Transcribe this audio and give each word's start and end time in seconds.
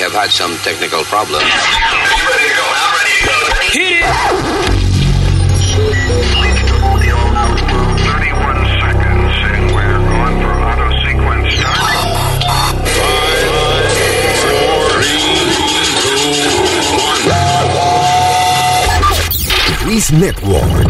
have 0.00 0.12
had 0.12 0.30
some 0.30 0.56
technical 0.64 1.02
problems. 1.04 1.44
Hit 3.70 4.00
it! 4.00 4.50
Luis 19.84 20.12
Network. 20.12 20.88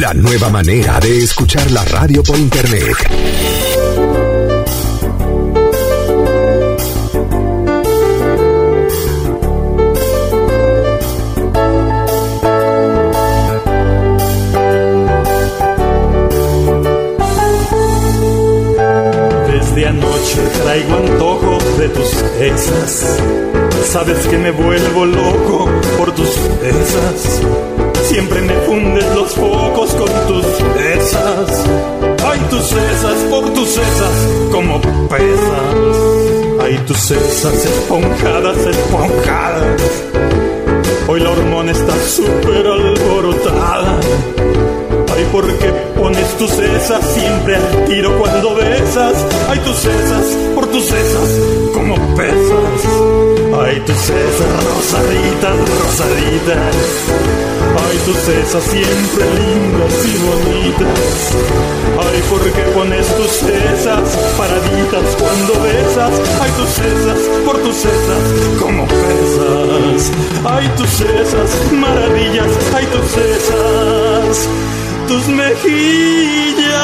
La 0.00 0.12
nueva 0.12 0.50
manera 0.50 1.00
de 1.00 1.24
escuchar 1.24 1.70
la 1.70 1.84
radio 1.84 2.22
por 2.22 2.38
internet. 2.38 4.15
Desde 19.76 19.90
anoche 19.90 20.40
traigo 20.62 20.94
antojo 20.94 21.58
de 21.78 21.90
tus 21.90 22.10
esas. 22.40 23.20
Sabes 23.84 24.26
que 24.26 24.38
me 24.38 24.50
vuelvo 24.50 25.04
loco 25.04 25.68
por 25.98 26.14
tus 26.14 26.30
esas. 26.62 27.42
Siempre 28.04 28.40
me 28.40 28.54
fundes 28.60 29.04
los 29.14 29.32
focos 29.32 29.90
con 29.90 30.08
tus 30.28 30.46
esas. 30.80 31.66
Ay, 32.26 32.40
tus 32.48 32.72
esas, 32.72 33.22
por 33.28 33.52
tus 33.52 33.72
esas, 33.72 34.28
como 34.50 34.80
pesas. 34.80 35.96
Ay, 36.62 36.78
tus 36.86 37.10
esas 37.10 37.66
esponjadas, 37.66 38.56
esponjadas. 38.56 39.82
Hoy 41.06 41.20
la 41.20 41.30
hormona 41.32 41.72
está 41.72 41.92
súper 42.08 42.66
alborotada. 42.66 44.00
Ay, 45.26 45.32
¿por 45.32 45.58
qué 45.58 45.72
pones 45.98 46.38
tus 46.38 46.50
cesas 46.50 47.04
siempre 47.14 47.56
al 47.56 47.84
tiro 47.86 48.16
cuando 48.18 48.54
besas? 48.54 49.14
Ay, 49.48 49.58
tus 49.60 49.76
cesas, 49.76 50.36
por 50.54 50.66
tus 50.66 50.84
cesas, 50.84 51.28
como 51.74 51.96
pesas. 52.14 52.80
Ay, 53.58 53.80
tus 53.80 53.96
cesas 53.96 54.64
rosaditas, 54.64 55.56
rosaditas. 55.82 56.76
Ay, 57.76 57.98
tus 58.04 58.16
cesas 58.16 58.62
siempre 58.64 59.24
lindas 59.34 60.06
y 60.06 60.16
bonitas. 60.26 61.34
Ay, 61.98 62.22
¿por 62.30 62.42
qué 62.42 62.62
pones 62.74 63.06
tus 63.16 63.30
cesas 63.30 64.08
paraditas 64.38 65.16
cuando 65.18 65.62
besas? 65.62 66.12
Ay, 66.40 66.50
tus 66.56 66.68
cesas, 66.68 67.18
por 67.44 67.58
tus 67.58 67.74
cesas, 67.74 68.60
como 68.60 68.86
pesas. 68.86 70.12
Ay, 70.44 70.70
tus 70.76 70.90
cesas, 70.90 71.72
maravillas. 71.72 72.50
Ay, 72.74 72.86
tus 72.86 73.10
cesas 73.10 74.48
tus 75.06 75.28
mejillas. 75.28 76.74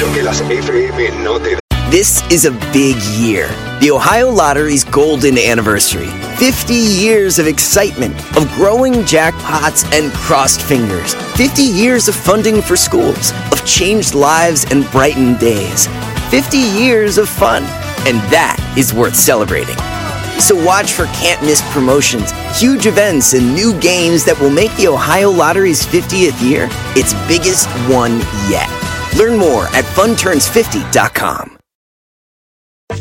Lo 0.00 0.12
que 0.12 0.22
las 0.22 0.40
FM 0.40 1.22
no 1.22 1.38
te 1.40 1.58
This 1.90 2.22
is 2.30 2.44
a 2.44 2.50
big 2.72 2.96
year. 3.16 3.48
The 3.80 3.90
Ohio 3.90 4.30
Lottery's 4.30 4.84
golden 4.84 5.38
anniversary. 5.38 6.08
50 6.38 6.74
years 6.74 7.38
of 7.38 7.46
excitement, 7.46 8.16
of 8.36 8.50
growing 8.54 9.04
jackpots 9.04 9.84
and 9.92 10.12
crossed 10.12 10.60
fingers. 10.60 11.14
50 11.36 11.62
years 11.62 12.08
of 12.08 12.16
funding 12.16 12.62
for 12.62 12.76
schools, 12.76 13.32
of 13.52 13.64
changed 13.64 14.14
lives 14.14 14.64
and 14.70 14.90
brightened 14.90 15.38
days. 15.38 15.86
50 16.30 16.58
years 16.58 17.18
of 17.18 17.28
fun. 17.28 17.62
And 18.06 18.18
that 18.30 18.58
is 18.76 18.92
worth 18.92 19.14
celebrating. 19.14 19.76
So 20.38 20.54
watch 20.54 20.92
for 20.92 21.06
can't 21.06 21.42
miss 21.42 21.62
promotions, 21.72 22.32
huge 22.58 22.86
events, 22.86 23.34
and 23.34 23.54
new 23.54 23.72
games 23.80 24.24
that 24.24 24.38
will 24.40 24.50
make 24.50 24.74
the 24.76 24.88
Ohio 24.88 25.30
Lottery's 25.30 25.84
50th 25.86 26.40
year 26.42 26.68
its 26.96 27.14
biggest 27.26 27.68
one 27.88 28.20
yet. 28.48 28.68
Learn 29.16 29.38
more 29.38 29.66
at 29.74 29.84
funturns50.com. 29.94 31.58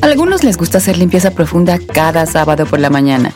Algunos 0.02 0.44
les 0.44 0.58
gusta 0.58 0.78
hacer 0.80 0.98
limpieza 0.98 1.32
profunda 1.32 1.80
cada 1.80 2.26
sábado 2.26 2.66
por 2.66 2.80
la 2.80 2.90
mañana. 2.90 3.34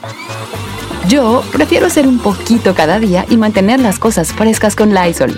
Yo 1.07 1.43
prefiero 1.53 1.87
hacer 1.87 2.07
un 2.07 2.19
poquito 2.19 2.75
cada 2.75 2.99
día 2.99 3.25
y 3.29 3.37
mantener 3.37 3.79
las 3.79 3.97
cosas 3.99 4.33
frescas 4.33 4.75
con 4.75 4.93
Lysol. 4.93 5.37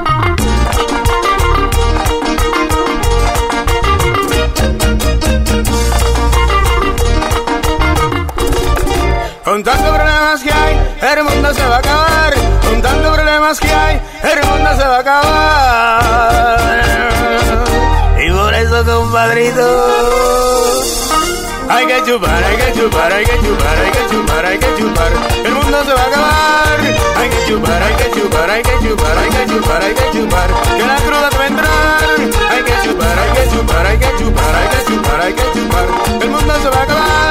Problemas 10.21 10.43
que 10.43 10.51
hay, 10.53 10.77
el 11.17 11.23
mundo 11.23 11.53
se 11.53 11.65
va 11.65 11.75
a 11.75 11.79
acabar. 11.79 12.33
Con 12.61 12.81
tantos 12.81 13.15
problemas 13.15 13.59
que 13.59 13.71
hay, 13.73 14.01
el 14.23 14.43
mundo 14.47 14.69
se 14.77 14.83
va 14.83 14.97
a 14.97 14.99
acabar. 14.99 16.41
Y 18.23 18.31
por 18.31 18.53
eso, 18.53 18.85
compadrito, 18.85 19.65
hay 21.69 21.87
que 21.87 22.03
chupar, 22.05 22.43
hay 22.43 22.55
que 22.55 22.73
chupar, 22.73 23.11
hay 23.11 23.25
que 23.25 23.39
chupar, 23.39 23.77
hay 23.77 23.91
que 23.91 24.07
chupar, 24.09 24.45
hay 24.45 24.59
que 24.59 24.75
chupar. 24.77 25.11
El 25.43 25.53
mundo 25.53 25.83
se 25.85 25.93
va 25.93 26.01
a 26.01 26.05
acabar. 26.05 26.79
Hay 27.17 27.29
que 27.29 27.45
chupar, 27.47 27.81
hay 27.81 27.95
que 27.95 28.11
chupar, 28.11 28.49
hay 28.49 28.61
que 28.61 28.77
chupar, 28.79 29.17
hay 29.17 29.29
que 29.29 29.45
chupar, 29.47 29.81
hay 29.83 29.93
que 29.93 30.11
chupar. 30.11 30.49
Que 30.77 30.85
la 30.85 30.95
cruda 30.97 31.29
te 31.29 31.37
va 31.37 31.43
a 31.43 31.47
entrar. 31.47 31.69
Hay 32.51 32.63
que 32.63 32.73
chupar, 32.83 33.19
hay 33.19 33.31
que 33.37 33.43
chupar, 33.49 33.85
hay 33.87 33.97
que 33.97 34.11
chupar, 34.17 34.55
hay 34.55 34.67
que 34.69 34.79
chupar, 34.85 35.21
hay 35.21 35.33
que 35.33 35.45
chupar. 35.53 35.85
El 36.21 36.29
mundo 36.29 36.53
se 36.61 36.69
va 36.69 36.77
a 36.77 36.83
acabar. 36.83 37.30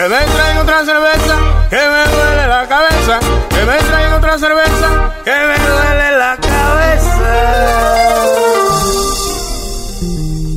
Que 0.00 0.08
me 0.08 0.16
traigan 0.16 0.56
otra 0.56 0.82
cerveza, 0.82 1.36
que 1.68 1.76
me 1.76 2.04
duele 2.16 2.46
la 2.48 2.66
cabeza. 2.66 3.20
Que 3.50 3.64
me 3.66 3.76
traigan 3.76 4.14
otra 4.14 4.38
cerveza, 4.38 5.12
que 5.22 5.30
me 5.30 5.58
duele 5.58 6.16
la 6.16 6.38
cabeza. 6.38 7.28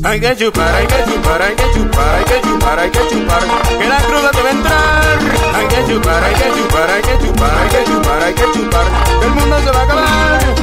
Hay 0.05 0.21
que 0.21 0.37
chupar, 0.37 0.73
hay 0.75 0.87
que 0.87 1.03
chupar, 1.11 1.41
hay 1.41 1.55
que 1.55 1.71
chupar, 1.73 2.15
hay 2.15 2.23
que 2.23 2.41
chupar, 2.41 2.79
hay 2.79 2.89
que 2.89 3.07
chupar. 3.09 3.43
Que 3.77 3.85
la 3.85 3.97
cruda 3.97 4.31
te 4.31 4.41
va 4.41 4.47
a 4.47 4.51
entrar. 4.51 5.19
Hay 5.55 5.67
que 5.67 5.91
chupar, 5.91 6.23
hay 6.23 6.35
que 6.35 6.51
chupar, 6.53 6.89
hay 6.89 7.01
que 7.01 7.17
chupar, 7.19 7.51
hay 7.51 7.69
que 7.69 7.83
chupar, 7.83 8.23
hay 8.23 8.33
que 8.33 8.45
chupar. 8.53 8.85
Que 9.19 9.25
el 9.25 9.31
mundo 9.31 9.59
se 9.59 9.71
va 9.71 9.79
a 9.79 9.83
acabar. 9.83 10.62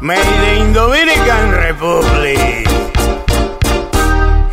Made 0.00 0.58
in 0.58 0.72
Dominican 0.72 1.50
Republic. 1.50 2.67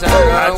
chupar, 0.00 0.56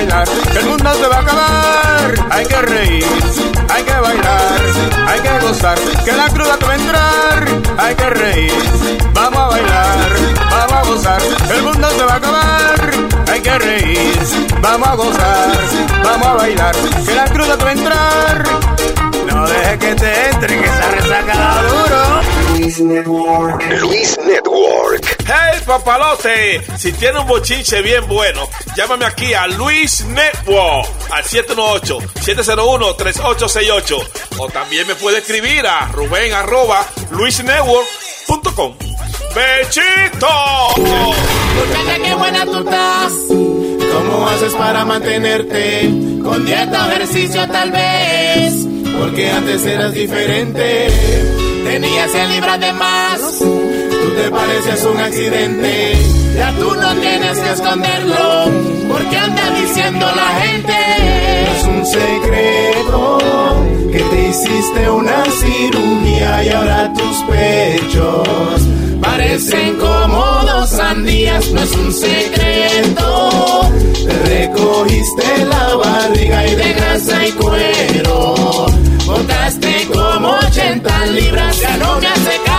bailar, 0.00 0.28
que 0.28 0.58
el 0.58 0.66
mundo 0.66 0.94
se 0.94 1.06
va 1.06 1.16
a 1.16 1.20
acabar. 1.20 2.26
Hay 2.30 2.46
que 2.46 2.62
reír, 2.62 3.06
hay 3.68 3.82
que 3.82 3.92
bailar, 3.92 4.60
hay 5.08 5.20
que 5.20 5.46
gozar, 5.46 5.78
que 6.04 6.12
la 6.12 6.28
cruda 6.28 6.56
te 6.56 6.66
va 6.66 6.72
a 6.72 6.76
entrar. 6.76 7.48
Hay 7.78 7.94
que 7.94 8.10
reír, 8.10 8.52
vamos 9.12 9.38
a 9.38 9.46
bailar, 9.48 10.08
vamos 10.50 10.72
a 10.72 10.90
gozar, 10.90 11.22
el 11.54 11.62
mundo 11.62 11.90
se 11.90 12.04
va 12.04 12.12
a 12.12 12.16
acabar. 12.16 12.90
Hay 13.32 13.40
que 13.40 13.58
reír, 13.58 14.18
vamos 14.60 14.88
a 14.88 14.94
gozar, 14.94 15.48
vamos 16.04 16.26
a 16.26 16.34
bailar, 16.34 16.74
que 17.06 17.14
la 17.14 17.24
cruda 17.24 17.56
te 17.56 17.64
va 17.64 17.70
a 17.70 17.72
entrar. 17.72 18.44
No 19.26 19.46
dejes 19.46 19.78
que 19.78 19.94
te 19.94 20.30
entre, 20.30 20.58
que 20.58 20.64
esa 20.64 20.90
resaca 20.90 21.62
duro. 21.62 22.20
Luis 22.58 22.80
Network. 22.80 23.62
Hey 25.32 25.60
papalote, 25.64 26.60
si 26.76 26.90
tiene 26.90 27.20
un 27.20 27.26
bochinche 27.28 27.82
bien 27.82 28.04
bueno, 28.08 28.48
llámame 28.76 29.04
aquí 29.04 29.32
a 29.32 29.46
Luis 29.46 30.04
Network 30.06 30.88
al 31.08 31.22
718-701-3868 31.22 34.08
o 34.38 34.48
también 34.48 34.88
me 34.88 34.96
puede 34.96 35.18
escribir 35.18 35.64
a 35.68 35.86
Rubén 35.86 36.32
arroba 36.32 36.84
luisnetwork.com. 37.12 38.74
¡Bechito! 39.32 40.26
Muchacha, 40.78 41.96
qué 42.02 42.14
buena 42.14 42.44
tú 42.44 42.58
estás. 42.58 43.12
¿Cómo 43.92 44.28
haces 44.28 44.52
para 44.54 44.84
mantenerte? 44.84 45.82
Con 46.24 46.44
dieta 46.44 46.88
o 46.88 46.90
ejercicio 46.90 47.46
tal 47.46 47.70
vez. 47.70 48.66
Porque 48.98 49.30
antes 49.30 49.64
eras 49.64 49.92
diferente. 49.92 50.88
Tenías 51.62 52.10
100 52.10 52.32
libras 52.32 52.58
de 52.58 52.72
más. 52.72 53.20
Te 54.16 54.30
pareces 54.30 54.84
un 54.84 54.98
accidente. 54.98 55.92
Ya 56.36 56.52
tú 56.52 56.74
no 56.74 56.94
tienes 56.94 57.38
que 57.38 57.50
esconderlo. 57.50 58.50
Porque 58.88 59.16
anda 59.16 59.50
diciendo 59.50 60.06
la 60.14 60.40
gente. 60.40 60.72
Es 61.56 61.64
un 61.64 61.86
secreto 61.86 63.18
que 63.92 63.98
te 63.98 64.28
hiciste 64.28 64.90
una 64.90 65.24
cirugía 65.24 66.44
y 66.44 66.48
ahora 66.50 66.92
tus 66.92 67.16
pechos 67.24 68.62
parecen 69.00 69.76
como 69.76 70.24
dos 70.44 70.70
sandías. 70.70 71.50
No 71.50 71.62
es 71.62 71.72
un 71.72 71.92
secreto. 71.92 73.70
Te 74.06 74.28
recogiste 74.28 75.44
la 75.44 75.74
barriga 75.76 76.46
y 76.46 76.54
de 76.54 76.72
grasa 76.74 77.26
y 77.26 77.32
cuero. 77.32 78.66
Botaste 79.06 79.88
como 79.92 80.36
80 80.48 81.06
libras, 81.06 81.60
ya 81.60 81.76
no 81.78 82.00
me 82.00 82.06
hace 82.06 82.36
caso. 82.44 82.49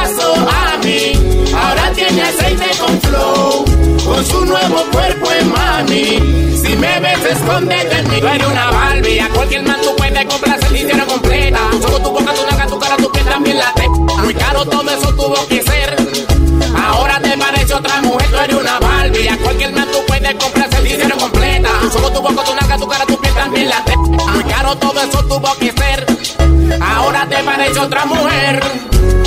Ahora 1.72 1.94
tiene 1.94 2.22
aceite 2.22 2.66
con 2.78 3.00
flow, 3.00 3.66
con 4.04 4.26
su 4.26 4.46
nuevo 4.46 4.84
cuerpo 4.92 5.32
en 5.32 5.52
mami. 5.54 6.58
Si 6.58 6.76
me 6.76 7.00
ves, 7.00 7.26
escóndete 7.32 7.98
en 7.98 8.10
mí. 8.10 8.20
Tú 8.20 8.28
eres 8.28 8.46
una 8.46 8.72
Barbie, 8.72 9.20
a 9.22 9.30
cualquier 9.30 9.64
man 9.64 9.78
tú 9.82 9.96
puedes 9.96 10.26
comprarse 10.26 10.68
el 10.68 10.74
dinero 10.74 11.08
completa. 11.08 11.60
Solo 11.82 12.00
tu 12.02 12.12
boca, 12.12 12.34
tu 12.34 12.46
naca, 12.46 12.68
tu 12.68 12.78
cara, 12.78 12.98
tu 12.98 13.10
piel, 13.10 13.26
también 13.26 13.58
la 13.58 13.74
te. 13.74 13.88
Muy 13.88 14.34
caro 14.34 14.66
todo 14.66 14.90
eso 14.92 15.16
tuvo 15.16 15.48
que 15.48 15.64
ser. 15.64 16.31
Ahora 16.76 17.20
te 17.22 17.38
parece 17.38 17.74
otra 17.74 18.02
mujer, 18.02 18.30
tú 18.30 18.38
eres 18.38 18.56
una 18.56 18.80
Barbie. 18.80 19.38
Cualquier 19.44 19.74
man 19.74 19.88
tú 19.92 20.00
puedes 20.08 20.34
comprarse 20.36 20.78
el 20.78 20.84
dinero 20.84 21.18
completa. 21.18 21.70
Solo 21.92 22.12
tu 22.12 22.22
boca, 22.22 22.44
tu 22.44 22.56
naca, 22.56 22.78
tu 22.78 22.88
cara, 22.88 23.06
tu 23.06 23.18
piel, 23.20 23.34
también 23.34 23.70
la 23.70 23.84
te. 23.84 23.98
Muy 23.98 24.44
caro 24.46 24.76
todo 24.78 25.02
eso 25.02 25.24
tuvo 25.26 25.56
que 25.58 25.72
ser. 25.72 26.06
Ahora 26.82 27.28
te 27.28 27.44
parece 27.44 27.80
otra 27.80 28.06
mujer. 28.06 28.64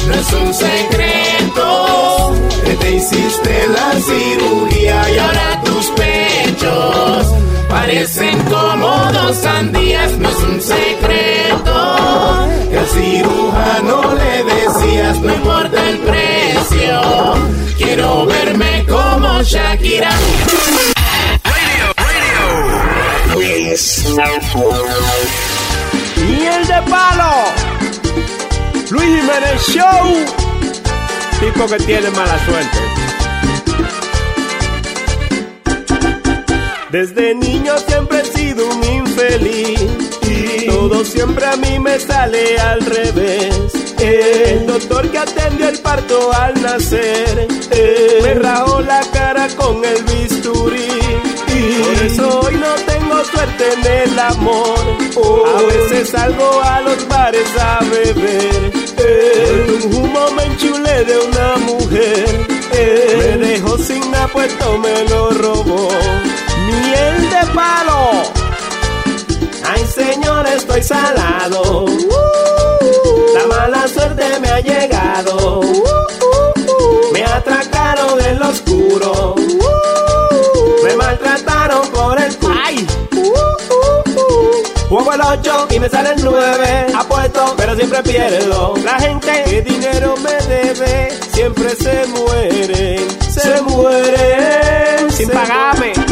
No 0.06 0.14
es 0.14 0.32
un 0.32 0.54
secreto 0.54 2.34
que 2.64 2.74
te 2.74 2.90
hiciste 2.92 3.68
la 3.68 3.92
cirugía 4.00 5.10
y 5.10 5.18
ahora 5.18 5.62
tus 5.64 5.86
pechos 5.90 7.26
parecen 7.68 8.38
como 8.44 9.12
dos 9.12 9.36
sandías. 9.36 10.12
No 10.18 10.28
es 10.28 10.36
un 10.36 10.60
secreto 10.60 12.48
que 12.70 12.78
al 12.78 12.86
cirujano 12.86 14.14
le 14.14 14.44
decías 14.44 15.20
no 15.20 15.34
importa 15.34 15.88
el 15.88 15.98
precio. 15.98 17.34
Quiero 17.76 18.26
verme 18.26 18.86
como 18.88 19.42
Shakira. 19.42 20.10
Miel 26.28 26.66
de 26.66 26.82
palo. 26.90 27.32
Luis 28.90 29.06
Jiménez 29.06 29.62
Show. 29.68 30.24
Tipo 31.40 31.66
que 31.66 31.76
tiene 31.84 32.10
mala 32.10 32.38
suerte. 32.46 33.03
Desde 36.94 37.34
niño 37.34 37.72
siempre 37.88 38.20
he 38.20 38.24
sido 38.24 38.68
un 38.68 38.84
infeliz. 38.84 39.80
Y 40.30 40.66
todo 40.68 41.04
siempre 41.04 41.44
a 41.44 41.56
mí 41.56 41.76
me 41.80 41.98
sale 41.98 42.56
al 42.56 42.80
revés. 42.82 43.72
El 43.98 44.64
doctor 44.64 45.10
que 45.10 45.18
atendió 45.18 45.70
el 45.70 45.80
parto 45.80 46.32
al 46.32 46.54
nacer 46.62 47.48
me 48.22 48.34
rajó 48.34 48.80
la 48.82 49.00
cara 49.12 49.48
con 49.56 49.84
el 49.84 50.04
bisturí. 50.04 50.86
Por 51.82 52.06
eso 52.06 52.40
hoy 52.42 52.54
no 52.58 52.72
tengo 52.86 53.24
suerte 53.24 53.64
en 53.72 54.10
el 54.10 54.18
amor. 54.20 54.78
A 55.52 55.62
veces 55.62 56.10
salgo 56.10 56.62
a 56.62 56.80
los 56.82 57.08
bares 57.08 57.48
a 57.58 57.80
beber. 57.90 58.72
Por 58.94 59.84
un 59.84 59.94
humo 59.96 60.30
me 60.36 60.44
enchulé 60.44 61.04
de 61.04 61.18
una 61.18 61.56
mujer. 61.56 62.46
Me 63.18 63.46
dejó 63.48 63.78
sin 63.78 64.12
nada 64.12 64.28
puesto, 64.28 64.78
me 64.78 65.08
lo 65.08 65.30
robó. 65.30 65.88
Miel 66.66 67.30
de 67.30 67.46
palo. 67.54 68.22
Ay, 69.66 69.86
señor, 69.94 70.46
estoy 70.46 70.82
salado. 70.82 71.86
La 73.34 73.46
mala 73.46 73.88
suerte 73.88 74.24
me 74.40 74.48
ha 74.48 74.60
llegado. 74.60 75.60
Me 77.12 77.24
atracaron 77.24 78.20
en 78.24 78.38
lo 78.38 78.48
oscuro. 78.48 79.34
Me 80.84 80.96
maltrataron 80.96 81.88
por 81.88 82.20
el. 82.20 82.36
¡Ay! 82.64 82.86
Juego 84.88 85.12
el 85.12 85.20
8 85.20 85.68
y 85.70 85.80
me 85.80 85.88
sale 85.88 86.10
el 86.12 86.24
9. 86.24 86.86
Apuesto, 86.96 87.54
pero 87.56 87.74
siempre 87.74 88.02
pierdo. 88.02 88.74
La 88.84 88.98
gente 89.00 89.44
que 89.44 89.62
dinero 89.62 90.14
me 90.18 90.46
debe 90.46 91.10
siempre 91.32 91.74
se 91.74 92.06
mueren. 92.08 93.08
Se 93.20 93.60
mueren 93.62 95.10
sin 95.10 95.28
pagarme. 95.30 96.03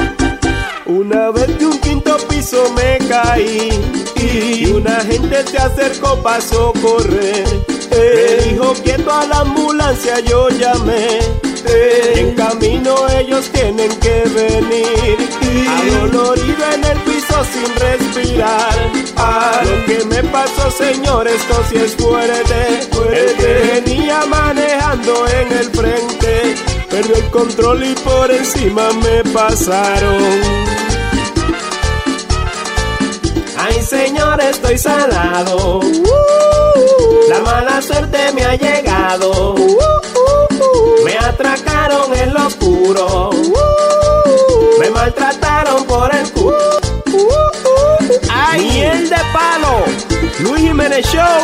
Una 0.87 1.31
vez 1.31 1.59
de 1.59 1.67
un 1.67 1.79
quinto 1.79 2.17
piso 2.29 2.73
me 2.75 2.99
caí 3.07 3.71
y 4.17 4.67
una 4.67 5.01
gente 5.01 5.47
se 5.47 5.59
acercó 5.59 6.21
para 6.23 6.41
socorrer. 6.41 7.45
Me 7.91 8.51
dijo 8.51 8.73
quieto 8.83 9.13
a 9.13 9.25
la 9.27 9.41
ambulancia 9.41 10.19
yo 10.21 10.49
llamé. 10.49 11.21
Y 11.65 12.19
en 12.19 12.35
camino 12.35 12.97
ellos 13.17 13.49
tienen 13.53 13.91
que 14.01 14.25
venir. 14.35 15.29
Adolorido 15.95 16.73
en 16.75 16.85
el 16.85 16.99
piso 17.01 17.45
sin 17.53 17.75
respirar. 17.77 18.91
A 19.17 19.63
lo 19.65 19.87
que 19.87 20.05
me 20.07 20.23
pasó, 20.31 20.71
señor, 20.71 21.29
esto 21.29 21.65
sí 21.71 21.77
es 21.77 21.95
fuerte. 21.95 22.81
El 23.13 23.37
que 23.37 23.81
venía 23.81 24.25
manejando 24.27 25.29
en 25.29 25.53
el 25.53 25.71
frente. 25.71 26.72
Perdió 26.93 27.17
el 27.17 27.31
control 27.31 27.85
y 27.85 27.95
por 27.95 28.31
encima 28.31 28.93
me 28.93 29.25
pasaron. 29.33 30.23
Ay 33.57 33.83
señor, 33.83 34.39
estoy 34.43 34.77
salado. 34.77 35.81
La 37.31 37.41
mala 37.41 37.81
suerte 37.81 38.19
me 38.35 38.45
ha 38.45 38.57
llegado. 38.57 39.55
Me 41.05 41.17
atracaron 41.17 42.15
en 42.15 42.35
lo 42.35 42.47
oscuro. 42.47 43.31
Me 44.79 44.91
maltrataron 44.91 45.85
por 45.87 46.15
el 46.15 46.31
culo. 46.33 46.81
¡Ay! 48.31 48.71
Miel 48.71 49.09
de 49.09 49.17
palo. 49.33 49.85
Luis 50.41 50.63
Jiménez 50.63 51.07
Show. 51.07 51.43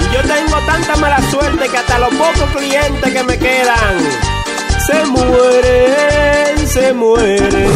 Y 0.00 0.14
yo 0.14 0.22
tengo 0.22 0.56
tanta 0.66 0.96
mala 0.96 1.20
suerte 1.30 1.68
que 1.68 1.76
hasta 1.76 1.98
los 1.98 2.14
pocos 2.14 2.50
clientes 2.56 3.12
que 3.12 3.22
me 3.24 3.38
quedan 3.38 4.37
se 4.88 5.04
mueren, 5.04 6.66
se 6.66 6.92
mueren. 6.94 7.70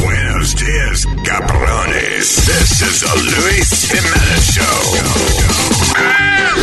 Buenos 0.00 0.54
días, 0.54 1.06
cabrones. 1.24 2.36
This 2.46 2.82
is 2.82 3.02
a 3.02 3.14
Luis 3.16 3.68
Jimenez 3.90 4.44
Show. 4.54 4.80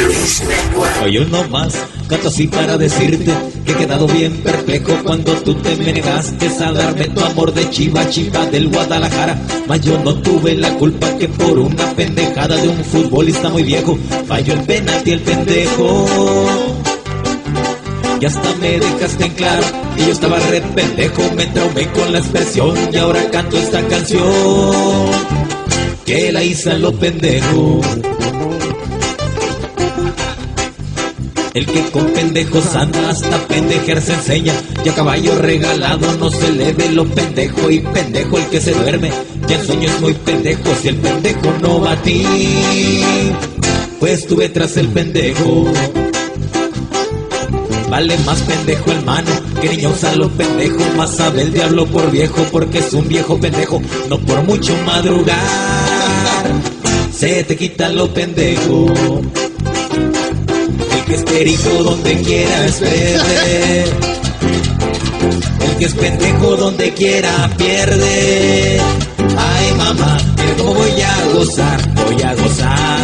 Luis 0.02 0.44
Network. 0.48 1.02
Hoy 1.04 1.18
uno 1.18 1.44
más, 1.50 1.74
canto 2.08 2.30
así 2.30 2.48
para 2.48 2.78
decirte 2.78 3.34
que 3.66 3.72
he 3.74 3.76
quedado 3.76 4.08
bien 4.08 4.38
perplejo 4.38 4.94
cuando 5.04 5.34
tú 5.42 5.56
te 5.56 5.76
me 5.76 5.92
negaste 5.92 6.48
a 6.64 6.72
darme 6.72 7.10
tu 7.10 7.26
amor 7.26 7.54
de 7.54 7.70
chiva 7.70 8.08
chiva 8.10 8.46
del 8.46 8.70
Guadalajara. 8.70 9.38
Mas 9.68 9.82
yo 9.82 10.00
no 10.00 10.16
tuve 10.22 10.56
la 10.56 10.70
culpa 10.76 11.18
que 11.18 11.28
por 11.28 11.60
una 11.60 11.92
pendejada 11.96 12.56
de 12.56 12.70
un 12.70 12.82
futbolista 12.86 13.50
muy 13.50 13.64
viejo 13.64 13.98
falló 14.26 14.54
el 14.54 14.62
penalti 14.62 15.12
el 15.12 15.20
pendejo. 15.20 16.75
Y 18.20 18.26
hasta 18.26 18.56
me 18.56 18.80
dejaste 18.80 19.26
en 19.26 19.34
claro 19.34 19.64
que 19.96 20.06
yo 20.06 20.12
estaba 20.12 20.40
re 20.40 20.62
pendejo, 20.62 21.22
me 21.36 21.46
traumé 21.48 21.88
con 21.92 22.12
la 22.14 22.20
expresión 22.20 22.76
y 22.92 22.98
ahora 22.98 23.30
canto 23.30 23.58
esta 23.58 23.86
canción 23.88 25.12
que 26.06 26.32
la 26.32 26.44
hice 26.44 26.72
a 26.72 26.78
lo 26.78 26.94
pendejo. 26.94 27.82
El 31.56 31.66
que 31.66 31.82
con 31.90 32.06
pendejos 32.08 32.76
anda 32.76 33.10
hasta 33.10 33.48
pendejer 33.48 34.02
se 34.02 34.14
enseña. 34.14 34.54
Y 34.84 34.90
a 34.90 34.94
caballo 34.94 35.38
regalado 35.38 36.12
no 36.18 36.30
se 36.30 36.52
le 36.52 36.74
ve 36.74 36.90
lo 36.92 37.06
pendejo. 37.06 37.72
Y 37.72 37.80
pendejo 37.80 38.38
el 38.38 38.46
que 38.48 38.60
se 38.60 38.74
duerme. 38.74 39.10
Y 39.48 39.54
en 39.54 39.66
sueño 39.66 39.90
es 39.90 40.02
muy 40.02 40.14
pendejo. 40.14 40.76
Si 40.82 40.90
el 40.90 40.98
pendejo 40.98 41.54
no 41.62 41.80
va 41.80 41.94
a 41.94 42.02
ti, 42.02 42.26
pues 44.02 44.20
estuve 44.20 44.50
tras 44.50 44.76
el 44.76 44.90
pendejo. 44.90 45.72
Vale 47.90 48.18
más 48.20 48.42
pendejo 48.42 48.92
el 48.92 49.06
mano 49.06 49.32
que 49.62 49.70
niño 49.70 49.92
usa 49.92 50.16
lo 50.16 50.30
pendejo. 50.30 50.80
Más 50.98 51.16
sabe 51.16 51.44
el 51.44 51.54
diablo 51.54 51.86
por 51.86 52.12
viejo 52.12 52.44
porque 52.52 52.80
es 52.80 52.94
un 52.94 53.08
viejo 53.08 53.40
pendejo. 53.40 53.82
No 54.10 54.20
por 54.20 54.44
mucho 54.44 54.76
madrugar, 54.86 55.36
se 57.14 57.44
te 57.44 57.56
quita 57.56 57.90
lo 57.90 58.14
pendejo. 58.14 58.88
El 60.92 61.06
que 61.06 61.16
es 61.16 61.24
perico 61.24 61.70
donde 61.84 62.22
quiera 62.22 62.66
es 62.66 62.76
perder. 62.76 63.88
El 65.62 65.76
que 65.78 65.86
es 65.86 65.94
pendejo 65.94 66.56
donde 66.56 66.94
quiera 66.94 67.50
pierde. 67.58 68.80
Ay 69.38 69.74
mamá, 69.78 70.18
mira 70.38 70.56
cómo 70.58 70.74
voy 70.74 71.02
a 71.02 71.34
gozar, 71.34 71.96
voy 71.96 72.22
a 72.22 72.34
gozar. 72.36 72.95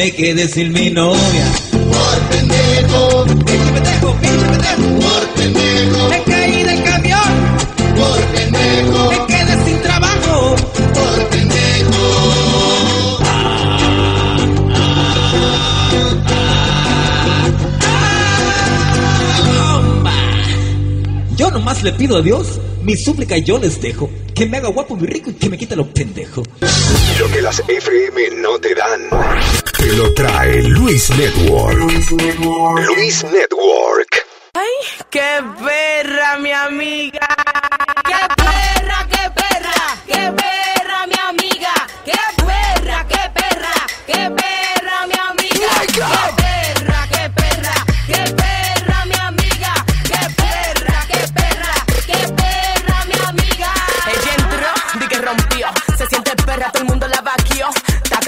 Me 0.00 0.10
quedé 0.12 0.48
sin 0.48 0.72
mi 0.72 0.88
novia. 0.88 1.44
Por 1.72 2.18
pendejo. 2.30 3.26
Pinche 3.26 3.70
pendejo, 3.70 4.16
pinche 4.18 4.46
pendejo. 4.46 4.98
Por 4.98 5.28
pendejo. 5.34 6.08
Me 6.08 6.22
caí 6.22 6.62
del 6.62 6.82
camión. 6.84 7.20
Por 7.98 8.18
pendejo. 8.34 9.10
Me 9.10 9.26
quedé 9.26 9.64
sin 9.66 9.82
trabajo. 9.82 10.56
Por 10.94 11.28
pendejo. 11.28 13.18
Yo 21.36 21.50
nomás 21.50 21.82
le 21.82 21.92
pido 21.92 22.16
a 22.16 22.22
Dios 22.22 22.58
mi 22.82 22.96
súplica 22.96 23.36
y 23.36 23.44
yo 23.44 23.58
les 23.58 23.82
dejo. 23.82 24.08
Que 24.34 24.46
me 24.46 24.56
haga 24.56 24.70
guapo, 24.70 24.96
muy 24.96 25.08
rico 25.08 25.28
y 25.28 25.34
que 25.34 25.50
me 25.50 25.58
quite 25.58 25.76
lo 25.76 25.86
pendejo. 25.92 26.42
Lo 27.18 27.30
que 27.30 27.42
las 27.42 27.62
FM 27.68 28.30
no 28.40 28.58
te 28.58 28.74
dan. 28.74 29.69
Te 29.80 29.92
lo 29.94 30.12
trae 30.12 30.62
Luis 30.62 31.08
Network. 31.16 31.78
Luis 31.78 33.24
Network. 33.24 34.26
¡Ay, 34.52 35.04
qué 35.08 35.42
perra, 35.58 36.38
mi 36.38 36.52
amiga! 36.52 37.26
¡Qué 38.04 38.14
perra, 38.36 39.06
qué 39.10 39.30
perra! 39.30 39.39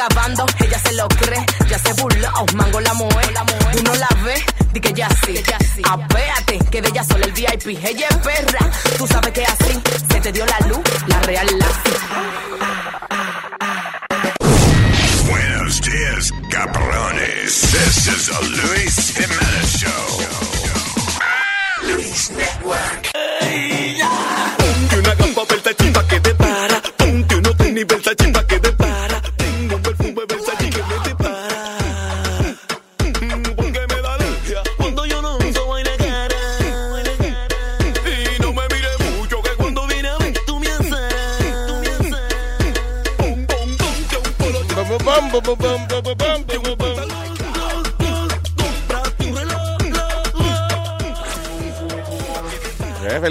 Acabando, 0.02 0.47
ella 0.59 0.78
se 0.78 0.92
lo 0.94 1.09
cree. 1.09 1.44
Ya 1.68 1.78
se 1.78 1.92
burló, 1.94 2.30
mango 2.54 2.80
la 2.80 2.94
moe. 2.94 3.09
Uno 3.80 3.94
la 3.94 4.09
ve, 4.25 4.35
di 4.73 4.80
que 4.80 4.92
ya 4.92 5.09
sí. 5.25 5.82
Apéate, 5.88 6.59
que 6.71 6.82
de 6.82 6.88
ella 6.88 7.04
solo 7.04 7.25
el 7.25 7.32
VIP. 7.32 7.78
Ella 7.85 8.09
es 8.11 8.16
perra, 8.18 8.71
tú 8.99 9.06
sabes 9.06 9.32
que 9.32 9.44
así 9.44 9.80
se 10.11 10.21
te 10.21 10.32
dio 10.32 10.44
la 10.47 10.66
luz, 10.68 10.82
la 11.06 11.21
real 11.21 11.47
la 11.59 11.66
Buenos 15.28 15.80
días, 15.82 16.32
cabrones. 16.50 17.61
This 17.73 18.06
is 18.06 18.28
a 18.30 18.40
Luis 18.40 19.14
Jimenez 19.14 19.62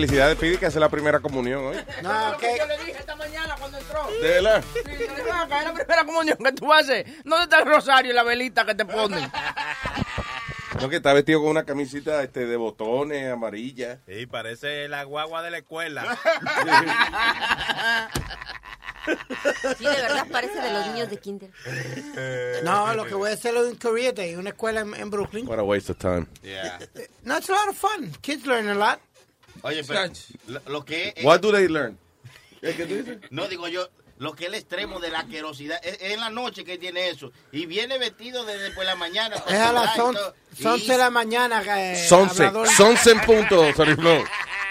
felicidades, 0.01 0.38
Pidi, 0.38 0.58
que 0.58 0.65
hace 0.65 0.79
la 0.79 0.89
primera 0.89 1.20
comunión 1.20 1.63
hoy. 1.65 1.77
No, 2.01 2.38
que 2.38 2.58
Yo 2.58 2.65
le 2.65 2.77
dije 2.79 2.98
esta 3.00 3.15
mañana 3.15 3.55
cuando 3.60 3.77
entró. 3.77 4.08
¿De 4.22 4.27
verdad? 4.29 4.63
Sí, 4.74 4.79
yo 4.84 4.89
le 4.91 4.98
dije, 4.98 5.24
"Ven 5.24 5.34
acá, 5.34 5.60
es 5.60 5.65
la 5.65 5.74
primera 5.74 6.05
comunión 6.05 6.38
que 6.43 6.51
tú 6.53 6.74
haces. 6.74 7.05
¿Dónde 7.24 7.43
está 7.43 7.60
el 7.60 7.65
rosario 7.67 8.12
y 8.12 8.15
la 8.15 8.24
velita 8.24 8.65
que 8.65 8.75
te 8.75 8.86
ponen? 8.86 9.31
No, 10.79 10.89
que 10.89 10.96
está 10.96 11.13
vestido 11.13 11.41
con 11.41 11.50
una 11.50 11.63
camisita 11.63 12.24
este, 12.24 12.48
de 12.48 12.58
botones 12.58 13.31
amarilla. 13.31 14.00
Sí, 14.08 14.25
parece 14.25 14.88
la 14.88 15.03
guagua 15.03 15.43
de 15.43 15.51
la 15.51 15.58
escuela. 15.60 16.17
Sí, 19.77 19.84
de 19.84 19.89
verdad 19.89 20.27
parece 20.31 20.62
de 20.62 20.72
los 20.74 20.88
niños 20.88 21.10
de 21.10 21.17
kinder. 21.17 21.50
No, 22.63 22.93
lo 22.93 23.05
que 23.05 23.15
voy 23.15 23.31
a 23.31 23.34
hacerlo 23.34 23.65
en 23.67 23.75
Korea 23.75 24.12
Day, 24.12 24.36
una 24.36 24.50
escuela 24.50 24.81
en, 24.81 24.93
en 24.93 25.10
Brooklyn. 25.10 25.48
What 25.48 25.58
a 25.60 25.63
waste 25.63 25.91
of 25.91 25.98
time. 25.98 26.27
No, 27.24 27.38
it's 27.38 27.50
a 27.50 27.53
lot 27.53 27.67
of 27.70 27.75
fun. 27.75 28.12
Kids 28.22 28.46
learn 28.46 28.67
a 28.70 28.75
lot. 28.75 29.00
Oye, 29.63 29.84
pero 29.84 30.12
lo, 30.48 30.62
lo 30.68 30.86
que 30.86 31.13
es... 31.15 31.24
What 31.24 31.39
do 31.41 31.51
they 31.51 31.68
learn? 31.68 31.98
No, 33.32 33.48
digo 33.48 33.68
yo, 33.68 33.89
lo 34.20 34.36
que 34.36 34.44
es 34.44 34.50
el 34.50 34.56
extremo 34.56 35.00
de 35.00 35.10
la 35.10 35.20
asquerosidad. 35.22 35.80
Es, 35.84 35.94
es 36.01 36.12
en 36.13 36.20
la 36.20 36.30
noche 36.30 36.63
que 36.63 36.77
tiene 36.77 37.10
eso. 37.10 37.32
Y 37.51 37.65
viene 37.65 37.98
vestido 37.98 38.46
desde 38.46 38.72
por 38.72 38.86
la 38.86 38.96
mañana. 38.96 39.36
Es 39.48 39.53
a 39.60 39.72
las 39.72 39.98
y 39.98 40.00
on- 40.00 40.15
todo. 40.15 40.36
11 40.63 40.91
de 40.91 40.98
la 40.98 41.10
mañana. 41.10 41.63
Eh, 41.94 42.08
Sonce. 42.08 42.46
hablador. 42.46 42.68
Sonce 42.70 43.12
en 43.12 43.22
punto, 43.22 43.74
Sony 43.74 43.96
Flow. 43.96 44.24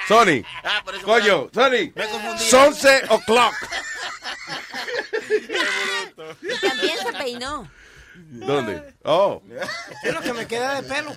Sony. 0.06 0.42
Ah, 0.64 0.82
por 0.84 0.94
eso 0.94 1.04
Coño, 1.04 1.50
me- 1.52 1.62
Sony. 1.62 1.92
me 1.94 2.08
confundí. 2.08 2.44
Sonce 2.44 3.02
o'clock. 3.08 3.54
Y 6.42 6.60
también 6.68 6.98
se 6.98 7.12
peinó. 7.18 7.70
¿Dónde? 8.14 8.94
Oh. 9.04 9.42
Es 10.04 10.12
lo 10.14 10.20
que 10.20 10.32
me 10.32 10.46
queda 10.46 10.80
de 10.80 10.88
pelo. 10.88 11.16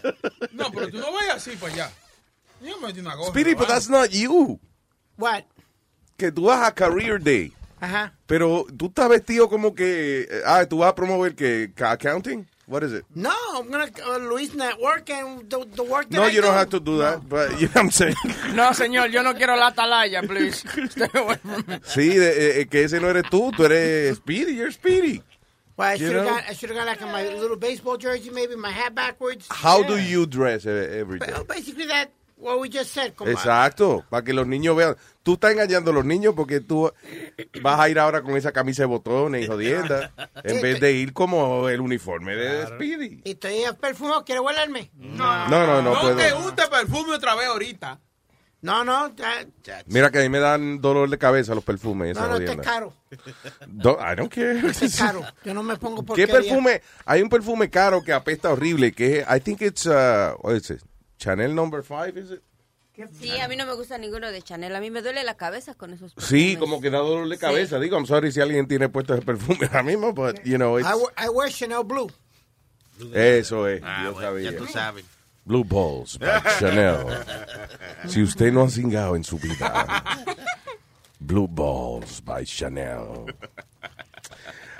No, 0.51 0.71
pero 0.71 0.89
tú 0.89 0.97
no 0.97 1.11
vayas 1.11 1.35
así 1.37 1.55
para 1.57 1.73
allá. 1.73 1.91
Yo 2.63 2.77
me 2.79 2.87
metí 2.87 2.99
una 2.99 3.15
gorra. 3.15 3.29
Speedy, 3.31 3.53
but 3.55 3.67
that's 3.67 3.89
not 3.89 4.11
you. 4.13 4.59
What? 5.17 5.43
Que 6.17 6.31
tú 6.31 6.45
vas 6.45 6.67
a 6.67 6.71
Career 6.73 7.19
Day. 7.19 7.53
Ajá. 7.81 8.13
Pero 8.27 8.65
tú 8.77 8.85
estás 8.87 9.09
vestido 9.09 9.49
como 9.49 9.75
que, 9.75 10.21
eh, 10.29 10.41
ah, 10.45 10.65
tú 10.65 10.77
vas 10.79 10.89
a 10.91 10.95
promover 10.95 11.35
que 11.35 11.69
accounting? 11.83 12.47
What 12.65 12.81
is 12.83 12.93
it? 12.93 13.03
No, 13.13 13.33
I'm 13.55 13.69
gonna 13.69 13.89
uh, 14.07 14.17
Luis 14.19 14.53
Network 14.53 15.09
and 15.09 15.49
the, 15.49 15.65
the 15.75 15.83
work 15.83 16.09
that 16.09 16.15
No, 16.15 16.23
I 16.23 16.29
you 16.29 16.41
don't 16.41 16.53
do. 16.53 16.57
have 16.57 16.69
to 16.69 16.79
do 16.79 16.97
that, 16.99 17.27
but 17.27 17.59
you 17.59 17.67
know 17.67 17.73
what 17.73 17.83
I'm 17.83 17.91
saying. 17.91 18.15
No, 18.55 18.71
señor, 18.71 19.11
yo 19.11 19.21
no 19.21 19.33
quiero 19.33 19.57
la 19.57 19.71
atalaya, 19.71 20.21
please. 20.25 20.63
Sí, 21.83 22.09
de- 22.17 22.61
eh, 22.61 22.65
que 22.67 22.83
ese 22.85 23.01
no 23.01 23.09
eres 23.09 23.23
tú, 23.29 23.51
tú 23.51 23.65
eres 23.65 24.15
Speedy, 24.17 24.53
you're 24.55 24.71
Speedy. 24.71 25.21
Well, 25.75 25.89
I 25.89 25.93
You 25.95 26.05
should 26.07 26.15
have 26.15 26.25
got 26.25 26.43
I 26.49 26.53
should 26.53 26.69
have 26.69 26.77
got 26.77 26.87
like 26.87 27.01
my 27.01 27.23
little 27.37 27.57
baseball 27.57 27.97
jersey, 27.97 28.29
maybe 28.29 28.55
my 28.55 28.69
hat 28.71 28.95
backwards. 28.95 29.45
How 29.49 29.81
Yeah. 29.81 29.87
do 29.87 29.97
you 29.97 30.25
dress 30.25 30.65
eh, 30.65 30.99
every 30.99 31.19
day? 31.19 31.27
Well, 31.31 31.43
basically 31.43 31.85
that 31.87 32.11
what 32.43 32.59
we 32.59 32.69
just 32.69 32.91
said. 32.93 33.13
Como, 33.13 33.31
Exacto, 33.31 34.03
para 34.09 34.23
que 34.23 34.33
los 34.33 34.45
niños 34.47 34.75
vean. 34.75 34.95
Tú 35.23 35.33
estás 35.35 35.51
engañando 35.53 35.91
a 35.91 35.93
los 35.93 36.03
niños 36.03 36.33
porque 36.35 36.59
tú 36.59 36.91
vas 37.61 37.79
a 37.79 37.87
ir 37.89 37.97
ahora 37.97 38.21
con 38.21 38.35
esa 38.35 38.51
camisa 38.51 38.83
de 38.83 38.87
botones 38.87 39.43
y 39.43 39.47
jodienda, 39.47 40.11
en 40.43 40.61
vez 40.61 40.79
de 40.81 40.91
ir 40.91 41.13
como 41.13 41.69
el 41.69 41.79
uniforme 41.79 42.35
de 42.35 42.67
Speedy. 42.67 43.21
Y 43.23 43.31
estoy 43.31 43.63
perfumado, 43.79 44.25
¿quiere 44.25 44.41
huelerme? 44.41 44.91
No. 44.95 45.47
No, 45.47 45.65
no, 45.65 45.81
no 45.81 45.99
puedo. 46.01 46.17
te 46.17 46.31
gusta 46.33 46.69
perfume 46.69 47.15
otra 47.15 47.35
vez 47.35 47.47
ahorita. 47.47 47.99
No, 48.63 48.85
no, 48.85 49.13
ya- 49.15 49.45
Mira 49.87 50.09
que 50.09 50.19
a 50.19 50.21
mí 50.21 50.29
me 50.29 50.39
dan 50.39 50.79
dolor 50.79 51.09
de 51.09 51.17
cabeza 51.17 51.53
los 51.53 51.65
perfumes. 51.65 52.15
no, 52.15 52.21
esa 52.37 52.39
no, 52.39 52.61
es 52.61 52.65
caro. 52.65 52.93
Do- 53.67 53.97
I 53.99 54.15
don't 54.15 54.33
care. 54.33 54.57
Este 54.69 54.85
es 54.85 54.97
caro. 54.97 55.21
Yo 55.43 55.53
no 55.53 55.63
me 55.63 55.75
pongo 55.75 56.03
por 56.03 56.15
¿Qué 56.15 56.27
perfume? 56.29 56.81
Hay 57.05 57.21
un 57.21 57.27
perfume 57.27 57.69
caro 57.69 58.01
que 58.01 58.13
apesta 58.13 58.51
horrible, 58.51 58.93
que 58.93 59.19
es, 59.19 59.25
I 59.29 59.41
think 59.41 59.61
it's, 59.61 59.85
uh, 59.85 60.35
what 60.41 60.55
is 60.55 60.69
it? 60.69 60.81
Chanel 61.23 61.53
number 61.55 61.81
five, 61.83 62.17
is 62.19 62.31
it? 62.31 62.41
Sí, 63.19 63.39
a 63.39 63.47
mí 63.47 63.55
no 63.55 63.65
me 63.65 63.73
gusta 63.73 63.97
ninguno 63.97 64.29
de 64.31 64.41
Chanel. 64.41 64.75
A 64.75 64.79
mí 64.81 64.91
me 64.91 65.01
duele 65.01 65.23
la 65.23 65.35
cabeza 65.35 65.73
con 65.73 65.93
esos 65.93 66.13
Sí, 66.17 66.57
como 66.57 66.79
que 66.81 66.89
da 66.91 66.99
dolor 66.99 67.27
de 67.29 67.37
cabeza. 67.37 67.79
Digo, 67.79 67.95
I'm 67.97 68.05
sorry 68.05 68.31
si 68.31 68.39
alguien 68.41 68.67
tiene 68.67 68.87
puesto 68.89 69.13
ese 69.15 69.23
perfume 69.25 69.65
ahora 69.67 69.83
mismo, 69.83 70.13
but, 70.13 70.39
you 70.43 70.57
know, 70.57 70.77
it's, 70.77 70.87
I, 70.87 70.93
wear- 70.93 71.13
I 71.17 71.29
wear 71.29 71.49
Chanel 71.49 71.83
Blue. 71.85 72.11
eso 73.13 73.67
es, 73.67 73.81
Ah, 73.83 74.01
yo 74.03 74.13
bueno, 74.13 74.27
sabía. 74.29 74.51
ya 74.51 74.57
tú 74.57 74.67
sabes. 74.67 75.05
Blue 75.45 75.63
Balls 75.63 76.19
by 76.19 76.41
Chanel. 76.59 77.05
Si 78.07 78.21
usted 78.21 78.51
no 78.51 78.63
ha 78.63 78.69
cingado 78.69 79.15
en 79.15 79.23
su 79.23 79.39
vida, 79.39 80.03
Blue 81.19 81.47
Balls 81.47 82.21
by 82.23 82.45
Chanel. 82.45 83.33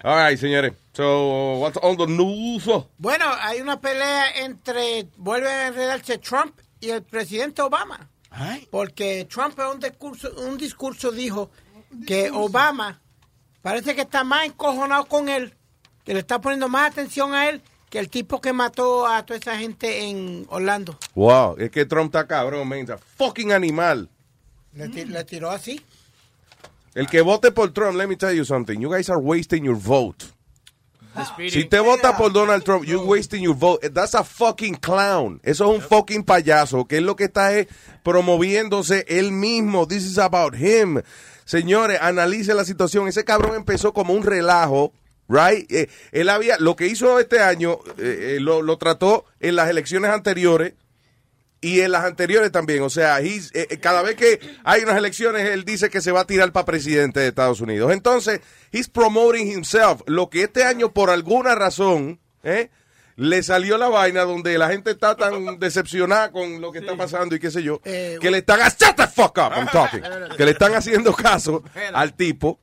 All 0.04 0.18
right, 0.18 0.38
señores. 0.38 0.74
So, 0.94 1.60
what's 1.60 1.78
on 1.82 1.96
the 1.96 2.08
news? 2.08 2.70
Bueno, 2.98 3.26
hay 3.40 3.62
una 3.62 3.80
pelea 3.80 4.44
entre, 4.44 5.08
vuelve 5.16 5.48
a 5.48 5.68
enredarse 5.68 6.18
Trump 6.18 6.60
y 6.82 6.90
el 6.90 7.04
presidente 7.04 7.62
Obama. 7.62 8.10
Porque 8.70 9.26
Trump 9.26 9.58
en 9.60 9.68
un 9.68 9.80
discurso, 9.80 10.30
un 10.38 10.58
discurso 10.58 11.12
dijo 11.12 11.52
que 12.06 12.32
Obama 12.32 13.00
parece 13.62 13.96
que 13.96 14.02
está 14.02 14.26
más 14.26 14.46
encojonado 14.46 15.06
con 15.06 15.30
él, 15.30 15.54
que 16.04 16.14
le 16.14 16.20
está 16.20 16.42
poniendo 16.42 16.68
más 16.68 16.92
atención 16.92 17.34
a 17.34 17.48
él 17.48 17.62
que 17.90 18.00
el 18.00 18.10
tipo 18.10 18.42
que 18.42 18.54
mató 18.54 19.06
a 19.06 19.24
toda 19.24 19.40
esa 19.40 19.56
gente 19.56 20.10
en 20.10 20.48
Orlando. 20.50 20.98
Wow, 21.14 21.58
es 21.60 21.70
que 21.70 21.86
Trump 21.86 22.08
está 22.08 22.26
cabrón, 22.26 22.68
man. 22.68 22.88
Fucking 23.18 23.52
animal. 23.52 24.10
Le, 24.74 24.88
le 24.88 25.24
tiró 25.26 25.52
así. 25.52 25.80
El 26.96 27.08
que 27.08 27.22
vote 27.22 27.52
por 27.52 27.72
Trump, 27.74 27.98
let 27.98 28.08
me 28.08 28.16
tell 28.16 28.34
you 28.34 28.46
something. 28.46 28.80
You 28.80 28.92
guys 28.92 29.10
are 29.10 29.20
wasting 29.20 29.64
your 29.64 29.76
vote. 29.76 30.26
Si 31.50 31.66
te 31.66 31.80
vota 31.80 32.18
por 32.18 32.34
Donald 32.34 32.64
Trump, 32.64 32.86
you're 32.86 33.06
wasting 33.06 33.44
your 33.44 33.56
vote. 33.56 33.88
That's 33.90 34.16
a 34.16 34.24
fucking 34.24 34.76
clown. 34.76 35.40
Eso 35.44 35.72
es 35.72 35.80
un 35.80 35.82
fucking 35.82 36.24
payaso, 36.24 36.86
que 36.86 36.98
es 36.98 37.04
lo 37.04 37.16
que 37.16 37.26
está 37.26 37.56
es 37.56 37.68
promoviéndose 38.04 39.06
él 39.08 39.32
mismo. 39.32 39.88
This 39.88 40.06
is 40.06 40.18
about 40.18 40.56
him. 40.56 41.02
Señores, 41.46 42.00
analice 42.02 42.54
la 42.56 42.66
situación. 42.66 43.08
Ese 43.08 43.24
cabrón 43.24 43.56
empezó 43.56 43.94
como 43.94 44.14
un 44.14 44.24
relajo, 44.24 44.92
right? 45.28 45.72
Eh, 45.72 45.90
él 46.12 46.30
había, 46.30 46.58
lo 46.58 46.76
que 46.76 46.88
hizo 46.88 47.20
este 47.20 47.42
año, 47.42 47.80
eh, 48.00 48.36
eh, 48.36 48.40
lo, 48.40 48.64
lo 48.64 48.78
trató 48.78 49.26
en 49.40 49.56
las 49.56 49.70
elecciones 49.70 50.10
anteriores 50.10 50.74
y 51.64 51.80
en 51.80 51.92
las 51.94 52.04
anteriores 52.04 52.52
también. 52.52 52.84
O 52.84 52.90
sea, 52.90 53.22
eh, 53.22 53.40
eh, 53.54 53.80
cada 53.80 54.02
vez 54.02 54.16
que 54.16 54.40
hay 54.66 54.84
unas 54.84 54.98
elecciones, 54.98 55.48
él 55.50 55.64
dice 55.64 55.90
que 55.90 56.02
se 56.02 56.12
va 56.12 56.22
a 56.22 56.28
tirar 56.28 56.52
para 56.52 56.66
presidente 56.66 57.22
de 57.22 57.30
Estados 57.30 57.62
Unidos. 57.62 57.94
Entonces, 57.94 58.42
he's 58.72 58.90
promoting 58.90 59.50
himself. 59.50 60.02
Lo 60.06 60.30
que 60.30 60.44
este 60.44 60.66
año, 60.66 60.92
por 60.94 61.10
alguna 61.10 61.56
razón, 61.56 62.20
¿eh? 62.44 62.70
le 63.16 63.44
salió 63.44 63.78
la 63.78 63.88
vaina 63.88 64.24
donde 64.24 64.58
la 64.58 64.70
gente 64.70 64.92
está 64.92 65.16
tan 65.16 65.58
decepcionada 65.60 66.32
con 66.32 66.60
lo 66.60 66.72
que 66.72 66.80
está 66.80 66.98
pasando 66.98 67.36
y 67.36 67.40
qué 67.40 67.50
sé 67.50 67.64
yo, 67.64 67.80
Eh, 67.86 68.18
que 68.20 68.30
le 68.30 68.40
están 68.40 68.60
shut 68.60 68.96
the 68.98 69.08
fuck 69.08 69.38
up, 69.38 69.54
I'm 69.56 69.68
talking, 69.72 70.02
que 70.36 70.46
le 70.46 70.52
están 70.52 70.76
haciendo 70.76 71.14
caso 71.14 71.64
al 71.94 72.14
tipo 72.14 72.60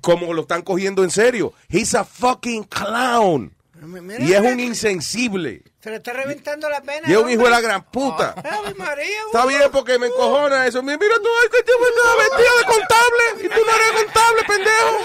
como 0.00 0.32
lo 0.32 0.42
están 0.42 0.62
cogiendo 0.62 1.04
en 1.04 1.10
serio. 1.10 1.52
He's 1.68 1.94
a 1.94 2.04
fucking 2.04 2.64
clown. 2.64 3.55
Mira, 3.82 4.20
Y 4.24 4.32
es 4.32 4.40
un 4.40 4.58
insensible. 4.58 5.62
Se 5.82 5.90
le 5.90 5.96
está 5.96 6.12
reventando 6.12 6.68
la 6.68 6.80
pena. 6.80 7.08
Y 7.08 7.12
es 7.12 7.18
un 7.18 7.30
hijo 7.30 7.44
de 7.44 7.50
la 7.50 7.60
gran 7.60 7.84
puta. 7.84 8.34
María, 8.76 9.06
Está 9.26 9.46
bien 9.46 9.62
porque 9.70 9.98
me 9.98 10.06
encojona 10.06 10.66
eso. 10.66 10.82
Mira, 10.82 10.98
mira 10.98 11.14
tú, 11.16 11.28
ay, 11.42 11.48
que 11.50 11.62
tipo 11.62 11.78
está 11.86 12.16
vestido 12.18 12.58
de 12.58 12.64
contable 12.64 13.24
y 13.44 13.48
tú 13.48 13.66
no 13.66 13.76
eres 13.76 14.04
contable, 14.04 14.44
pendejo. 14.48 14.98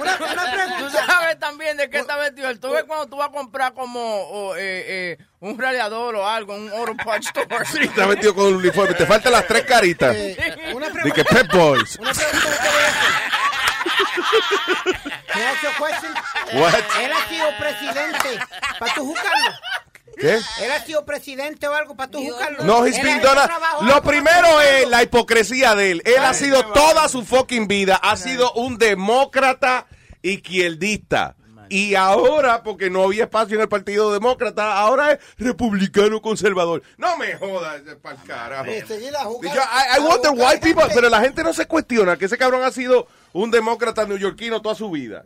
Una, 0.00 0.16
una 0.16 0.52
pregunta. 0.52 0.78
Tú 0.78 0.90
sabes 0.90 1.38
también 1.38 1.76
de 1.76 1.90
qué 1.90 1.98
está 1.98 2.16
vestido 2.16 2.48
él. 2.48 2.58
Tú 2.58 2.70
ves 2.70 2.84
cuando 2.84 3.06
tú 3.06 3.16
vas 3.16 3.28
a 3.28 3.32
comprar 3.32 3.74
como 3.74 4.54
eh, 4.56 5.18
eh, 5.18 5.24
un 5.40 5.58
radiador 5.58 6.16
o 6.16 6.26
algo, 6.26 6.54
un 6.54 6.70
auto 6.70 6.96
parts 7.04 7.26
store. 7.26 7.46
Sí, 7.72 7.78
está 7.82 8.06
vestido 8.06 8.34
con 8.34 8.46
un 8.46 8.54
uniforme. 8.56 8.94
Te 8.94 9.06
faltan 9.06 9.32
las 9.32 9.46
tres 9.46 9.62
caritas. 9.64 10.14
Eh, 10.16 10.72
una 10.74 10.88
De 10.88 11.12
que 11.12 11.24
Pep 11.24 11.52
Boys. 11.52 11.98
Una 12.00 12.12
pregunta 12.12 12.48
que 12.48 13.51
te 13.82 13.90
voy 13.90 14.30
a 14.62 14.66
hacer. 14.76 15.10
Can 15.32 15.40
I 15.40 15.44
ask 15.44 15.62
you 15.62 15.68
a 15.68 15.88
question? 15.88 16.14
What? 16.60 16.74
Él 17.00 17.12
ha 17.12 17.28
sido 17.28 17.46
presidente 17.58 18.38
para 18.78 18.94
tú 18.94 19.06
juzgarlo. 19.06 19.50
¿Qué? 20.18 20.34
Él 20.64 20.70
ha 20.72 20.84
sido 20.84 21.04
presidente 21.06 21.66
o 21.68 21.74
algo 21.74 21.96
para 21.96 22.10
tú 22.10 22.22
juzgarlo. 22.22 22.64
No, 22.64 22.84
he's 22.86 23.02
been 23.02 23.20
done 23.22 23.38
a- 23.40 23.78
Lo 23.82 24.02
primero 24.02 24.60
es 24.60 24.88
la 24.88 25.02
hipocresía 25.02 25.74
de 25.74 25.92
él. 25.92 26.02
Él 26.04 26.18
ha 26.18 26.34
sido 26.34 26.64
toda 26.72 27.08
su 27.08 27.24
fucking 27.24 27.66
vida, 27.66 27.96
ha 27.96 28.16
sido 28.16 28.52
un 28.54 28.76
demócrata 28.78 29.86
izquierdista. 30.20 31.36
Y 31.72 31.94
ahora, 31.94 32.62
porque 32.62 32.90
no 32.90 33.04
había 33.04 33.24
espacio 33.24 33.56
en 33.56 33.62
el 33.62 33.68
Partido 33.68 34.12
Demócrata, 34.12 34.76
ahora 34.76 35.12
es 35.12 35.20
republicano 35.38 36.20
conservador. 36.20 36.82
No 36.98 37.16
me 37.16 37.34
jodas, 37.34 37.80
para 38.02 38.20
el 38.20 38.22
carajo. 38.28 38.66
Yo, 39.40 39.48
I, 39.48 39.96
I 39.96 40.00
wonder 40.00 40.32
why 40.32 40.58
people, 40.60 40.84
pero 40.92 41.08
la 41.08 41.22
gente 41.22 41.42
no 41.42 41.54
se 41.54 41.64
cuestiona 41.66 42.18
que 42.18 42.26
ese 42.26 42.36
cabrón 42.36 42.62
ha 42.62 42.70
sido 42.70 43.08
un 43.32 43.50
demócrata 43.50 44.04
neoyorquino 44.04 44.60
toda 44.60 44.74
su 44.74 44.90
vida. 44.90 45.24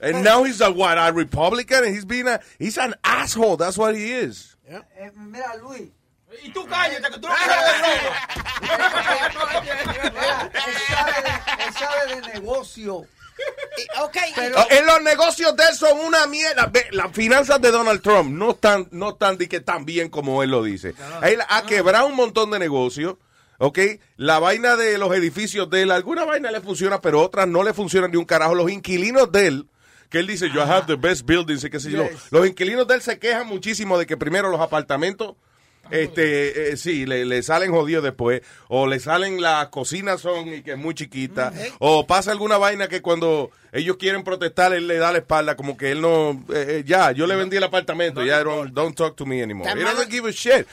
And 0.00 0.24
now 0.24 0.44
he's 0.44 0.60
a 0.60 0.68
what, 0.68 0.98
a 0.98 1.12
Republican, 1.12 1.84
and 1.84 1.94
he's 1.94 2.04
been 2.04 2.26
a, 2.26 2.40
he's 2.58 2.76
an 2.76 2.96
asshole, 3.04 3.56
that's 3.56 3.78
what 3.78 3.94
he 3.94 4.10
is. 4.10 4.56
Eh, 4.66 5.12
mira, 5.14 5.54
Luis. 5.62 5.92
Y 6.42 6.50
tú 6.50 6.66
cállate, 6.66 7.08
que 7.08 7.18
tú 7.20 7.28
no 7.28 7.34
de, 7.34 7.44
él 11.64 11.72
sabe 11.72 12.16
de 12.16 12.20
negocio. 12.40 13.06
Ah, 14.56 14.66
En 14.70 14.86
los 14.86 15.02
negocios 15.02 15.56
de 15.56 15.64
él 15.64 15.74
son 15.74 15.98
una 15.98 16.26
mierda. 16.26 16.70
Las 16.92 17.12
finanzas 17.12 17.60
de 17.60 17.70
Donald 17.70 18.02
Trump 18.02 18.30
no 18.30 18.52
están, 18.52 18.88
no 18.92 19.10
están 19.10 19.36
de 19.36 19.48
que 19.48 19.60
tan 19.60 19.84
bien 19.84 20.08
como 20.08 20.42
él 20.42 20.50
lo 20.50 20.62
dice. 20.62 20.94
Él 21.22 21.40
ha 21.48 21.62
quebrado 21.64 22.06
un 22.06 22.14
montón 22.14 22.50
de 22.50 22.58
negocios. 22.58 23.16
¿Ok? 23.58 23.78
La 24.16 24.40
vaina 24.40 24.76
de 24.76 24.98
los 24.98 25.14
edificios 25.14 25.70
de 25.70 25.82
él, 25.82 25.90
alguna 25.92 26.24
vaina 26.24 26.50
le 26.50 26.60
funciona, 26.60 27.00
pero 27.00 27.22
otras 27.22 27.46
no 27.46 27.62
le 27.62 27.72
funcionan 27.72 28.10
ni 28.10 28.16
un 28.16 28.24
carajo. 28.24 28.54
Los 28.54 28.70
inquilinos 28.70 29.30
de 29.30 29.46
él, 29.46 29.68
que 30.10 30.18
él 30.18 30.26
dice, 30.26 30.50
yo 30.52 30.62
have 30.62 30.86
the 30.86 30.96
best 30.96 31.24
buildings, 31.24 31.62
y 31.64 31.70
qué 31.70 31.78
sé 31.78 31.90
yo. 31.90 32.04
Los 32.30 32.46
inquilinos 32.46 32.86
de 32.86 32.96
él 32.96 33.02
se 33.02 33.18
quejan 33.18 33.46
muchísimo 33.46 33.96
de 33.96 34.06
que 34.06 34.16
primero 34.16 34.50
los 34.50 34.60
apartamentos 34.60 35.36
este 35.90 36.72
eh, 36.72 36.76
sí 36.76 37.06
le, 37.06 37.24
le 37.24 37.42
salen 37.42 37.70
jodidos 37.70 38.02
después 38.04 38.42
o 38.68 38.86
le 38.86 39.00
salen 39.00 39.40
las 39.40 39.68
cocinas 39.68 40.20
son 40.20 40.48
y 40.52 40.62
que 40.62 40.72
es 40.72 40.78
muy 40.78 40.94
chiquita 40.94 41.52
o 41.78 42.06
pasa 42.06 42.32
alguna 42.32 42.58
vaina 42.58 42.88
que 42.88 43.02
cuando 43.02 43.50
ellos 43.72 43.96
quieren 43.96 44.24
protestar 44.24 44.72
él 44.72 44.86
le 44.86 44.98
da 44.98 45.12
la 45.12 45.18
espalda 45.18 45.56
como 45.56 45.76
que 45.76 45.90
él 45.92 46.00
no 46.00 46.32
eh, 46.52 46.66
eh, 46.68 46.84
ya 46.86 47.12
yo 47.12 47.26
le 47.26 47.36
vendí 47.36 47.56
el 47.56 47.64
apartamento 47.64 48.24
ya 48.24 48.42
don't, 48.42 48.72
don't 48.72 48.96
talk 48.96 49.16
to 49.16 49.26
me 49.26 49.42
anymore 49.42 49.70
He 49.70 49.82
doesn't 49.82 50.10
give 50.10 50.28
a 50.28 50.32
shit 50.32 50.66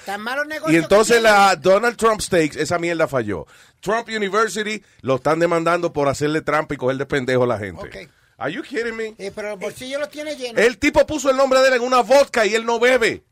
y 0.69 0.75
entonces 0.75 1.21
la 1.21 1.55
Donald 1.55 1.97
Trump 1.97 2.21
Stakes, 2.21 2.57
esa 2.57 2.79
mierda 2.79 3.07
falló. 3.07 3.45
Trump 3.79 4.07
University 4.09 4.83
lo 5.01 5.15
están 5.15 5.39
demandando 5.39 5.91
por 5.93 6.07
hacerle 6.07 6.41
trampa 6.41 6.73
y 6.73 6.77
coger 6.77 6.97
de 6.97 7.05
pendejo 7.05 7.43
a 7.43 7.47
la 7.47 7.57
gente. 7.57 7.81
Ok. 7.81 8.09
Are 8.37 8.51
you 8.51 8.63
kidding 8.63 8.95
me? 8.95 9.13
Eh, 9.17 9.31
pero 9.33 9.53
el 9.53 9.59
bolsillo 9.59 9.99
lo 9.99 10.07
tiene 10.09 10.35
lleno. 10.35 10.59
El 10.59 10.77
tipo 10.77 11.05
puso 11.05 11.29
el 11.29 11.37
nombre 11.37 11.59
de 11.61 11.67
él 11.67 11.73
en 11.75 11.81
una 11.81 12.01
vodka 12.01 12.45
y 12.45 12.55
él 12.55 12.65
no 12.65 12.79
bebe. 12.79 13.23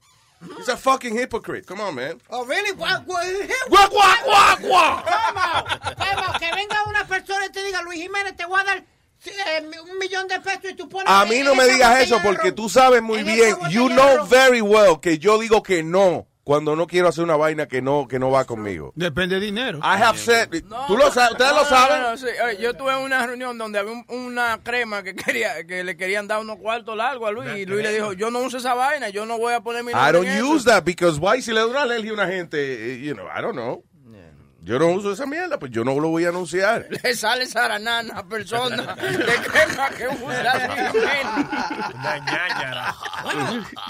He's 0.57 0.69
a 0.69 0.77
fucking 0.77 1.15
hypocrite. 1.15 1.65
Come 1.65 1.81
on, 1.81 1.95
man. 1.95 2.21
Oh, 2.29 2.45
really? 2.45 2.73
Guau, 2.75 3.01
guau, 3.05 3.23
Guau, 3.69 4.57
guau. 4.61 5.03
Vamos, 5.97 6.39
que 6.39 6.51
venga 6.55 6.83
una 6.87 7.05
persona 7.05 7.45
y 7.45 7.49
te 7.49 7.63
diga, 7.63 7.81
Luis 7.83 8.01
Jiménez, 8.01 8.35
te 8.37 8.45
voy 8.45 8.61
a 8.61 8.63
dar 8.63 8.77
eh, 9.25 9.71
un 9.91 9.97
millón 9.97 10.27
de 10.29 10.39
pesos 10.39 10.71
y 10.71 10.75
tú 10.75 10.87
pones... 10.87 11.09
A 11.09 11.25
mí 11.25 11.41
no 11.43 11.55
me 11.55 11.67
digas 11.67 11.99
eso 12.01 12.19
porque 12.23 12.53
tú 12.53 12.69
sabes 12.69 13.01
muy 13.01 13.19
En 13.19 13.25
bien, 13.25 13.55
you 13.69 13.89
know 13.89 14.25
very 14.27 14.61
well 14.61 14.99
que 15.01 15.19
yo 15.19 15.37
digo 15.39 15.61
que 15.61 15.83
no 15.83 16.28
cuando 16.49 16.75
no 16.75 16.87
quiero 16.87 17.07
hacer 17.09 17.23
una 17.23 17.35
vaina 17.35 17.67
que 17.67 17.79
no, 17.79 18.07
que 18.07 18.17
no 18.17 18.31
va 18.31 18.43
conmigo. 18.45 18.91
Depende 18.95 19.35
de 19.39 19.45
dinero. 19.45 19.77
I 19.83 20.01
have 20.01 20.17
said, 20.17 20.49
tú 20.87 20.97
lo 20.97 21.11
sabes, 21.11 21.33
ustedes 21.33 21.51
lo 21.51 21.61
No, 21.61 21.69
saben. 21.69 22.01
no, 22.01 22.09
no, 22.09 22.17
sí. 22.17 22.25
Yo 22.59 22.73
tuve 22.73 22.95
una 22.97 23.27
reunión 23.27 23.55
donde 23.59 23.77
había 23.77 23.91
un- 23.93 24.05
una 24.09 24.59
crema 24.63 25.03
que 25.03 25.13
quería 25.15 25.63
que 25.67 25.83
le 25.83 25.95
querían 25.95 26.27
dar 26.27 26.39
unos 26.39 26.57
cuartos 26.57 26.97
largos 26.97 27.29
a 27.29 27.31
Luis 27.31 27.49
y 27.55 27.67
Luis 27.67 27.83
le 27.83 27.93
dijo, 27.93 28.13
yo 28.13 28.31
no 28.31 28.39
uso 28.39 28.57
esa 28.57 28.73
vaina, 28.73 29.09
yo 29.09 29.27
no 29.27 29.37
voy 29.37 29.53
a 29.53 29.61
poner 29.61 29.83
mi 29.83 29.91
I 29.91 30.11
don't 30.11 30.25
en 30.27 30.37
eso". 30.37 30.47
use 30.49 30.65
that 30.65 30.83
because 30.83 31.19
why 31.21 31.39
si 31.39 31.51
le 31.53 31.59
da 31.59 31.67
una 31.67 31.83
alergia 31.83 32.09
a 32.09 32.13
una 32.15 32.25
gente, 32.27 32.57
eh, 32.95 32.99
you 32.99 33.13
know, 33.13 33.27
I 33.27 33.41
don't 33.43 33.53
know. 33.53 33.83
Yo 34.61 34.77
no 34.77 34.87
uso 34.87 35.13
esa 35.13 35.25
mierda, 35.25 35.57
pues 35.57 35.71
yo 35.71 35.83
no 35.83 35.99
lo 35.99 36.09
voy 36.09 36.25
a 36.25 36.29
anunciar. 36.29 36.85
Le 37.03 37.15
sale 37.15 37.45
zaranana 37.47 38.13
a 38.17 38.23
persona 38.25 38.95
de 38.95 39.25
crema 39.25 39.89
que 39.89 40.07
usa 40.07 40.67
Luis 40.67 40.91
Jiménez. 40.91 42.29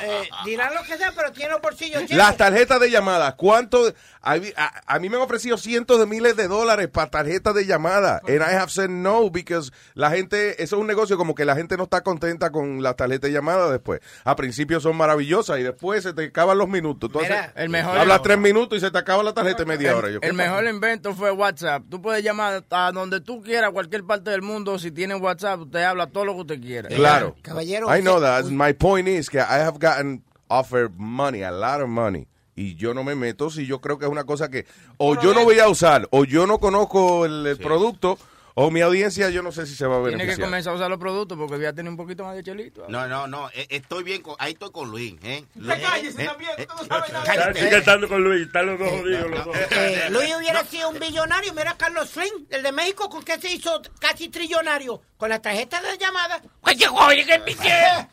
Eh, 0.03 0.29
dirán 0.45 0.73
lo 0.73 0.83
que 0.83 0.97
sea, 0.97 1.11
pero 1.15 1.31
tiene 1.31 1.51
los 1.51 1.61
bolsillos 1.61 2.01
llenos. 2.03 2.17
Las 2.17 2.37
tarjetas 2.37 2.79
de 2.79 2.89
llamada, 2.91 3.35
¿cuánto? 3.35 3.93
A, 4.21 4.35
mí- 4.35 4.51
a- 4.57 4.81
a 4.85 4.99
mí 4.99 5.09
me 5.09 5.15
han 5.17 5.21
ofrecido 5.23 5.57
cientos 5.57 5.99
de 5.99 6.05
miles 6.05 6.35
de 6.35 6.47
dólares 6.47 6.87
para 6.91 7.09
tarjetas 7.09 7.55
de 7.55 7.65
llamada. 7.65 8.21
And 8.27 8.37
I 8.41 8.55
have 8.55 8.69
said 8.69 8.89
no 8.89 9.29
because 9.29 9.71
la 9.93 10.11
gente, 10.11 10.61
eso 10.63 10.75
es 10.75 10.81
un 10.81 10.87
negocio 10.87 11.17
como 11.17 11.35
que 11.35 11.45
la 11.45 11.55
gente 11.55 11.77
no 11.77 11.83
está 11.83 12.01
contenta 12.01 12.51
con 12.51 12.83
las 12.83 12.95
tarjetas 12.95 13.29
de 13.29 13.33
llamada 13.33 13.71
después. 13.71 14.01
A 14.23 14.35
principio 14.35 14.79
son 14.79 14.95
maravillosas 14.97 15.59
y 15.59 15.63
después 15.63 16.03
se 16.03 16.13
te 16.13 16.25
acaban 16.25 16.57
los 16.57 16.67
minutos. 16.67 17.09
Entonces, 17.09 17.29
Mira, 17.31 17.53
el 17.55 17.69
mejor- 17.69 17.97
hablas 17.97 18.21
tres 18.21 18.37
minutos 18.37 18.77
y 18.77 18.81
se 18.81 18.91
te 18.91 18.97
acaba 18.97 19.23
la 19.23 19.33
tarjeta 19.33 19.65
media 19.65 19.95
hora. 19.95 20.09
Yo, 20.09 20.19
¿qué 20.19 20.27
El 20.27 20.35
pasa? 20.35 20.49
Mejor 20.61 20.75
invento 20.75 21.13
fue 21.13 21.31
WhatsApp. 21.31 21.83
Tú 21.89 22.01
puedes 22.01 22.23
llamar 22.23 22.65
a 22.69 22.91
donde 22.91 23.21
tú 23.21 23.41
quieras, 23.41 23.69
a 23.69 23.71
cualquier 23.71 24.03
parte 24.03 24.31
del 24.31 24.41
mundo. 24.41 24.77
Si 24.79 24.91
tienes 24.91 25.21
WhatsApp, 25.21 25.61
usted 25.61 25.83
habla 25.83 26.07
todo 26.07 26.25
lo 26.25 26.33
que 26.35 26.41
usted 26.41 26.61
quiera. 26.61 26.89
Claro. 26.89 27.35
Caballero, 27.41 27.95
I 27.95 28.01
know 28.01 28.19
that. 28.19 28.45
My 28.45 28.73
point 28.73 29.07
is 29.07 29.29
que 29.29 29.39
I 29.39 29.59
have 29.59 29.79
gotten 29.79 30.23
offered 30.49 30.91
money, 30.97 31.43
a 31.43 31.51
lot 31.51 31.81
of 31.81 31.89
money. 31.89 32.27
Y 32.55 32.75
yo 32.75 32.93
no 32.93 33.05
me 33.05 33.15
meto 33.15 33.49
si 33.49 33.65
yo 33.65 33.79
creo 33.79 33.97
que 33.97 34.05
es 34.05 34.11
una 34.11 34.25
cosa 34.25 34.49
que 34.49 34.65
o 34.97 35.15
yo 35.21 35.33
no 35.33 35.45
voy 35.45 35.59
a 35.59 35.69
usar, 35.69 36.07
o 36.11 36.25
yo 36.25 36.45
no 36.45 36.59
conozco 36.59 37.25
el, 37.25 37.47
el 37.47 37.57
producto, 37.57 38.17
o 38.61 38.71
mi 38.71 38.81
audiencia 38.81 39.29
yo 39.29 39.41
no 39.41 39.51
sé 39.51 39.65
si 39.65 39.73
se 39.73 39.85
va 39.87 39.97
a 39.99 40.07
Tiene 40.09 40.25
que 40.25 40.37
comenzar 40.37 40.73
a 40.73 40.75
usar 40.75 40.89
los 40.89 40.99
productos 40.99 41.37
porque 41.37 41.55
voy 41.55 41.65
a 41.65 41.73
tener 41.73 41.89
un 41.89 41.95
poquito 41.95 42.25
más 42.25 42.35
de 42.35 42.43
chelito. 42.43 42.85
No, 42.89 43.07
no, 43.07 43.25
no. 43.25 43.49
eh, 43.53 43.67
Estoy 43.69 44.03
bien. 44.03 44.21
Con, 44.21 44.35
ahí 44.37 44.51
estoy 44.51 44.71
con 44.71 44.91
Luis. 44.91 45.13
¿eh? 45.23 45.45
Eh, 45.55 46.13
también, 46.25 46.51
eh, 46.57 46.67
usted 46.67 46.67
no 46.67 46.85
sabe 46.85 47.13
nada. 47.13 47.23
cállate. 47.25 47.59
Sigue 47.61 47.77
estando 47.77 48.07
con 48.09 48.21
Luis, 48.21 48.47
están 48.47 48.65
los 48.65 48.79
dos 48.79 48.89
jodidos, 48.89 49.31
los 49.31 49.45
dos. 49.45 49.55
Eh, 49.71 50.07
Luis 50.11 50.35
hubiera 50.37 50.63
sido 50.65 50.89
un 50.89 50.99
billonario. 50.99 51.53
Mira 51.53 51.71
a 51.71 51.77
Carlos 51.77 52.09
Slim, 52.09 52.47
el 52.49 52.61
de 52.63 52.71
México, 52.73 53.09
¿con 53.09 53.23
qué 53.23 53.39
se 53.39 53.53
hizo 53.53 53.81
casi 53.99 54.29
trillonario? 54.29 55.01
Con 55.17 55.29
la 55.29 55.41
tarjeta 55.41 55.81
de 55.81 55.97
llamada. 55.97 56.41
Oye, 56.61 56.87
oye, 56.87 57.25
que 57.25 57.33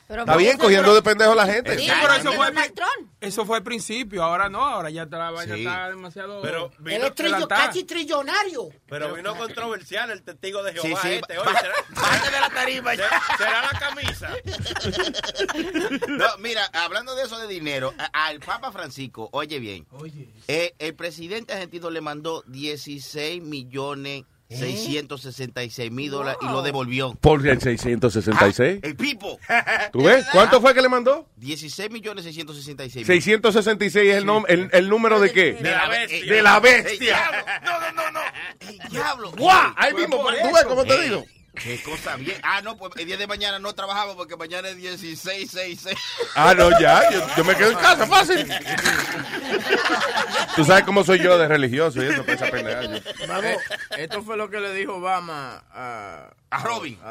Está 0.09 0.37
bien 0.37 0.59
cogiendo 0.59 0.95
de 0.95 1.03
pendejo 1.03 1.33
a 1.33 1.37
la 1.37 1.47
gente. 1.47 1.79
Sí, 1.79 1.89
pero 2.01 2.15
eso 2.15 2.33
fue, 2.33 2.47
eso 3.21 3.45
fue 3.45 3.57
al 3.59 3.63
principio, 3.63 4.23
ahora 4.23 4.49
no, 4.49 4.65
ahora 4.65 4.91
ya 4.91 5.03
está, 5.05 5.33
demasiado 5.89 6.43
Pero 6.43 6.71
Él 6.79 6.85
vino, 6.85 7.07
es 7.07 7.15
trillo- 7.15 7.49
casi 7.49 7.85
trillonario. 7.85 8.69
pero 8.89 9.15
vino 9.15 9.37
controversial 9.37 10.11
el 10.11 10.23
testigo 10.37 10.63
de 10.63 10.73
Sí, 10.73 10.79
Jehová 10.81 11.03
sí, 11.03 11.09
este. 11.13 11.39
Oye, 11.39 11.51
será, 11.59 11.75
bájate 11.91 12.31
de 12.31 12.41
la 12.41 12.51
tarima 12.51 12.95
ya. 12.95 13.09
se- 13.09 13.37
será 13.39 13.63
la 13.73 13.79
camisa. 13.79 14.31
No, 16.09 16.27
mira, 16.39 16.65
hablando 16.73 17.15
de 17.15 17.25
eso 17.25 17.39
de 17.39 17.47
dinero, 17.49 17.95
a- 17.99 18.27
al 18.27 18.41
Papa 18.41 18.73
Francisco, 18.73 19.29
oye 19.33 19.59
bien, 19.59 19.87
eh, 20.49 20.75
el 20.79 20.95
presidente 20.95 21.53
argentino 21.53 21.91
le 21.91 22.01
mandó 22.01 22.43
16 22.47 23.43
millones 23.43 24.25
666 24.49 25.91
mil 25.91 26.11
dólares 26.11 26.39
y 26.43 26.47
lo 26.47 26.63
devolvió. 26.63 27.15
Por 27.21 27.47
el 27.47 27.61
666. 27.61 28.81
El 28.83 28.97
Pipo. 28.97 29.39
¿Tú 29.93 30.03
ves? 30.05 30.27
¿Cuánto 30.33 30.61
fue 30.61 30.75
que 30.75 30.83
le 30.83 30.89
mandó? 30.89 31.29
16 31.37 31.91
millones 31.91 32.25
666 32.25 32.97
mil. 32.97 33.07
666 33.07 34.11
es 34.11 34.17
el, 34.17 34.25
nom- 34.25 34.45
el, 34.49 34.69
el 34.73 34.89
número 34.89 35.19
de 35.21 35.33
qué? 35.33 35.53
De 35.55 35.71
la 35.71 35.89
bestia. 35.89 36.35
De 36.35 36.43
la 36.43 36.61
bestia. 36.61 36.99
diablo. 36.99 37.39
No, 37.65 37.81
no, 37.81 37.93
no, 37.93 38.11
no. 38.13 38.21
El 38.61 38.79
diablo. 38.91 39.33
¡Guau! 39.37 39.73
Ahí 39.77 39.95
mismo, 39.95 40.17
¿tú 40.19 40.55
ves 40.55 40.65
cómo 40.65 40.85
te 40.85 41.03
digo? 41.03 41.25
Qué 41.63 41.83
cosa 41.83 42.17
bien. 42.17 42.39
Ah, 42.43 42.61
no, 42.63 42.77
pues 42.77 42.93
el 42.97 43.07
día 43.07 43.17
de 43.17 43.27
mañana 43.27 43.59
no 43.59 43.73
trabajamos 43.75 44.15
porque 44.17 44.37
mañana 44.37 44.69
es 44.69 44.77
16, 44.77 45.51
6, 45.51 45.81
6. 45.83 45.97
Ah, 46.35 46.55
no, 46.55 46.71
ya. 46.79 47.11
Yo, 47.11 47.21
yo 47.37 47.45
me 47.45 47.57
quedo 47.57 47.71
en 47.71 47.79
casa, 47.79 48.07
fácil. 48.07 48.47
Tú 50.55 50.65
sabes 50.65 50.85
cómo 50.85 51.03
soy 51.03 51.19
yo 51.23 51.37
de 51.39 51.49
religioso 51.49 52.03
y 52.03 52.07
eso, 52.09 52.23
para 52.25 52.35
esa 52.35 52.47
pendeja. 52.51 52.83
yo- 52.83 52.97
Eh, 53.43 53.59
esto 53.99 54.23
fue 54.23 54.37
lo 54.37 54.49
que 54.51 54.61
le 54.61 54.73
dijo 54.75 54.95
Obama 54.97 55.63
a, 55.73 56.31
a 56.51 56.59
Robin. 56.63 56.99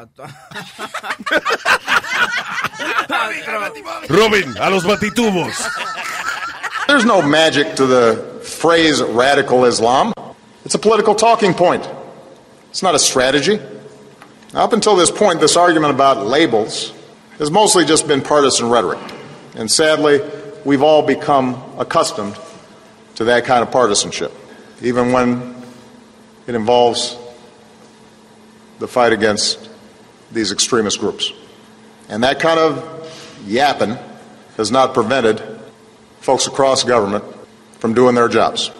Robin, 4.08 4.56
a 4.60 4.70
los 4.70 4.84
batitubos. 4.84 5.52
There's 6.86 7.04
no 7.04 7.20
magic 7.22 7.74
to 7.76 7.86
the 7.86 8.16
phrase 8.42 9.02
radical 9.02 9.64
Islam. 9.64 10.12
It's 10.64 10.74
a 10.74 10.78
political 10.78 11.14
talking 11.14 11.52
point. 11.54 11.86
It's 12.70 12.82
not 12.82 12.94
a 12.94 12.98
strategy. 12.98 13.58
Up 14.56 14.72
until 14.72 14.96
this 14.96 15.10
point, 15.10 15.38
this 15.38 15.54
argument 15.54 15.92
about 15.92 16.24
labels 16.24 16.90
has 17.38 17.50
mostly 17.50 17.84
just 17.84 18.08
been 18.08 18.22
partisan 18.22 18.70
rhetoric. 18.70 18.98
And 19.54 19.70
sadly, 19.70 20.22
we've 20.64 20.82
all 20.82 21.02
become 21.02 21.62
accustomed 21.78 22.38
to 23.16 23.24
that 23.24 23.44
kind 23.44 23.62
of 23.62 23.70
partisanship, 23.70 24.32
even 24.80 25.12
when 25.12 25.62
it 26.46 26.54
involves 26.54 27.18
the 28.78 28.88
fight 28.88 29.12
against 29.12 29.68
these 30.32 30.52
extremist 30.52 31.00
groups. 31.00 31.34
And 32.08 32.24
that 32.24 32.40
kind 32.40 32.58
of 32.58 33.42
yapping 33.46 33.98
has 34.56 34.72
not 34.72 34.94
prevented 34.94 35.42
folks 36.20 36.46
across 36.46 36.82
government 36.82 37.24
from 37.78 37.92
doing 37.92 38.14
their 38.14 38.28
jobs. 38.28 38.70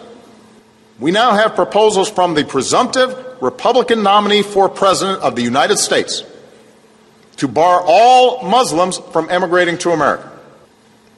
We 0.99 1.11
now 1.11 1.33
have 1.33 1.53
proposals 1.53 2.09
from 2.09 2.33
the 2.33 2.43
presumptive 2.43 3.41
Republican 3.41 4.01
nominee 4.01 4.41
for 4.41 4.67
President 4.67 5.21
of 5.21 5.35
the 5.35 5.43
United 5.43 5.77
States 5.77 6.23
to 7.37 7.47
bar 7.47 7.81
all 7.85 8.41
Muslims 8.43 8.97
from 8.97 9.29
emigrating 9.29 9.77
to 9.79 9.91
America. 9.91 10.31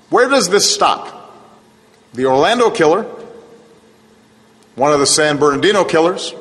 Where 0.10 0.28
does 0.28 0.50
this 0.50 0.70
stop? 0.74 1.16
The 2.14 2.26
Orlando 2.26 2.70
killer, 2.72 3.04
one 4.76 4.92
of 4.92 5.00
the 5.00 5.08
San 5.08 5.38
Bernardino 5.38 5.86
killers, 5.86 6.34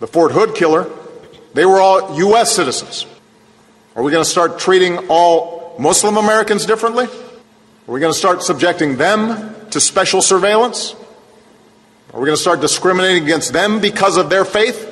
the 0.00 0.06
Fort 0.06 0.32
Hood 0.32 0.54
killer, 0.54 0.90
they 1.54 1.64
were 1.64 1.80
all 1.80 2.16
U.S. 2.18 2.54
citizens. 2.54 3.06
Are 3.94 4.02
we 4.02 4.10
going 4.10 4.24
to 4.24 4.30
start 4.30 4.58
treating 4.58 4.98
all 5.08 5.76
Muslim 5.78 6.16
Americans 6.16 6.66
differently? 6.66 7.04
Are 7.04 7.92
we 7.92 8.00
going 8.00 8.12
to 8.12 8.18
start 8.18 8.42
subjecting 8.42 8.96
them 8.96 9.54
to 9.70 9.80
special 9.80 10.22
surveillance? 10.22 10.94
Are 12.12 12.20
we 12.20 12.26
going 12.26 12.36
to 12.36 12.40
start 12.40 12.60
discriminating 12.60 13.24
against 13.24 13.52
them 13.52 13.80
because 13.80 14.16
of 14.16 14.30
their 14.30 14.44
faith? 14.44 14.86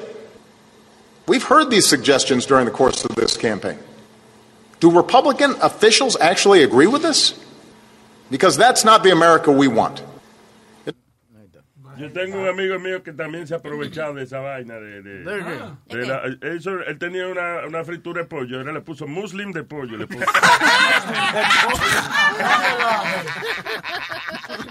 We've 1.26 1.42
heard 1.42 1.70
these 1.70 1.86
suggestions 1.86 2.46
during 2.46 2.66
the 2.66 2.70
course 2.70 3.04
of 3.04 3.16
this 3.16 3.36
campaign. 3.36 3.78
Do 4.80 4.90
Republican 4.90 5.54
officials 5.62 6.16
actually 6.20 6.62
agree 6.62 6.86
with 6.86 7.02
this? 7.02 7.38
Because 8.30 8.56
that's 8.56 8.84
not 8.84 9.02
the 9.02 9.10
America 9.10 9.50
we 9.50 9.66
want. 9.66 10.02
Yo 11.98 12.12
tengo 12.12 12.40
un 12.40 12.48
amigo 12.48 12.78
mío 12.78 13.02
que 13.02 13.12
también 13.12 13.46
se 13.46 13.54
ha 13.54 13.58
aprovechado 13.58 14.14
de 14.14 14.24
esa 14.24 14.38
vaina 14.40 14.74
de... 14.74 15.02
de- 15.02 15.18
¿De 15.24 15.44
qué? 15.88 15.96
de 15.96 16.06
la- 16.06 16.22
eso, 16.54 16.72
él 16.86 16.98
tenía 16.98 17.26
una, 17.28 17.66
una 17.66 17.84
fritura 17.84 18.22
de 18.22 18.28
pollo, 18.28 18.58
ahora 18.58 18.72
le 18.72 18.80
puso 18.82 19.06
muslim 19.06 19.52
de 19.52 19.62
pollo. 19.64 19.96
Le 19.96 20.06
puso. 20.06 20.24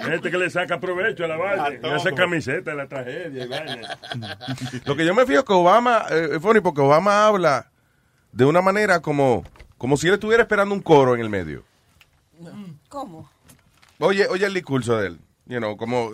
Gente 0.03 0.31
que 0.31 0.37
le 0.37 0.49
saca 0.49 0.79
provecho 0.79 1.25
a 1.25 1.27
la 1.27 1.37
vaina. 1.37 1.69
Y 1.81 1.91
hace 1.91 2.13
camiseta 2.13 2.71
de 2.71 2.77
la 2.77 2.87
tragedia 2.87 3.43
y 3.45 3.47
vaina. 3.47 3.97
Lo 4.85 4.95
que 4.95 5.05
yo 5.05 5.13
me 5.15 5.25
fijo 5.25 5.39
es 5.39 5.45
que 5.45 5.53
Obama, 5.53 6.05
eh, 6.09 6.29
es 6.33 6.41
funny 6.41 6.59
porque 6.61 6.81
Obama 6.81 7.25
habla 7.27 7.71
de 8.31 8.45
una 8.45 8.61
manera 8.61 9.01
como, 9.01 9.43
como 9.77 9.97
si 9.97 10.07
él 10.07 10.13
estuviera 10.15 10.43
esperando 10.43 10.73
un 10.75 10.81
coro 10.81 11.15
en 11.15 11.21
el 11.21 11.29
medio. 11.29 11.63
¿Cómo? 12.89 13.29
Oye, 13.99 14.27
oye 14.27 14.45
el 14.45 14.53
discurso 14.53 14.97
de 14.97 15.07
él. 15.07 15.19
You 15.47 15.57
know, 15.59 15.77
como... 15.77 16.11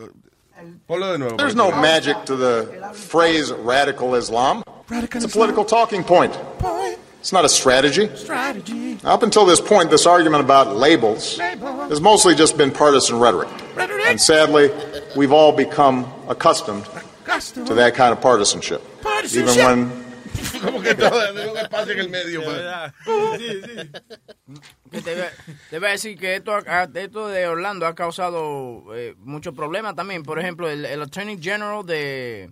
Ponlo 0.89 1.13
de 1.13 1.17
nuevo. 1.17 1.38
There's 1.38 1.56
no 1.56 1.71
magic 1.71 2.26
to 2.26 2.36
the 2.36 2.91
phrase 2.93 3.52
radical 3.52 4.15
Islam. 4.15 4.63
It's 4.89 5.26
a 5.26 5.30
political 5.30 5.65
talking 5.65 6.04
point. 6.04 6.38
It's 7.19 7.32
not 7.32 7.45
a 7.45 7.50
strategy. 7.50 8.10
Strategy. 8.15 8.97
Up 9.04 9.21
until 9.24 9.45
this 9.45 9.62
point, 9.62 9.91
this 9.91 10.08
argument 10.08 10.43
about 10.43 10.76
labels 10.76 11.38
has 11.38 12.02
mostly 12.02 12.34
just 12.34 12.58
been 12.58 12.71
partisan 12.71 13.19
rhetoric. 13.19 13.50
And 13.78 14.19
sadly, 14.19 14.71
we've 15.15 15.32
all 15.32 15.52
become 15.52 16.12
accustomed 16.28 16.86
to 17.65 17.74
that 17.76 17.93
kind 17.93 18.12
of 18.12 18.21
partisanship. 18.21 18.82
Even 19.34 19.56
when 19.56 20.00
Como 20.63 20.82
que 20.82 20.95
todo 20.95 21.51
un 21.51 21.58
espacio 21.58 21.93
en 21.93 21.99
el 21.99 22.10
medio. 22.10 22.41
Que 24.91 25.01
te, 25.01 25.15
te 25.69 25.75
iba 25.77 25.88
a 25.88 25.91
decir 25.91 26.17
que 26.17 26.36
esto, 26.36 26.54
ha- 26.54 26.89
esto 26.93 27.27
de 27.27 27.47
Orlando 27.47 27.86
ha 27.88 27.95
causado 27.95 28.84
eh, 28.95 29.15
muchos 29.19 29.54
problemas 29.56 29.95
también. 29.95 30.23
Por 30.23 30.39
ejemplo, 30.39 30.69
el, 30.69 30.86
el 30.86 31.01
Attorney 31.01 31.41
General 31.41 31.86
de, 31.86 32.51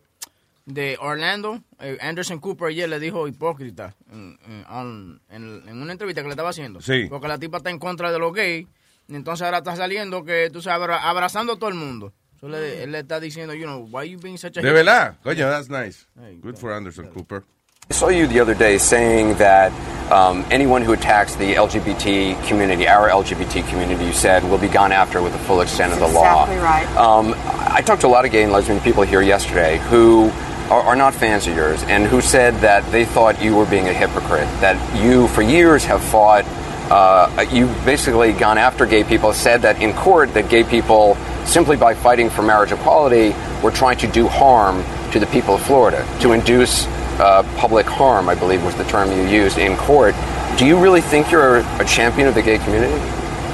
de 0.65 0.97
Orlando, 1.01 1.61
eh, 1.79 1.97
Anderson 2.01 2.39
Cooper, 2.39 2.69
ayer 2.69 2.87
le 2.89 2.99
dijo 2.99 3.27
hipócrita 3.27 3.95
en, 4.11 4.39
en- 4.47 4.65
on- 4.69 5.21
en- 5.29 5.63
en 5.67 5.81
una 5.81 5.91
entrevista 5.91 6.21
que 6.21 6.27
le 6.27 6.33
estaba 6.33 6.49
haciendo. 6.49 6.81
Sí. 6.81 7.07
Porque 7.09 7.27
la 7.27 7.37
tipa 7.37 7.57
está 7.57 7.69
en 7.69 7.79
contra 7.79 8.11
de 8.11 8.19
los 8.19 8.33
gays 8.33 8.67
Y 9.07 9.15
entonces 9.15 9.43
ahora 9.45 9.57
está 9.59 9.75
saliendo 9.75 10.23
que 10.23 10.49
tú 10.51 10.61
sabes, 10.61 10.81
abra- 10.83 11.09
abrazando 11.09 11.53
a 11.53 11.59
todo 11.59 11.69
el 11.69 11.75
mundo. 11.75 12.13
So 12.39 12.47
le- 12.47 12.83
él 12.83 12.93
le 12.93 12.99
está 12.99 13.19
diciendo, 13.19 13.53
you 13.53 13.65
know, 13.65 13.85
why 13.91 14.09
you 14.09 14.17
being 14.17 14.37
such 14.37 14.57
a 14.57 14.61
De 14.61 14.71
verdad. 14.71 15.17
Coño, 15.23 15.49
that's 15.49 15.67
nice. 15.69 16.05
Good 16.39 16.55
for 16.55 16.71
Anderson 16.71 17.07
Cooper. 17.07 17.43
I 17.91 17.95
saw 17.95 18.09
you 18.09 18.27
the 18.27 18.39
other 18.39 18.53
day 18.53 18.77
saying 18.77 19.39
that 19.39 19.71
um, 20.11 20.45
anyone 20.51 20.83
who 20.83 20.93
attacks 20.93 21.33
the 21.33 21.55
LGBT 21.55 22.45
community, 22.47 22.87
our 22.87 23.09
LGBT 23.09 23.67
community, 23.67 24.05
you 24.05 24.13
said, 24.13 24.43
will 24.43 24.59
be 24.59 24.67
gone 24.67 24.91
after 24.91 25.23
with 25.23 25.33
the 25.33 25.39
full 25.39 25.61
extent 25.61 25.93
of 25.93 25.97
the 25.97 26.07
law. 26.07 26.43
exactly 26.43 26.57
right. 26.57 26.87
Um, 26.95 27.33
I 27.47 27.81
talked 27.81 28.01
to 28.01 28.07
a 28.07 28.09
lot 28.09 28.25
of 28.25 28.31
gay 28.31 28.43
and 28.43 28.51
lesbian 28.51 28.79
people 28.81 29.01
here 29.01 29.23
yesterday 29.23 29.79
who 29.89 30.29
are, 30.69 30.83
are 30.83 30.95
not 30.95 31.15
fans 31.15 31.47
of 31.47 31.55
yours 31.55 31.81
and 31.85 32.05
who 32.05 32.21
said 32.21 32.53
that 32.57 32.89
they 32.91 33.05
thought 33.05 33.41
you 33.41 33.55
were 33.55 33.65
being 33.65 33.87
a 33.87 33.93
hypocrite, 33.93 34.45
that 34.61 34.77
you, 35.03 35.27
for 35.29 35.41
years, 35.41 35.83
have 35.85 36.03
fought. 36.03 36.45
Uh, 36.91 37.43
you've 37.51 37.73
basically 37.85 38.33
gone 38.33 38.59
after 38.59 38.85
gay 38.85 39.03
people, 39.03 39.33
said 39.33 39.63
that 39.63 39.81
in 39.81 39.93
court 39.93 40.31
that 40.35 40.47
gay 40.47 40.63
people, 40.63 41.15
simply 41.43 41.75
by 41.75 41.95
fighting 41.95 42.29
for 42.29 42.43
marriage 42.43 42.71
equality, 42.71 43.33
were 43.63 43.71
trying 43.71 43.97
to 43.97 44.05
do 44.05 44.27
harm 44.27 44.83
to 45.11 45.19
the 45.19 45.27
people 45.27 45.55
of 45.55 45.61
Florida, 45.63 46.07
to 46.21 46.33
induce 46.33 46.85
uh, 47.19 47.43
public 47.57 47.85
harm, 47.85 48.29
I 48.29 48.35
believe 48.35 48.63
was 48.63 48.75
the 48.75 48.83
term 48.85 49.11
you 49.11 49.23
used 49.27 49.57
in 49.57 49.75
court. 49.77 50.15
Do 50.57 50.65
you 50.65 50.79
really 50.79 51.01
think 51.01 51.31
you're 51.31 51.57
a 51.79 51.85
champion 51.85 52.27
of 52.27 52.35
the 52.35 52.41
gay 52.41 52.57
community? 52.59 52.93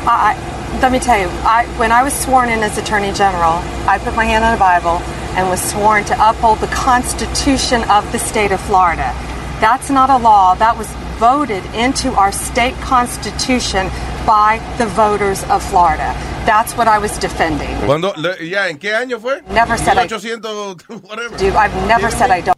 I, 0.08 0.34
I- 0.38 0.56
let 0.82 0.91
me 0.91 0.99
tell 0.99 1.17
you, 1.17 1.28
I, 1.47 1.65
when 1.78 1.93
I 1.93 2.04
was 2.04 2.13
sworn 2.13 2.49
in 2.49 2.60
as 2.60 2.78
Attorney 2.78 3.13
General, 3.13 3.54
I 3.88 3.97
put 3.97 4.13
my 4.13 4.25
hand 4.25 4.43
on 4.43 4.51
the 4.51 4.60
Bible 4.60 4.97
and 5.38 5.47
was 5.49 5.62
sworn 5.62 6.04
to 6.06 6.30
uphold 6.30 6.60
the 6.60 6.67
Constitution 6.67 7.82
of 7.89 8.12
the 8.12 8.19
state 8.19 8.51
of 8.51 8.60
Florida. 8.60 9.13
That's 9.62 9.89
not 9.89 10.10
a 10.10 10.17
law. 10.17 10.54
That 10.56 10.78
was 10.78 10.89
voted 11.17 11.63
into 11.73 12.12
our 12.15 12.34
state 12.34 12.73
constitution 12.82 13.88
by 14.28 14.60
the 14.78 14.86
voters 14.88 15.43
of 15.45 15.63
Florida. 15.63 16.12
That's 16.45 16.75
what 16.75 16.89
I 16.89 16.97
was 16.99 17.17
defending. 17.19 17.73
Cuando, 17.86 18.12
le- 18.17 18.43
ya, 18.43 18.65
¿en 18.67 18.78
qué 18.78 18.93
año 18.93 19.17
fue? 19.19 19.41
Never 19.54 19.78
said 19.78 19.97
I- 19.97 20.01
1800, 20.08 21.04
whatever. 21.08 21.38
Dude, 21.38 21.56
I've 21.56 21.73
never 21.88 22.12
said 22.12 22.32
I 22.32 22.41
don't. 22.41 22.55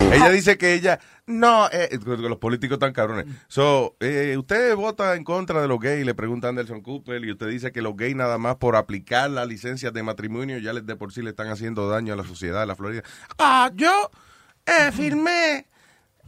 Ella 0.00 0.30
dice 0.30 0.56
que 0.56 0.74
ella, 0.74 1.00
no, 1.26 1.68
eh, 1.70 1.98
los 2.04 2.38
políticos 2.38 2.78
tan 2.78 2.92
cabrones. 2.92 3.26
So, 3.48 3.96
eh, 4.00 4.36
usted 4.38 4.74
vota 4.76 5.14
en 5.14 5.24
contra 5.24 5.60
de 5.60 5.68
los 5.68 5.80
gays, 5.80 6.06
le 6.06 6.14
pregunta 6.14 6.48
Anderson 6.48 6.80
Cooper, 6.80 7.24
y 7.24 7.32
usted 7.32 7.48
dice 7.48 7.72
que 7.72 7.82
los 7.82 7.96
gays 7.96 8.14
nada 8.14 8.38
más 8.38 8.56
por 8.56 8.76
aplicar 8.76 9.30
las 9.30 9.46
licencias 9.48 9.92
de 9.92 10.02
matrimonio 10.02 10.58
ya 10.58 10.72
les 10.72 10.86
de 10.86 10.96
por 10.96 11.12
sí 11.12 11.22
le 11.22 11.30
están 11.30 11.48
haciendo 11.48 11.88
daño 11.88 12.12
a 12.12 12.16
la 12.16 12.24
sociedad 12.24 12.60
de 12.60 12.66
la 12.66 12.76
Florida. 12.76 13.02
Ah, 13.38 13.70
yo 13.74 14.10
eh, 14.64 14.92
firmé, 14.92 15.66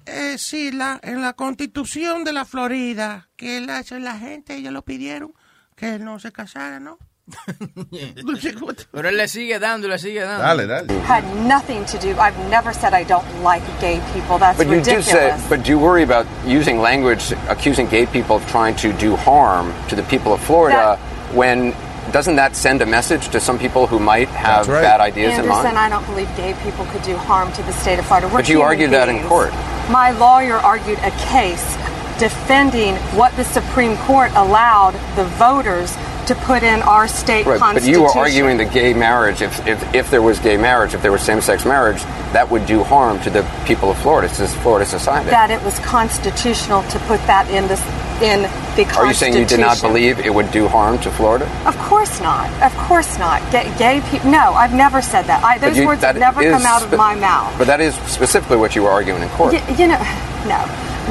eh, 0.07 0.37
sí, 0.39 0.73
la, 0.73 0.99
en 1.03 1.23
la 1.23 1.35
constitución 1.35 2.25
de 2.25 2.33
la 2.33 2.45
Florida, 2.45 3.29
que 3.37 3.61
la, 3.61 3.85
la 4.01 4.19
gente, 4.19 4.57
ellos 4.57 4.73
lo 4.73 4.83
pidieron, 4.83 5.35
que 5.77 5.99
no 5.99 6.19
se 6.19 6.33
casaran, 6.33 6.85
¿no? 6.85 6.99
Pero 8.93 9.09
él 9.09 9.17
le 9.17 9.29
sigue 9.29 9.59
dando, 9.59 9.89
le 9.89 9.99
sigue 9.99 10.21
dando. 10.21 10.43
Dale, 10.43 10.67
dale. 10.67 11.01
Had 11.01 11.25
nothing 11.47 11.85
to 11.87 11.99
do. 11.99 12.19
I've 12.19 12.39
never 12.51 12.73
said 12.73 12.95
I 12.95 13.05
don't 13.05 13.27
like 13.43 13.63
gay 13.81 14.01
people. 14.13 14.39
That's 14.39 14.57
But 14.57 14.67
you 14.67 14.81
do 14.81 14.97
ridiculous. 14.97 15.43
say, 15.43 15.49
but 15.49 15.63
do 15.63 15.71
you 15.71 15.79
worry 15.79 16.03
about 16.03 16.27
using 16.47 16.81
language 16.81 17.33
accusing 17.49 17.89
gay 17.89 18.07
people 18.07 18.37
of 18.37 18.47
trying 18.49 18.77
to 18.77 18.93
do 18.95 19.17
harm 19.17 19.75
to 19.89 19.97
the 19.97 20.03
people 20.05 20.33
of 20.33 20.41
Florida 20.41 20.97
when 21.33 21.75
doesn't 22.13 22.37
that 22.37 22.57
send 22.57 22.81
a 22.81 22.87
message 22.87 23.29
to 23.29 23.41
some 23.41 23.59
people 23.59 23.87
who 23.87 23.99
might 23.99 24.29
have 24.29 24.67
right. 24.67 24.83
bad 24.83 25.01
ideas 25.01 25.35
in 25.35 25.41
Anderson, 25.41 25.65
mind? 25.65 25.79
I 25.79 25.89
don't 25.91 26.07
believe 26.07 26.35
gay 26.37 26.55
people 26.63 26.87
could 26.87 27.03
do 27.03 27.17
harm 27.17 27.53
to 27.53 27.63
the 27.63 27.73
state 27.73 27.99
of 27.99 28.07
Florida. 28.07 28.29
We're 28.29 28.39
But 28.39 28.49
you 28.49 28.57
human 28.57 28.69
argued 28.69 28.91
that 28.93 29.09
in 29.09 29.23
court. 29.27 29.53
My 29.91 30.11
lawyer 30.13 30.57
argued 30.57 30.99
a 31.01 31.11
case 31.29 31.77
defending 32.19 32.97
what 33.17 33.35
the 33.37 33.45
Supreme 33.45 33.97
Court 33.99 34.31
allowed 34.35 34.93
the 35.17 35.25
voters 35.37 35.97
to 36.29 36.35
put 36.35 36.63
in 36.63 36.83
our 36.83 37.09
state 37.09 37.47
Right, 37.47 37.59
but 37.59 37.83
you 37.85 38.03
were 38.03 38.11
arguing 38.11 38.59
that 38.59 38.73
gay 38.73 38.93
marriage, 38.93 39.41
if, 39.41 39.67
if, 39.67 39.95
if 39.95 40.11
there 40.11 40.21
was 40.21 40.39
gay 40.39 40.57
marriage, 40.59 40.93
if 40.95 41.01
there 41.01 41.11
was 41.13 41.23
same-sex 41.23 41.65
marriage, 41.65 42.03
that 42.33 42.51
would 42.51 42.67
do 42.67 42.85
harm 42.85 43.19
to 43.23 43.31
the 43.31 43.43
people 43.65 43.91
of 43.91 43.99
Florida, 43.99 44.29
to 44.35 44.47
Florida 44.47 44.85
society. 44.85 45.31
that 45.31 45.51
it 45.51 45.63
was 45.63 45.79
constitutional 45.81 46.83
to 46.91 46.99
put 47.01 47.19
that 47.27 47.49
in 47.51 47.67
this 47.67 47.81
in 48.21 48.43
the 48.43 48.83
Constitution. 48.83 48.99
Are 48.99 49.07
you 49.07 49.15
saying 49.15 49.37
you 49.37 49.45
did 49.47 49.61
not 49.61 49.81
believe 49.81 50.19
it 50.19 50.35
would 50.35 50.51
do 50.51 50.67
harm 50.67 50.99
to 50.99 51.11
Florida? 51.11 51.47
Of 51.67 51.79
course 51.79 52.21
not. 52.21 52.51
Of 52.63 52.77
course 52.77 53.17
not. 53.19 53.41
Gay, 53.53 53.73
gay 53.79 54.03
people. 54.11 54.31
No, 54.31 54.53
I've 54.55 54.75
never 54.75 55.01
said 55.01 55.23
that. 55.27 55.43
I, 55.45 55.57
those 55.59 55.79
you- 55.79 55.87
words 55.87 56.01
that 56.01 56.17
have 56.17 56.21
never 56.21 56.43
come 56.43 56.67
out 56.67 56.83
of 56.83 56.91
my 56.99 57.15
mouth. 57.15 57.57
But 57.57 57.69
that 57.69 57.81
is 57.81 57.95
specifically 58.11 58.57
what 58.57 58.75
you 58.75 58.83
were 58.83 58.91
arguing 58.91 59.23
in 59.23 59.29
court. 59.31 59.55
Y- 59.55 59.77
you 59.79 59.87
know, 59.87 60.03
no, 60.51 60.59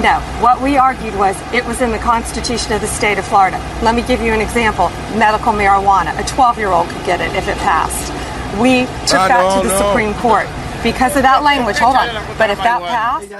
no. 0.02 0.20
What 0.42 0.62
we 0.62 0.78
argued 0.78 1.16
was 1.16 1.36
it 1.54 1.66
was 1.66 1.82
in 1.82 1.92
the 1.92 1.98
Constitution 2.00 2.74
of 2.74 2.82
the 2.82 2.88
state 2.88 3.18
of 3.18 3.26
Florida. 3.26 3.58
Let 3.82 3.96
me 3.96 4.02
give 4.04 4.22
you 4.22 4.34
an 4.34 4.42
example. 4.42 4.90
Medical 5.18 5.54
marijuana. 5.54 6.14
A 6.20 6.24
12-year-old 6.24 6.88
could 6.90 7.06
get 7.06 7.20
it 7.22 7.34
if 7.36 7.48
it 7.48 7.58
passed. 7.58 8.12
We 8.62 8.86
took 9.06 9.20
Ah, 9.20 9.28
that 9.28 9.62
to 9.62 9.68
the 9.68 9.74
no. 9.74 9.82
Supreme 9.90 10.14
Court 10.16 10.48
because 10.84 11.16
of 11.18 11.24
that 11.24 11.44
language. 11.44 11.78
Hold 11.78 11.96
on. 11.98 12.08
But 12.38 12.50
if 12.50 12.58
that 12.60 12.80
passed, 12.82 13.32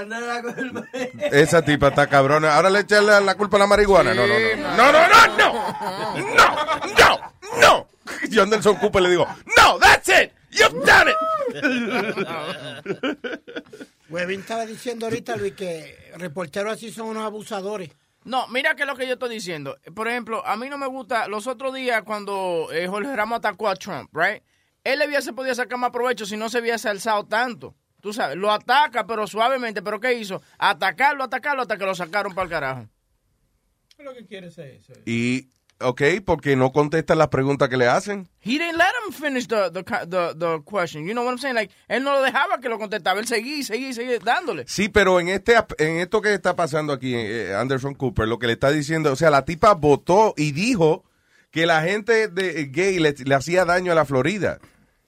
Esa 1.32 1.62
tipa 1.62 1.88
está 1.90 2.06
cabrona. 2.08 2.54
Ahora 2.56 2.70
le 2.70 2.80
echan 2.82 3.04
la, 3.06 3.18
la 3.20 3.34
culpa 3.34 3.56
a 3.56 3.60
la 3.60 3.66
marihuana. 3.66 4.14
No, 4.14 4.26
no, 4.26 4.38
no. 4.38 4.54
No, 4.76 4.92
no, 4.92 5.06
no, 5.08 5.26
no. 5.36 5.48
No, 6.34 6.48
no, 6.98 7.18
no. 7.60 7.86
Yo 8.28 8.42
Anderson 8.42 8.76
Cooper 8.76 9.00
le 9.00 9.08
digo, 9.10 9.26
no, 9.56 9.78
that's 9.78 10.08
it. 10.08 10.32
You've 10.50 10.84
done 10.84 11.08
it. 11.08 11.16
Webin 14.08 14.40
estaba 14.40 14.64
diciendo 14.64 15.06
ahorita, 15.06 15.36
Luis, 15.36 15.52
que 15.52 16.12
reporteros 16.16 16.72
así 16.72 16.90
son 16.90 17.08
unos 17.08 17.24
abusadores. 17.24 17.90
No, 18.24 18.48
mira 18.48 18.74
que 18.74 18.82
es 18.82 18.88
lo 18.88 18.96
que 18.96 19.06
yo 19.06 19.14
estoy 19.14 19.30
diciendo. 19.30 19.78
Por 19.94 20.08
ejemplo, 20.08 20.44
a 20.46 20.56
mí 20.56 20.68
no 20.68 20.78
me 20.78 20.86
gusta, 20.86 21.28
los 21.28 21.46
otros 21.46 21.74
días 21.74 22.02
cuando 22.02 22.68
eh, 22.72 22.86
Jorge 22.86 23.14
Ramos 23.14 23.38
atacó 23.38 23.68
a 23.68 23.76
Trump, 23.76 24.10
right? 24.14 24.42
Él 24.84 24.98
le 24.98 25.06
hubiese 25.06 25.32
podido 25.32 25.54
sacar 25.54 25.78
más 25.78 25.90
provecho 25.90 26.26
si 26.26 26.36
no 26.36 26.48
se 26.48 26.60
hubiese 26.60 26.88
alzado 26.88 27.24
tanto. 27.24 27.74
Tú 28.00 28.12
sabes, 28.12 28.36
lo 28.36 28.50
ataca, 28.50 29.06
pero 29.06 29.26
suavemente. 29.26 29.82
¿Pero 29.82 30.00
qué 30.00 30.14
hizo? 30.14 30.40
Atacarlo, 30.56 31.24
atacarlo 31.24 31.62
hasta 31.62 31.76
que 31.76 31.84
lo 31.84 31.94
sacaron 31.94 32.34
para 32.34 32.44
el 32.44 32.50
carajo. 32.50 32.88
¿Qué 33.96 34.02
es 34.02 34.04
lo 34.04 34.14
que 34.14 34.24
quiere 34.24 34.50
ser 34.50 34.76
eso? 34.76 34.92
Y, 35.04 35.48
ok, 35.80 36.02
porque 36.24 36.56
no 36.56 36.72
contesta 36.72 37.14
las 37.14 37.28
preguntas 37.28 37.68
que 37.68 37.76
le 37.76 37.86
hacen. 37.86 38.28
He 38.40 38.58
didn't 38.58 38.76
let 38.76 38.92
him 39.06 39.12
finish 39.12 39.46
the, 39.46 39.70
the, 39.70 39.82
the, 39.82 40.34
the 40.36 40.62
question. 40.64 41.04
You 41.06 41.12
know 41.12 41.24
what 41.24 41.32
I'm 41.32 41.38
saying? 41.38 41.54
Like, 41.54 41.72
él 41.88 42.02
no 42.02 42.12
lo 42.12 42.22
dejaba 42.22 42.60
que 42.60 42.68
lo 42.68 42.78
contestaba. 42.78 43.20
Él 43.20 43.26
seguía 43.26 43.64
seguía 43.64 43.92
seguía 43.92 44.18
dándole. 44.18 44.64
Sí, 44.66 44.88
pero 44.88 45.20
en 45.20 45.28
este 45.28 45.54
en 45.78 45.98
esto 45.98 46.20
que 46.20 46.34
está 46.34 46.56
pasando 46.56 46.92
aquí, 46.92 47.14
eh, 47.14 47.54
Anderson 47.54 47.94
Cooper, 47.94 48.26
lo 48.26 48.38
que 48.38 48.46
le 48.46 48.54
está 48.54 48.70
diciendo, 48.70 49.12
o 49.12 49.16
sea, 49.16 49.30
la 49.30 49.44
tipa 49.44 49.74
votó 49.74 50.34
y 50.36 50.52
dijo 50.52 51.04
que 51.50 51.66
la 51.66 51.82
gente 51.82 52.28
de 52.28 52.60
eh, 52.60 52.68
gay 52.70 52.98
le, 52.98 53.12
le 53.12 53.34
hacía 53.34 53.64
daño 53.64 53.92
a 53.92 53.94
la 53.94 54.04
Florida. 54.04 54.58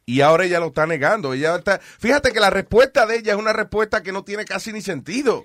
Y 0.06 0.22
ahora 0.22 0.44
ella 0.44 0.59
lo 0.59 0.66
está 0.68 0.87
negando. 0.87 1.35
Ella 1.35 1.54
está, 1.54 1.78
fíjate 1.78 2.33
que 2.33 2.40
la 2.40 2.50
respuesta 2.50 3.06
de 3.06 3.18
ella 3.18 3.35
es 3.35 3.38
una 3.38 3.52
respuesta 3.52 4.02
que 4.02 4.11
no 4.11 4.24
tiene 4.24 4.44
casi 4.44 4.72
ni 4.72 4.80
sentido. 4.80 5.44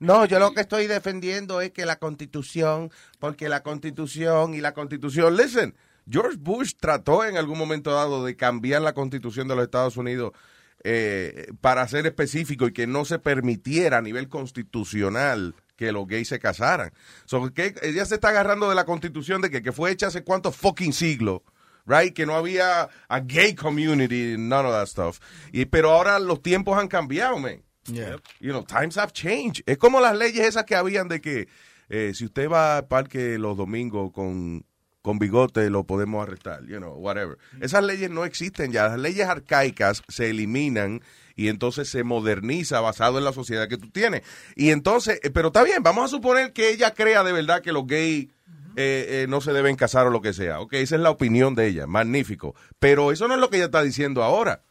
No, 0.00 0.24
yo 0.24 0.38
lo 0.38 0.54
que 0.54 0.62
estoy 0.62 0.86
defendiendo 0.86 1.60
es 1.60 1.72
que 1.72 1.84
la 1.84 1.98
constitución, 1.98 2.90
Porque 3.18 3.48
la 3.50 3.62
constitución 3.62 4.54
y 4.54 4.60
la 4.60 4.72
constitución, 4.72 5.36
listen, 5.36 5.74
George 6.10 6.38
Bush 6.40 6.72
trató 6.80 7.24
en 7.24 7.36
algún 7.36 7.58
momento 7.58 7.92
dado 7.92 8.24
de 8.24 8.34
cambiar 8.34 8.80
la 8.82 8.94
constitución 8.94 9.46
de 9.46 9.54
los 9.54 9.64
Estados 9.64 9.98
Unidos 9.98 10.32
eh, 10.82 11.52
para 11.60 11.86
ser 11.86 12.06
específico 12.06 12.66
y 12.66 12.72
que 12.72 12.86
no 12.86 13.04
se 13.04 13.18
permitiera 13.18 13.98
a 13.98 14.02
nivel 14.02 14.28
constitucional 14.28 15.54
que 15.76 15.92
los 15.92 16.06
gays 16.06 16.28
se 16.28 16.38
casaran. 16.38 16.92
So, 17.26 17.52
que 17.52 17.74
ella 17.82 18.06
se 18.06 18.14
está 18.14 18.30
agarrando 18.30 18.70
de 18.70 18.74
la 18.74 18.86
constitución 18.86 19.42
de 19.42 19.50
que, 19.50 19.62
que 19.62 19.72
fue 19.72 19.90
hecha 19.90 20.06
hace 20.06 20.24
cuántos 20.24 20.56
fucking 20.56 20.94
siglos. 20.94 21.42
Right, 21.86 22.14
que 22.14 22.26
no 22.26 22.34
había 22.36 22.88
a 23.08 23.20
gay 23.20 23.54
community, 23.54 24.36
none 24.38 24.66
of 24.66 24.72
that 24.72 24.86
stuff. 24.86 25.18
Y, 25.52 25.64
pero 25.64 25.90
ahora 25.90 26.18
los 26.18 26.42
tiempos 26.42 26.78
han 26.78 26.88
cambiado, 26.88 27.38
man. 27.38 27.62
You 27.86 28.52
know, 28.52 28.64
times 28.64 28.96
have 28.96 29.12
changed. 29.12 29.62
Es 29.66 29.78
como 29.78 30.00
las 30.00 30.16
leyes 30.16 30.46
esas 30.46 30.64
que 30.64 30.74
habían 30.74 31.08
de 31.08 31.20
que 31.20 31.48
eh, 31.88 32.12
si 32.14 32.24
usted 32.24 32.48
va 32.48 32.78
al 32.78 32.86
parque 32.86 33.38
los 33.38 33.56
domingos 33.56 34.12
con, 34.12 34.64
con 35.02 35.18
bigote, 35.18 35.70
lo 35.70 35.84
podemos 35.84 36.22
arrestar, 36.22 36.64
you 36.66 36.78
know, 36.78 36.94
whatever. 36.94 37.38
Esas 37.60 37.82
leyes 37.84 38.10
no 38.10 38.24
existen 38.24 38.72
ya. 38.72 38.88
Las 38.88 38.98
leyes 38.98 39.26
arcaicas 39.26 40.02
se 40.08 40.30
eliminan 40.30 41.02
y 41.34 41.48
entonces 41.48 41.88
se 41.88 42.04
moderniza 42.04 42.80
basado 42.80 43.18
en 43.18 43.24
la 43.24 43.32
sociedad 43.32 43.68
que 43.68 43.78
tú 43.78 43.90
tienes. 43.90 44.22
Y 44.56 44.70
entonces, 44.70 45.20
eh, 45.22 45.30
pero 45.30 45.48
está 45.48 45.64
bien, 45.64 45.82
vamos 45.82 46.04
a 46.04 46.08
suponer 46.08 46.52
que 46.52 46.70
ella 46.70 46.92
crea 46.92 47.24
de 47.24 47.32
verdad 47.32 47.62
que 47.62 47.72
los 47.72 47.86
gays 47.86 48.28
eh, 48.76 49.22
eh, 49.22 49.26
no 49.28 49.40
se 49.40 49.52
deben 49.52 49.76
casar 49.76 50.06
o 50.06 50.10
lo 50.10 50.20
que 50.20 50.32
sea. 50.32 50.60
Ok, 50.60 50.74
esa 50.74 50.96
es 50.96 51.00
la 51.00 51.10
opinión 51.10 51.54
de 51.54 51.66
ella, 51.66 51.86
magnífico. 51.86 52.54
Pero 52.78 53.10
eso 53.10 53.26
no 53.26 53.34
es 53.34 53.40
lo 53.40 53.50
que 53.50 53.56
ella 53.56 53.66
está 53.66 53.82
diciendo 53.82 54.22
ahora. 54.22 54.62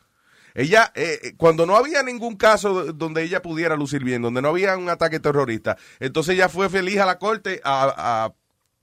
Ella, 0.54 0.92
eh, 0.96 1.20
eh, 1.24 1.34
cuando 1.38 1.66
no 1.66 1.76
había 1.76 2.04
ningún 2.04 2.36
caso 2.36 2.94
donde 2.94 3.24
ella 3.24 3.42
pudiera 3.42 3.76
lucir 3.76 4.04
bien, 4.04 4.22
donde 4.22 4.42
no 4.42 4.50
había 4.50 4.78
un 4.78 4.90
ataque 4.90 5.20
terrorista, 5.20 5.78
entonces 6.00 6.36
ella 6.36 6.50
fue 6.50 6.70
feliz 6.70 7.00
a 7.00 7.06
la 7.06 7.20
corte 7.20 7.62
a, 7.64 8.26
a 8.26 8.34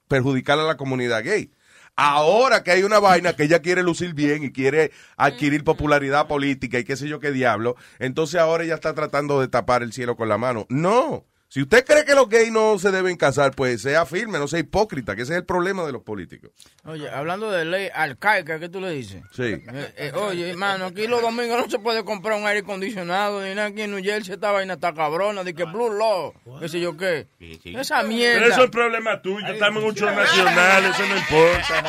perjudicar 0.08 0.58
a 0.58 0.64
la 0.64 0.76
comunidad 0.76 1.24
gay. 1.24 1.50
Ahora 1.98 2.62
que 2.62 2.72
hay 2.72 2.82
una 2.82 2.98
vaina 2.98 3.32
que 3.32 3.44
ella 3.44 3.62
quiere 3.62 3.82
lucir 3.82 4.12
bien 4.12 4.44
y 4.44 4.52
quiere 4.52 4.92
adquirir 5.16 5.64
popularidad 5.64 6.28
política 6.28 6.78
y 6.78 6.84
qué 6.84 6.94
sé 6.94 7.08
yo 7.08 7.20
qué 7.20 7.32
diablo, 7.32 7.74
entonces 7.98 8.38
ahora 8.38 8.64
ella 8.64 8.74
está 8.74 8.92
tratando 8.92 9.40
de 9.40 9.48
tapar 9.48 9.82
el 9.82 9.94
cielo 9.94 10.14
con 10.14 10.28
la 10.28 10.36
mano. 10.36 10.66
No, 10.68 11.24
Si 11.48 11.62
usted 11.62 11.84
cree 11.84 12.04
que 12.04 12.14
los 12.14 12.28
gays 12.28 12.50
no 12.50 12.76
se 12.78 12.90
deben 12.90 13.16
casar, 13.16 13.52
pues 13.52 13.80
sea 13.80 14.04
firme, 14.04 14.38
no 14.38 14.48
sea 14.48 14.58
hipócrita, 14.58 15.14
que 15.14 15.22
ese 15.22 15.32
es 15.32 15.38
el 15.38 15.44
problema 15.44 15.84
de 15.86 15.92
los 15.92 16.02
políticos. 16.02 16.50
Oye, 16.84 17.08
hablando 17.08 17.50
de 17.50 17.64
ley 17.64 17.88
arcaica, 17.94 18.58
¿qué 18.58 18.68
tú 18.68 18.80
le 18.80 18.90
dices? 18.90 19.22
Sí. 19.32 19.44
Eh, 19.44 19.94
eh, 19.96 20.12
oye, 20.16 20.50
hermano, 20.50 20.86
aquí 20.86 21.06
los 21.06 21.22
domingos 21.22 21.58
no 21.58 21.70
se 21.70 21.78
puede 21.78 22.04
comprar 22.04 22.38
un 22.38 22.46
aire 22.46 22.60
acondicionado, 22.60 23.42
ni 23.42 23.54
nada 23.54 23.68
aquí 23.68 23.82
en 23.82 23.92
New 23.92 24.02
Jersey 24.02 24.34
esta 24.34 24.50
vaina 24.50 24.74
está 24.74 24.92
cabrona, 24.92 25.44
de 25.44 25.54
que 25.54 25.64
Blue 25.64 25.92
Law, 25.92 26.34
qué 26.58 26.68
sé 26.68 26.80
yo 26.80 26.96
qué. 26.96 27.28
Esa 27.64 28.02
mierda. 28.02 28.40
Pero 28.40 28.52
eso 28.52 28.64
es 28.64 28.70
problema 28.70 29.22
tuyo. 29.22 29.46
Estamos 29.46 29.82
en 29.84 29.88
un 29.88 29.94
show 29.94 30.10
nacional, 30.10 30.84
eso 30.84 31.06
no 31.06 31.16
importa. 31.16 31.84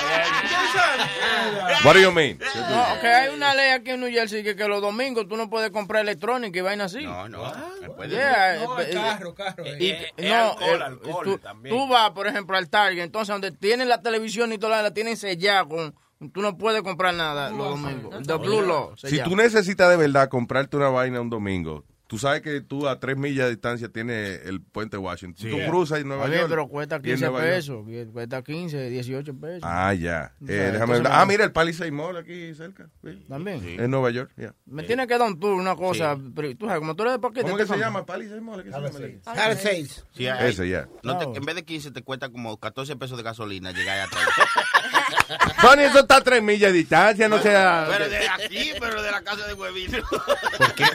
What 1.83 1.93
do 1.95 1.99
you 1.99 2.11
mean? 2.11 2.37
No, 2.37 3.01
que 3.01 3.07
hay 3.07 3.33
una 3.33 3.55
ley 3.55 3.71
aquí 3.71 3.91
en 3.91 4.01
New 4.01 4.11
Jersey 4.11 4.43
que, 4.43 4.55
que 4.55 4.67
los 4.67 4.81
domingos 4.81 5.27
tú 5.27 5.35
no 5.35 5.49
puedes 5.49 5.71
comprar 5.71 6.03
electrónica 6.03 6.59
y 6.59 6.61
vaina 6.61 6.85
así. 6.85 7.03
No, 7.03 7.27
no. 7.27 7.51
Yeah, 8.07 8.59
No, 8.63 8.79
eh, 8.79 8.91
carro, 8.93 9.33
carro. 9.33 9.46
Y, 9.79 9.87
Eh, 9.89 10.13
no, 10.17 10.25
eh, 10.25 10.33
alcohol, 10.33 10.81
alcohol 10.81 11.23
tú, 11.25 11.37
también. 11.37 11.75
tú 11.75 11.87
vas, 11.87 12.11
por 12.11 12.27
ejemplo, 12.27 12.57
al 12.57 12.69
Target, 12.69 13.03
entonces 13.03 13.33
donde 13.33 13.51
tienen 13.51 13.87
la 13.89 14.01
televisión 14.01 14.51
y 14.53 14.57
toda 14.57 14.77
la, 14.77 14.83
la 14.83 14.93
tienen 14.93 15.17
sellada 15.17 15.65
con... 15.65 15.95
Tú 16.33 16.41
no 16.41 16.57
puedes 16.57 16.81
comprar 16.81 17.13
nada 17.13 17.51
los 17.51 17.79
domingos. 17.79 18.25
The 18.25 18.33
Blue 18.37 18.61
Law. 18.63 18.97
se 18.97 19.07
Si 19.09 19.17
llama. 19.17 19.29
tú 19.29 19.35
necesitas 19.35 19.87
de 19.91 19.97
verdad 19.97 20.29
comprarte 20.29 20.75
una 20.75 20.89
vaina 20.89 21.21
un 21.21 21.29
domingo, 21.29 21.83
tú 22.07 22.17
sabes 22.17 22.41
que 22.41 22.61
tú 22.61 22.87
a 22.87 22.99
tres 22.99 23.17
millas 23.17 23.45
de 23.45 23.51
distancia 23.51 23.89
tienes 23.89 24.41
el 24.45 24.61
puente 24.61 24.97
Washington. 24.97 25.49
Tú 25.51 25.57
cruzas 25.69 25.99
en 25.99 26.07
Nueva 26.07 26.25
Oye, 26.25 26.37
York. 26.37 26.47
pero 26.49 26.67
cuesta 26.67 26.95
y 26.95 26.97
en 26.97 27.03
15 27.03 27.25
Nueva 27.25 27.39
York- 27.41 27.53
pesos. 27.55 27.85
Cuesta 28.13 28.41
15, 28.41 28.89
18 28.89 29.33
pesos. 29.39 29.61
Ah, 29.63 29.93
ya. 29.93 30.33
O 30.41 30.45
Eh, 30.45 30.47
sea, 30.47 30.71
déjame 30.71 30.99
me- 31.01 31.09
Ah, 31.09 31.25
mira 31.25 31.43
el 31.43 31.51
Palisade 31.51 31.91
Mall 31.91 32.17
aquí 32.17 32.53
cerca. 32.55 32.89
Sí. 33.03 33.25
También. 33.27 33.61
En 33.79 33.91
Nueva 33.91 34.09
York, 34.11 34.31
ya. 34.37 34.53
Me 34.65 34.83
tiene 34.83 35.05
que 35.07 35.17
dar 35.17 35.27
un 35.27 35.39
tour, 35.39 35.53
una 35.53 35.75
cosa. 35.75 36.17
Pero 36.35 36.55
tú 36.55 36.65
sabes, 36.65 36.79
como 36.79 36.95
tú 36.95 37.03
eres 37.03 37.13
de 37.15 37.19
paquete. 37.19 37.41
¿Cómo 37.43 37.57
que 37.57 37.65
se 37.67 37.77
llama? 37.77 38.05
Palisade 38.05 38.41
Mall. 38.41 38.63
¿Qué 38.63 38.71
se 38.71 38.77
llama? 38.77 38.89
Palisades. 39.23 40.05
Sí. 40.13 40.25
Ese, 40.27 40.69
ya. 40.69 40.87
No 41.03 41.17
te- 41.17 41.37
en 41.37 41.45
vez 41.45 41.55
de 41.55 41.65
15 41.65 41.91
te 41.91 42.01
cuesta 42.03 42.29
como 42.29 42.57
14 42.57 42.95
pesos 42.95 43.17
de 43.17 43.23
gasolina 43.23 43.71
llegar 43.71 43.99
hasta 43.99 44.17
ahí. 44.17 44.25
Tony, 45.61 45.83
eso 45.83 45.99
está 45.99 46.17
a 46.17 46.21
tres 46.21 46.41
millas 46.41 46.71
de 46.71 46.77
distancia, 46.79 47.27
no 47.29 47.39
sea... 47.41 47.87
Pero 47.89 48.09
de 48.09 48.27
aquí, 48.27 48.71
pero 48.79 49.01
de 49.01 49.11
la 49.11 49.21
casa 49.21 49.45
de 49.47 49.53
huevito. 49.53 49.97
¿Por 50.57 50.73
qué, 50.73 50.85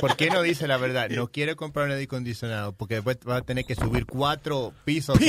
por 0.00 0.16
qué 0.16 0.30
no 0.30 0.42
dice 0.42 0.66
la 0.66 0.76
verdad? 0.76 1.08
No 1.10 1.28
quiere 1.28 1.56
comprar 1.56 1.86
un 1.86 1.92
aire 1.92 2.04
acondicionado 2.04 2.72
porque 2.72 2.96
después 2.96 3.18
va 3.28 3.36
a 3.36 3.42
tener 3.42 3.64
que 3.64 3.74
subir 3.74 4.06
cuatro 4.06 4.72
pisos. 4.84 5.18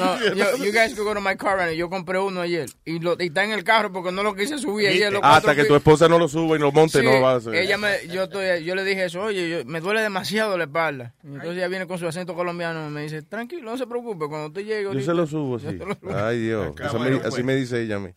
No, 0.00 0.18
yo, 0.34 0.56
you 0.58 0.72
guys 0.72 0.94
go 0.96 1.12
to 1.14 1.20
my 1.20 1.36
car 1.36 1.56
right 1.56 1.66
now. 1.68 1.74
Yo 1.74 1.88
compré 1.90 2.18
uno 2.18 2.40
ayer 2.42 2.68
y, 2.84 2.98
lo, 3.00 3.16
y 3.18 3.26
está 3.26 3.44
en 3.44 3.52
el 3.52 3.64
carro 3.64 3.92
porque 3.92 4.12
no 4.12 4.22
lo 4.22 4.34
quise 4.34 4.58
subir 4.58 4.88
ayer. 4.88 5.12
los 5.12 5.20
Hasta 5.22 5.54
que 5.54 5.64
tu 5.64 5.74
esposa 5.74 6.08
no 6.08 6.18
lo 6.18 6.28
suba 6.28 6.56
y 6.56 6.58
lo 6.58 6.72
monte, 6.72 7.00
Sí, 7.00 7.04
no 7.04 7.20
va 7.20 7.32
a 7.32 7.36
hacer. 7.36 7.54
Ella 7.54 7.76
me, 7.78 8.06
yo, 8.08 8.24
estoy, 8.24 8.64
yo 8.64 8.74
le 8.74 8.84
dije 8.84 9.04
eso, 9.06 9.22
oye, 9.22 9.48
yo- 9.48 9.64
me 9.64 9.80
duele 9.80 10.00
demasiado 10.02 10.56
la 10.58 10.64
espalda. 10.64 11.12
Entonces 11.24 11.56
ella 11.56 11.68
viene 11.68 11.86
con 11.86 11.98
su 11.98 12.06
acento 12.06 12.34
colombiano 12.34 12.86
y 12.88 12.90
me 12.90 13.02
dice, 13.02 13.22
tranquilo, 13.22 13.62
no 13.70 13.76
se 13.78 13.86
preocupe, 13.86 14.26
cuando 14.28 14.48
usted 14.48 14.62
llegue 14.62 14.82
Yo 14.82 14.88
ahorita- 14.88 15.06
se 15.06 15.14
lo 15.14 15.26
subo, 15.26 15.58
sí. 15.58 15.66
lo 15.72 15.94
subo". 15.94 16.16
Ay, 16.16 16.38
Dios. 16.40 16.68
Acá, 16.68 16.86
Eso 16.86 16.98
me- 16.98 17.08
así 17.10 17.20
pues. 17.30 17.44
me 17.44 17.54
dice 17.60 17.82
ella 17.82 17.96
a 17.96 18.00
mí. 18.00 18.10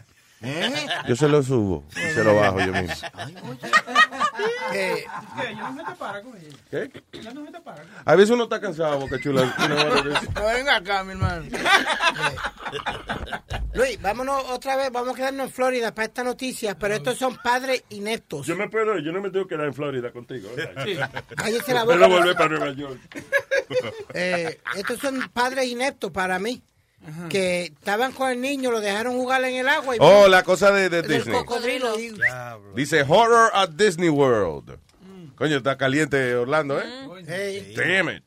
¿Eh? 0.46 0.88
Yo 1.08 1.16
se 1.16 1.30
lo 1.30 1.42
subo 1.42 1.86
y 1.92 2.14
se 2.14 2.22
lo 2.24 2.36
bajo 2.36 2.60
yo 2.60 2.74
mismo. 2.74 2.94
¿Qué? 4.74 5.06
¿Ya 5.56 5.72
no 5.72 5.78
se 5.78 5.84
te 5.86 5.96
para 5.96 6.22
con 6.22 6.36
ella? 6.36 6.58
¿Qué? 6.70 6.92
¿Ya 7.22 7.34
no 7.34 7.46
se 7.46 7.52
te 7.52 7.62
para 7.62 7.84
con 7.84 7.92
A 8.04 8.16
veces 8.16 8.32
uno 8.32 8.44
está 8.44 8.60
cansado, 8.60 9.00
boca 9.00 9.18
chula. 9.22 9.56
Venga 10.56 10.76
acá, 10.76 11.04
mi 11.06 11.12
hermano. 11.12 11.46
Luis, 13.74 14.02
vámonos 14.02 14.44
otra 14.50 14.76
vez, 14.76 14.92
vamos 14.92 15.14
a 15.14 15.16
quedarnos 15.16 15.48
en 15.48 15.54
Florida 15.54 15.96
para 15.96 16.08
esta 16.08 16.24
noticia, 16.24 16.78
pero 16.78 16.96
estos 16.96 17.18
son 17.18 17.38
padres 17.38 17.84
ineptos. 17.90 18.46
Yo 18.46 18.58
me 18.58 18.70
puedo, 18.70 19.00
yo 19.00 19.14
no 19.14 19.22
me 19.22 19.30
tengo 19.30 19.48
que 19.48 19.56
quedar 19.56 19.68
en 19.68 19.74
Florida 19.74 20.12
contigo. 20.12 20.50
Sí. 20.84 20.98
Cállese 21.36 21.74
la 21.74 21.84
boca. 21.84 21.96
Pero 21.96 22.10
volver 22.10 22.36
para 22.36 22.50
Nueva 22.50 22.74
York. 22.74 23.00
Eh, 24.14 24.60
estos 24.76 25.00
son 25.00 25.30
padres 25.34 25.68
ineptos 25.68 26.12
para 26.12 26.38
mí. 26.38 26.62
Que 27.30 27.64
estaban 27.66 28.12
con 28.14 28.32
el 28.32 28.40
niño, 28.40 28.72
lo 28.72 28.80
dejaron 28.80 29.14
jugar 29.16 29.44
en 29.44 29.56
el 29.56 29.68
agua 29.68 29.96
y 29.96 30.00
Oh, 30.02 30.28
la 30.28 30.44
cosa 30.44 30.72
de, 30.72 30.90
de 30.90 31.02
Disney. 31.02 31.36
cocodrilo. 31.38 31.96
Dice 32.76 33.02
Horror 33.08 33.52
at 33.54 33.70
Disney 33.70 34.10
World. 34.10 34.78
Coño, 35.36 35.58
está 35.58 35.78
caliente 35.78 36.36
Orlando, 36.36 36.80
¿eh? 36.80 36.86
Hey. 37.28 37.74
Damn 37.76 38.10
it. 38.10 38.24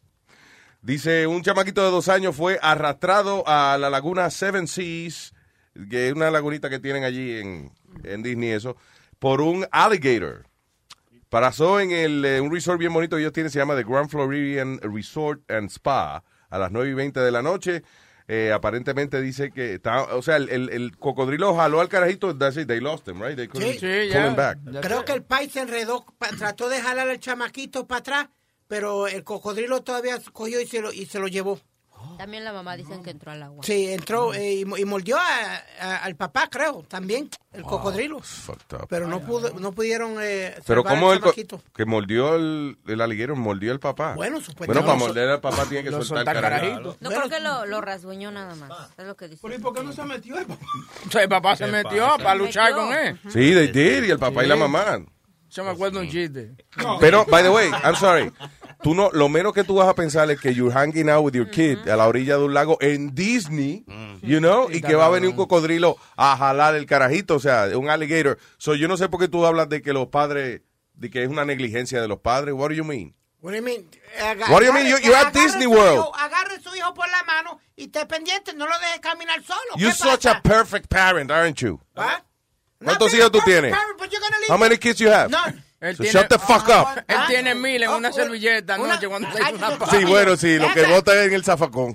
Dice, 0.83 1.27
un 1.27 1.43
chamaquito 1.43 1.83
de 1.85 1.91
dos 1.91 2.09
años 2.09 2.37
fue 2.37 2.59
arrastrado 2.62 3.45
a 3.47 3.77
la 3.79 3.91
laguna 3.91 4.31
Seven 4.31 4.67
Seas, 4.69 5.33
que 5.91 6.09
es 6.09 6.12
una 6.15 6.31
lagunita 6.31 6.69
que 6.71 6.79
tienen 6.79 7.03
allí 7.05 7.39
en, 7.39 7.73
en 8.05 8.23
Disney, 8.23 8.51
eso, 8.51 8.77
por 9.19 9.41
un 9.41 9.67
alligator. 9.73 10.47
Pasó 11.29 11.81
en 11.81 11.91
el, 11.91 12.25
eh, 12.25 12.41
un 12.41 12.53
resort 12.53 12.79
bien 12.79 12.93
bonito 12.93 13.17
que 13.17 13.23
ellos 13.23 13.33
tienen, 13.33 13.51
se 13.51 13.59
llama 13.59 13.75
The 13.75 13.83
Grand 13.83 14.09
Floridian 14.09 14.79
Resort 14.81 15.51
and 15.51 15.71
Spa, 15.71 16.23
a 16.51 16.59
las 16.59 16.71
9 16.71 16.91
y 16.91 16.95
20 16.95 17.19
de 17.21 17.31
la 17.33 17.43
noche. 17.43 17.83
Eh, 18.29 18.51
aparentemente 18.53 19.21
dice 19.21 19.53
que 19.53 19.75
está, 19.75 20.03
o 20.17 20.21
sea, 20.21 20.37
el, 20.37 20.49
el- 20.49 20.71
el 20.71 20.97
cocodrilo 20.99 21.55
jaló 21.55 21.81
al 21.81 21.89
carajito, 21.89 22.37
that's 22.37 22.57
it, 22.57 22.67
they 22.67 22.81
lost 22.81 23.07
him, 23.07 23.23
right? 23.23 23.37
They 23.37 23.47
couldn't 23.47 23.79
Sí. 23.79 24.11
pull 24.12 24.27
him 24.27 24.35
back. 24.35 24.59
Creo 24.83 25.05
que 25.05 25.12
el 25.12 25.23
país 25.23 25.53
se 25.53 25.61
enredó, 25.61 26.05
pa- 26.19 26.31
trató 26.31 26.69
de 26.69 26.81
jalar 26.81 27.09
al 27.09 27.21
chamaquito 27.21 27.87
para 27.87 28.01
atrás, 28.01 28.29
pero 28.67 29.07
el 29.07 29.23
cocodrilo 29.23 29.83
todavía 29.83 30.19
cogió 30.33 30.61
y 30.61 30.67
se 30.67 30.81
lo, 30.81 30.93
y 30.93 31.07
se 31.07 31.21
lo 31.21 31.29
llevó. 31.29 31.61
También 32.16 32.44
la 32.44 32.52
mamá 32.52 32.76
dicen 32.76 33.02
que 33.02 33.11
entró 33.11 33.33
al 33.33 33.42
agua. 33.42 33.62
Sí, 33.64 33.88
entró 33.92 34.35
eh, 34.35 34.55
y, 34.55 34.61
y 34.61 34.85
mordió 34.85 35.16
a- 35.18 35.62
a- 35.81 35.96
al 35.98 36.16
papá, 36.16 36.48
creo, 36.50 36.83
también, 36.88 37.29
el 37.52 37.62
cocodrilo. 37.62 38.20
Pero 38.88 39.07
no 39.07 39.20
pudo, 39.20 39.52
no 39.59 39.72
pudieron 39.72 40.16
eh, 40.20 40.55
Pero 40.66 40.83
salvar 40.83 40.96
al 41.05 41.12
el 41.14 41.20
co- 41.20 41.24
chamaquito. 41.26 41.62
que 41.74 41.85
mordió 41.85 42.37
el, 42.37 42.79
el 42.87 43.00
aliguero, 43.00 43.37
mordió 43.37 43.72
el 43.72 43.81
papá. 43.81 44.14
Bueno, 44.14 44.37
Bueno, 44.37 44.44
supuestamente. 44.44 44.87
para 44.87 44.98
Lo 44.98 45.05
morder 45.07 45.29
al 45.31 45.40
papá 45.40 45.64
tiene 45.68 45.85
que 45.85 45.90
lo 45.90 46.02
soltar 46.02 46.37
el 46.37 46.42
soltar 46.42 46.61
carajito. 46.61 46.96
No 47.00 47.11
creo 47.11 47.29
que 47.29 47.40
lo, 47.40 47.64
lo 47.66 47.81
rasguñó 47.81 48.31
nada 48.31 48.55
más. 48.57 48.70
Es 48.98 49.07
lo 49.07 49.16
que 49.16 49.29
dice. 49.29 49.46
¿Y 49.55 49.59
por 49.59 49.74
qué 49.74 49.83
no 49.83 49.92
se 49.92 50.02
metió 50.05 50.38
el 50.38 50.46
papá? 50.46 50.66
O 51.07 51.11
sea, 51.11 51.22
el 51.22 51.29
papá 51.29 51.57
se 51.57 51.66
metió 51.66 52.16
para 52.18 52.35
luchar 52.35 52.72
con 52.74 52.92
él. 52.92 53.18
Sí, 53.29 53.52
they 53.55 53.68
did, 53.68 54.05
y 54.05 54.11
el 54.11 54.18
papá 54.18 54.44
y 54.44 54.48
la 54.48 54.57
mamá. 54.57 54.98
Yo 55.57 55.64
me 55.64 55.71
acuerdo 55.71 56.01
un 56.01 56.09
chiste. 56.11 56.55
Pero, 57.01 57.25
by 57.25 57.42
the 57.42 57.49
way, 57.51 57.71
I'm 57.83 57.97
sorry. 57.97 58.31
Tú 58.83 58.95
no, 58.95 59.11
lo 59.12 59.29
menos 59.31 59.55
que 59.55 59.64
tú 59.64 59.77
vas 59.77 59.88
a 59.88 59.95
pensar 59.95 60.31
es 60.31 60.38
que 60.38 60.53
you're 60.55 60.71
hanging 60.73 61.09
out 61.09 61.25
with 61.25 61.33
your 61.33 61.49
kid 61.51 61.79
a 61.88 61.97
la 61.97 62.07
orilla 62.07 62.37
de 62.37 62.45
un 62.45 62.53
lago 62.53 62.77
en 62.83 63.14
Disney, 63.14 63.85
you 64.23 64.38
know, 64.38 64.69
y 64.71 64.83
que 64.83 64.95
va 64.95 65.07
a 65.07 65.09
venir 65.09 65.31
un 65.31 65.37
cocodrilo 65.37 65.97
a 66.16 66.37
jalar 66.37 66.75
el 66.75 66.85
carajito, 66.85 67.37
o 67.37 67.40
sea, 67.40 67.69
un 67.75 67.88
alligator. 67.88 68.38
So, 68.59 68.75
yo 68.75 68.87
no 68.87 68.99
sé 68.99 69.09
por 69.09 69.19
qué 69.19 69.29
tú 69.29 69.47
hablas 69.47 69.69
de 69.71 69.81
que 69.81 69.95
los 69.95 70.09
padres, 70.09 70.61
de 70.92 71.11
que 71.11 71.23
es 71.23 71.29
una 71.31 71.47
negligencia 71.47 72.03
de 72.03 72.09
los 72.09 72.19
padres. 72.21 72.55
What 72.55 72.69
do 72.69 72.75
you 72.75 72.85
mean? 72.85 73.14
What 73.40 73.53
do 73.53 73.57
you 73.59 73.62
mean? 73.64 73.88
Aga- 74.21 74.47
What 74.53 74.61
do 74.61 74.66
you 74.66 74.73
mean? 74.75 74.87
You- 74.88 74.99
you're 74.99 75.16
at 75.16 75.29
agarre 75.29 75.40
Disney 75.42 75.66
World. 75.66 75.99
hijo- 76.01 76.16
agarre 76.16 76.61
su 76.62 76.75
hijo 76.77 76.92
por 76.92 77.09
la 77.09 77.23
mano 77.25 77.61
y 77.77 77.85
esté 77.85 78.05
pendiente, 78.07 78.53
no 78.55 78.66
lo 78.66 78.79
deje 78.79 79.01
caminar 79.01 79.42
solo. 79.42 79.61
You're 79.77 79.92
¿Qué 79.95 79.99
such 80.03 80.25
pasa? 80.25 80.38
a 80.38 80.42
perfect 80.42 80.88
parent, 80.88 81.31
aren't 81.31 81.59
you? 81.61 81.81
What? 81.95 82.23
¿Cuántos 82.85 83.15
hijos 83.15 83.31
tú 83.33 83.41
tienes? 83.45 83.73
Leave 83.73 84.49
How 84.49 84.59
many 84.59 84.77
kids 84.77 85.01
you 85.01 85.11
have? 85.11 85.31
None. 85.31 85.65
Él 85.81 85.95
So 85.97 86.03
tiene- 86.05 86.19
shut 86.21 86.29
the 86.29 86.39
fuck 86.39 86.69
up. 86.69 87.05
Él 87.07 87.17
tiene 87.29 87.55
mil 87.55 87.83
en 87.83 87.91
una 87.91 88.11
servilleta 88.12 88.75
anoche 88.75 89.09
cuando 89.09 89.31
se 89.33 89.43
hizo 89.43 89.55
una 89.57 89.87
Sí, 89.91 90.05
bueno, 90.05 90.37
sí, 90.37 90.59
lo 90.59 90.73
que 90.73 90.85
bota 90.87 91.23
en 91.25 91.33
el 91.35 91.45
zafacón. 91.45 91.95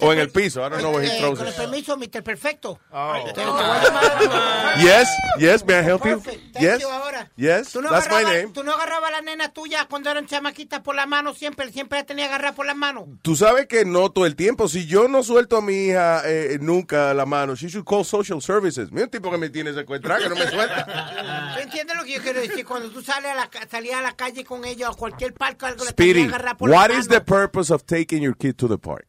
O 0.00 0.12
en 0.12 0.18
el 0.18 0.30
piso, 0.30 0.60
where 0.62 0.76
he 0.76 1.18
Eh, 1.18 1.34
con 1.34 1.46
el 1.46 1.52
permiso, 1.54 1.96
Mr. 1.96 2.22
Perfecto. 2.22 2.78
Oh. 2.90 3.14
Te- 3.26 3.32
te 3.34 3.44
voy 3.46 3.60
a 3.62 3.82
llamar- 3.82 4.78
Yes, 4.80 5.08
yes, 5.38 5.64
may 5.64 5.76
I 5.80 5.84
help 5.84 6.04
you? 6.04 6.20
Thank 6.20 6.58
Yes, 6.60 6.80
you 6.80 6.88
ahora. 6.88 7.30
yes, 7.36 7.72
¿Tú 7.72 7.80
no, 7.82 7.90
that's 7.90 8.08
my 8.08 8.16
agarrabas, 8.16 8.42
name. 8.42 8.52
tú 8.52 8.64
no 8.64 8.72
agarrabas 8.72 9.08
a 9.08 9.12
las 9.12 9.22
nenas 9.22 9.52
tuyas 9.52 9.86
cuando 9.88 10.10
eran 10.10 10.26
chamaquitas 10.26 10.80
por 10.80 10.94
la 10.94 11.06
mano 11.06 11.34
siempre, 11.34 11.70
siempre 11.72 11.98
las 11.98 12.06
tenía 12.06 12.26
agarradas 12.26 12.56
por 12.56 12.66
las 12.66 12.76
manos. 12.76 13.04
Tú 13.22 13.36
sabes 13.36 13.66
que 13.66 13.84
no 13.84 14.10
todo 14.10 14.26
el 14.26 14.34
tiempo. 14.36 14.68
Si 14.68 14.86
yo 14.86 15.08
no 15.08 15.22
suelto 15.22 15.56
a 15.58 15.62
mi 15.62 15.86
hija 15.86 16.22
eh, 16.24 16.58
nunca 16.60 17.14
la 17.14 17.26
mano, 17.26 17.54
she 17.54 17.68
should 17.68 17.86
call 17.86 18.04
social 18.04 18.42
services. 18.42 18.90
Mira 18.90 19.04
un 19.04 19.10
tipo 19.10 19.30
que 19.30 19.38
me 19.38 19.50
tiene 19.50 19.72
secuestrado, 19.72 20.22
que 20.24 20.28
no 20.30 20.34
me 20.36 20.48
suelta. 20.50 21.54
¿Tú 21.54 21.60
entiendes 21.62 21.96
lo 21.96 22.04
que 22.04 22.14
yo 22.14 22.22
quiero 22.22 22.40
decir? 22.40 22.64
Cuando 22.64 22.87
tú 22.90 23.02
sales 23.02 23.30
a 23.32 23.34
la, 23.34 23.50
salías 23.70 23.96
a 23.98 24.02
la 24.02 24.16
calle 24.16 24.44
con 24.44 24.64
ellos 24.64 24.90
a 24.90 24.94
cualquier 24.96 25.32
parque 25.34 25.66
algo 25.66 25.84
le 25.84 25.90
Speedy, 25.90 26.22
agarrar 26.24 26.56
por 26.56 26.70
what 26.70 26.88
la 26.90 26.98
is 26.98 27.08
mano. 27.08 27.20
the 27.20 27.24
purpose 27.24 27.72
of 27.72 27.84
taking 27.84 28.22
your 28.22 28.36
kid 28.36 28.54
to 28.56 28.68
the 28.68 28.78
park? 28.78 29.06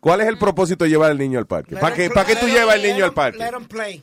¿Cuál 0.00 0.20
es 0.20 0.28
el 0.28 0.38
propósito 0.38 0.84
de 0.84 0.90
llevar 0.90 1.10
al 1.10 1.18
niño 1.18 1.38
al 1.40 1.46
parque? 1.46 1.74
Let 1.74 1.80
¿Para 1.80 1.96
qué, 1.96 2.02
them 2.04 2.14
para 2.14 2.26
qué 2.26 2.32
play, 2.34 2.40
tú 2.42 2.46
let 2.46 2.52
llevas 2.60 2.74
al 2.76 2.82
them- 2.82 2.92
niño 2.92 3.04
al 3.04 3.10
let 3.10 3.14
parque? 3.14 3.38
them- 3.38 3.50
Let 3.50 3.56
'em 3.56 3.66
play. 3.66 4.02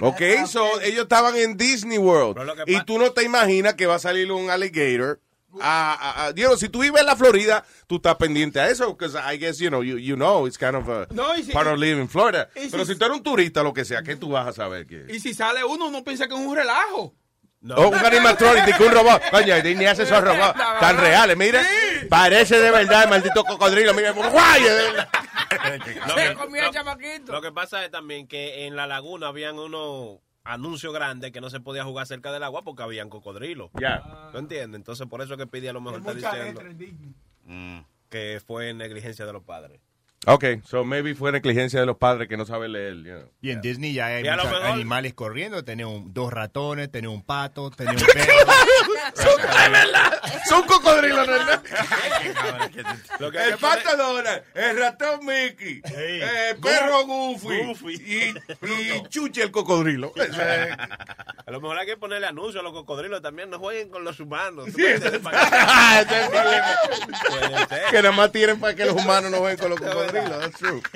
Ok, 0.00 0.20
so 0.46 0.80
ellos 0.80 1.02
estaban 1.02 1.34
en 1.36 1.56
Disney 1.56 1.98
World. 1.98 2.38
Y 2.66 2.80
tú 2.84 2.98
no 2.98 3.10
te 3.12 3.24
imaginas 3.24 3.74
que 3.74 3.86
va 3.86 3.96
a 3.96 3.98
salir 3.98 4.30
un 4.30 4.48
alligator. 4.50 5.20
A, 5.60 5.92
a- 5.94 6.24
a- 6.26 6.32
digo, 6.32 6.56
si 6.56 6.68
tú 6.68 6.80
vives 6.80 7.00
en 7.00 7.06
la 7.06 7.14
Florida, 7.16 7.64
tú 7.86 7.96
estás 7.96 8.16
pendiente 8.16 8.58
a 8.60 8.68
eso, 8.68 8.92
because 8.94 9.16
I 9.16 9.36
guess, 9.38 9.58
you 9.58 9.68
know, 9.68 9.82
you, 9.84 9.98
you 9.98 10.16
know, 10.16 10.46
it's 10.48 10.58
kind 10.58 10.74
of 10.74 10.88
a 10.88 11.06
No, 11.12 11.32
si- 11.36 11.52
part 11.52 11.68
of 11.68 11.78
living 11.78 12.00
in 12.02 12.08
Florida. 12.08 12.48
y 12.56 12.62
si- 12.62 12.70
Pero 12.70 12.84
si 12.84 12.96
tú 12.96 13.04
eres 13.04 13.16
un 13.16 13.22
turista, 13.22 13.62
lo 13.62 13.72
que 13.72 13.84
sea, 13.84 14.02
¿qué 14.02 14.16
tú 14.16 14.30
vas 14.30 14.48
a 14.48 14.52
saber? 14.52 14.84
que 14.86 15.06
Y 15.08 15.20
si 15.20 15.32
sale 15.32 15.64
uno, 15.64 15.86
uno 15.88 16.02
piensa 16.02 16.26
que 16.26 16.34
es 16.34 16.40
un 16.40 16.54
relajo. 16.56 17.14
Oh, 17.70 17.88
un 17.88 17.94
animatronic, 17.94 18.78
un 18.80 18.92
robot. 18.92 19.22
Coño, 19.30 19.60
Disney 19.62 19.86
hace 19.86 20.02
esos 20.02 20.20
robots 20.22 20.54
tan 20.80 20.98
reales, 20.98 21.36
mira. 21.36 21.62
Parece 22.10 22.60
de 22.60 22.70
verdad 22.70 23.04
el 23.04 23.10
maldito 23.10 23.42
cocodrilo. 23.44 23.94
Mira, 23.94 24.12
guay, 24.12 24.62
de 24.62 24.74
verdad. 24.74 25.08
Lo 26.06 26.14
que-. 26.98 27.20
Lo 27.26 27.54
pasa 27.54 27.84
es 27.84 27.90
también 27.90 28.26
que 28.26 28.66
en 28.66 28.76
la 28.76 28.86
laguna 28.86 29.28
habían 29.28 29.58
unos 29.58 30.18
anuncios 30.44 30.92
grandes 30.92 31.32
que 31.32 31.40
no 31.40 31.48
se 31.48 31.60
podía 31.60 31.84
jugar 31.84 32.06
cerca 32.06 32.32
del 32.32 32.42
agua 32.42 32.62
porque 32.62 32.82
habían 32.82 33.08
cocodrilos. 33.08 33.70
Ya. 33.80 34.30
¿No 34.32 34.38
entiendes? 34.38 34.78
Entonces 34.78 35.06
por 35.06 35.22
eso 35.22 35.36
que 35.36 35.46
Pidi 35.46 35.68
a 35.68 35.72
lo 35.72 35.80
mejor 35.80 36.00
está 36.00 36.14
diciendo. 36.14 36.62
Mm. 37.46 37.80
que 38.08 38.40
fue 38.46 38.72
negligencia 38.74 39.26
de 39.26 39.32
los 39.32 39.42
padres. 39.42 39.80
Ok, 40.26 40.44
so 40.64 40.84
maybe 40.84 41.14
fue 41.14 41.32
negligencia 41.32 41.80
de 41.80 41.86
los 41.86 41.96
padres 41.98 42.28
que 42.28 42.36
no 42.36 42.44
saben 42.46 42.72
leer. 42.72 42.94
you 42.96 43.02
know. 43.02 43.30
Y 43.42 43.50
en 43.50 43.60
Disney 43.60 43.92
ya 43.92 44.06
hay 44.06 44.24
muchos 44.24 44.44
mejor- 44.50 44.62
animales 44.66 45.14
corriendo. 45.14 45.64
Tenés 45.64 45.86
un- 45.86 46.12
dos 46.14 46.32
ratones, 46.32 46.90
tenés 46.90 47.10
un 47.10 47.22
pato, 47.22 47.70
tenés 47.70 48.00
un 48.00 48.08
perro. 48.14 48.24
Son 50.48 50.62
cocodrilos, 50.64 51.26
¿no 51.26 51.36
es 51.36 51.46
verdad? 51.46 51.62
Lo 53.18 53.30
que 53.30 53.38
hay 53.38 53.52
El 53.52 53.58
pato 53.58 53.96
Donald, 53.96 54.42
el 54.54 54.78
ratón 54.78 55.20
Mickey, 55.26 55.80
el 55.84 56.56
perro 56.56 57.04
Goofy, 57.06 57.94
y, 57.94 58.34
y 58.66 59.02
Chuchi 59.08 59.40
el 59.42 59.50
cocodrilo. 59.50 60.12
A 61.46 61.50
lo 61.50 61.60
mejor 61.60 61.78
hay 61.78 61.86
que 61.86 61.96
ponerle 61.96 62.26
anuncio 62.26 62.60
a 62.60 62.62
los 62.62 62.72
cocodrilos 62.72 63.20
también. 63.22 63.50
No 63.50 63.58
jueguen 63.58 63.90
con 63.90 64.04
los 64.04 64.18
humanos. 64.20 64.66
Sí, 64.74 64.82
que 67.90 67.96
nada 68.02 68.12
más 68.12 68.32
tienen 68.32 68.58
para 68.60 68.74
que 68.74 68.84
los 68.84 68.94
humanos 68.94 69.30
no 69.30 69.42
ven 69.42 69.56
con 69.56 69.70
los 69.70 69.80
cocodrilos. 69.80 70.13
That's 70.14 70.58
true. 70.58 70.80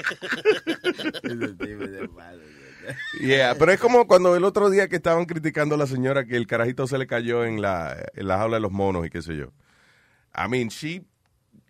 Yeah, 3.20 3.54
pero 3.58 3.72
es 3.72 3.80
como 3.80 4.06
cuando 4.06 4.34
el 4.36 4.44
otro 4.44 4.70
día 4.70 4.88
que 4.88 4.96
estaban 4.96 5.26
criticando 5.26 5.74
a 5.74 5.78
la 5.78 5.86
señora 5.86 6.24
que 6.24 6.36
el 6.36 6.46
carajito 6.46 6.86
se 6.86 6.98
le 6.98 7.06
cayó 7.06 7.44
en 7.44 7.60
la, 7.60 7.96
en 8.14 8.26
la 8.26 8.38
jaula 8.38 8.56
de 8.56 8.60
los 8.60 8.72
monos 8.72 9.06
y 9.06 9.10
qué 9.10 9.22
sé 9.22 9.36
yo. 9.36 9.52
I 10.34 10.48
mean, 10.48 10.68
she, 10.68 11.02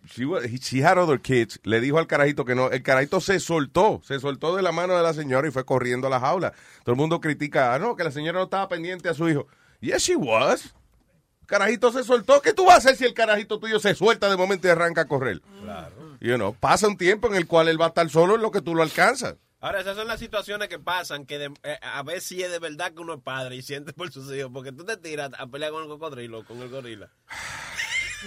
she, 0.05 0.25
she 0.59 0.83
had 0.83 0.97
other 0.97 1.19
kids. 1.19 1.59
Le 1.63 1.81
dijo 1.81 1.97
al 1.97 2.07
carajito 2.07 2.45
que 2.45 2.55
no. 2.55 2.69
El 2.69 2.83
carajito 2.83 3.19
se 3.19 3.39
soltó, 3.39 4.01
se 4.03 4.19
soltó 4.19 4.55
de 4.55 4.61
la 4.61 4.71
mano 4.71 4.95
de 4.95 5.03
la 5.03 5.13
señora 5.13 5.47
y 5.47 5.51
fue 5.51 5.65
corriendo 5.65 6.07
a 6.07 6.09
la 6.09 6.19
jaula. 6.19 6.53
Todo 6.83 6.93
el 6.93 6.97
mundo 6.97 7.19
critica, 7.19 7.73
ah, 7.73 7.79
no, 7.79 7.95
que 7.95 8.03
la 8.03 8.11
señora 8.11 8.39
no 8.39 8.45
estaba 8.45 8.67
pendiente 8.67 9.09
a 9.09 9.13
su 9.13 9.27
hijo. 9.27 9.47
Yes, 9.81 10.03
she 10.03 10.15
was. 10.15 10.73
Carajito 11.45 11.91
se 11.91 12.03
soltó. 12.03 12.41
¿Qué 12.41 12.53
tú 12.53 12.65
vas 12.65 12.75
a 12.75 12.77
hacer 12.77 12.95
si 12.95 13.05
el 13.05 13.13
carajito 13.13 13.59
tuyo 13.59 13.79
se 13.79 13.95
suelta 13.95 14.29
de 14.29 14.37
momento 14.37 14.67
y 14.67 14.71
arranca 14.71 15.01
a 15.01 15.05
correr? 15.05 15.41
Claro. 15.63 16.08
You 16.21 16.35
know, 16.35 16.53
pasa 16.53 16.87
un 16.87 16.97
tiempo 16.97 17.27
en 17.27 17.35
el 17.35 17.47
cual 17.47 17.67
él 17.69 17.79
va 17.79 17.85
a 17.85 17.87
estar 17.89 18.09
solo 18.09 18.35
en 18.35 18.41
lo 18.41 18.51
que 18.51 18.61
tú 18.61 18.75
lo 18.75 18.83
alcanzas. 18.83 19.35
Ahora, 19.61 19.81
esas 19.81 19.97
son 19.97 20.07
las 20.07 20.19
situaciones 20.19 20.69
que 20.69 20.79
pasan, 20.79 21.25
que 21.25 21.37
de- 21.37 21.53
eh, 21.63 21.77
a 21.81 22.01
ver 22.03 22.21
si 22.21 22.41
es 22.41 22.49
de 22.51 22.59
verdad 22.59 22.93
que 22.93 23.01
uno 23.01 23.15
es 23.15 23.21
padre 23.21 23.55
y 23.57 23.61
siente 23.61 23.91
por 23.93 24.11
sus 24.11 24.31
hijos, 24.33 24.49
porque 24.53 24.71
tú 24.71 24.85
te 24.85 24.95
tiras 24.97 25.31
a 25.37 25.47
pelear 25.47 25.71
con 25.71 25.83
el 25.83 25.89
cocodrilo, 25.89 26.45
con 26.45 26.61
el 26.61 26.69
gorila. 26.69 27.09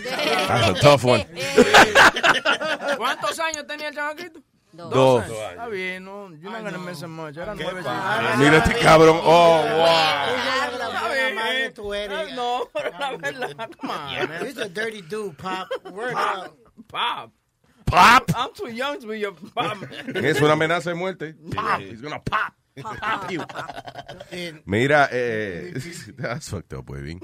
That's 0.04 0.68
a 0.70 0.74
tough 0.80 1.04
one. 1.04 1.26
¿Cuántos 2.96 3.38
años 3.38 3.66
tenía 3.66 3.88
el 3.88 3.94
chamaquito? 3.94 4.40
Dos. 4.72 5.24
años. 5.24 5.36
Está 5.50 5.68
bien, 5.68 6.04
no, 6.04 6.34
yo 6.34 6.50
no 6.50 6.62
gané 6.62 6.78
meses 6.78 7.08
más, 7.08 7.36
era 7.36 7.54
nueve. 7.54 7.82
Mira 8.38 8.56
este 8.58 8.78
cabrón. 8.80 9.20
Oh, 9.22 9.62
wow. 9.62 11.34
madre 11.34 11.70
tú 11.74 11.92
eres. 11.92 12.32
No, 12.34 12.68
pero 12.72 12.90
la 12.98 13.16
verdad, 13.16 13.70
come 13.78 13.92
on, 13.92 14.28
man. 14.28 14.46
He's 14.46 14.56
a 14.56 14.68
dirty 14.68 15.02
dude, 15.02 15.36
Pop. 15.36 15.68
Word 15.92 16.14
out. 16.14 16.56
Pop. 16.88 17.32
Pop. 17.92 18.30
I'm 18.36 18.50
too 18.54 18.68
young 18.70 18.98
to 19.00 19.06
be 19.06 19.18
your 19.20 19.34
pop. 19.54 19.76
Es 20.14 20.40
una 20.40 20.52
amenaza 20.54 20.90
de 20.90 20.96
muerte. 20.96 21.34
Pop. 21.54 21.80
He's 21.80 22.00
gonna 22.00 22.20
pop. 22.22 22.52
Pop 22.80 23.30
you. 23.30 23.42
Mira, 24.64 25.08
eh, 25.12 25.74
that's 26.16 26.48
fucked 26.48 26.72
up, 26.72 26.88
Webin. 26.88 27.20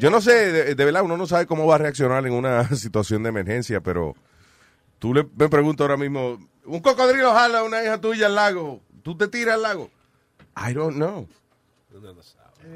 Yo 0.00 0.10
no 0.10 0.20
sé, 0.20 0.50
de, 0.52 0.74
de 0.74 0.84
verdad, 0.84 1.02
uno 1.04 1.16
no 1.16 1.26
sabe 1.26 1.46
cómo 1.46 1.66
va 1.66 1.76
a 1.76 1.78
reaccionar 1.78 2.26
en 2.26 2.32
una 2.32 2.68
situación 2.76 3.22
de 3.22 3.28
emergencia, 3.28 3.80
pero 3.80 4.14
tú 4.98 5.14
le, 5.14 5.24
me 5.36 5.48
pregunto 5.48 5.84
ahora 5.84 5.96
mismo, 5.96 6.38
un 6.64 6.80
cocodrilo 6.80 7.32
jala 7.32 7.60
a 7.60 7.62
una 7.62 7.82
hija 7.82 8.00
tuya 8.00 8.26
al 8.26 8.34
lago, 8.34 8.82
¿tú 9.02 9.16
te 9.16 9.28
tiras 9.28 9.54
al 9.54 9.62
lago? 9.62 9.90
I 10.56 10.72
don't 10.72 10.96
know. 10.96 11.28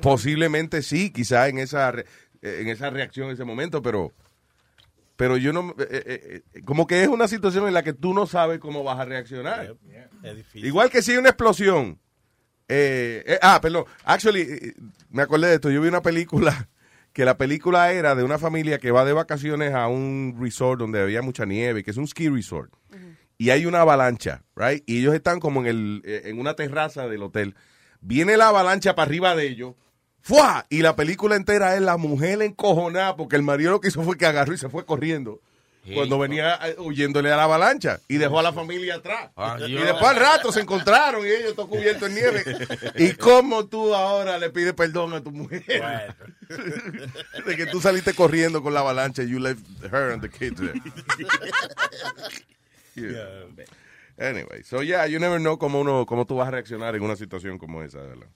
Posiblemente 0.01 0.83
sí, 0.83 1.11
quizá 1.11 1.49
en 1.49 1.59
esa, 1.59 1.91
re- 1.91 2.07
eh, 2.43 2.59
en 2.61 2.69
esa 2.69 2.91
reacción 2.91 3.29
en 3.29 3.35
ese 3.35 3.45
momento, 3.45 3.83
pero, 3.83 4.13
pero 5.17 5.37
yo 5.37 5.53
no, 5.53 5.71
eh, 5.79 5.87
eh, 5.91 6.43
eh, 6.55 6.63
como 6.65 6.87
que 6.87 7.03
es 7.03 7.09
una 7.09 7.27
situación 7.29 7.67
en 7.67 7.75
la 7.75 7.83
que 7.83 7.93
tú 7.93 8.13
no 8.15 8.27
sabes 8.27 8.59
cómo 8.59 8.85
vas 8.85 8.99
a 9.01 9.05
reaccionar. 9.05 9.77
Es 10.23 10.37
difícil. 10.37 10.67
Igual 10.67 10.91
que 10.91 11.03
si 11.03 11.13
hay 11.13 11.19
una 11.19 11.31
explosión. 11.31 11.99
eh, 12.69 13.23
eh, 13.27 13.39
ah, 13.43 13.61
perdón. 13.61 13.85
Actually, 14.05 14.75
me 15.11 15.23
acordé 15.23 15.49
de 15.49 15.55
esto. 15.55 15.71
Yo 15.71 15.81
vi 15.81 15.89
una 15.89 16.03
película 16.03 16.69
que 17.13 17.25
la 17.25 17.39
película 17.39 17.93
era 17.93 18.15
de 18.15 18.25
una 18.25 18.39
familia 18.39 18.79
que 18.79 18.91
va 18.91 19.05
de 19.05 19.13
vacaciones 19.13 19.73
a 19.75 19.89
un 19.89 20.37
resort 20.41 20.79
donde 20.81 21.01
había 21.01 21.23
mucha 21.23 21.47
nieve, 21.47 21.83
que 21.85 21.91
es 21.93 21.97
un 21.97 22.07
ski 22.09 22.29
resort. 22.29 22.73
Y 23.39 23.51
hay 23.51 23.67
una 23.67 23.83
avalancha, 23.83 24.45
right? 24.55 24.83
Y 24.87 25.01
ellos 25.01 25.15
están 25.15 25.41
como 25.41 25.61
en, 25.61 25.67
el, 25.67 26.03
en 26.05 26.39
una 26.41 26.55
terraza 26.55 27.07
del 27.07 27.23
hotel. 27.23 27.55
Viene 28.01 28.37
la 28.39 28.49
avalancha 28.49 28.95
para 28.95 29.07
arriba 29.07 29.37
de 29.37 29.47
ellos. 29.47 29.75
¡Fua! 30.27 30.67
Y 30.71 30.83
la 30.83 30.97
película 30.97 31.37
entera 31.37 31.77
es 31.77 31.81
la 31.83 31.97
mujer 31.97 32.43
encojonada 32.43 33.15
porque 33.15 33.37
el 33.37 33.43
marido 33.45 33.71
lo 33.71 33.81
que 33.81 33.87
hizo 33.87 34.03
fue 34.03 34.19
que 34.19 34.27
agarró 34.27 34.53
y 34.53 34.59
se 34.59 34.69
fue 34.69 34.85
corriendo. 34.85 35.41
Cuando 35.95 36.19
venía 36.19 36.59
eh, 36.65 36.75
huyéndole 36.81 37.33
a 37.33 37.37
la 37.37 37.45
avalancha 37.45 38.01
y 38.09 38.17
dejó 38.17 38.41
a 38.41 38.43
la 38.43 38.53
familia 38.53 38.97
atrás. 38.97 39.31
y 39.69 39.75
después 39.75 40.05
al 40.05 40.17
rato 40.17 40.51
se 40.51 40.63
encontraron 40.63 41.25
y 41.25 41.31
ellos 41.31 41.55
todo 41.55 41.69
cubiertos 41.69 42.09
en 42.09 42.15
nieve. 42.17 42.43
¿Y 42.97 43.13
cómo 43.13 43.67
tú 43.67 43.95
ahora 43.95 44.37
le 44.37 44.51
pides 44.51 44.73
perdón 44.73 45.13
a 45.15 45.23
tu 45.23 45.31
mujer? 45.31 45.63
De 47.47 47.57
que 47.57 47.67
tú 47.67 47.81
saliste 47.81 48.13
corriendo 48.13 48.65
con 48.65 48.75
la 48.75 48.81
avalancha 48.81 49.23
y 49.23 49.29
you 49.29 49.39
left 49.39 49.65
her 49.85 50.11
and 50.11 50.23
the 50.23 50.29
kids 50.29 50.61
there. 50.61 50.75
Yeah. 52.97 53.45
Anyway, 54.19 54.63
so 54.65 54.81
yeah, 54.81 55.07
you 55.07 55.19
never 55.21 55.39
know 55.39 55.59
cómo, 55.59 55.83
uno, 55.83 56.07
cómo 56.07 56.25
tú 56.27 56.37
vas 56.37 56.49
a 56.49 56.51
reaccionar 56.51 56.97
en 56.97 57.03
una 57.03 57.15
situación 57.15 57.59
como 57.59 57.83
esa. 57.83 57.99
¿verdad? 57.99 58.27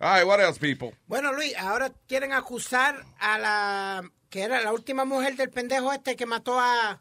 All 0.00 0.14
right, 0.14 0.26
what 0.26 0.40
else, 0.40 0.60
people? 0.60 0.96
Bueno, 1.08 1.32
Luis, 1.32 1.56
ahora 1.56 1.90
quieren 2.06 2.32
acusar 2.32 3.04
a 3.18 3.38
la 3.38 4.10
que 4.30 4.42
era 4.42 4.60
la 4.60 4.72
última 4.72 5.04
mujer 5.04 5.36
del 5.36 5.50
pendejo 5.50 5.92
este 5.92 6.14
que 6.14 6.26
mató 6.26 6.60
a 6.60 7.00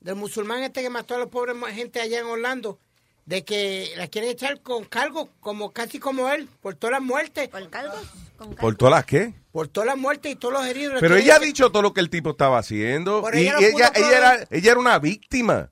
del 0.00 0.14
musulmán 0.14 0.62
este 0.62 0.80
que 0.80 0.90
mató 0.90 1.16
a 1.16 1.18
los 1.18 1.28
pobres 1.28 1.56
gente 1.74 2.00
allá 2.00 2.20
en 2.20 2.26
Orlando 2.26 2.78
de 3.26 3.44
que 3.44 3.92
la 3.96 4.08
quieren 4.08 4.30
echar 4.30 4.62
con 4.62 4.84
cargo 4.84 5.28
como 5.40 5.72
casi 5.72 5.98
como 5.98 6.30
él 6.30 6.48
por 6.62 6.74
todas 6.76 6.92
las 6.92 7.02
muertes. 7.02 7.50
¿Con 7.50 7.68
cargos? 7.68 8.00
¿Por 8.58 8.76
todas 8.76 8.94
las 8.94 9.04
qué? 9.04 9.34
Por 9.52 9.68
todas 9.68 9.86
las 9.86 9.98
muertes 9.98 10.32
y 10.32 10.36
todos 10.36 10.54
los 10.54 10.66
heridos. 10.66 10.96
Pero 11.00 11.16
ella 11.16 11.36
ha 11.36 11.38
dicho 11.38 11.70
todo 11.70 11.82
lo 11.82 11.92
que 11.92 12.00
el 12.00 12.08
tipo 12.08 12.30
estaba 12.30 12.56
haciendo. 12.58 13.22
Pero 13.22 13.38
y 13.38 13.48
ella 13.48 13.58
ella, 13.58 13.92
era, 13.94 14.46
ella 14.50 14.70
era 14.70 14.80
una 14.80 14.98
víctima. 14.98 15.70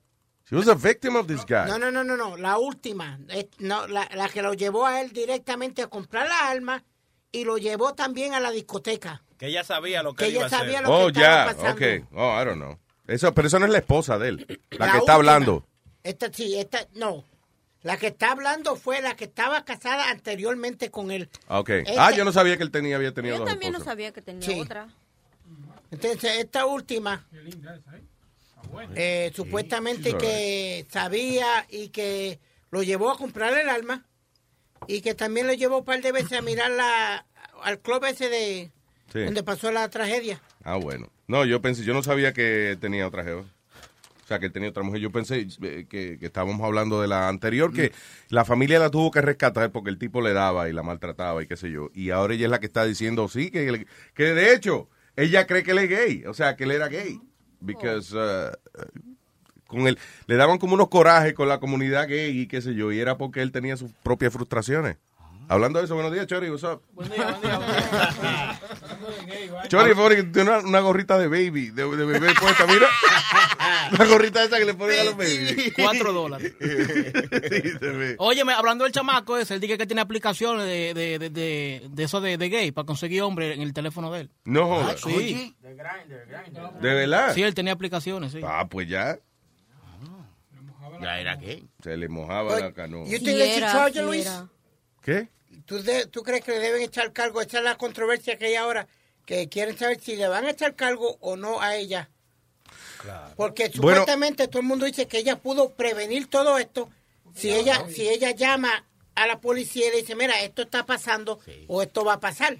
She 0.49 0.55
was 0.55 0.67
a 0.67 0.75
victim 0.75 1.15
of 1.17 1.27
this 1.27 1.43
guy. 1.45 1.65
No, 1.67 1.77
no, 1.77 1.91
no, 1.91 2.03
no, 2.03 2.15
no, 2.15 2.37
la 2.37 2.57
última, 2.57 3.19
eh, 3.29 3.49
no, 3.59 3.85
la, 3.87 4.07
la 4.15 4.29
que 4.29 4.41
lo 4.41 4.53
llevó 4.53 4.85
a 4.85 5.01
él 5.01 5.11
directamente 5.11 5.81
a 5.81 5.87
comprar 5.87 6.27
la 6.27 6.49
arma 6.49 6.83
y 7.31 7.43
lo 7.43 7.57
llevó 7.57 7.93
también 7.95 8.33
a 8.33 8.39
la 8.39 8.51
discoteca. 8.51 9.23
Que 9.37 9.47
ella 9.47 9.63
sabía 9.65 10.01
lo 10.03 10.13
que, 10.13 10.23
Que 10.23 10.25
él 10.29 10.35
iba 10.37 10.45
ella 10.47 10.55
a 10.57 10.59
hacer. 10.59 10.59
sabía 10.73 10.81
lo 10.81 10.89
Oh, 10.93 11.07
que 11.11 11.19
estaba 11.19 11.45
ya, 11.51 11.55
pasando. 11.57 11.71
ok. 11.73 12.07
Oh, 12.13 12.41
I 12.41 12.45
don't 12.45 12.55
know. 12.61 12.77
Eso, 13.07 13.33
pero 13.33 13.47
eso 13.47 13.59
no 13.59 13.65
es 13.65 13.71
la 13.71 13.77
esposa 13.79 14.17
de 14.17 14.29
él, 14.29 14.61
la, 14.71 14.85
La 14.85 14.91
que 14.93 14.97
está 14.99 15.13
hablando. 15.15 15.65
Esta 16.03 16.31
sí, 16.31 16.57
esta 16.57 16.87
no. 16.95 17.25
La 17.83 17.97
que 17.97 18.07
está 18.07 18.31
hablando 18.31 18.75
fue 18.75 19.01
la 19.01 19.15
que 19.15 19.25
estaba 19.25 19.63
casada 19.65 20.09
anteriormente 20.09 20.89
con 20.91 21.11
él. 21.11 21.29
Ok. 21.49 21.69
Esta- 21.69 22.07
Ah, 22.07 22.11
yo 22.11 22.23
no 22.25 22.31
sabía 22.31 22.57
que 22.57 22.63
él 22.63 22.71
tenía, 22.71 22.95
había 22.95 23.13
tenido 23.13 23.35
Yo 23.35 23.39
dos 23.41 23.49
también 23.49 23.73
no 23.73 23.79
sabía 23.81 24.11
que 24.13 24.21
tenía 24.21 24.45
Sí. 24.47 24.59
otra. 24.59 24.87
Entonces, 25.91 26.37
esta 26.39 26.65
última, 26.65 27.25
eh, 27.31 27.49
supuestamente 29.33 30.03
She's 30.09 30.13
all 30.13 30.19
que 30.19 30.85
sabía 30.89 31.65
y 31.69 31.89
que 31.89 32.39
lo 32.71 32.83
llevó 32.83 33.11
a 33.11 33.17
comprar 33.17 33.57
el 33.57 33.69
arma 33.69 34.05
y 34.87 35.01
que 35.01 35.13
también 35.15 35.47
lo 35.47 35.53
llevó 35.53 35.79
un 35.79 35.85
par 35.85 36.01
de 36.01 36.11
veces 36.11 36.33
a 36.37 36.41
mirar 36.41 36.71
la, 36.71 37.25
al 37.63 37.79
club 37.79 38.03
ese 38.05 38.29
de 38.29 38.71
Sí. 39.11 39.19
donde 39.23 39.41
pasó 39.41 39.71
la 39.71 39.89
tragedia. 39.89 40.41
Ah, 40.65 40.75
bueno. 40.75 41.09
No, 41.27 41.45
yo 41.45 41.61
pensé, 41.61 41.83
yo 41.85 41.93
no 41.93 42.03
sabía 42.03 42.33
que 42.33 42.77
tenía 42.81 43.07
otra 43.07 43.23
jeva. 43.23 43.41
O 43.41 44.27
sea, 44.27 44.39
que 44.39 44.49
tenía 44.49 44.67
otra 44.69 44.83
mujer. 44.83 44.99
Yo 44.99 45.13
pensé 45.13 45.47
eh, 45.61 45.85
que, 45.89 46.17
que 46.19 46.25
estábamos 46.25 46.59
hablando 46.61 47.01
de 47.01 47.07
la 47.07 47.29
anterior, 47.29 47.71
que 47.71 47.93
la 48.27 48.43
familia 48.43 48.77
la 48.79 48.89
tuvo 48.91 49.09
que 49.09 49.21
rescatar 49.21 49.71
porque 49.71 49.89
el 49.89 49.97
tipo 49.97 50.21
le 50.21 50.33
daba 50.33 50.67
y 50.67 50.73
la 50.73 50.83
maltrataba 50.83 51.41
y 51.41 51.47
qué 51.47 51.55
sé 51.55 51.71
yo. 51.71 51.89
Y 51.93 52.09
ahora 52.09 52.33
ella 52.33 52.45
es 52.47 52.51
la 52.51 52.59
que 52.59 52.65
está 52.65 52.83
diciendo, 52.83 53.29
sí, 53.29 53.49
que, 53.49 53.85
que 54.13 54.23
de 54.33 54.53
hecho, 54.53 54.89
ella 55.15 55.47
cree 55.47 55.63
que 55.63 55.71
él 55.71 55.77
es 55.79 55.89
gay. 55.89 56.25
O 56.25 56.33
sea, 56.33 56.57
que 56.57 56.65
él 56.65 56.71
era 56.71 56.89
gay. 56.89 57.21
Because, 57.59 58.15
uh, 58.15 58.51
con 59.67 59.87
él, 59.87 59.97
le 60.27 60.35
daban 60.35 60.57
como 60.57 60.73
unos 60.73 60.89
corajes 60.89 61.33
con 61.33 61.47
la 61.47 61.59
comunidad 61.59 62.07
gay 62.07 62.39
y 62.39 62.47
qué 62.47 62.61
sé 62.61 62.75
yo. 62.75 62.91
Y 62.91 62.99
era 62.99 63.17
porque 63.17 63.41
él 63.41 63.51
tenía 63.51 63.77
sus 63.77 63.91
propias 64.03 64.33
frustraciones. 64.33 64.97
Hablando 65.49 65.79
de 65.79 65.85
eso, 65.85 65.95
buenos 65.95 66.11
días, 66.11 66.27
Chori, 66.27 66.49
what's 66.49 66.63
up? 66.63 66.81
Buen 66.91 67.09
día, 67.09 67.25
buen 67.25 67.41
día, 67.41 67.57
buen 67.57 69.27
día. 69.27 69.67
Chori, 69.69 70.31
tiene 70.31 70.49
una, 70.49 70.59
una 70.59 70.79
gorrita 70.81 71.17
de 71.17 71.27
baby, 71.27 71.69
de, 71.69 71.83
de 71.95 72.05
bebé 72.05 72.33
puesta, 72.39 72.65
mira. 72.67 72.87
Una 73.91 74.05
gorrita 74.05 74.43
esa 74.43 74.57
que 74.57 74.65
le 74.65 74.73
ponen 74.73 74.99
a 74.99 75.03
los 75.05 75.17
babies. 75.17 75.73
Cuatro 75.75 76.11
dólares. 76.13 76.53
Sí. 77.47 78.15
Óyeme, 78.17 78.53
hablando 78.53 78.83
del 78.83 78.91
chamaco 78.93 79.37
ese, 79.37 79.53
él 79.53 79.59
dice 79.61 79.77
que 79.77 79.85
tiene 79.87 80.01
aplicaciones 80.01 80.65
de, 80.65 80.93
de, 80.93 81.19
de, 81.19 81.29
de, 81.29 81.87
de 81.89 82.03
eso 82.03 82.19
de, 82.19 82.37
de 82.37 82.49
gay 82.49 82.71
para 82.71 82.85
conseguir 82.85 83.21
hombre 83.21 83.53
en 83.53 83.61
el 83.61 83.73
teléfono 83.73 84.11
de 84.11 84.21
él. 84.21 84.31
No 84.45 84.67
jodas. 84.67 84.99
Sí. 85.01 85.55
¿De 85.61 85.73
verdad? 86.93 87.33
Sí, 87.33 87.43
él 87.43 87.53
tenía 87.53 87.73
aplicaciones, 87.73 88.33
sí. 88.33 88.41
Ah, 88.43 88.67
pues 88.69 88.87
ya. 88.89 89.17
Ya 91.01 91.19
era 91.19 91.35
gay. 91.35 91.69
Se 91.81 91.95
le 91.95 92.09
mojaba 92.09 92.59
la 92.59 92.73
canoa. 92.73 93.07
¿Y 93.07 93.15
usted 93.15 93.35
le 93.37 94.03
Luis? 94.03 94.29
¿Qué? 95.01 95.29
¿Tú, 95.67 95.83
de- 95.83 96.07
¿Tú 96.07 96.23
crees 96.23 96.43
que 96.43 96.51
le 96.53 96.59
deben 96.59 96.81
echar 96.81 97.13
cargo? 97.13 97.41
Esa 97.41 97.59
es 97.59 97.63
la 97.63 97.77
controversia 97.77 98.37
que 98.39 98.45
hay 98.47 98.55
ahora, 98.55 98.87
que 99.25 99.47
quieren 99.49 99.77
saber 99.77 99.99
si 100.01 100.15
le 100.15 100.27
van 100.27 100.45
a 100.45 100.49
echar 100.51 100.75
cargo 100.75 101.17
o 101.19 101.35
no 101.35 101.61
a 101.61 101.75
ella 101.75 102.09
Porque 103.35 103.63
Bueno. 103.75 103.75
supuestamente 104.01 104.47
todo 104.47 104.61
el 104.61 104.67
mundo 104.67 104.85
dice 104.85 105.07
que 105.07 105.19
ella 105.19 105.37
pudo 105.39 105.73
prevenir 105.73 106.27
todo 106.29 106.57
esto 106.57 106.89
si 107.35 107.51
ella 107.51 107.85
si 107.93 108.07
ella 108.07 108.31
llama 108.31 108.85
a 109.15 109.27
la 109.27 109.39
policía 109.39 109.87
y 109.87 109.91
le 109.91 109.97
dice, 109.97 110.15
mira, 110.15 110.39
esto 110.41 110.61
está 110.63 110.85
pasando 110.85 111.39
o 111.67 111.81
esto 111.83 112.03
va 112.03 112.13
a 112.13 112.19
pasar. 112.19 112.57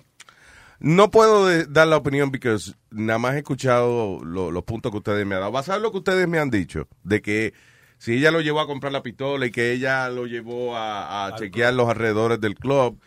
No 0.79 1.09
puedo 1.09 1.47
dar 1.65 1.87
la 1.87 1.97
opinión 1.97 2.29
porque 2.29 2.55
nada 2.91 3.17
más 3.19 3.33
he 3.35 3.39
escuchado 3.39 4.19
lo- 4.23 4.51
los 4.51 4.63
puntos 4.63 4.91
que 4.91 4.97
ustedes 4.99 5.25
me 5.25 5.35
han 5.35 5.41
dado. 5.41 5.51
Basado 5.51 5.77
en 5.77 5.83
lo 5.83 5.91
que 5.91 5.97
ustedes 5.99 6.27
me 6.27 6.37
han 6.39 6.49
dicho, 6.51 6.87
de 7.03 7.21
que 7.21 7.53
si 7.97 8.13
ella 8.17 8.31
lo 8.31 8.41
llevó 8.41 8.59
a 8.59 8.67
comprar 8.67 8.91
la 8.93 9.01
pistola 9.03 9.45
y 9.45 9.51
que 9.51 9.71
ella 9.71 10.09
lo 10.09 10.25
llevó 10.27 10.75
a, 10.75 11.27
a 11.27 11.35
chequear 11.35 11.73
los 11.73 11.89
alrededores 11.89 12.39
del 12.39 12.55
club, 12.55 12.99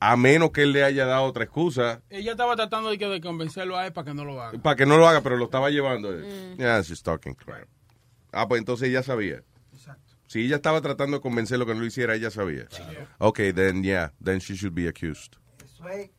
a 0.00 0.16
menos 0.16 0.50
que 0.52 0.62
él 0.62 0.72
le 0.72 0.84
haya 0.84 1.04
dado 1.06 1.24
otra 1.24 1.44
excusa 1.44 2.00
Ella 2.10 2.30
estaba 2.32 2.54
tratando 2.56 2.88
de, 2.90 2.98
que- 2.98 3.06
de 3.08 3.20
convencerlo 3.20 3.76
a 3.76 3.86
él 3.86 3.92
para 3.92 4.04
que 4.06 4.14
no 4.14 4.24
lo 4.24 4.40
haga. 4.40 4.58
para 4.60 4.76
que 4.76 4.86
no 4.86 4.96
lo 4.96 5.08
haga, 5.08 5.20
pero 5.22 5.36
lo 5.36 5.44
estaba 5.46 5.70
llevando. 5.70 6.12
él. 6.12 6.54
Yeah, 6.58 6.80
she's 6.82 7.02
talking 7.02 7.34
crap. 7.34 7.66
Ah, 8.32 8.46
pues 8.46 8.58
entonces 8.60 8.88
ella 8.88 9.02
sabía. 9.02 9.42
Si 10.26 10.44
ella 10.44 10.56
estaba 10.56 10.82
tratando 10.82 11.16
de 11.16 11.20
convencerlo 11.22 11.64
que 11.64 11.72
no 11.74 11.80
lo 11.80 11.86
hiciera, 11.86 12.14
ella 12.14 12.30
sabía. 12.30 12.66
Okay, 13.18 13.52
then 13.52 13.82
yeah, 13.82 14.12
then 14.22 14.40
she 14.40 14.54
should 14.54 14.74
be 14.74 14.86
accused. 14.86 15.36
Eso 15.78 15.88
es. 15.90 16.10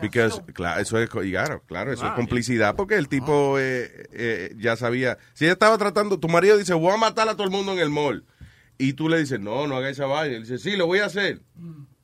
Because, 0.00 0.42
claro, 0.52 0.80
eso 0.80 0.98
es, 0.98 1.08
claro, 1.08 1.62
claro, 1.66 1.92
eso 1.92 2.04
es 2.06 2.12
Ah, 2.12 2.14
complicidad, 2.14 2.76
porque 2.76 2.94
el 2.94 3.08
tipo 3.08 3.58
eh, 3.58 4.08
eh, 4.12 4.54
ya 4.58 4.76
sabía. 4.76 5.18
Si 5.34 5.44
ella 5.44 5.54
estaba 5.54 5.76
tratando, 5.78 6.18
tu 6.20 6.28
marido 6.28 6.56
dice, 6.56 6.74
voy 6.74 6.92
a 6.92 6.96
matar 6.96 7.28
a 7.28 7.32
todo 7.34 7.44
el 7.44 7.50
mundo 7.50 7.72
en 7.72 7.78
el 7.80 7.90
mall. 7.90 8.24
Y 8.78 8.92
tú 8.92 9.08
le 9.08 9.18
dices, 9.18 9.40
no, 9.40 9.66
no 9.66 9.76
haga 9.76 9.88
esa 9.90 10.06
vaina. 10.06 10.36
Él 10.36 10.42
dice, 10.42 10.58
sí, 10.58 10.76
lo 10.76 10.86
voy 10.86 11.00
a 11.00 11.06
hacer. 11.06 11.40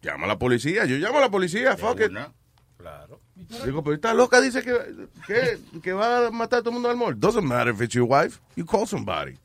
Llama 0.03 0.25
a 0.25 0.29
la 0.29 0.39
policía. 0.39 0.85
Yo 0.87 0.97
llamo 0.97 1.19
a 1.19 1.21
la 1.21 1.31
policía, 1.31 1.77
fuck 1.77 2.01
it. 2.01 2.13
Claro. 2.77 3.21
Digo, 3.65 3.83
pero 3.83 3.95
esta 3.95 4.13
loca 4.13 4.41
dice 4.41 4.63
que, 4.63 4.77
que, 5.27 5.59
que 5.81 5.93
va 5.93 6.27
a 6.27 6.31
matar 6.31 6.59
a 6.59 6.63
todo 6.63 6.71
el 6.71 6.75
mundo 6.75 6.91
en 6.91 6.99
el 6.99 6.99
mall. 6.99 7.19
Doesn't 7.19 7.45
matter 7.45 7.73
if 7.73 7.81
it's 7.81 7.95
your 7.95 8.07
wife. 8.09 8.41
You 8.57 8.67
call 8.67 8.87
somebody. 8.87 9.39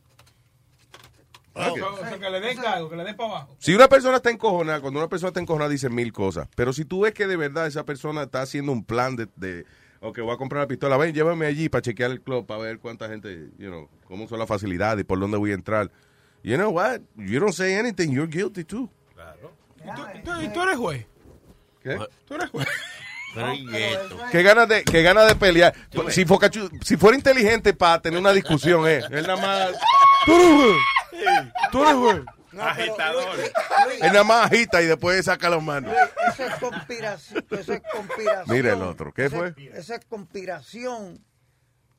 O 1.60 1.98
sea, 2.08 2.20
que 2.20 2.30
le 2.30 2.40
den 2.40 2.58
cargo, 2.58 2.90
que 2.90 2.96
le 2.96 3.04
den 3.04 3.16
para 3.18 3.30
abajo. 3.30 3.56
Si 3.60 3.74
una 3.76 3.88
persona 3.88 4.18
está 4.18 4.30
encojonada, 4.32 4.82
cuando 4.82 5.00
una 5.00 5.10
persona 5.10 5.30
está 5.30 5.40
encojonada 5.40 5.70
dice 5.70 5.90
mil 5.90 6.12
cosas, 6.14 6.48
pero 6.56 6.74
si 6.74 6.86
tú 6.86 7.02
ves 7.02 7.14
que 7.14 7.28
de 7.28 7.36
verdad 7.36 7.68
esa 7.68 7.86
persona 7.86 8.24
está 8.24 8.42
haciendo 8.42 8.72
un 8.72 8.84
plan 8.84 9.16
de, 9.16 9.28
de 9.36 9.66
ok, 10.02 10.20
voy 10.20 10.32
a 10.34 10.38
comprar 10.38 10.62
la 10.64 10.68
pistola, 10.68 10.98
ven, 10.98 11.14
llévame 11.14 11.46
allí 11.46 11.70
para 11.70 11.82
chequear 11.82 12.12
el 12.12 12.22
club, 12.22 12.46
para 12.46 12.62
ver 12.62 12.80
cuánta 12.80 13.08
gente, 13.10 13.50
you 13.58 13.68
know, 13.70 13.90
cómo 14.08 14.28
son 14.28 14.40
las 14.40 14.48
facilidades 14.48 15.02
y 15.02 15.04
por 15.04 15.20
dónde 15.20 15.38
voy 15.38 15.52
a 15.52 15.56
entrar. 15.56 15.92
You 16.44 16.56
know 16.56 16.70
what? 16.72 17.02
You 17.18 17.40
don't 17.40 17.54
say 17.54 17.76
anything, 17.76 18.12
you're 18.12 18.28
guilty 18.32 18.64
too. 18.64 18.90
¿Y 19.82 19.96
tú, 19.96 20.02
y 20.16 20.22
tú- 20.24 20.42
y 20.42 20.48
tú 20.54 20.62
eres 20.64 20.78
juez? 20.78 21.06
¿Qué? 21.84 21.98
¿Tú 22.26 22.34
eres 22.36 22.50
juez? 22.50 22.68
Qué 24.32 24.44
ganas 24.44 24.68
de, 24.68 24.84
qué 24.84 25.02
ganas 25.04 25.28
de 25.28 25.36
pelear. 25.36 25.74
Si, 26.10 26.26
Focachu- 26.26 26.70
si 26.84 26.98
fuera 26.98 27.16
inteligente 27.18 27.74
para 27.74 28.02
tener 28.02 28.20
una 28.20 28.32
discusión, 28.34 28.88
eh, 28.88 29.02
él 29.12 29.28
nada 29.28 29.36
más. 29.38 29.72
Tú. 30.26 30.76
Tú 31.72 31.84
eres 31.84 31.96
juez. 31.96 32.22
Agitador. 32.60 33.40
Él 34.02 34.12
nada 34.12 34.24
más 34.24 34.46
agita 34.52 34.82
y 34.82 34.86
después 34.88 35.24
saca 35.26 35.50
las 35.50 35.62
manos. 35.62 35.94
Eso 36.34 36.46
es 36.46 36.56
conspiración. 36.56 37.46
Eso 37.52 37.74
es 37.74 37.82
conspiración. 37.94 38.56
Mira 38.56 38.74
el 38.74 38.82
otro, 38.82 39.14
¿qué 39.14 39.30
fue? 39.30 39.54
es- 39.58 39.76
Eso 39.76 39.94
es 39.94 40.06
conspiración. 40.06 41.24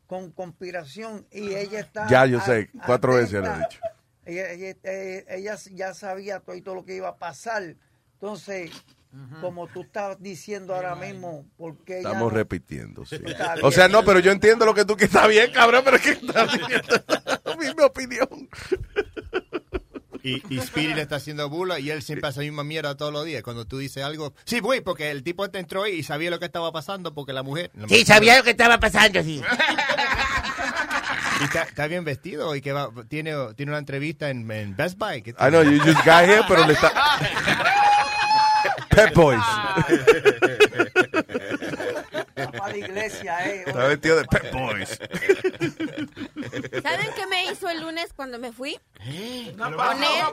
Con 0.07 0.33
conspiración. 0.33 1.27
Y 1.31 1.55
ella 1.55 1.81
está. 1.81 2.09
Ya, 2.09 2.27
yo 2.27 2.39
a- 2.39 2.45
sé, 2.45 2.71
cuatro 2.85 3.15
veces 3.15 3.41
le 3.43 3.49
he 3.49 3.57
dicho. 3.59 3.81
Ella, 4.27 4.51
ella- 4.51 4.77
eh, 4.83 5.25
ella 5.29 5.57
ya 5.73 5.95
sabía 5.95 6.41
todo 6.41 6.57
y 6.57 6.63
todo 6.63 6.75
lo 6.75 6.85
que 6.85 6.97
iba 6.97 7.09
a 7.09 7.17
pasar. 7.17 7.63
Entonces, 8.15 8.71
como 9.41 9.67
tú 9.69 9.83
estás 9.83 10.21
diciendo 10.23 10.75
ahora 10.75 10.95
mismo, 10.95 11.45
porque 11.57 11.99
Estamos 11.99 12.31
no- 12.31 12.31
repitiendo, 12.31 13.05
sí. 13.05 13.17
O 13.63 13.71
sea, 13.73 13.89
no, 13.89 14.05
pero 14.05 14.21
yo 14.21 14.31
entiendo 14.33 14.65
lo 14.67 14.75
que 14.75 14.85
tú 14.85 14.97
que 14.97 15.07
está 15.07 15.27
bien, 15.27 15.51
cabrón, 15.53 15.83
pero 15.85 15.97
es 15.97 16.03
que 16.03 16.11
está 16.11 16.47
diciendo 16.47 17.05
la 17.45 17.57
misma 17.57 17.87
opinión. 17.87 18.29
Y, 20.23 20.43
y 20.55 20.61
Speedy 20.61 20.93
le 20.95 21.01
está 21.03 21.17
haciendo 21.17 21.49
bula 21.49 21.81
y 21.81 21.91
él 21.91 22.03
siempre 22.03 22.29
hace 22.29 22.41
la 22.41 22.45
misma 22.45 22.63
mierda 22.63 22.95
todos 22.95 23.11
los 23.13 23.25
días. 23.25 23.43
Cuando 23.43 23.65
tú 23.65 23.79
dices 23.79 24.05
algo, 24.05 24.35
sí, 24.45 24.61
voy, 24.61 24.83
porque 24.83 25.11
el 25.11 25.23
tipo 25.23 25.45
este 25.47 25.59
entró 25.59 25.87
y 25.87 26.03
sabía 26.03 26.31
lo 26.31 26.39
que 26.39 26.45
estaba 26.45 26.71
pasando 26.73 27.15
porque 27.15 27.33
la 27.33 27.43
mujer... 27.43 27.71
la 27.75 27.89
Sí, 27.89 27.95
mujer- 27.95 28.07
sabía 28.07 28.37
lo 28.37 28.45
que 28.45 28.51
estaba 28.51 28.79
pasando, 28.79 29.23
sí. 29.23 29.43
Y 31.41 31.45
está, 31.45 31.63
está 31.63 31.87
bien 31.87 32.05
vestido 32.05 32.55
y 32.55 32.61
que 32.61 32.73
va, 32.73 32.91
tiene, 33.09 33.33
tiene 33.57 33.73
una 33.73 33.79
entrevista 33.79 34.29
en, 34.29 34.49
en 34.51 34.77
Best 34.77 34.99
Buy. 34.99 35.19
I 35.21 35.49
know, 35.49 35.63
you 35.63 35.79
just 35.81 36.05
got 36.05 36.25
here, 36.25 36.43
pero 36.47 36.67
le 36.67 36.75
está... 36.75 36.93
Pep 38.91 39.15
Boys. 39.15 39.43
Para 42.35 42.69
la 42.69 42.77
iglesia, 42.77 43.49
eh. 43.49 43.65
Está 43.67 43.87
vestido 43.87 44.17
de 44.17 44.25
Pep 44.25 44.53
Boys. 44.53 44.99
¿Saben 46.83 47.09
qué 47.15 47.27
me 47.29 47.45
hizo 47.47 47.69
el 47.71 47.81
lunes 47.81 48.13
cuando 48.15 48.39
me 48.39 48.53
fui? 48.53 48.79
Una 49.55 49.71
Poner... 49.71 50.25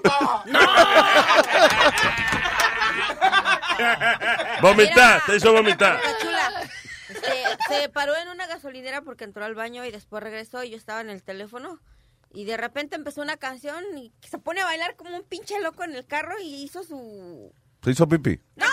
Vomitar, 4.62 5.22
te 5.26 5.36
hizo 5.38 5.54
vomitar. 5.54 6.02
Chula. 6.22 6.52
Este, 7.10 7.58
se 7.70 7.90
paró 7.90 8.16
en 8.18 8.28
una 8.30 8.48
gasolinera 8.48 9.02
porque 9.02 9.24
entró 9.24 9.46
al 9.46 9.56
baño 9.56 9.86
y 9.86 9.92
después 9.92 10.22
regresó 10.24 10.64
y 10.64 10.72
yo 10.72 10.78
estaba 10.78 11.02
en 11.02 11.10
el 11.10 11.24
teléfono. 11.24 11.80
Y 12.32 12.46
de 12.46 12.58
repente 12.58 12.96
empezó 12.96 13.22
una 13.22 13.38
canción 13.38 13.84
y 13.98 14.12
se 14.28 14.38
pone 14.38 14.62
a 14.62 14.66
bailar 14.66 14.96
como 14.96 15.16
un 15.16 15.24
pinche 15.24 15.60
loco 15.62 15.84
en 15.84 15.96
el 15.96 16.06
carro 16.06 16.40
y 16.40 16.64
hizo 16.64 16.84
su... 16.84 17.54
Se 17.88 17.92
hizo 17.92 18.06
pipí. 18.06 18.38
¡No! 18.58 18.66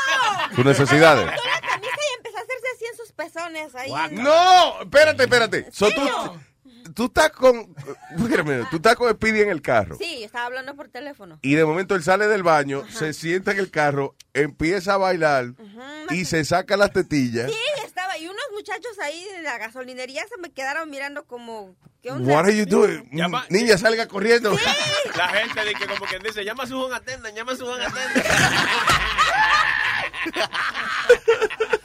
Sus 0.56 0.64
necesidades. 0.64 1.24
La 1.24 1.36
camisa 1.68 1.94
y 1.94 2.16
empezó 2.16 2.36
a 2.36 2.40
hacerse 2.40 2.66
así 2.74 2.84
en 2.90 2.96
sus 2.96 3.12
pezones. 3.12 3.74
Ahí 3.76 4.16
No, 4.16 4.80
espérate, 4.82 5.22
espérate. 5.22 5.68
So, 5.70 5.88
tú, 5.92 6.92
tú 6.92 7.04
estás 7.04 7.30
con... 7.30 7.76
Minute, 8.16 8.66
Tú 8.72 8.76
estás 8.78 8.96
con 8.96 9.12
Speedy 9.12 9.42
en 9.42 9.50
el 9.50 9.62
carro. 9.62 9.96
Sí, 10.00 10.24
estaba 10.24 10.46
hablando 10.46 10.74
por 10.74 10.88
teléfono. 10.88 11.38
Y 11.42 11.54
de 11.54 11.64
momento 11.64 11.94
él 11.94 12.02
sale 12.02 12.26
del 12.26 12.42
baño, 12.42 12.82
se 12.90 13.12
sienta 13.12 13.52
en 13.52 13.60
el 13.60 13.70
carro, 13.70 14.16
empieza 14.32 14.94
a 14.94 14.96
bailar 14.96 15.52
y 16.10 16.24
se 16.24 16.44
saca 16.44 16.76
las 16.76 16.92
tetillas. 16.92 17.52
Sí. 17.52 17.58
Y 18.18 18.26
unos 18.26 18.44
muchachos 18.52 18.98
ahí 19.02 19.24
de 19.36 19.42
la 19.42 19.58
gasolinería 19.58 20.24
se 20.28 20.36
me 20.40 20.52
quedaron 20.52 20.88
mirando 20.90 21.24
como... 21.24 21.74
¿Qué 22.02 22.10
onda? 22.10 22.32
What 22.34 22.44
are 22.44 22.56
you 22.56 22.66
doing? 22.66 23.08
Llama- 23.12 23.46
Niña, 23.48 23.78
salga 23.78 24.06
corriendo. 24.06 24.54
La 25.16 25.28
gente 25.28 25.60
dice 25.62 25.74
que 25.74 25.86
como 25.86 26.04
quien 26.06 26.22
dice, 26.22 26.44
llama 26.44 26.64
a 26.64 26.66
su 26.66 26.78
home 26.78 26.94
attendant, 26.94 27.34
llama 27.34 27.52
a 27.52 27.56
su 27.56 27.66
home 27.66 27.84
attendant. 27.84 28.26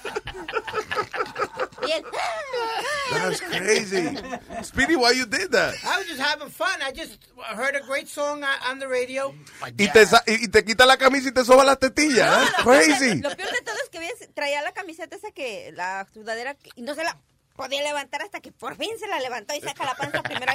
Y 1.90 1.92
él, 1.92 2.04
That's 3.12 3.42
crazy. 3.42 4.16
Speedy, 4.64 4.96
why 4.96 5.12
you 5.12 5.26
did 5.26 5.52
that? 5.52 5.74
I 5.84 5.98
was 5.98 6.08
just 6.08 6.20
having 6.22 6.50
fun. 6.50 6.80
I 6.82 6.92
just 6.92 7.18
heard 7.56 7.76
a 7.76 7.82
great 7.82 8.08
song 8.08 8.44
on, 8.44 8.78
the 8.78 8.88
radio. 8.88 9.34
Y 9.78 9.88
te, 9.88 10.06
y 10.28 10.48
te 10.50 10.64
quita 10.64 10.86
la 10.86 10.98
camisa 10.98 11.30
y 11.30 11.32
te 11.32 11.44
soba 11.44 11.64
las 11.64 11.80
tetillas. 11.80 12.30
That's 12.30 12.64
crazy. 12.64 13.16
Lo 13.22 13.36
peor 13.36 13.50
de 13.52 13.62
todo 13.66 13.76
es 13.84 13.90
que 13.90 14.00
ves, 14.00 14.30
traía 14.36 14.62
la 14.62 14.72
camiseta 14.72 15.16
esa 15.16 15.32
que, 15.32 15.72
la 15.76 16.06
sudadera, 16.14 16.56
y 16.76 16.84
no 16.84 16.94
se 16.94 17.04
la 17.04 17.18
podía 17.56 17.82
levantar 17.82 18.22
hasta 18.22 18.40
que 18.40 18.52
por 18.52 18.76
fin 18.78 18.92
se 19.00 19.08
la 19.08 19.20
levantó 19.20 19.56
y 19.56 19.62
saca 19.62 19.86
la 19.86 19.96
panza 19.96 20.22
primero. 20.22 20.52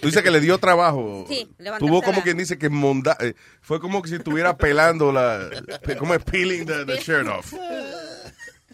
Tú 0.00 0.06
dices 0.06 0.22
que 0.22 0.30
le 0.30 0.40
dio 0.40 0.58
trabajo. 0.58 1.24
Sí, 1.28 1.50
levantarse 1.58 1.86
Tuvo 1.86 2.02
como 2.02 2.18
la- 2.18 2.22
quien 2.22 2.38
dice 2.38 2.56
que 2.56 2.68
monda 2.68 3.16
eh, 3.20 3.34
fue 3.60 3.80
como 3.80 4.00
que 4.00 4.08
si 4.10 4.14
estuviera 4.14 4.56
pelando 4.56 5.10
la, 5.12 5.50
como 5.98 6.14
es 6.14 6.22
peeling 6.22 6.64
the, 6.64 6.84
the 6.84 6.98
shirt 6.98 7.26
off. 7.26 7.52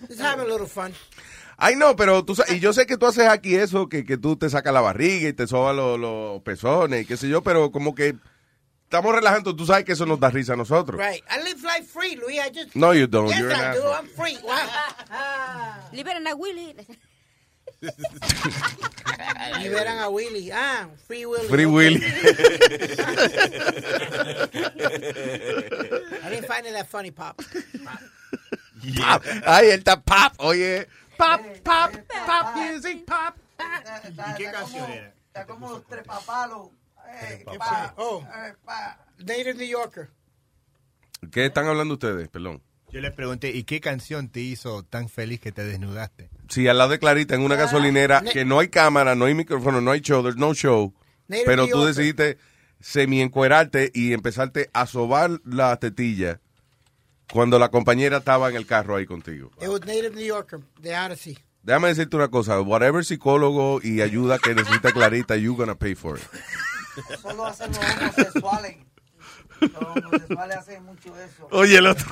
Just 0.07 0.21
having 0.21 0.45
a 0.45 0.49
little 0.49 0.67
fun. 0.67 0.93
Ay, 1.65 1.77
no, 1.77 1.97
pero 1.97 2.23
tú 2.27 2.35
sa- 2.35 2.45
y 2.53 2.61
yo 2.61 2.75
sé 2.75 2.85
que 2.85 2.99
tú 2.99 3.07
haces 3.07 3.27
aquí 3.27 3.55
eso, 3.55 3.89
que, 3.89 4.05
que 4.05 4.19
tú 4.19 4.37
te 4.37 4.51
sacas 4.51 4.75
la 4.75 4.83
barriga 4.83 5.29
y 5.31 5.33
te 5.33 5.47
sobas 5.47 5.75
los, 5.75 5.99
los 5.99 6.43
pezones 6.43 7.03
y 7.03 7.07
qué 7.07 7.17
sé 7.17 7.27
yo, 7.29 7.43
pero 7.43 7.71
como 7.73 7.95
que 7.95 8.15
estamos 8.85 9.15
relajando, 9.15 9.57
tú 9.57 9.65
sabes 9.65 9.85
que 9.87 9.93
eso 9.93 10.05
nos 10.05 10.21
da 10.21 10.29
risa 10.29 10.53
a 10.53 10.57
nosotros. 10.57 11.01
Right. 11.01 11.23
I 11.31 11.39
live 11.43 11.63
life 11.63 11.87
free. 11.91 12.19
I 12.39 12.51
just. 12.53 12.77
No, 12.77 12.93
you 12.93 13.07
don't. 13.07 13.29
Yes, 13.31 13.39
You're 13.39 13.51
an 13.51 13.61
I 13.61 13.75
do. 13.77 13.83
asshole. 13.83 13.95
I'm 13.95 14.07
free. 14.09 14.39
Wow. 14.45 14.57
Liberan 15.93 16.27
a 16.27 16.35
Willy. 16.37 16.75
Liberan 19.63 19.99
a 20.01 20.09
Willy. 20.11 20.51
Ah, 20.53 20.87
Free 21.07 21.25
Willy. 21.27 21.49
Free 21.49 21.65
okay. 21.67 21.75
Willy. 21.75 22.01
I 26.23 26.31
didn't 26.31 26.47
find 26.47 26.67
it 26.67 26.73
that 26.73 26.87
funny, 26.89 27.11
Pop. 27.11 27.41
Pop. 28.97 29.23
Ay, 29.47 29.71
él 29.71 29.79
está 29.83 29.97
pop, 30.01 30.35
oye. 30.39 30.87
Pop, 31.17 31.41
pop, 31.63 31.93
pop 32.27 32.57
music, 32.57 33.05
pop. 33.05 33.37
¿Y 34.31 34.35
qué 34.37 34.51
canción 34.51 34.91
era? 34.91 35.15
Está 35.27 35.47
como 35.47 35.71
los 35.71 35.87
trepapalos. 35.87 36.69
Eh. 37.23 37.45
Oh. 37.97 38.23
eh. 38.23 38.55
Native 39.19 39.55
New 39.55 39.69
Yorker. 39.69 40.11
¿Qué 41.31 41.47
están 41.47 41.67
hablando 41.67 41.95
ustedes? 41.95 42.29
Perdón. 42.29 42.63
Yo 42.91 43.01
les 43.01 43.13
pregunté, 43.13 43.51
¿y 43.51 43.65
qué 43.65 43.81
canción 43.81 44.29
te 44.29 44.41
hizo 44.41 44.85
tan 44.85 45.09
feliz 45.09 45.41
que 45.41 45.51
te 45.51 45.65
desnudaste? 45.65 46.31
Sí, 46.49 46.69
al 46.69 46.79
lado 46.79 46.91
de 46.91 47.01
Clarita, 47.01 47.35
en 47.35 47.43
una 47.43 47.57
gasolinera, 47.57 48.23
que 48.23 48.45
no 48.45 48.61
hay 48.61 48.69
cámara, 48.69 49.17
no 49.17 49.25
hay 49.25 49.35
micrófono, 49.35 49.81
no 49.81 49.91
hay 49.91 50.01
show, 50.01 50.23
there's 50.23 50.37
no 50.37 50.55
show. 50.55 50.95
Native 51.27 51.47
Pero 51.47 51.67
tú 51.67 51.85
decidiste 51.85 52.39
semi-encuerarte 52.81 53.91
y 53.93 54.13
empezarte 54.13 54.71
a 54.73 54.87
sobar 54.87 55.41
la 55.45 55.77
tetilla 55.79 56.41
cuando 57.33 57.59
la 57.59 57.69
compañera 57.71 58.19
estaba 58.19 58.49
en 58.49 58.57
el 58.57 58.67
carro 58.67 58.97
ahí 58.97 59.07
contigo. 59.07 59.51
It 59.61 59.69
was 59.69 59.81
Native 59.81 60.15
New 60.15 60.25
Yorker, 60.27 60.61
the 60.81 60.97
Odyssey. 60.97 61.39
déjame 61.63 61.89
decirte 61.89 62.17
una 62.17 62.29
cosa. 62.29 62.61
Whatever 62.61 63.05
psicólogo 63.05 63.81
y 63.83 64.03
ayuda 64.03 64.39
que 64.39 64.55
necesita 64.55 64.93
Clarita, 64.93 65.37
you're 65.37 65.57
gonna 65.57 65.75
pay 65.75 65.95
for 65.95 66.19
it. 66.19 66.25
Eso 67.11 67.33
lo 67.33 67.47
hacen 67.47 67.71
los 67.73 67.79
homosexuales. 67.79 68.77
Los 69.61 69.83
homosexuales 69.83 70.57
hacen 70.57 70.85
mucho 70.85 71.13
eso. 71.19 71.49
Oye, 71.51 71.79
el 71.79 71.87
otro. 71.87 72.07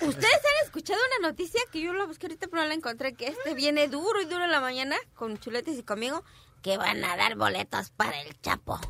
¿Ustedes 0.00 0.34
han 0.34 0.64
escuchado 0.64 1.00
una 1.18 1.28
noticia 1.28 1.60
que 1.72 1.80
yo 1.80 1.92
la 1.92 2.06
busqué 2.06 2.26
ahorita 2.26 2.48
pero 2.48 2.62
no 2.62 2.68
la 2.68 2.74
encontré? 2.74 3.14
Que 3.14 3.28
este 3.28 3.54
viene 3.54 3.88
duro 3.88 4.20
y 4.20 4.24
duro 4.24 4.44
en 4.44 4.50
la 4.50 4.60
mañana 4.60 4.96
con 5.14 5.38
chuletes 5.38 5.78
y 5.78 5.82
conmigo 5.82 6.24
que 6.62 6.78
van 6.78 7.04
a 7.04 7.16
dar 7.16 7.36
boletos 7.36 7.90
para 7.90 8.20
el 8.22 8.40
Chapo. 8.40 8.80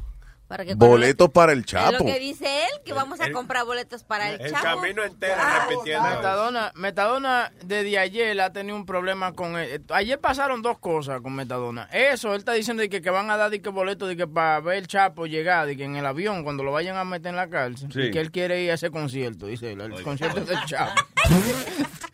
Para 0.46 0.64
que 0.66 0.74
Boletos 0.74 1.30
para 1.30 1.52
el 1.52 1.60
Es 1.60 1.64
Chapo. 1.66 1.92
lo 1.92 2.04
que 2.04 2.18
dice 2.20 2.44
él, 2.64 2.82
que 2.84 2.92
vamos 2.92 3.18
a 3.20 3.32
comprar 3.32 3.64
boletos 3.64 4.04
para 4.04 4.28
el, 4.30 4.40
El 4.42 4.50
Chapo. 4.52 4.62
camino 4.80 5.02
entero 5.02 5.34
Ah, 5.38 5.66
repitiendo. 5.70 6.06
Metadona, 6.08 6.72
Metadona 6.74 7.52
desde 7.64 7.98
ayer 7.98 8.38
ha 8.42 8.52
tenido 8.52 8.76
un 8.76 8.84
problema 8.84 9.32
con 9.32 9.56
él. 9.56 9.82
Ayer 9.88 10.20
pasaron 10.20 10.60
dos 10.60 10.78
cosas 10.78 11.22
con 11.22 11.34
Metadona. 11.34 11.88
Eso, 11.90 12.32
él 12.34 12.40
está 12.40 12.52
diciendo 12.52 12.82
de 12.82 12.90
que, 12.90 13.00
que 13.00 13.08
van 13.10 13.30
a 13.30 13.38
dar 13.38 13.50
de 13.50 13.62
que 13.62 13.70
boletos 13.70 14.06
de 14.06 14.16
que 14.18 14.26
para 14.26 14.60
ver 14.60 14.76
el 14.78 14.86
Chapo 14.86 15.26
llegar, 15.26 15.66
de 15.66 15.78
que 15.78 15.84
en 15.84 15.96
el 15.96 16.04
avión 16.04 16.44
cuando 16.44 16.62
lo 16.62 16.72
vayan 16.72 16.96
a 16.98 17.04
meter 17.04 17.30
en 17.30 17.36
la 17.36 17.48
cárcel, 17.48 17.90
Sí. 17.90 18.02
y 18.02 18.10
que 18.10 18.20
él 18.20 18.30
quiere 18.30 18.60
ir 18.62 18.70
a 18.70 18.74
ese 18.74 18.90
concierto, 18.90 19.46
dice 19.46 19.72
él, 19.72 19.80
el 19.80 20.02
concierto 20.02 20.40
del 20.44 20.58
Chapo. 20.66 20.92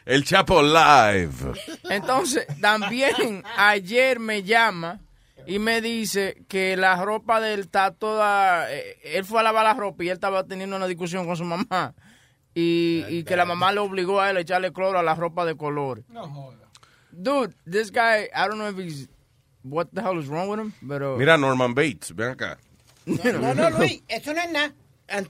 El 0.06 0.24
Chapo 0.24 0.62
Live. 0.62 1.52
Entonces, 1.90 2.46
también 2.60 3.42
ayer 3.56 4.18
me 4.20 4.42
llama 4.44 5.00
y 5.46 5.58
me 5.58 5.80
dice 5.80 6.44
que 6.48 6.76
la 6.76 7.02
ropa 7.04 7.40
de 7.40 7.54
él 7.54 7.60
está 7.60 7.92
toda... 7.92 8.72
eh, 8.72 8.98
él 9.04 9.24
fue 9.24 9.40
a 9.40 9.42
lavar 9.42 9.64
la 9.64 9.74
ropa 9.74 10.04
y 10.04 10.08
él 10.08 10.14
estaba 10.14 10.44
teniendo 10.44 10.76
una 10.76 10.86
discusión 10.86 11.26
con 11.26 11.36
su 11.36 11.44
mamá. 11.44 11.94
Y, 12.54 13.04
y 13.08 13.24
que 13.24 13.36
la 13.36 13.44
mamá 13.44 13.72
le 13.72 13.80
obligó 13.80 14.20
a 14.20 14.30
él 14.30 14.36
a 14.36 14.40
echarle 14.40 14.72
cloro 14.72 14.98
a 14.98 15.02
la 15.02 15.14
ropa 15.14 15.44
de 15.44 15.56
color. 15.56 16.02
Dude, 17.12 17.54
this 17.64 17.90
guy, 17.90 18.24
I 18.34 18.48
don't 18.48 18.58
know 18.58 18.68
if 18.68 18.78
he's... 18.78 19.08
What 19.62 19.88
the 19.92 20.00
hell 20.00 20.18
is 20.18 20.26
wrong 20.28 20.48
with 20.48 20.58
him? 20.58 20.72
Pero... 20.88 21.16
Mira, 21.16 21.36
Norman 21.36 21.74
Bates, 21.74 22.14
ven 22.14 22.30
acá. 22.30 22.58
No, 23.04 23.54
no, 23.54 23.70
Luis, 23.70 24.02
eso 24.08 24.32
no 24.32 24.40
es 24.40 24.50
nada. 24.50 24.72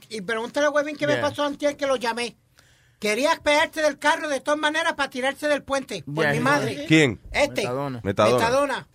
Y 0.09 0.21
pregúntale 0.21 0.67
a 0.67 0.69
Webin 0.69 0.95
qué 0.95 1.07
me 1.07 1.17
pasó 1.17 1.43
antes 1.43 1.75
que 1.75 1.85
lo 1.87 1.95
llamé. 1.95 2.37
Quería 2.99 3.31
pegarse 3.43 3.81
del 3.81 3.97
carro 3.97 4.29
de 4.29 4.39
todas 4.39 4.59
maneras 4.59 4.93
para 4.93 5.09
tirarse 5.09 5.47
del 5.47 5.63
puente. 5.63 6.03
Por 6.03 6.23
Yeah. 6.23 6.33
mi 6.33 6.39
madre. 6.39 6.85
¿Quién? 6.87 7.19
Este. 7.31 7.63
Metadona. 7.63 8.01
Metadona. 8.03 8.87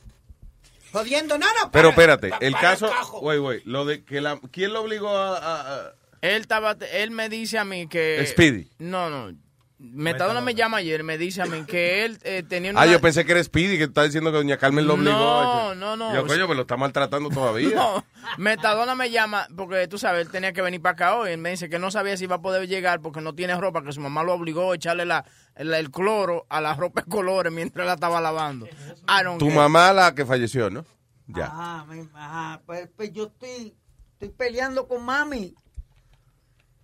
Jodiendo 0.93 1.39
nada. 1.39 1.70
Pero 1.72 1.91
para- 1.95 2.14
espérate, 2.14 2.28
pa- 2.30 2.39
el 2.41 2.53
para 2.53 2.68
caso, 2.76 2.91
güey, 3.20 3.39
güey, 3.39 3.62
lo 3.64 3.84
de 3.84 4.05
que 4.05 4.20
la, 4.20 4.39
¿quién 4.51 4.72
lo 4.72 4.82
obligó 4.82 5.09
a, 5.09 5.37
a- 5.39 5.74
a- 5.76 5.93
Él 6.22 6.41
estaba, 6.41 6.76
él 6.93 7.11
me 7.11 7.28
dice 7.28 7.59
a 7.59 7.64
mí 7.64 7.87
que... 7.89 8.24
Speedy. 8.26 8.68
No, 8.78 9.11
no. 9.11 9.37
Metadona 9.79 10.41
me 10.41 10.55
llama 10.55 10.79
ayer, 10.79 11.05
me 11.05 11.18
dice 11.18 11.43
a 11.43 11.47
mí 11.47 11.64
que 11.66 12.07
él 12.07 12.18
eh, 12.22 12.43
tenía 12.49 12.70
una... 12.70 12.81
Ah, 12.81 12.87
yo 12.87 12.99
pensé 12.99 13.27
que 13.27 13.33
era 13.33 13.45
Speedy, 13.45 13.77
que 13.77 13.85
está 13.85 14.05
diciendo 14.05 14.31
que 14.33 14.39
doña 14.39 14.57
Carmen 14.57 14.87
lo 14.87 14.95
obligó. 14.95 15.11
No, 15.12 15.68
a- 15.70 15.74
no, 15.74 15.97
no. 15.99 16.14
Yo, 16.14 16.22
coño, 16.27 16.47
pero 16.47 16.55
lo 16.55 16.62
está 16.62 16.79
maltratando 16.79 17.29
todavía. 17.29 17.68
No, 17.77 18.05
Metadona 18.39 18.95
me 18.95 19.11
llama 19.11 19.47
porque 19.55 19.87
tú 19.87 19.99
sabes, 19.99 20.24
él 20.27 20.33
tenía 20.33 20.55
que 20.55 20.62
venir 20.62 20.81
para 20.81 20.93
acá 20.95 21.16
hoy. 21.16 21.33
Él 21.33 21.39
me 21.39 21.51
dice 21.51 21.68
que 21.68 21.79
no 21.79 21.91
sabía 21.91 22.16
si 22.16 22.24
iba 22.24 22.37
a 22.37 22.41
poder 22.43 22.66
llegar 22.68 23.01
porque 23.03 23.20
no 23.20 23.35
tiene 23.35 23.55
ropa, 23.55 23.83
que 23.85 23.93
su 23.93 24.01
mamá 24.01 24.22
lo 24.24 24.33
obligó 24.33 24.72
a 24.72 24.77
echarle 24.77 25.05
la, 25.05 25.27
el, 25.57 25.72
el 25.74 25.91
cloro 25.91 26.47
a 26.49 26.62
la 26.62 26.74
ropa 26.74 27.03
de 27.03 27.09
colores 27.11 27.53
mientras 27.53 27.87
la 27.87 27.95
estaba 27.95 28.18
lavando. 28.20 28.66
Tu 28.66 29.47
care. 29.47 29.55
mamá 29.55 29.93
la 29.93 30.14
que 30.14 30.24
falleció, 30.24 30.70
¿no? 30.70 30.87
Ya. 31.27 31.47
Ajá, 31.47 31.85
mi- 31.85 32.09
ajá, 32.14 32.62
pues, 32.64 32.89
pues 32.97 33.12
yo 33.12 33.24
estoy, 33.24 33.74
estoy 34.14 34.31
peleando 34.31 34.89
con 34.89 35.05
mami. 35.05 35.55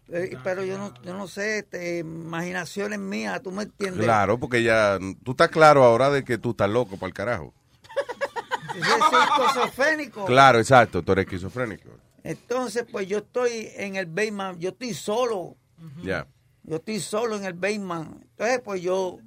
Eh, 0.08 0.36
pero 0.42 0.64
yo 0.64 0.76
no, 0.78 0.92
yo 1.02 1.14
no 1.16 1.26
sé, 1.28 1.58
este, 1.58 1.98
imaginaciones 1.98 2.98
mías, 2.98 3.40
tú 3.42 3.50
me 3.50 3.62
entiendes. 3.64 4.04
Claro, 4.04 4.38
porque 4.38 4.62
ya, 4.62 4.98
tú 5.24 5.30
estás 5.30 5.48
claro 5.48 5.84
ahora 5.84 6.10
de 6.10 6.24
que 6.24 6.38
tú 6.38 6.50
estás 6.50 6.68
loco 6.68 6.96
para 6.96 7.08
el 7.08 7.14
carajo. 7.14 7.54
Yo 8.74 8.84
soy 9.10 9.22
esquizofrénico. 9.22 10.24
Claro, 10.24 10.58
exacto, 10.58 11.02
tú 11.02 11.12
eres 11.12 11.26
esquizofrénico. 11.26 11.90
Entonces, 12.24 12.86
pues 12.90 13.06
yo 13.08 13.18
estoy 13.18 13.68
en 13.74 13.96
el 13.96 14.06
basement, 14.06 14.58
yo 14.58 14.70
estoy 14.70 14.94
solo, 14.94 15.56
Ya. 16.02 16.26
yo 16.62 16.76
estoy 16.76 17.00
solo 17.00 17.36
en 17.36 17.44
el 17.44 17.54
basement. 17.54 18.22
Entonces, 18.22 18.60
pues 18.64 18.80
yo 18.80 19.18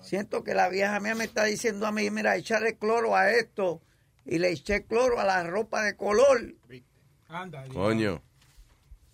siento 0.00 0.44
que 0.44 0.54
la 0.54 0.68
vieja 0.68 0.98
mía 1.00 1.14
me 1.14 1.24
está 1.24 1.44
diciendo 1.44 1.86
a 1.86 1.92
mí, 1.92 2.08
mira, 2.10 2.36
echarle 2.36 2.76
cloro 2.76 3.16
a 3.16 3.30
esto. 3.32 3.82
Y 4.24 4.38
le 4.38 4.50
eché 4.50 4.84
cloro 4.84 5.20
a 5.20 5.24
la 5.24 5.42
ropa 5.44 5.82
de 5.82 5.94
color. 5.96 6.54
Coño. 7.72 8.22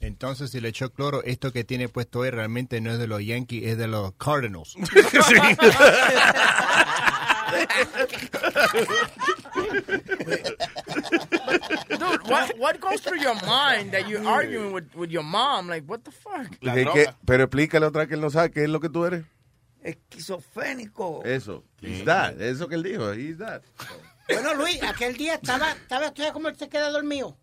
Entonces, 0.02 0.50
si 0.50 0.60
le 0.60 0.68
echó 0.68 0.92
cloro, 0.92 1.22
esto 1.22 1.52
que 1.52 1.62
tiene 1.62 1.88
puesto 1.88 2.18
hoy 2.18 2.30
realmente 2.30 2.80
no 2.80 2.90
es 2.90 2.98
de 2.98 3.06
los 3.06 3.24
Yankees, 3.24 3.62
es 3.64 3.78
de 3.78 3.86
los 3.86 4.12
Cardinals. 4.14 4.74
Dude, 11.88 12.22
what, 12.28 12.58
what 12.58 12.80
goes 12.80 13.00
through 13.00 13.20
your 13.20 13.36
mind 13.46 13.92
that 13.92 14.08
you're 14.08 14.26
arguing 14.26 14.72
with, 14.72 14.92
with 14.96 15.10
your 15.10 15.22
mom? 15.22 15.68
Like, 15.68 15.84
what 15.86 16.02
the 16.02 16.10
fuck? 16.10 16.48
Pero 17.24 17.44
explícale 17.44 17.86
otra 17.86 18.00
vez 18.00 18.08
que 18.08 18.14
él 18.14 18.20
no 18.20 18.30
sabe 18.30 18.50
qué 18.50 18.64
es 18.64 18.68
lo 18.68 18.80
que 18.80 18.88
tú 18.88 19.04
eres. 19.04 19.24
Esquizofrénico. 19.84 21.22
Eso. 21.24 21.62
He's 21.80 22.04
that. 22.04 22.40
Eso 22.40 22.66
que 22.66 22.74
él 22.74 22.82
dijo. 22.82 23.12
He's 23.12 23.38
that. 23.38 23.62
Bueno, 24.28 24.54
Luis, 24.54 24.82
aquel 24.82 25.16
día 25.16 25.34
estaba, 25.34 25.70
estaba, 25.72 26.10
¿tú 26.12 26.22
sabes 26.22 26.32
cómo 26.32 26.48
él 26.48 26.56
se 26.56 26.68
queda 26.68 26.90
dormido? 26.90 27.36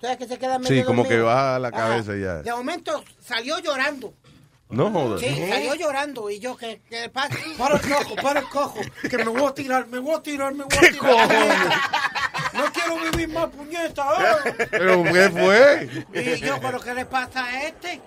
¿Tú 0.00 0.06
sabes 0.06 0.16
que 0.18 0.26
se 0.28 0.38
queda 0.38 0.58
medio 0.58 0.76
Sí, 0.80 0.84
como 0.84 1.02
dormido? 1.02 1.22
que 1.22 1.26
baja 1.26 1.58
la 1.58 1.68
Ajá. 1.68 1.76
cabeza 1.76 2.12
ya. 2.16 2.34
De 2.42 2.52
momento 2.52 3.04
salió 3.20 3.58
llorando. 3.58 4.14
No 4.70 4.90
jodas. 4.90 5.20
Sí, 5.20 5.34
salió 5.48 5.74
llorando 5.74 6.28
y 6.30 6.40
yo 6.40 6.54
que, 6.56 6.82
que 6.90 7.08
pasa, 7.08 7.34
para 7.56 7.76
el 7.76 7.80
cojo, 7.80 8.14
para 8.16 8.40
el 8.40 8.48
cojo, 8.48 8.80
que 9.08 9.16
me 9.16 9.24
voy 9.28 9.44
a 9.46 9.54
tirar, 9.54 9.86
me 9.88 9.98
voy 9.98 10.14
a 10.14 10.20
tirar, 10.22 10.54
me 10.54 10.64
voy 10.64 10.76
a 10.76 10.90
tirar. 10.90 11.68
No 12.54 12.64
quiero 12.72 12.96
vivir 13.10 13.28
más 13.28 13.46
puñeta. 13.48 14.02
ah. 14.06 14.36
¿Pero 14.70 15.02
qué 15.04 15.30
fue? 15.30 15.88
Y 16.14 16.40
yo, 16.40 16.60
¿pero 16.60 16.80
qué 16.80 16.94
le 16.94 17.04
pasa 17.06 17.44
a 17.44 17.62
este? 17.64 18.00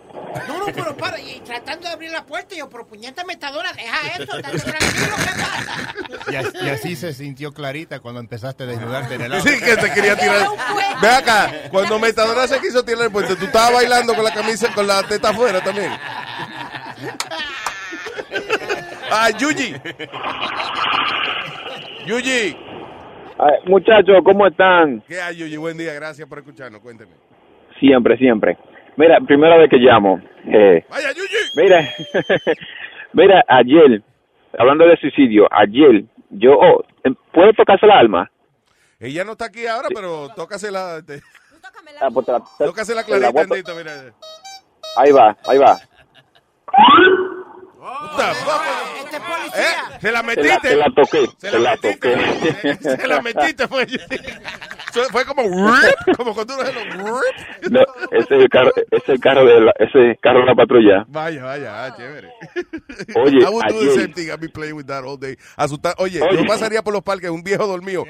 No, 0.48 0.60
no, 0.60 0.66
pero 0.74 0.96
para, 0.98 1.20
y 1.20 1.40
tratando 1.42 1.88
de 1.88 1.94
abrir 1.94 2.12
la 2.12 2.26
puerta, 2.26 2.54
y 2.56 2.58
yo, 2.60 2.70
pero 2.70 2.86
puñeta 2.88 3.24
metadora, 3.24 3.72
deja 3.74 3.98
esto, 4.20 4.38
estate 4.38 4.60
tranquilo, 4.60 5.16
¿qué 5.18 5.42
pasa? 5.42 6.32
Y, 6.32 6.36
as- 6.36 6.54
y 6.64 6.70
así 6.70 6.96
se 6.96 7.14
sintió 7.14 7.54
Clarita 7.54 8.00
cuando 8.00 8.20
empezaste 8.20 8.64
a 8.64 8.68
desnudarte 8.68 9.16
en 9.16 9.22
el 9.22 9.34
agua. 9.34 9.50
Sí, 9.52 9.60
que 9.60 9.78
te 9.78 9.92
quería 9.94 10.16
tirar. 10.18 10.48
Ve 11.02 11.10
acá, 11.10 11.52
cuando 11.70 12.00
Metadona 12.00 12.48
se 12.48 12.60
quiso 12.60 12.84
tirar 12.84 13.04
el 13.06 13.12
puente, 13.12 13.36
tú 13.36 13.46
estabas 13.46 13.74
bailando 13.74 14.14
con 14.16 14.24
la 14.24 14.34
camisa, 14.34 14.74
con 14.74 14.88
la 14.88 15.04
teta 15.04 15.30
afuera 15.30 15.62
también. 15.64 15.92
Ah, 19.12 19.30
Yuji. 19.32 19.76
Yuji. 22.06 22.58
Muchachos, 23.66 24.18
¿cómo 24.24 24.48
están? 24.48 25.02
¿Qué 25.08 25.22
hay, 25.22 25.38
Yuji? 25.38 25.58
Buen 25.58 25.78
día, 25.78 25.94
gracias 25.94 26.28
por 26.28 26.40
escucharnos. 26.40 26.82
Cuénteme. 26.82 27.12
Siempre, 27.80 28.18
siempre. 28.18 28.58
Mira, 28.98 29.20
primera 29.22 29.58
vez 29.58 29.70
que 29.70 29.78
llamo. 29.78 30.22
Eh, 30.46 30.86
Mira, 31.56 31.88
mira, 33.14 33.44
ayer, 33.48 34.02
hablando 34.58 34.86
de 34.88 34.98
suicidio, 34.98 35.48
ayer, 35.52 36.04
yo, 36.30 36.54
oh, 36.54 36.84
¿puedo 37.34 37.54
tocarse 37.54 37.86
la 37.88 38.00
alma? 38.00 38.32
Ella 39.00 39.24
no 39.24 39.32
está 39.34 39.46
aquí 39.46 39.66
ahora, 39.66 39.88
pero 39.94 40.30
tócasela. 40.36 40.98
Este, 40.98 41.22
Ah, 42.00 42.10
pues 42.14 42.26
te 42.26 42.32
la- 42.32 42.40
te- 42.40 42.66
tócasela 42.66 43.04
te 43.04 43.12
la 43.20 43.32
clarita, 43.32 43.42
Andito, 43.42 43.76
mira. 43.76 43.92
Ahí 44.98 45.12
va, 45.12 45.38
ahí 45.48 45.58
va. 45.58 45.78
Policía. 49.20 49.62
Eh, 49.62 49.98
Se 50.02 50.12
la 50.12 50.12
Te 50.12 50.12
la, 50.12 50.24
metiste. 50.24 50.70
te 50.70 50.76
la 50.76 50.86
toqué, 50.96 51.30
Se 51.38 51.52
la 51.52 51.60
la 51.60 51.78
toqué. 51.78 52.78
Se 52.82 53.08
la 53.08 53.22
metiste, 53.22 53.68
fue. 53.68 53.86
Fue- 55.12 55.26
como, 55.26 55.44
rip, 55.44 56.18
como 56.18 56.34
cuando 56.34 56.56
uno 56.56 56.66
se 56.66 56.74
lo 56.74 56.82
rip. 57.06 57.72
No, 57.72 57.80
ese 58.12 58.36
es 58.36 58.42
el 58.42 58.50
carro, 58.50 58.72
ese 58.76 58.86
es 59.04 59.10
el 59.10 59.20
carro 59.20 59.46
de 59.46 59.62
la, 59.62 59.74
ese 59.80 60.18
carro 60.22 60.40
de 60.42 60.46
la 60.46 60.56
patrulla. 60.56 61.06
Vaya, 61.08 61.44
vaya, 61.44 61.86
ah, 61.86 61.96
chévere. 61.96 62.30
Oye, 63.16 63.38
I 63.40 63.50
would 63.50 63.66
do 63.68 63.80
the 63.80 63.92
same 64.02 64.14
thing. 64.14 64.30
I'd 64.32 64.40
be 64.40 64.48
playing 64.50 64.76
with 64.76 64.86
that 64.88 65.04
all 65.04 65.18
day. 65.18 65.36
Asustar. 65.58 65.94
Oye, 65.98 66.22
Oye. 66.22 66.38
yo 66.38 66.46
pasaría 66.46 66.82
por 66.82 66.94
los 66.94 67.04
parques, 67.04 67.30
un 67.30 67.44
viejo 67.44 67.66
dormido. 67.68 68.04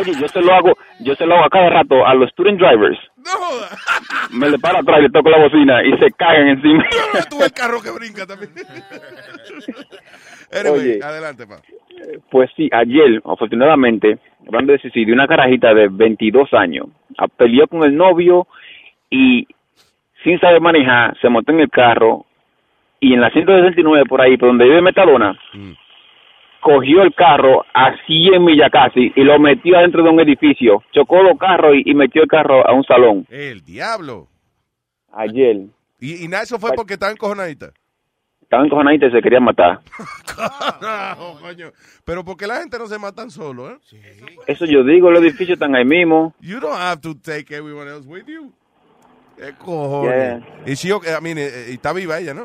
Oye, 0.00 0.12
yo 0.20 0.28
se 0.28 0.40
lo 0.40 0.52
hago, 0.54 0.72
yo 1.00 1.14
se 1.14 1.24
lo 1.26 1.34
hago 1.36 1.44
a 1.46 1.50
cada 1.50 1.70
rato 1.70 2.06
a 2.06 2.14
los 2.14 2.30
student 2.30 2.58
drivers. 2.58 2.98
Me 4.30 4.48
le 4.50 4.58
paro 4.58 4.78
atrás 4.78 4.98
y 5.00 5.02
le 5.02 5.10
toco 5.10 5.28
la 5.30 5.38
bocina 5.38 5.82
y 5.84 5.98
se 5.98 6.10
cagan 6.12 6.46
encima. 6.48 6.84
Tuve 7.28 7.46
el 7.46 7.52
carro 7.52 7.80
que 7.82 7.90
brinca 7.90 8.26
también. 8.26 8.52
Anyway, 10.52 10.78
Oye. 10.80 11.00
adelante, 11.02 11.44
pa. 11.46 11.56
Pues 12.30 12.48
sí, 12.56 12.68
ayer, 12.72 13.20
afortunadamente, 13.24 14.18
hablando 14.46 14.72
de 14.72 14.78
suicidio, 14.78 15.14
una 15.14 15.26
carajita 15.26 15.74
de 15.74 15.88
22 15.88 16.52
años 16.54 16.86
ah, 17.18 17.28
peleó 17.28 17.66
con 17.66 17.82
el 17.84 17.96
novio 17.96 18.46
y 19.10 19.46
sin 20.24 20.40
saber 20.40 20.60
manejar, 20.60 21.16
se 21.20 21.28
montó 21.28 21.52
en 21.52 21.60
el 21.60 21.70
carro 21.70 22.26
y 23.00 23.14
en 23.14 23.20
la 23.20 23.30
169 23.30 24.04
por 24.08 24.20
ahí, 24.20 24.36
por 24.36 24.48
donde 24.48 24.64
vive 24.64 24.80
Metadona, 24.80 25.38
cogió 26.60 27.02
el 27.02 27.14
carro 27.14 27.64
a 27.72 27.94
100 28.06 28.44
millas 28.44 28.70
casi 28.72 29.12
y 29.14 29.22
lo 29.22 29.38
metió 29.38 29.76
adentro 29.76 30.02
de 30.02 30.10
un 30.10 30.20
edificio. 30.20 30.82
Chocó 30.92 31.22
los 31.22 31.38
carros 31.38 31.76
y, 31.76 31.90
y 31.90 31.94
metió 31.94 32.22
el 32.22 32.28
carro 32.28 32.66
a 32.66 32.72
un 32.72 32.82
salón. 32.84 33.26
El 33.30 33.64
diablo. 33.64 34.26
Ayer. 35.12 35.66
Y, 36.00 36.24
y 36.24 36.28
nada, 36.28 36.42
eso 36.42 36.58
fue 36.58 36.72
porque 36.74 36.94
estaba 36.94 37.12
encojonadita. 37.12 37.70
Estaba 38.46 38.64
encojonadita 38.64 39.06
y 39.06 39.10
se 39.10 39.20
quería 39.20 39.40
matar. 39.40 39.80
Carajo, 40.80 41.36
coño. 41.40 41.72
Pero 42.04 42.24
¿por 42.24 42.36
qué 42.36 42.46
la 42.46 42.60
gente 42.60 42.78
no 42.78 42.86
se 42.86 42.96
matan 42.98 43.28
solo, 43.30 43.70
eh? 43.72 43.78
Eso 44.46 44.66
yo 44.66 44.84
digo, 44.84 45.10
los 45.10 45.20
edificios 45.20 45.56
están 45.56 45.74
ahí 45.74 45.84
mismo. 45.84 46.32
You 46.40 46.60
don't 46.60 46.78
have 46.78 47.00
to 47.00 47.14
take 47.16 47.52
everyone 47.54 47.90
else 47.90 48.06
with 48.08 48.24
you. 48.26 48.52
¿Qué 49.36 49.52
cojones? 49.58 50.44
Y 50.64 50.76
si 50.76 50.88
yo, 50.88 51.00
I 51.04 51.20
mean, 51.22 51.38
eh, 51.38 51.46
eh, 51.46 51.66
está 51.72 51.92
viva 51.92 52.18
ella, 52.20 52.34
¿no? 52.34 52.44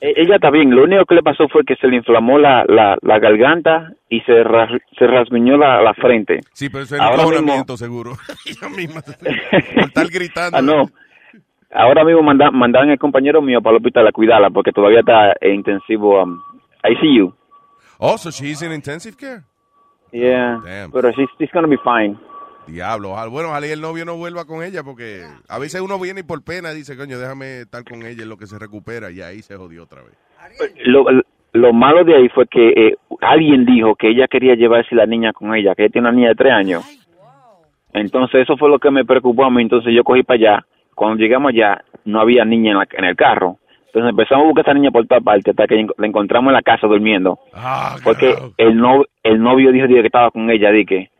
E- 0.00 0.12
Ella 0.16 0.34
está 0.36 0.50
bien, 0.50 0.70
lo 0.74 0.84
único 0.84 1.04
que 1.06 1.14
le 1.14 1.22
pasó 1.22 1.48
fue 1.48 1.64
que 1.64 1.74
se 1.76 1.86
le 1.88 1.96
inflamó 1.96 2.38
la, 2.38 2.64
la, 2.68 2.96
la 3.00 3.18
garganta 3.18 3.92
y 4.08 4.20
se, 4.20 4.44
ras- 4.44 4.80
se 4.98 5.06
rasguñó 5.06 5.56
la, 5.56 5.82
la 5.82 5.94
frente. 5.94 6.40
Sí, 6.52 6.68
pero 6.68 6.84
eso 6.84 6.96
es 6.96 7.02
encojonamiento, 7.02 7.76
seguro. 7.78 8.12
ella 8.46 8.68
misma. 8.68 9.00
Por 9.74 9.84
estar 9.84 10.06
gritando. 10.08 10.58
Ah, 10.58 10.62
no. 10.62 10.90
Ahora 11.72 12.04
mismo 12.04 12.22
manda, 12.22 12.50
mandaron 12.50 12.90
el 12.90 12.98
compañero 12.98 13.40
mío 13.40 13.60
para 13.62 13.76
el 13.76 13.76
hospital 13.76 14.08
a 14.08 14.12
cuidarla 14.12 14.50
porque 14.50 14.72
todavía 14.72 15.00
está 15.00 15.32
en 15.40 15.56
intensivo 15.56 16.22
um, 16.22 16.40
ICU. 16.84 17.32
Oh, 17.98 18.16
so 18.16 18.30
she's 18.30 18.62
in 18.62 18.72
intensive 18.72 19.16
care? 19.16 19.42
Yeah, 20.12 20.60
Damn. 20.64 20.90
pero 20.90 21.10
she's, 21.12 21.28
she's 21.38 21.50
gonna 21.52 21.68
be 21.68 21.78
fine. 21.84 22.18
Diablo, 22.66 23.14
bueno, 23.30 23.48
ojalá 23.50 23.66
y 23.66 23.70
el 23.70 23.80
novio 23.80 24.04
no 24.04 24.16
vuelva 24.16 24.44
con 24.44 24.62
ella 24.62 24.82
porque 24.84 25.22
a 25.48 25.58
veces 25.58 25.80
uno 25.80 25.98
viene 25.98 26.20
y 26.20 26.22
por 26.22 26.42
pena 26.44 26.70
dice, 26.70 26.96
coño, 26.96 27.18
déjame 27.18 27.62
estar 27.62 27.84
con 27.84 28.02
ella 28.04 28.22
en 28.22 28.28
lo 28.28 28.36
que 28.36 28.46
se 28.46 28.58
recupera 28.58 29.10
y 29.10 29.20
ahí 29.20 29.42
se 29.42 29.56
jodió 29.56 29.84
otra 29.84 30.02
vez. 30.02 30.16
Lo, 30.84 31.04
lo 31.52 31.72
malo 31.72 32.04
de 32.04 32.16
ahí 32.16 32.28
fue 32.28 32.46
que 32.46 32.68
eh, 32.68 32.96
alguien 33.20 33.64
dijo 33.64 33.94
que 33.96 34.10
ella 34.10 34.26
quería 34.28 34.54
llevarse 34.54 34.94
la 34.94 35.06
niña 35.06 35.32
con 35.32 35.54
ella, 35.54 35.74
que 35.74 35.84
ella 35.84 35.92
tiene 35.92 36.08
una 36.08 36.16
niña 36.16 36.28
de 36.28 36.34
tres 36.34 36.52
años. 36.52 36.84
Entonces 37.92 38.42
eso 38.42 38.56
fue 38.56 38.68
lo 38.68 38.78
que 38.78 38.90
me 38.90 39.04
preocupó 39.04 39.44
a 39.44 39.50
mí, 39.50 39.62
entonces 39.62 39.92
yo 39.94 40.04
cogí 40.04 40.22
para 40.22 40.36
allá. 40.36 40.66
Cuando 41.00 41.16
llegamos 41.16 41.48
allá, 41.54 41.82
no 42.04 42.20
había 42.20 42.44
niña 42.44 42.72
en, 42.72 42.76
la- 42.76 42.88
en 42.92 43.04
el 43.06 43.16
carro. 43.16 43.56
Entonces 43.86 44.10
empezamos 44.10 44.44
a 44.44 44.46
buscar 44.48 44.66
a 44.66 44.70
esa 44.70 44.74
niña 44.78 44.90
por 44.90 45.06
todas 45.06 45.24
partes 45.24 45.48
hasta 45.48 45.66
que 45.66 45.86
la 45.96 46.06
encontramos 46.06 46.50
en 46.50 46.54
la 46.56 46.60
casa 46.62 46.86
durmiendo. 46.86 47.38
porque 48.04 48.36
el, 48.58 48.76
no, 48.76 49.02
el 49.22 49.40
novio 49.42 49.72
dijo, 49.72 49.86
dijo 49.86 50.00
que 50.02 50.06
estaba 50.08 50.30
con 50.30 50.50
ella, 50.50 50.70
di 50.70 50.84
que 50.84 51.10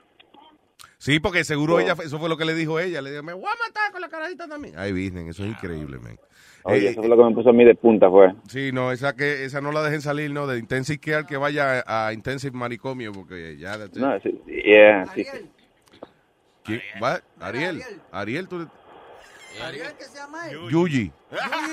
Sí, 0.98 1.18
porque 1.18 1.44
seguro 1.44 1.80
ella, 1.80 1.94
eso 2.04 2.18
fue 2.18 2.28
lo 2.28 2.36
que 2.36 2.44
le 2.44 2.52
dijo 2.54 2.78
ella. 2.78 3.00
Le 3.00 3.10
dijo, 3.10 3.22
me 3.22 3.32
voy 3.32 3.44
a 3.46 3.56
matar 3.68 3.90
con 3.90 4.02
la 4.02 4.08
carajita 4.10 4.46
también. 4.46 4.74
Ay, 4.76 4.92
Virgen, 4.92 5.28
eso 5.28 5.44
es 5.44 5.48
increíble, 5.52 5.96
man. 5.98 6.18
Oye, 6.64 6.88
Eh, 6.88 6.90
eso 6.90 7.00
fue 7.00 7.08
lo 7.08 7.16
que 7.16 7.24
me 7.24 7.30
puso 7.34 7.48
a 7.48 7.52
mí 7.54 7.64
de 7.64 7.74
punta, 7.74 8.10
fue. 8.10 8.34
Sí, 8.48 8.70
no, 8.70 8.92
esa 8.92 9.16
que 9.16 9.46
esa 9.46 9.62
no 9.62 9.72
la 9.72 9.82
dejen 9.82 10.02
salir, 10.02 10.30
¿no? 10.30 10.46
De 10.46 10.58
Intensive 10.58 11.00
Care 11.00 11.24
que 11.26 11.38
vaya 11.38 11.82
a, 11.86 12.08
a 12.08 12.12
Intensive 12.12 12.54
Manicomio 12.54 13.12
porque 13.12 13.56
ya... 13.56 13.78
No, 13.94 14.20
sí, 14.20 14.38
yeah, 14.46 15.06
sí. 15.06 15.24
¿Quién? 16.64 16.82
What? 17.00 17.20
Ariel. 17.40 17.80
Ariel, 18.12 18.46
tú... 18.46 18.68
Ariel, 19.64 19.88
¿qué 19.98 20.04
se 20.04 20.16
llama 20.18 20.48
él? 20.48 20.58
Yuyi. 20.70 21.12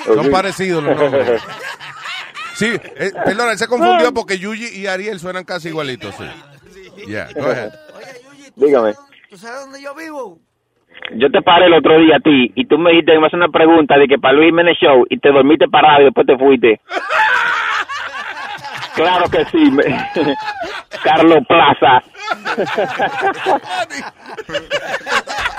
Son 0.06 0.32
parecidos 0.32 0.84
los 0.84 0.98
nombres. 1.00 1.42
Sí, 2.56 2.66
eh, 2.74 3.12
perdona, 3.24 3.52
él 3.52 3.58
se 3.60 3.68
confundió 3.68 4.12
porque 4.16 4.40
Yuyi 4.40 4.70
y 4.80 4.88
Ariel 4.88 5.20
suenan 5.20 5.44
casi 5.44 5.68
igualitos, 5.68 6.16
sí. 6.16 6.26
Yeah, 7.06 7.28
go 7.36 7.52
ahead. 7.52 7.70
Dígame. 8.56 8.96
¿Tú 9.30 9.38
sabes 9.38 9.60
dónde 9.62 9.80
yo 9.80 9.94
vivo? 9.94 10.40
Yo 11.18 11.30
te 11.30 11.40
paré 11.44 11.68
el 11.68 11.76
otro 11.76 12.00
día 12.00 12.16
a 12.16 12.20
ti 12.20 12.52
y 12.56 12.66
tú 12.66 12.80
me 12.80 12.90
dijiste 12.90 13.12
que 13.12 13.20
me 13.20 13.28
haces 13.28 13.38
una 13.38 13.50
pregunta 13.50 13.96
de 14.00 14.08
que 14.08 14.18
para 14.18 14.34
Luis 14.34 14.48
Jiménez 14.48 14.76
Show 14.82 15.06
y 15.08 15.20
te 15.20 15.30
dormiste 15.32 15.68
parado 15.68 16.02
y 16.02 16.06
después 16.06 16.26
te 16.26 16.36
fuiste. 16.36 16.82
claro 18.96 19.30
que 19.30 19.46
sí. 19.46 19.70
me- 19.70 19.84
Carlos 21.04 21.44
Plaza. 21.48 22.02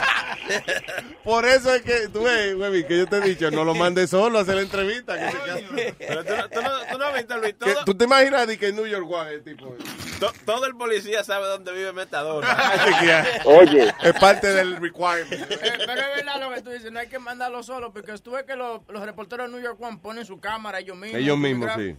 Por 1.25 1.45
eso 1.45 1.75
es 1.75 1.83
que, 1.83 2.09
tú 2.09 2.23
ves, 2.23 2.55
güey, 2.55 2.87
que 2.87 2.99
yo 2.99 3.07
te 3.07 3.17
he 3.17 3.21
dicho, 3.21 3.51
no 3.51 3.65
lo 3.65 3.75
mandes 3.75 4.11
solo 4.11 4.39
a 4.39 4.43
hacer 4.43 4.57
la 4.57 4.63
entrevista. 4.63 5.17
que 5.19 5.95
Pero 5.99 6.25
tú, 6.25 6.37
no- 6.37 6.49
tú 6.49 6.63
no, 6.63 6.71
tú 6.93 6.99
no 6.99 7.05
has 7.07 7.15
visto, 7.15 7.37
Luis, 7.39 7.59
todo, 7.59 7.85
¿Tú 7.85 7.95
te 7.97 8.05
imaginas 8.05 8.47
de 8.47 8.59
que 8.59 8.69
en 8.69 8.77
New 8.77 8.87
York, 8.87 9.09
el 9.31 9.43
tipo? 9.43 9.77
to- 10.21 10.33
todo 10.45 10.67
el 10.67 10.75
policía 10.77 11.23
sabe 11.25 11.47
dónde 11.47 11.73
vive 11.73 11.93
Metadona. 11.93 12.49
Oye. 13.45 13.93
Es 14.03 14.13
parte 14.19 14.49
del 14.53 14.77
requirement. 14.77 15.33
Eh, 15.33 15.47
pero 15.87 16.01
es 16.01 16.17
verdad 16.17 16.41
lo 16.41 16.55
que 16.55 16.63
tú 16.63 16.71
dices, 16.71 16.91
no 16.93 16.99
hay 17.01 17.09
que 17.09 17.19
mandarlo 17.19 17.63
solo, 17.63 17.93
porque 17.93 18.13
tú 18.19 18.33
ves 18.33 18.45
que 18.45 18.57
los, 18.57 18.81
los 18.89 19.05
reporteros 19.05 19.47
de 19.47 19.53
New 19.57 19.63
York 19.63 19.81
One 19.81 19.99
ponen 20.03 20.25
su 20.25 20.41
cámara 20.41 20.79
ellos 20.81 20.97
mismos. 20.97 21.21
Ellos 21.21 21.39
mismos, 21.39 21.71
sí. 21.77 21.97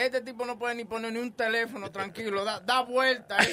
Este 0.00 0.22
tipo 0.22 0.46
no 0.46 0.58
puede 0.58 0.74
ni 0.76 0.86
poner 0.86 1.12
ni 1.12 1.18
un 1.18 1.30
teléfono 1.32 1.90
tranquilo, 1.90 2.42
da, 2.42 2.58
da 2.60 2.80
vuelta. 2.82 3.36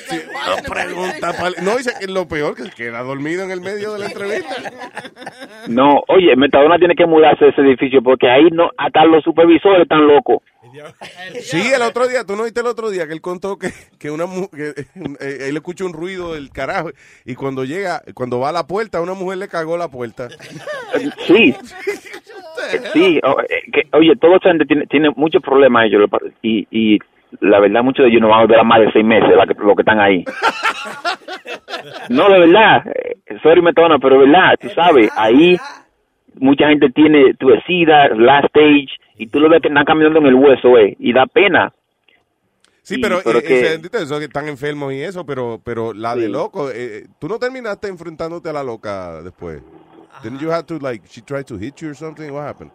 No 0.47 0.73
pregunta, 0.73 1.33
no, 1.61 1.75
dice 1.75 1.91
que 1.99 2.07
lo 2.07 2.25
peor 2.25 2.55
que 2.55 2.69
queda 2.69 3.01
dormido 3.03 3.43
en 3.43 3.51
el 3.51 3.59
medio 3.59 3.93
de 3.93 3.99
la 3.99 4.05
entrevista. 4.07 4.55
No, 5.67 6.01
oye, 6.07 6.33
Metadona 6.37 6.77
tiene 6.77 6.95
que 6.95 7.05
mudarse 7.05 7.43
de 7.43 7.51
ese 7.51 7.61
edificio 7.61 8.01
porque 8.01 8.29
ahí 8.29 8.47
no, 8.51 8.69
hasta 8.77 9.03
los 9.03 9.21
supervisores 9.23 9.81
están 9.81 10.07
locos. 10.07 10.41
Sí, 11.41 11.61
el 11.73 11.81
otro 11.81 12.07
día, 12.07 12.23
tú 12.23 12.37
no 12.37 12.43
viste 12.43 12.61
el 12.61 12.67
otro 12.67 12.89
día 12.89 13.05
que 13.07 13.13
él 13.13 13.21
contó 13.21 13.57
que, 13.57 13.71
que 13.99 14.09
una 14.09 14.25
que, 14.51 14.69
eh, 15.19 15.37
él 15.49 15.57
escuchó 15.57 15.85
un 15.85 15.93
ruido 15.93 16.33
del 16.33 16.51
carajo 16.51 16.91
y 17.25 17.35
cuando 17.35 17.65
llega, 17.65 18.01
cuando 18.13 18.39
va 18.39 18.49
a 18.49 18.53
la 18.53 18.67
puerta, 18.67 19.01
una 19.01 19.13
mujer 19.13 19.39
le 19.39 19.47
cagó 19.49 19.77
la 19.77 19.89
puerta. 19.89 20.29
Sí. 21.27 21.53
Sí, 22.93 23.19
o- 23.23 23.41
eh, 23.41 23.63
que, 23.71 23.87
oye, 23.97 24.15
toda 24.15 24.37
esa 24.37 24.49
gente 24.49 24.65
tiene, 24.65 24.85
tiene 24.87 25.09
muchos 25.15 25.41
problemas 25.41 25.85
ellos 25.85 26.09
y, 26.41 26.67
y 26.71 26.99
la 27.41 27.59
verdad 27.59 27.83
muchos 27.83 28.03
de 28.05 28.09
ellos 28.09 28.21
no 28.21 28.29
van 28.29 28.39
a 28.39 28.43
a 28.59 28.63
más 28.63 28.79
de 28.79 28.91
seis 28.91 29.05
meses 29.05 29.29
la 29.35 29.45
que- 29.45 29.53
los 29.61 29.75
que 29.75 29.81
están 29.81 29.99
ahí. 29.99 30.23
No, 32.09 32.29
de 32.29 32.39
verdad, 32.39 32.83
eh, 32.87 33.17
sorry 33.43 33.61
Metadona, 33.61 33.99
pero 33.99 34.19
de 34.19 34.25
verdad, 34.27 34.55
tú 34.59 34.69
sabes, 34.69 35.09
ahí 35.15 35.57
mucha 36.39 36.67
gente 36.69 36.89
tiene 36.89 37.33
tu 37.35 37.49
SIDA, 37.65 38.09
last 38.15 38.45
stage, 38.45 38.87
y 39.17 39.27
tú 39.27 39.39
lo 39.39 39.49
ves 39.49 39.61
que 39.61 39.67
están 39.67 39.85
caminando 39.85 40.19
en 40.19 40.27
el 40.27 40.35
hueso, 40.35 40.77
eh, 40.77 40.95
y 40.99 41.13
da 41.13 41.25
pena. 41.25 41.71
Sí, 42.81 42.95
Sí, 42.95 43.01
pero, 43.01 43.19
pero 43.23 43.39
eh, 43.39 43.43
que- 43.43 43.59
eh, 43.59 43.73
¿entiendes? 43.73 44.03
eso 44.03 44.17
que 44.19 44.25
están 44.25 44.47
enfermos 44.47 44.93
y 44.93 45.01
eso, 45.01 45.25
pero, 45.25 45.59
pero 45.63 45.93
la 45.93 46.15
de 46.15 46.29
loco, 46.29 46.69
eh, 46.71 47.03
tú 47.19 47.27
no 47.27 47.37
terminaste 47.37 47.89
enfrentándote 47.89 48.49
a 48.49 48.53
la 48.53 48.63
loca 48.63 49.21
después. 49.23 49.61
Didn't 50.23 50.39
you 50.41 50.49
have 50.51 50.65
to 50.67 50.77
like 50.79 51.03
she 51.09 51.21
tried 51.21 51.45
to 51.47 51.57
hit 51.57 51.81
you 51.81 51.91
or 51.91 51.95
something? 51.95 52.31
What 52.31 52.47
happened? 52.47 52.71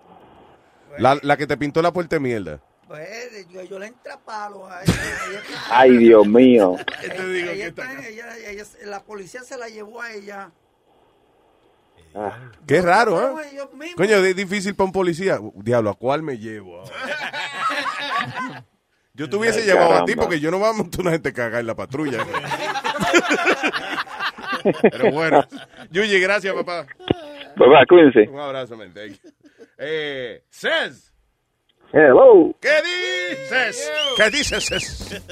La, 0.99 1.18
la 1.22 1.36
que 1.36 1.47
te 1.47 1.57
pintó 1.57 1.80
la 1.82 1.93
puerta 1.93 2.16
de 2.16 2.20
mierda. 2.20 2.61
Pues 2.86 3.49
yo, 3.49 3.62
yo 3.62 3.78
le 3.78 3.86
entré 3.86 4.12
a 4.12 4.18
palos 4.18 4.70
a 4.70 4.82
ella. 4.82 4.93
Ella 5.30 5.38
está- 5.40 5.78
Ay, 5.78 5.97
Dios 5.97 6.26
mío. 6.26 6.76
ella- 7.03 7.53
ella 7.53 7.66
está- 7.68 8.07
ella- 8.07 8.36
ella- 8.51 8.64
la 8.84 9.03
policía 9.03 9.43
se 9.43 9.57
la 9.57 9.68
llevó 9.68 10.03
a 10.03 10.12
ella. 10.12 10.51
Qué 12.66 12.82
raro, 12.82 13.40
¿eh? 13.40 13.57
Coño, 13.97 14.16
es 14.16 14.36
difícil 14.36 14.74
para 14.74 14.84
un 14.84 14.93
policía. 14.93 15.38
Diablo, 15.55 15.88
¿a 15.90 15.95
cuál 15.95 16.22
me 16.22 16.36
llevo 16.36 16.80
ahora? 16.80 16.93
Yo 19.14 19.28
te 19.30 19.36
hubiese 19.36 19.61
Ay, 19.61 19.66
llevado 19.66 19.95
a 19.95 20.05
ti 20.07 20.14
porque 20.16 20.40
yo 20.40 20.51
no 20.51 20.59
voy 20.59 20.70
a 20.70 20.72
montar 20.72 21.03
una 21.03 21.11
gente 21.11 21.34
cagar 21.34 21.61
en 21.61 21.66
la 21.66 21.74
patrulla. 21.74 22.24
Pero 24.90 25.11
bueno. 25.12 25.45
Yuyi, 25.90 26.18
gracias, 26.20 26.55
papá. 26.55 26.86
Pues 27.57 27.70
va, 27.70 27.84
cuídense. 27.88 28.28
Un 28.30 28.40
abrazo, 28.40 28.76
man. 28.76 28.92
Thank 28.92 29.12
you. 29.22 29.30
Eh, 29.78 30.42
Cés, 30.50 31.12
Hello. 31.92 32.55
¿qué 32.61 32.68
dices? 32.82 33.92
¿Qué 34.16 34.30
dices? 34.30 34.64
Cés? 34.66 35.22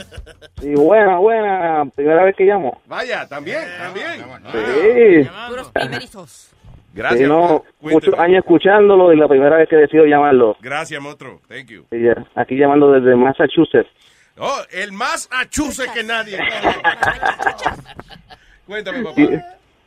Sí, 0.61 0.75
buena, 0.75 1.17
buena. 1.19 1.85
Primera 1.95 2.25
vez 2.25 2.37
que 2.37 2.45
llamo. 2.45 2.81
Vaya, 2.87 3.27
también, 3.27 3.65
también. 3.79 4.25
Sí. 4.53 5.31
Puros 5.49 5.71
primerizos. 5.71 6.51
Gracias. 6.93 7.21
Sí, 7.21 7.27
no, 7.27 7.65
Cuénteme. 7.81 7.93
muchos 7.95 8.19
años 8.19 8.39
escuchándolo 8.41 9.13
y 9.13 9.17
la 9.17 9.29
primera 9.29 9.57
vez 9.57 9.69
que 9.69 9.77
decido 9.77 10.05
llamarlo. 10.05 10.57
Gracias, 10.61 11.01
monstruo. 11.01 11.41
Thank 11.49 11.69
you. 11.69 11.87
Sí. 11.91 11.99
Aquí 12.35 12.57
llamando 12.57 12.93
desde 12.93 13.15
Massachusetts. 13.17 13.89
Oh, 14.37 14.59
el 14.73 14.93
más 14.93 15.29
achuse 15.31 15.87
que 15.95 16.03
nadie. 16.03 16.39
Cuéntame, 18.67 19.03
papá. 19.03 19.15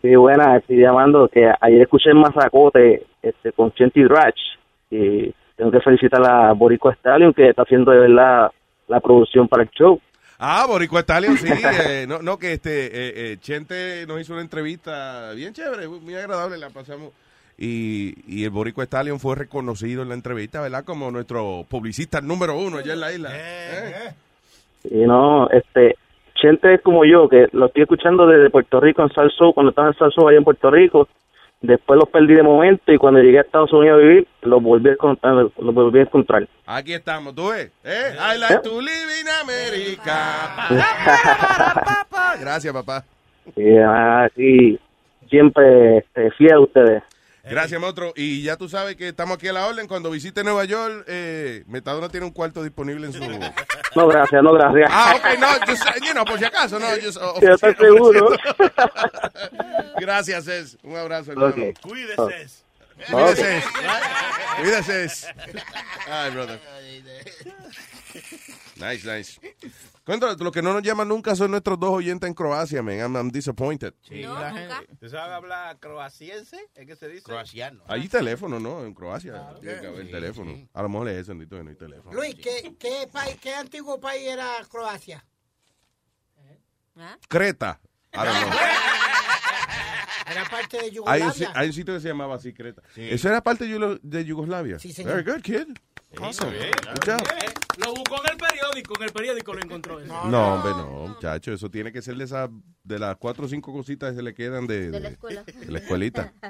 Sí, 0.03 0.13
buena, 0.17 0.57
estoy 0.57 0.81
llamando 0.81 1.29
que 1.29 1.49
ayer 1.61 1.81
escuché 1.81 2.09
en 2.09 2.17
Mazacote 2.17 3.05
este, 3.21 3.53
con 3.53 3.71
Chenty 3.71 4.03
Drach 4.03 4.35
y 4.91 5.33
tengo 5.55 5.71
que 5.71 5.79
felicitar 5.79 6.21
a 6.29 6.51
Borico 6.51 6.91
Stallion 6.91 7.33
que 7.33 7.47
está 7.47 7.61
haciendo 7.61 7.91
de 7.91 7.99
verdad 7.99 8.51
la 8.89 8.99
producción 8.99 9.47
para 9.47 9.63
el 9.63 9.69
show. 9.69 10.01
Ah, 10.39 10.65
Boricua 10.67 10.99
Stallion, 11.03 11.37
sí. 11.37 11.47
eh, 11.87 12.05
no, 12.05 12.21
no, 12.21 12.37
que 12.37 12.51
este 12.51 12.87
eh, 12.87 13.13
eh, 13.15 13.37
Chente 13.39 14.05
nos 14.05 14.19
hizo 14.19 14.33
una 14.33 14.41
entrevista 14.41 15.31
bien 15.31 15.53
chévere, 15.53 15.87
muy 15.87 16.15
agradable, 16.15 16.57
la 16.57 16.69
pasamos. 16.69 17.13
Y, 17.57 18.13
y 18.27 18.43
el 18.43 18.49
Boricua 18.49 18.83
Stallion 18.83 19.21
fue 19.21 19.37
reconocido 19.37 20.01
en 20.01 20.09
la 20.09 20.15
entrevista, 20.15 20.59
¿verdad? 20.59 20.83
Como 20.83 21.11
nuestro 21.11 21.65
publicista 21.69 22.19
número 22.19 22.57
uno 22.57 22.79
allá 22.79 22.91
en 22.91 22.99
la 22.99 23.13
isla. 23.13 23.29
¿Eh? 23.31 24.13
Y 24.91 25.05
no, 25.05 25.49
este, 25.49 25.95
Chente 26.43 26.73
es 26.73 26.81
como 26.81 27.05
yo, 27.05 27.29
que 27.29 27.47
lo 27.53 27.67
estoy 27.67 27.83
escuchando 27.83 28.27
desde 28.27 28.49
Puerto 28.49 28.81
Rico 28.81 29.01
en 29.01 29.13
Salso, 29.13 29.53
cuando 29.53 29.69
estaba 29.69 29.87
en 29.87 29.93
Salso 29.93 30.27
allá 30.27 30.39
en 30.39 30.43
Puerto 30.43 30.69
Rico. 30.69 31.07
después 31.61 31.97
los 31.97 32.09
perdí 32.09 32.33
de 32.33 32.43
momento 32.43 32.91
y 32.91 32.97
cuando 32.97 33.21
llegué 33.21 33.37
a 33.37 33.43
Estados 33.43 33.71
Unidos 33.71 33.97
a 33.97 34.01
vivir, 34.01 34.27
los 34.41 34.61
volví 34.61 34.89
a 34.89 34.91
encontrar. 34.91 35.35
Los 35.35 35.73
volví 35.73 35.99
a 35.99 36.01
encontrar. 36.01 36.45
Aquí 36.65 36.91
estamos, 36.93 37.33
tú 37.33 37.47
ves. 37.47 37.71
¿Eh? 37.85 38.17
I 38.19 38.37
like 38.37 38.59
to 38.59 38.81
live 38.81 39.21
in 39.21 39.27
America. 39.41 40.67
Gracias, 42.41 42.73
papá. 42.73 43.05
Y 43.55 43.77
así, 43.77 44.77
siempre 45.29 45.99
este, 45.99 46.29
fiel 46.31 46.55
a 46.55 46.59
ustedes. 46.59 47.03
Gracias, 47.43 47.79
Motro. 47.79 48.13
Y 48.15 48.41
ya 48.41 48.55
tú 48.55 48.69
sabes 48.69 48.95
que 48.95 49.09
estamos 49.09 49.35
aquí 49.35 49.49
a 49.49 49.53
la 49.53 49.67
orden. 49.67 49.87
Cuando 49.87 50.09
visite 50.09 50.43
Nueva 50.43 50.63
York, 50.63 51.03
eh, 51.07 51.63
Metadona 51.67 52.07
tiene 52.07 52.25
un 52.25 52.31
cuarto 52.31 52.63
disponible 52.63 53.07
en 53.07 53.13
su... 53.13 53.19
No, 53.95 54.07
gracias, 54.07 54.41
no, 54.41 54.53
gracias. 54.53 54.89
Ah, 54.91 55.13
ok, 55.17 55.39
no, 55.39 55.47
just, 55.67 55.83
you 56.03 56.13
know, 56.13 56.25
por 56.25 56.39
si 56.39 56.45
acaso, 56.45 56.79
no. 56.79 56.87
Just, 57.01 57.19
Yo 57.41 57.53
estoy 57.53 57.75
seguro. 57.75 58.29
Gracias, 59.99 60.47
Es. 60.47 60.77
Un 60.83 60.95
abrazo, 60.95 61.31
hermano. 61.31 61.49
Ok. 61.49 61.79
Cuídese. 61.81 62.63
Cuídese. 63.11 63.63
Cuídese. 64.61 65.27
Ay, 66.09 66.31
brother. 66.31 66.59
Nice, 68.75 69.05
nice. 69.05 69.39
Lo 70.05 70.51
que 70.51 70.61
no 70.61 70.73
nos 70.73 70.83
llaman 70.83 71.07
nunca 71.07 71.33
son 71.35 71.51
nuestros 71.51 71.79
dos 71.79 71.91
oyentes 71.91 72.27
en 72.27 72.33
Croacia, 72.33 72.83
man. 72.83 72.95
I'm, 72.99 73.15
I'm 73.15 73.31
disappointed. 73.31 73.93
Sí, 74.01 74.21
la 74.23 74.51
gente- 74.51 74.95
¿Tú 74.99 75.07
sabes 75.09 75.31
hablar 75.33 75.79
croaciense? 75.79 76.57
¿Es 76.75 76.85
que 76.85 76.95
se 76.97 77.07
dice? 77.07 77.23
Croaciano. 77.23 77.83
Hay 77.87 78.09
teléfono, 78.09 78.59
¿no? 78.59 78.83
En 78.83 78.93
Croacia. 78.93 79.53
Tiene 79.61 79.79
que 79.79 79.87
haber 79.87 80.11
teléfono. 80.11 80.67
A 80.73 80.81
lo 80.81 80.89
mejor 80.89 81.07
es 81.09 81.21
eso, 81.21 81.31
Andito, 81.31 81.61
no 81.63 81.69
hay 81.69 81.75
teléfono. 81.77 82.13
Luis, 82.13 82.35
¿qué, 82.35 82.75
qué, 82.77 83.07
país, 83.11 83.37
¿qué 83.41 83.53
antiguo 83.55 83.99
país 84.01 84.27
era 84.27 84.49
Croacia? 84.69 85.23
Creta. 87.29 87.79
I 88.13 88.17
don't 88.17 88.27
know. 88.37 88.49
Era 90.25 90.45
parte 90.49 90.77
de 90.77 90.83
Hay, 90.83 90.89
un, 90.89 90.95
Yugoslavia. 90.95 91.51
hay 91.53 91.67
un 91.67 91.73
sitio 91.73 91.93
que 91.95 91.99
se 91.99 92.07
llamaba 92.07 92.35
así, 92.35 92.53
Creta. 92.53 92.81
Sí. 92.95 93.01
¿Eso 93.09 93.27
era 93.27 93.43
parte 93.43 93.65
de, 93.65 93.71
Yugo- 93.77 93.99
de 94.01 94.23
Yugoslavia? 94.25 94.79
Sí, 94.79 94.93
señor. 94.93 95.21
Very 95.23 95.31
good, 95.31 95.41
kid. 95.43 95.77
Awesome. 96.21 96.51
Good 96.57 97.05
job. 97.05 97.21
Lo 97.77 97.93
buscó 97.93 98.23
en 98.23 98.31
el 98.31 98.37
periódico, 98.37 98.93
en 98.97 99.03
el 99.03 99.11
periódico 99.11 99.53
lo 99.53 99.61
encontró. 99.61 99.99
eso. 99.99 100.27
No, 100.27 100.55
hombre, 100.55 100.71
no, 100.73 101.07
muchacho. 101.07 101.53
Eso 101.53 101.69
tiene 101.71 101.91
que 101.91 102.01
ser 102.01 102.15
de, 102.15 102.23
esas 102.25 102.49
de 102.83 102.99
las 102.99 103.15
cuatro 103.17 103.45
o 103.45 103.47
cinco 103.49 103.71
cositas 103.73 104.11
que 104.11 104.17
se 104.17 104.23
le 104.23 104.33
quedan 104.33 104.67
de, 104.67 104.91
De 104.91 104.99
la 104.99 105.09
escuela. 105.09 105.43
de 105.43 105.71
la 105.71 105.79
escuelita. 105.79 106.33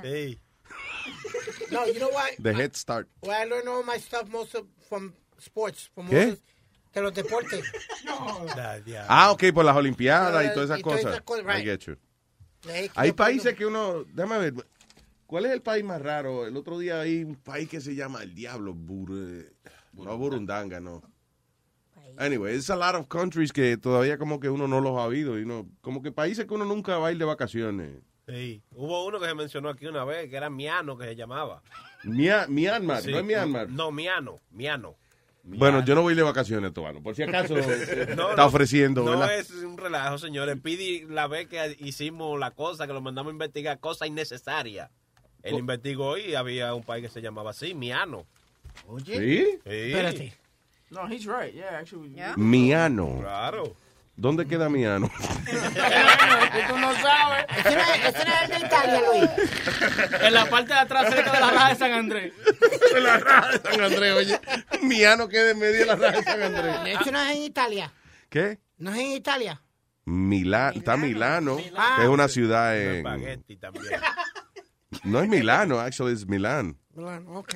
No, 1.71 1.85
you 1.87 1.95
know 1.95 2.09
why? 2.09 2.35
De 2.37 2.51
Head 2.51 2.73
Start. 2.75 3.07
Why 3.21 3.43
I 3.43 3.45
learn 3.45 3.67
all 3.67 3.83
my 3.83 3.97
stuff 3.99 4.29
most 4.29 4.53
of, 4.55 4.65
from 4.89 5.11
sports. 5.39 5.89
From 5.93 6.07
¿Qué? 6.07 6.37
de 6.93 7.01
los 7.01 7.13
deportes. 7.13 7.63
Ah, 9.07 9.31
ok, 9.31 9.45
por 9.53 9.65
las 9.65 9.75
Olimpiadas 9.75 10.45
y 10.45 10.53
todas 10.53 10.65
esas 10.69 10.79
y 10.79 10.83
todas 10.83 10.97
cosas. 11.01 11.11
esas 11.13 11.21
cosas, 11.23 11.43
I 11.45 11.47
right. 11.47 11.65
get 11.65 11.79
you. 11.81 11.97
Hay 12.95 13.11
países 13.13 13.55
que 13.55 13.65
uno. 13.65 14.03
Déjame 14.13 14.37
ver. 14.51 14.53
¿Cuál 15.25 15.45
es 15.47 15.51
el 15.51 15.61
país 15.61 15.83
más 15.83 16.01
raro? 16.01 16.45
El 16.45 16.55
otro 16.57 16.77
día 16.77 17.01
hay 17.01 17.23
un 17.23 17.35
país 17.35 17.67
que 17.67 17.81
se 17.81 17.95
llama 17.95 18.21
el 18.23 18.35
Diablo. 18.35 18.75
Bur- 18.75 19.51
no 19.93 20.17
Burundanga, 20.17 20.79
no. 20.79 21.01
Anyway, 22.17 22.55
it's 22.55 22.69
a 22.69 22.75
lot 22.75 22.95
of 22.95 23.07
countries 23.07 23.51
que 23.51 23.77
todavía 23.77 24.17
como 24.17 24.39
que 24.39 24.49
uno 24.49 24.67
no 24.67 24.81
los 24.81 24.97
ha 24.99 25.03
habido. 25.05 25.39
Y 25.39 25.45
no, 25.45 25.67
como 25.81 26.01
que 26.01 26.11
países 26.11 26.45
que 26.45 26.53
uno 26.53 26.65
nunca 26.65 26.97
va 26.97 27.07
a 27.07 27.11
ir 27.11 27.17
de 27.17 27.25
vacaciones. 27.25 27.97
Sí. 28.27 28.61
Hubo 28.75 29.05
uno 29.05 29.19
que 29.19 29.25
se 29.27 29.33
mencionó 29.35 29.69
aquí 29.69 29.85
una 29.87 30.05
vez, 30.05 30.29
que 30.29 30.37
era 30.37 30.49
Miano, 30.49 30.97
que 30.97 31.05
se 31.05 31.15
llamaba. 31.15 31.61
Mia- 32.03 32.47
Myanmar, 32.47 33.01
Sí. 33.01 33.11
no 33.11 33.17
es 33.19 33.25
Myanmar. 33.25 33.69
No, 33.69 33.91
Miano, 33.91 34.39
Miano. 34.51 34.95
Bueno, 35.45 35.83
yo 35.83 35.93
no 35.93 36.03
voy 36.03 36.15
de 36.15 36.21
vacaciones, 36.21 36.71
Tobano. 36.73 37.03
Por 37.03 37.15
si 37.15 37.23
acaso 37.23 37.57
eh, 37.57 38.13
No, 38.15 38.29
está 38.29 38.43
no, 38.43 38.45
ofreciendo, 38.45 39.03
No 39.03 39.11
¿verdad? 39.11 39.37
es 39.39 39.49
un 39.51 39.77
relajo, 39.77 40.17
señores. 40.17 40.57
Pidi 40.61 41.01
la 41.05 41.27
vez 41.27 41.47
que 41.49 41.75
hicimos 41.79 42.39
la 42.39 42.51
cosa, 42.51 42.87
que 42.87 42.93
lo 42.93 43.01
mandamos 43.01 43.31
a 43.31 43.33
investigar, 43.33 43.79
cosa 43.79 44.07
innecesaria. 44.07 44.89
Él 45.41 45.53
Co- 45.53 45.59
investigó 45.59 46.17
y 46.17 46.35
había 46.35 46.73
un 46.73 46.83
país 46.83 47.03
que 47.03 47.09
se 47.11 47.21
llamaba 47.21 47.49
así, 47.49 47.73
Miano. 47.73 48.25
Oye. 48.87 49.17
¿Sí? 49.19 49.59
Espérate. 49.65 50.33
No, 50.93 51.07
he's 51.07 51.25
right. 51.25 51.53
Yeah, 51.53 51.79
actually. 51.79 52.15
Miano. 52.37 53.19
Claro. 53.21 53.75
¿Dónde 54.15 54.45
queda 54.45 54.69
Miano? 54.69 55.09
Tú 56.69 56.77
no 56.77 56.93
sabes. 56.93 57.45
Ese 57.57 57.75
no 57.75 57.81
es- 57.81 58.43
el 58.43 58.49
de 58.61 58.65
Italia, 58.67 59.01
Luis. 59.11 59.29
En 60.21 60.33
la 60.33 60.45
parte 60.49 60.73
de 60.73 60.79
atrás, 60.79 61.09
cerca 61.13 61.31
de 61.31 61.39
la 61.39 61.49
raja 61.49 61.69
de 61.69 61.75
San 61.75 61.91
Andrés. 61.93 62.33
la 63.01 63.17
raja 63.17 63.51
de 63.57 63.59
San 63.71 63.81
Andrés, 63.81 64.13
oye. 64.13 64.39
Miano 64.83 65.27
queda 65.27 65.49
en 65.51 65.59
medio 65.59 65.79
de 65.79 65.85
la 65.87 65.95
raja 65.95 66.17
de 66.17 66.23
San 66.23 66.41
Andrés. 66.43 66.99
Eso 67.01 67.11
no 67.11 67.21
es 67.23 67.35
en 67.35 67.41
Italia. 67.43 67.91
¿Qué? 68.29 68.59
No 68.77 68.91
es 68.91 68.99
en 68.99 69.07
Italia. 69.07 69.61
Milán, 70.05 70.73
está 70.75 70.95
Milano, 70.97 71.57
Ah. 71.75 71.95
que 71.97 72.03
es 72.03 72.09
una 72.09 72.27
ciudad 72.27 72.77
en... 72.77 73.03
No 75.05 75.21
es 75.21 75.27
Milano, 75.29 75.79
actually 75.79 76.13
es 76.13 76.27
Milán. 76.27 76.77
Bueno, 76.91 77.39
ok. 77.39 77.55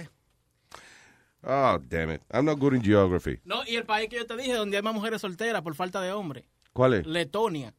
Oh, 1.49 1.79
damn 1.87 2.11
it. 2.11 2.21
I'm 2.29 2.43
not 2.43 2.59
good 2.59 2.73
in 2.73 2.81
geography. 2.81 3.39
No, 3.45 3.63
y 3.65 3.77
el 3.77 3.85
país 3.85 4.09
que 4.09 4.17
yo 4.17 4.25
te 4.25 4.35
dije, 4.35 4.53
donde 4.53 4.75
hay 4.75 4.83
más 4.83 4.93
mujeres 4.93 5.21
solteras 5.21 5.61
por 5.61 5.75
falta 5.75 6.01
de 6.01 6.11
hombres. 6.11 6.43
¿Cuál 6.73 6.95
es? 6.95 7.07
Letonia. 7.07 7.73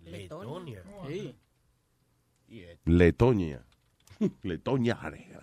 Letonia. 0.00 0.82
Sí. 1.08 1.34
Letonia. 2.84 3.64
Letonia. 4.42 4.98
Letonia. 5.10 5.40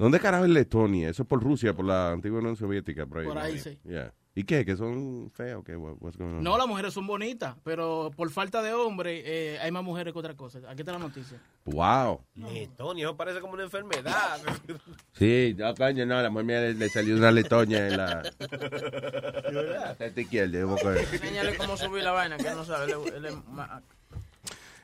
¿Dónde 0.00 0.18
carajo 0.18 0.44
es 0.46 0.50
Letonia? 0.50 1.08
Eso 1.08 1.22
es 1.22 1.28
por 1.28 1.40
Rusia, 1.40 1.74
por 1.74 1.84
la 1.84 2.10
antigua 2.10 2.40
Unión 2.40 2.56
Soviética. 2.56 3.06
Por 3.06 3.18
ahí, 3.18 3.26
Por 3.26 3.38
ahí, 3.38 3.58
sí. 3.60 3.78
Yeah. 3.84 4.12
¿Y 4.32 4.44
qué? 4.44 4.64
¿Que 4.64 4.76
son 4.76 5.28
feas 5.34 5.56
o 5.56 5.64
qué? 5.64 5.76
What- 5.76 5.96
what's 6.00 6.16
going 6.16 6.36
on? 6.36 6.42
No, 6.44 6.56
las 6.56 6.68
mujeres 6.68 6.94
son 6.94 7.04
bonitas, 7.06 7.56
pero 7.64 8.12
por 8.16 8.30
falta 8.30 8.62
de 8.62 8.72
hombres 8.72 9.22
eh, 9.26 9.58
hay 9.60 9.72
más 9.72 9.82
mujeres 9.82 10.12
que 10.12 10.18
otra 10.20 10.34
cosa. 10.36 10.60
Aquí 10.68 10.82
está 10.82 10.92
la 10.92 11.00
noticia. 11.00 11.38
Wow. 11.64 12.20
Letonia, 12.36 13.06
eso 13.06 13.16
parece 13.16 13.40
como 13.40 13.54
una 13.54 13.64
enfermedad. 13.64 14.40
Sí, 15.12 15.54
no, 15.58 15.74
coño, 15.74 16.06
no, 16.06 16.22
la 16.22 16.30
mujer 16.30 16.44
mía 16.46 16.60
le, 16.60 16.74
le 16.74 16.88
salió 16.88 17.14
una 17.16 17.30
letoña 17.30 17.88
en 17.88 17.96
la... 17.96 18.22
teta 19.98 20.20
izquierda. 20.20 20.58
Enséñale 20.60 21.56
cómo 21.56 21.76
subir 21.76 22.02
la 22.04 22.12
vaina, 22.12 22.36
que 22.38 22.48
él 22.48 22.56
no 22.56 22.64
sabe. 22.64 22.90
Él, 22.92 22.98
él 23.16 23.24
es 23.26 23.34
ma- 23.48 23.82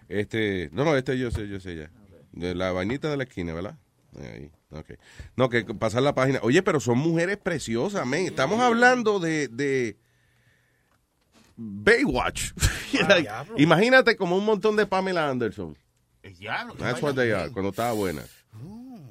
Este, 0.09 0.69
no, 0.73 0.85
no, 0.85 0.95
este 0.97 1.17
yo 1.19 1.31
sé, 1.31 1.49
yo 1.49 1.59
sé 1.61 1.77
ya. 1.77 1.91
De 2.33 2.55
la 2.55 2.73
vainita 2.73 3.09
de 3.09 3.17
la 3.17 3.23
esquina, 3.25 3.55
¿verdad? 3.55 3.77
Ahí, 4.19 4.51
No, 5.37 5.49
que 5.49 5.65
pasar 5.65 6.03
la 6.03 6.15
página. 6.15 6.41
Oye, 6.43 6.63
pero 6.63 6.81
son 6.81 6.99
mujeres 6.99 7.37
preciosas, 7.37 8.07
men. 8.07 8.27
Estamos 8.27 8.61
hablando 8.61 9.21
de, 9.21 9.49
de 9.49 9.97
Baywatch. 11.57 12.53
Like, 13.09 13.29
imagínate 13.59 14.17
como 14.17 14.37
un 14.37 14.45
montón 14.45 14.77
de 14.77 14.87
Pamela 14.87 15.29
Anderson. 15.29 15.77
That's 16.79 17.03
what 17.03 17.15
they 17.15 17.31
are, 17.33 17.51
cuando 17.51 17.71
estaba 17.71 17.93
buena. 17.93 18.23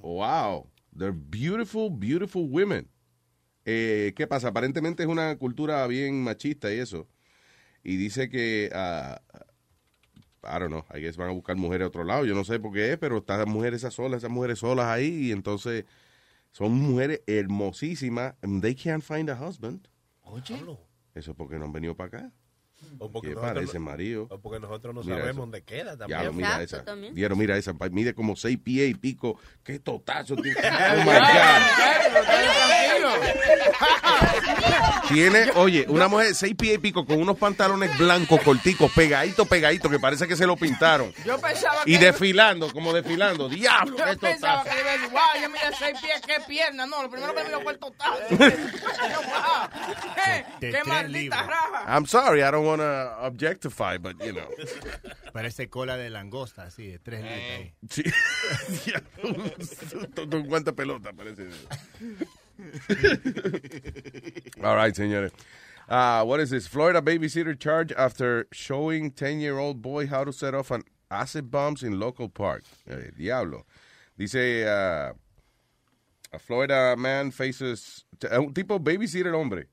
Wow. 0.02 0.68
They're 0.98 1.14
beautiful, 1.14 1.90
beautiful 1.90 2.48
women. 2.50 2.90
Eh, 3.66 4.14
¿Qué 4.16 4.28
pasa? 4.28 4.50
Aparentemente 4.50 5.04
es 5.04 5.10
una 5.10 5.38
cultura 5.38 5.86
bien 5.88 6.24
machista 6.24 6.74
y 6.74 6.80
eso. 6.80 7.08
Y 7.84 7.98
dice 7.98 8.30
que, 8.30 8.70
ah, 8.74 9.22
I 10.46 10.60
don't 10.60 10.70
know, 10.70 10.86
I 10.90 11.02
guess 11.02 11.18
van 11.18 11.30
a 11.30 11.34
buscar 11.34 11.56
mujeres 11.56 11.86
a 11.86 11.88
otro 11.88 12.04
lado. 12.04 12.26
Yo 12.26 12.36
no 12.36 12.44
sé 12.44 12.60
por 12.60 12.72
qué 12.74 12.94
es, 12.94 12.98
pero 12.98 13.18
están 13.18 13.40
las 13.40 13.48
mujeres 13.48 13.82
esas 13.82 13.94
solas, 13.94 14.20
esas 14.20 14.32
mujeres 14.32 14.60
solas 14.60 14.86
ahí. 14.86 15.28
Y 15.28 15.32
entonces 15.32 15.86
son 16.52 16.74
mujeres 16.74 17.22
hermosísimas. 17.28 18.36
And 18.42 18.62
they 18.62 18.76
can't 18.76 19.04
find 19.04 19.30
a 19.30 19.36
husband. 19.36 19.88
Oye. 20.24 20.56
Eso 21.14 21.32
es 21.32 21.38
porque 21.38 21.58
no 21.58 21.66
han 21.66 21.74
venido 21.74 21.96
para 21.96 22.08
acá. 22.08 22.32
O 23.00 23.12
porque 23.12 23.30
¿Qué 23.30 23.36
nosotros 23.36 23.54
parece, 23.56 23.80
no- 23.80 23.86
marido? 23.86 24.28
O 24.30 24.40
porque 24.40 24.60
nosotros 24.60 24.94
no 24.96 25.02
Mira 25.02 25.16
sabemos 25.16 25.32
eso. 25.34 25.40
dónde 25.42 25.64
queda 25.64 25.98
también. 25.98 26.22
Ya, 26.22 26.32
mira 26.32 26.48
Exacto, 26.62 26.76
esa. 26.76 26.86
también. 26.86 27.14
Mira 27.14 27.58
esa. 27.58 27.74
Mide 27.92 28.14
como 28.14 28.36
seis 28.36 28.58
pies 28.64 28.90
y 28.90 28.94
pico. 28.96 29.40
Qué 29.64 29.80
totazo. 29.80 30.36
tiene. 30.36 30.60
Oh, 30.96 31.00
my 31.00 31.06
God. 31.06 31.16
Tiene, 35.10 35.52
oye, 35.56 35.86
una 35.88 36.08
mujer 36.08 36.28
de 36.30 36.34
seis 36.34 36.56
pies 36.56 36.76
y 36.76 36.78
pico 36.80 37.06
con 37.06 37.20
unos 37.22 37.38
pantalones 37.38 37.96
blancos, 37.98 38.42
corticos, 38.42 38.92
pegaditos, 38.92 39.48
pegaditos, 39.48 39.92
que 39.92 40.00
parece 40.00 40.28
que 40.28 40.36
se 40.36 40.48
lo 40.48 40.56
pintaron. 40.58 41.14
Yo 41.26 41.40
pensaba 41.40 41.84
que. 41.84 41.92
Y 41.92 41.98
desfilando, 41.98 42.72
como 42.74 42.92
desfilando. 42.94 43.48
Diablo, 43.50 43.96
qué 43.98 44.04
Yo 44.14 44.20
pensaba 44.20 44.64
totazo. 44.64 44.76
que 44.76 44.82
iba 44.82 44.90
a 44.90 44.94
decir, 44.94 45.10
wow, 45.12 45.22
yo 45.42 45.50
mira 45.50 45.72
seis 45.78 46.00
pies, 46.02 46.22
qué 46.26 46.36
pierna. 46.48 46.86
No, 46.88 47.04
lo 47.04 47.10
primero 47.10 47.36
que 47.36 47.44
me 47.44 47.50
dio 47.50 47.62
fue 47.62 47.74
el 47.74 47.80
total. 47.80 48.20
¿Qué, 50.60 50.72
qué 50.72 50.84
maldita 50.86 51.44
raja. 51.44 51.86
I'm 51.88 52.06
sorry, 52.08 52.42
I 52.42 52.50
don't 52.52 52.66
want 52.66 52.75
to 52.82 53.16
objectify, 53.20 53.98
but 53.98 54.24
you 54.24 54.34
know. 54.34 54.48
Parece 55.34 55.70
cola 55.70 55.98
de 55.98 56.10
langosta, 56.10 56.64
así, 56.64 56.92
de 56.92 57.00
tres 57.00 57.24
litros 57.24 57.42
ahí. 57.58 57.74
Sí. 57.90 58.04
Todo 60.14 60.38
un 60.38 60.48
guante 60.48 60.74
pelota, 60.74 61.14
parece. 61.14 61.48
All 64.64 64.76
right, 64.76 64.96
señores. 64.96 65.32
Uh, 65.90 66.24
what 66.24 66.40
is 66.40 66.50
this? 66.50 66.68
Florida 66.68 67.02
babysitter 67.02 67.60
charged 67.60 67.94
after 67.98 68.48
showing 68.52 69.12
10-year-old 69.12 69.82
boy 69.82 70.08
how 70.08 70.24
to 70.24 70.32
set 70.34 70.56
off 70.56 70.72
an 70.72 70.84
acid 71.12 71.52
bombs 71.52 71.84
in 71.84 72.00
local 72.00 72.30
park. 72.30 72.64
Eh, 72.90 73.12
diablo. 73.18 73.66
Dice, 74.18 74.66
uh, 74.66 75.12
a 76.32 76.40
Florida 76.40 76.96
man 76.98 77.32
faces... 77.32 78.06
Un 78.32 78.54
tipo 78.54 78.80
babysitter 78.80 79.34
hombre. 79.34 79.66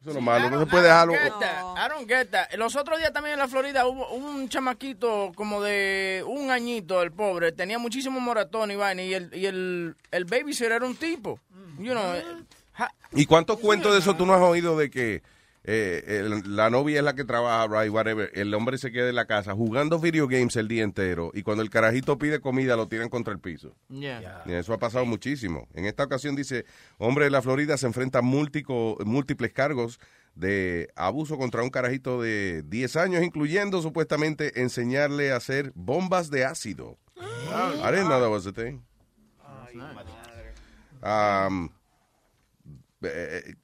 Eso 0.00 0.10
es 0.10 0.14
lo 0.16 0.22
malo, 0.22 0.48
no 0.48 0.60
se 0.60 0.66
puede 0.66 0.84
dejarlo. 0.84 1.12
get 1.12 1.32
that. 1.40 1.76
I 1.76 1.88
don't 1.90 2.08
get 2.08 2.28
that. 2.30 2.52
Los 2.56 2.74
otros 2.74 2.98
días 2.98 3.12
también 3.12 3.34
en 3.34 3.38
la 3.38 3.48
Florida 3.48 3.86
hubo 3.86 4.08
un 4.14 4.48
chamaquito 4.48 5.32
como 5.34 5.62
de 5.62 6.24
un 6.26 6.50
añito, 6.50 7.02
el 7.02 7.12
pobre, 7.12 7.52
tenía 7.52 7.78
muchísimo 7.78 8.18
moratón 8.18 8.70
y 8.70 8.76
vaina, 8.76 9.02
y 9.02 9.12
el, 9.12 9.34
y 9.34 9.44
el, 9.44 9.94
el 10.10 10.24
babysitter 10.24 10.72
era 10.72 10.86
un 10.86 10.96
tipo. 10.96 11.38
You 11.78 11.92
know, 11.92 12.14
ja- 12.72 12.94
¿Y 13.12 13.26
cuántos 13.26 13.58
cuentos 13.58 13.92
de 13.92 13.98
eso 13.98 14.16
tú 14.16 14.24
no 14.24 14.32
has 14.34 14.40
oído 14.40 14.76
de 14.78 14.90
que 14.90 15.22
eh, 15.64 16.02
el- 16.24 16.56
la 16.56 16.70
novia 16.70 16.98
es 16.98 17.04
la 17.04 17.14
que 17.14 17.24
trabaja, 17.24 17.66
right, 17.66 17.92
whatever, 17.92 18.30
el 18.34 18.52
hombre 18.54 18.78
se 18.78 18.90
queda 18.90 19.08
en 19.10 19.14
la 19.14 19.26
casa 19.26 19.52
jugando 19.54 19.98
video 19.98 20.26
games 20.26 20.56
el 20.56 20.68
día 20.68 20.82
entero 20.84 21.30
y 21.34 21.42
cuando 21.42 21.62
el 21.62 21.68
carajito 21.70 22.18
pide 22.18 22.40
comida 22.40 22.76
lo 22.76 22.88
tiran 22.88 23.08
contra 23.10 23.32
el 23.34 23.40
piso? 23.40 23.74
Yeah. 23.90 24.42
Y 24.46 24.52
eso 24.52 24.72
ha 24.72 24.78
pasado 24.78 25.04
muchísimo. 25.04 25.68
En 25.74 25.84
esta 25.84 26.04
ocasión 26.04 26.34
dice, 26.34 26.64
hombre 26.98 27.26
de 27.26 27.30
la 27.30 27.42
Florida 27.42 27.76
se 27.76 27.86
enfrenta 27.86 28.20
a 28.20 28.22
múltico- 28.22 28.96
múltiples 29.04 29.52
cargos 29.52 30.00
de 30.34 30.88
abuso 30.96 31.36
contra 31.36 31.62
un 31.62 31.70
carajito 31.70 32.22
de 32.22 32.62
10 32.66 32.96
años, 32.96 33.22
incluyendo 33.22 33.82
supuestamente 33.82 34.62
enseñarle 34.62 35.32
a 35.32 35.36
hacer 35.36 35.72
bombas 35.74 36.30
de 36.30 36.44
ácido. 36.46 36.96
I 37.18 37.90
didn't 37.90 38.06
know 38.06 38.20
that 38.20 38.30
was 38.30 38.46
a 38.46 38.52
thing. 38.52 38.80
Um, 41.02 41.70
eh, 43.02 43.54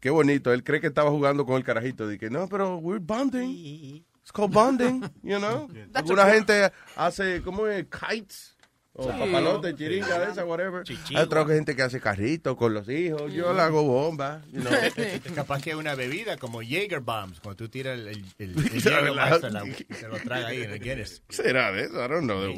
qué 0.00 0.10
bonito. 0.10 0.52
Él 0.52 0.64
cree 0.64 0.80
que 0.80 0.88
estaba 0.88 1.10
jugando 1.10 1.46
con 1.46 1.56
el 1.56 1.64
carajito. 1.64 2.08
Dije, 2.08 2.30
no, 2.30 2.48
pero 2.48 2.76
we're 2.78 2.98
bonding. 3.04 4.04
It's 4.22 4.32
called 4.32 4.52
bonding, 4.52 5.02
you 5.22 5.38
know. 5.38 5.68
Alguna 5.94 6.26
gente 6.30 6.70
hace, 6.96 7.42
¿cómo 7.42 7.66
es? 7.66 7.86
Kites. 7.86 8.56
O 8.92 9.04
Sí. 9.04 9.18
papalote, 9.18 9.74
chiringa 9.76 10.18
de 10.18 10.32
esa, 10.32 10.44
whatever. 10.44 10.82
Hay 11.10 11.16
otra 11.16 11.46
gente 11.46 11.76
que 11.76 11.82
hace 11.82 12.00
carritos 12.00 12.56
con 12.56 12.74
los 12.74 12.88
hijos. 12.88 13.32
Yo 13.32 13.52
le 13.54 13.60
hago 13.62 13.84
bomba. 13.84 14.42
You 14.50 14.60
know. 14.62 14.72
Capaz 15.34 15.62
que 15.62 15.76
una 15.76 15.94
bebida 15.94 16.36
como 16.36 16.60
Jaeger 16.60 16.98
Bombs, 17.00 17.40
cuando 17.40 17.56
tú 17.56 17.68
tiras 17.68 17.96
el, 17.98 18.08
el, 18.08 18.24
el, 18.38 18.80
se, 18.82 18.90
la- 19.14 19.38
se 19.38 20.08
lo 20.08 20.18
traga 20.18 20.48
ahí 20.48 20.62
en 20.62 20.72
el 20.72 20.80
Guinness. 20.80 21.22
¿Será 21.28 21.70
de 21.70 21.84
eso? 21.84 22.04
I 22.04 22.08
don't 22.08 22.24
know. 22.24 22.52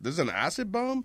There's 0.00 0.20
an 0.20 0.30
acid 0.30 0.68
bomb? 0.68 1.04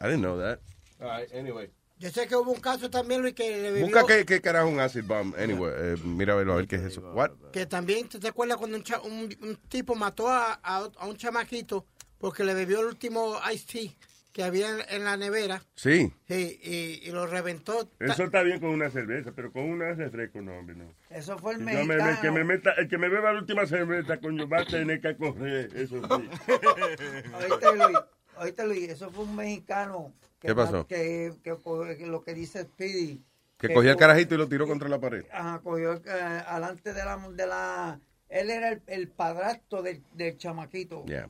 I 0.00 0.04
didn't 0.06 0.22
know 0.22 0.38
that. 0.38 0.60
All 1.00 1.08
right, 1.08 1.28
anyway. 1.34 1.68
Yo 2.02 2.10
sé 2.10 2.26
que 2.26 2.34
hubo 2.34 2.50
un 2.50 2.60
caso 2.60 2.90
también, 2.90 3.22
Luis, 3.22 3.32
que 3.32 3.48
le 3.48 3.70
bebió... 3.70 3.86
Busca 3.86 4.04
qué, 4.04 4.26
qué 4.26 4.40
carajo 4.40 4.66
un 4.68 4.80
acid 4.80 5.04
bomb. 5.04 5.36
Anyway, 5.38 5.72
eh, 5.76 5.96
mira 6.04 6.32
a 6.32 6.36
verlo, 6.36 6.54
a 6.54 6.56
ver 6.56 6.66
qué 6.66 6.74
es 6.74 6.82
eso. 6.82 7.00
What? 7.12 7.30
Que 7.52 7.64
también, 7.64 8.08
¿te 8.08 8.18
te 8.18 8.26
acuerdas 8.26 8.56
cuando 8.56 8.76
un, 8.76 8.82
cha- 8.82 9.00
un, 9.02 9.32
un 9.40 9.56
tipo 9.68 9.94
mató 9.94 10.28
a, 10.28 10.54
a- 10.64 10.90
a 10.98 11.06
un 11.06 11.16
chamaquito 11.16 11.86
porque 12.18 12.42
le 12.42 12.54
bebió 12.54 12.80
el 12.80 12.86
último 12.86 13.38
iced 13.54 13.66
tea 13.70 13.90
que 14.32 14.42
había 14.42 14.70
en, 14.70 14.78
en 14.88 15.04
la 15.04 15.16
nevera? 15.16 15.62
Sí. 15.76 16.12
Sí, 16.26 16.58
y, 16.60 17.08
y 17.08 17.12
lo 17.12 17.28
reventó. 17.28 17.88
Eso 18.00 18.24
está 18.24 18.42
bien 18.42 18.58
con 18.58 18.70
una 18.70 18.90
cerveza, 18.90 19.30
pero 19.36 19.52
con 19.52 19.62
una 19.62 19.92
refresco 19.94 20.40
no, 20.42 20.58
hombre, 20.58 20.74
no. 20.74 20.92
Eso 21.08 21.38
fue 21.38 21.52
el 21.52 21.60
Yo 21.60 21.64
me- 21.66 21.72
me- 21.84 21.96
mexicano. 21.98 22.20
que 22.20 22.30
me 22.32 22.42
meta, 22.42 22.72
el 22.78 22.88
que 22.88 22.98
me 22.98 23.08
beba 23.10 23.32
la 23.32 23.38
última 23.38 23.64
cerveza, 23.64 24.16
coño, 24.18 24.48
va 24.48 24.62
a 24.62 24.64
tener 24.64 25.00
que 25.00 25.16
correr, 25.16 25.70
eso 25.76 26.00
sí. 26.02 26.28
Oíste, 26.48 27.76
Luis, 27.76 27.98
oíste, 28.38 28.66
Luis, 28.66 28.88
eso 28.88 29.10
fue 29.10 29.24
un 29.24 29.36
mexicano. 29.36 30.12
Que 30.40 30.48
¿Qué 30.48 30.54
pasó? 30.54 30.86
Que, 30.86 31.32
que, 31.44 31.56
que 31.98 32.06
lo 32.06 32.22
que 32.22 32.34
dice 32.34 32.62
Speedy. 32.64 33.20
Que 33.58 33.72
cogió 33.72 33.92
el 33.92 33.96
carajito 33.96 34.34
y 34.34 34.38
lo 34.38 34.48
tiró 34.48 34.66
contra 34.66 34.88
la 34.88 34.98
pared. 34.98 35.24
Ajá, 35.32 35.60
cogió 35.62 35.94
eh, 35.94 36.42
alante 36.46 36.92
de 36.92 37.04
la, 37.04 37.16
de 37.16 37.46
la... 37.46 38.00
Él 38.28 38.50
era 38.50 38.70
el, 38.70 38.82
el 38.88 39.08
padrastro 39.08 39.82
del, 39.82 40.02
del 40.14 40.36
chamaquito. 40.36 41.04
Yeah. 41.04 41.28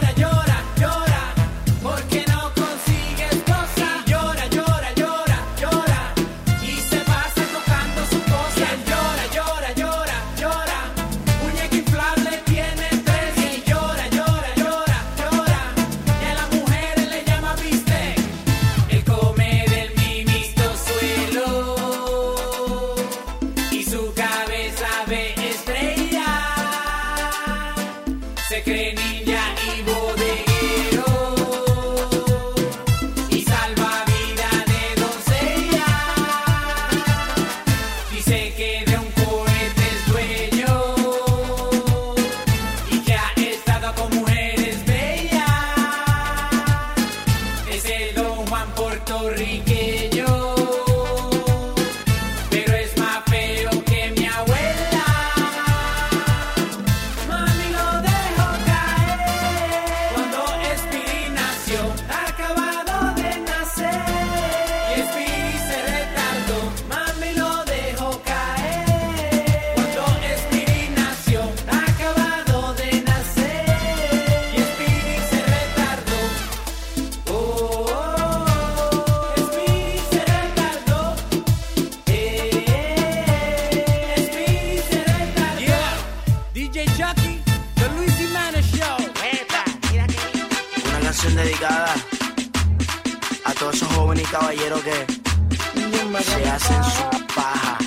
se 96.23 96.49
hacen 96.49 96.83
su 96.83 97.25
paja 97.35 97.77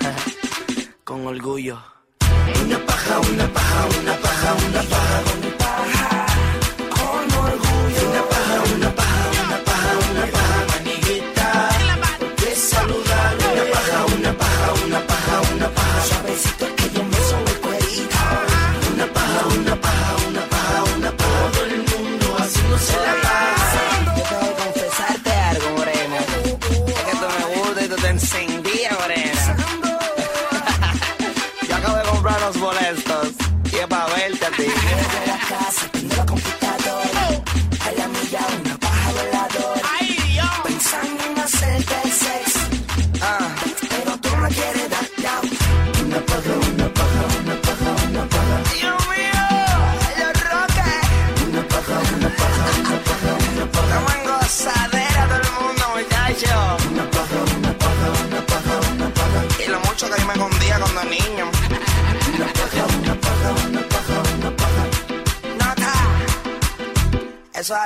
con 1.04 1.26
orgullo. 1.26 1.78
Una 2.64 2.78
paja, 2.86 3.18
una 3.20 3.46
paja, 3.48 3.86
una 4.00 4.16
paja, 4.16 4.54
una 4.68 4.82
paja 4.82 5.43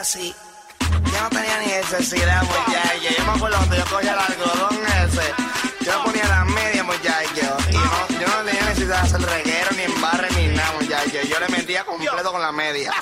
así. 0.08 0.34
Yo 0.80 1.22
no 1.22 1.28
tenía 1.28 1.58
ni 1.58 1.66
necesidad, 1.66 2.42
muchacho. 2.42 3.14
Yo 3.18 3.24
me 3.26 3.32
acuerdo 3.32 3.56
cuando 3.58 3.76
yo 3.76 3.84
cogía 3.84 4.12
el 4.14 4.18
algodón 4.18 4.78
ese. 5.04 5.84
Yo 5.84 5.92
no 5.98 6.04
ponía 6.04 6.26
las 6.26 6.46
medias, 6.46 6.86
muchacho. 6.86 7.56
Y 7.70 7.74
no, 7.74 8.18
yo 8.18 8.26
no 8.26 8.44
tenía 8.44 8.64
necesidad 8.64 9.02
de 9.02 9.06
hacer 9.06 9.20
reguero, 9.20 9.70
ni 9.76 9.82
embarre, 9.82 10.28
ni 10.36 10.46
nada, 10.56 10.72
muchacho. 10.80 11.18
Yo 11.28 11.40
le 11.40 11.48
metía 11.48 11.84
completo 11.84 12.32
con 12.32 12.40
la 12.40 12.52
media. 12.52 12.94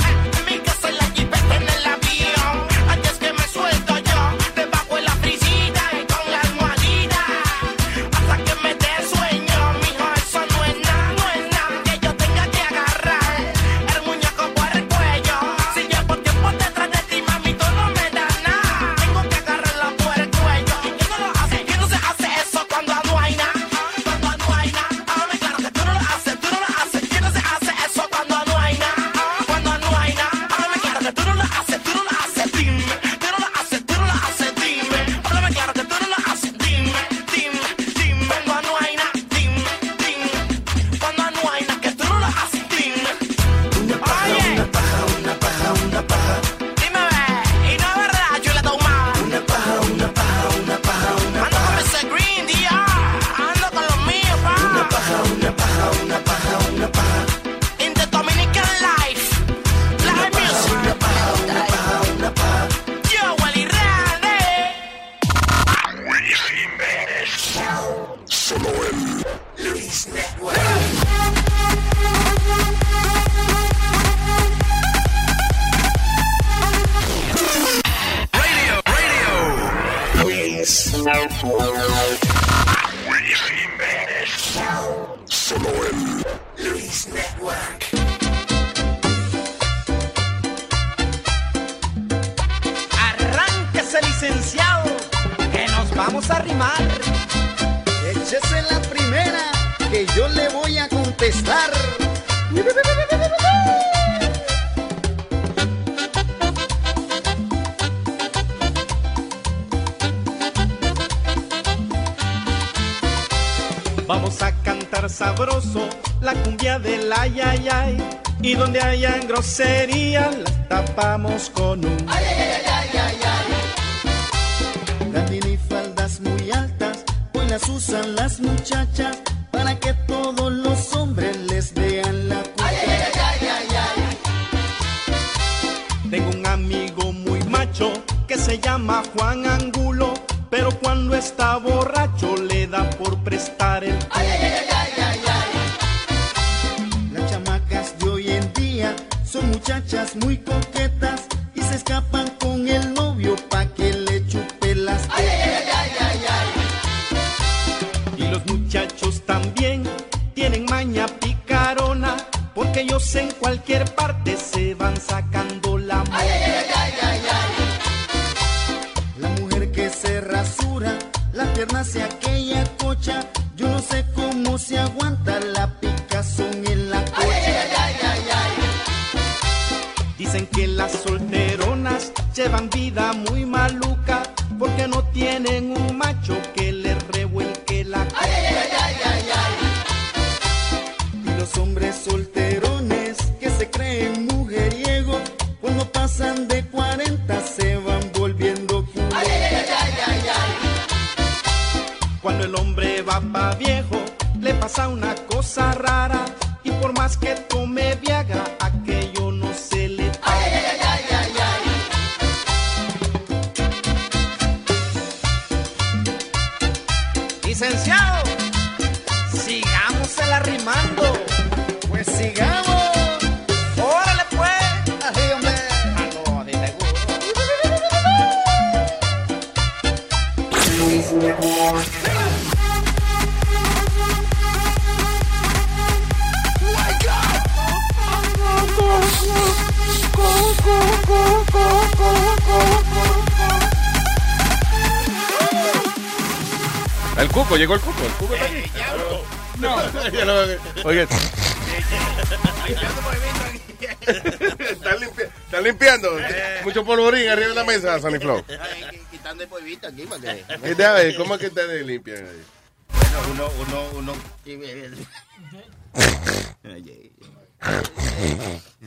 Sonny 258.06 258.20
Flow. 258.20 258.44
Quitando 259.10 259.42
el 259.42 259.48
polvito 259.48 259.88
aquí 259.88 260.02
para 260.02 260.20
que... 260.20 260.44
¿Qué 260.62 260.74
te 260.76 260.84
hace? 260.84 261.16
¿Cómo 261.16 261.34
es 261.34 261.40
que 261.40 261.46
ustedes 261.48 261.84
limpian 261.84 262.24
ahí? 262.24 262.42
Bueno, 262.88 263.18
uno, 263.32 263.50
uno, 263.66 263.90
uno... 263.98 264.14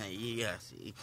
Ahí, 0.02 0.44
así. 0.44 0.96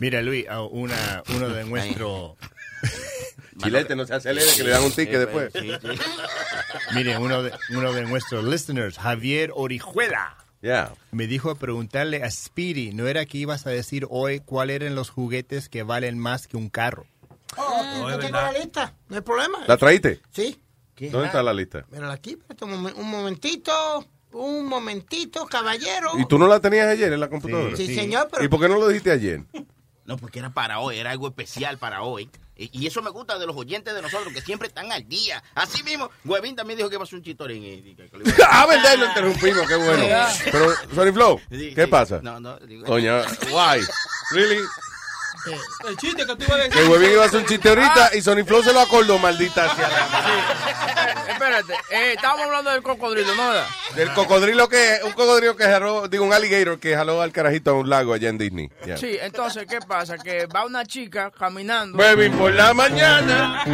Mira, 0.00 0.22
Luis, 0.22 0.46
una, 0.70 1.22
uno 1.36 1.48
de 1.50 1.64
nuestros... 1.64 2.36
Chilete, 3.62 3.94
no 3.94 4.06
se 4.06 4.14
acelere, 4.14 4.46
que 4.56 4.64
le 4.64 4.70
dan 4.70 4.82
un 4.82 4.92
ticket 4.92 5.18
después. 5.18 5.52
Sí, 5.52 5.70
sí. 5.82 5.88
Mire, 6.94 7.18
uno 7.18 7.42
de, 7.42 7.52
uno 7.76 7.92
de 7.92 8.02
nuestros 8.02 8.42
listeners, 8.42 8.96
Javier 8.96 9.50
Orijuela, 9.54 10.38
Yeah. 10.62 10.92
Me 11.12 11.26
dijo 11.26 11.54
preguntarle 11.54 12.22
a 12.24 12.30
Speedy, 12.30 12.92
¿no 12.92 13.06
era 13.06 13.24
que 13.26 13.38
ibas 13.38 13.66
a 13.66 13.70
decir 13.70 14.06
hoy 14.10 14.40
cuáles 14.40 14.76
eran 14.76 14.94
los 14.94 15.10
juguetes 15.10 15.68
que 15.68 15.82
valen 15.82 16.18
más 16.18 16.46
que 16.46 16.56
un 16.56 16.68
carro? 16.70 17.06
Oh, 17.58 18.08
yo 18.10 18.18
tengo 18.18 18.32
la 18.38 18.52
lista, 18.52 18.94
no 19.08 19.16
hay 19.16 19.22
problema. 19.22 19.58
¿La 19.66 19.76
traíste? 19.76 20.20
Sí. 20.32 20.58
¿Dónde 21.10 21.26
está 21.26 21.42
la 21.42 21.52
lista? 21.52 21.84
Mírala 21.90 22.14
aquí, 22.14 22.30
espérate 22.30 22.64
un, 22.64 22.70
momen- 22.72 22.94
un 22.96 23.10
momentito, 23.10 24.06
un 24.32 24.64
momentito, 24.66 25.44
caballero. 25.46 26.12
¿Y 26.18 26.24
tú 26.26 26.38
no 26.38 26.46
la 26.46 26.60
tenías 26.60 26.86
ayer 26.88 27.12
en 27.12 27.20
la 27.20 27.28
computadora? 27.28 27.76
Sí, 27.76 27.94
señor, 27.94 28.28
pero... 28.30 28.44
¿Y 28.44 28.48
por 28.48 28.60
qué 28.60 28.68
no 28.68 28.76
lo 28.78 28.88
dijiste 28.88 29.10
ayer? 29.10 29.42
No, 30.04 30.16
porque 30.16 30.40
era 30.40 30.50
para 30.50 30.80
hoy, 30.80 30.98
era 30.98 31.12
algo 31.12 31.28
especial 31.28 31.78
para 31.78 32.02
hoy. 32.02 32.28
Y, 32.56 32.86
eso 32.86 33.00
me 33.02 33.10
gusta 33.10 33.38
de 33.38 33.46
los 33.46 33.56
oyentes 33.56 33.94
de 33.94 34.02
nosotros, 34.02 34.32
que 34.32 34.40
siempre 34.42 34.68
están 34.68 34.92
al 34.92 35.08
día. 35.08 35.42
Así 35.54 35.82
mismo, 35.82 36.10
Huevín 36.24 36.54
también 36.54 36.76
dijo 36.76 36.88
que 36.90 36.96
iba 36.96 37.02
a 37.02 37.04
hacer 37.04 37.18
un 37.18 37.24
chitorín. 37.24 37.62
y- 37.62 37.68
y 37.90 37.94
que- 37.94 38.10
ah, 38.48 38.66
verdad, 38.66 38.96
lo 38.98 39.06
interrumpimos, 39.06 39.66
qué 39.66 39.74
bueno. 39.76 40.04
Pero, 40.44 40.74
Sonny 40.94 41.12
Flow, 41.12 41.40
¿qué 41.74 41.88
pasa? 41.88 42.20
No, 42.22 42.38
no, 42.40 42.58
digo- 42.58 42.84
Coño, 42.86 43.22
why? 43.50 43.80
Really? 44.32 44.60
El 45.88 45.96
chiste 45.96 46.26
que 46.26 46.36
tú 46.36 46.44
ibas 46.44 46.52
a 46.52 46.56
decir. 46.56 46.72
Que 46.72 46.88
Huevín 46.88 47.10
iba 47.12 47.22
a 47.22 47.26
hacer 47.26 47.40
un 47.40 47.46
chiste 47.46 47.68
ahorita 47.68 48.10
y 48.14 48.22
Sonny 48.22 48.44
Flow 48.44 48.62
se 48.62 48.72
lo 48.72 48.80
acordó, 48.80 49.18
maldita 49.18 49.74
sea. 49.74 49.90
Espérate, 51.28 51.72
eh, 51.90 52.12
estábamos 52.14 52.46
hablando 52.46 52.70
del 52.70 52.82
cocodrilo, 52.82 53.34
¿no? 53.34 53.48
¿verdad? 53.48 53.66
Del 53.96 54.12
cocodrilo 54.12 54.68
que, 54.68 55.00
un 55.04 55.12
cocodrilo 55.12 55.56
que 55.56 55.64
jaló, 55.64 56.06
digo, 56.08 56.24
un 56.24 56.32
alligator 56.32 56.78
que 56.78 56.94
jaló 56.94 57.20
al 57.20 57.32
carajito 57.32 57.72
a 57.72 57.74
un 57.74 57.90
lago 57.90 58.12
allá 58.12 58.28
en 58.28 58.38
Disney. 58.38 58.70
Yeah. 58.84 58.96
Sí, 58.96 59.18
entonces, 59.20 59.66
¿qué 59.68 59.80
pasa? 59.80 60.18
Que 60.18 60.46
va 60.46 60.64
una 60.64 60.84
chica 60.84 61.30
caminando. 61.30 61.98
Huevín 61.98 62.32
por 62.38 62.52
la 62.52 62.72
mañana. 62.74 63.64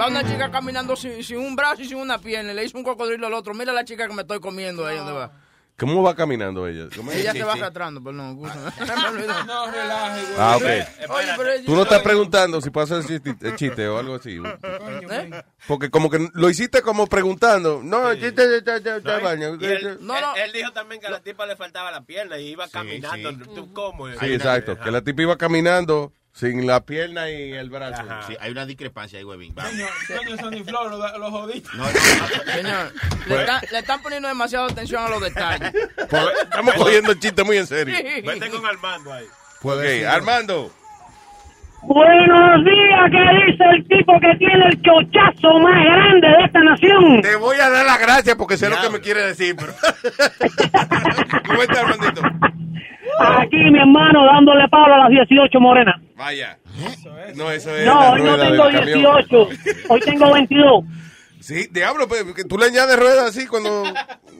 Va 0.00 0.06
una 0.08 0.24
chica 0.24 0.50
caminando 0.50 0.94
sin, 0.94 1.22
sin 1.24 1.38
un 1.38 1.56
brazo 1.56 1.82
y 1.82 1.88
sin 1.88 1.98
una 1.98 2.18
pierna. 2.18 2.52
y 2.52 2.56
Le 2.56 2.64
hizo 2.64 2.78
un 2.78 2.84
cocodrilo 2.84 3.26
al 3.26 3.34
otro. 3.34 3.54
Mira 3.54 3.72
la 3.72 3.84
chica 3.84 4.06
que 4.06 4.14
me 4.14 4.22
estoy 4.22 4.40
comiendo 4.40 4.86
ahí 4.86 4.96
donde 4.96 5.12
va. 5.12 5.32
¿Cómo 5.78 6.02
va 6.02 6.14
caminando 6.14 6.66
ella? 6.66 6.88
Ella 7.12 7.32
se 7.32 7.44
va 7.44 7.52
arrastrando, 7.52 8.02
perdón. 8.02 8.40
escúchame. 8.44 9.26
No, 9.46 9.70
relaje, 9.70 10.22
güey. 10.22 10.36
Ah, 10.38 10.56
ok. 10.56 10.62
Pero 11.36 11.64
Tú 11.66 11.74
no 11.76 11.82
estás 11.82 12.02
preguntando 12.02 12.60
si 12.60 12.70
hacer 12.74 12.98
el 12.98 13.06
chiste, 13.06 13.36
el 13.48 13.56
chiste 13.56 13.88
o 13.88 13.98
algo 13.98 14.14
así. 14.14 14.38
¿Eh? 15.10 15.42
Porque 15.66 15.90
como 15.90 16.08
que 16.08 16.28
lo 16.32 16.48
hiciste 16.48 16.80
como 16.80 17.06
preguntando. 17.06 17.80
No, 17.82 18.10
el 18.10 18.20
chiste 18.20 18.46
de 18.48 18.62
No, 19.02 19.20
No, 19.20 20.20
no. 20.20 20.34
Él, 20.34 20.42
él 20.44 20.52
dijo 20.52 20.72
también 20.72 21.00
que 21.00 21.08
a 21.08 21.10
la 21.10 21.20
tipa 21.20 21.44
le 21.46 21.56
faltaba 21.56 21.90
la 21.90 22.02
pierna 22.04 22.38
y 22.38 22.48
iba 22.48 22.68
caminando. 22.68 23.32
¿Tú 23.54 23.72
cómo? 23.72 24.08
Sí, 24.08 24.32
exacto. 24.32 24.78
Que 24.78 24.90
la 24.90 25.02
tipa 25.02 25.22
iba 25.22 25.36
caminando 25.36 26.12
sin 26.36 26.66
la 26.66 26.84
pierna 26.84 27.30
y 27.30 27.52
el 27.54 27.70
brazo. 27.70 28.02
Sí, 28.26 28.36
hay 28.38 28.50
una 28.50 28.66
discrepancia 28.66 29.18
ahí, 29.18 29.24
Huevín. 29.24 29.54
Coño, 29.54 29.86
coño, 30.06 30.36
Sonny 30.36 30.62
Flow, 30.64 30.90
lo, 30.90 31.18
lo 31.18 31.30
jodiste. 31.30 31.70
Señor, 31.70 32.92
le, 33.26 33.40
están, 33.40 33.60
le 33.72 33.78
están 33.78 34.02
poniendo 34.02 34.28
demasiada 34.28 34.66
atención 34.66 35.02
a 35.02 35.08
los 35.08 35.22
detalles. 35.22 35.72
Estamos 35.96 36.74
cogiendo 36.74 37.12
el 37.12 37.20
chiste 37.20 37.42
muy 37.42 37.56
en 37.56 37.66
serio. 37.66 37.96
Sí. 37.96 38.20
Vete 38.20 38.50
con 38.50 38.66
Armando 38.66 39.14
ahí. 39.14 39.24
Ok, 39.62 40.06
Armando. 40.06 40.70
Buenos 41.82 42.64
días, 42.64 43.10
¿qué 43.10 43.46
dice 43.46 43.64
el 43.72 43.88
tipo 43.88 44.20
que 44.20 44.34
tiene 44.38 44.66
el 44.66 44.82
chochazo 44.82 45.58
más 45.60 45.84
grande 45.84 46.26
de 46.26 46.44
esta 46.44 46.60
nación? 46.60 47.22
Te 47.22 47.36
voy 47.36 47.56
a 47.58 47.70
dar 47.70 47.86
las 47.86 48.00
gracias 48.00 48.36
porque 48.36 48.58
sé 48.58 48.68
lo 48.68 48.78
que 48.80 48.90
me 48.90 49.00
quiere 49.00 49.22
decir. 49.22 49.56
Pero... 49.56 49.72
¿Cómo 51.46 51.62
estás, 51.62 51.78
Armandito? 51.78 52.22
Aquí, 53.18 53.56
mi 53.56 53.78
hermano, 53.78 54.24
dándole 54.26 54.68
palo 54.68 54.94
a 54.94 54.98
las 54.98 55.08
18 55.10 55.60
morenas. 55.60 55.96
Vaya. 56.16 56.58
No, 57.34 57.50
eso 57.50 57.74
es. 57.76 57.86
No, 57.86 57.94
la 58.00 58.12
hoy 58.12 58.22
no 58.22 58.36
rueda 58.36 58.48
tengo 58.50 58.64
del 58.66 58.74
camión. 58.74 58.98
18, 58.98 59.48
hoy 59.88 60.00
tengo 60.00 60.32
22. 60.32 60.84
Sí, 61.40 61.68
diablo, 61.72 62.08
pues, 62.08 62.24
que 62.34 62.44
tú 62.44 62.58
le 62.58 62.66
añades 62.66 62.98
ruedas 62.98 63.28
así 63.28 63.46
cuando. 63.46 63.84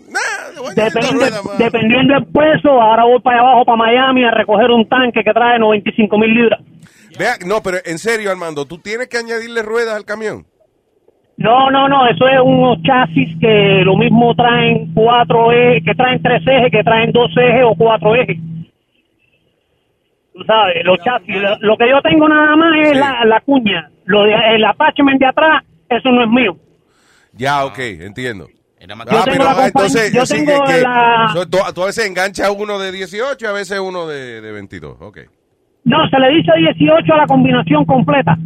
Nah, 0.09 0.55
le 0.55 0.61
voy 0.61 0.69
a 0.69 0.71
añadir 0.71 0.77
dos 0.77 0.95
Dependiendo, 0.95 1.21
ruedas 1.21 1.45
más. 1.45 1.59
dependiendo 1.59 2.15
del 2.15 2.25
peso, 2.27 2.81
ahora 2.81 3.03
voy 3.05 3.21
para 3.21 3.39
allá 3.41 3.49
abajo, 3.49 3.65
para 3.65 3.77
Miami, 3.77 4.25
a 4.25 4.31
recoger 4.31 4.71
un 4.71 4.89
tanque 4.89 5.25
que 5.25 5.33
trae 5.33 5.59
95 5.59 6.17
mil 6.19 6.33
libras. 6.33 6.61
Vea, 7.19 7.33
no, 7.45 7.61
pero 7.61 7.79
en 7.85 7.99
serio, 7.99 8.31
Armando, 8.31 8.65
tú 8.65 8.79
tienes 8.79 9.09
que 9.09 9.19
añadirle 9.19 9.63
ruedas 9.63 9.97
al 9.97 10.05
camión. 10.05 10.47
No, 11.39 11.71
no, 11.73 11.89
no, 11.89 12.07
eso 12.07 12.27
es 12.29 12.39
unos 12.43 12.79
chasis 12.85 13.37
que 13.41 13.83
lo 13.85 13.97
mismo 13.97 14.33
traen 14.37 14.95
cuatro 14.95 15.51
ejes, 15.51 15.83
que 15.85 15.95
traen 15.95 16.23
tres 16.23 16.43
ejes, 16.47 16.71
que 16.71 16.85
traen 16.85 17.11
dos 17.11 17.31
ejes 17.37 17.65
o 17.65 17.75
cuatro 17.77 18.15
ejes. 18.15 18.37
Sabes, 20.47 20.85
los 20.85 20.99
chasis, 21.05 21.37
lo, 21.37 21.57
lo 21.61 21.77
que 21.77 21.89
yo 21.89 22.01
tengo 22.03 22.29
nada 22.29 22.57
más 22.57 22.75
es 22.83 22.97
la, 22.99 23.25
la 23.25 23.41
cuña. 23.41 23.91
Lo 24.05 24.25
de, 24.25 24.35
el 24.55 24.65
attachment 24.65 25.19
de 25.21 25.27
atrás, 25.27 25.63
eso 25.89 26.11
no 26.11 26.23
es 26.23 26.29
mío. 26.29 26.57
Ya, 27.33 27.65
ok, 27.65 27.79
entiendo. 27.79 28.49
Yo 28.79 29.25
tengo 29.25 29.45
la 29.45 29.51
ah, 29.51 29.55
compañ- 29.55 29.67
entonces, 29.67 30.13
yo 30.13 30.27
sí, 30.27 30.45
tengo 30.45 30.63
que- 30.65 30.81
la- 30.83 31.31
tú, 31.35 31.47
tú 31.75 31.83
a 31.83 31.87
veces 31.87 32.07
enganchas 32.07 32.51
uno 32.57 32.79
de 32.79 32.93
18 32.93 33.45
y 33.45 33.49
a 33.49 33.53
veces 33.53 33.79
uno 33.81 34.07
de, 34.07 34.41
de 34.41 34.53
22, 34.53 34.97
ok. 35.01 35.19
No, 35.85 36.07
se 36.09 36.19
le 36.19 36.29
dice 36.31 36.53
18 36.57 37.15
a 37.15 37.17
la 37.17 37.27
combinación 37.27 37.85
completa. 37.85 38.37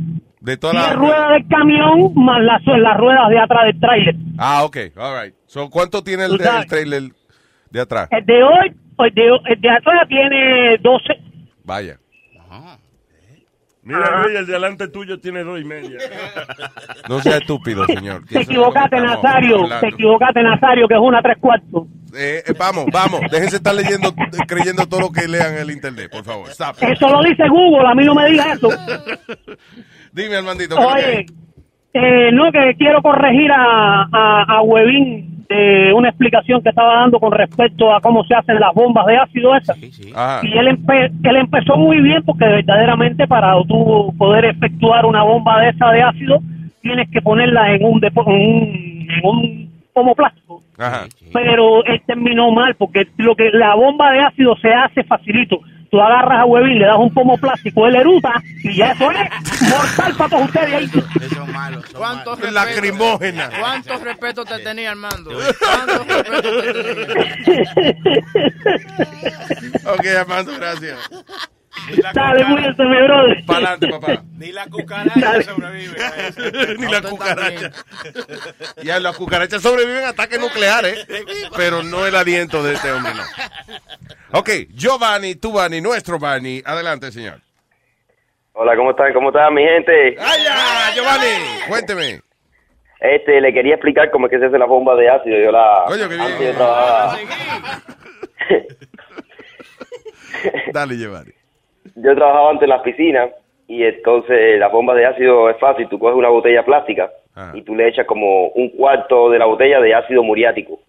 De 0.41 0.57
todas 0.57 0.77
10 0.77 0.87
las... 0.89 0.97
ruedas 0.97 1.31
del 1.31 1.49
camión 1.49 2.15
más 2.15 2.41
las, 2.43 2.63
las 2.67 2.97
ruedas 2.97 3.29
de 3.29 3.39
atrás 3.39 3.65
del 3.67 3.81
tráiler. 3.81 4.15
Ah, 4.39 4.63
ok, 4.65 4.77
all 4.97 5.25
right. 5.25 5.35
So, 5.47 5.69
¿Cuánto 5.69 6.03
tiene 6.03 6.25
el, 6.25 6.33
el 6.41 6.67
trailer 6.67 7.03
de 7.71 7.81
atrás? 7.81 8.09
El 8.11 8.25
de 8.25 8.43
hoy, 8.43 8.73
el 8.99 9.15
de, 9.15 9.41
el 9.47 9.61
de 9.61 9.71
atrás 9.71 10.09
tiene 10.09 10.79
12. 10.79 11.30
Vaya. 11.65 11.99
Mira, 13.83 14.23
Luis, 14.23 14.39
el 14.39 14.47
de 14.47 14.53
delante 14.53 14.89
tuyo 14.89 15.19
tiene 15.19 15.43
dos 15.43 15.61
y 15.61 15.65
media. 15.65 15.99
No 17.09 17.21
sea 17.21 17.39
estúpido, 17.39 17.87
señor. 17.87 18.25
que 18.25 18.35
Te 18.37 18.41
equivocaste, 18.43 19.01
Nazario. 19.01 19.69
Te 19.81 19.89
equivocaste, 19.89 20.43
Nazario, 20.43 20.87
que 20.87 20.95
es 20.95 21.01
una 21.01 21.21
tres 21.23 21.39
cuartos. 21.41 21.87
Eh, 22.15 22.43
eh, 22.47 22.55
vamos, 22.57 22.87
vamos, 22.93 23.21
déjense 23.31 23.57
estar 23.57 23.75
leyendo, 23.75 24.11
eh, 24.11 24.47
creyendo 24.47 24.87
todo 24.87 25.01
lo 25.01 25.11
que 25.11 25.27
lean 25.27 25.55
en 25.55 25.59
el 25.61 25.71
internet, 25.71 26.11
por 26.11 26.25
favor. 26.25 26.49
Stop. 26.51 26.77
Eso 26.83 27.09
lo 27.09 27.23
dice 27.23 27.49
Google, 27.49 27.89
a 27.89 27.95
mí 27.95 28.05
no 28.05 28.15
me 28.15 28.31
digas 28.31 28.59
eso. 28.59 28.69
Dime, 30.13 30.37
Armandito. 30.37 30.77
¿qué 30.77 30.83
es 30.83 30.89
lo 30.89 30.95
que 30.95 31.03
Oye, 31.09 31.27
eh, 31.95 32.33
no, 32.33 32.53
que 32.53 32.75
quiero 32.79 33.03
corregir 33.03 33.51
a, 33.51 34.03
a, 34.13 34.43
a 34.59 34.63
Huevín 34.63 35.40
de 35.51 35.93
una 35.93 36.09
explicación 36.11 36.63
que 36.63 36.69
estaba 36.69 36.95
dando 37.01 37.19
con 37.19 37.33
respecto 37.33 37.93
a 37.93 38.01
cómo 38.01 38.25
se 38.25 38.35
hacen 38.35 38.61
las 38.61 38.73
bombas 38.73 39.05
de 39.07 39.17
ácido 39.17 39.57
esas. 39.57 39.77
Ajá. 40.15 40.41
Y 40.47 40.57
él, 40.57 40.69
empe- 40.69 41.11
él 41.25 41.37
empezó 41.37 41.77
muy 41.77 42.01
bien 42.01 42.23
porque 42.25 42.45
verdaderamente 42.47 43.27
para 43.27 43.53
tú 43.67 44.15
poder 44.17 44.45
efectuar 44.45 45.05
una 45.05 45.25
bomba 45.25 45.61
de 45.61 45.71
esa 45.71 45.91
de 45.91 46.03
ácido 46.03 46.39
tienes 46.83 47.11
que 47.11 47.21
ponerla 47.21 47.75
en 47.75 47.85
un, 47.85 48.01
depo- 48.01 48.25
en 48.29 48.33
un, 48.33 49.09
en 49.11 49.21
un 49.29 49.71
pomo 49.93 50.15
plástico. 50.15 50.63
Ajá. 50.79 51.07
Pero 51.33 51.85
él 51.85 52.01
terminó 52.07 52.53
mal 52.53 52.75
porque 52.77 53.09
lo 53.19 53.35
que 53.35 53.51
la 53.51 53.75
bomba 53.75 54.13
de 54.13 54.21
ácido 54.21 54.57
se 54.57 54.73
hace 54.73 55.03
facilito. 55.03 55.59
Tú 55.91 56.01
agarras 56.01 56.41
a 56.41 56.45
Huevín, 56.45 56.79
le 56.79 56.87
das 56.87 56.97
un 56.99 57.13
pomo 57.13 57.37
plástico, 57.37 57.87
él 57.87 57.97
eruta 57.97 58.41
y 58.63 58.77
ya 58.77 58.93
eso 58.93 59.11
es 59.11 59.69
mortal 59.69 60.15
para 60.17 60.31
todos 60.31 60.45
ustedes 60.45 60.75
ahí. 60.75 60.91
¿Cuánto 61.97 62.37
respeto, 62.37 62.53
Lacrimógena. 62.53 63.51
¿Cuánto 63.59 63.99
respeto 63.99 64.45
te 64.45 64.59
tenía, 64.61 64.91
Armando? 64.93 65.31
¿Cuánto 65.59 66.05
respeto 66.05 66.63
te 66.63 66.75
tenía? 67.07 67.75
Ok, 69.93 70.07
Armando, 70.07 70.53
gracias. 70.57 70.99
Dale, 72.15 72.45
cuídate, 72.45 72.85
mi 72.85 73.03
brother. 73.03 73.45
Para 73.47 73.59
adelante, 73.59 73.89
papá. 73.89 74.23
Ni 74.37 74.53
la 74.53 74.67
cucaracha 74.67 75.43
sobrevive. 75.43 76.03
a 76.03 76.29
eso. 76.29 76.41
Ni 76.79 76.87
la 76.91 77.03
cucaracha. 77.03 77.71
Ya 78.83 78.99
las 78.99 79.17
cucarachas 79.17 79.63
sobreviven 79.63 80.05
a 80.05 80.09
ataques 80.11 80.41
nucleares, 80.41 81.07
pero 81.57 81.83
no 81.83 82.07
el 82.07 82.15
aliento 82.17 82.63
de 82.63 82.75
este 82.75 82.91
hombre, 82.93 83.13
no. 83.15 83.23
Ok, 84.39 84.49
Giovanni, 84.71 85.35
tu 85.35 85.53
Bani, 85.53 85.81
nuestro 85.81 86.19
Bani. 86.19 86.63
Adelante, 86.65 87.13
señor. 87.13 87.41
Hola, 88.53 88.77
¿cómo 88.77 88.91
están? 88.91 89.13
¿Cómo 89.13 89.29
están, 89.29 89.53
mi 89.55 89.63
gente? 89.63 90.17
¡Ay, 90.19 90.43
ya, 90.45 90.95
Giovanni! 90.95 91.29
Cuénteme. 91.69 92.21
Este, 93.01 93.41
le 93.41 93.53
quería 93.53 93.75
explicar 93.75 94.11
cómo 94.11 94.27
es 94.27 94.31
que 94.31 94.39
se 94.39 94.47
hace 94.47 94.59
la 94.59 94.67
bomba 94.67 94.95
de 94.95 95.09
ácido. 95.09 95.39
Yo 95.39 95.51
la... 95.51 95.85
Coño, 95.87 96.09
qué 96.09 96.15
bien. 96.17 96.27
antes 96.27 96.57
Dale, 100.73 100.97
Giovanni. 100.97 101.40
Yo 102.03 102.15
trabajaba 102.15 102.51
antes 102.51 102.65
en 102.65 102.71
las 102.71 102.83
piscinas 102.83 103.31
y 103.67 103.85
entonces 103.85 104.59
la 104.59 104.69
bomba 104.69 104.95
de 104.95 105.07
ácido 105.07 105.49
es 105.49 105.59
fácil. 105.59 105.89
Tú 105.89 105.99
coges 105.99 106.17
una 106.17 106.29
botella 106.29 106.65
plástica 106.65 107.11
y 107.55 107.63
tú 107.63 107.75
le 107.75 107.89
echas 107.89 108.07
como 108.07 108.49
un 108.49 108.71
cuarto 108.71 109.31
de 109.31 109.39
la 109.39 109.47
botella 109.47 109.81
de 109.81 109.95
ácido 109.95 110.23
muriático. 110.23 110.81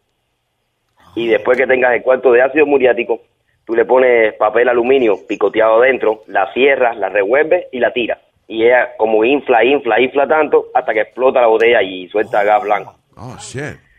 Y 1.16 1.28
después 1.28 1.58
que 1.58 1.68
tengas 1.68 1.94
el 1.94 2.02
cuarto 2.02 2.32
de 2.32 2.42
ácido 2.42 2.66
muriático, 2.66 3.22
tú 3.66 3.76
le 3.76 3.86
pones 3.86 4.34
papel 4.36 4.70
aluminio 4.70 5.16
picoteado 5.28 5.82
adentro, 5.82 6.22
la 6.28 6.52
cierras, 6.54 6.98
la 6.98 7.10
revuelves 7.10 7.68
y 7.72 7.80
la 7.80 7.92
tiras. 7.92 8.20
Y 8.48 8.64
ella 8.64 8.90
como 8.98 9.24
infla, 9.24 9.64
infla, 9.64 10.00
infla 10.00 10.28
tanto 10.28 10.68
hasta 10.74 10.94
que 10.94 11.02
explota 11.02 11.42
la 11.42 11.48
botella 11.48 11.82
y 11.82 12.08
suelta 12.10 12.44
gas 12.44 12.64
blanco. 12.64 12.96
Oh, 13.16 13.38
shit. 13.40 13.91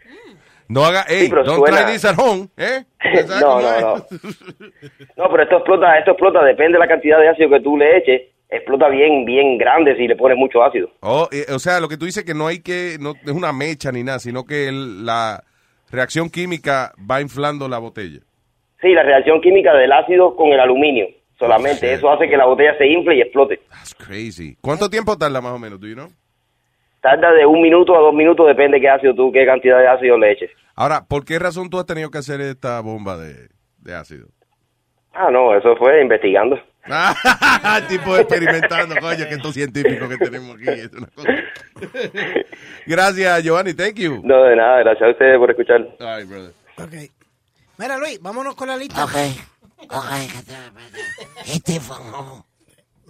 No 0.73 0.85
haga, 0.85 1.05
hey, 1.09 1.27
pero 1.29 1.45
don't 1.45 1.59
suena- 1.59 1.85
try 1.85 1.93
this 1.93 2.05
at 2.05 2.19
home, 2.19 2.49
¿eh? 2.57 2.85
¿Sabes 3.27 3.29
no, 3.43 3.61
no, 3.61 3.81
no. 3.81 3.95
No, 5.17 5.29
pero 5.31 5.43
esto 5.43 5.57
explota, 5.57 5.99
esto 5.99 6.13
explota, 6.13 6.43
depende 6.45 6.75
de 6.75 6.79
la 6.79 6.89
cantidad 6.89 7.19
de 7.21 7.29
ácido 7.29 7.51
que 7.51 7.61
tú 7.61 7.77
le 7.77 7.99
eches, 7.99 8.23
explota 8.49 8.89
bien, 8.89 9.25
bien 9.25 9.59
grande 9.59 9.95
si 9.97 10.07
le 10.09 10.17
pones 10.17 10.39
mucho 10.39 10.63
ácido. 10.63 10.89
Oh, 11.01 11.29
eh, 11.31 11.47
o 11.53 11.59
sea, 11.59 11.79
lo 11.81 11.89
que 11.89 11.97
tú 11.97 12.07
dices 12.07 12.25
que 12.25 12.35
no 12.35 12.47
hay 12.47 12.61
que, 12.61 12.97
no 13.01 13.13
es 13.23 13.33
una 13.33 13.53
mecha 13.53 13.93
ni 13.93 14.03
nada, 14.03 14.19
sino 14.19 14.45
que 14.45 14.69
el- 14.69 15.05
la 15.05 15.43
reacción 15.91 16.31
química 16.31 16.93
va 17.11 17.21
inflando 17.21 17.69
la 17.69 17.79
botella. 17.79 18.21
Sí, 18.81 18.89
la 18.95 19.03
reacción 19.03 19.41
química 19.43 19.75
del 19.75 19.93
ácido 19.93 20.35
con 20.37 20.49
el 20.49 20.59
aluminio, 20.61 21.07
solamente. 21.39 21.93
Eso 21.93 22.11
hace 22.11 22.29
que 22.29 22.37
la 22.37 22.47
botella 22.47 22.77
se 22.79 22.87
infle 22.87 23.17
y 23.17 23.21
explote. 23.21 23.61
That's 23.71 23.95
crazy. 23.95 24.57
¿Cuánto 24.61 24.89
tiempo 24.89 25.17
tarda 25.19 25.41
más 25.43 25.53
o 25.53 25.59
menos, 25.59 25.79
do 25.79 25.87
you 25.87 25.95
know? 25.95 26.09
Tarda 27.03 27.33
de 27.33 27.45
un 27.45 27.61
minuto 27.61 27.97
a 27.97 28.01
dos 28.01 28.15
minutos, 28.15 28.47
depende 28.47 28.81
qué 28.81 28.89
ácido 28.89 29.13
tú, 29.15 29.33
qué 29.33 29.45
cantidad 29.45 29.79
de 29.79 29.89
ácido 29.89 30.17
le 30.17 30.33
eches. 30.33 30.51
Ahora, 30.77 31.05
¿por 31.07 31.25
qué 31.25 31.39
razón 31.39 31.69
tú 31.69 31.79
has 31.79 31.85
tenido 31.85 32.11
que 32.11 32.19
hacer 32.19 32.41
esta 32.41 32.81
bomba 32.81 33.17
de, 33.17 33.49
de 33.79 33.95
ácido? 33.95 34.29
Ah, 35.13 35.29
no, 35.31 35.55
eso 35.55 35.77
fue 35.77 36.01
investigando. 36.01 36.57
tipo 37.89 38.17
experimentando, 38.17 38.95
coño, 39.01 39.29
que 39.29 39.35
estos 39.35 39.53
científicos 39.53 40.09
que 40.09 40.17
tenemos 40.19 40.57
aquí. 40.57 40.69
es 40.69 40.93
una 40.93 41.09
cosa. 41.09 41.29
Gracias, 42.87 43.43
Giovanni, 43.43 43.75
thank 43.75 43.97
you. 43.97 44.21
No, 44.25 44.45
de 44.45 44.57
nada, 44.57 44.79
gracias 44.79 45.09
a 45.09 45.11
ustedes 45.11 45.39
por 45.39 45.51
escuchar. 45.51 45.87
Ay, 46.01 46.25
brother. 46.25 46.53
Ok. 46.79 47.11
Mira, 47.79 47.99
Luis, 47.99 48.21
vámonos 48.23 48.55
con 48.55 48.69
la 48.69 48.77
lista. 48.77 49.07
Este 51.47 51.81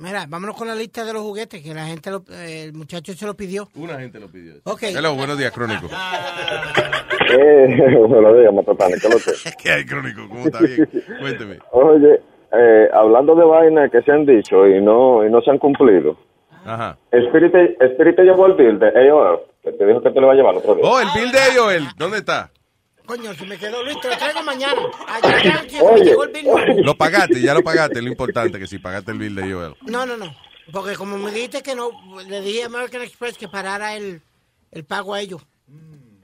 Mira, 0.02 0.26
vámonos 0.28 0.56
con 0.56 0.66
la 0.66 0.74
lista 0.74 1.04
de 1.04 1.12
los 1.12 1.22
juguetes 1.22 1.62
que 1.62 1.72
la 1.72 1.86
gente, 1.86 2.10
lo- 2.10 2.24
eh, 2.32 2.64
el 2.64 2.72
muchacho 2.72 3.12
se 3.14 3.24
lo 3.24 3.34
pidió. 3.34 3.68
Una 3.76 3.98
gente 4.00 4.18
lo 4.18 4.26
pidió. 4.28 4.54
Ok. 4.64 4.82
Hello, 4.82 5.14
buenos 5.14 5.38
días, 5.38 5.52
Crónico. 5.52 5.86
Eh, 5.86 7.96
buenos 8.08 8.36
días, 8.36 8.52
Matatán, 8.52 8.90
¿qué 9.00 9.08
lo 9.08 9.16
que? 9.16 9.32
¿Qué 9.62 9.70
hay, 9.70 9.86
Crónico? 9.86 10.22
¿Cómo 10.28 10.46
está 10.46 10.58
bien? 10.60 10.88
Cuénteme. 11.20 11.58
Oye, 11.70 12.20
eh, 12.52 12.88
hablando 12.92 13.36
de 13.36 13.44
vainas 13.44 13.90
que 13.92 14.02
se 14.02 14.10
han 14.10 14.26
dicho 14.26 14.66
y 14.66 14.82
no 14.82 15.24
y 15.24 15.30
no 15.30 15.40
se 15.40 15.52
han 15.52 15.58
cumplido. 15.58 16.16
Ajá. 16.64 16.98
Spirit, 17.12 17.54
Spirit 17.80 18.16
te 18.16 18.22
llevó 18.24 18.46
el 18.46 18.54
bill 18.54 18.78
de 18.80 18.88
AOL, 19.08 19.40
que 19.62 19.70
te 19.72 19.86
dijo 19.86 20.02
que 20.02 20.10
te 20.10 20.20
lo 20.20 20.26
va 20.26 20.32
a 20.32 20.36
llevar 20.36 20.56
otro 20.56 20.74
día. 20.74 20.84
Oh, 20.84 21.00
el 21.00 21.08
bill 21.14 21.30
de 21.32 21.38
Joel, 21.56 21.84
¿dónde 21.96 22.18
está? 22.18 22.50
Coño, 23.16 23.34
si 23.34 23.44
me 23.44 23.58
quedó 23.58 23.82
Luis, 23.84 24.00
te 24.00 24.08
lo 24.08 24.16
traigo 24.16 24.42
mañana. 24.42 24.80
Ayer 25.06 25.68
llegó 26.02 26.24
el 26.24 26.32
bill. 26.32 26.46
Lo 26.82 26.94
pagaste, 26.96 27.42
ya 27.42 27.52
lo 27.52 27.62
pagaste, 27.62 28.00
lo 28.00 28.08
importante 28.08 28.58
que 28.58 28.66
si 28.66 28.78
pagaste 28.78 29.12
el 29.12 29.18
bill 29.18 29.34
de 29.34 29.52
Joel. 29.52 29.74
No, 29.82 30.06
no, 30.06 30.16
no. 30.16 30.34
Porque 30.72 30.94
como 30.94 31.18
me 31.18 31.30
dijiste 31.30 31.62
que 31.62 31.74
no, 31.74 31.90
le 32.26 32.40
dije 32.40 32.62
a 32.62 32.66
American 32.66 33.02
Express 33.02 33.36
que 33.36 33.48
parara 33.48 33.94
el, 33.96 34.22
el 34.70 34.84
pago 34.86 35.12
a 35.12 35.20
ellos. 35.20 35.42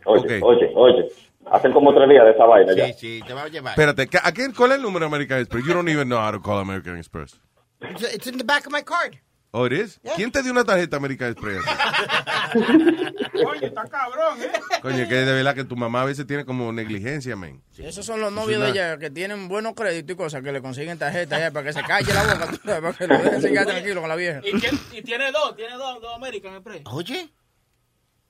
Oye, 0.06 0.40
oye, 0.42 0.72
oye. 0.74 1.08
Hacen 1.50 1.72
como 1.72 1.94
tres 1.94 2.08
días 2.08 2.24
de 2.24 2.30
esa 2.30 2.46
vaina 2.46 2.72
ya. 2.74 2.90
Sí, 2.94 3.20
te 3.26 3.34
va 3.34 3.42
a 3.42 3.48
llevar. 3.48 3.72
Espérate, 3.72 4.06
¿qué- 4.06 4.20
¿a 4.22 4.32
quién, 4.32 4.52
¿cuál 4.54 4.70
es 4.70 4.76
el 4.78 4.82
número 4.82 5.00
de 5.00 5.06
American 5.08 5.40
Express? 5.40 5.66
You 5.66 5.74
don't 5.74 5.88
even 5.90 6.08
know 6.08 6.18
how 6.18 6.32
to 6.32 6.40
call 6.40 6.58
American 6.58 6.96
Express. 6.96 7.38
It's, 7.82 8.14
it's 8.14 8.26
in 8.26 8.38
the 8.38 8.44
back 8.44 8.64
of 8.66 8.72
my 8.72 8.82
card. 8.82 9.18
Oh, 9.50 9.66
it 9.66 9.72
is? 9.72 9.98
¿Quién 10.14 10.30
te 10.30 10.42
dio 10.42 10.52
una 10.52 10.62
tarjeta 10.64 10.98
American 10.98 11.32
Express? 11.32 11.62
Oye, 13.46 13.66
está 13.66 13.84
cabrón, 13.84 14.42
¿eh? 14.42 14.52
Coño, 14.82 15.08
que 15.08 15.14
de 15.14 15.32
verdad 15.32 15.54
que 15.54 15.64
tu 15.64 15.74
mamá 15.74 16.02
a 16.02 16.04
veces 16.04 16.26
tiene 16.26 16.44
como 16.44 16.70
negligencia, 16.70 17.34
men. 17.34 17.62
Esos 17.78 18.04
son 18.04 18.20
los 18.20 18.30
novios 18.30 18.60
de 18.60 18.70
ella 18.70 18.98
que 18.98 19.10
tienen 19.10 19.48
buenos 19.48 19.74
créditos 19.74 20.14
y 20.14 20.16
cosas 20.16 20.42
que 20.42 20.52
le 20.52 20.60
consiguen 20.60 20.98
tarjetas 20.98 21.38
ya 21.38 21.50
para 21.50 21.66
que 21.66 21.72
se 21.72 21.82
calle 21.82 22.12
la 22.12 22.24
boca, 22.24 22.58
para 22.64 22.92
que 22.92 23.06
lo 23.06 23.18
dejen 23.18 23.40
seguir 23.40 23.64
tranquilo 23.64 24.00
con 24.00 24.08
la 24.10 24.16
vieja. 24.16 24.40
Y 24.44 24.58
tiene, 24.58 24.78
y 24.92 25.02
tiene 25.02 25.32
dos, 25.32 25.56
tiene 25.56 25.74
dos, 25.76 26.00
dos 26.00 26.14
American 26.14 26.54
Express. 26.54 26.82
Oye. 26.86 27.30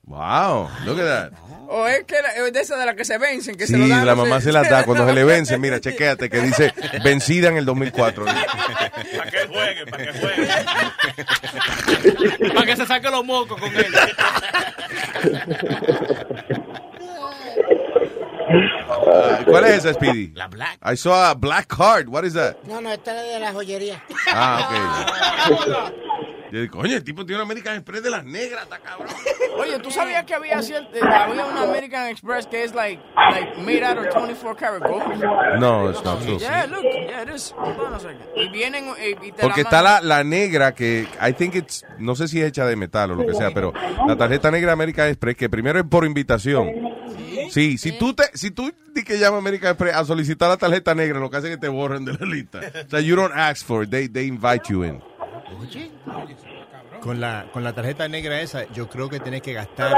Wow, 0.08 0.68
look 0.86 0.98
at 1.00 1.04
that. 1.06 1.32
O 1.70 1.86
es 1.86 2.04
que 2.04 2.14
la- 2.22 2.30
es 2.46 2.52
de 2.52 2.60
esas 2.60 2.78
de 2.78 2.86
las 2.86 2.94
que 2.94 3.04
se 3.04 3.18
vencen, 3.18 3.54
que 3.56 3.66
Sí, 3.66 3.74
se 3.74 3.78
lo 3.78 3.86
dan. 3.88 4.06
la 4.06 4.14
no 4.14 4.24
mamá 4.24 4.40
se 4.40 4.50
las 4.52 4.70
da 4.70 4.84
cuando 4.84 5.06
se 5.06 5.12
le 5.12 5.22
vence. 5.24 5.58
Mira, 5.58 5.78
chequéate 5.82 6.30
que 6.30 6.40
dice 6.40 6.72
vencida 7.04 7.48
en 7.50 7.58
el 7.58 7.66
2004. 7.66 8.24
Para 8.24 9.30
que 9.30 9.46
juegue, 9.48 9.86
para 9.86 10.04
que 10.06 10.12
juegue. 10.18 10.48
Para 12.54 12.66
que 12.66 12.76
se 12.76 12.86
saque 12.86 13.10
los 13.10 13.22
mocos 13.24 13.60
con 13.60 13.70
él. 13.76 13.86
Ah, 18.50 19.40
¿Cuál 19.44 19.64
es 19.64 19.84
esa, 19.84 19.92
Speedy? 19.94 20.32
La 20.34 20.46
Black. 20.48 20.78
I 20.82 20.96
saw 20.96 21.12
a 21.30 21.34
black 21.34 21.66
card. 21.66 22.08
What 22.08 22.24
is 22.24 22.32
that? 22.34 22.56
No, 22.64 22.80
no, 22.80 22.90
esta 22.92 23.14
es 23.24 23.32
de 23.34 23.40
la 23.40 23.52
joyería. 23.52 24.02
Ah, 24.32 24.68
ok. 25.50 25.92
Yo 26.50 26.60
digo, 26.60 26.78
Coño, 26.78 26.96
el 26.96 27.04
tipo 27.04 27.24
tiene 27.26 27.42
una 27.42 27.44
American 27.44 27.74
Express 27.74 28.02
de 28.02 28.10
las 28.10 28.24
negras, 28.24 28.62
está 28.62 28.78
cabrón. 28.78 29.08
Oye, 29.58 29.78
¿tú 29.80 29.90
sabías 29.90 30.24
que 30.24 30.34
había, 30.34 30.60
eh, 30.60 30.88
había 31.02 31.44
una 31.44 31.62
American 31.62 32.08
Express 32.08 32.46
que 32.46 32.64
es 32.64 32.74
like, 32.74 33.02
like 33.30 33.60
made 33.60 33.84
out 33.84 33.98
of 33.98 34.08
24 34.12 34.56
karat 34.56 34.82
gold? 34.82 35.02
No, 35.60 35.90
it's 35.90 36.02
not 36.04 36.22
true. 36.22 36.38
Yeah, 36.38 36.66
look, 36.66 36.84
yeah, 36.84 37.22
it 37.22 37.28
is. 37.34 37.52
Hold 37.56 37.80
on 37.80 37.94
a 37.94 38.00
second. 38.00 38.24
Y 38.36 38.48
vienen 38.48 38.86
eh, 38.98 39.16
y 39.20 39.32
te 39.32 39.42
Porque 39.42 39.62
la 39.62 39.68
está 39.68 39.82
la, 39.82 40.00
la 40.00 40.24
negra 40.24 40.74
que, 40.74 41.06
I 41.20 41.32
think 41.32 41.54
it's, 41.54 41.84
no 41.98 42.14
sé 42.14 42.28
si 42.28 42.40
es 42.40 42.48
hecha 42.48 42.64
de 42.64 42.76
metal 42.76 43.10
o 43.10 43.14
lo 43.14 43.26
que 43.26 43.34
sea, 43.34 43.52
pero 43.52 43.72
la 44.06 44.16
tarjeta 44.16 44.50
negra 44.50 44.72
American 44.72 45.08
Express, 45.08 45.36
que 45.36 45.48
primero 45.48 45.78
es 45.78 45.84
por 45.86 46.04
invitación. 46.04 46.70
Sí, 47.50 47.78
si 47.78 47.92
tú 47.92 48.14
te, 48.14 48.24
si 48.34 48.50
tú 48.50 48.72
di 48.94 49.02
que 49.04 49.18
llama 49.18 49.38
American 49.38 49.70
Express 49.70 49.94
a 49.94 50.04
solicitar 50.04 50.48
la 50.48 50.56
tarjeta 50.56 50.94
negra, 50.94 51.18
lo 51.18 51.30
que 51.30 51.36
hace 51.38 51.48
es 51.48 51.56
que 51.56 51.60
te 51.60 51.68
borren 51.68 52.04
de 52.04 52.12
la 52.12 52.26
lista. 52.26 52.60
O 52.86 52.90
sea, 52.90 53.00
you 53.00 53.16
don't 53.16 53.34
ask 53.34 53.64
for 53.66 53.84
it, 53.84 53.90
they, 53.90 54.08
they 54.08 54.26
invite 54.26 54.68
you 54.68 54.84
in. 54.84 55.00
Con 57.00 57.20
la, 57.20 57.46
con 57.52 57.62
la 57.64 57.72
tarjeta 57.72 58.08
negra 58.08 58.40
esa, 58.40 58.70
yo 58.72 58.88
creo 58.88 59.08
que 59.08 59.20
tienes 59.20 59.42
que 59.42 59.52
gastar 59.52 59.94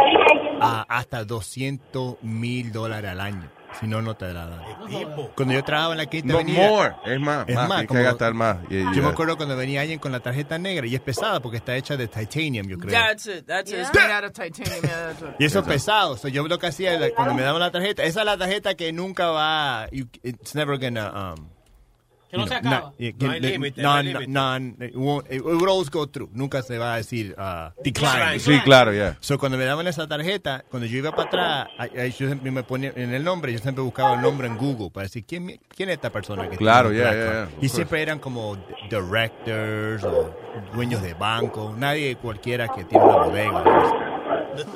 ah, 0.61 0.85
hasta 0.89 1.25
200 1.25 2.17
mil 2.23 2.73
dólares 2.73 3.11
al 3.11 3.21
año. 3.21 3.51
Si 3.79 3.87
no, 3.87 4.03
no 4.03 4.17
te 4.17 4.33
la 4.35 4.47
dan. 4.47 4.63
Cuando 5.37 5.55
yo 5.55 5.63
trabajaba 5.63 5.95
en 5.95 5.99
la 5.99 6.07
quinta 6.07 6.33
No, 6.33 6.41
avenida... 6.41 6.69
more, 6.69 6.95
es 7.07 7.21
más, 7.21 7.47
más, 7.49 7.69
tienes 7.69 7.89
que 7.89 8.03
gastar 8.03 8.35
más. 8.35 8.57
Yeah, 8.69 8.87
Yo 8.87 8.93
yeah. 8.95 9.03
me 9.03 9.09
acuerdo 9.11 9.37
cuando 9.37 9.57
venía 9.57 9.81
alguien 9.83 10.01
con 10.01 10.11
la 10.11 10.19
tarjeta 10.19 10.59
negra 10.59 10.87
y 10.89 10.95
es 10.97 11.01
pesada 11.01 11.39
porque 11.41 11.59
está 11.59 11.77
hecha 11.77 11.97
de 11.97 12.09
titanium, 12.09 12.67
yo 12.67 12.77
creo. 12.79 12.91
That's 12.91 13.27
it, 13.29 13.47
that's 13.47 13.71
it. 13.71 13.79
It's 13.79 13.95
made 13.95 14.11
out 14.13 14.25
of 14.25 14.33
titanium. 14.33 14.83
Yeah, 14.83 15.15
that's. 15.17 15.23
Y 15.39 15.45
eso 15.45 15.61
es 15.61 15.67
pesado. 15.67 16.17
So, 16.17 16.27
yo 16.27 16.47
lo 16.49 16.59
que 16.59 16.67
hacía 16.67 16.99
cuando 17.15 17.33
me 17.35 17.43
daban 17.43 17.61
la 17.61 17.71
tarjeta, 17.71 18.03
esa 18.03 18.21
es 18.21 18.27
la 18.27 18.37
tarjeta 18.37 18.75
que 18.75 18.93
nunca 18.93 19.29
va. 19.29 19.87
you- 19.93 20.09
it's 20.25 20.55
never 20.57 20.77
gonna. 20.77 21.35
Um, 21.35 21.49
Que 22.31 22.37
no 22.37 22.45
you 22.45 22.49
se 22.49 22.61
know, 22.61 22.71
acaba. 22.73 22.87
not- 22.91 22.99
yeah, 22.99 23.13
No 23.19 23.31
hay 23.33 23.41
límite, 23.41 23.83
no 23.83 24.03
límite. 24.03 24.27
non- 24.29 24.77
it 24.81 24.95
won't- 24.95 25.27
it 25.33 25.43
will 25.43 25.69
always 25.69 25.91
go 25.91 26.07
through. 26.07 26.31
Nunca 26.33 26.63
se 26.63 26.79
va 26.79 26.95
a 26.95 26.97
decir 26.99 27.35
uh, 27.37 27.71
decline. 27.83 28.39
Sí, 28.39 28.61
claro, 28.65 28.93
ya. 28.93 29.17
So, 29.21 29.37
cuando 29.39 29.59
me 29.59 29.65
daban 29.65 29.87
esa 29.89 30.07
tarjeta, 30.07 30.65
cuando 30.71 30.87
yo 30.87 30.99
iba 30.99 31.11
para 31.11 31.25
atrás, 31.29 31.69
ahí- 31.77 31.91
ahí 31.99 32.11
yo 32.13 32.27
siempre 32.29 32.51
me 32.53 32.63
ponía 32.63 32.93
en 32.95 33.13
el 33.13 33.25
nombre, 33.25 33.53
yo 33.53 33.59
siempre 33.59 33.83
buscaba 33.83 34.15
el 34.15 34.21
nombre 34.23 34.47
en 34.47 34.57
Google 34.57 34.91
para 34.91 35.05
decir 35.07 35.25
quién, 35.27 35.61
quién 35.77 35.89
es 35.89 35.97
esta 35.97 36.11
persona 36.11 36.49
que 36.49 36.57
Claro, 36.57 36.93
ya, 36.93 36.99
ya, 36.99 37.11
black 37.11 37.17
ya, 37.19 37.33
card?" 37.33 37.47
of 37.59 37.65
Y 37.65 37.69
siempre 37.69 38.03
eran 38.03 38.19
como 38.21 38.57
directors 38.89 40.05
o 40.05 40.33
dueños 40.73 41.03
de 41.03 41.15
banco, 41.15 41.75
nadie 41.77 42.15
cualquiera 42.17 42.69
que 42.69 42.85
tiene 42.85 43.05
una 43.05 43.17
bodega. 43.17 43.65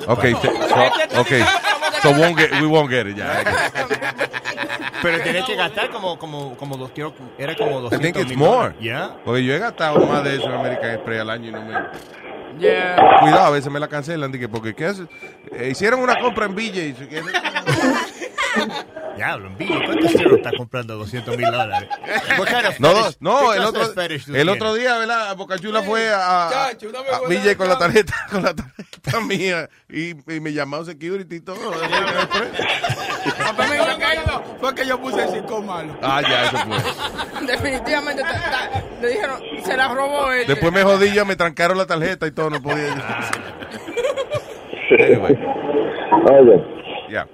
Okay, 0.07 0.33
so, 0.33 0.41
so- 0.41 1.21
okay. 1.21 1.43
So 2.01 2.11
won't 2.11 2.37
get, 2.37 2.51
we 2.61 2.67
won't 2.67 2.89
get 2.91 3.07
it, 3.07 3.15
ya. 3.15 3.41
Pero 5.11 5.23
tienes 5.23 5.45
que 5.45 5.55
gastar 5.55 5.89
como, 5.89 6.17
como, 6.17 6.55
como 6.57 6.77
dos, 6.77 6.91
quiero, 6.93 7.13
era 7.37 7.55
como 7.55 7.79
I 7.79 7.83
200 7.83 8.01
think 8.01 8.15
it's 8.17 8.29
mil 8.29 8.37
more. 8.37 8.57
dólares. 8.57 8.79
Yeah. 8.81 9.15
Porque 9.23 9.43
yo 9.43 9.53
he 9.53 9.59
gastado 9.59 10.05
más 10.05 10.23
de 10.23 10.35
eso 10.35 10.45
en 10.45 10.53
American 10.53 10.91
Express 10.91 11.21
al 11.21 11.29
año 11.29 11.49
y 11.49 11.51
no 11.51 11.61
me... 11.63 11.73
Yeah. 12.59 12.95
Cuidado, 13.19 13.45
a 13.45 13.49
veces 13.51 13.71
me 13.71 13.79
la 13.79 13.87
cancelan, 13.87 14.31
dije, 14.31 14.47
porque 14.47 14.73
¿qué 14.73 14.85
haces? 14.85 15.07
Eh, 15.51 15.69
hicieron 15.71 15.99
una 15.99 16.19
compra 16.19 16.45
en 16.45 16.55
y... 16.81 16.95
Diablo, 19.15 19.49
Billy, 19.57 19.85
¿cuánto 19.85 20.07
cero 20.09 20.35
está 20.35 20.51
comprando 20.57 20.95
200 20.97 21.37
mil 21.37 21.49
dólares? 21.49 21.89
No, 22.79 22.91
fetish- 22.91 23.17
no, 23.19 23.53
el 23.53 23.61
otro, 23.63 23.81
el 24.33 24.49
otro 24.49 24.73
día, 24.73 24.97
¿verdad? 24.97 25.35
Boca 25.37 25.57
Chula 25.57 25.81
fue 25.83 26.13
a, 26.13 26.67
a, 26.67 26.77
con 27.57 27.69
la 27.69 27.77
tarjeta, 27.77 28.13
con 28.29 28.43
la 28.43 28.53
tarjeta 28.53 28.94
mía 29.27 29.69
y, 29.89 30.09
y 30.33 30.39
me 30.39 30.53
llamó 30.53 30.83
security 30.83 31.35
y 31.37 31.41
todo. 31.41 31.57
Para 33.57 33.69
mí 33.69 33.75
fue 33.77 33.97
que 33.97 34.15
yo- 34.15 34.43
fue 34.59 34.75
que 34.75 34.85
yo 34.85 34.99
puse 35.01 35.23
el 35.23 35.29
cinco 35.29 35.61
malo. 35.61 35.95
ah, 36.01 36.21
ya, 36.21 36.43
eso 36.45 36.57
fue. 36.57 37.45
Definitivamente 37.47 38.21
ta- 38.21 38.33
ta- 38.51 38.83
le 39.01 39.07
dijeron, 39.09 39.39
se 39.63 39.75
la 39.77 39.87
robó 39.87 40.31
él. 40.31 40.45
Después 40.47 40.71
me 40.73 40.83
jodí 40.83 41.11
yo, 41.13 41.25
me 41.25 41.35
trancaron 41.35 41.77
la 41.77 41.85
tarjeta 41.85 42.27
y 42.27 42.31
todo, 42.31 42.49
no 42.49 42.61
podía. 42.61 42.93
Oye, 46.31 46.63
Ya. 47.09 47.27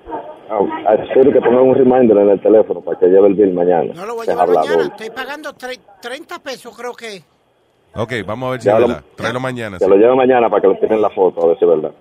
a, 0.50 0.92
a 0.92 1.14
Siri 1.14 1.32
que 1.34 1.40
ponga 1.42 1.62
un 1.62 1.76
reminder 1.76 2.18
en 2.18 2.30
el 2.30 2.42
teléfono 2.42 2.82
para 2.82 3.00
que 3.00 3.08
lleve 3.08 3.28
el 3.28 3.34
bill 3.36 3.54
mañana. 3.54 3.94
No 3.94 4.06
lo 4.06 4.16
voy 4.16 4.28
a 4.28 4.32
llevar 4.32 4.50
mañana. 4.50 4.84
Estoy 4.84 5.10
pagando 5.10 5.54
tre- 5.54 5.80
30 6.02 6.40
pesos, 6.40 6.76
creo 6.78 6.94
que. 6.94 7.24
Ok, 7.94 8.14
vamos 8.26 8.48
a 8.48 8.52
ver 8.52 8.62
si 8.62 8.68
Ya 8.68 8.76
es 8.76 8.80
lo- 8.82 8.88
verdad. 8.88 9.04
Tráelo 9.16 9.40
mañana. 9.40 9.78
Que 9.78 9.86
sí. 9.86 9.90
lo 9.90 9.98
lleve 9.98 10.16
mañana 10.16 10.50
para 10.50 10.62
que 10.62 10.68
lo 10.68 10.78
tiren 10.80 11.02
la 11.02 11.10
foto, 11.10 11.44
a 11.44 11.48
ver 11.48 11.60
si 11.60 11.66
es 11.66 11.70
verdad. 11.72 11.92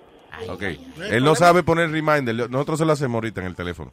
Ok. 0.48 0.62
Él 1.10 1.24
no 1.24 1.34
sabe 1.34 1.62
poner 1.62 1.90
reminder. 1.90 2.48
Nosotros 2.48 2.78
se 2.78 2.84
lo 2.86 2.92
hacemos 2.92 3.16
ahorita 3.16 3.40
en 3.42 3.48
el 3.48 3.54
teléfono. 3.56 3.90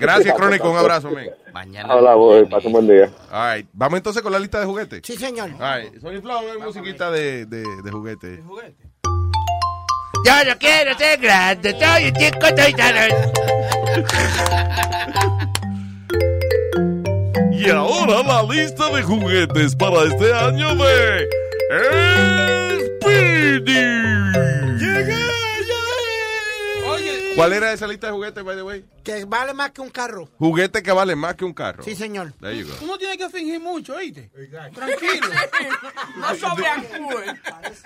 Gracias, 0.00 0.34
Crónico. 0.34 0.68
Un 0.70 0.78
abrazo, 0.78 1.10
men. 1.10 1.30
Mañana. 1.52 1.94
Hola, 1.94 2.14
voy. 2.14 2.44
Pasa 2.46 2.66
un 2.66 2.72
buen 2.72 2.88
día. 2.88 3.08
All 3.30 3.56
right. 3.58 3.68
Vamos 3.72 3.98
entonces 3.98 4.20
con 4.22 4.32
la 4.32 4.38
lista 4.40 4.58
de 4.58 4.66
juguetes. 4.66 5.02
Sí, 5.04 5.16
señor. 5.16 5.50
All 5.60 5.82
right. 5.82 6.00
Sony 6.00 6.20
Flow, 6.20 6.40
es 6.48 6.58
musiquita 6.64 7.10
de, 7.10 7.46
de, 7.46 7.62
de 7.82 7.90
juguetes. 7.92 8.40
Yo 10.24 10.32
no 10.44 10.58
quiero 10.58 10.94
ser 10.98 11.20
grande, 11.20 11.70
soy 11.78 12.08
un 12.08 12.12
chico, 12.14 12.46
soy 12.56 12.72
tan... 12.74 12.94
Y 17.58 17.70
ahora 17.70 18.22
la 18.22 18.42
lista 18.42 18.90
de 18.90 19.02
juguetes 19.02 19.74
para 19.76 20.02
este 20.02 20.32
año 20.34 20.76
de 20.76 21.28
Speedy. 23.00 23.78
Oye. 26.86 27.32
¿Cuál 27.34 27.52
era 27.54 27.72
esa 27.72 27.86
lista 27.86 28.08
de 28.08 28.12
juguetes, 28.12 28.44
by 28.44 28.56
the 28.56 28.62
way? 28.62 28.84
Que 29.02 29.24
vale 29.24 29.54
más 29.54 29.70
que 29.70 29.80
un 29.80 29.88
carro. 29.88 30.28
Juguete 30.38 30.82
que 30.82 30.92
vale 30.92 31.16
más 31.16 31.34
que 31.34 31.46
un 31.46 31.54
carro. 31.54 31.82
Sí, 31.82 31.96
señor. 31.96 32.34
There 32.40 32.56
you 32.56 32.66
go. 32.66 32.74
Tú 32.74 32.86
no 32.86 32.98
tienes 32.98 33.16
que 33.16 33.30
fingir 33.30 33.58
mucho, 33.58 33.94
¿oíste? 33.96 34.30
Tranquilo. 34.74 35.26
no 36.16 36.34
sobreactúes. 36.34 37.40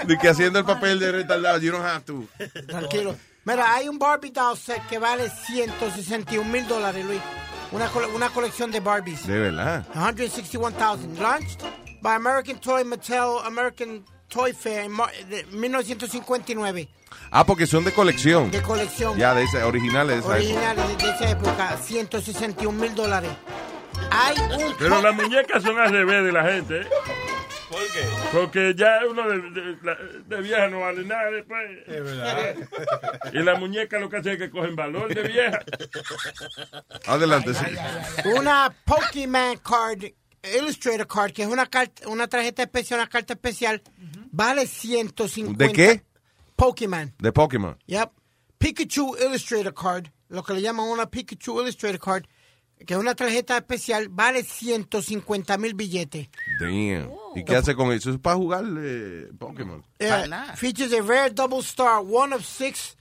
De 0.04 0.18
que 0.18 0.28
haciendo 0.28 0.58
el 0.58 0.64
papel 0.64 0.98
de 0.98 1.12
retardado, 1.12 1.58
you 1.58 1.70
don't 1.70 1.86
have 1.86 2.04
to. 2.04 2.26
Tranquilo. 2.66 3.14
Mira, 3.44 3.72
hay 3.74 3.88
un 3.88 3.98
Barbie 3.98 4.30
doll 4.30 4.56
set 4.56 4.84
que 4.88 4.98
vale 4.98 5.30
161 5.30 6.50
mil 6.50 6.66
dólares, 6.66 7.04
Luis. 7.04 7.20
Una, 7.72 7.88
cole- 7.88 8.08
una 8.08 8.28
colección 8.30 8.70
de 8.70 8.80
Barbies. 8.80 9.26
De 9.26 9.38
verdad. 9.38 9.86
161,000. 9.92 11.20
Launched 11.20 11.60
by 12.02 12.16
American 12.16 12.58
Toy 12.60 12.84
Mattel 12.84 13.38
American 13.44 14.04
Toy 14.28 14.52
Fair 14.52 14.84
en 14.86 14.92
mar- 14.92 15.10
de 15.28 15.44
1959. 15.46 16.88
Ah, 17.30 17.44
porque 17.46 17.66
son 17.66 17.84
de 17.84 17.92
colección. 17.92 18.50
De 18.50 18.62
colección. 18.62 19.16
Ya, 19.16 19.34
de 19.34 19.44
esa, 19.44 19.66
originales 19.66 20.16
de 20.16 20.20
esa 20.20 20.38
época. 20.38 20.64
Originales 20.64 20.88
de, 20.88 20.96
de 21.06 21.10
esa 21.10 21.30
época. 21.30 21.76
161 21.76 22.78
mil 22.80 22.94
dólares. 22.94 23.30
Hay 24.10 24.36
un... 24.58 24.74
Pero 24.78 25.00
las 25.02 25.14
muñecas 25.14 25.62
son 25.62 25.78
al 25.78 25.90
revés 25.92 26.24
de 26.24 26.32
la 26.32 26.42
gente, 26.44 26.80
¿eh? 26.82 26.86
¿Por 27.70 27.86
qué? 27.92 28.04
Porque 28.32 28.74
ya 28.76 29.00
uno 29.08 29.28
de, 29.28 29.38
de, 29.50 29.76
la- 29.82 29.96
de 30.26 30.42
vieja 30.42 30.68
no 30.68 30.80
vale 30.80 31.04
nada 31.04 31.30
después. 31.30 31.62
Es 31.86 32.02
verdad. 32.04 32.56
Y 33.32 33.38
las 33.38 33.58
muñecas 33.60 34.00
lo 34.00 34.10
que 34.10 34.16
hacen 34.16 34.32
es 34.32 34.38
que 34.38 34.50
cogen 34.50 34.74
valor 34.74 35.14
de 35.14 35.22
vieja. 35.22 35.60
Adelante, 37.06 37.54
sí. 37.54 37.64
una 38.36 38.74
Pokemon 38.84 39.58
card, 39.58 40.04
Illustrator 40.58 41.06
card, 41.06 41.32
que 41.32 41.42
es 41.42 41.48
una 41.48 41.66
carta, 41.66 42.08
una 42.08 42.26
tarjeta 42.26 42.62
especial, 42.62 43.00
una 43.00 43.08
carta 43.08 43.34
especial, 43.34 43.82
vale 44.32 44.66
150. 44.66 45.64
¿De 45.64 45.72
qué? 45.72 46.02
Pokemon. 46.56 47.14
De 47.18 47.32
Pokémon. 47.32 47.78
Yep. 47.86 48.10
Pikachu 48.58 49.16
Illustrator 49.16 49.72
card, 49.74 50.06
lo 50.28 50.42
que 50.42 50.54
le 50.54 50.60
llaman 50.62 50.86
una 50.88 51.08
Pikachu 51.08 51.60
Illustrator 51.62 51.98
card, 52.00 52.24
que 52.86 52.94
es 52.94 53.00
una 53.00 53.14
tarjeta 53.14 53.56
especial, 53.58 54.08
vale 54.08 54.42
150 54.42 55.56
mil 55.58 55.74
billetes. 55.74 56.28
Damn. 56.58 57.10
¿Y 57.34 57.44
qué 57.44 57.56
hace 57.56 57.74
con 57.74 57.92
eso? 57.92 58.10
Es 58.10 58.18
para 58.18 58.36
jugar 58.36 58.64
eh, 58.78 59.28
Pokémon. 59.38 59.84
Eh, 59.98 60.26
features 60.56 60.92
a 60.92 61.02
rare 61.02 61.30
double 61.30 61.60
star, 61.60 62.00
one 62.00 62.32
of 62.32 62.44
six 62.44 62.96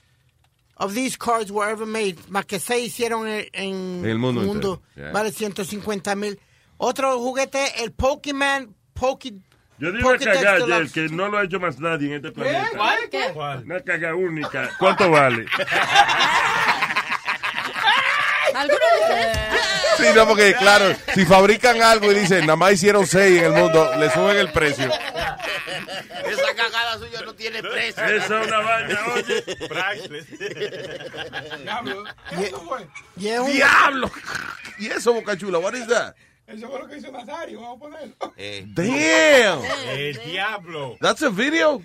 of 0.77 0.93
these 0.93 1.18
cards 1.18 1.51
were 1.51 1.69
ever 1.69 1.85
made, 1.85 2.18
más 2.30 2.45
que 2.45 2.60
seis 2.60 2.88
hicieron 2.88 3.27
en, 3.27 4.06
el 4.06 4.18
mundo 4.18 4.41
entero. 4.41 4.81
Yeah. 4.95 5.11
vale 5.11 5.31
150 5.31 6.15
mil. 6.15 6.39
Otro 6.77 7.19
juguete, 7.19 7.84
el 7.84 7.91
Pokemon 7.91 8.73
Poke, 8.93 9.34
Yo 9.80 9.91
di 9.91 10.03
una 10.03 10.18
cagada 10.18 10.85
que 10.93 11.10
no 11.10 11.30
lo 11.30 11.38
ha 11.38 11.43
hecho 11.43 11.60
más 11.60 11.80
nadie 11.80 12.07
en 12.07 12.14
este 12.15 12.31
planeta. 12.31 12.69
¿Cuál? 12.76 13.10
¿Qué? 13.10 13.34
Una 13.65 13.80
caga 13.81 14.14
única. 14.14 14.69
¿Cuánto 14.77 15.10
vale? 15.10 15.45
¿Alguno 18.56 18.77
de 18.77 19.01
ustedes? 19.01 19.76
Sí, 19.99 20.05
no, 20.15 20.27
porque 20.27 20.55
claro, 20.55 20.95
si 21.13 21.26
fabrican 21.26 21.81
algo 21.81 22.11
y 22.11 22.15
dicen, 22.15 22.41
nada 22.41 22.55
más 22.55 22.73
hicieron 22.73 23.05
seis 23.05 23.39
en 23.39 23.45
el 23.45 23.51
mundo, 23.53 23.91
le 23.97 24.09
suben 24.11 24.38
el 24.38 24.51
precio. 24.51 24.85
Esa 24.85 26.55
cagada 26.55 26.97
suya 26.97 27.21
no 27.23 27.34
tiene 27.35 27.61
precio. 27.61 28.03
Esa 28.05 28.41
es 28.41 28.47
una 28.47 28.59
vaina, 28.59 28.99
oye. 29.13 29.43
Diablo. 31.63 32.03
¿Eso? 32.31 32.88
Y 33.17 33.27
un- 33.38 33.51
¡Diablo! 33.51 34.11
¿Y 34.80 34.88
eso, 34.88 35.13
Boca 35.13 35.38
Chula? 35.38 35.57
What 35.59 35.73
is 35.76 35.88
that? 35.88 36.15
Eso 36.47 36.67
fue 36.69 36.80
lo 36.80 36.88
que 36.88 36.97
hizo 36.97 37.11
Nazario, 37.11 37.61
vamos 37.61 37.77
a 37.77 37.80
ponerlo. 37.80 38.15
Damn! 38.73 39.61
El 39.91 40.19
diablo. 40.26 40.97
That's 40.99 41.21
a 41.23 41.30
video. 41.30 41.81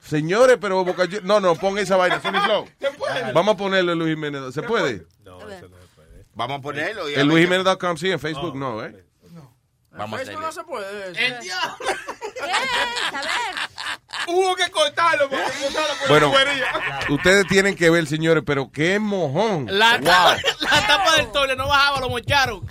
Señores, 0.00 0.58
pero 0.60 0.84
Boca 0.84 1.08
Chula... 1.08 1.22
No, 1.24 1.40
no, 1.40 1.54
pon 1.56 1.78
esa 1.78 1.96
vaina. 1.96 2.20
Sony 2.20 2.40
Flow. 2.44 2.68
¿Se 2.80 2.90
puede? 2.92 3.32
Vamos 3.32 3.54
a 3.54 3.56
ponerle 3.56 3.94
Luis 3.94 4.14
Jiménez. 4.14 4.54
¿Se 4.54 4.62
puede? 4.62 5.06
Vamos 6.34 6.58
a 6.58 6.62
ponerlo. 6.62 7.08
y 7.08 7.14
ver- 7.14 7.24
luisjiménez.com 7.26 7.96
sí, 7.96 8.10
en 8.10 8.18
Facebook 8.20 8.56
no, 8.56 8.82
¿eh? 8.84 9.04
Vamos 9.94 10.18
a 10.18 10.22
Eso 10.22 10.30
hacerlo. 10.30 10.46
no 10.46 10.52
se 10.52 10.64
puede. 10.64 11.08
¡El 11.26 11.40
diablo! 11.40 11.76
A 13.12 13.20
ver. 13.20 14.26
Hubo 14.28 14.56
que 14.56 14.70
cortarlo 14.70 15.28
porque 15.28 15.44
cortarlo 15.60 15.94
por 16.00 16.08
Bueno, 16.08 16.32
ustedes 17.10 17.46
tienen 17.46 17.74
que 17.76 17.90
ver, 17.90 18.06
señores, 18.06 18.42
pero 18.46 18.70
qué 18.72 18.98
mojón. 18.98 19.66
La, 19.68 19.98
Wow. 19.98 20.04
tapa, 20.06 20.36
la 20.60 20.86
tapa 20.86 21.16
del 21.16 21.30
toile 21.32 21.56
no 21.56 21.68
bajaba, 21.68 22.00
lo 22.00 22.08
mocharon. 22.08 22.66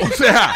O 0.00 0.06
sea, 0.16 0.52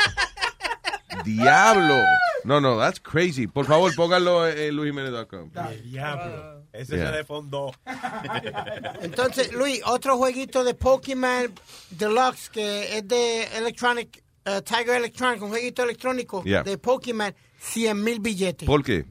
diablo. 1.24 2.02
No, 2.44 2.60
no, 2.60 2.76
that's 2.78 2.98
crazy. 3.00 3.46
Por 3.46 3.66
favor, 3.66 3.94
pónganlo 3.94 4.48
en 4.48 4.74
luisjiménez.com. 4.74 5.50
Diablo. 5.84 6.51
Ese 6.72 6.96
Yeah. 6.96 7.10
se 7.10 7.16
defondó. 7.18 7.72
Entonces, 9.02 9.52
Luis, 9.52 9.80
otro 9.86 10.16
jueguito 10.16 10.64
de 10.64 10.74
Pokemon 10.74 11.52
Deluxe 11.90 12.48
que 12.50 12.96
es 12.98 13.06
de 13.08 13.44
Electronic, 13.58 14.22
uh, 14.46 14.60
Tiger 14.62 14.96
Electronic, 14.96 15.42
un 15.42 15.50
jueguito 15.50 15.82
electrónico 15.82 16.42
Yeah. 16.44 16.62
de 16.62 16.78
Pokemon, 16.78 17.34
100 17.60 18.02
mil 18.02 18.20
billetes. 18.20 18.66
¿Por 18.66 18.82
qué? 18.82 19.04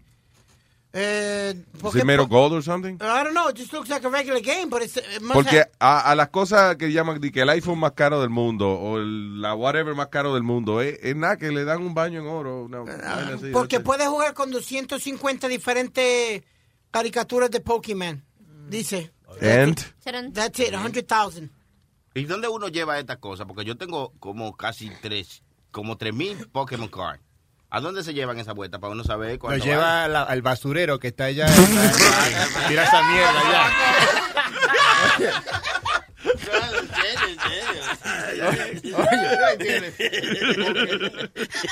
Eh, 0.93 1.53
¿Es 1.73 1.79
porque 1.81 2.03
mero 2.03 2.27
po- 2.27 2.35
gold 2.35 2.53
or 2.55 2.63
something? 2.63 2.95
I 2.95 3.23
don't 3.23 3.31
know, 3.31 3.47
it 3.49 3.55
just 3.57 3.71
looks 3.71 3.87
like 3.87 4.05
a 4.05 4.09
regular 4.09 4.41
game, 4.41 4.65
but 4.69 4.81
it's, 4.83 4.97
it 4.97 5.21
must 5.21 5.35
Porque 5.35 5.59
have- 5.61 5.69
a, 5.79 6.11
a 6.11 6.15
las 6.15 6.27
cosas 6.29 6.75
que 6.75 6.91
llaman 6.91 7.21
de 7.21 7.31
que 7.31 7.41
el 7.43 7.49
iPhone 7.49 7.79
más 7.79 7.93
caro 7.93 8.19
del 8.19 8.29
mundo 8.29 8.69
o 8.73 8.97
el- 8.97 9.39
la 9.41 9.55
whatever 9.55 9.95
más 9.95 10.07
caro 10.07 10.33
del 10.33 10.43
mundo 10.43 10.81
es, 10.81 10.99
es 11.01 11.15
nada 11.15 11.37
que 11.37 11.49
le 11.51 11.63
dan 11.63 11.81
un 11.81 11.93
baño 11.93 12.19
en 12.19 12.27
oro. 12.27 12.63
una 12.65 12.79
vaina 12.79 13.35
así, 13.35 13.45
Ah, 13.45 13.49
porque 13.53 13.79
puedes 13.79 14.07
jugar 14.09 14.33
con 14.33 14.51
250 14.51 15.47
diferentes 15.47 16.43
caricaturas 16.91 17.49
de 17.51 17.59
Pokemon. 17.61 18.23
Dice. 18.69 19.11
And? 19.41 19.77
That's 20.33 20.59
it, 20.59 20.69
100,000. 20.73 21.49
¿Y 22.13 22.25
dónde 22.25 22.47
uno 22.49 22.67
lleva 22.67 22.99
estas 22.99 23.17
cosas? 23.17 23.47
Porque 23.47 23.63
yo 23.63 23.77
tengo 23.77 24.11
como 24.19 24.55
casi 24.57 24.91
tres, 25.01 25.41
como 25.71 25.97
tres 25.97 26.13
mil 26.13 26.47
Pokémon 26.49 26.89
cards. 26.89 27.21
¿A 27.69 27.79
dónde 27.79 28.03
se 28.03 28.13
llevan 28.13 28.37
esa 28.37 28.51
vuelta 28.51 28.79
para 28.79 28.91
uno 28.91 29.05
saber 29.05 29.31
Lo 29.33 29.39
cuándo 29.39 29.63
lleva 29.63 30.05
la- 30.09 30.23
al 30.23 30.41
basurero 30.41 30.99
que 30.99 31.07
está 31.07 31.23
allá. 31.25 31.45
Tira 32.67 32.83
esa 32.83 33.01
mierda 33.03 33.39
allá. 33.39 33.71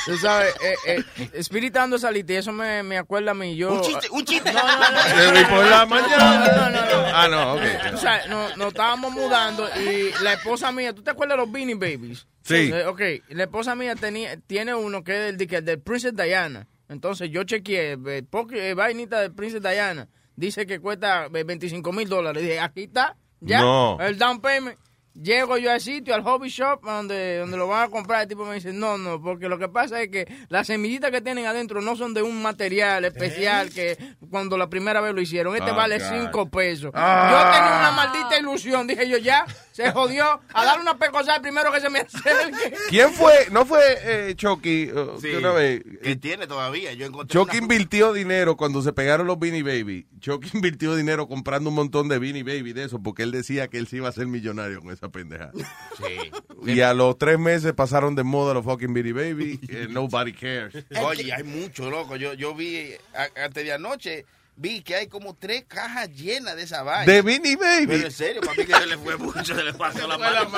Tú 0.06 0.18
sabes, 0.18 0.54
eh, 0.64 0.76
eh, 0.88 1.04
espiritando 1.34 1.96
esa 1.96 2.12
lista, 2.12 2.34
y 2.34 2.36
eso 2.38 2.52
me, 2.52 2.84
me 2.84 2.98
acuerda 2.98 3.32
a 3.32 3.34
mí. 3.34 3.56
Yo, 3.56 3.74
Un 3.74 3.82
chiste, 3.82 4.08
un 4.12 4.26
chiste. 4.26 4.52
No, 4.54 4.62
no, 4.62 4.78
no. 4.92 5.16
Desde 5.34 5.46
por 5.46 5.66
la 5.66 5.86
mañana. 5.86 6.40
No, 6.40 6.56
no, 6.56 6.70
no, 6.70 6.82
no. 6.82 7.08
Ah, 7.14 7.28
no, 7.30 7.54
ok. 7.56 7.92
Tú 7.92 7.98
sabes, 7.98 8.28
no- 8.30 8.56
nos 8.56 8.68
estábamos 8.70 9.12
mudando 9.12 9.68
y 9.80 10.12
la 10.24 10.34
esposa 10.34 10.72
mía, 10.72 10.94
¿tú 10.94 11.02
te 11.04 11.12
acuerdas 11.12 11.38
de 11.38 11.44
los 11.44 11.52
Beanie 11.52 11.76
Babies? 11.76 12.28
Sí. 12.44 12.72
Eh, 12.74 12.86
ok, 12.86 13.02
la 13.30 13.44
esposa 13.44 13.76
mía 13.76 13.96
tenía, 13.96 14.38
tiene 14.38 14.74
uno 14.74 15.04
que 15.04 15.12
es 15.14 15.30
el 15.32 15.38
de, 15.38 15.48
que- 15.48 15.62
del 15.62 15.80
Princess 15.80 16.16
Diana. 16.16 16.68
Entonces 16.88 17.30
yo 17.30 17.44
chequeé, 17.44 17.94
eh, 17.94 18.24
eh, 18.54 18.74
vainita 18.74 19.20
de 19.22 19.30
Princess 19.30 19.62
Diana. 19.62 20.08
Dice 20.36 20.66
que 20.66 20.80
cuesta 20.80 21.28
eh, 21.34 21.44
25 21.44 21.92
mil 21.92 22.08
dólares. 22.08 22.42
Dije, 22.42 22.60
aquí 22.60 22.84
está, 22.84 23.16
ya, 23.42 23.60
No. 23.62 23.98
el 24.00 24.18
down 24.18 24.40
payment. 24.42 24.78
Llego 25.22 25.58
yo 25.58 25.72
al 25.72 25.82
sitio, 25.82 26.16
al 26.16 26.24
hobby 26.24 26.50
shop, 26.50 26.82
donde, 26.84 27.38
donde 27.40 27.58
lo 27.58 27.68
van 27.68 27.84
a 27.84 27.90
comprar. 27.90 28.22
El 28.22 28.28
tipo 28.28 28.46
me 28.46 28.56
dice, 28.56 28.72
no, 28.74 28.98
no, 28.98 29.22
porque 29.22 29.50
lo 29.50 29.58
que 29.60 29.68
pasa 29.68 30.02
es 30.02 30.10
que 30.10 30.26
las 30.50 30.68
semillitas 30.68 31.12
que 31.12 31.22
tienen 31.22 31.46
adentro 31.46 31.82
no 31.82 31.96
son 31.96 32.14
de 32.14 32.22
un 32.22 32.41
material 32.41 33.04
especial 33.06 33.70
que 33.70 33.98
cuando 34.30 34.58
la 34.58 34.70
primera 34.70 35.02
vez 35.02 35.14
lo 35.14 35.22
hicieron. 35.22 35.56
Este 35.56 35.72
Ah, 35.72 35.74
vale 35.74 36.00
God. 36.00 36.06
cinco 36.10 36.50
pesos. 36.50 36.91
Ah. 36.94 37.30
Yo 37.32 37.52
tenía 37.52 37.80
una 37.80 37.91
maldita 37.91 38.40
ilusión. 38.40 38.88
Dije 38.88 39.10
yo, 39.10 39.18
ya, 39.18 39.46
se 39.72 39.91
jodió. 39.91 40.40
A 40.54 40.66
darle 40.66 40.84
una 40.84 40.98
pecosa 40.98 41.36
al 41.36 41.41
primero 41.41 41.72
que 41.72 41.82
se 41.82 41.90
me 41.90 42.00
acerque. 42.00 42.74
¿Quién 42.90 43.12
fue? 43.14 43.48
¿No 43.52 43.66
fue 43.66 43.80
eh, 44.04 44.36
Chucky? 44.36 44.91
uh, 44.91 45.20
Sí, 45.20 45.30
que 45.32 45.38
una 45.38 45.52
vez? 45.52 45.84
que 46.02 46.16
tiene 46.16 46.48
todavía. 46.48 46.94
Yo 46.94 47.06
encontré 47.06 47.34
Chucky 47.38 47.58
una- 47.58 47.66
invirtió 47.66 48.14
dinero 48.14 48.56
cuando 48.56 48.82
se 48.82 48.94
pegaron 48.94 49.28
los 49.28 49.38
Beanie 49.38 49.64
Baby. 49.64 50.08
Chucky 50.20 50.50
invirtió 50.54 50.96
dinero 50.96 51.28
comprando 51.28 51.70
un 51.70 51.76
montón 51.76 52.08
de 52.08 52.20
Beanie 52.20 52.44
Baby 52.44 52.74
de 52.74 52.86
eso 52.86 53.02
porque 53.04 53.24
él 53.24 53.32
decía 53.32 53.68
que 53.68 53.78
él 53.78 53.88
sí 53.88 53.98
iba 53.98 54.08
a 54.10 54.14
ser 54.14 54.28
millonario 54.28 54.80
con 54.82 54.91
esa 54.91 55.09
pendeja. 55.10 55.52
Sí. 55.98 56.31
Y 56.65 56.80
a 56.81 56.94
los 56.94 57.18
tres 57.18 57.38
meses 57.38 57.73
pasaron 57.73 58.15
de 58.15 58.23
moda 58.23 58.53
los 58.53 58.64
fucking 58.64 58.94
Beanie 58.94 59.11
Baby. 59.14 59.60
and 59.84 59.90
nobody 59.91 60.31
cares. 60.34 60.86
Oye, 61.03 61.34
hay 61.34 61.44
mucho, 61.44 61.90
loco. 61.90 62.15
Yo, 62.15 62.34
yo 62.34 62.56
vi, 62.56 62.94
a- 63.14 63.44
antes 63.44 63.65
de 63.65 63.73
anoche, 63.73 64.26
vi 64.56 64.81
que 64.81 64.95
hay 64.95 65.07
como 65.07 65.36
tres 65.36 65.65
cajas 65.68 66.10
llenas 66.15 66.56
de 66.56 66.64
esa 66.64 66.84
vaina. 66.84 67.11
De 67.11 67.22
Beanie 67.22 67.57
Baby. 67.57 67.88
Pero 67.88 68.06
en 68.06 68.11
serio, 68.11 68.41
para 68.41 68.53
mí 68.53 68.65
que 68.65 68.73
se 68.73 68.88
le 68.88 68.98
fue 68.98 69.18
mucho, 69.18 69.44
se 69.56 69.64
le 69.64 69.73
pasó 69.73 70.07
la 70.07 70.18
mano. 70.18 70.49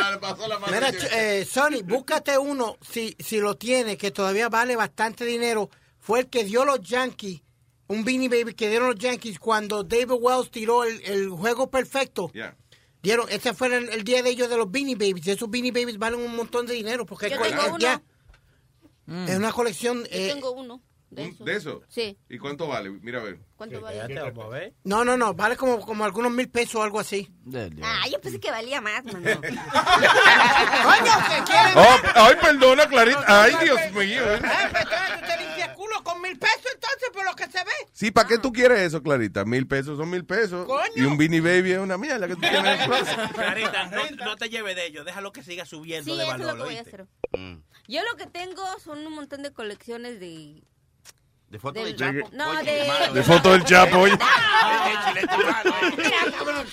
Mira, 0.71 0.91
ch- 0.91 1.09
eh, 1.11 1.45
Sony, 1.45 1.81
búscate 1.83 2.37
uno, 2.37 2.77
si, 2.81 3.15
si 3.19 3.39
lo 3.39 3.55
tiene, 3.57 3.97
que 3.97 4.11
todavía 4.11 4.47
vale 4.49 4.75
bastante 4.75 5.25
dinero. 5.25 5.69
Fue 5.99 6.19
el 6.21 6.27
que 6.29 6.43
dio 6.43 6.65
los 6.65 6.81
Yankees, 6.81 7.41
un 7.87 8.03
Beanie 8.03 8.29
Baby 8.29 8.53
que 8.53 8.69
dieron 8.69 8.89
los 8.89 8.99
Yankees 8.99 9.39
cuando 9.39 9.83
David 9.83 10.11
Wells 10.19 10.49
tiró 10.51 10.83
el, 10.83 11.01
el 11.03 11.29
juego 11.29 11.69
perfecto. 11.69 12.31
Yeah. 12.33 12.55
Dieron, 13.03 13.27
ese 13.29 13.53
fue 13.53 13.67
el, 13.75 13.89
el 13.89 14.03
día 14.03 14.21
de 14.21 14.29
ellos 14.29 14.49
de 14.49 14.57
los 14.57 14.69
Beanie 14.71 14.95
Babies. 14.95 15.27
Esos 15.27 15.49
Beanie 15.49 15.71
Babies 15.71 15.97
valen 15.97 16.19
un 16.19 16.35
montón 16.35 16.65
de 16.67 16.73
dinero 16.73 17.05
porque 17.05 17.29
Yo 17.29 17.35
es- 17.37 17.41
tengo 17.41 17.61
es- 19.29 19.37
una 19.37 19.51
colección. 19.51 19.99
Yo 20.03 20.09
eh, 20.11 20.29
tengo 20.33 20.51
uno. 20.51 20.81
De 21.11 21.23
¿Un- 21.25 21.29
eso. 21.33 21.43
¿De 21.43 21.55
eso? 21.55 21.81
Sí. 21.89 22.17
¿Y 22.29 22.37
cuánto 22.37 22.67
vale? 22.67 22.89
Mira 22.89 23.19
a 23.19 23.23
ver. 23.23 23.39
¿Cuánto 23.57 23.79
vale? 23.81 24.73
no, 24.85 25.03
no, 25.05 25.17
no, 25.17 25.33
vale 25.33 25.55
como, 25.57 25.81
como 25.81 26.03
algunos 26.05 26.31
mil 26.31 26.49
pesos 26.49 26.75
o 26.75 26.83
algo 26.83 26.99
así. 26.99 27.29
Ah, 27.83 28.05
yo 28.09 28.19
pensé 28.21 28.39
que 28.39 28.49
valía 28.49 28.79
más, 28.81 29.03
mano. 29.05 29.19
Coño, 29.41 31.13
¿qué 31.29 31.43
quieren? 31.51 31.77
Oh, 31.77 31.97
ay, 32.15 32.35
perdona, 32.41 32.87
Clarita. 32.87 33.23
Ay, 33.43 33.53
Dios 33.63 33.79
mío. 33.93 34.33
Eh, 34.35 34.39
te 34.39 35.37
limpias 35.43 35.69
el 35.69 35.75
culo 35.75 36.03
con 36.03 36.21
mil 36.21 36.37
pesos 36.39 36.65
entonces 36.73 37.09
por 37.13 37.25
lo 37.25 37.35
que 37.35 37.45
se 37.45 37.57
ve. 37.63 37.71
Sí, 37.91 38.11
¿para 38.11 38.27
qué 38.27 38.37
tú 38.37 38.51
quieres 38.51 38.79
eso, 38.79 39.03
Clarita? 39.03 39.45
Mil 39.45 39.67
pesos 39.67 39.97
son 39.97 40.09
mil 40.09 40.25
pesos. 40.25 40.65
Coño. 40.65 40.83
Y 40.95 41.01
un 41.01 41.17
Beanie 41.17 41.41
Baby 41.41 41.73
es 41.73 41.79
una 41.79 41.97
mierda 41.97 42.27
que 42.27 42.35
tú 42.35 42.41
tienes 42.41 42.79
en. 42.81 42.89
Clarita, 43.33 43.87
no, 43.87 44.25
no 44.25 44.35
te 44.37 44.49
lleves 44.49 44.75
de 44.75 44.85
ellos, 44.87 45.05
déjalo 45.05 45.31
que 45.31 45.43
siga 45.43 45.65
subiendo 45.65 46.09
Sí, 46.11 46.17
de 46.17 46.23
eso 46.23 46.31
es 46.35 46.39
valor. 46.39 46.57
lo 46.57 46.63
que 46.63 46.69
voy 46.69 46.77
a 46.77 46.81
hacer. 46.81 47.05
Yo 47.87 48.01
lo 48.09 48.15
que 48.17 48.27
tengo 48.27 48.63
son 48.79 49.05
un 49.05 49.13
montón 49.13 49.43
de 49.43 49.51
colecciones 49.51 50.19
de... 50.19 50.63
De 51.51 51.59
fotos 51.59 51.83
del- 51.83 51.97
de 51.97 52.21
Chapo. 52.21 52.29
No, 52.33 52.49
Oye, 52.51 52.71
de... 52.71 53.13
De 53.13 53.23
foto 53.23 53.51
del 53.51 53.65
Chapo, 53.65 53.97
oye. 53.99 54.17
Mira, 55.97 56.31
cabrón. 56.37 56.65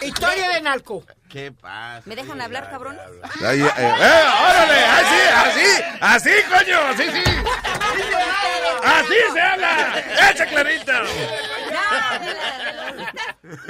Este, 0.00 0.06
Historia 0.08 0.48
de 0.50 0.60
narco. 0.60 1.04
¿Qué 1.28 1.52
pasa? 1.52 2.02
¿Me 2.04 2.16
dejan 2.16 2.40
hablar, 2.40 2.68
cabrones? 2.70 3.00
Ahí, 3.44 3.60
eh, 3.60 3.70
eh, 3.76 4.24
órale, 4.48 4.84
así, 4.86 5.20
así, 5.34 5.82
así, 6.00 6.30
coño, 6.50 6.78
así, 6.88 7.04
sí. 7.04 7.22
Así 8.84 9.14
se 9.32 9.40
habla. 9.40 10.04
Echa, 10.30 10.46
Clarita. 10.46 11.02
No, 11.02 11.08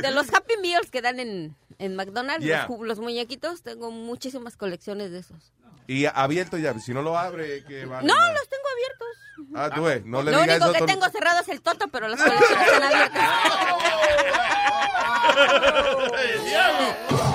de, 0.03 0.11
los, 0.13 0.33
Happy 0.33 0.55
Meals 0.63 0.91
que 0.91 1.03
dan 1.03 1.21
en, 1.21 1.57
en 1.79 1.95
McDonald's, 1.97 2.45
Yeah. 2.45 2.67
los, 2.69 2.81
los 2.81 2.99
muñequitos, 3.01 3.63
tengo 3.63 3.91
muchísimas 3.91 4.57
colecciones 4.57 5.11
de 5.11 5.19
esos. 5.19 5.53
Y 5.89 6.05
abierto 6.07 6.57
ya, 6.59 6.79
si 6.79 6.93
no 6.93 7.03
lo 7.03 7.19
abre, 7.19 7.65
que 7.65 7.85
va. 7.87 8.01
No, 8.03 8.15
los 8.15 8.49
tengo 8.49 8.65
abiertos. 8.73 9.09
Ah, 9.55 9.71
tú 9.75 9.85
ves, 9.85 10.05
no 10.05 10.23
le 10.23 10.31
Lo 10.33 10.43
digas 10.43 10.61
único 10.61 10.77
eso. 10.77 10.85
que 10.87 10.93
tengo 10.93 11.09
cerrado 11.09 11.41
es 11.41 11.49
el 11.49 11.63
toto, 11.63 11.89
pero 11.89 12.07
las 12.09 12.21
colecciones 12.23 12.61
están 12.67 12.83
abiertas. 12.83 13.29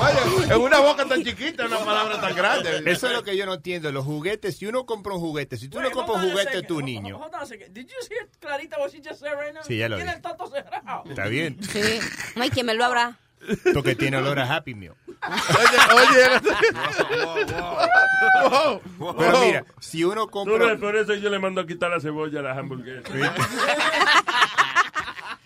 Oye, 0.01 0.53
en 0.53 0.61
una 0.61 0.79
boca 0.79 1.05
tan 1.05 1.23
chiquita, 1.23 1.65
una 1.65 1.79
palabra 1.79 2.19
tan 2.21 2.35
grande. 2.35 2.83
Eso 2.85 3.07
es 3.07 3.13
lo 3.13 3.23
que 3.23 3.35
yo 3.37 3.45
no 3.45 3.55
entiendo. 3.55 3.91
Los 3.91 4.05
juguetes, 4.05 4.57
si 4.57 4.65
uno 4.65 4.85
compra 4.85 5.13
un 5.13 5.19
juguete, 5.21 5.57
si 5.57 5.69
tú 5.69 5.79
no 5.81 5.89
compras 5.91 6.23
un 6.23 6.31
juguete 6.31 6.61
tu 6.63 6.81
niño, 6.81 7.17
Hold 7.17 7.33
on 7.35 7.41
a 7.41 7.45
second. 7.45 7.73
Did 7.73 7.87
you 7.87 7.95
hear 8.09 8.27
Clarita 8.39 8.77
what 8.79 8.91
she 8.91 8.97
just 9.01 9.19
said 9.19 9.33
right 9.39 9.53
now? 9.53 9.63
Sí, 9.63 9.77
ya 9.77 9.89
lo 9.89 9.95
Tiene 9.95 10.11
vi. 10.11 10.15
el 10.17 10.21
toto 10.21 10.47
cerrado. 10.47 11.03
está 11.09 11.25
bien. 11.27 11.57
Sí, 11.63 11.81
no 12.35 12.43
hay 12.43 12.49
quien 12.49 12.65
me 12.65 12.73
lo 12.73 12.85
abra. 12.85 13.17
Porque 13.73 13.95
tiene 13.95 14.17
olor 14.17 14.39
a 14.39 14.55
Happy 14.55 14.73
Meal. 14.73 14.95
Wow, 18.49 18.81
Pero 19.17 19.31
wow. 19.31 19.45
mira, 19.45 19.65
si 19.79 20.03
uno 20.03 20.27
compra... 20.27 20.77
por 20.77 20.95
eso 20.95 21.13
yo 21.15 21.29
le 21.29 21.39
mando 21.39 21.61
a 21.61 21.67
quitar 21.67 21.89
la 21.91 21.99
cebolla 21.99 22.39
a 22.39 22.43
las 22.43 22.57
hamburguesas. 22.57 23.03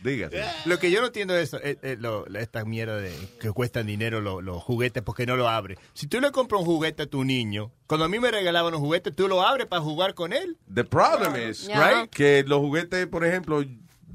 Dígase. 0.03 0.43
Lo 0.65 0.77
que 0.79 0.91
yo 0.91 1.01
no 1.01 1.07
entiendo 1.07 1.35
es 1.35 1.53
eh, 1.55 1.77
eh, 1.81 1.97
lo- 1.99 2.27
esta 2.27 2.63
mierda 2.65 2.97
de 2.97 3.11
que 3.41 3.51
cuestan 3.51 3.87
dinero 3.87 4.21
lo- 4.21 4.41
los 4.41 4.61
juguetes 4.63 5.01
porque 5.03 5.25
no 5.25 5.35
lo 5.35 5.49
abre. 5.49 5.77
Si 5.93 6.05
tú 6.07 6.21
le 6.21 6.31
compras 6.31 6.61
un 6.61 6.67
juguete 6.67 7.03
a 7.03 7.07
tu 7.07 7.23
niño, 7.23 7.71
cuando 7.87 8.05
a 8.05 8.09
mí 8.09 8.19
me 8.19 8.29
regalaban 8.31 8.75
un 8.75 8.79
juguete, 8.79 9.11
tú 9.11 9.27
lo 9.27 9.41
abres 9.41 9.65
para 9.67 9.81
jugar 9.81 10.13
con 10.13 10.33
él. 10.33 10.57
The 10.73 10.83
problem 10.83 11.35
is, 11.49 11.67
Yeah. 11.67 11.89
right, 12.01 12.09
que 12.11 12.43
los 12.47 12.59
juguetes, 12.59 13.07
por 13.07 13.25
ejemplo, 13.25 13.63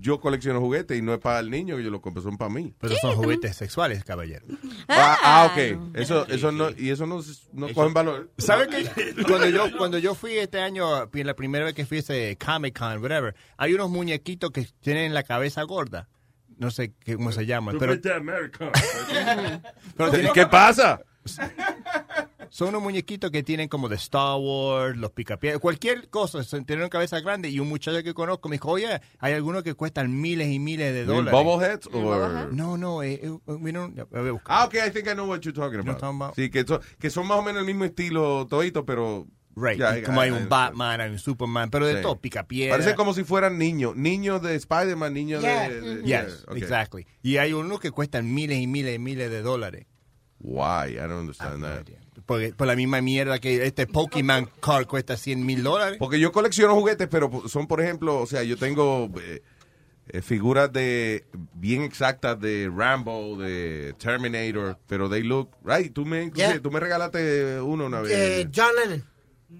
yo 0.02 0.20
colecciono 0.20 0.60
juguetes 0.60 0.98
y 0.98 1.02
no 1.02 1.14
es 1.14 1.20
para 1.20 1.38
el 1.38 1.48
niño, 1.48 1.76
que 1.76 1.84
yo 1.84 1.90
los 1.90 2.00
compro, 2.00 2.22
son 2.22 2.36
para 2.36 2.50
mí. 2.50 2.74
Pero 2.80 2.96
son 2.96 3.14
juguetes 3.14 3.56
sexuales, 3.56 4.02
caballero. 4.04 4.44
Ah, 4.88 5.16
ah, 5.22 5.50
ok. 5.50 5.58
Eso, 5.94 6.26
eso 6.26 6.50
no, 6.50 6.70
y 6.70 6.90
eso 6.90 7.06
no, 7.06 7.20
no 7.52 7.72
cogen 7.72 7.94
valor. 7.94 8.30
¿Sabe 8.36 8.66
qué? 8.66 8.84
Cuando 9.26 9.48
yo, 9.48 9.76
cuando 9.78 9.98
yo 9.98 10.14
fui 10.14 10.32
este 10.32 10.60
año, 10.60 11.08
la 11.12 11.34
primera 11.34 11.64
vez 11.64 11.74
que 11.74 11.86
fui 11.86 11.98
a 11.98 12.00
ese 12.00 12.36
Comic 12.44 12.76
Con, 12.78 13.00
whatever, 13.00 13.36
hay 13.56 13.74
unos 13.74 13.90
muñequitos 13.90 14.50
que 14.50 14.66
tienen 14.80 15.14
la 15.14 15.22
cabeza 15.22 15.62
gorda. 15.62 16.08
No 16.58 16.70
sé 16.70 16.92
qué, 17.00 17.14
cómo 17.16 17.32
se 17.32 17.46
llaman, 17.46 17.76
pero, 17.78 17.98
pero 19.96 20.32
¿Qué 20.32 20.46
pasa? 20.46 21.00
Son 22.54 22.68
unos 22.68 22.82
muñequitos 22.82 23.30
que 23.30 23.42
tienen 23.42 23.66
como 23.66 23.88
de 23.88 23.96
Star 23.96 24.36
Wars, 24.38 24.94
los 24.98 25.10
picapiedras, 25.12 25.58
cualquier 25.58 26.10
cosa, 26.10 26.44
son- 26.44 26.66
tienen 26.66 26.82
una 26.82 26.90
cabeza 26.90 27.18
grande 27.20 27.48
y 27.48 27.58
un 27.58 27.66
muchacho 27.66 28.02
que 28.02 28.12
conozco 28.12 28.50
me 28.50 28.56
dijo, 28.56 28.72
oye, 28.72 29.00
hay 29.20 29.32
algunos 29.32 29.62
que 29.62 29.72
cuestan 29.72 30.20
miles 30.20 30.48
y 30.48 30.58
miles 30.58 30.92
de 30.92 31.06
dólares. 31.06 31.32
Bobbleheads 31.32 31.86
or- 31.94 32.52
No, 32.52 32.76
no, 32.76 33.02
eh, 33.02 33.20
eh, 33.22 33.30
we 33.46 33.72
don't- 33.72 33.94
busca. 34.30 34.44
Ah, 34.48 34.66
ok, 34.66 34.74
I 34.86 34.90
think 34.90 35.06
I 35.06 35.12
know 35.14 35.26
what 35.26 35.40
you're 35.40 35.58
talking 35.58 35.80
about. 35.80 35.98
talking 35.98 36.20
about- 36.20 36.34
Sí, 36.34 36.50
que, 36.50 36.62
son- 36.66 36.82
que 36.98 37.08
son 37.08 37.26
más 37.26 37.38
o 37.38 37.42
menos 37.42 37.60
el 37.60 37.66
mismo 37.66 37.84
estilo 37.86 38.46
todito, 38.46 38.84
pero... 38.84 39.26
Right, 39.56 39.78
Ya, 39.78 39.98
y 39.98 40.02
como 40.02 40.20
hay 40.20 40.28
I- 40.28 40.32
un 40.32 40.42
I- 40.42 40.46
Batman, 40.46 41.00
hay 41.00 41.10
un 41.10 41.18
Superman, 41.18 41.70
pero 41.70 41.86
de 41.86 41.96
Sí. 41.96 42.02
todo, 42.02 42.20
picapiedra. 42.20 42.74
Parece 42.76 42.94
como 42.94 43.14
si 43.14 43.24
fueran 43.24 43.56
niños. 43.58 43.96
Niños 43.96 44.42
de 44.42 44.54
Spider-Man, 44.56 45.12
niños 45.14 45.40
Yeah. 45.42 45.68
de... 45.70 45.80
de- 45.80 45.96
Yes, 45.96 46.04
yeah, 46.06 46.26
ok. 46.48 46.56
exactly. 46.58 47.06
Y 47.22 47.38
hay 47.38 47.54
unos 47.54 47.80
que 47.80 47.90
cuestan 47.90 48.32
miles 48.32 48.58
y 48.60 48.66
miles 48.66 48.94
y 48.96 48.98
miles 48.98 49.30
de 49.30 49.40
dólares. 49.42 49.86
Why? 50.38 50.92
I 50.92 50.96
don't 50.96 51.12
understand 51.20 51.62
that. 51.62 51.78
Porque, 51.84 51.98
por 52.26 52.66
la 52.66 52.76
misma 52.76 53.00
mierda 53.00 53.38
que 53.38 53.64
este 53.64 53.86
Pokémon 53.86 54.48
card 54.60 54.86
cuesta 54.86 55.16
100 55.16 55.44
mil 55.44 55.62
dólares. 55.62 55.96
Porque 55.98 56.20
yo 56.20 56.32
colecciono 56.32 56.74
juguetes, 56.74 57.08
pero 57.08 57.48
son, 57.48 57.66
por 57.66 57.80
ejemplo, 57.80 58.20
o 58.20 58.26
sea, 58.26 58.42
yo 58.42 58.56
tengo 58.56 59.10
eh, 59.20 59.42
eh, 60.08 60.20
figuras 60.20 60.72
de 60.72 61.24
bien 61.54 61.82
exactas 61.82 62.38
de 62.40 62.70
Rambo, 62.74 63.36
de 63.38 63.94
Terminator, 63.98 64.78
pero 64.86 65.08
they 65.08 65.22
look, 65.22 65.50
right, 65.64 65.92
tú 65.92 66.04
me, 66.04 66.30
Yeah. 66.34 66.60
tú 66.60 66.70
me 66.70 66.80
regalaste 66.80 67.60
uno 67.60 67.86
una 67.86 68.00
vez. 68.00 68.12
Eh, 68.12 68.48
John 68.54 68.70
Lennon. 68.82 69.04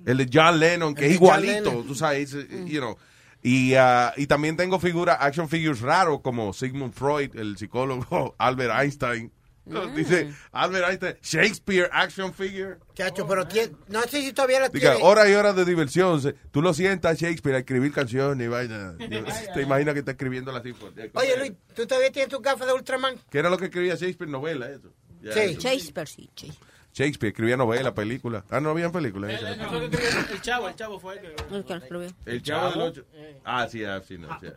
El 0.05 0.17
de 0.19 0.29
John 0.33 0.59
Lennon, 0.59 0.95
que 0.95 1.05
El 1.07 1.11
es 1.11 1.17
igualito, 1.17 1.85
tú 1.87 1.95
sabes, 1.95 2.35
eh, 2.35 2.47
you 2.67 2.81
know. 2.81 2.97
Y, 3.43 3.75
ah, 3.75 4.13
y 4.17 4.27
también 4.27 4.57
tengo 4.57 4.79
figuras, 4.79 5.17
action 5.21 5.49
figures 5.49 5.81
raros, 5.81 6.21
como 6.21 6.53
Sigmund 6.53 6.93
Freud, 6.93 7.35
el 7.35 7.57
psicólogo, 7.57 8.35
Albert 8.39 8.73
Einstein. 8.79 9.33
No, 9.65 9.87
Dice 9.95 10.33
Albert 10.51 10.89
Einstein, 10.89 11.17
Shakespeare 11.23 11.89
action 11.93 12.35
figure. 12.35 12.79
Chacho, 12.95 13.27
pero 13.29 13.47
tie- 13.49 13.73
no 13.89 14.03
sé 14.03 14.21
si 14.23 14.33
todavía 14.33 14.59
la 14.61 14.69
Diga, 14.69 14.95
tiene. 14.95 15.07
horas 15.09 15.29
y 15.29 15.35
horas 15.35 15.55
de 15.55 15.65
diversión. 15.65 16.21
Tú 16.51 16.63
lo 16.63 16.75
sientas, 16.75 17.19
Shakespeare, 17.21 17.55
a 17.57 17.59
escribir 17.61 17.93
canciones 17.93 18.45
y 18.45 18.49
vaina. 18.49 18.97
Te 19.55 19.63
imaginas 19.63 19.95
que 19.95 20.01
está 20.01 20.11
escribiendo 20.13 20.51
la 20.53 20.63
sinfonía. 20.63 21.11
Oye, 21.15 21.37
Luis, 21.39 21.53
¿tú 21.77 21.87
todavía 21.87 22.11
tienes 22.11 22.29
tus 22.29 22.43
gafas 22.43 22.67
de 22.67 22.73
Ultraman? 22.73 23.17
¿Qué 23.31 23.39
era 23.39 23.51
lo 23.51 23.57
que 23.59 23.67
escribía 23.67 23.95
Shakespeare? 23.95 24.31
Novela, 24.31 24.69
eso. 24.69 24.93
Ya, 25.23 25.33
Sí. 25.33 25.41
eso. 25.41 25.61
Shakespeare, 25.61 26.09
sí, 26.09 26.31
sí. 26.35 26.53
Shakespeare 26.95 27.31
escribía 27.31 27.57
novela, 27.57 27.95
película. 27.95 28.45
Ah, 28.51 28.61
no 28.61 28.69
habían 28.71 28.93
películas. 28.93 29.31
El, 29.41 29.47
el- 29.47 29.61
el- 29.85 29.95
el 30.33 30.43
chavo, 30.43 30.69
el 30.69 30.75
chavo 30.75 30.99
fue 31.01 31.15
el 31.15 31.21
que... 31.21 31.37
Lo 31.51 31.59
escribió. 31.77 32.09
El 32.27 32.43
chavo 32.43 32.71
del 32.71 32.81
ocho. 32.83 33.05
Ah, 33.45 33.67
sí, 33.71 33.83
ah, 33.85 34.03
sí, 34.07 34.19
no, 34.19 34.29
sí. 34.41 34.49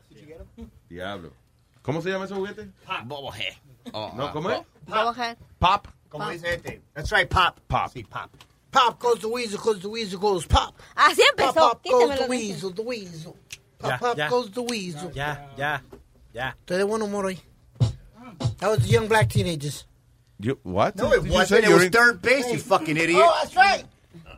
Diablo. 0.90 1.32
¿Cómo 1.82 2.02
se 2.02 2.10
llama 2.10 2.26
ese 2.26 2.34
juguete? 2.34 2.70
Boboje. 3.92 4.16
No, 4.18 4.32
¿cómo 4.32 4.50
es? 4.52 4.62
Bobohead. 4.88 5.38
Pop. 5.60 5.88
Como 6.10 6.30
dice 6.30 6.56
este. 6.56 6.82
That's 6.94 7.12
right, 7.12 7.30
Pop. 7.30 7.60
Pop. 7.68 7.92
Sí, 7.94 8.04
Pop. 8.04 8.30
Pop 8.72 9.00
goes 9.00 9.20
the 9.22 9.28
weasel, 9.28 9.58
goes 9.60 9.80
the 9.82 9.88
weasel, 9.88 10.20
goes 10.20 10.46
pop. 10.46 10.76
Así 10.96 11.22
Pop, 11.38 11.40
empezó. 11.40 11.54
pop 11.54 11.82
goes 11.86 12.10
Quítamelo 12.12 12.18
the 12.18 12.28
weasel, 12.30 12.74
the 12.74 12.82
weasel. 12.82 13.36
Pop, 13.80 13.90
Ya, 13.92 13.98
pop 13.98 14.18
ya. 14.18 14.28
goes 14.30 14.52
the 14.52 14.62
weasel. 14.62 15.12
Ya, 15.14 15.50
ya, 15.58 15.82
ya. 16.34 16.56
Estoy 16.60 16.78
de 16.80 16.84
buen 16.84 17.02
humor 17.02 17.26
hoy. 17.26 17.40
That 18.60 18.70
was 18.70 18.80
the 18.84 18.90
young 18.90 19.08
black 19.08 19.30
teenagers. 19.30 19.86
You, 20.40 20.60
what? 20.64 20.96
No, 20.98 21.14
it 21.14 21.24
wasn't. 21.24 21.64
It 21.64 21.70
you're 21.70 21.76
was 21.76 21.86
in- 21.86 21.92
third 21.92 22.22
base, 22.22 22.52
you 22.52 22.60
fucking 22.60 22.98
idiot. 22.98 23.22
Oh, 23.24 23.34
that's 23.42 23.56
right. 23.56 23.86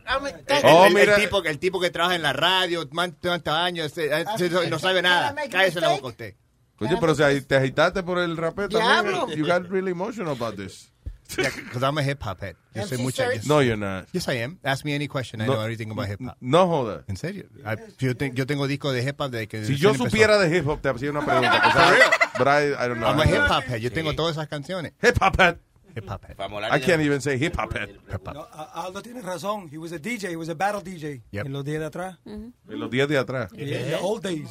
El, 0.05 0.21
Oh, 0.63 0.83
el- 0.85 0.87
el 0.87 0.93
mira. 0.93 1.15
tipo, 1.17 1.43
el 1.43 1.57
tipo 1.59 1.79
que 1.81 1.89
trabaja 1.89 2.15
en 2.15 2.21
la 2.21 2.31
radio, 2.33 2.87
man- 2.91 3.13
tantos 3.19 3.53
años, 3.53 3.97
eh, 3.97 4.09
eh, 4.21 4.69
no 4.69 4.77
sabe 4.79 5.01
nada. 5.01 5.35
Cállese 5.49 5.81
la 5.81 5.89
boca 5.89 6.07
usted. 6.07 6.35
Coño, 6.77 6.99
pero 6.99 7.15
si 7.15 7.41
te 7.41 7.55
agitaste 7.55 8.03
por 8.03 8.19
el 8.19 8.37
rapeo 8.37 8.67
Diablo. 8.67 9.19
también. 9.19 9.39
You 9.39 9.45
got 9.47 9.67
really 9.69 9.91
emotional 9.91 10.33
about 10.39 10.55
this. 10.55 10.91
Because 11.35 11.83
I'm 11.83 11.97
a 11.97 12.03
hip 12.03 12.21
hop 12.23 12.39
head. 12.41 12.55
Yo 12.73 12.83
MC 12.83 12.97
mucha- 12.99 13.33
yes. 13.33 13.45
No, 13.47 13.61
you're 13.61 13.75
not. 13.75 14.07
Yes, 14.13 14.29
I 14.29 14.41
am. 14.43 14.59
Ask 14.63 14.85
me 14.85 14.93
any 14.95 15.09
question. 15.09 15.41
I 15.41 15.45
No. 15.45 15.53
know 15.55 15.61
everything 15.63 15.91
about 15.91 16.07
hip 16.07 16.21
hop. 16.21 16.37
No 16.39 16.67
joda. 16.67 17.03
¿En 17.07 17.17
serio? 17.17 17.47
I- 17.65 17.75
yo, 17.97 18.15
te- 18.15 18.31
yo 18.33 18.45
tengo 18.45 18.65
discos 18.65 18.93
de 18.93 19.03
hip 19.03 19.19
hop 19.19 19.29
de 19.31 19.45
que... 19.47 19.65
Si 19.65 19.75
yo 19.75 19.89
empezó. 19.89 20.05
supiera 20.09 20.37
de 20.37 20.57
hip 20.57 20.65
hop, 20.67 20.79
te 20.81 20.87
hacía 20.87 21.11
una 21.11 21.25
pregunta. 21.25 21.61
pues? 21.61 21.99
But 22.37 22.47
I, 22.47 22.67
I 22.73 22.87
don't 22.87 22.99
know. 22.99 23.09
I'm 23.09 23.19
a 23.19 23.25
hip 23.25 23.41
hop 23.49 23.63
head. 23.67 23.79
Yo 23.79 23.91
tengo 23.91 24.13
todas 24.13 24.37
esas 24.37 24.47
canciones. 24.47 24.93
Hip 25.03 25.17
hop 25.21 25.37
head. 25.37 25.57
Hip 25.97 26.07
hop 26.09 26.23
head. 26.23 26.37
I 26.71 26.79
can't 26.79 27.01
even 27.01 27.19
say 27.19 27.37
hip 27.37 27.57
hop 27.59 27.73
head. 27.75 27.89
No, 28.33 28.47
a- 28.49 28.85
Aldo 28.85 29.01
tiene 29.01 29.21
razón. 29.21 29.67
He 29.69 29.77
was 29.77 29.91
a 29.91 29.97
DJ. 29.99 30.29
He 30.31 30.35
was 30.37 30.47
a 30.47 30.53
battle 30.53 30.81
DJ. 30.81 31.23
Yep. 31.31 31.45
En 31.47 31.51
los 31.51 31.65
días 31.65 31.79
de 31.81 31.85
atrás. 31.87 32.19
En 32.25 32.53
los 32.67 32.89
días 32.89 33.09
de 33.09 33.17
atrás. 33.17 33.51
In 33.53 33.65
the 33.67 33.95
old 33.99 34.23
days. 34.23 34.47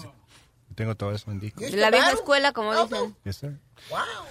Tengo 0.77 0.95
todo 0.95 1.11
eso 1.13 1.31
en 1.33 1.41
discos. 1.41 1.69
De 1.73 1.77
la 1.77 1.91
vieja 1.91 2.13
escuela, 2.13 2.53
como 2.53 2.73
dicen. 2.85 3.17
Yes, 3.25 3.37
sir. 3.39 3.59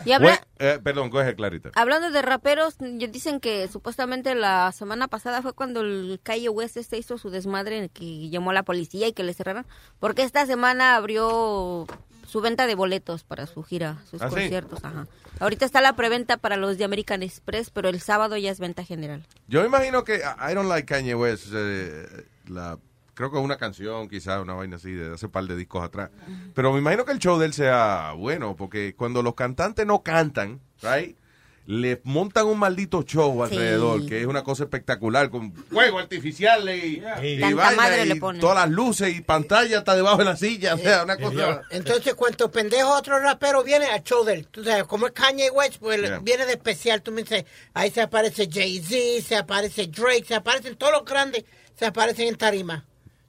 Y 0.06 0.12
habla- 0.14 0.30
Wait, 0.30 0.42
eh, 0.60 0.80
perdón, 0.82 1.10
coge 1.10 1.36
Clarita. 1.36 1.72
Hablando 1.76 2.12
de 2.12 2.22
raperos, 2.22 2.76
dicen 2.80 3.40
que 3.40 3.68
supuestamente 3.68 4.34
la 4.36 4.72
semana 4.72 5.08
pasada 5.08 5.42
fue 5.42 5.54
cuando 5.54 5.82
el 5.82 6.20
Calle 6.24 6.48
West 6.50 6.78
este 6.78 6.98
hizo 6.98 7.18
su 7.18 7.30
desmadre 7.32 7.90
que 7.90 8.30
llamó 8.30 8.52
a 8.52 8.54
la 8.54 8.64
policía 8.64 9.08
y 9.08 9.14
que 9.14 9.24
le 9.24 9.34
cerraron, 9.34 9.66
porque 10.00 10.22
esta 10.24 10.46
semana 10.46 10.96
abrió 10.96 11.86
su 12.28 12.42
venta 12.42 12.68
de 12.68 12.76
boletos 12.76 13.24
para 13.24 13.48
su 13.48 13.64
gira, 13.64 13.98
sus 14.10 14.22
¿Ah, 14.22 14.30
sí? 14.30 14.36
conciertos. 14.36 14.84
Ajá. 14.84 15.08
Ahorita 15.40 15.66
está 15.66 15.82
la 15.82 15.96
preventa 15.96 16.38
para 16.38 16.58
los 16.58 16.78
de 16.78 16.86
American 16.86 17.24
Express, 17.24 17.70
pero 17.72 17.90
el 17.90 18.00
sábado 18.02 18.38
ya 18.38 18.52
es 18.52 18.60
venta 18.60 18.84
general. 18.84 19.26
Yo 19.48 19.62
me 19.62 19.68
imagino 19.68 20.04
que 20.04 20.18
I 20.18 20.54
don't 20.54 20.70
like 20.70 20.86
Kanye 20.86 21.16
West. 21.16 21.48
eh, 21.54 22.26
la, 22.48 22.78
creo 23.16 23.32
que 23.32 23.38
es 23.40 23.44
una 23.44 23.58
canción, 23.58 24.08
quizás 24.08 24.40
una 24.42 24.54
vaina 24.54 24.76
así 24.76 24.92
de 24.92 25.16
hace 25.16 25.26
un 25.26 25.32
par 25.32 25.46
de 25.46 25.56
discos 25.56 25.84
atrás. 25.84 26.12
Pero 26.54 26.72
me 26.72 26.80
imagino 26.80 27.04
que 27.06 27.12
el 27.14 27.20
show 27.20 27.40
de 27.40 27.48
él 27.48 27.54
sea 27.54 28.14
bueno, 28.16 28.56
porque 28.56 28.94
cuando 28.96 29.24
los 29.24 29.34
cantantes 29.34 29.86
no 29.88 30.04
cantan, 30.04 30.60
right, 30.84 31.18
le 31.68 32.00
montan 32.04 32.46
un 32.46 32.60
maldito 32.60 33.02
show 33.02 33.44
alrededor, 33.44 34.06
que 34.06 34.22
es 34.22 34.28
una 34.28 34.44
cosa 34.44 34.66
espectacular, 34.66 35.32
con 35.32 35.52
fuegos 35.52 36.04
artificiales 36.04 36.84
y, 36.84 37.02
y 37.24 37.40
vaina 37.54 37.72
madre 37.72 38.06
y 38.06 38.10
le 38.10 38.16
ponen. 38.18 38.40
todas 38.40 38.56
las 38.58 38.70
luces 38.70 39.16
y 39.16 39.22
pantalla 39.22 39.80
hasta 39.80 39.96
debajo 39.96 40.18
de 40.18 40.26
la 40.26 40.36
silla. 40.38 40.76
O 40.76 40.78
sea, 40.78 41.04
una 41.04 41.18
cosa... 41.18 41.64
Entonces, 41.72 42.14
cuando 42.14 42.52
pendejo 42.52 42.94
otro 42.94 43.18
rapero 43.18 43.64
viene 43.64 43.88
al 43.88 44.04
show 44.04 44.24
de 44.24 44.34
él, 44.34 44.48
tú 44.52 44.64
sabes, 44.64 44.84
como 44.84 45.08
es 45.08 45.14
Kanye 45.14 45.50
West, 45.50 45.78
pues 45.80 46.00
Yeah. 46.02 46.20
viene 46.20 46.46
de 46.46 46.52
especial, 46.52 47.02
tú 47.02 47.12
me 47.12 47.24
dices, 47.24 47.46
ahí 47.74 47.90
se 47.90 48.02
aparece 48.02 48.48
Jay-Z, 48.52 49.28
se 49.28 49.36
aparece 49.36 49.88
Drake, 49.88 50.26
se 50.28 50.36
aparecen 50.36 50.76
todos 50.76 50.92
los 50.94 51.04
grandes, 51.06 51.46
se 51.80 51.86
aparecen 51.88 52.28
en 52.28 52.36
tarima. 52.36 52.86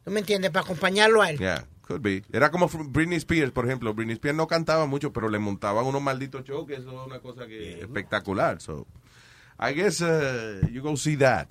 ¿Tú 0.07 0.13
me 0.13 0.21
entiendes? 0.21 0.53
Para 0.53 0.65
acompañarlo 0.65 1.21
a 1.21 1.31
él. 1.31 1.39
Yeah, 1.39 1.67
could 1.83 2.01
be. 2.01 2.23
Era 2.33 2.53
como 2.53 2.69
Britney 2.69 3.17
Spears, 3.17 3.51
por 3.51 3.67
ejemplo. 3.67 3.93
Britney 3.93 4.15
Spears 4.15 4.37
no 4.37 4.47
cantaba 4.47 4.87
mucho, 4.87 5.13
pero 5.13 5.29
le 5.29 5.41
montaban 5.41 5.85
unos 5.85 6.01
malditos 6.01 6.45
shows, 6.45 6.65
que 6.65 6.75
eso 6.75 6.91
es 6.91 7.07
una 7.09 7.19
cosa 7.19 7.49
que 7.49 7.81
espectacular. 7.81 8.61
So, 8.61 8.87
I 9.59 9.73
guess 9.75 10.01
uh, 10.03 10.65
you 10.71 10.81
go 10.81 10.97
see 10.97 11.17
that. 11.17 11.49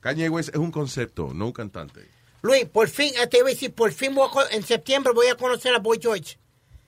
Kanye 0.00 0.28
West 0.28 0.50
es 0.50 0.56
un 0.56 0.70
concepto, 0.70 1.32
no 1.32 1.46
un 1.46 1.52
cantante. 1.52 2.06
Luis, 2.42 2.66
por 2.66 2.88
fin, 2.88 3.14
eh, 3.18 3.26
te 3.28 3.38
iba 3.38 3.46
a 3.46 3.52
decir, 3.52 3.72
por 3.72 3.92
fin 3.92 4.14
voy 4.14 4.28
a 4.28 4.54
en 4.54 4.62
septiembre 4.62 5.14
voy 5.14 5.28
a 5.28 5.34
conocer 5.34 5.74
a 5.74 5.78
Boy 5.78 5.98
George. 5.98 6.36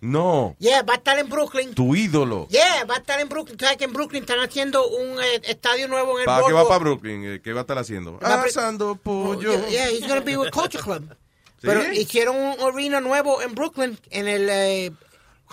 No, 0.01 0.55
Yeah, 0.59 0.82
va 0.82 0.94
a 0.94 0.97
estar 0.97 1.18
en 1.18 1.28
Brooklyn. 1.28 1.74
tu 1.74 1.94
ídolo. 1.97 2.47
Yeah, 2.48 2.85
va 2.85 2.94
a 2.97 2.98
estar 2.98 3.18
en 3.20 3.28
Brooklyn. 3.28 3.59
Sabes 3.59 3.77
que 3.78 3.85
en 3.85 3.93
Brooklyn 3.93 4.23
están 4.23 4.40
haciendo 4.40 4.86
un 4.89 5.18
eh, 5.20 5.40
estadio 5.44 5.89
nuevo 5.89 6.16
en 6.16 6.20
el 6.20 6.27
¿Para 6.27 6.47
qué 6.47 6.52
va 6.52 6.68
para 6.68 6.78
Brooklyn? 6.78 7.24
Eh, 7.24 7.40
¿Qué 7.43 7.52
va 7.52 7.60
a 7.60 7.62
estar 7.62 7.78
haciendo? 7.78 8.18
Asando 8.23 8.97
pollo. 8.97 9.52
Yeah, 9.52 9.68
yeah, 9.68 9.89
he's 9.90 10.06
gonna 10.06 10.20
be 10.20 10.36
with 10.36 10.51
Culture 10.51 10.82
Club. 10.82 11.14
Pero 11.62 11.82
hicieron 11.93 12.36
un 12.36 12.60
arena 12.60 13.01
nuevo 13.01 13.40
en 13.43 13.55
Brooklyn, 13.55 13.98
en 14.10 14.28
el... 14.28 14.48
eh, 14.51 14.93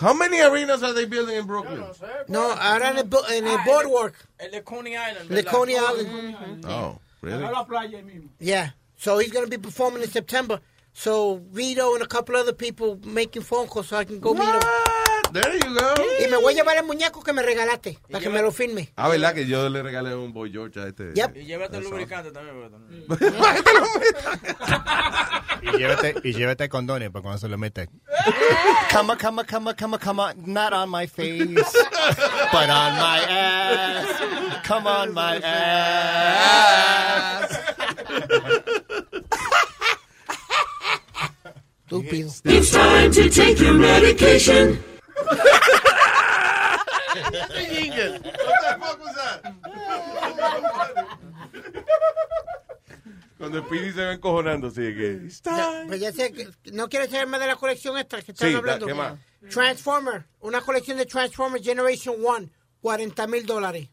How 0.00 0.12
many 0.14 0.40
arenas 0.40 0.82
are 0.82 0.92
they 0.92 1.06
building 1.06 1.36
in 1.36 1.46
Brooklyn? 1.46 1.82
no, 2.28 2.50
ahora 2.52 2.90
en 2.90 2.98
el, 2.98 3.08
en 3.32 3.46
el 3.48 3.58
Boardwalk. 3.64 4.14
El 4.38 4.50
de 4.50 4.62
Coney 4.62 4.92
Island. 4.94 5.28
¿verdad? 5.28 5.50
Coney 5.52 5.74
Island. 5.76 6.64
Oh, 6.68 7.00
really? 7.22 7.42
La 7.42 7.64
playa 7.64 8.02
mismo. 8.02 8.28
Yeah. 8.38 8.74
So 8.98 9.18
he's 9.18 9.32
going 9.32 9.44
to 9.44 9.50
be 9.50 9.58
performing 9.58 10.02
in 10.02 10.10
September. 10.10 10.60
So 10.96 11.40
Rito 11.52 11.94
and 11.94 12.02
a 12.02 12.06
couple 12.06 12.36
other 12.36 12.52
people 12.54 12.98
making 13.04 13.42
phone 13.42 13.66
calls 13.66 13.88
so 13.88 13.96
I 13.96 14.04
can 14.04 14.20
go 14.20 14.32
meet 14.32 14.46
him. 14.48 14.60
There 15.32 15.52
you 15.52 15.74
go. 15.74 15.94
Y 16.24 16.28
me 16.30 16.36
voy 16.36 16.52
a 16.52 16.56
llevar 16.62 16.76
el 16.76 16.84
muñeco 16.84 17.20
que 17.24 17.32
me 17.32 17.42
regalaste 17.42 17.98
para 18.08 18.22
que 18.22 18.30
me 18.30 18.40
lo 18.40 18.52
firme. 18.52 18.92
Ah, 18.96 19.08
¿verdad? 19.08 19.34
Que 19.34 19.44
yo 19.46 19.68
le 19.68 19.82
regalé 19.82 20.14
un 20.14 20.32
Boy 20.32 20.52
George 20.52 20.78
a 20.80 20.86
este. 20.86 21.12
Yep. 21.14 21.36
Y 21.36 21.46
llévate 21.46 21.76
el 21.76 21.82
That's 21.82 21.90
lubricante 21.90 22.30
también. 22.30 22.70
también. 22.70 23.04
Y 25.64 25.78
llévate, 25.78 26.14
y 26.22 26.34
llévate 26.34 26.68
condones 26.68 27.08
para 27.10 27.22
cuando 27.22 27.38
se 27.38 27.48
lo 27.48 27.56
mete. 27.56 27.88
Come 28.92 29.12
on, 29.12 29.18
come 29.18 29.40
on, 29.40 29.46
come 29.46 29.70
on, 29.70 29.74
come 29.74 29.94
on, 29.94 29.98
come 30.00 30.20
on. 30.20 30.34
Not 30.52 30.74
on 30.74 30.90
my 30.90 31.06
face, 31.06 31.40
but 32.52 32.68
on 32.68 32.92
my 32.98 33.20
ass. 33.26 34.60
Come 34.62 34.86
on 34.86 35.14
my 35.14 35.36
ass. 35.42 37.60
Estúpido. 41.84 42.30
It's 42.44 42.70
time 42.70 43.10
to 43.12 43.28
take 43.28 43.58
your 43.62 43.74
medication. 43.74 44.78
Cuando 53.38 53.58
el 53.58 53.64
Pidi 53.64 53.92
se 53.92 54.04
va 54.04 54.12
encojonando, 54.12 54.68
así 54.68 54.80
que... 54.80 55.28
Ya, 55.44 55.84
pues 55.86 56.00
ya 56.00 56.12
sé 56.12 56.32
que 56.32 56.48
no 56.72 56.88
quieres 56.88 57.10
saber 57.10 57.26
más 57.26 57.40
de 57.40 57.48
la 57.48 57.56
colección 57.56 57.98
esta 57.98 58.22
que 58.22 58.32
están 58.32 58.48
Sí, 58.48 58.54
hablando. 58.54 58.86
¿qué 58.86 58.94
más? 58.94 59.18
Transformer, 59.50 60.24
una 60.40 60.62
colección 60.62 60.96
de 60.96 61.04
Transformer 61.06 61.62
Generation 61.62 62.16
1, 62.18 62.48
40 62.80 63.26
mil 63.26 63.44
dólares. 63.44 63.88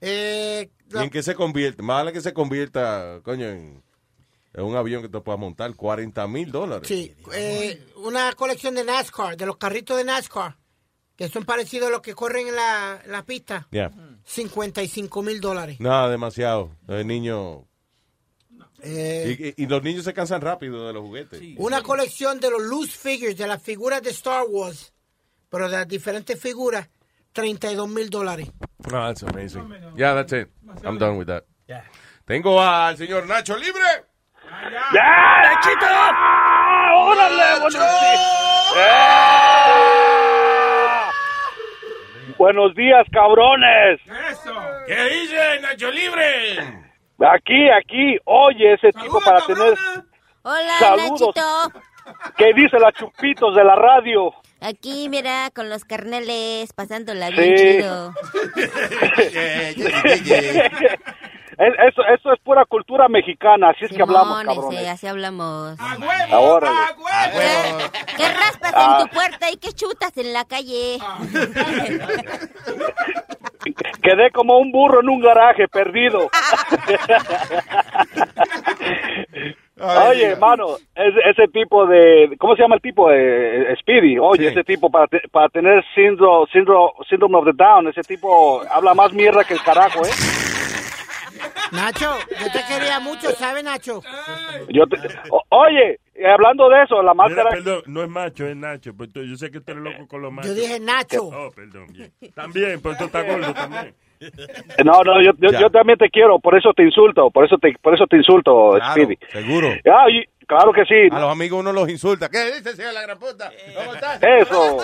Eh, 0.00 0.70
¿Y 0.92 0.98
en 0.98 1.10
qué 1.10 1.22
se 1.22 1.34
convierte? 1.34 1.82
Más 1.82 1.96
vale 1.96 2.12
que 2.12 2.20
se 2.20 2.32
convierta, 2.32 3.20
coño, 3.24 3.48
en, 3.48 3.82
en 4.54 4.64
un 4.64 4.76
avión 4.76 5.02
que 5.02 5.08
te 5.08 5.20
pueda 5.20 5.36
montar 5.36 5.74
40 5.74 6.26
mil 6.28 6.50
dólares. 6.52 6.86
Sí, 6.88 7.14
eh, 7.32 7.84
una 7.96 8.32
colección 8.34 8.74
de 8.74 8.84
NASCAR, 8.84 9.36
de 9.36 9.46
los 9.46 9.56
carritos 9.56 9.96
de 9.96 10.04
NASCAR, 10.04 10.56
que 11.16 11.28
son 11.28 11.44
parecidos 11.44 11.88
a 11.88 11.90
los 11.90 12.00
que 12.00 12.14
corren 12.14 12.46
en 12.48 12.54
la, 12.56 13.00
en 13.04 13.12
la 13.12 13.24
pista. 13.24 13.66
Ya. 13.72 13.90
55 14.24 15.22
mil 15.22 15.40
dólares. 15.40 15.80
Nada, 15.80 16.08
demasiado. 16.08 16.70
El 16.88 17.06
niño... 17.06 17.66
Eh, 18.86 19.54
Y, 19.56 19.66
los 19.66 19.82
niños 19.82 20.04
se 20.04 20.12
cansan 20.12 20.40
rápido 20.42 20.86
de 20.86 20.92
los 20.92 21.02
juguetes. 21.02 21.40
Una 21.56 21.82
colección 21.82 22.38
de 22.38 22.50
los 22.50 22.62
loose 22.62 22.96
figures, 22.96 23.36
de 23.36 23.46
las 23.46 23.62
figuras 23.62 24.02
de 24.02 24.10
Star 24.10 24.44
Wars, 24.48 24.92
pero 25.48 25.68
de 25.70 25.76
las 25.78 25.88
diferentes 25.88 26.38
figuras, 26.38 26.88
32 27.32 27.88
mil 27.88 28.10
dólares. 28.10 28.50
No, 28.90 29.06
that's 29.06 29.22
amazing. 29.22 29.68
Yeah, 29.96 30.14
that's 30.14 30.32
it. 30.32 30.48
I'm 30.84 30.98
done 30.98 31.16
with 31.16 31.26
that. 31.26 31.44
Tengo 32.26 32.60
al 32.62 32.96
señor 32.96 33.26
Nacho 33.26 33.56
Libre. 33.56 33.82
¡Ya! 34.92 35.42
¡Nachito! 35.42 35.86
¡Órale, 36.96 37.60
buenos 37.60 37.74
días! 37.74 38.20
Buenos 42.38 42.74
días, 42.74 43.06
cabrones. 43.12 44.00
¿Qué 44.86 45.04
dice 45.04 45.60
Nacho 45.60 45.90
Libre? 45.90 46.56
Aquí, 47.32 47.68
aquí. 47.70 48.16
Oye, 48.24 48.72
ese 48.74 48.90
tipo 48.92 49.20
para 49.20 49.40
tener... 49.46 49.74
Hola, 50.42 50.78
Saludos. 50.78 51.34
Nachito. 51.36 51.72
¿Qué 52.36 52.52
dice 52.54 52.78
la 52.78 52.92
chupitos 52.92 53.54
de 53.56 53.64
la 53.64 53.74
radio? 53.76 54.34
Aquí, 54.60 55.08
mira, 55.08 55.48
con 55.54 55.68
los 55.70 55.84
carneles, 55.84 56.72
pasándola 56.74 57.28
Sí. 57.28 57.34
bien 57.34 57.56
chido. 57.56 58.12
Es- 61.58 61.74
Eso, 61.88 62.02
eso 62.12 62.32
es 62.32 62.40
pura 62.40 62.64
cultura 62.64 63.08
mexicana, 63.08 63.70
así 63.70 63.84
es 63.84 63.92
que 63.92 64.02
hablamos, 64.02 64.42
cabrones. 64.44 64.88
así 64.88 65.06
hablamos. 65.06 65.78
Ahora. 66.30 66.70
¿Qué 68.16 68.28
raspas 68.28 68.72
Ah. 68.74 68.98
en 69.00 69.06
tu 69.08 69.14
puerta 69.14 69.50
y 69.50 69.56
qué 69.56 69.72
chutas 69.72 70.16
en 70.16 70.32
la 70.32 70.44
calle? 70.44 70.98
Quedé 74.02 74.30
como 74.32 74.58
un 74.58 74.70
burro 74.72 75.00
en 75.00 75.08
un 75.08 75.20
garaje 75.20 75.68
perdido. 75.68 76.28
Oye, 80.08 80.26
hermano, 80.28 80.76
ese, 80.94 81.18
ese 81.30 81.48
tipo 81.48 81.84
de, 81.86 82.36
¿cómo 82.38 82.54
se 82.54 82.62
llama 82.62 82.76
el 82.76 82.80
tipo? 82.80 83.10
Eh, 83.10 83.74
Speedy. 83.80 84.18
Oye, 84.18 84.48
ese 84.48 84.62
tipo 84.64 84.88
para, 84.90 85.06
te- 85.08 85.26
para 85.30 85.48
tener 85.48 85.84
síndrome, 85.94 86.46
síndrome, 86.52 86.92
síndrome 87.08 87.36
of 87.38 87.44
the 87.46 87.52
Down, 87.54 87.88
ese 87.88 88.02
tipo 88.02 88.62
habla 88.70 88.94
más 88.94 89.12
mierda 89.12 89.44
que 89.44 89.54
el 89.54 89.62
carajo, 89.62 90.04
¿eh? 90.06 90.10
Nacho, 91.72 92.16
yo 92.40 92.46
te 92.52 92.60
quería 92.68 93.00
mucho, 93.00 93.30
¿sabes, 93.32 93.64
Nacho? 93.64 94.00
Yo 94.68 94.86
te- 94.86 94.96
o- 95.30 95.42
oye, 95.50 95.98
hablando 96.32 96.68
de 96.68 96.82
eso, 96.82 97.02
la 97.02 97.12
Mira, 97.14 97.14
máscara... 97.14 97.50
perdón, 97.50 97.82
no 97.86 98.02
es 98.02 98.08
macho, 98.08 98.46
es 98.46 98.56
Nacho. 98.56 98.94
Pues 98.96 99.12
tú- 99.12 99.22
yo 99.24 99.36
sé 99.36 99.50
que 99.50 99.58
usted 99.58 99.72
es 99.74 99.78
loco 99.80 100.06
con 100.06 100.22
los 100.22 100.32
machos. 100.32 100.54
dije 100.54 100.78
Nacho. 100.80 101.24
Oh, 101.32 101.50
perdón. 101.54 101.86
bien. 101.92 102.12
También, 102.34 102.80
pues 102.80 102.96
tú 102.98 103.04
estás 103.04 103.26
gordo 103.26 103.52
también. 103.52 103.94
No, 104.84 105.02
no, 105.02 105.20
yo, 105.20 105.32
yo, 105.38 105.50
yo 105.58 105.68
también 105.70 105.98
te 105.98 106.08
quiero, 106.08 106.38
por 106.38 106.56
eso 106.56 106.72
te 106.74 106.82
insulto, 106.84 107.30
por 107.30 107.44
eso 107.44 107.58
te, 107.58 107.74
por 107.82 107.94
eso 107.94 108.06
te 108.06 108.16
insulto, 108.16 108.70
Claro, 108.76 108.92
Speedy. 108.92 109.18
seguro. 109.30 109.68
Ah, 109.84 110.06
y- 110.08 110.24
claro 110.46 110.72
que 110.72 110.84
sí. 110.84 111.08
A 111.10 111.18
los 111.20 111.30
amigos 111.32 111.60
uno 111.60 111.72
los 111.72 111.88
insulta. 111.88 112.28
¿Qué 112.28 112.46
dices, 112.52 112.76
señor 112.76 112.92
la 112.94 113.02
gran 113.02 113.18
puta? 113.18 113.50
¿Cómo 113.76 113.94
estás? 113.94 114.22
Eso. 114.22 114.78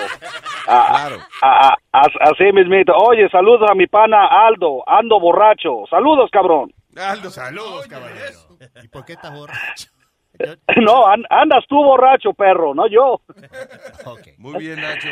Ah, 0.66 0.86
Claro. 0.90 1.16
ah, 1.42 1.74
ah, 1.92 2.06
así 2.20 2.44
mismito. 2.52 2.92
Oye, 2.96 3.28
saludos 3.30 3.68
a 3.70 3.74
mi 3.74 3.86
pana 3.86 4.26
Aldo, 4.46 4.82
ando 4.88 5.18
borracho. 5.20 5.84
Saludos, 5.88 6.28
cabrón. 6.32 6.72
Aldo, 6.96 7.30
saludos, 7.30 7.86
caballero. 7.86 8.38
¿Y 8.82 8.88
por 8.88 9.04
qué 9.04 9.12
estás 9.14 9.32
borracho? 9.34 9.88
No, 10.80 11.06
an- 11.06 11.26
andas 11.28 11.64
tú 11.68 11.76
borracho, 11.76 12.32
perro, 12.32 12.74
no 12.74 12.86
yo. 12.88 13.20
Muy 14.38 14.58
bien, 14.58 14.80
Nacho. 14.80 15.08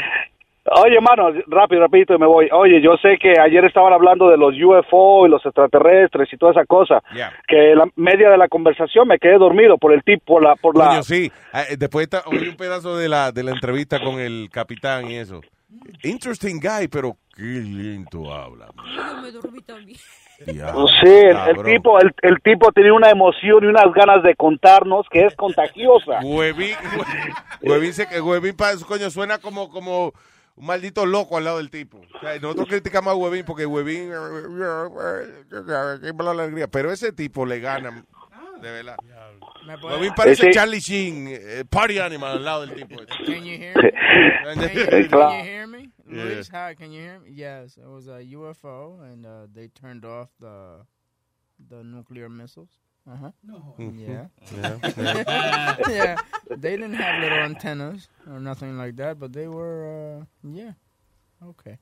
Oye, 0.84 1.00
mano, 1.00 1.30
rápido, 1.46 1.82
rapidito 1.82 2.14
y 2.14 2.18
me 2.18 2.26
voy. 2.26 2.48
Oye, 2.52 2.80
yo 2.80 2.96
sé 2.96 3.16
que 3.20 3.38
ayer 3.40 3.64
estaban 3.64 3.92
hablando 3.92 4.28
de 4.28 4.36
los 4.36 4.54
UFO 4.54 5.26
y 5.26 5.30
los 5.30 5.44
extraterrestres 5.44 6.32
y 6.32 6.36
toda 6.36 6.52
esa 6.52 6.64
cosa. 6.64 7.02
Yeah. 7.14 7.32
Que 7.46 7.74
la 7.74 7.86
media 7.96 8.30
de 8.30 8.38
la 8.38 8.48
conversación 8.48 9.08
me 9.08 9.18
quedé 9.18 9.38
dormido 9.38 9.78
por 9.78 9.92
el 9.92 10.02
tipo, 10.02 10.34
por 10.34 10.42
la, 10.42 10.56
por 10.56 10.76
la. 10.76 10.88
Coño, 10.88 11.02
sí. 11.02 11.30
Ah, 11.52 11.62
eh, 11.70 11.76
Después 11.76 12.04
está, 12.04 12.22
oí 12.26 12.48
un 12.48 12.56
pedazo 12.56 12.96
de 12.96 13.08
la, 13.08 13.32
de 13.32 13.42
la 13.42 13.52
entrevista 13.52 14.00
con 14.00 14.20
el 14.20 14.48
capitán 14.50 15.10
y 15.10 15.16
eso. 15.16 15.40
Interesting 16.02 16.60
guy, 16.60 16.88
pero 16.88 17.16
qué 17.34 17.42
lento 17.42 18.32
habla. 18.32 18.68
Yo 18.96 19.22
me 19.22 19.30
dormí 19.30 19.60
también. 19.60 19.98
Diablo, 20.46 20.86
Sí, 21.02 21.08
el, 21.10 21.36
el 21.58 21.64
tipo, 21.64 21.98
el, 21.98 22.14
el 22.22 22.40
tipo 22.42 22.70
tenía 22.70 22.92
una 22.92 23.10
emoción 23.10 23.64
y 23.64 23.66
unas 23.66 23.92
ganas 23.92 24.22
de 24.22 24.36
contarnos 24.36 25.06
que 25.10 25.26
es 25.26 25.34
contagiosa. 25.34 26.20
Huevín, 26.22 26.76
huevín, 27.62 27.92
huevín 28.22 28.56
coño, 28.86 29.10
suena 29.10 29.38
como, 29.38 29.68
como 29.68 30.12
un 30.58 30.66
maldito 30.66 31.06
loco 31.06 31.36
al 31.36 31.44
lado 31.44 31.58
del 31.58 31.70
tipo. 31.70 31.98
O 31.98 32.20
sea, 32.20 32.38
nosotros 32.40 32.66
criticamos 32.68 33.12
a 33.12 33.16
Huevín 33.16 33.44
porque 33.44 33.64
Huevín 33.64 34.10
la 34.10 36.30
alegría, 36.30 36.68
pero 36.68 36.90
ese 36.90 37.12
tipo 37.12 37.46
le 37.46 37.60
gana, 37.60 38.04
de 38.60 38.70
verdad. 38.70 38.96
Huevín 39.82 40.12
parece 40.16 40.50
Charlie 40.50 40.80
Sheen, 40.80 41.28
eh, 41.28 41.64
party 41.68 41.98
animal 41.98 42.38
al 42.38 42.44
lado 42.44 42.66
del 42.66 42.74
tipo. 42.74 42.96
Can 43.24 43.44
you 43.44 43.56
hear 43.56 43.74
me? 43.76 43.92
Can 44.54 44.60
you, 44.60 44.86
can 45.08 45.30
you 45.30 45.44
hear 45.44 45.66
me? 45.66 45.90
Yeah. 46.10 46.24
Luis, 46.24 46.48
hi, 46.48 46.74
can 46.74 46.90
you 46.90 47.00
hear 47.00 47.20
me? 47.20 47.30
Yes, 47.30 47.76
it 47.76 47.86
was 47.86 48.08
a 48.08 48.24
UFO, 48.34 49.00
and 49.02 49.26
uh, 49.26 49.46
they 49.52 49.68
turned 49.68 50.04
off 50.04 50.30
the 50.40 50.84
the 51.68 51.84
nuclear 51.84 52.28
missiles. 52.28 52.70
Uh-huh. 53.10 53.30
No. 53.42 53.74
Yeah. 53.78 54.26
Yeah. 54.54 55.76
yeah. 55.88 56.16
They 56.50 56.76
didn't 56.76 56.92
have 56.94 57.22
little 57.22 57.38
antennas 57.38 58.08
or 58.26 58.38
nothing 58.38 58.76
like 58.76 58.96
that, 58.96 59.18
but 59.18 59.32
they 59.32 59.48
were, 59.48 60.20
uh, 60.20 60.24
yeah. 60.44 60.72
Okay. 61.42 61.78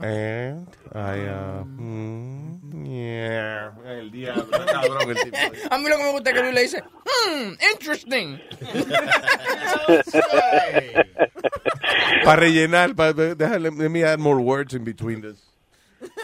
And 0.00 0.66
I, 0.92 1.20
uh, 1.26 1.64
mm, 1.64 2.86
yeah. 2.88 3.70
El 3.86 4.10
diablo, 4.10 4.50
cabrón, 4.66 5.10
el 5.10 5.16
tipo. 5.16 5.36
A 5.70 5.78
mí 5.78 5.88
lo 5.88 5.96
que 5.98 6.04
me 6.04 6.12
gusta 6.12 6.30
es 6.30 6.36
que 6.36 6.42
Luis 6.42 6.54
le 6.54 6.62
dice, 6.62 6.82
hmm, 7.04 7.52
interesting. 7.72 8.40
Para 12.24 12.40
rellenar, 12.40 12.94
para 12.94 13.12
let 13.58 13.90
me 13.90 14.04
add 14.04 14.20
more 14.20 14.40
words 14.40 14.74
in 14.74 14.84
between 14.84 15.20
this. 15.20 15.51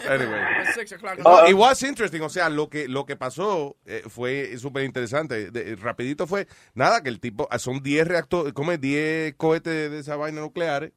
Anyway. 0.09 0.39
At 0.39 0.73
six 0.73 0.91
o'clock 0.93 1.17
in 1.17 1.23
the 1.23 1.29
No, 1.29 1.35
morning. 1.37 1.51
it 1.51 1.57
was 1.57 1.83
interesting, 1.83 2.21
o 2.21 2.29
sea, 2.29 2.49
lo 2.49 2.69
que 2.69 2.87
lo 2.87 3.05
que 3.05 3.15
pasó 3.15 3.75
eh, 3.85 4.03
fue 4.07 4.57
súper 4.57 4.83
interesante. 4.85 5.49
Rapidito 5.81 6.25
fue, 6.27 6.47
nada, 6.73 7.01
que 7.03 7.09
el 7.09 7.19
tipo, 7.19 7.47
ah, 7.51 7.59
son 7.59 7.81
10 7.83 8.07
reactores, 8.07 8.53
como 8.53 8.75
10 8.75 9.35
cohetes 9.35 9.91
de 9.91 9.99
esa 9.99 10.15
vaina 10.15 10.41
nucleares, 10.41 10.93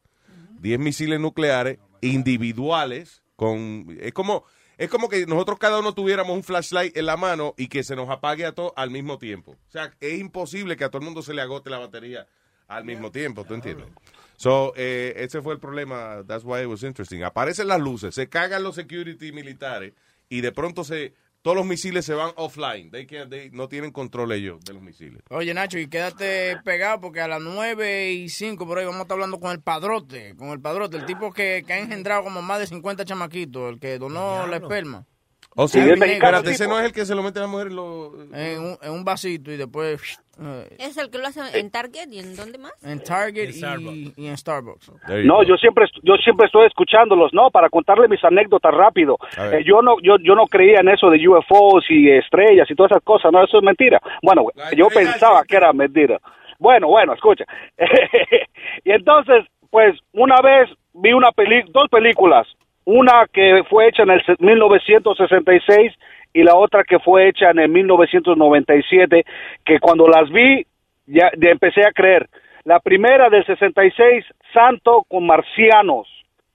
10 0.60 0.78
misiles 0.78 1.18
nucleares 1.20 1.78
individuales, 2.00 3.22
con, 3.36 3.86
es 4.00 4.12
como, 4.12 4.44
es 4.78 4.88
como 4.88 5.08
que 5.08 5.26
nosotros 5.26 5.58
cada 5.58 5.80
uno 5.80 5.94
tuviéramos 5.94 6.34
un 6.36 6.42
flashlight 6.42 6.96
en 6.96 7.06
la 7.06 7.16
mano 7.16 7.54
y 7.56 7.68
que 7.68 7.82
se 7.84 7.96
nos 7.96 8.08
apague 8.08 8.44
a 8.46 8.52
todos 8.52 8.72
al 8.76 8.90
mismo 8.90 9.18
tiempo. 9.18 9.52
O 9.52 9.70
sea, 9.70 9.92
es 10.00 10.18
imposible 10.18 10.76
que 10.76 10.84
a 10.84 10.88
todo 10.90 10.98
el 11.00 11.04
mundo 11.04 11.22
se 11.22 11.34
le 11.34 11.42
agote 11.42 11.70
la 11.70 11.78
batería 11.78 12.26
al 12.68 12.84
mismo 12.84 13.10
tiempo, 13.10 13.44
¿tú 13.44 13.54
entiendes? 13.54 13.86
So, 14.42 14.72
eh, 14.74 15.14
ese 15.18 15.40
fue 15.40 15.54
el 15.54 15.60
problema, 15.60 16.24
that's 16.26 16.42
why 16.44 16.62
it 16.62 16.66
was 16.66 16.82
interesting. 16.82 17.22
Aparecen 17.22 17.68
las 17.68 17.80
luces, 17.80 18.12
se 18.12 18.28
cagan 18.28 18.64
los 18.64 18.74
security 18.74 19.30
militares 19.30 19.92
y 20.28 20.40
de 20.40 20.50
pronto 20.50 20.82
se 20.82 21.14
todos 21.42 21.56
los 21.56 21.64
misiles 21.66 22.04
se 22.04 22.14
van 22.14 22.32
offline. 22.36 22.90
They 22.90 23.06
can't- 23.06 23.28
they 23.30 23.50
no 23.52 23.68
tienen 23.68 23.92
control 23.92 24.32
ellos 24.32 24.60
de 24.64 24.72
los 24.72 24.82
misiles. 24.82 25.22
Oye, 25.30 25.54
Nacho, 25.54 25.78
y 25.78 25.86
quédate 25.88 26.56
pegado 26.64 27.00
porque 27.00 27.20
a 27.20 27.28
las 27.28 27.40
9 27.40 28.10
y 28.12 28.28
5 28.28 28.66
por 28.66 28.78
ahí 28.78 28.84
vamos 28.84 28.98
a 28.98 29.02
estar 29.02 29.14
hablando 29.14 29.38
con 29.38 29.52
el 29.52 29.60
padrote, 29.60 30.34
con 30.36 30.48
el 30.48 30.60
padrote, 30.60 30.96
el 30.96 31.06
tipo 31.06 31.32
que, 31.32 31.62
que 31.64 31.72
ha 31.74 31.78
engendrado 31.78 32.24
como 32.24 32.42
más 32.42 32.58
de 32.58 32.66
50 32.66 33.04
chamaquitos, 33.04 33.72
el 33.74 33.78
que 33.78 33.98
donó 33.98 34.44
la 34.48 34.56
esperma. 34.56 35.06
Oh, 35.54 35.68
sí, 35.68 35.78
Ay, 35.78 35.90
es 35.90 35.94
mi 35.94 36.00
mexicano, 36.00 36.38
negro. 36.38 36.50
ese 36.50 36.66
no 36.66 36.80
es 36.80 36.86
el 36.86 36.92
que 36.92 37.04
se 37.06 37.14
lo 37.14 37.22
mete 37.22 37.38
a 37.38 37.42
la 37.42 37.48
mujer 37.48 37.66
en 37.68 37.76
lo- 37.76 38.22
En 38.34 38.60
un, 38.60 38.78
en 38.80 38.90
un 38.90 39.04
vasito 39.04 39.52
y 39.52 39.56
después 39.56 40.00
eh, 40.40 40.76
¿Es 40.78 40.96
el 40.96 41.10
que 41.10 41.18
lo 41.18 41.26
hace 41.26 41.40
en 41.58 41.70
Target 41.70 42.08
y 42.10 42.18
en 42.20 42.34
dónde 42.36 42.58
más? 42.58 42.72
en 42.84 43.02
Target 43.02 43.50
y, 43.50 44.12
y 44.16 44.26
en 44.28 44.36
Starbucks. 44.36 44.90
No, 45.24 45.42
yo 45.42 45.56
siempre, 45.56 45.86
yo 46.02 46.14
siempre 46.16 46.46
estoy 46.46 46.66
escuchándolos, 46.66 47.32
¿no? 47.34 47.50
Para 47.50 47.68
contarle 47.68 48.08
mis 48.08 48.22
anécdotas 48.24 48.72
rápido. 48.74 49.18
Eh, 49.38 49.62
yo 49.64 49.82
no, 49.82 49.96
yo, 50.02 50.16
yo 50.22 50.34
no 50.34 50.46
creía 50.46 50.80
en 50.80 50.88
eso 50.88 51.10
de 51.10 51.26
UFOs 51.28 51.84
y 51.90 52.10
estrellas 52.10 52.70
y 52.70 52.74
todas 52.74 52.92
esas 52.92 53.04
cosas, 53.04 53.30
no, 53.32 53.44
eso 53.44 53.58
es 53.58 53.62
mentira. 53.64 54.00
Bueno, 54.22 54.46
yo 54.76 54.88
pensaba 54.88 55.44
que 55.44 55.56
era 55.56 55.72
mentira. 55.72 56.18
Bueno, 56.58 56.88
bueno, 56.88 57.12
escucha. 57.14 57.44
y 58.84 58.90
entonces, 58.92 59.44
pues, 59.70 59.98
una 60.12 60.40
vez 60.40 60.70
vi 60.94 61.12
una 61.12 61.32
peli 61.32 61.62
dos 61.70 61.88
películas, 61.90 62.46
una 62.84 63.26
que 63.32 63.62
fue 63.68 63.88
hecha 63.88 64.02
en 64.04 64.10
el 64.10 64.24
se- 64.24 64.36
1966 64.38 65.92
y 66.32 66.42
la 66.42 66.54
otra 66.56 66.84
que 66.84 66.98
fue 66.98 67.28
hecha 67.28 67.50
en 67.50 67.58
el 67.58 67.68
1997, 67.68 69.24
que 69.64 69.78
cuando 69.78 70.08
las 70.08 70.30
vi 70.30 70.66
ya, 71.06 71.30
ya 71.36 71.50
empecé 71.50 71.86
a 71.86 71.92
creer. 71.92 72.28
La 72.64 72.80
primera 72.80 73.28
del 73.28 73.44
66, 73.44 74.24
Santo 74.52 75.04
con 75.08 75.26
marcianos, 75.26 76.08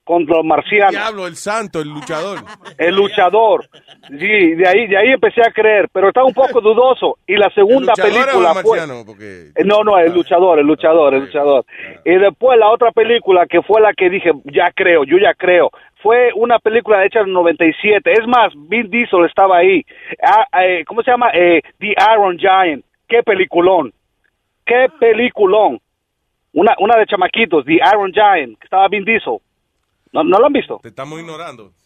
con 0.07 0.25
los 0.25 0.43
marcianos. 0.45 0.91
Diablo, 0.91 1.27
el 1.27 1.35
santo, 1.35 1.81
el 1.81 1.89
luchador. 1.89 2.39
El 2.77 2.95
luchador. 2.95 3.65
Sí, 4.07 4.55
de 4.55 4.67
ahí, 4.67 4.87
de 4.87 4.97
ahí 4.97 5.09
empecé 5.11 5.41
a 5.41 5.51
creer, 5.51 5.89
pero 5.91 6.07
estaba 6.07 6.25
un 6.25 6.33
poco 6.33 6.61
dudoso. 6.61 7.17
Y 7.27 7.35
la 7.35 7.49
segunda 7.49 7.93
¿El 7.97 8.03
luchador 8.03 8.25
película 8.25 8.51
o 8.53 8.57
el 8.57 8.63
fue... 8.63 9.05
Porque... 9.05 9.51
Eh, 9.55 9.63
No, 9.65 9.83
no, 9.83 9.99
el 9.99 10.13
luchador, 10.13 10.59
el 10.59 10.65
luchador, 10.65 11.13
el 11.13 11.25
luchador. 11.25 11.65
Y 12.05 12.15
después 12.15 12.57
la 12.57 12.69
otra 12.69 12.91
película 12.91 13.45
que 13.45 13.61
fue 13.61 13.81
la 13.81 13.93
que 13.93 14.09
dije, 14.09 14.31
ya 14.45 14.71
creo, 14.73 15.03
yo 15.03 15.17
ya 15.17 15.33
creo, 15.33 15.69
fue 16.01 16.31
una 16.35 16.57
película 16.59 17.03
hecha 17.05 17.19
en 17.19 17.27
el 17.27 17.33
97. 17.33 18.11
Es 18.13 18.25
más, 18.27 18.53
Vin 18.55 18.89
Diesel 18.89 19.25
estaba 19.25 19.57
ahí. 19.57 19.83
Ah, 20.23 20.45
eh, 20.63 20.85
¿Cómo 20.87 21.03
se 21.03 21.11
llama? 21.11 21.31
Eh, 21.33 21.61
The 21.79 21.95
Iron 22.13 22.37
Giant. 22.37 22.85
Qué 23.09 23.23
peliculón. 23.23 23.91
Qué 24.65 24.87
peliculón. 24.99 25.79
Una, 26.53 26.75
una 26.79 26.95
de 26.97 27.05
chamaquitos, 27.05 27.65
The 27.65 27.79
Iron 27.93 28.11
Giant, 28.13 28.57
que 28.57 28.65
estaba 28.65 28.87
Vin 28.87 29.03
Diesel. 29.03 29.37
¿No, 30.13 30.23
¿no 30.23 30.39
lo 30.39 30.45
han 30.47 30.53
visto? 30.53 30.79
Te 30.81 30.89
estamos 30.89 31.19
ignorando. 31.19 31.73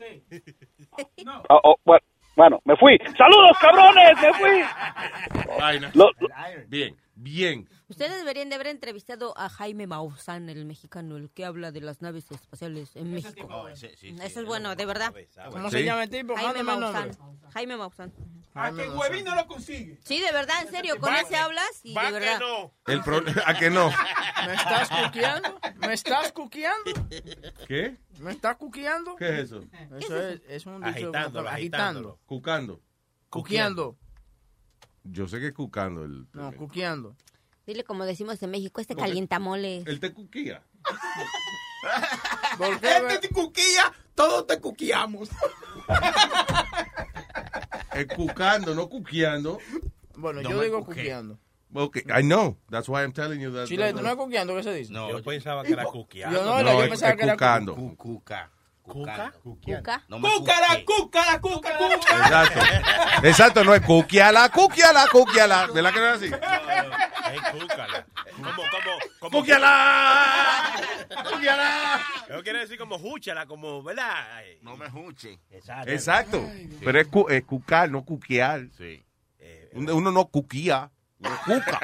Oh, 1.50 1.60
oh, 1.64 1.76
bueno, 1.86 2.02
bueno, 2.36 2.60
me 2.66 2.76
fui. 2.76 2.98
¡Saludos, 3.18 3.58
cabrones! 3.62 4.14
¡Me 4.22 4.34
fui! 4.34 4.64
Lo- 5.94 6.10
Bien, 6.68 6.96
bien. 7.16 7.68
Ustedes 7.92 8.18
deberían 8.20 8.48
de 8.48 8.56
haber 8.56 8.68
entrevistado 8.68 9.38
a 9.38 9.50
Jaime 9.50 9.86
Maussan, 9.86 10.48
el 10.50 10.64
mexicano, 10.64 11.18
el 11.18 11.30
que 11.30 11.44
habla 11.44 11.74
de 11.74 11.82
las 11.82 12.02
naves 12.02 12.32
espaciales 12.32 12.96
en 12.96 13.12
México. 13.14 13.68
Eso 13.68 14.40
es 14.40 14.46
bueno, 14.46 14.78
de 14.78 14.86
verdad. 14.86 15.14
¿Cómo 15.52 15.70
se 15.70 15.84
llama 15.84 16.04
el 16.04 16.10
tipo? 16.10 16.34
Jaime 16.38 16.60
el 16.60 16.66
Maussan. 16.66 17.12
Jaime 17.52 17.76
Maussan. 17.76 18.14
A 18.54 18.72
que 18.72 18.90
Huevín 18.90 19.26
no 19.26 19.36
lo 19.36 19.46
consigue. 19.46 20.00
Sí, 20.04 20.22
de 20.22 20.32
verdad, 20.32 20.56
en 20.66 20.72
serio, 20.72 20.98
con 21.00 21.14
ese 21.16 21.36
hablas 21.36 21.82
y 21.84 21.94
de 21.94 22.12
verdad. 22.12 22.42
El 22.88 23.02
pro- 23.02 23.24
¿A 23.46 23.54
que 23.60 23.70
no? 23.70 23.90
¿Me 24.46 24.54
estás 24.54 24.90
cuqueando? 24.90 25.60
¿Me 25.80 25.94
estás 25.94 26.32
cuqueando? 26.32 26.92
¿Qué? 27.68 27.98
¿Me 28.20 28.32
estás 28.32 28.56
cuqueando? 28.56 29.18
¿Qué 29.18 29.28
es 29.34 29.40
eso? 29.52 29.64
Eso 30.00 30.18
es, 30.30 30.42
es 30.48 30.66
un 30.66 30.78
dicho 30.82 30.88
Agitándolo, 30.90 31.50
agitando. 31.50 32.20
Cucando. 32.26 32.82
Cuqueando. 33.30 33.98
Yo 35.04 35.28
sé 35.28 35.40
que 35.42 35.48
es 35.48 35.54
cucando. 35.54 36.06
El, 36.06 36.28
No, 36.32 36.54
cuqueando. 36.54 37.16
Dile 37.68 37.84
como 37.84 38.06
decimos 38.06 38.42
en 38.44 38.52
México, 38.52 38.82
este 38.82 38.96
No, 38.96 39.02
calientamole. 39.02 39.84
Él 39.86 40.00
te 40.00 40.12
cuquía. 40.14 40.64
¿Por 42.58 42.74
Este 42.74 43.28
te 43.28 43.30
cuquilla, 43.30 43.94
todos 44.16 44.48
te 44.48 44.60
cuqueamos. 44.60 45.30
Es 47.94 48.08
cucando, 48.08 48.74
no 48.76 48.88
cuqueando. 48.90 49.60
Bueno, 50.16 50.42
No 50.42 50.50
yo 50.50 50.62
digo 50.62 50.80
cuqué. 50.86 51.02
cuqueando. 51.02 51.40
Okay, 51.74 52.04
I 52.10 52.22
know. 52.22 52.58
That's 52.70 52.90
why 52.90 53.02
I'm 53.02 53.14
telling 53.14 53.40
you 53.40 53.52
that. 53.54 53.66
Chile, 53.68 53.94
¿tú 53.94 54.02
no 54.02 54.10
es 54.10 54.16
cuqueando 54.16 54.56
qué 54.56 54.64
se 54.64 54.74
dice? 54.74 54.92
No, 54.92 55.10
yo 55.10 55.24
pensaba 55.24 55.64
que 55.64 55.72
era 55.74 55.86
cuqueando. 55.86 56.38
Yo 56.38 56.46
no, 56.46 56.60
era- 56.60 56.74
yo 56.74 56.90
pensaba 56.90 57.12
es 57.14 57.18
que 57.18 57.24
era 57.24 57.34
cucando. 57.34 57.76
Cuca. 57.96 58.52
¿Cuca? 58.92 59.34
¿Cuca? 59.44 60.04
No 60.08 60.20
me 60.20 60.30
Cúcara, 60.34 60.68
cúcara, 60.86 61.40
cúcara, 61.42 61.78
cúcara. 61.78 62.26
Exacto. 62.26 62.60
Exacto, 63.28 63.64
no 63.64 63.74
es 63.76 63.82
cuquiala, 63.82 64.50
cuquiala, 64.50 65.08
cuquiala. 65.12 65.68
¿Verdad 65.68 65.94
que 65.94 66.00
no 66.00 66.08
es 66.08 66.16
así? 66.16 66.26
Es 66.26 67.42
cúcala. 67.52 68.06
Como, 68.36 68.52
como, 68.54 68.98
como. 69.20 69.40
¡Cuquiala! 69.40 70.74
¡Cuquiala! 71.30 72.00
Eso 72.30 72.44
quiere 72.44 72.60
decir 72.60 72.78
como 72.78 72.98
júchala, 73.00 73.46
como, 73.46 73.84
¿verdad? 73.84 74.42
No 74.62 74.76
me 74.78 74.90
juche. 74.90 75.40
Exacto. 75.50 75.92
Exacto. 75.92 76.50
Pero 76.84 77.00
es, 77.00 77.08
cu- 77.08 77.30
es 77.30 77.44
cucar, 77.44 77.90
no 77.90 78.04
cuquear. 78.04 78.68
Sí. 78.78 79.04
Uno 79.74 79.96
uno 79.96 80.12
no 80.12 80.26
cuquía, 80.26 80.92
cuca. 81.30 81.80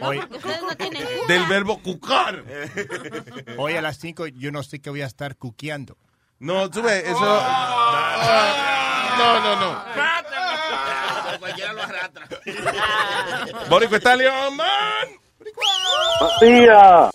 Hoy, 0.00 0.18
Ustedes 0.18 0.62
no 0.62 0.76
tienen 0.76 1.02
Del 1.28 1.46
verbo 1.46 1.80
cucar. 1.80 2.44
hoy 3.58 3.74
a 3.74 3.82
las 3.82 3.98
5 3.98 4.26
yo 4.28 4.50
no 4.50 4.62
sé 4.62 4.80
que 4.80 4.90
voy 4.90 5.02
a 5.02 5.06
estar 5.06 5.36
cuqueando. 5.36 5.96
No, 6.38 6.70
tú 6.70 6.82
ves, 6.82 7.04
eso... 7.04 7.42
No, 9.18 9.40
no, 9.40 9.60
no. 9.60 9.84
Cualquiera 11.38 11.72
lo 11.72 11.82
arrastra. 11.82 12.28
Borico 13.70 13.96
está 13.96 14.16
león, 14.16 14.56
man. 14.56 15.08
Buenos 16.20 16.40
días. 16.40 17.10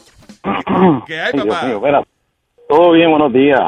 ¿Qué 1.05 1.19
hay, 1.19 1.33
papá? 1.33 1.63
mío. 1.63 1.81
Todo 2.67 2.91
bien, 2.91 3.09
buenos 3.09 3.33
días. 3.33 3.59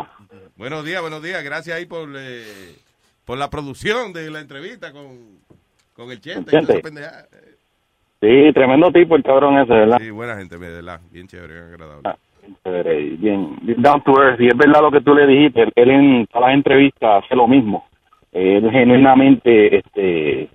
Buenos 0.56 0.86
días, 0.86 1.02
buenos 1.02 1.24
días. 1.24 1.44
Gracias 1.44 1.76
ahí 1.76 1.86
por, 1.86 2.10
eh, 2.16 2.76
por 3.26 3.38
la 3.38 3.50
producción 3.50 4.14
de 4.14 4.30
la 4.30 4.40
entrevista 4.40 4.92
con, 4.92 5.41
con 6.04 6.12
el 6.12 6.20
Chente. 6.22 6.50
y 6.50 6.60
Chente. 6.60 6.80
pendejada. 6.82 7.26
Sí, 8.22 8.52
tremendo 8.54 8.92
tipo 8.92 9.16
el 9.16 9.24
cabrón 9.24 9.58
ese, 9.58 9.74
¿verdad? 9.74 9.98
Sí, 10.00 10.12
buena 10.12 10.36
gente, 10.38 10.58
verdad. 10.58 11.00
Bien 11.12 11.28
chévere, 11.28 11.54
bien 11.54 11.66
agradable. 11.66 12.02
Ah, 12.06 12.16
chévere, 12.64 13.02
y 13.02 13.10
bien, 13.18 13.56
bien 13.64 13.82
down 13.82 14.02
to 14.04 14.12
earth. 14.22 14.40
Y 14.40 14.48
es 14.48 14.56
verdad 14.58 14.82
lo 14.82 14.92
que 14.92 15.02
tú 15.02 15.16
le 15.16 15.26
dijiste. 15.26 15.64
Él 15.76 15.90
en 15.90 16.28
todas 16.28 16.50
las 16.50 16.56
entrevistas 16.56 17.24
hace 17.24 17.36
lo 17.36 17.48
mismo. 17.48 17.88
Él 18.32 18.70
genuinamente, 18.70 19.78
este, 19.80 20.50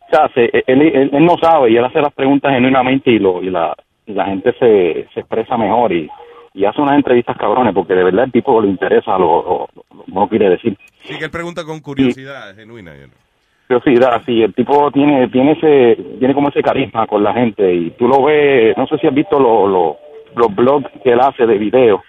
o 0.00 0.10
sea, 0.10 0.28
se- 0.34 0.50
él, 0.66 0.80
él- 0.82 1.10
él 1.12 1.24
no 1.24 1.36
sabe 1.38 1.70
y 1.70 1.76
él 1.76 1.84
hace 1.84 2.00
las 2.00 2.12
preguntas 2.14 2.50
genuinamente 2.52 3.10
y, 3.10 3.18
lo, 3.18 3.42
y, 3.42 3.50
la, 3.50 3.76
y 4.06 4.12
la 4.14 4.24
gente 4.26 4.52
se, 4.58 5.06
se 5.12 5.20
expresa 5.20 5.56
mejor 5.58 5.92
y, 5.92 6.08
y 6.54 6.64
hace 6.64 6.80
unas 6.80 6.96
entrevistas 6.96 7.36
cabrones 7.36 7.74
porque 7.74 7.92
de 7.94 8.04
verdad 8.04 8.24
el 8.24 8.32
tipo 8.32 8.60
le 8.62 8.68
interesa 8.68 9.18
lo, 9.18 9.68
lo, 9.74 9.96
lo 9.98 10.04
que 10.04 10.10
uno 10.12 10.28
quiere 10.28 10.48
decir. 10.48 10.76
Sí, 11.04 11.18
que 11.18 11.26
él 11.26 11.30
pregunta 11.30 11.62
con 11.64 11.78
curiosidad 11.80 12.54
genuina. 12.56 12.94
you 12.96 13.02
know. 13.08 13.25
Curiosidad, 13.66 14.22
sí, 14.24 14.42
el 14.42 14.54
tipo 14.54 14.90
tiene 14.92 15.28
tiene 15.28 15.52
ese 15.52 15.96
tiene 16.18 16.34
como 16.34 16.48
ese 16.48 16.62
carisma 16.62 17.06
con 17.06 17.22
la 17.22 17.32
gente 17.34 17.72
y 17.74 17.90
tú 17.92 18.08
lo 18.08 18.22
ves, 18.24 18.76
no 18.76 18.86
sé 18.86 18.98
si 18.98 19.06
has 19.06 19.14
visto 19.14 19.38
lo- 19.38 19.66
lo- 19.66 19.96
los 20.36 20.54
blogs 20.54 20.90
que 21.02 21.10
él 21.12 21.20
hace 21.20 21.46
de 21.46 21.58
video, 21.58 22.02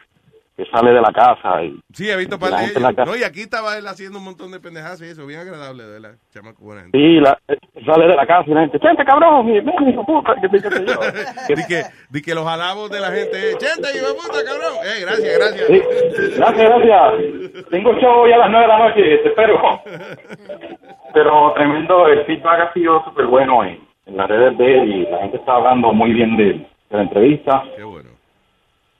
que 0.58 0.66
sale 0.72 0.92
de 0.92 1.00
la 1.02 1.14
casa 1.14 1.64
y 1.64 1.80
Sí, 1.94 2.10
he 2.10 2.18
visto 2.18 2.36
y 2.36 2.40
par 2.40 2.50
la 2.50 2.58
de 2.58 2.64
gente 2.66 2.80
en 2.80 2.84
la 2.84 2.90
ellos. 2.90 2.98
casa. 2.98 3.12
No, 3.12 3.16
y 3.16 3.24
aquí 3.24 3.42
estaba 3.42 3.78
él 3.78 3.86
haciendo 3.86 4.18
un 4.18 4.26
montón 4.26 4.52
de 4.52 4.60
pendejadas 4.60 5.00
y 5.02 5.06
eso, 5.06 5.26
bien 5.28 5.40
agradable, 5.42 5.84
de 5.84 5.92
verdad. 6.00 6.18
Chamaco, 6.34 6.64
buena 6.64 6.82
gente. 6.82 6.98
Sí, 6.98 7.20
la, 7.20 7.38
eh, 7.48 7.58
sale 7.86 8.08
de 8.08 8.16
la 8.16 8.26
casa 8.26 8.44
y 8.50 8.54
la 8.56 8.62
gente, 8.62 8.80
chente 8.80 9.06
cabrón, 9.06 9.46
mi, 9.46 9.58
hijo 9.58 10.04
puta, 10.06 10.34
que 10.42 10.50
te- 10.50 10.60
yo". 10.60 10.66
Di 11.56 11.64
que, 11.68 11.84
di 12.10 12.22
que 12.24 12.34
los 12.34 12.48
alabos 12.48 12.90
de 12.90 13.00
la 13.00 13.12
gente, 13.12 13.56
Chente, 13.60 13.88
hijo 13.96 14.16
puta, 14.16 14.44
cabrón. 14.44 14.74
Eh, 14.84 15.02
gracias, 15.02 15.38
gracias. 15.38 15.68
Sí, 15.68 16.34
gracias, 16.38 16.70
gracias. 16.70 17.66
Tengo 17.70 17.94
show 18.00 18.28
ya 18.28 18.36
a 18.36 18.40
las 18.40 18.50
nueve 18.50 18.66
de 18.66 18.74
la 18.74 18.80
noche, 18.80 19.02
te 19.20 19.28
espero. 19.30 19.82
Pero 21.14 21.54
tremendo, 21.54 22.08
el 22.08 22.26
feedback 22.26 22.60
ha 22.70 22.74
sido 22.74 23.04
súper 23.06 23.26
bueno 23.28 23.64
en, 23.64 23.80
en 24.06 24.18
las 24.18 24.28
redes 24.28 24.58
de 24.58 24.78
él 24.82 24.92
y 24.92 25.04
la 25.10 25.20
gente 25.20 25.38
está 25.38 25.54
hablando 25.54 25.92
muy 25.94 26.14
bien 26.14 26.36
de, 26.38 26.44
de 26.46 26.66
la 26.90 27.02
entrevista. 27.04 27.64
Qué 27.76 27.84
bueno. 27.84 28.10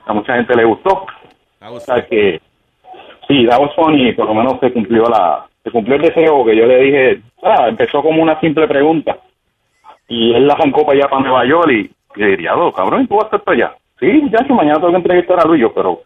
A 0.06 0.14
mucha 0.14 0.36
gente 0.36 0.56
le 0.56 0.64
gustó. 0.64 1.06
O 1.62 1.80
sea 1.80 2.06
que 2.06 2.42
sí, 3.28 3.46
that 3.48 3.60
was 3.60 3.74
funny, 3.76 4.14
por 4.14 4.26
lo 4.28 4.34
menos 4.34 4.60
se 4.60 4.72
cumplió 4.72 5.04
la 5.04 5.46
se 5.64 5.72
cumplió 5.72 5.96
el 5.96 6.04
deseo 6.04 6.46
que 6.46 6.56
yo 6.56 6.66
le 6.66 6.82
dije. 6.82 7.22
Ah, 7.44 7.68
empezó 7.68 8.02
como 8.02 8.22
una 8.22 8.40
simple 8.40 8.68
pregunta 8.68 9.18
y 10.08 10.34
él 10.34 10.48
la 10.48 10.54
arrancó 10.54 10.86
para 10.86 11.00
allá 11.00 11.10
para 11.10 11.22
Nueva 11.24 11.46
York 11.46 11.70
y, 11.72 11.92
le 12.20 12.28
diría, 12.28 12.56
"Oh, 12.56 12.72
cabrón, 12.72 13.04
¿y 13.04 13.08
tú 13.08 13.16
vas 13.16 13.26
a 13.26 13.28
estar 13.28 13.42
para 13.42 13.58
allá? 13.58 13.76
Sí, 14.00 14.30
ya 14.32 14.46
que 14.46 14.54
mañana 14.54 14.76
tengo 14.76 14.92
que 14.92 14.98
entrevistar 14.98 15.40
a 15.40 15.48
Luis, 15.48 15.66
pero 15.76 16.02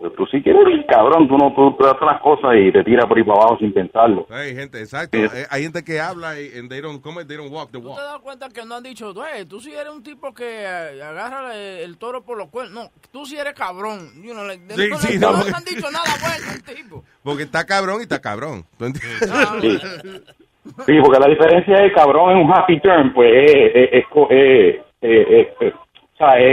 pero 0.00 0.12
tú 0.12 0.26
sí 0.26 0.42
quieres, 0.42 0.62
cabrón, 0.88 1.28
tú 1.28 1.36
no 1.36 1.52
tú, 1.54 1.76
tú 1.78 1.84
haces 1.86 2.00
las 2.00 2.20
cosas 2.22 2.52
y 2.56 2.72
te 2.72 2.82
tiras 2.82 3.04
por 3.06 3.18
ahí 3.18 3.22
para 3.24 3.38
abajo 3.40 3.58
sin 3.58 3.72
pensarlo. 3.72 4.26
Hay 4.30 4.54
gente, 4.56 4.80
exacto. 4.80 5.18
Sí. 5.18 5.26
Hay 5.50 5.62
gente 5.62 5.84
que 5.84 6.00
habla 6.00 6.40
y 6.40 6.48
they 6.68 6.80
don't, 6.80 7.02
¿cómo 7.02 7.20
es? 7.20 7.26
They 7.28 7.36
don't 7.36 7.52
walk 7.52 7.70
the 7.70 7.78
¿Tú 7.80 7.86
walk. 7.88 7.98
te 7.98 8.04
das 8.04 8.18
cuenta 8.20 8.48
que 8.48 8.64
no 8.64 8.76
han 8.76 8.82
dicho, 8.82 9.12
"Güey, 9.12 9.44
tú 9.44 9.60
sí 9.60 9.72
eres 9.74 9.92
un 9.92 10.02
tipo 10.02 10.32
que 10.32 10.62
eh, 10.62 11.02
agarra 11.02 11.54
el, 11.54 11.98
toro 11.98 12.22
por 12.22 12.38
los 12.38 12.48
cuernos? 12.48 12.84
No, 12.84 12.90
tú 13.12 13.26
sí 13.26 13.36
eres 13.36 13.52
cabrón. 13.54 14.10
You 14.22 14.32
know, 14.32 14.44
like, 14.44 14.62
Sí, 14.74 14.88
no, 14.88 14.96
sí, 14.98 15.18
no, 15.18 15.26
no, 15.32 15.36
no 15.36 15.42
porque- 15.44 15.56
han 15.56 15.64
dicho 15.64 15.90
nada 15.90 16.04
bueno 16.20 16.52
el 16.54 16.62
tipo. 16.76 17.04
Porque 17.22 17.42
está 17.42 17.66
cabrón 17.66 17.98
y 18.00 18.02
está 18.04 18.18
cabrón. 18.20 18.64
¿Tú 18.78 18.86
entiendes? 18.86 19.30
Sí, 20.86 20.92
porque 21.02 21.18
la 21.20 21.28
diferencia 21.28 21.84
es 21.84 21.92
cabrón 21.94 22.30
en 22.32 22.38
un 22.46 22.52
happy 22.52 22.80
term, 22.80 23.12
pues 23.12 23.30
es, 23.50 23.54
es, 23.74 23.88
es, 23.92 24.04
co- 24.08 24.28
es- 24.30 24.76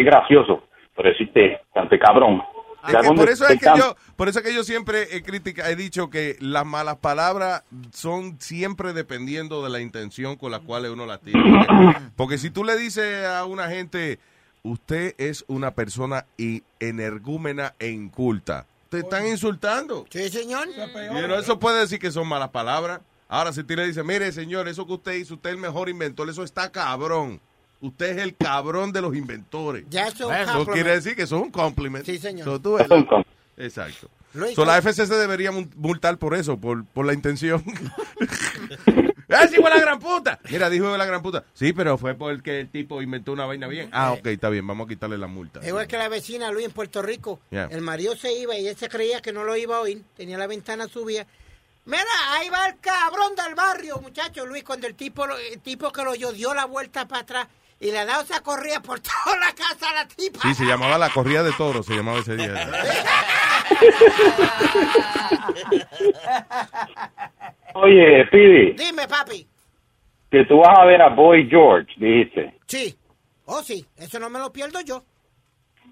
gracioso, 0.05 0.63
pero 0.95 1.09
decirte, 1.09 1.59
cante 1.73 1.99
cabrón. 1.99 2.41
Que 2.87 3.13
por 3.13 3.29
eso 3.29 3.47
es 3.47 3.59
que 3.59 3.67
yo, 3.77 3.95
por 4.15 4.29
eso 4.29 4.39
es 4.39 4.45
que 4.45 4.53
yo 4.53 4.63
siempre 4.63 5.15
he 5.15 5.21
critica, 5.21 5.69
he 5.69 5.75
dicho 5.75 6.09
que 6.09 6.37
las 6.39 6.65
malas 6.65 6.97
palabras 6.97 7.63
son 7.93 8.37
siempre 8.39 8.93
dependiendo 8.93 9.63
de 9.63 9.69
la 9.69 9.79
intención 9.79 10.35
con 10.35 10.51
la 10.51 10.59
cual 10.59 10.85
uno 10.85 11.05
las 11.05 11.21
tiene. 11.21 11.67
Porque 12.15 12.37
si 12.37 12.49
tú 12.49 12.63
le 12.63 12.77
dices 12.77 13.25
a 13.25 13.45
una 13.45 13.69
gente, 13.69 14.19
usted 14.63 15.15
es 15.17 15.43
una 15.47 15.71
persona 15.71 16.25
energúmena 16.79 17.73
e 17.79 17.89
inculta, 17.89 18.65
te 18.89 18.99
están 18.99 19.27
insultando. 19.27 20.05
Sí, 20.09 20.29
señor. 20.29 20.67
Y 20.69 21.23
uno, 21.23 21.35
eso 21.35 21.59
puede 21.59 21.81
decir 21.81 21.99
que 21.99 22.11
son 22.11 22.27
malas 22.27 22.49
palabras. 22.49 23.01
Ahora, 23.29 23.51
si 23.51 23.63
tú 23.63 23.75
le 23.75 23.85
dices, 23.85 24.05
mire, 24.05 24.31
señor, 24.31 24.67
eso 24.69 24.87
que 24.87 24.93
usted 24.93 25.13
hizo, 25.13 25.33
usted 25.33 25.49
es 25.49 25.55
el 25.55 25.61
mejor 25.61 25.89
inventor, 25.89 26.29
eso 26.29 26.43
está 26.43 26.71
cabrón. 26.71 27.41
Usted 27.79 28.17
es 28.17 28.23
el 28.23 28.35
cabrón 28.35 28.91
de 28.91 29.01
los 29.01 29.15
inventores. 29.15 29.85
Ya 29.89 30.07
eso 30.07 30.31
es 30.31 30.37
un 30.39 30.43
Eso 30.43 30.45
compliment. 30.53 30.73
quiere 30.73 30.91
decir 30.95 31.15
que 31.15 31.21
eso 31.23 31.37
es 31.37 31.43
un 31.43 31.51
compliment. 31.51 32.05
Sí, 32.05 32.17
señor. 32.17 32.45
So, 32.45 32.59
tú 32.59 32.73
ves, 32.73 32.85
Eso 32.85 32.95
es 32.95 33.01
un 33.01 33.07
com- 33.07 33.23
Exacto. 33.57 34.09
Luis, 34.33 34.55
So, 34.55 34.65
la 34.65 34.73
¿cómo- 34.81 34.89
FCC 34.89 35.13
debería 35.15 35.51
multar 35.51 36.17
por 36.17 36.35
eso, 36.35 36.57
por, 36.57 36.85
por 36.85 37.05
la 37.05 37.13
intención. 37.13 37.63
¡Ah, 39.29 39.45
sí, 39.47 39.57
fue 39.57 39.69
la 39.69 39.79
gran 39.79 39.99
puta! 39.99 40.39
Mira, 40.49 40.69
dijo 40.69 40.89
de 40.91 40.97
la 40.97 41.05
gran 41.05 41.21
puta. 41.21 41.43
Sí, 41.53 41.73
pero 41.73 41.97
fue 41.97 42.15
porque 42.15 42.61
el 42.61 42.69
tipo 42.69 43.01
inventó 43.01 43.33
una 43.33 43.45
vaina 43.45 43.67
bien. 43.67 43.89
Ah, 43.91 44.13
ok, 44.13 44.25
está 44.27 44.49
bien, 44.49 44.65
vamos 44.65 44.85
a 44.85 44.89
quitarle 44.89 45.17
la 45.17 45.27
multa. 45.27 45.59
Igual 45.67 45.85
que 45.87 45.97
la 45.97 46.07
vecina 46.07 46.49
Luis 46.51 46.65
en 46.65 46.71
Puerto 46.71 47.01
Rico. 47.01 47.41
Yeah. 47.49 47.67
El 47.71 47.81
marido 47.81 48.15
se 48.15 48.31
iba 48.33 48.57
y 48.57 48.67
él 48.67 48.77
se 48.77 48.87
creía 48.87 49.21
que 49.21 49.33
no 49.33 49.43
lo 49.43 49.55
iba 49.57 49.77
a 49.77 49.81
oír. 49.81 50.01
Tenía 50.15 50.37
la 50.37 50.47
ventana 50.47 50.87
subida. 50.87 51.25
Mira, 51.85 52.03
ahí 52.31 52.49
va 52.49 52.67
el 52.67 52.79
cabrón 52.79 53.33
del 53.35 53.53
barrio, 53.55 53.99
muchacho 53.99 54.45
Luis, 54.45 54.63
cuando 54.63 54.87
el 54.87 54.95
tipo, 54.95 55.25
el 55.25 55.59
tipo 55.59 55.91
que 55.91 56.03
lo 56.03 56.11
oyó 56.11 56.31
dio 56.33 56.53
la 56.53 56.65
vuelta 56.65 57.07
para 57.07 57.21
atrás 57.21 57.47
y 57.79 57.91
le 57.91 57.99
ha 57.99 58.05
dado 58.05 58.23
esa 58.23 58.41
corrida 58.41 58.81
por 58.81 58.99
toda 58.99 59.37
la 59.39 59.53
casa 59.53 59.89
a 59.91 59.93
la 59.93 60.07
tipa. 60.07 60.39
Sí, 60.41 60.53
se 60.55 60.65
llamaba 60.65 60.97
la 60.97 61.09
corrida 61.09 61.43
de 61.43 61.51
toros, 61.53 61.85
se 61.85 61.95
llamaba 61.95 62.19
ese 62.19 62.35
día. 62.35 62.53
Oye, 67.73 68.25
Pidi, 68.31 68.71
Dime, 68.73 69.07
papi. 69.07 69.45
que 70.31 70.45
tú 70.45 70.57
vas 70.59 70.77
a 70.79 70.85
ver 70.85 71.01
a 71.01 71.09
Boy 71.09 71.47
George, 71.49 71.91
dijiste. 71.97 72.53
Sí. 72.67 72.95
Oh, 73.45 73.61
sí. 73.61 73.85
Eso 73.97 74.19
no 74.19 74.29
me 74.29 74.39
lo 74.39 74.51
pierdo 74.51 74.81
yo. 74.81 75.03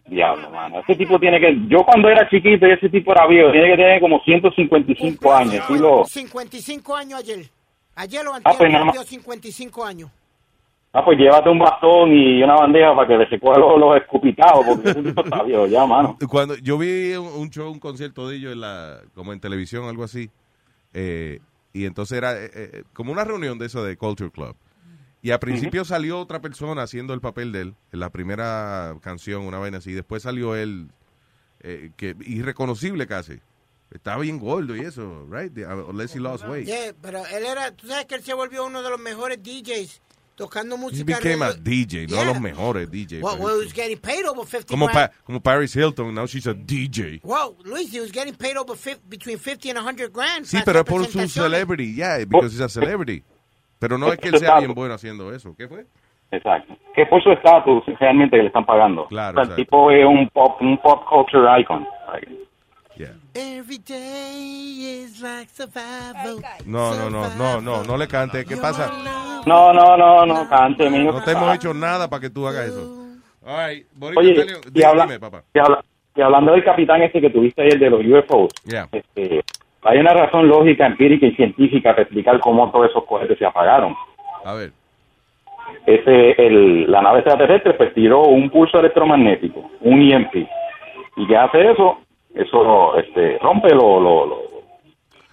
Diablo, 0.07 0.49
mano. 0.51 0.79
Ese 0.81 0.95
tipo 0.95 1.19
tiene 1.19 1.39
que... 1.39 1.55
Yo 1.67 1.79
cuando 1.83 2.09
era 2.09 2.27
chiquito 2.29 2.67
y 2.67 2.71
ese 2.71 2.89
tipo 2.89 3.11
era 3.11 3.25
viejo, 3.27 3.51
tiene 3.51 3.71
que 3.71 3.77
tener 3.77 3.99
como 4.01 4.19
155 4.23 5.33
años. 5.33 5.65
Sí 5.67 5.77
lo... 5.77 6.05
55 6.05 6.95
años 6.95 7.19
ayer. 7.19 7.49
Ayer 7.95 8.23
lo 8.23 8.33
Ah, 8.33 8.37
anterior 8.37 8.57
pues 8.57 8.71
más. 8.71 8.81
cumplió 8.83 9.03
55 9.03 9.85
años. 9.85 10.09
Ah, 10.97 11.03
pues 11.03 11.17
llévate 11.17 11.49
un 11.49 11.59
bastón 11.59 12.13
y 12.13 12.41
una 12.41 12.55
bandeja 12.55 12.95
para 12.95 13.05
que 13.05 13.17
le 13.17 13.27
se 13.29 13.37
coja 13.37 13.59
los, 13.59 13.77
los 13.77 13.97
escupitados, 13.97 14.65
porque 14.65 14.93
tipo 14.95 15.23
está 15.25 15.43
viejo 15.43 15.67
ya, 15.67 15.85
mano. 15.85 16.17
Cuando 16.29 16.55
yo 16.55 16.77
vi 16.77 17.13
un, 17.15 17.27
un 17.27 17.49
show, 17.49 17.69
un 17.69 17.79
concierto 17.79 18.29
de 18.29 18.37
ellos 18.37 18.53
en 18.53 18.61
la, 18.61 19.01
como 19.13 19.33
en 19.33 19.41
televisión, 19.41 19.83
algo 19.89 20.05
así, 20.05 20.29
eh, 20.93 21.39
y 21.73 21.83
entonces 21.83 22.17
era 22.17 22.41
eh, 22.41 22.49
eh, 22.53 22.83
como 22.93 23.11
una 23.11 23.25
reunión 23.25 23.59
de 23.59 23.65
eso 23.65 23.83
de 23.83 23.97
Culture 23.97 24.31
Club. 24.31 24.55
Y 25.21 25.31
al 25.31 25.39
principio 25.39 25.83
salió 25.83 26.17
otra 26.19 26.39
persona 26.39 26.83
haciendo 26.83 27.13
el 27.13 27.19
papel 27.19 27.51
de 27.51 27.61
él, 27.61 27.75
en 27.91 27.99
la 27.99 28.09
primera 28.09 28.95
canción, 29.01 29.41
una 29.41 29.57
vaina 29.59 29.79
así. 29.79 29.91
Después 29.91 30.23
salió 30.23 30.55
él, 30.55 30.87
eh, 31.59 31.91
que 31.97 32.15
irreconocible 32.21 33.05
casi. 33.05 33.39
Estaba 33.91 34.21
bien 34.21 34.39
gordo 34.39 34.75
y 34.77 34.79
eso, 34.81 35.25
right? 35.29 35.53
The- 35.53 35.65
uh, 35.65 35.89
Unless 35.89 36.15
he 36.15 36.19
lost 36.21 36.45
weight. 36.47 36.67
Yeah, 36.67 36.93
pero 37.01 37.25
él 37.25 37.43
era, 37.45 37.71
tú 37.71 37.87
sabes 37.87 38.05
que 38.05 38.15
él 38.15 38.21
se 38.23 38.33
volvió 38.33 38.65
uno 38.65 38.81
de 38.81 38.89
los 38.89 38.99
mejores 38.99 39.39
DJs 39.43 40.01
tocando 40.35 40.75
He 40.75 40.79
música. 40.79 41.17
became 41.17 41.41
a 41.43 41.53
DJ, 41.53 42.07
no 42.07 42.15
Yeah. 42.17 42.25
los 42.25 42.41
mejores 42.41 42.89
DJ. 42.91 43.21
Well, 43.21 43.35
pero- 43.35 43.45
well, 43.45 43.55
he 43.59 43.65
was 43.65 43.73
getting 43.73 43.97
paid 43.97 44.25
over 44.25 44.45
50 44.45 44.67
como, 44.71 44.87
grand. 44.87 45.09
Pa- 45.11 45.15
como 45.25 45.39
Paris 45.41 45.73
Hilton, 45.75 46.13
now 46.13 46.25
she's 46.27 46.45
a 46.47 46.53
DJ. 46.53 47.19
Well, 47.23 47.55
Luis, 47.63 47.91
he 47.93 47.99
was 48.01 48.11
getting 48.11 48.35
paid 48.35 48.57
over 48.57 48.75
between 49.07 49.37
50 49.39 49.69
and 49.69 49.79
100 49.79 50.11
grand. 50.13 50.45
Sí, 50.45 50.57
pero 50.65 50.79
es 50.81 50.85
por 50.85 51.05
su 51.05 51.27
celebrity, 51.27 51.93
yeah, 51.95 52.17
because 52.25 52.53
he's 52.53 52.61
a 52.61 52.69
celebrity. 52.69 53.23
Pero 53.79 53.97
no 53.97 54.11
es 54.11 54.19
que 54.19 54.29
él 54.29 54.39
sea 54.39 54.59
bien 54.59 54.73
bueno 54.73 54.93
haciendo 54.93 55.33
eso. 55.33 55.55
¿Qué 55.57 55.67
fue? 55.67 55.85
Exacto. 56.31 56.75
Que 56.95 57.05
por 57.05 57.21
su 57.23 57.31
estatus 57.31 57.83
realmente 57.99 58.35
que 58.35 58.41
le 58.43 58.47
están 58.47 58.65
pagando. 58.65 59.05
Claro, 59.07 59.39
O 59.41 59.45
sea, 59.45 59.53
el 59.53 59.61
tipo 59.63 59.91
es 59.91 60.05
un 60.05 60.27
pop, 60.29 60.59
un 60.61 60.77
pop 60.81 61.03
culture 61.07 61.47
icon. 61.61 61.85
Yeah. 62.21 62.35
Every 63.37 63.79
day 63.79 65.03
is 65.03 65.21
like 65.21 65.49
survival. 65.49 66.41
No, 66.65 66.95
no, 66.95 67.09
no, 67.09 67.27
no, 67.35 67.59
no, 67.61 67.83
no 67.83 67.97
le 67.97 68.07
cante. 68.07 68.45
¿Qué 68.45 68.55
pasa? 68.55 68.89
No, 69.45 69.73
no, 69.73 69.97
no, 69.97 70.25
no, 70.25 70.47
cante, 70.49 70.89
mijo. 70.89 71.11
No 71.11 71.21
te 71.21 71.31
hemos 71.31 71.53
hecho 71.53 71.73
nada 71.73 72.09
para 72.09 72.21
que 72.21 72.29
tú 72.29 72.47
hagas 72.47 72.67
eso. 72.67 73.03
Right, 73.45 73.85
Boricua 73.93 74.21
Oye, 74.23 74.31
y, 74.31 74.71
dime, 74.71 74.85
habla- 74.85 75.03
dime, 75.05 75.19
papá. 75.19 75.43
y 75.53 75.59
habla- 75.59 75.83
y 76.15 76.21
hablando 76.21 76.53
del 76.53 76.63
capitán 76.63 77.01
este 77.01 77.19
que 77.19 77.29
tuviste 77.29 77.61
ayer 77.61 77.77
de 77.77 77.89
los 77.89 78.01
UFOs, 78.05 78.53
Yeah. 78.65 78.87
este, 78.91 79.43
hay 79.83 79.97
una 79.99 80.13
razón 80.13 80.47
lógica, 80.47 80.85
empírica 80.85 81.25
y 81.27 81.35
científica 81.35 81.91
para 81.91 82.03
explicar 82.03 82.39
cómo 82.39 82.71
todos 82.71 82.89
esos 82.89 83.03
cohetes 83.03 83.37
se 83.37 83.45
apagaron. 83.45 83.93
A 84.45 84.53
ver. 84.53 84.71
Ese, 85.85 86.31
el, 86.41 86.89
la 86.89 87.01
nave 87.01 87.19
extraterrestre 87.19 87.73
pues 87.73 87.93
tiró 87.93 88.23
un 88.23 88.49
pulso 88.49 88.79
electromagnético, 88.79 89.69
un 89.81 90.01
EMP. 90.01 90.47
¿Y 91.17 91.27
qué 91.27 91.37
hace 91.37 91.71
eso? 91.71 91.99
Eso 92.35 92.97
este, 92.97 93.37
rompe 93.39 93.69
lo, 93.73 93.99
lo, 93.99 94.25
lo- 94.25 94.45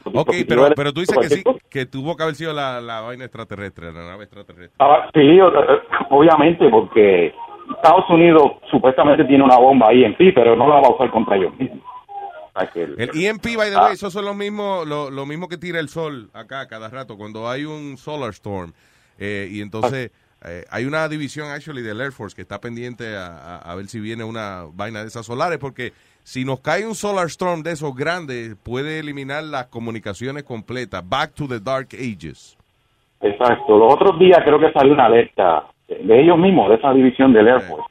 Ok, 0.05 0.31
pero, 0.49 0.69
pero 0.75 0.93
tú 0.93 1.01
dices 1.01 1.17
que 1.19 1.29
sí, 1.29 1.45
que 1.71 1.87
tuvo 1.87 2.17
que 2.17 2.23
haber 2.25 2.35
sido 2.35 2.53
la, 2.53 2.81
la 2.81 3.01
vaina 3.03 3.25
extraterrestre, 3.25 3.93
la 3.93 4.05
nave 4.05 4.25
extraterrestre. 4.25 4.75
Ah, 4.81 5.09
sí, 5.15 5.39
obviamente, 6.11 6.69
porque 6.71 7.33
Estados 7.77 8.09
Unidos 8.11 8.43
supuestamente 8.71 9.25
tiene 9.25 9.45
una 9.45 9.57
bomba 9.59 9.93
EMP, 9.93 10.35
pero 10.35 10.57
no 10.57 10.67
la 10.69 10.77
va 10.81 10.89
a 10.89 10.95
usar 10.95 11.11
contra 11.11 11.37
ellos 11.37 11.57
mismos. 11.57 11.81
El- 12.75 12.97
El 13.01 13.11
EMP, 13.25 13.57
by 13.57 13.71
the 13.71 13.77
Ah. 13.77 13.85
way, 13.85 13.95
esos 13.95 14.13
son 14.13 14.25
los 14.25 14.37
mismos, 14.37 14.87
lo, 14.87 15.09
lo 15.11 15.25
mismo 15.25 15.49
que 15.49 15.57
tira 15.57 15.79
el 15.81 15.89
sol 15.89 16.29
acá 16.35 16.67
cada 16.69 16.89
rato, 16.89 17.17
cuando 17.17 17.49
hay 17.49 17.65
un 17.65 17.97
solar 17.97 18.31
storm. 18.31 18.73
eh, 19.19 19.47
y 19.53 19.61
entonces 19.61 20.11
eh, 20.45 20.65
hay 20.71 20.85
una 20.85 21.07
división, 21.09 21.49
actually, 21.49 21.83
del 21.83 22.01
Air 22.01 22.11
Force 22.11 22.35
que 22.35 22.43
está 22.43 22.61
pendiente 22.61 23.15
a, 23.17 23.27
a- 23.29 23.59
a 23.59 23.75
ver 23.77 23.87
si 23.87 24.01
viene 24.01 24.25
una 24.25 24.65
vaina 24.73 25.01
de 25.03 25.07
esas 25.07 25.25
solares, 25.25 25.59
porque 25.59 25.93
si 26.25 26.45
nos 26.45 26.61
cae 26.61 26.87
un 26.87 26.95
solar 26.95 27.27
storm 27.27 27.63
de 27.63 27.73
esos 27.73 27.95
grandes, 27.95 28.57
puede 28.63 29.01
eliminar 29.01 29.45
las 29.45 29.67
comunicaciones 29.67 30.45
completas. 30.45 31.03
Back 31.09 31.35
to 31.35 31.49
the 31.49 31.61
Dark 31.61 31.89
Ages. 31.95 32.57
Exacto. 33.21 33.79
Los 33.79 33.95
otros 33.95 34.19
días 34.19 34.39
creo 34.45 34.59
que 34.59 34.73
salió 34.73 34.93
una 34.93 35.07
alerta 35.07 35.65
de 35.89 36.21
ellos 36.21 36.39
mismos, 36.39 36.69
de 36.69 36.77
esa 36.77 36.93
división 36.93 37.33
del 37.33 37.49
Air 37.49 37.61
Force, 37.61 37.87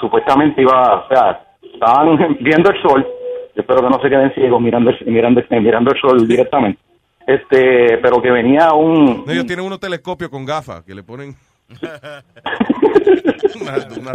supuestamente 0.00 0.62
iba, 0.62 1.04
o 1.04 1.08
sea, 1.08 1.40
estaban 1.62 2.16
viendo 2.40 2.70
el 2.70 2.82
sol, 2.82 3.06
yo 3.54 3.60
espero 3.60 3.80
que 3.80 3.88
no 3.88 4.02
se 4.02 4.08
queden 4.08 4.34
ciegos 4.34 4.60
mirando 4.60 4.90
el, 4.90 5.06
mirando, 5.06 5.42
mirando 5.50 5.92
el 5.92 6.00
sol 6.00 6.26
directamente, 6.26 6.80
este, 7.26 7.98
pero 7.98 8.20
que 8.20 8.30
venía 8.30 8.72
un... 8.74 9.24
No, 9.24 9.32
ellos 9.32 9.46
tienen 9.46 9.64
unos 9.64 9.80
telescopios 9.80 10.30
con 10.30 10.44
gafas 10.44 10.82
que 10.82 10.94
le 10.94 11.02
ponen 11.02 11.34
una, 13.60 14.12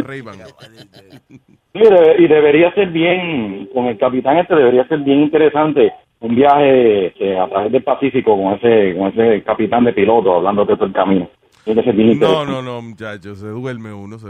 y 2.18 2.26
debería 2.26 2.72
ser 2.74 2.88
bien, 2.88 3.68
con 3.72 3.86
el 3.86 3.98
capitán 3.98 4.38
este 4.38 4.54
debería 4.54 4.86
ser 4.88 5.00
bien 5.00 5.20
interesante 5.20 5.92
un 6.20 6.34
viaje 6.34 7.14
eh, 7.18 7.38
a 7.38 7.48
través 7.48 7.72
del 7.72 7.84
Pacífico 7.84 8.36
con 8.36 8.54
ese 8.54 8.96
con 8.96 9.08
ese 9.08 9.42
capitán 9.44 9.84
de 9.84 9.92
piloto 9.92 10.34
hablando 10.34 10.64
de 10.64 10.74
todo 10.74 10.86
el 10.86 10.92
camino. 10.92 11.28
No, 12.26 12.46
no, 12.46 12.62
no, 12.62 12.80
muchachos, 12.80 13.40
se 13.40 13.48
duerme 13.48 13.92
uno. 13.92 14.18
Se, 14.18 14.28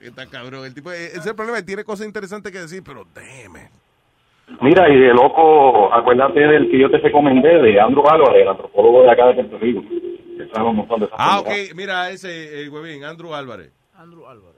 está 0.00 0.26
cabrón. 0.26 0.64
El 0.64 0.74
tipo, 0.74 0.90
ese 0.90 1.18
es 1.18 1.26
el 1.26 1.34
problema, 1.34 1.60
tiene 1.62 1.84
cosas 1.84 2.06
interesantes 2.06 2.50
que 2.50 2.58
decir, 2.58 2.82
pero 2.84 3.04
déjeme. 3.14 3.68
Mira, 4.62 4.88
y 4.88 4.98
de 4.98 5.12
loco, 5.12 5.92
acuérdate 5.92 6.40
del 6.40 6.70
que 6.70 6.78
yo 6.78 6.90
te 6.90 6.98
recomendé, 6.98 7.60
de 7.60 7.78
Andrew 7.78 8.08
Álvarez, 8.08 8.42
el 8.42 8.48
antropólogo 8.48 9.02
de 9.02 9.10
acá 9.10 9.26
de 9.26 9.34
Puerto 9.34 9.58
Rico. 9.58 9.84
Que 10.48 10.54
sabe 10.56 10.68
un 10.68 10.76
montón 10.76 11.00
de 11.00 11.06
esas 11.06 11.18
Ah, 11.20 11.40
ok, 11.40 11.48
mira 11.74 12.10
ese, 12.10 12.62
eh, 12.64 12.68
huevín, 12.68 13.04
Andrew 13.04 13.34
Álvarez. 13.34 13.72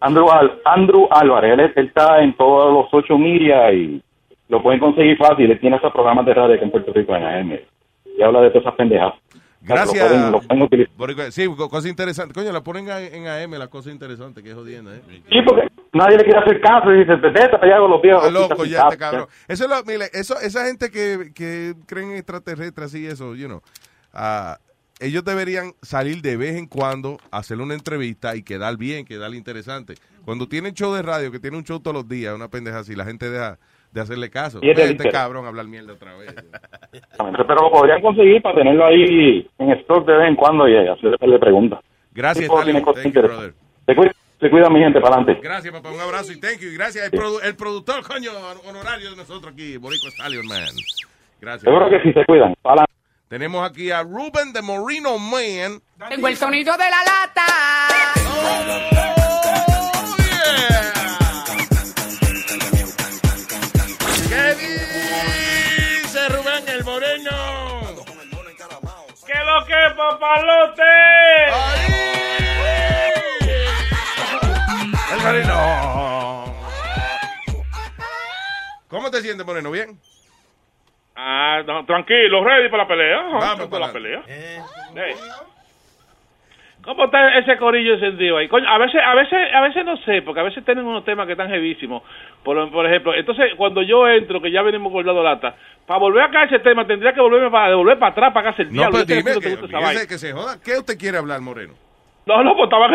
Andrew, 0.01 0.31
Al- 0.31 0.61
Andrew 0.67 1.09
Álvarez, 1.11 1.53
él, 1.55 1.61
es- 1.61 1.77
él 1.77 1.87
está 1.87 2.23
en 2.23 2.37
todos 2.37 2.73
los 2.75 2.87
ocho 2.93 3.17
media 3.17 3.73
y 3.73 4.03
lo 4.49 4.63
pueden 4.63 4.81
conseguir 4.81 5.17
fácil. 5.17 5.51
Él 5.51 5.59
tiene 5.61 5.77
esos 5.77 5.93
programas 5.93 6.27
de 6.27 6.35
radio 6.35 6.55
aquí 6.57 6.65
en 6.65 6.71
Puerto 6.71 6.93
Rico 6.93 7.15
en 7.17 7.23
AM. 7.25 7.59
Y 8.19 8.23
habla 8.23 8.43
de 8.43 8.51
todas 8.51 8.63
esas 8.65 8.75
pendejas. 8.75 9.15
Gracias. 9.63 10.11
Lo 10.11 10.41
pueden- 10.41 10.59
lo 10.61 10.69
pueden 10.69 11.33
Sí, 11.33 11.47
co- 11.55 11.69
cosas 11.69 11.91
interesantes. 11.91 12.35
Coño, 12.35 12.53
la 12.53 12.63
ponen 12.63 12.89
en 12.89 13.27
AM, 13.29 13.59
las 13.59 13.69
cosas 13.69 13.93
interesantes, 13.93 14.43
que 14.43 14.51
es 14.51 14.55
jodiendo, 14.55 14.93
¿eh? 14.93 15.01
Sí, 15.31 15.41
porque 15.47 15.69
nadie 15.93 16.17
le 16.19 16.25
quiere 16.25 16.39
hacer 16.41 16.61
caso 16.61 16.93
y 16.93 16.99
dice, 17.01 17.17
vete 17.17 17.49
para 17.51 17.65
allá 17.67 17.79
con 17.79 17.91
los 17.91 18.03
viejos. 18.03 18.27
Está 18.27 18.39
loco 18.41 18.65
ya 18.65 18.83
este 18.85 18.99
cabrón. 18.99 19.27
Eso 19.49 19.65
es 19.65 19.71
lo, 19.71 19.77
mire, 19.85 20.07
eso, 20.13 20.35
esa 20.41 20.67
gente 20.67 20.91
que, 20.91 21.33
que 21.35 21.75
creen 21.87 22.11
en 22.13 22.17
extraterrestres 22.17 22.95
y 22.95 23.07
eso, 23.07 23.35
you 23.35 23.47
know, 23.49 23.61
ah, 24.13 24.57
ellos 25.01 25.25
deberían 25.25 25.73
salir 25.83 26.23
de 26.23 26.37
vez 26.37 26.57
en 26.57 26.67
cuando, 26.67 27.19
hacer 27.31 27.59
una 27.59 27.75
entrevista 27.75 28.37
y 28.37 28.43
quedar 28.43 28.77
bien, 28.77 29.05
quedar 29.05 29.35
interesante. 29.35 29.95
Cuando 30.25 30.47
tienen 30.47 30.75
show 30.75 30.95
de 30.95 31.03
radio, 31.03 31.33
que 31.33 31.41
tiene 31.41 31.57
un 31.57 31.65
show 31.65 31.81
todos 31.81 31.95
los 31.95 32.09
días, 32.09 32.35
una 32.35 32.49
pendeja 32.49 32.81
así, 32.81 32.95
la 32.95 33.05
gente 33.05 33.31
deja 33.31 33.59
de 33.91 34.01
hacerle 34.01 34.31
caso. 34.31 34.61
Y 34.63 34.71
este 34.71 35.11
cabrón 35.11 35.47
hablar 35.47 35.67
mierda 35.67 35.95
otra 35.95 36.17
vez. 36.17 36.33
Pero 37.19 37.55
lo 37.63 37.71
podrían 37.73 38.01
conseguir 38.03 38.41
para 38.43 38.57
tenerlo 38.57 38.85
ahí 38.87 39.49
en 39.59 39.71
stock 39.81 40.07
de 40.07 40.17
vez 40.17 40.29
en 40.29 40.37
cuando 40.37 40.69
y 40.69 40.77
hacerle 40.77 41.39
preguntas. 41.39 41.81
Gracias. 42.13 42.47
Se 42.47 42.51
cuida, 44.49 44.71
mi 44.71 44.81
gente 44.81 45.01
para 45.01 45.17
adelante. 45.17 45.41
Gracias, 45.43 45.73
papá. 45.73 45.91
Un 45.91 46.01
abrazo 46.01 46.33
y 46.33 46.41
thank 46.41 46.61
you. 46.61 46.71
Gracias 46.75 47.05
al 47.05 47.11
produ- 47.11 47.41
el 47.45 47.57
productor, 47.57 48.03
coño, 48.07 48.31
honorario 48.69 49.11
de 49.11 49.17
nosotros 49.17 49.53
aquí, 49.53 49.77
Boricua 49.77 50.11
Stallion, 50.11 50.47
man. 50.47 50.63
Gracias. 51.41 51.63
Seguro 51.63 51.91
que 51.91 52.01
sí 52.03 52.13
se 52.13 52.25
cuidan. 52.25 52.55
Para 52.63 52.83
adelante. 52.83 52.91
Tenemos 53.31 53.65
aquí 53.65 53.93
a 53.93 54.03
Ruben 54.03 54.53
de 54.53 54.61
Moreno 54.61 55.17
Man. 55.17 55.81
Tengo 56.09 56.27
el 56.27 56.37
sonido 56.37 56.77
de 56.77 56.91
la 56.91 57.05
lata. 57.05 57.47
¿Qué 64.29 64.55
dice 66.03 66.29
Rubén 66.29 66.69
el 66.71 66.83
Moreno? 66.83 67.95
¿Qué 69.25 69.39
lo 69.45 69.65
que, 69.65 69.95
papalote? 69.97 70.83
El 75.13 75.21
Moreno. 75.23 76.55
¿Cómo 78.89 79.09
te 79.13 79.23
sientes, 79.23 79.47
Moreno? 79.47 79.71
¿Bien? 79.71 80.01
Ah, 81.23 81.63
no, 81.67 81.85
tranquilo, 81.85 82.43
ready 82.43 82.71
para 82.71 82.85
la 82.85 82.89
pelea. 82.89 83.21
Vamos 83.31 83.67
para 83.69 83.89
la. 83.93 84.23
Ey. 84.27 85.15
¿Cómo 86.83 87.05
está 87.05 87.37
ese 87.39 87.59
corillo 87.59 87.93
encendido 87.93 88.39
ahí? 88.39 88.49
Coño, 88.49 88.67
a 88.67 88.79
veces, 88.79 89.03
a 89.05 89.15
veces, 89.15 89.55
a 89.55 89.61
veces 89.61 89.85
no 89.85 89.99
sé, 89.99 90.23
porque 90.23 90.41
a 90.41 90.45
veces 90.45 90.65
tienen 90.65 90.87
unos 90.87 91.05
temas 91.05 91.27
que 91.27 91.33
están 91.33 91.51
jevísimos. 91.51 92.03
Por, 92.43 92.71
por 92.73 92.87
ejemplo, 92.87 93.15
entonces 93.15 93.53
cuando 93.59 93.83
yo 93.83 94.09
entro, 94.09 94.41
que 94.41 94.51
ya 94.51 94.63
venimos 94.63 94.91
guardando 94.91 95.23
lata, 95.23 95.55
para 95.87 96.01
volver 96.01 96.23
acá 96.23 96.41
a 96.41 96.45
ese 96.45 96.59
tema 96.61 96.87
tendría 96.87 97.13
que 97.13 97.21
volverme 97.21 97.51
para 97.51 97.69
devolver 97.69 97.99
para 97.99 98.13
atrás 98.13 98.33
para 98.33 98.49
acá 98.51 98.63
el 98.63 98.69
No, 98.69 98.73
diablo. 98.73 98.99
pero 99.07 99.19
dime, 99.19 99.35
no 99.35 99.41
que 100.09 100.19
se 100.19 100.33
joda. 100.33 100.57
¿Qué 100.65 100.79
usted 100.79 100.97
quiere 100.97 101.19
hablar, 101.19 101.41
Moreno? 101.43 101.75
No, 102.25 102.43
no, 102.43 102.55
pues 102.57 102.65
estaba... 102.65 102.89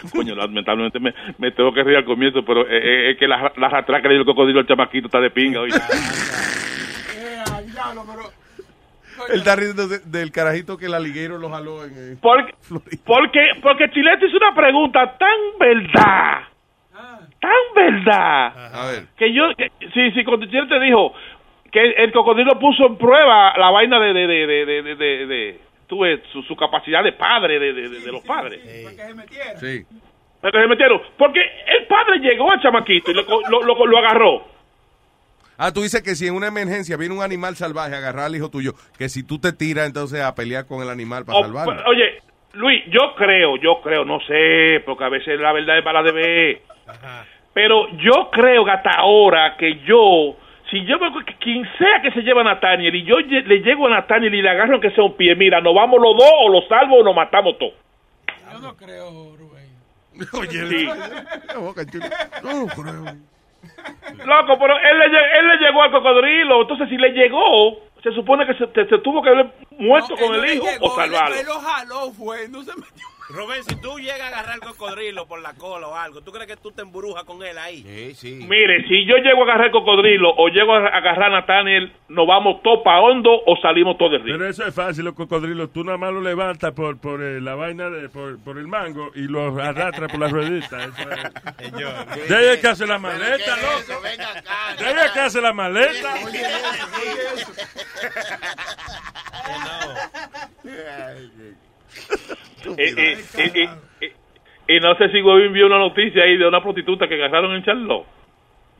Coño, 0.14 0.34
lamentablemente 0.34 0.98
me, 1.00 1.12
me 1.38 1.50
tengo 1.50 1.72
que 1.72 1.82
reír 1.82 1.98
al 1.98 2.04
comienzo, 2.04 2.44
pero 2.44 2.62
eh, 2.62 2.68
eh, 2.70 3.10
es 3.12 3.18
que 3.18 3.26
la, 3.28 3.52
la 3.56 3.68
ratraca 3.68 4.12
y 4.12 4.16
el 4.16 4.24
cocodrilo 4.24 4.60
al 4.60 4.66
chamaquito 4.66 5.06
está 5.06 5.20
de 5.20 5.30
pinga 5.30 5.60
hoy. 5.60 5.70
Él 9.30 9.38
está 9.38 9.54
riendo 9.56 9.86
de- 9.86 9.98
del 10.00 10.32
carajito 10.32 10.76
que 10.78 10.86
el 10.86 10.94
aliguero 10.94 11.38
lo 11.38 11.50
jaló 11.50 11.84
en... 11.84 11.90
eh, 12.14 12.16
Porque, 12.20 12.54
porque, 13.04 13.40
porque 13.62 13.90
Chilete 13.90 14.26
hizo 14.26 14.36
una 14.38 14.54
pregunta 14.54 15.16
tan 15.18 15.38
verdad, 15.58 16.38
tan 17.38 17.74
verdad, 17.74 18.74
A 18.74 18.86
ver. 18.90 19.04
que 19.18 19.32
yo, 19.32 19.42
que- 19.56 19.70
sí, 19.92 20.24
cuando 20.24 20.46
Chilete 20.46 20.80
dijo 20.80 21.12
que 21.70 21.80
el 21.98 22.12
cocodrilo 22.12 22.58
puso 22.58 22.86
en 22.86 22.96
prueba 22.96 23.52
la 23.58 23.70
vaina 23.70 24.00
de, 24.00 24.12
de, 24.14 24.26
de, 24.26 24.46
de, 24.46 24.64
de, 24.66 24.82
de, 24.82 24.94
de- 24.96 25.26
de- 25.26 25.60
tú 25.90 25.98
ves, 26.00 26.20
su, 26.32 26.42
su 26.44 26.56
capacidad 26.56 27.04
de 27.04 27.12
padre, 27.12 27.58
de, 27.58 27.72
de, 27.74 27.88
de- 27.90 28.00
de 28.00 28.12
los 28.12 28.22
padres. 28.24 28.60
Sí. 29.60 29.84
Pero 30.40 30.58
se 30.62 30.66
metieron, 30.68 31.02
porque 31.18 31.40
el 31.40 31.86
padre 31.86 32.18
llegó 32.20 32.50
al 32.50 32.60
chamaquito 32.62 33.10
y 33.10 33.14
lo, 33.14 33.22
lo, 33.50 33.62
lo, 33.62 33.84
lo 33.86 33.98
agarró. 33.98 34.48
Ah, 35.58 35.70
tú 35.70 35.82
dices 35.82 36.02
que 36.02 36.14
si 36.14 36.26
en 36.26 36.34
una 36.34 36.46
emergencia 36.46 36.96
viene 36.96 37.14
un 37.14 37.22
animal 37.22 37.54
salvaje 37.56 37.94
a 37.94 37.98
agarrar 37.98 38.24
al 38.26 38.34
hijo 38.36 38.48
tuyo, 38.48 38.72
que 38.96 39.10
si 39.10 39.22
tú 39.26 39.38
te 39.38 39.52
tiras 39.52 39.86
entonces 39.86 40.22
a 40.22 40.34
pelear 40.34 40.66
con 40.66 40.82
el 40.82 40.88
animal 40.88 41.26
para 41.26 41.40
O- 41.40 41.42
salvarlo. 41.42 41.74
pues, 41.74 41.86
Oye, 41.86 42.22
Luis, 42.54 42.82
yo 42.88 43.14
creo, 43.16 43.58
yo 43.58 43.82
creo, 43.82 44.06
no 44.06 44.18
sé, 44.20 44.80
porque 44.86 45.04
a 45.04 45.10
veces 45.10 45.38
la 45.38 45.52
verdad 45.52 45.76
es 45.76 45.84
para 45.84 46.02
de 46.02 46.12
ver. 46.12 46.62
Pero 47.52 47.88
yo 47.98 48.30
creo 48.32 48.64
que 48.64 48.70
hasta 48.70 48.90
ahora 48.92 49.56
que 49.58 49.80
yo, 49.84 50.36
si 50.70 50.84
yo 50.84 50.98
veo 50.98 51.12
que 51.24 51.34
quien 51.36 51.64
sea 51.78 52.00
que 52.02 52.10
se 52.12 52.22
lleva 52.22 52.40
a 52.42 52.44
Nathaniel 52.44 52.94
y 52.94 53.04
yo 53.04 53.18
le 53.18 53.58
llego 53.60 53.86
a 53.86 53.90
Nathaniel 53.90 54.34
y 54.34 54.42
le 54.42 54.50
agarro 54.50 54.80
que 54.80 54.90
sea 54.92 55.04
un 55.04 55.16
pie, 55.16 55.34
mira, 55.34 55.60
nos 55.60 55.74
vamos 55.74 56.00
los 56.00 56.16
dos 56.16 56.30
o 56.40 56.48
lo 56.48 56.62
salvo 56.68 56.98
o 56.98 57.02
nos 57.04 57.14
matamos 57.14 57.58
todos. 57.58 57.74
Yo 58.52 58.58
no 58.60 58.76
creo, 58.76 59.36
Rubén. 59.36 59.68
Oye, 60.38 60.66
Sí. 60.68 60.88
No, 62.42 62.66
creo. 62.66 63.04
Loco, 64.24 64.58
pero 64.58 64.74
él 64.78 64.98
le, 64.98 65.38
él 65.38 65.48
le 65.48 65.56
llegó 65.58 65.82
al 65.82 65.90
cocodrilo, 65.90 66.62
entonces 66.62 66.88
si 66.88 66.96
le 66.96 67.10
llegó, 67.10 67.78
se 68.02 68.10
supone 68.12 68.46
que 68.46 68.54
se, 68.54 68.66
te- 68.68 68.86
se 68.88 68.98
tuvo 68.98 69.22
que 69.22 69.28
haber 69.30 69.50
muerto 69.78 70.14
con 70.16 70.34
el 70.34 70.54
hijo 70.54 70.66
o 70.80 70.94
salvarlo. 70.94 71.34
Él 71.36 71.46
lo 71.46 71.58
jaló, 71.60 72.10
fue, 72.12 72.48
no 72.48 72.62
se 72.62 72.72
metió. 72.74 73.06
Rubén, 73.32 73.62
si 73.64 73.76
tú 73.76 73.98
llegas 73.98 74.20
a 74.20 74.28
agarrar 74.28 74.54
el 74.56 74.60
cocodrilo 74.60 75.26
por 75.26 75.40
la 75.40 75.54
cola 75.54 75.88
o 75.88 75.94
algo, 75.94 76.20
¿tú 76.22 76.32
crees 76.32 76.48
que 76.48 76.56
tú 76.56 76.72
te 76.72 76.82
embrujas 76.82 77.24
con 77.24 77.42
él 77.42 77.56
ahí? 77.58 77.82
Sí, 77.82 78.14
sí. 78.14 78.46
Mire, 78.48 78.86
si 78.88 79.06
yo 79.06 79.16
llego 79.18 79.40
a 79.42 79.44
agarrar 79.44 79.66
el 79.66 79.72
cocodrilo 79.72 80.30
o 80.36 80.48
llego 80.48 80.74
a 80.74 80.78
agarrar 80.88 81.32
a 81.32 81.40
Nathaniel, 81.40 81.92
nos 82.08 82.26
vamos 82.26 82.60
topa 82.62 82.98
hondo 83.00 83.30
o 83.46 83.56
salimos 83.62 83.96
todos 83.98 84.12
del 84.12 84.24
río. 84.24 84.34
Pero 84.36 84.50
eso 84.50 84.66
es 84.66 84.74
fácil, 84.74 85.04
los 85.04 85.14
cocodrilos. 85.14 85.72
Tú 85.72 85.84
nada 85.84 85.96
más 85.96 86.12
lo 86.12 86.20
levantas 86.20 86.72
por, 86.72 86.98
por 86.98 87.22
eh, 87.22 87.40
la 87.40 87.54
vaina, 87.54 87.88
de, 87.88 88.08
por, 88.08 88.38
por 88.42 88.58
el 88.58 88.66
mango 88.66 89.10
y 89.14 89.22
lo 89.22 89.60
arrastras 89.62 90.10
por 90.10 90.20
la 90.20 90.28
ruedita. 90.28 90.84
Eso 90.84 91.10
es. 92.18 92.28
De 92.28 92.36
ahí 92.36 92.46
es 92.46 92.58
que 92.58 92.68
hace 92.68 92.86
la 92.86 92.98
maleta, 92.98 93.56
loco. 93.56 94.02
De 94.78 94.86
ahí 94.86 94.96
es 95.04 95.10
que 95.12 95.20
hace 95.20 95.40
la 95.40 95.52
maleta. 95.52 96.16
Eh, 100.64 100.68
eh, 100.68 101.30
eh, 101.30 101.30
eh, 101.38 101.54
y 104.68 104.80
no 104.80 104.94
sé 104.96 105.10
si 105.10 105.22
Webin 105.22 105.52
vio 105.52 105.66
una 105.66 105.78
noticia 105.78 106.22
ahí 106.24 106.36
de 106.36 106.46
una 106.46 106.62
prostituta 106.62 107.08
que 107.08 107.14
agarraron 107.14 107.54
en 107.54 107.64
Charlotte. 107.64 108.06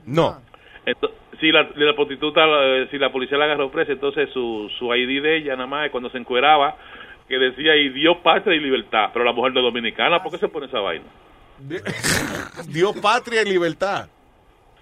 No. 0.06 0.40
Entonces, 0.86 1.18
si 1.40 1.50
la, 1.50 1.68
la 1.74 1.94
prostituta, 1.94 2.42
eh, 2.46 2.88
si 2.90 2.98
la 2.98 3.10
policía 3.10 3.38
la 3.38 3.46
agarró 3.46 3.70
presa, 3.70 3.92
entonces 3.92 4.28
su, 4.32 4.70
su 4.78 4.94
ID 4.94 5.22
de 5.22 5.36
ella 5.38 5.56
nada 5.56 5.66
más 5.66 5.86
es 5.86 5.90
cuando 5.90 6.10
se 6.10 6.18
encueraba 6.18 6.76
que 7.28 7.38
decía 7.38 7.76
y 7.76 7.90
Dios, 7.90 8.18
patria 8.22 8.56
y 8.56 8.60
libertad. 8.60 9.10
Pero 9.12 9.24
la 9.24 9.32
mujer 9.32 9.52
no 9.52 9.62
dominicana, 9.62 10.22
¿por 10.22 10.32
qué 10.32 10.38
se 10.38 10.48
pone 10.48 10.66
esa 10.66 10.80
vaina? 10.80 11.04
Dios, 12.68 12.96
patria 13.00 13.42
y 13.42 13.50
libertad. 13.50 14.08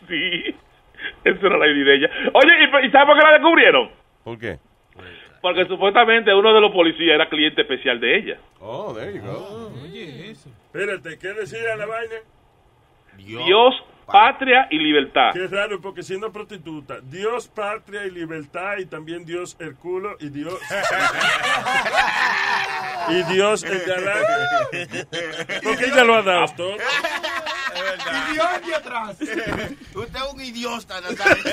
Sí, 0.09 0.45
esa 1.25 1.47
era 1.47 1.59
la 1.59 1.67
ID 1.69 1.85
de 1.85 1.95
ella. 1.95 2.11
Oye, 2.33 2.53
¿y, 2.61 2.87
y 2.87 2.91
sabes 2.91 3.07
por 3.07 3.19
qué 3.19 3.25
la 3.25 3.33
descubrieron? 3.33 3.91
¿Por 4.25 4.39
qué? 4.39 4.59
Porque 5.41 5.67
supuestamente 5.67 6.35
uno 6.35 6.53
de 6.53 6.61
los 6.61 6.73
policías 6.73 7.15
era 7.15 7.29
cliente 7.29 7.63
especial 7.63 8.01
de 8.01 8.19
ella. 8.19 8.39
Oh, 8.61 8.93
there 8.95 9.13
you 9.13 9.23
go. 9.23 9.73
Oye, 9.85 10.31
eso. 10.31 10.51
Espérate, 10.67 11.19
¿qué 11.19 11.29
decía 11.29 11.77
la 11.77 11.87
vaina? 11.87 12.17
Dios, 13.17 13.75
patria 14.07 14.67
y 14.71 14.79
libertad. 14.79 15.31
Qué 15.33 15.47
raro, 15.47 15.81
porque 15.81 16.03
siendo 16.03 16.33
prostituta, 16.33 16.99
Dios, 17.03 17.49
patria 17.49 18.05
y 18.07 18.11
libertad, 18.11 18.79
y 18.79 18.87
también 18.87 19.25
Dios 19.25 19.57
el 19.61 19.77
culo, 19.77 20.17
y 20.21 20.29
Dios. 20.31 20.55
y 23.11 23.23
Dios 23.33 23.65
el 23.65 23.81
galán. 23.81 24.25
Porque 25.63 25.85
ella 25.87 26.05
lo 26.05 26.15
ha 26.15 26.23
dado 26.23 26.47
todo. 26.57 26.77
Idiota 27.99 28.77
atrás. 28.77 29.17
Usted 29.95 30.17
es 30.17 30.33
un 30.33 30.41
idiota, 30.41 31.01
Nazario. 31.01 31.45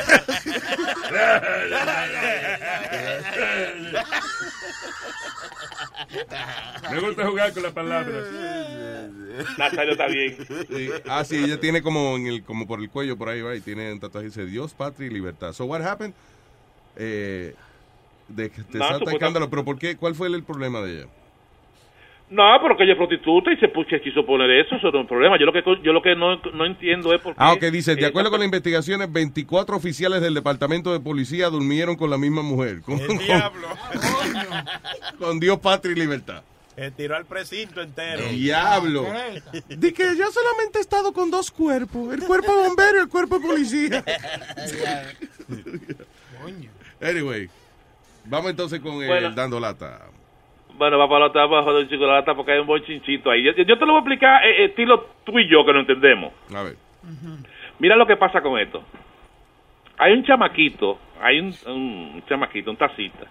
Me 6.91 6.99
gusta 6.99 7.27
jugar 7.27 7.53
con 7.53 7.63
las 7.63 7.71
palabras. 7.73 8.25
Nazario 9.57 9.91
está 9.91 10.07
bien. 10.07 10.37
Sí. 10.69 10.89
Ah, 11.07 11.23
sí, 11.25 11.43
ella 11.43 11.59
tiene 11.59 11.81
como 11.81 12.15
en 12.15 12.27
el, 12.27 12.43
como 12.43 12.67
por 12.67 12.79
el 12.79 12.89
cuello 12.89 13.17
por 13.17 13.29
ahí 13.29 13.41
va 13.41 13.55
y 13.55 13.61
tiene 13.61 13.91
un 13.91 13.99
tatuaje 13.99 14.27
dice 14.27 14.45
Dios, 14.45 14.73
patria 14.73 15.07
y 15.07 15.09
libertad. 15.13 15.53
So 15.53 15.65
what 15.65 15.81
happened? 15.81 16.13
Eh, 16.95 17.55
de 18.27 18.49
que 18.49 18.63
te 18.63 18.77
No, 18.77 18.87
salta 18.87 19.11
escándalo, 19.11 19.49
pero 19.49 19.65
¿por 19.65 19.77
qué? 19.77 19.97
¿Cuál 19.97 20.15
fue 20.15 20.27
el, 20.27 20.35
el 20.35 20.43
problema 20.43 20.81
de 20.81 20.99
ella? 20.99 21.07
No, 22.27 22.43
porque 22.59 22.83
ella 22.83 22.93
es 22.93 22.97
prostituta 22.97 23.53
y 23.53 23.57
se 23.57 23.67
puso, 23.67 23.89
quiso 24.03 24.25
poner 24.25 24.49
eso, 24.49 24.75
eso 24.75 24.87
no 24.91 24.97
es 24.97 25.01
un 25.03 25.07
problema. 25.07 25.37
Yo 25.39 25.45
lo 25.45 25.53
que 25.53 25.61
yo 25.83 25.93
lo 25.93 26.01
que 26.01 26.15
no, 26.15 26.37
no 26.53 26.65
entiendo 26.65 27.13
es 27.13 27.21
por 27.21 27.33
qué. 27.33 27.37
Ah, 27.39 27.53
ok, 27.53 27.61
dice, 27.65 27.95
de 27.95 28.05
acuerdo 28.05 28.31
con 28.31 28.39
las 28.39 28.45
investigaciones, 28.45 29.11
24 29.13 29.75
oficiales 29.75 30.21
del 30.21 30.33
departamento 30.33 30.91
de 30.91 30.99
policía 30.99 31.49
durmieron 31.49 31.95
con 31.95 32.09
la 32.09 32.17
misma 32.17 32.41
mujer. 32.41 32.81
Con, 32.81 32.97
con- 32.99 33.17
diablo. 33.19 33.67
con 35.19 35.39
Dios, 35.39 35.59
patria 35.59 35.91
y 35.91 35.95
libertad. 35.99 36.41
Se 36.75 36.91
tiró 36.91 37.15
al 37.15 37.25
precinto 37.25 37.79
entero. 37.81 38.27
Diablo. 38.27 39.05
Di 39.69 39.93
que 39.93 40.03
yo 40.17 40.29
solamente 40.31 40.79
he 40.79 40.81
estado 40.81 41.13
con 41.13 41.29
dos 41.31 41.51
cuerpos, 41.51 42.11
el 42.13 42.21
cuerpo 42.23 42.53
bombero 42.55 42.97
y 42.97 43.01
el 43.01 43.07
cuerpo 43.07 43.39
policía. 43.39 44.03
anyway, 47.01 47.47
vamos 48.25 48.49
entonces 48.49 48.79
con 48.81 48.95
el 49.01 49.07
Bueno. 49.07 49.31
dando 49.31 49.59
lata. 49.59 50.07
Bueno, 50.77 50.97
va 50.97 51.07
para 51.07 51.19
la 51.21 51.25
otra, 51.27 51.43
abajo 51.43 51.73
del 51.73 51.87
chico 51.89 52.01
de 52.03 52.07
la 52.09 52.15
lata 52.19 52.35
porque 52.35 52.51
hay 52.51 52.59
un 52.59 52.67
buen 52.67 52.83
chinchito 52.83 53.31
ahí. 53.31 53.43
Yo, 53.43 53.51
yo 53.53 53.77
te 53.77 53.85
lo 53.85 53.93
voy 53.93 53.95
a 53.95 53.99
explicar, 53.99 54.45
eh, 54.45 54.61
eh, 54.61 54.65
estilo 54.65 55.07
tú 55.23 55.37
y 55.39 55.47
yo, 55.47 55.65
que 55.65 55.73
no 55.73 55.79
entendemos. 55.79 56.33
A 56.53 56.63
ver. 56.63 56.75
Mira 57.79 57.95
lo 57.95 58.05
que 58.05 58.17
pasa 58.17 58.41
con 58.41 58.59
esto. 58.59 58.83
Hay 59.97 60.11
un 60.13 60.23
chamaquito, 60.25 60.99
hay 61.21 61.39
un, 61.39 61.53
un 61.67 62.23
chamaquito, 62.27 62.69
un 62.71 62.77
tacita, 62.77 63.25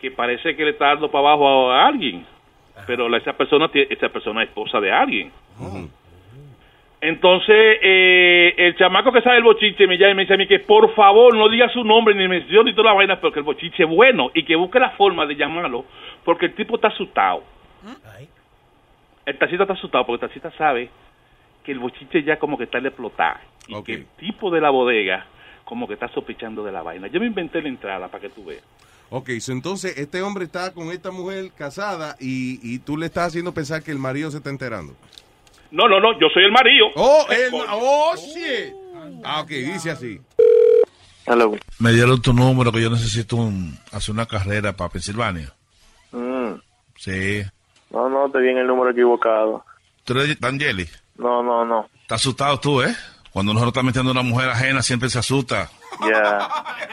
que 0.00 0.10
parece 0.10 0.56
que 0.56 0.64
le 0.64 0.70
está 0.70 0.86
dando 0.88 1.10
para 1.10 1.28
abajo 1.28 1.70
a, 1.70 1.86
alguien. 1.86 2.26
Pero 2.86 3.08
la- 3.08 3.18
esa 3.18 3.34
persona 3.34 3.70
esa 3.72 4.08
persona 4.08 4.42
es 4.42 4.48
esposa 4.48 4.80
de 4.80 4.90
alguien. 4.90 5.30
Entonces, 7.02 7.78
eh, 7.82 8.54
el 8.56 8.76
chamaco 8.76 9.10
que 9.10 9.22
sabe 9.22 9.38
el 9.38 9.42
bochiche 9.42 9.88
me 9.88 9.98
llama 9.98 10.12
y 10.12 10.14
me 10.14 10.22
dice 10.22 10.34
a 10.34 10.36
mí 10.36 10.46
que 10.46 10.60
por 10.60 10.94
favor 10.94 11.36
no 11.36 11.48
diga 11.48 11.68
su 11.70 11.82
nombre 11.82 12.14
ni 12.14 12.28
mencione 12.28 12.70
y 12.70 12.74
toda 12.76 12.90
la 12.90 12.94
vaina, 12.94 13.20
porque 13.20 13.40
el 13.40 13.44
bochiche 13.44 13.82
es 13.82 13.88
bueno 13.88 14.30
y 14.34 14.44
que 14.44 14.54
busque 14.54 14.78
la 14.78 14.90
forma 14.90 15.26
de 15.26 15.34
llamarlo, 15.34 15.84
porque 16.24 16.46
el 16.46 16.54
tipo 16.54 16.76
está 16.76 16.88
asustado. 16.88 17.42
El 19.26 19.36
tacita 19.36 19.64
está 19.64 19.74
asustado 19.74 20.06
porque 20.06 20.24
el 20.24 20.30
tacita 20.30 20.56
sabe 20.56 20.90
que 21.64 21.72
el 21.72 21.80
bochiche 21.80 22.22
ya 22.22 22.38
como 22.38 22.56
que 22.56 22.64
está 22.64 22.78
en 22.78 22.86
explotar 22.86 23.40
y 23.66 23.82
que 23.82 23.94
el 23.94 24.06
tipo 24.16 24.52
de 24.52 24.60
la 24.60 24.70
bodega 24.70 25.26
como 25.64 25.88
que 25.88 25.94
está 25.94 26.06
sospechando 26.06 26.62
de 26.62 26.70
la 26.70 26.82
vaina. 26.82 27.08
Yo 27.08 27.18
me 27.18 27.26
inventé 27.26 27.60
la 27.62 27.68
entrada 27.68 28.06
para 28.06 28.20
que 28.20 28.28
tú 28.28 28.44
veas. 28.44 28.62
Ok, 29.10 29.30
so 29.40 29.50
entonces 29.50 29.98
este 29.98 30.22
hombre 30.22 30.44
está 30.44 30.72
con 30.72 30.92
esta 30.92 31.10
mujer 31.10 31.50
casada 31.58 32.14
y, 32.20 32.60
y 32.62 32.78
tú 32.78 32.96
le 32.96 33.06
estás 33.06 33.26
haciendo 33.26 33.52
pensar 33.52 33.82
que 33.82 33.90
el 33.90 33.98
marido 33.98 34.30
se 34.30 34.36
está 34.36 34.50
enterando. 34.50 34.94
No, 35.72 35.88
no, 35.88 35.98
no, 36.00 36.12
yo 36.20 36.28
soy 36.32 36.44
el 36.44 36.52
marido. 36.52 36.86
Oh, 36.94 37.26
el, 37.30 37.50
oh, 37.70 38.14
shit. 38.16 38.72
Ah, 39.24 39.40
ok, 39.40 39.48
dice 39.48 39.90
así. 39.90 40.20
Me 41.78 41.92
dieron 41.92 42.20
tu 42.20 42.32
número 42.32 42.70
que 42.72 42.82
yo 42.82 42.90
necesito 42.90 43.36
un- 43.36 43.78
hacer 43.90 44.12
una 44.14 44.26
carrera 44.26 44.72
para 44.74 44.90
Pensilvania. 44.90 45.52
Mm, 46.12 46.54
Sí. 46.98 47.42
No, 47.90 48.08
no, 48.08 48.30
te 48.30 48.38
vi 48.40 48.50
en 48.50 48.58
el 48.58 48.66
número 48.66 48.90
equivocado. 48.90 49.64
¿Tú 50.04 50.18
eres 50.18 50.36
Angeli? 50.42 50.88
No, 51.16 51.42
no, 51.42 51.64
no. 51.64 51.88
¿Estás 52.02 52.20
asustado 52.20 52.58
tú, 52.60 52.82
eh? 52.82 52.94
Cuando 53.32 53.52
lo 53.54 53.66
está 53.66 53.82
metiendo 53.82 54.10
una 54.12 54.22
mujer 54.22 54.50
ajena 54.50 54.82
siempre 54.82 55.08
se 55.08 55.18
asusta. 55.18 55.70
Ya, 56.00 56.48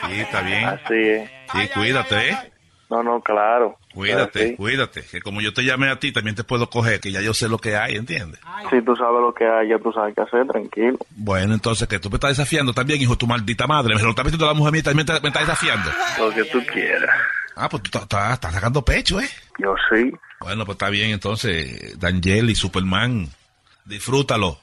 Sí, 0.07 0.19
está 0.21 0.41
bien. 0.41 0.65
así 0.65 0.93
es. 0.93 1.29
Sí, 1.51 1.67
cuídate, 1.73 2.29
eh. 2.29 2.37
No, 2.89 3.03
no, 3.03 3.21
claro. 3.21 3.77
Cuídate, 3.99 4.43
Así. 4.45 4.55
cuídate. 4.55 5.03
Que 5.03 5.21
como 5.21 5.41
yo 5.41 5.53
te 5.53 5.63
llamé 5.63 5.89
a 5.89 5.99
ti, 5.99 6.13
también 6.13 6.35
te 6.35 6.45
puedo 6.45 6.69
coger, 6.69 7.01
que 7.01 7.11
ya 7.11 7.19
yo 7.21 7.33
sé 7.33 7.49
lo 7.49 7.57
que 7.57 7.75
hay, 7.75 7.95
¿entiendes? 7.95 8.39
Si 8.69 8.81
tú 8.81 8.95
sabes 8.95 9.19
lo 9.21 9.33
que 9.33 9.45
hay, 9.45 9.67
ya 9.69 9.77
tú 9.79 9.91
sabes 9.91 10.15
qué 10.15 10.21
hacer, 10.21 10.47
tranquilo. 10.47 10.97
Bueno, 11.17 11.53
entonces, 11.53 11.85
que 11.87 11.99
tú 11.99 12.09
me 12.09 12.15
estás 12.15 12.37
desafiando 12.37 12.73
también, 12.73 13.01
hijo 13.01 13.17
tu 13.17 13.27
maldita 13.27 13.67
madre. 13.67 13.95
Me 13.95 14.01
lo 14.01 14.11
está 14.11 14.23
metiendo 14.23 14.45
la 14.47 14.53
mujer 14.53 14.71
mía 14.71 14.83
también 14.83 15.05
te- 15.05 15.19
me 15.19 15.27
estás 15.27 15.45
desafiando. 15.47 15.91
Lo 16.17 16.31
que 16.33 16.45
tú 16.45 16.59
quieras. 16.71 17.09
Ah, 17.55 17.67
pues 17.67 17.83
tú 17.83 17.87
estás- 17.87 18.03
estás 18.03 18.33
estás 18.35 18.53
sacando 18.53 18.85
pecho, 18.85 19.19
¿eh? 19.19 19.27
Yo 19.57 19.75
sí. 19.89 20.13
Bueno, 20.39 20.65
pues 20.65 20.75
está 20.77 20.89
bien, 20.89 21.11
entonces, 21.11 21.99
Dangel 21.99 22.49
y 22.49 22.55
Superman, 22.55 23.27
disfrútalo. 23.83 24.59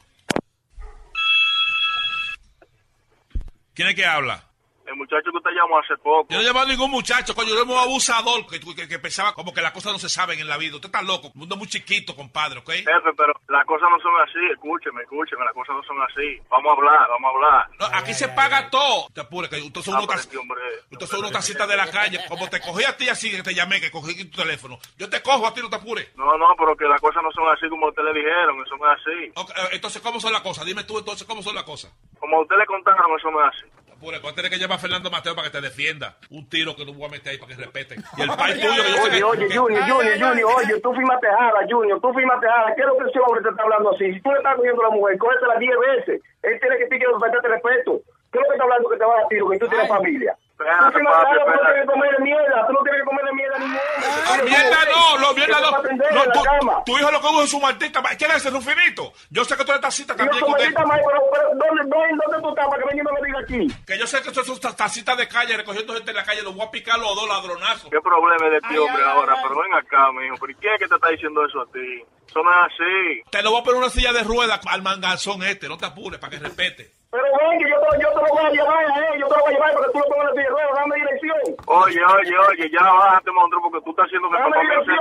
¿Quién 3.74 3.88
es 3.88 3.94
que 3.94 4.06
habla? 4.06 4.42
El 4.86 4.94
muchacho 4.96 5.30
que 5.32 5.36
usted 5.38 5.50
llamó 5.50 5.78
hace 5.78 5.96
poco. 5.96 6.26
Yo 6.30 6.36
no 6.36 6.42
he 6.42 6.46
llamado 6.46 6.66
a 6.66 6.68
ningún 6.70 6.90
muchacho, 6.90 7.34
coño, 7.34 7.48
yo 7.48 7.54
era 7.56 7.64
un 7.64 7.78
abusador 7.78 8.46
que, 8.46 8.60
que, 8.60 8.88
que 8.88 8.98
pensaba 8.98 9.32
como 9.34 9.52
que 9.52 9.60
las 9.60 9.72
cosas 9.72 9.92
no 9.92 9.98
se 9.98 10.08
saben 10.08 10.38
en 10.38 10.48
la 10.48 10.56
vida. 10.56 10.76
Usted 10.76 10.86
está 10.88 11.02
loco, 11.02 11.28
un 11.34 11.40
mundo 11.40 11.56
muy 11.56 11.66
chiquito, 11.68 12.14
compadre, 12.14 12.60
¿ok? 12.60 12.70
Jefe, 12.70 13.12
pero 13.16 13.32
las 13.48 13.66
cosas 13.66 13.88
no 13.90 13.98
son 14.00 14.12
así. 14.22 14.38
Escúcheme, 14.52 15.02
escúcheme, 15.02 15.44
las 15.44 15.54
cosas 15.54 15.76
no 15.76 15.82
son 15.82 15.96
así. 16.02 16.38
Vamos 16.48 16.70
a 16.70 16.76
hablar, 16.76 17.08
vamos 17.08 17.30
a 17.30 17.34
hablar. 17.34 17.68
No, 17.80 17.86
aquí 17.98 18.14
se 18.14 18.28
paga 18.28 18.70
todo. 18.70 19.08
Te 19.12 19.20
apures, 19.22 19.50
que 19.50 19.60
usted 19.60 19.80
son 19.82 19.94
Ah, 19.94 19.98
unos 19.98 20.06
pero 20.08 20.18
tac- 20.20 20.24
este 20.24 20.36
hombre- 20.38 20.60
usted 20.90 21.06
son 21.06 21.18
unos 21.20 21.32
tacitas 21.32 21.68
de 21.68 21.76
la 21.76 21.90
calle. 21.90 22.20
Como 22.28 22.48
te 22.48 22.60
cogí 22.60 22.84
a 22.84 22.96
ti 22.96 23.08
así, 23.08 23.30
que 23.30 23.42
te 23.42 23.54
llamé, 23.54 23.80
que 23.80 23.90
cogí 23.90 24.24
tu 24.30 24.36
teléfono. 24.40 24.78
Yo 24.98 25.10
te 25.10 25.20
cojo 25.20 25.46
a 25.46 25.52
ti, 25.54 25.60
no 25.62 25.68
te 25.70 25.76
apures. 25.76 26.14
No, 26.16 26.38
no, 26.38 26.54
pero 26.56 26.76
que 26.76 26.84
las 26.86 27.00
cosas 27.00 27.22
no 27.22 27.30
son 27.32 27.48
así 27.48 27.68
como 27.68 27.88
usted 27.88 28.02
le 28.04 28.12
dijeron. 28.14 28.62
Eso 28.64 28.76
no 28.76 28.92
es 28.92 29.00
así. 29.00 29.52
Eh, 29.62 29.68
entonces, 29.72 30.00
¿cómo 30.00 30.20
son 30.20 30.32
las 30.32 30.42
cosas? 30.42 30.64
Dime 30.64 30.84
tú 30.84 30.98
entonces, 30.98 31.26
¿cómo 31.26 31.42
son 31.42 31.54
las 31.54 31.64
cosas? 31.64 31.92
Como 32.20 32.36
a 32.38 32.42
usted 32.42 32.56
le 32.56 32.66
contaron, 32.66 33.18
eso 33.18 33.30
no 33.30 33.40
es 33.46 33.54
así. 33.54 33.66
Apure, 33.96 34.18
vas 34.20 34.32
a 34.32 34.36
tener 34.36 34.50
que 34.50 34.58
llamar 34.58 34.76
a 34.76 34.80
Fernando 34.80 35.10
Mateo 35.10 35.34
para 35.34 35.48
que 35.48 35.56
te 35.56 35.60
defienda. 35.62 36.16
Un 36.28 36.48
tiro 36.48 36.76
que 36.76 36.84
no 36.84 36.92
voy 36.92 37.06
a 37.06 37.16
meter 37.16 37.32
ahí 37.32 37.38
para 37.38 37.56
que 37.56 37.64
respeten. 37.64 38.04
Y 38.16 38.20
el 38.20 38.28
pai 38.28 38.52
tuyo 38.60 38.82
que 38.84 38.92
yo 38.92 39.02
Oye, 39.02 39.22
oye, 39.24 39.56
Junior, 39.56 39.82
Junior, 39.88 40.18
Junior, 40.20 40.50
oye, 40.52 40.80
tú 40.80 40.92
firmaste 40.92 41.26
jala, 41.26 41.60
Junior, 41.68 42.00
tú 42.00 42.12
firmaste 42.12 42.46
jala. 42.46 42.74
¿Qué 42.76 42.82
es 42.82 42.88
lo 42.88 42.96
que 42.98 43.08
ese 43.08 43.20
hombre 43.20 43.42
te 43.42 43.48
está 43.48 43.62
hablando 43.62 43.90
así? 43.94 44.12
Si 44.12 44.20
tú 44.20 44.30
le 44.32 44.36
estás 44.36 44.56
cogiendo 44.56 44.84
a 44.84 44.88
la 44.88 44.94
mujer, 44.94 45.16
cógetela 45.16 45.56
10 45.56 45.72
veces. 45.80 46.22
Él 46.42 46.60
tiene 46.60 46.76
que 46.76 46.86
ti 46.86 46.98
que 46.98 47.06
faltarte 47.18 47.48
respeto. 47.48 48.00
¿Qué 48.32 48.38
es 48.38 48.44
lo 48.44 48.48
que 48.48 48.54
está 48.54 48.64
hablando 48.64 48.88
que 48.90 48.98
te 48.98 49.04
va 49.04 49.16
a 49.16 49.28
tiro, 49.28 49.48
que 49.48 49.58
tú 49.58 49.68
tienes 49.68 49.88
familia? 49.88 50.36
Tú 50.56 50.64
no 50.64 50.90
tienes 50.92 51.80
que 51.80 51.86
comer 51.86 52.20
mierda, 52.20 52.66
tú 52.66 52.72
no 52.72 52.82
tienes 52.82 53.00
que 53.02 53.04
comer 53.06 53.24
mierda 53.34 53.58
ni 53.58 53.66
Ah, 53.66 54.42
mierda 54.42 54.78
no, 54.90 55.18
lo 55.18 55.34
mierda 55.34 55.60
no. 55.60 55.70
no 55.70 56.32
tu, 56.32 56.92
tu 56.92 56.98
hijo 56.98 57.10
lo 57.10 57.18
usa 57.18 57.44
es 57.44 57.50
su 57.50 57.60
maldita. 57.60 58.00
ma- 58.00 58.10
¿Quién 58.16 58.30
es 58.30 58.38
ese 58.38 58.50
Rufinito? 58.50 59.12
Yo 59.30 59.44
sé 59.44 59.54
que 59.56 59.64
tú 59.64 59.72
eres 59.72 59.82
tacita 59.82 60.14
Yo 60.14 60.18
también. 60.24 60.40
soy 60.40 60.50
maldita 60.50 60.86
madre, 60.86 61.02
pero, 61.06 61.22
pero 61.30 61.48
¿dónde, 61.50 61.82
dónde, 61.94 62.24
¿dónde 62.24 62.42
tú 62.42 62.48
estás 62.48 62.66
para 62.68 62.82
que 62.82 62.88
venga 62.88 63.02
y 63.02 63.04
no 63.04 63.12
me 63.12 63.26
diga 63.26 63.40
aquí? 63.40 63.84
Que 63.86 63.98
yo 63.98 64.06
sé 64.06 64.22
que 64.22 64.32
tú 64.32 64.40
eres 64.40 64.60
ta- 64.60 64.74
tacita 64.76 65.14
de 65.14 65.28
calle 65.28 65.56
recogiendo 65.58 65.92
gente 65.94 66.10
en 66.10 66.16
la 66.16 66.24
calle. 66.24 66.42
Los 66.42 66.54
voy 66.54 66.66
a 66.66 66.70
picar 66.70 66.98
los 66.98 67.14
dos 67.14 67.28
ladronazos. 67.28 67.90
¿Qué 67.90 68.00
problema 68.00 68.46
es 68.46 68.52
de 68.62 68.68
ti, 68.68 68.78
hombre, 68.78 69.02
ahora? 69.04 69.36
Pero 69.42 69.60
ven 69.60 69.74
acá, 69.74 70.10
mijo. 70.12 70.36
¿Pero 70.40 70.58
quién 70.58 70.72
es 70.74 70.78
que 70.80 70.88
te 70.88 70.94
está 70.94 71.08
diciendo 71.10 71.44
eso 71.44 71.60
a 71.60 71.66
ti? 71.66 72.02
Eso 72.28 72.42
no 72.42 72.50
es 72.50 72.72
así. 72.72 73.30
Te 73.30 73.42
lo 73.42 73.50
voy 73.52 73.60
a 73.60 73.64
poner 73.64 73.78
una 73.80 73.90
silla 73.90 74.12
de 74.14 74.22
ruedas 74.22 74.60
al 74.66 74.82
manganzón 74.82 75.42
este. 75.44 75.68
No 75.68 75.76
te 75.76 75.84
apures 75.86 76.18
para 76.18 76.30
que 76.30 76.38
respete. 76.38 76.90
Pero 77.10 77.22
ven, 77.22 77.58
que 77.60 77.70
yo 77.70 77.76
te, 77.80 78.02
yo 78.02 78.08
te 78.12 78.20
lo 78.20 78.28
voy 78.34 78.44
a 78.44 78.50
llevar, 78.50 78.84
eh. 78.84 79.18
Yo 79.20 79.26
te 79.28 79.34
lo 79.36 79.40
voy 79.40 79.50
a 79.50 79.54
llevar 79.56 79.72
para 79.72 79.86
que 79.86 79.92
tú 79.92 79.98
lo 79.98 80.06
pongas 80.10 80.28
en 80.30 80.36
de 80.36 80.48
ruedas, 80.50 80.74
dame 80.74 80.94
dirección. 80.96 81.38
Oye, 81.66 82.00
oye, 82.04 82.34
oye, 82.50 82.70
ya 82.70 82.82
bájate, 82.82 83.30
monstruo, 83.32 83.62
porque 83.62 83.80
tú 83.84 83.90
estás 83.90 84.06
haciendo 84.06 84.28
que 84.30 84.36
el 84.36 84.42
papá 84.44 84.62
mío 84.62 84.80
se... 84.84 84.92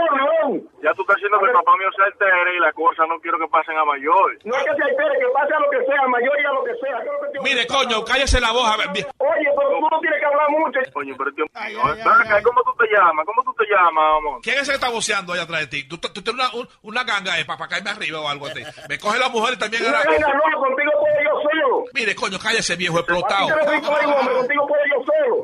Ya 0.86 0.91
tú 0.94 1.02
estás 1.02 1.15
haciendo 1.18 1.40
que 1.40 1.45
el 1.45 1.52
papá 1.60 1.72
mío 1.77 1.90
se 1.95 2.02
altere 2.03 2.56
y 2.56 2.60
la 2.60 2.72
cosa 2.73 3.06
no 3.10 3.19
quiero 3.19 3.38
que 3.40 3.48
pasen 3.49 3.77
a 3.77 3.86
mayor. 3.86 4.38
No 4.45 4.53
es 4.56 4.64
que 4.64 4.73
se 4.76 4.84
altere, 4.86 5.14
que 5.19 5.27
pase 5.34 5.53
a 5.53 5.60
lo 5.60 5.69
que 5.69 5.82
sea, 5.86 5.99
a 6.06 6.07
mayor 6.07 6.36
y 6.40 6.45
a 6.45 6.53
lo 6.53 6.64
que 6.64 6.73
sea. 6.77 6.98
¿Qué 7.02 7.10
es 7.10 7.14
lo 7.14 7.19
que 7.26 7.30
te- 7.34 7.44
Mire, 7.44 7.68
coño, 7.68 7.98
cállese 8.06 8.40
la 8.40 8.52
voz. 8.53 8.65
a 8.69 8.77
ver, 8.77 8.90
bien. 8.94 9.06
Oye, 9.18 9.49
pero 9.57 9.69
tú 9.76 9.88
no 9.90 9.99
tienes 9.99 10.19
que 10.19 10.26
hablar 10.26 10.49
mucho. 10.49 10.80
Coño, 10.94 11.14
pero 11.18 11.30
tío, 11.34 11.45
ven 11.52 12.07
acá, 12.07 12.41
¿cómo 12.44 12.61
tú 12.64 12.72
te 12.80 12.88
llamas? 12.95 13.26
¿Cómo 13.26 13.44
tú 13.44 13.53
te 13.57 13.65
llamas, 13.65 14.06
amor? 14.18 14.40
¿Quién 14.41 14.56
es 14.56 14.61
ese 14.64 14.72
que 14.72 14.80
está 14.80 14.90
voceando 14.90 15.34
allá 15.34 15.44
atrás 15.44 15.61
de 15.61 15.68
ti? 15.68 15.88
¿Tú, 15.90 15.98
tú- 15.98 16.10
tienes 16.23 16.34
una, 16.34 16.53
un- 16.53 16.69
una 16.84 17.03
ganga 17.03 17.38
eh, 17.40 17.45
para 17.45 17.68
caerme 17.68 17.90
arriba 17.91 18.22
o 18.22 18.27
algo 18.30 18.45
así? 18.48 18.64
Me 18.90 18.98
coge 18.99 19.19
la 19.19 19.30
mujer 19.30 19.56
y 19.56 19.57
también... 19.60 19.84
Una 19.86 20.03
ganga 20.03 20.34
no, 20.34 20.60
contigo 20.60 20.91
puedo 20.99 21.23
yo 21.23 21.41
solo. 21.41 21.84
Mire, 21.95 22.13
coño, 22.13 22.38
cállese, 22.38 22.76
viejo 22.76 22.99
explotado. 22.99 23.47
Te. 23.47 23.53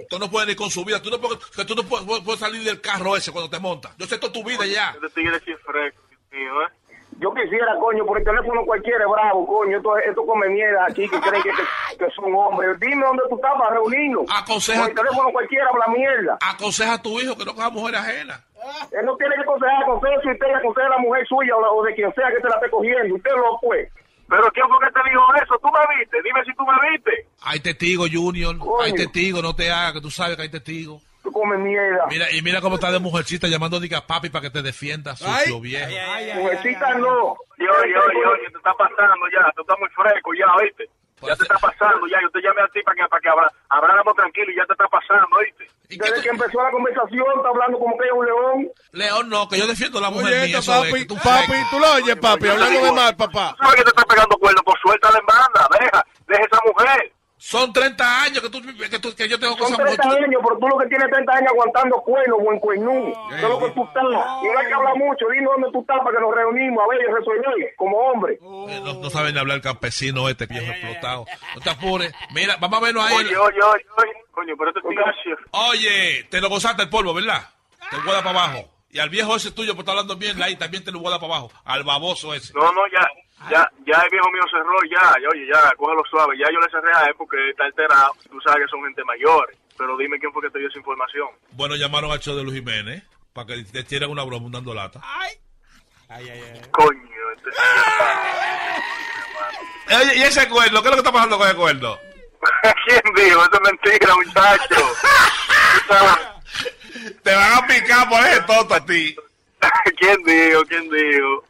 Tú 0.10 0.20
no 0.20 0.30
puedes 0.30 0.48
ni 0.50 0.56
con 0.56 0.70
su 0.70 0.84
vida. 0.84 1.02
Tú 1.02 1.10
no 1.10 1.20
puedes, 1.20 1.40
que 1.56 1.64
tú 1.66 1.74
no 1.76 1.84
puedes, 1.84 2.06
puedes- 2.06 2.24
puedes 2.24 2.40
salir 2.40 2.62
del 2.64 2.82
carro 2.82 3.16
ese 3.16 3.32
cuando 3.32 3.50
te 3.50 3.60
montas. 3.60 3.96
Yo 3.98 4.06
sé 4.06 4.18
toda 4.18 4.34
tu 4.34 4.44
vida 4.44 4.66
ya. 4.66 4.94
¿eh? 6.62 6.68
Yo 7.20 7.32
quisiera, 7.34 7.76
coño, 7.80 8.06
por 8.06 8.18
el 8.18 8.24
teléfono 8.24 8.66
cualquiera 8.66 9.04
es 9.04 9.10
bravo, 9.12 9.46
coño. 9.46 9.78
Esto, 9.78 9.98
esto 9.98 10.26
come 10.26 10.48
mierda 10.50 10.86
aquí 10.90 11.08
que 11.08 11.20
creen 11.20 11.44
que, 11.44 11.50
que, 11.52 11.98
que 12.06 12.12
son 12.16 12.34
hombres. 12.34 12.80
Dime 12.80 13.06
dónde 13.06 13.24
tú 13.30 13.36
estás 13.36 13.52
para 13.60 13.72
reunirnos. 13.76 14.26
Aconseja- 14.30 14.82
Por 14.82 14.90
el 14.90 14.96
teléfono 14.96 15.30
cualquiera 15.32 15.66
habla 15.72 15.88
mierda. 15.88 16.38
Aconseja 16.42 16.94
a 16.94 17.02
tu 17.02 17.20
hijo 17.20 17.38
que 17.38 17.46
no 17.46 17.54
coja 17.54 17.70
mujer 17.70 17.96
ajena. 17.96 18.44
Él 18.92 19.06
no 19.06 19.16
tiene 19.18 19.36
que 19.36 19.42
aconsejar, 19.42 19.84
aconseja 19.84 20.22
si 20.22 20.30
usted 20.32 20.54
aconseja 20.56 20.88
a 20.88 20.90
la 20.92 20.98
mujer 21.00 21.28
suya 21.28 21.56
o, 21.56 21.62
la- 21.62 21.72
o 21.72 21.84
de 21.84 21.94
quien 21.96 22.14
sea 22.14 22.30
que 22.30 22.42
se 22.42 22.48
la 22.50 22.56
esté 22.56 22.70
cogiendo. 22.70 23.16
Usted 23.16 23.32
lo 23.32 23.60
pues. 23.62 23.90
Pero 24.32 24.50
¿quién 24.54 24.66
fue 24.70 24.80
que 24.80 24.94
te 24.94 25.10
dijo 25.10 25.22
eso? 25.44 25.60
¿Tú 25.62 25.68
me 25.68 25.98
viste? 26.00 26.22
Dime 26.24 26.40
si 26.46 26.54
tú 26.56 26.64
me 26.64 26.90
viste. 26.90 27.28
Hay 27.44 27.60
testigos, 27.60 28.10
Junior. 28.10 28.56
Hay 28.82 28.94
testigos, 28.94 29.44
no 29.44 29.54
te 29.54 29.70
hagas, 29.70 29.96
que 29.96 30.00
tú 30.00 30.10
sabes 30.10 30.38
que 30.38 30.44
hay 30.44 30.50
testigos. 30.50 31.04
Tú 31.22 31.34
comes 31.34 31.60
mierda. 31.60 32.08
Mira, 32.08 32.32
y 32.32 32.42
mira 32.42 32.62
cómo 32.62 32.76
está 32.76 32.94
de 32.94 33.00
mujercita 33.00 33.50
llamando 33.50 33.78
diga 33.82 34.08
papi 34.08 34.30
para 34.30 34.44
que 34.44 34.50
te 34.50 34.62
defienda, 34.62 35.18
sucio 35.18 35.60
viejo. 35.60 35.92
Mujercita 36.36 36.94
no. 36.94 37.34
Oye, 37.34 37.70
oye, 37.70 37.98
oye, 37.98 38.26
oye, 38.26 38.50
te 38.52 38.58
está 38.58 38.74
pasando 38.74 39.28
ya. 39.34 39.52
Tú 39.54 39.64
estás 39.64 39.78
muy 39.78 39.90
fresco 39.90 40.32
ya, 40.34 40.48
¿oíste? 40.56 40.88
Ya 41.28 41.36
te 41.36 41.44
está 41.44 41.58
pasando 41.58 42.08
ya. 42.08 42.22
Yo 42.22 42.30
te 42.30 42.42
llamé 42.42 42.62
a 42.62 42.68
ti 42.70 42.82
para 42.84 42.96
que, 42.96 43.10
para 43.10 43.22
que 43.22 43.30
habláramos 43.68 44.16
tranquilo 44.16 44.50
y 44.50 44.56
ya 44.56 44.66
te 44.66 44.72
está 44.72 44.88
pasando, 44.88 45.28
¿oíste? 45.36 45.61
Empezó 46.42 46.64
la 46.64 46.72
conversación 46.72 47.26
está 47.38 47.50
hablando 47.50 47.78
como 47.78 47.96
que 48.00 48.06
es 48.06 48.12
un 48.14 48.26
león. 48.26 48.72
León, 48.94 49.30
no, 49.30 49.48
que 49.48 49.60
yo 49.60 49.68
defiendo 49.68 50.00
a 50.00 50.02
la 50.02 50.10
mujer 50.10 50.34
Oye, 50.34 50.48
mía. 50.48 50.58
esto, 50.58 50.72
papi, 50.72 51.02
es, 51.02 51.08
tú 51.08 51.16
papi, 51.16 51.54
tú 51.70 51.80
lo 51.80 51.94
oyes, 51.94 52.16
papi, 52.16 52.48
hablando 52.48 52.82
de 52.82 52.92
mal, 52.92 53.16
papá. 53.16 53.56
¿Sabes 53.62 53.76
que 53.76 53.84
te 53.84 53.90
está 53.90 54.04
pegando 54.06 54.36
cuerno? 54.38 54.62
Pues 54.66 54.78
suéltala 54.82 55.20
en 55.20 55.26
banda. 55.28 55.68
Deja, 55.80 56.06
deja 56.28 56.44
esa 56.44 56.60
mujer. 56.66 57.14
Son 57.52 57.74
30 57.74 58.24
años 58.24 58.40
que, 58.42 58.50
tú, 58.50 58.62
que, 58.62 59.00
tú- 59.00 59.14
que 59.14 59.28
yo 59.28 59.38
tengo 59.38 59.58
con 59.58 59.68
Son 59.68 59.74
esa 59.76 59.84
mujer. 59.84 60.00
30 60.00 60.26
años, 60.26 60.42
pero 60.42 60.58
tú 60.58 60.68
lo 60.70 60.78
que 60.78 60.88
tienes 60.88 61.10
30 61.12 61.34
años 61.34 61.50
aguantando 61.52 61.96
cuernos, 61.98 62.40
buen 62.42 62.60
cuernú. 62.60 63.14
Es 63.36 63.42
lo 63.42 63.60
que 63.60 63.70
tú 63.72 63.84
estás. 63.84 64.04
Y 64.04 64.48
no 64.48 64.58
hay 64.58 64.68
que 64.68 64.74
hablar 64.74 64.96
mucho. 64.96 65.26
Dime 65.28 65.48
dónde 65.52 65.68
tú 65.74 65.82
estás 65.82 65.98
para 66.00 66.16
que 66.16 66.22
nos 66.24 66.34
reunimos 66.34 66.82
a 66.82 66.88
ver 66.88 67.02
y 67.02 67.12
resolver 67.14 67.76
como 67.76 67.98
hombre. 67.98 68.34
Eh, 68.70 68.80
No, 68.86 68.94
no 68.94 69.10
saben 69.10 69.38
hablar 69.38 69.58
el 69.58 69.62
campesino 69.62 70.30
este 70.30 70.46
viejo 70.46 70.72
explotado. 70.72 71.26
No 71.56 71.60
te 71.62 71.70
apures. 71.72 72.14
Mira, 72.34 72.56
vamos 72.62 72.80
a 72.80 72.86
vernos 72.86 73.04
ahí. 73.06 73.18
Oye, 73.18 73.36
oye, 73.36 73.62
oye, 73.62 73.86
oye. 73.98 74.12
Coño, 74.32 74.54
pero 74.58 74.70
este 74.70 74.82
tío 74.82 75.02
es 75.34 75.40
Oye, 75.52 76.24
te 76.30 76.40
lo 76.40 76.48
gozaste 76.48 76.84
el 76.84 76.90
polvo, 76.90 77.14
¿verdad? 77.14 77.42
Te 77.90 77.98
lo 77.98 78.04
para 78.06 78.30
abajo. 78.30 78.64
Y 78.90 79.00
al 79.00 79.10
viejo 79.10 79.36
ese 79.36 79.52
tuyo, 79.52 79.74
por 79.74 79.82
estar 79.84 79.94
hablando 79.94 80.16
bien, 80.16 80.42
ahí 80.42 80.56
también 80.56 80.84
te 80.84 80.92
lo 80.92 81.00
voy 81.00 81.08
a 81.08 81.12
dar 81.12 81.20
para 81.20 81.34
abajo. 81.34 81.52
Al 81.66 81.84
baboso 81.84 82.34
ese. 82.34 82.54
No, 82.54 82.62
no, 82.72 82.82
ya, 82.94 83.06
ya, 83.50 83.70
ya 83.86 83.98
el 84.04 84.10
viejo 84.12 84.30
mío 84.32 84.44
cerró, 84.52 84.78
ya, 84.90 85.16
ya, 85.22 85.30
oye, 85.30 85.48
ya, 85.48 85.72
cógelo 85.76 86.04
suave. 86.10 86.38
Ya 86.38 86.46
yo 86.52 86.60
le 86.60 86.70
cerré 86.70 86.92
a 86.96 87.06
él 87.08 87.16
porque 87.18 87.38
está 87.50 87.66
alterado. 87.66 88.12
Tú 88.30 88.40
sabes 88.42 88.66
que 88.66 88.70
son 88.70 88.84
gente 88.84 89.04
mayor. 89.04 89.54
Pero 89.78 89.98
dime 89.98 90.20
quién 90.20 90.32
fue 90.32 90.44
que 90.44 90.50
te 90.50 90.60
dio 90.60 90.68
esa 90.68 90.78
información. 90.78 91.30
Bueno, 91.52 91.76
llamaron 91.76 92.12
al 92.12 92.20
show 92.20 92.36
de 92.36 92.44
Luis 92.44 92.56
Jiménez 92.58 93.04
para 93.34 93.48
que 93.48 93.66
le 93.72 93.84
tiraran 93.84 94.12
una 94.12 94.24
broma 94.24 94.46
un 94.46 94.52
dando 94.52 94.74
lata. 94.74 95.02
Coño, 96.72 97.32
este 97.36 97.50
Oye, 99.96 100.18
¿y 100.18 100.22
ese 100.24 100.48
cuerno? 100.50 100.82
¿Qué 100.82 100.88
es 100.88 100.92
lo 100.92 101.02
que 101.02 101.08
está 101.08 101.12
pasando 101.12 101.38
con 101.38 101.48
ese 101.48 101.56
cuerno? 101.56 101.98
¿Quién 102.86 103.02
dijo? 103.16 103.42
Eso 103.42 103.52
es 103.54 103.62
mentira, 103.62 104.16
muchacho. 104.16 104.94
Te 107.24 107.34
van 107.34 107.54
a 107.54 107.68
picar 107.68 108.10
por 108.10 108.20
ese 108.26 108.42
toto 108.42 108.74
a 108.76 108.86
ti. 108.86 109.16
¿Quién 110.00 110.18
dijo? 110.24 110.64
¿Quién 110.68 110.90
dijo? 110.90 111.44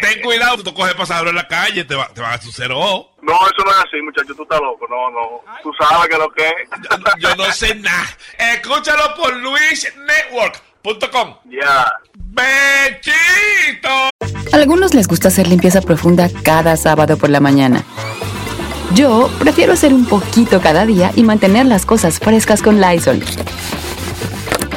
Ten 0.00 0.22
cuidado, 0.22 0.62
tú 0.62 0.74
coges 0.74 0.94
pasador 0.94 1.28
en 1.28 1.36
la 1.36 1.48
calle, 1.48 1.84
te, 1.84 1.94
va, 1.94 2.08
te 2.08 2.20
van 2.20 2.32
a 2.32 2.34
hacer 2.34 2.50
cero 2.52 3.08
No, 3.22 3.32
eso 3.32 3.64
no 3.64 3.70
es 3.70 3.78
así, 3.78 4.02
muchacho. 4.02 4.34
Tú 4.34 4.42
estás 4.42 4.60
loco. 4.60 4.86
No, 4.88 5.10
no. 5.10 5.40
Tú 5.62 5.72
sabes 5.78 6.08
que 6.08 6.18
lo 6.18 6.30
que 6.30 6.46
es. 6.46 6.54
Yo 7.18 7.34
no 7.36 7.50
sé 7.52 7.74
nada. 7.76 8.06
Escúchalo 8.38 9.14
por 9.16 9.34
luisnetwork.com. 9.36 11.36
Ya. 11.46 11.90
¡Bechito! 12.14 14.10
A 14.52 14.56
algunos 14.56 14.94
les 14.94 15.08
gusta 15.08 15.28
hacer 15.28 15.46
limpieza 15.46 15.80
profunda 15.80 16.28
cada 16.42 16.76
sábado 16.76 17.16
por 17.16 17.30
la 17.30 17.40
mañana. 17.40 17.84
Yo 18.94 19.30
prefiero 19.38 19.72
hacer 19.72 19.92
un 19.92 20.06
poquito 20.06 20.60
cada 20.60 20.86
día 20.86 21.10
y 21.16 21.22
mantener 21.24 21.66
las 21.66 21.84
cosas 21.86 22.18
frescas 22.20 22.62
con 22.62 22.80
Lysol. 22.80 23.20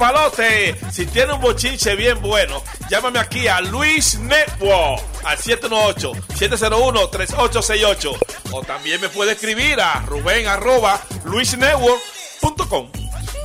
papalote! 0.00 0.76
Si 0.90 1.06
tiene 1.06 1.34
un 1.34 1.40
bochinche 1.40 1.94
bien 1.94 2.20
bueno, 2.22 2.62
llámame 2.88 3.18
aquí 3.18 3.46
a 3.48 3.60
Luis 3.60 4.18
Network 4.18 5.02
al 5.24 5.36
718-701-3868. 5.38 8.18
O 8.52 8.62
también 8.62 8.98
me 9.00 9.08
puede 9.10 9.32
escribir 9.32 9.78
a 9.80 10.00
Rubén 10.06 10.46
arroba 10.48 11.00
luisnetwork.com. 11.24 12.88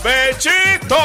¡Bechito! 0.03 0.97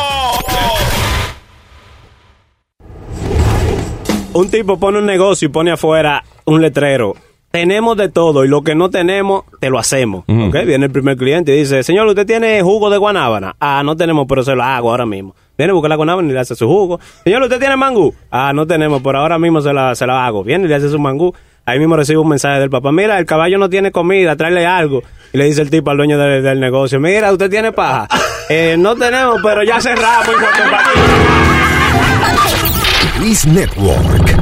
Un 4.33 4.51
tipo 4.51 4.79
pone 4.79 4.99
un 4.99 5.07
negocio 5.07 5.47
y 5.47 5.49
pone 5.51 5.73
afuera 5.73 6.23
un 6.45 6.63
letrero. 6.63 7.17
Tenemos 7.51 7.97
de 7.97 8.09
todo 8.09 8.45
y 8.45 8.49
lo 8.49 8.63
que 8.63 8.77
no 8.77 8.91
tenemos, 8.91 9.43
te 9.59 9.71
lo 9.71 9.79
hacemos. 9.79 10.25
¿ok? 10.29 10.57
Viene 10.67 10.87
el 10.87 10.93
primer 10.93 11.17
cliente 11.17 11.53
y 11.55 11.59
dice, 11.61 11.83
señor, 11.83 12.07
¿usted 12.07 12.25
tiene 12.25 12.63
jugo 12.63 12.91
de 12.91 12.97
guanábana? 12.99 13.57
Ah, 13.59 13.83
no 13.85 13.97
tenemos, 13.97 14.27
pero 14.29 14.45
se 14.45 14.55
lo 14.55 14.63
hago 14.63 14.91
ahora 14.91 15.05
mismo. 15.05 15.35
Viene, 15.59 15.73
busca 15.73 15.89
la 15.89 15.97
guanábana 15.97 16.29
y 16.29 16.33
le 16.33 16.39
hace 16.39 16.55
su 16.55 16.67
jugo. 16.69 17.01
Señor, 17.25 17.43
¿usted 17.43 17.59
tiene 17.59 17.77
mangú? 17.77 18.15
Ah, 18.31 18.53
no 18.55 18.67
tenemos, 18.67 19.03
pero 19.03 19.19
ahora 19.19 19.39
mismo 19.39 19.61
se 19.61 19.73
la, 19.73 19.95
se 19.97 20.07
la 20.07 20.25
hago. 20.25 20.45
Viene 20.45 20.67
y 20.67 20.69
le 20.69 20.77
hace 20.77 20.89
su 20.89 20.99
mangú. 20.99 21.35
Ahí 21.67 21.79
mismo 21.79 21.97
recibe 21.97 22.19
un 22.21 22.29
mensaje 22.29 22.61
del 22.61 22.71
papá. 22.71 22.93
Mira, 22.93 23.19
el 23.19 23.27
caballo 23.27 23.59
no 23.59 23.69
tiene 23.69 23.91
comida, 23.91 24.37
tráele 24.37 24.65
algo. 24.65 25.03
Y 25.33 25.39
le 25.39 25.45
dice 25.45 25.61
el 25.63 25.71
tipo 25.71 25.91
al 25.91 25.97
dueño 25.97 26.19
del, 26.19 26.43
del 26.43 26.61
negocio, 26.61 26.99
mira, 27.01 27.33
¿usted 27.33 27.51
tiene 27.51 27.73
paja? 27.73 28.07
Eh, 28.53 28.75
no 28.77 28.97
tenemos, 28.97 29.39
pero 29.45 29.63
ya 29.63 29.81
cerramos. 29.81 30.27
Luis 33.21 33.47
Network. 33.47 34.37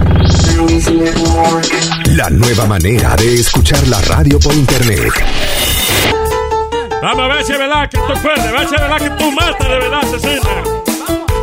La 2.18 2.28
nueva 2.30 2.66
manera 2.66 3.14
de 3.14 3.32
escuchar 3.36 3.86
la 3.86 4.00
radio 4.00 4.40
por 4.40 4.52
internet. 4.52 5.12
Vamos 7.00 7.20
a 7.20 7.28
ver 7.28 7.44
si 7.44 7.52
es 7.52 7.58
verdad 7.60 7.88
que 7.88 7.96
tú 7.96 8.20
puedes, 8.20 8.40
a 8.40 8.50
ver 8.50 8.68
si 8.68 8.74
es 8.74 8.80
verdad 8.80 8.96
que 8.98 9.10
tú 9.10 9.30
matas 9.30 9.68
de 9.68 9.78
verdad, 9.78 10.00
asesina. 10.02 10.50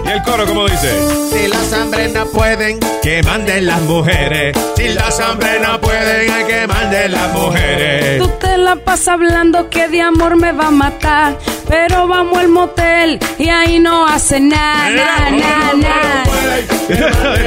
Y 0.05 0.09
el 0.09 0.21
coro, 0.23 0.45
¿cómo 0.45 0.67
dice? 0.67 0.91
Si 1.31 1.47
los 1.47 1.71
hombres 1.71 2.13
no 2.13 2.25
pueden, 2.25 2.79
que 3.01 3.23
manden 3.23 3.67
las 3.67 3.81
mujeres. 3.83 4.57
Si 4.75 4.89
los 4.89 5.19
hombres 5.21 5.61
no 5.61 5.79
pueden, 5.79 6.29
hay 6.29 6.43
que 6.43 6.67
manden 6.67 7.11
las 7.13 7.31
mujeres. 7.31 8.21
Tú 8.21 8.27
te 8.41 8.57
la 8.57 8.75
pasas 8.75 9.07
hablando 9.07 9.69
que 9.69 9.87
de 9.87 10.01
amor 10.01 10.35
me 10.35 10.51
va 10.51 10.67
a 10.67 10.71
matar. 10.71 11.39
Pero 11.69 12.05
vamos 12.05 12.37
al 12.37 12.49
motel 12.49 13.17
y 13.39 13.47
ahí 13.47 13.79
no 13.79 14.05
hace 14.05 14.41
nada, 14.41 14.89
nada, 14.89 15.31
nada, 15.31 15.73
nada. 15.77 16.23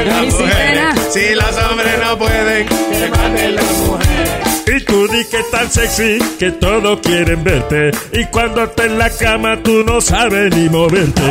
Las 0.06 0.22
Ni 0.22 0.30
siquiera. 0.30 0.94
Si 1.10 1.34
los 1.34 1.56
hombres 1.70 1.98
no 2.04 2.18
pueden, 2.18 2.66
que 2.68 3.10
manden 3.10 3.54
las 3.56 3.78
mujeres. 3.78 4.64
Y 4.66 4.84
tú 4.84 5.08
di 5.08 5.24
que 5.24 5.42
tan 5.50 5.70
sexy 5.70 6.18
que 6.38 6.50
todos 6.50 7.00
quieren 7.00 7.42
verte. 7.42 7.90
Y 8.12 8.26
cuando 8.26 8.64
estás 8.64 8.86
en 8.86 8.98
la 8.98 9.08
cama 9.10 9.58
tú 9.62 9.82
no 9.84 10.00
sabes 10.02 10.54
ni 10.54 10.68
moverte. 10.68 11.22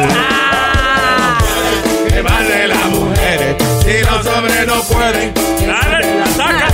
Que 2.09 2.23
manden 2.23 2.69
las 2.69 2.85
mujeres. 2.89 3.55
Si 3.85 3.99
los 4.01 4.25
hombres 4.25 4.67
no 4.67 4.81
pueden, 4.81 5.33
que 5.33 5.67
manden 5.67 6.19
las 6.19 6.37
mujeres. 6.37 6.73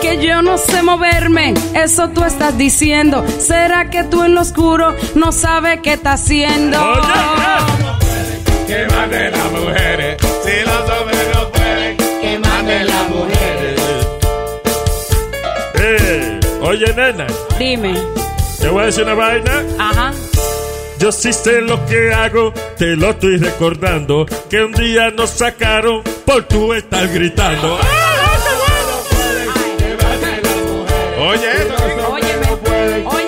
Que 0.00 0.24
yo 0.24 0.42
no 0.42 0.56
sé 0.56 0.82
moverme, 0.82 1.54
eso 1.74 2.10
tú 2.10 2.24
estás 2.24 2.56
diciendo. 2.56 3.24
¿Será 3.40 3.90
que 3.90 4.04
tú 4.04 4.22
en 4.22 4.36
lo 4.36 4.42
oscuro 4.42 4.94
no 5.16 5.32
sabes 5.32 5.80
qué 5.82 5.94
está 5.94 6.12
haciendo? 6.12 6.78
Que 8.68 8.86
manden 8.94 9.32
las 9.32 9.50
mujeres. 9.50 10.16
Si 10.44 10.60
los 10.64 10.95
oye, 16.66 16.92
nena, 16.94 17.26
Dime. 17.58 17.94
te 18.60 18.68
voy 18.68 18.82
a 18.82 18.86
decir 18.86 19.04
una 19.04 19.14
vaina. 19.14 19.64
Ajá. 19.78 20.12
Yo 20.98 21.12
sí 21.12 21.32
sé 21.32 21.60
lo 21.60 21.84
que 21.86 22.12
hago, 22.12 22.52
te 22.78 22.96
lo 22.96 23.10
estoy 23.10 23.36
recordando. 23.36 24.26
Que 24.48 24.62
un 24.64 24.72
día 24.72 25.10
nos 25.10 25.30
sacaron 25.30 26.02
por 26.24 26.44
tú 26.44 26.72
estar 26.72 27.06
gritando. 27.08 27.78
Oye, 31.18 31.50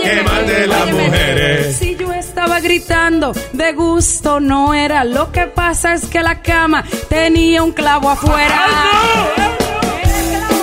que 0.03 0.23
manden 0.23 0.69
las 0.71 0.93
mujeres. 0.93 1.77
Si 1.77 1.97
yo 1.97 2.13
estaba 2.13 2.61
gritando, 2.61 3.33
de 3.53 3.73
gusto 3.75 4.41
no 4.41 4.73
era. 4.73 5.05
Lo 5.05 5.31
que 5.31 5.43
pasa 5.47 5.95
es 5.95 6.07
que 6.07 6.23
la 6.23 6.41
cama 6.41 6.85
tenía 7.09 7.63
un 7.63 7.73
clavo 7.73 8.09
afuera. 8.11 8.67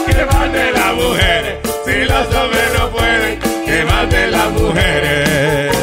Que 0.08 0.26
manden 0.26 0.74
las 0.74 0.94
mujeres. 0.96 1.65
Si 1.86 2.04
los 2.04 2.36
hombres 2.36 2.74
no 2.78 2.90
pueden, 2.90 3.40
que 3.40 3.86
manden 3.86 4.32
las 4.32 4.52
mujeres. 4.52 5.76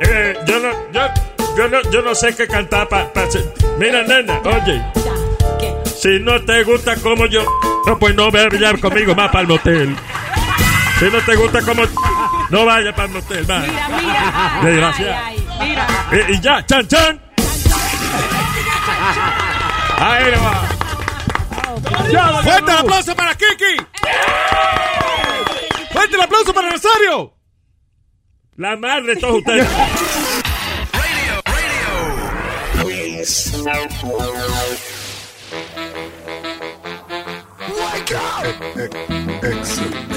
Eh, 0.00 0.36
yo 0.46 0.58
no, 0.58 0.70
yo, 0.92 1.00
yo 1.56 1.68
no, 1.68 1.90
yo 1.90 2.02
no 2.02 2.14
sé 2.14 2.34
qué 2.34 2.48
cantar 2.48 2.88
para. 2.88 3.10
Mira, 3.78 4.02
nena, 4.02 4.40
oye. 4.44 4.82
Si 5.84 6.18
no 6.20 6.42
te 6.44 6.64
gusta 6.64 6.96
como 6.96 7.26
yo, 7.26 7.44
no, 7.86 7.98
pues 7.98 8.14
no 8.14 8.30
vayas 8.30 8.80
conmigo 8.80 9.14
más 9.14 9.28
para 9.28 9.42
el 9.42 9.48
motel. 9.48 9.96
Si 10.98 11.04
no 11.04 11.18
te 11.20 11.36
gusta 11.36 11.62
como, 11.62 11.82
no 12.50 12.64
vayas 12.64 12.94
para 12.94 13.08
el 13.08 13.14
motel, 13.14 13.50
va. 13.50 13.62
Desgraciado. 14.62 15.14
Eh, 16.12 16.26
y 16.30 16.40
ya, 16.40 16.64
chan, 16.66 16.88
chan. 16.88 17.20
Ahí 19.98 20.32
va. 20.42 20.80
¡Fuerte 22.42 22.70
el 22.72 22.78
aplauso 22.78 23.14
para 23.14 23.34
Kiki! 23.34 23.76
¡Fuerte 26.00 26.16
el 26.16 26.22
aplauso 26.22 26.54
para 26.54 26.70
Rosario! 26.70 27.34
La 28.56 28.74
madre 28.74 29.14
de 29.14 29.20
todos 29.20 29.36
ustedes. 29.36 29.68
Por 39.40 40.09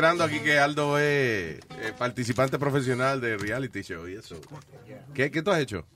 enterando 0.00 0.24
aquí 0.24 0.40
que 0.40 0.58
Aldo 0.58 0.98
es 0.98 1.58
eh, 1.58 1.92
participante 1.98 2.58
profesional 2.58 3.20
de 3.20 3.36
reality 3.36 3.82
show 3.82 4.08
y 4.08 4.14
eso. 4.14 4.40
¿Qué, 5.12 5.30
qué 5.30 5.42
tú 5.42 5.50
has 5.50 5.60
hecho? 5.60 5.86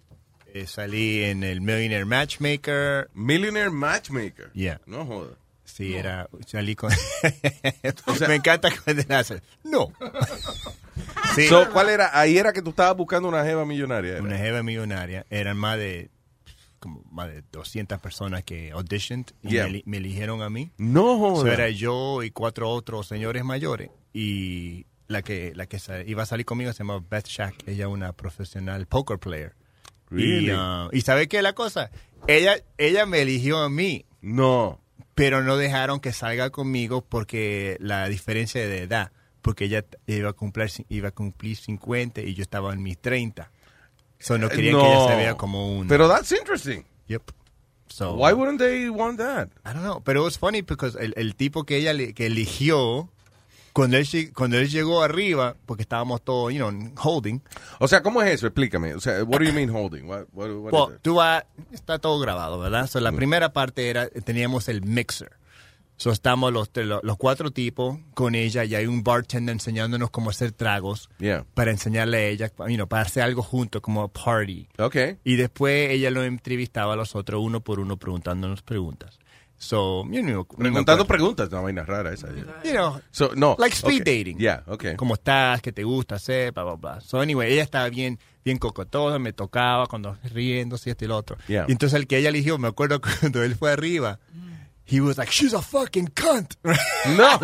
Eh, 0.53 0.67
salí 0.67 1.25
en 1.25 1.43
el 1.43 1.63
Millionaire 1.63 2.05
Matchmaker. 2.05 3.09
Millionaire 3.15 3.71
Matchmaker. 3.71 4.53
Yeah. 4.53 4.79
No 4.85 5.07
jodas. 5.07 5.39
Sí, 5.65 5.95
era. 5.95 6.29
Salí 6.47 6.77
con. 6.77 6.93
me 8.29 8.35
encanta 8.35 8.69
cuando 8.85 9.03
hace. 9.17 9.41
No. 9.63 9.93
Sí. 11.35 11.49
So, 11.49 11.69
¿Cuál 11.73 11.89
era? 11.89 12.17
Ahí 12.17 12.39
era 12.39 12.53
que 12.53 12.63
tú 12.63 12.71
estabas 12.71 12.97
buscando 12.97 13.29
una 13.29 13.43
jeva 13.43 13.67
millonaria. 13.67 14.13
¿era? 14.13 14.23
Una 14.23 14.39
jeva 14.39 14.63
millonaria. 14.63 15.27
Eran 15.31 15.57
más 15.57 15.77
de. 15.79 16.09
Como 17.65 17.73
más 17.73 17.73
de 17.73 17.99
200 17.99 18.01
personas 18.01 18.45
que 18.45 18.71
auditioned 18.73 19.27
y 19.43 19.49
Yeah. 19.51 19.69
me, 19.69 19.83
me 19.87 19.97
eligieron 19.99 20.43
a 20.43 20.51
mí. 20.51 20.71
No 20.79 21.19
jodas. 21.19 21.41
So, 21.41 21.47
era 21.49 21.71
yo 21.71 22.23
y 22.23 22.31
cuatro 22.31 22.71
otros 22.71 23.07
señores 23.07 23.45
mayores. 23.45 23.91
Y 24.13 24.87
la 25.09 25.23
que, 25.23 25.53
la 25.55 25.67
que 25.67 25.79
iba 26.07 26.23
a 26.23 26.27
salir 26.27 26.47
conmigo 26.47 26.73
se 26.73 26.79
llama 26.79 27.05
Beth 27.09 27.27
Shack. 27.27 27.69
Ella 27.69 27.85
es 27.87 27.91
una 27.91 28.13
profesional 28.13 28.87
poker 28.87 29.19
player. 29.19 29.55
Really? 30.11 30.51
Y, 30.51 30.53
uh, 30.53 30.89
¿y 30.93 31.01
sabe 31.01 31.29
qué 31.29 31.39
es 31.39 31.43
la 31.43 31.53
cosa? 31.55 31.91
Ella, 32.27 32.57
ella 32.79 33.07
me 33.07 33.23
eligió 33.23 33.59
a 33.59 33.69
mí. 33.69 34.05
No. 34.21 34.81
Pero 35.15 35.43
no 35.43 35.57
dejaron 35.57 36.01
que 36.01 36.13
salga 36.13 36.51
conmigo 36.51 37.03
porque 37.03 37.77
la 37.81 38.09
diferencia 38.09 38.67
de 38.67 38.83
edad. 38.83 39.13
Porque 39.43 39.67
ella 39.67 39.85
iba 40.07 40.31
a 40.31 40.33
cumplir, 40.33 40.71
iba 40.89 41.09
a 41.09 41.13
cumplir 41.13 41.57
50 41.57 42.23
y 42.23 42.35
yo 42.35 42.43
estaba 42.43 42.73
en 42.73 42.83
mis 42.83 42.99
30. 42.99 43.51
So 44.19 44.39
no 44.39 44.49
querían 44.49 44.81
que 44.81 44.87
ella 44.87 45.07
se 45.09 45.17
vea 45.17 45.35
como 45.35 45.79
un... 45.79 45.87
Pero 45.87 46.09
that's 46.09 46.33
interesting. 46.33 46.83
Yep. 47.09 47.23
So, 47.95 48.15
Why 48.17 48.33
wouldn't 48.33 48.59
they 48.59 48.91
want 48.91 49.19
that? 49.19 49.51
I 49.65 49.73
don't 49.73 49.85
know. 49.85 50.01
Pero 50.05 50.23
it 50.23 50.25
was 50.25 50.37
funny 50.37 50.63
because 50.63 50.97
el, 50.97 51.15
el 51.17 51.37
tipo 51.37 51.63
que 51.63 51.77
ella 51.77 51.95
que 52.13 52.27
eligió, 52.27 53.09
cuando 53.73 53.97
él, 53.99 54.33
cuando 54.35 54.59
él 54.59 54.69
llegó 54.69 55.05
arriba, 55.05 55.55
porque 55.65 55.83
estábamos 55.85 56.21
todos, 56.25 56.53
you 56.53 56.59
know, 56.59 56.73
holding. 56.97 57.41
O 57.79 57.87
sea, 57.87 58.03
¿cómo 58.03 58.21
es 58.21 58.33
eso? 58.35 58.49
Explícame. 58.49 58.97
O 58.97 59.01
sea, 59.01 59.23
what 59.23 59.39
do 59.39 59.45
you 59.45 59.53
mean 59.53 59.69
holding? 59.71 60.09
What, 60.09 60.27
what, 60.33 60.49
what 60.51 60.67
is 60.67 60.73
Well, 60.73 60.95
it? 60.97 61.03
tú 61.03 61.15
vas, 61.15 61.45
está 61.73 62.01
todo 62.01 62.19
grabado, 62.19 62.59
¿verdad? 62.59 62.89
So, 62.89 62.99
la 62.99 63.13
primera 63.13 63.53
parte 63.53 63.89
era, 63.89 64.09
teníamos 64.09 64.69
el 64.69 64.83
mixer. 64.83 65.31
So, 65.97 66.11
estamos 66.11 66.53
los, 66.53 66.71
los, 66.75 67.17
cuatro 67.17 67.53
tipos 67.53 67.99
con 68.15 68.35
ella 68.35 68.65
y 68.65 68.75
hay 68.75 68.87
un 68.87 69.05
bartender 69.05 69.53
enseñándonos 69.53 70.11
cómo 70.11 70.31
hacer 70.31 70.51
tragos 70.53 71.09
Yeah. 71.19 71.45
para 71.55 71.71
enseñarle 71.71 72.17
a 72.17 72.27
ella, 72.27 72.53
you 72.69 72.75
know, 72.75 72.89
para 72.89 73.03
hacer 73.03 73.23
algo 73.23 73.43
junto 73.43 73.81
como 73.81 74.09
party. 74.09 74.69
Okay. 74.77 75.19
Y 75.25 75.37
después 75.37 75.91
ella 75.91 76.11
lo 76.11 76.25
entrevistaba 76.25 76.95
a 76.95 76.97
los 76.97 77.15
otros 77.15 77.41
uno 77.43 77.61
por 77.61 77.79
uno 77.79 77.97
preguntándonos 77.97 78.63
preguntas. 78.63 79.19
So, 79.57 80.05
you 80.11 80.21
know, 80.21 80.45
Preguntando 80.45 81.07
preguntas, 81.07 81.49
una 81.49 81.61
vaina 81.61 81.85
rara 81.85 82.13
esa. 82.13 82.29
You 82.65 82.73
know, 82.73 83.01
So, 83.13 83.31
no. 83.37 83.57
like 83.59 83.75
speed 83.75 84.03
okay. 84.03 84.19
dating. 84.19 84.39
Yeah, 84.39 84.65
okay. 84.67 84.97
¿Cómo 84.97 85.15
estás? 85.15 85.63
¿Qué 85.63 85.73
te 85.73 85.85
gusta 85.85 86.17
hacer? 86.17 86.53
Bla, 86.53 86.65
bla, 86.65 86.75
bla. 86.75 87.01
So, 87.01 87.21
anyway, 87.21 87.53
ella 87.53 87.63
estaba 87.63 87.89
bien, 87.89 88.19
bien 88.45 88.59
cocotosa, 88.59 89.19
me 89.21 89.33
tocaba 89.33 89.87
cuando 89.87 90.19
riéndose, 90.25 90.91
esto 90.91 91.05
y 91.05 91.09
lo 91.09 91.17
otro. 91.17 91.37
Yeah. 91.47 91.67
Y 91.69 91.73
entonces 91.73 91.99
el 91.99 92.07
que 92.09 92.19
ella 92.19 92.29
eligió, 92.31 92.59
me 92.59 92.69
acuerdo 92.69 93.01
cuando 93.21 93.43
él 93.45 93.55
fue 93.55 93.71
arriba, 93.73 94.19
he 94.85 95.01
was 95.01 95.17
like, 95.19 95.31
she's 95.31 95.53
a 95.55 95.63
fucking 95.63 96.09
cunt. 96.09 96.57
No. 97.17 97.39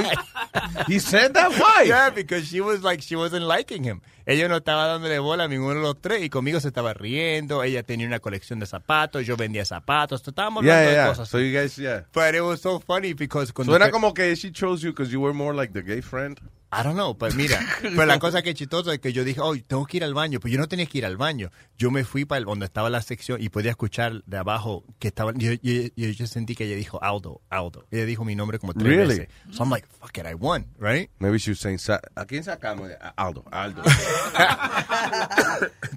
He 0.87 0.99
said 0.99 1.35
that? 1.35 1.53
Why? 1.53 1.85
Yeah, 1.87 2.11
because 2.11 2.47
she 2.49 2.61
was 2.61 2.83
like, 2.83 3.03
she 3.03 3.15
wasn't 3.17 3.45
liking 3.45 3.85
him. 3.85 4.01
Ella 4.27 4.49
no 4.49 4.57
estaba 4.59 4.87
dándole 4.87 5.19
bola 5.19 5.45
a 5.45 5.49
ninguno 5.49 5.75
de 5.75 5.81
los 5.83 6.01
tres 6.01 6.23
y 6.23 6.29
conmigo 6.29 6.61
se 6.61 6.69
estaba 6.69 6.95
riendo. 6.95 7.62
Ella 7.62 7.83
tenía 7.83 8.07
una 8.07 8.21
colección 8.21 8.59
de 8.61 8.67
zapatos, 8.67 9.27
yo 9.27 9.37
vendía 9.37 9.65
zapatos. 9.65 10.23
Estábamos 10.27 10.65
Yeah, 10.65 10.73
hablando 10.79 10.93
yeah, 10.93 11.03
de 11.05 11.11
cosas. 11.11 11.29
So 11.29 11.39
you 11.39 11.53
guys, 11.53 11.77
yeah. 11.77 12.03
But 12.12 12.35
it 12.35 12.43
was 12.43 12.61
so 12.61 12.81
funny 12.81 13.12
because 13.15 13.53
cuando 13.53 13.73
Suena 13.73 13.87
usted- 13.87 13.93
como 13.93 14.12
que 14.15 14.35
she 14.37 14.51
chose 14.51 14.83
you 14.83 14.93
because 14.93 15.12
you 15.12 15.21
were 15.21 15.35
more 15.35 15.55
like 15.55 15.73
the 15.73 15.83
gay 15.83 16.01
friend. 16.01 16.39
I 16.73 16.85
don't 16.85 16.95
know, 16.95 17.19
pues 17.19 17.35
mira, 17.35 17.59
pero 17.83 18.07
la 18.07 18.21
cosa 18.21 18.43
que 18.43 18.51
es 18.51 18.55
chistosa 18.55 18.95
es 18.95 19.01
que 19.01 19.13
yo 19.13 19.25
dije, 19.25 19.41
oh, 19.41 19.57
tengo 19.67 19.85
que 19.87 19.97
ir 19.97 20.05
al 20.05 20.15
baño, 20.15 20.39
pero 20.39 20.53
yo 20.53 20.61
no 20.61 20.69
tenía 20.69 20.87
que 20.87 20.99
ir 20.99 21.05
al 21.07 21.17
baño. 21.17 21.51
Yo 21.77 21.91
me 21.91 22.05
fui 22.05 22.25
para 22.25 22.39
el, 22.39 22.45
donde 22.45 22.67
estaba 22.67 22.89
la 22.91 23.03
sección 23.03 23.43
y 23.43 23.49
podía 23.49 23.71
escuchar 23.71 24.23
de 24.25 24.37
abajo 24.37 24.85
que 25.01 25.09
estaba, 25.09 25.33
yo, 25.35 25.51
yo, 25.63 26.27
sentí 26.29 26.55
que 26.55 26.67
ella 26.67 26.77
dijo 26.77 27.03
Aldo, 27.03 27.41
Aldo. 27.51 27.87
Ella 27.91 28.05
dijo 28.05 28.25
mi 28.25 28.37
nombre 28.37 28.61
como 28.61 28.73
tres 28.73 28.87
Really? 28.87 29.19
veces. 29.19 29.29
So 29.51 29.65
I'm 29.65 29.71
like, 29.71 29.89
fuck 30.01 30.17
it, 30.19 30.27
I 30.31 30.35
won, 30.35 30.65
right? 30.79 31.11
Maybe 31.19 31.39
she 31.39 31.51
was 31.51 31.59
saying, 31.59 31.79
sa- 31.79 32.01
¿a 32.15 32.25
quién 32.25 32.45
sacamos? 32.45 32.89
Aldo, 33.17 33.45
Aldo. 33.51 33.83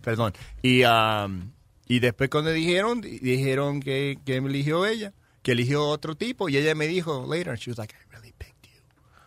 Perdón. 0.04 0.34
Y, 0.62 0.84
um, 0.86 1.52
y 1.88 2.00
después 2.00 2.30
cuando 2.30 2.52
dijeron, 2.52 3.02
dijeron 3.02 3.80
que, 3.80 4.18
que 4.26 4.41
me 4.41 4.50
eligió 4.50 4.86
ella, 4.86 5.14
que 5.41 5.52
eligió 5.52 5.86
otro 5.88 6.16
tipo, 6.16 6.50
y 6.50 6.58
ella 6.58 6.76
me 6.76 6.88
dijo 6.88 7.26
later, 7.30 7.58
she 7.58 7.70
was 7.70 7.78
like, 7.78 7.94
I 7.94 8.12
really 8.12 8.34
picked. 8.38 8.52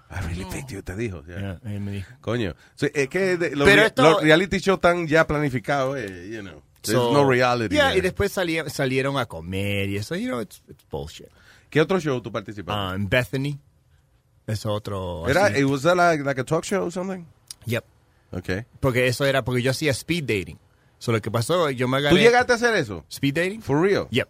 I 0.08 0.20
really 0.28 0.44
picked 0.44 0.70
you, 0.70 0.82
te 0.82 0.94
dijo. 0.94 1.24
yeah. 1.26 1.58
Yeah, 1.64 1.80
me 1.80 1.90
dijo. 1.92 2.12
Coño. 2.20 2.54
So, 2.76 2.86
es 2.94 3.08
que 3.08 3.36
de- 3.36 3.56
los, 3.56 3.68
esto- 3.68 4.02
los 4.02 4.22
reality 4.22 4.58
shows 4.58 4.76
están 4.78 5.06
ya 5.08 5.26
planificados, 5.26 5.98
eh, 5.98 6.28
you 6.32 6.42
know. 6.42 6.62
There's 6.82 6.96
So, 6.98 7.12
no 7.12 7.28
reality. 7.28 7.74
Yeah, 7.74 7.88
there. 7.88 7.98
y 7.98 8.00
después 8.00 8.30
salieron, 8.30 8.70
salieron 8.70 9.18
a 9.18 9.26
comer 9.26 9.88
y 9.88 9.96
eso, 9.96 10.14
you 10.14 10.28
know, 10.28 10.40
it's, 10.40 10.62
it's 10.68 10.84
bullshit. 10.88 11.26
¿Qué 11.70 11.80
otro 11.80 11.98
show 11.98 12.20
tú 12.20 12.30
participaste? 12.30 12.80
Ah, 12.80 12.94
en 12.94 13.08
Bethany. 13.08 13.58
Es 14.46 14.64
otro. 14.64 15.28
Era, 15.28 15.46
así. 15.46 15.58
it 15.60 15.64
was 15.64 15.82
that 15.82 15.96
like, 15.96 16.22
like 16.22 16.40
a 16.40 16.44
talk 16.44 16.64
show 16.64 16.84
or 16.84 16.92
something? 16.92 17.24
Yep. 17.64 17.84
Okay. 18.32 18.64
Porque 18.78 19.08
eso 19.08 19.24
era 19.24 19.42
porque 19.44 19.62
yo 19.62 19.72
hacía 19.72 19.90
speed 19.92 20.22
dating. 20.24 20.58
So 20.98 21.10
lo 21.10 21.20
que 21.20 21.30
pasó, 21.32 21.68
yo 21.70 21.88
me 21.88 21.96
agarré. 21.96 22.14
¿Tú 22.16 22.22
llegaste 22.22 22.52
a 22.52 22.54
hacer 22.54 22.74
eso? 22.76 23.04
Speed 23.10 23.34
dating? 23.34 23.60
For 23.62 23.80
real? 23.80 24.06
Yep. 24.10 24.28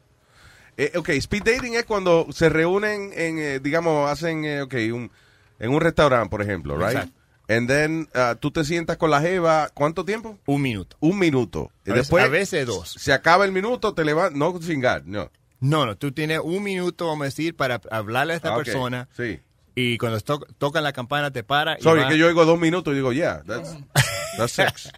Eh, 0.78 0.92
ok, 0.96 1.10
speed 1.20 1.42
dating 1.44 1.74
es 1.74 1.84
cuando 1.84 2.26
se 2.32 2.48
reúnen 2.48 3.12
en, 3.14 3.38
eh, 3.38 3.60
digamos, 3.60 4.10
hacen, 4.10 4.44
eh, 4.46 4.62
ok, 4.62 4.74
un, 4.92 5.10
en 5.58 5.70
un 5.70 5.80
restaurante, 5.80 6.28
por 6.30 6.42
ejemplo, 6.42 6.76
right? 6.76 6.90
Exacto. 6.96 7.12
And 7.48 7.68
then 7.68 8.08
uh, 8.14 8.34
tú 8.40 8.50
te 8.50 8.64
sientas 8.64 8.96
con 8.96 9.10
la 9.10 9.20
jeva, 9.20 9.70
¿cuánto 9.72 10.04
tiempo? 10.04 10.36
Un 10.46 10.62
minuto. 10.62 10.96
Un 11.00 11.18
minuto. 11.18 11.70
Y 11.84 11.90
A 11.90 11.94
veces- 11.94 12.08
después, 12.08 12.24
a 12.24 12.28
veces 12.28 12.66
dos. 12.66 12.90
Se 12.98 13.12
acaba 13.12 13.44
el 13.44 13.52
minuto, 13.52 13.94
te 13.94 14.04
levantas, 14.04 14.36
no 14.36 14.58
chingar, 14.58 15.02
no. 15.06 15.30
No, 15.60 15.86
no, 15.86 15.96
tú 15.96 16.10
tienes 16.12 16.40
un 16.42 16.62
minuto, 16.62 17.06
vamos 17.06 17.22
a 17.22 17.24
decir, 17.26 17.54
para 17.56 17.80
hablarle 17.90 18.32
a 18.34 18.36
esta 18.36 18.48
Ah, 18.50 18.56
ok. 18.58 18.64
persona. 18.64 19.08
Sí. 19.16 19.40
Y 19.76 19.96
cuando 19.98 20.20
to- 20.20 20.46
tocan 20.58 20.82
la 20.82 20.92
campana, 20.92 21.30
te 21.30 21.44
para. 21.44 21.78
y 21.78 21.82
Sorry, 21.82 22.02
va- 22.02 22.08
que 22.08 22.18
yo 22.18 22.26
oigo 22.26 22.44
dos 22.44 22.58
minutos 22.58 22.92
y 22.92 22.96
digo, 22.96 23.12
yeah, 23.12 23.42
that's, 23.46 23.76
that's 24.38 24.52
sex. 24.52 24.90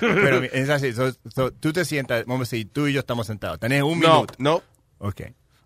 Pero 0.00 0.42
es 0.44 0.68
así. 0.70 0.92
so- 0.94 1.12
so, 1.34 1.50
tú 1.52 1.72
te 1.72 1.84
sientas, 1.84 2.24
vamos 2.26 2.48
a 2.48 2.50
decir, 2.50 2.70
tú 2.72 2.86
y 2.86 2.92
yo 2.94 3.00
estamos 3.00 3.26
sentados. 3.26 3.58
Tenés 3.60 3.82
un 3.82 4.00
No, 4.00 4.14
minuto. 4.14 4.34
no. 4.38 4.62
Ok. 4.98 5.22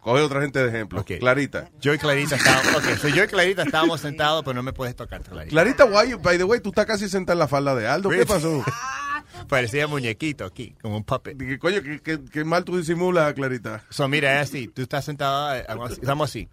Coge 0.07 0.23
otra 0.23 0.41
gente 0.41 0.61
de 0.61 0.69
ejemplo. 0.69 1.05
Clarita. 1.05 1.69
Yo 1.81 1.93
y 1.93 1.99
Clarita 1.99 2.37
estábamos. 2.37 2.77
Ok, 2.77 2.97
so 2.97 3.09
yo 3.09 3.25
y 3.25 3.27
Clarita 3.27 3.65
estábamos 3.65 4.01
sentados, 4.01 4.45
pero 4.45 4.55
no 4.55 4.63
me 4.63 4.73
puedes 4.73 4.95
tocar, 4.95 5.21
Clarita. 5.21 5.51
Clarita, 5.51 5.85
why 5.85 6.09
you, 6.09 6.19
by 6.21 6.39
the 6.39 6.45
way, 6.45 6.61
tú 6.61 6.69
estás 6.69 6.87
casi 6.87 7.09
sentada 7.09 7.33
en 7.33 7.41
la 7.41 7.49
falda 7.49 7.75
de 7.75 7.89
Aldo. 7.89 8.11
¿Qué 8.11 8.25
pasó? 8.25 8.65
Parecía 9.49 9.89
muñequito 9.89 10.45
aquí, 10.45 10.77
como 10.81 10.99
un 10.99 11.03
puppet. 11.03 11.37
Que, 11.37 11.59
coño, 11.59 11.81
que 12.05 12.45
mal 12.45 12.65
tú 12.65 12.77
disimulas, 12.77 13.35
Clarita. 13.35 13.83
So, 13.91 14.07
mira, 14.07 14.41
es 14.41 14.49
así. 14.49 14.69
Tú 14.69 14.83
estás 14.83 15.05
sentado, 15.05 15.53
eh, 15.57 15.67
estamos 15.91 16.31
así. 16.31 16.49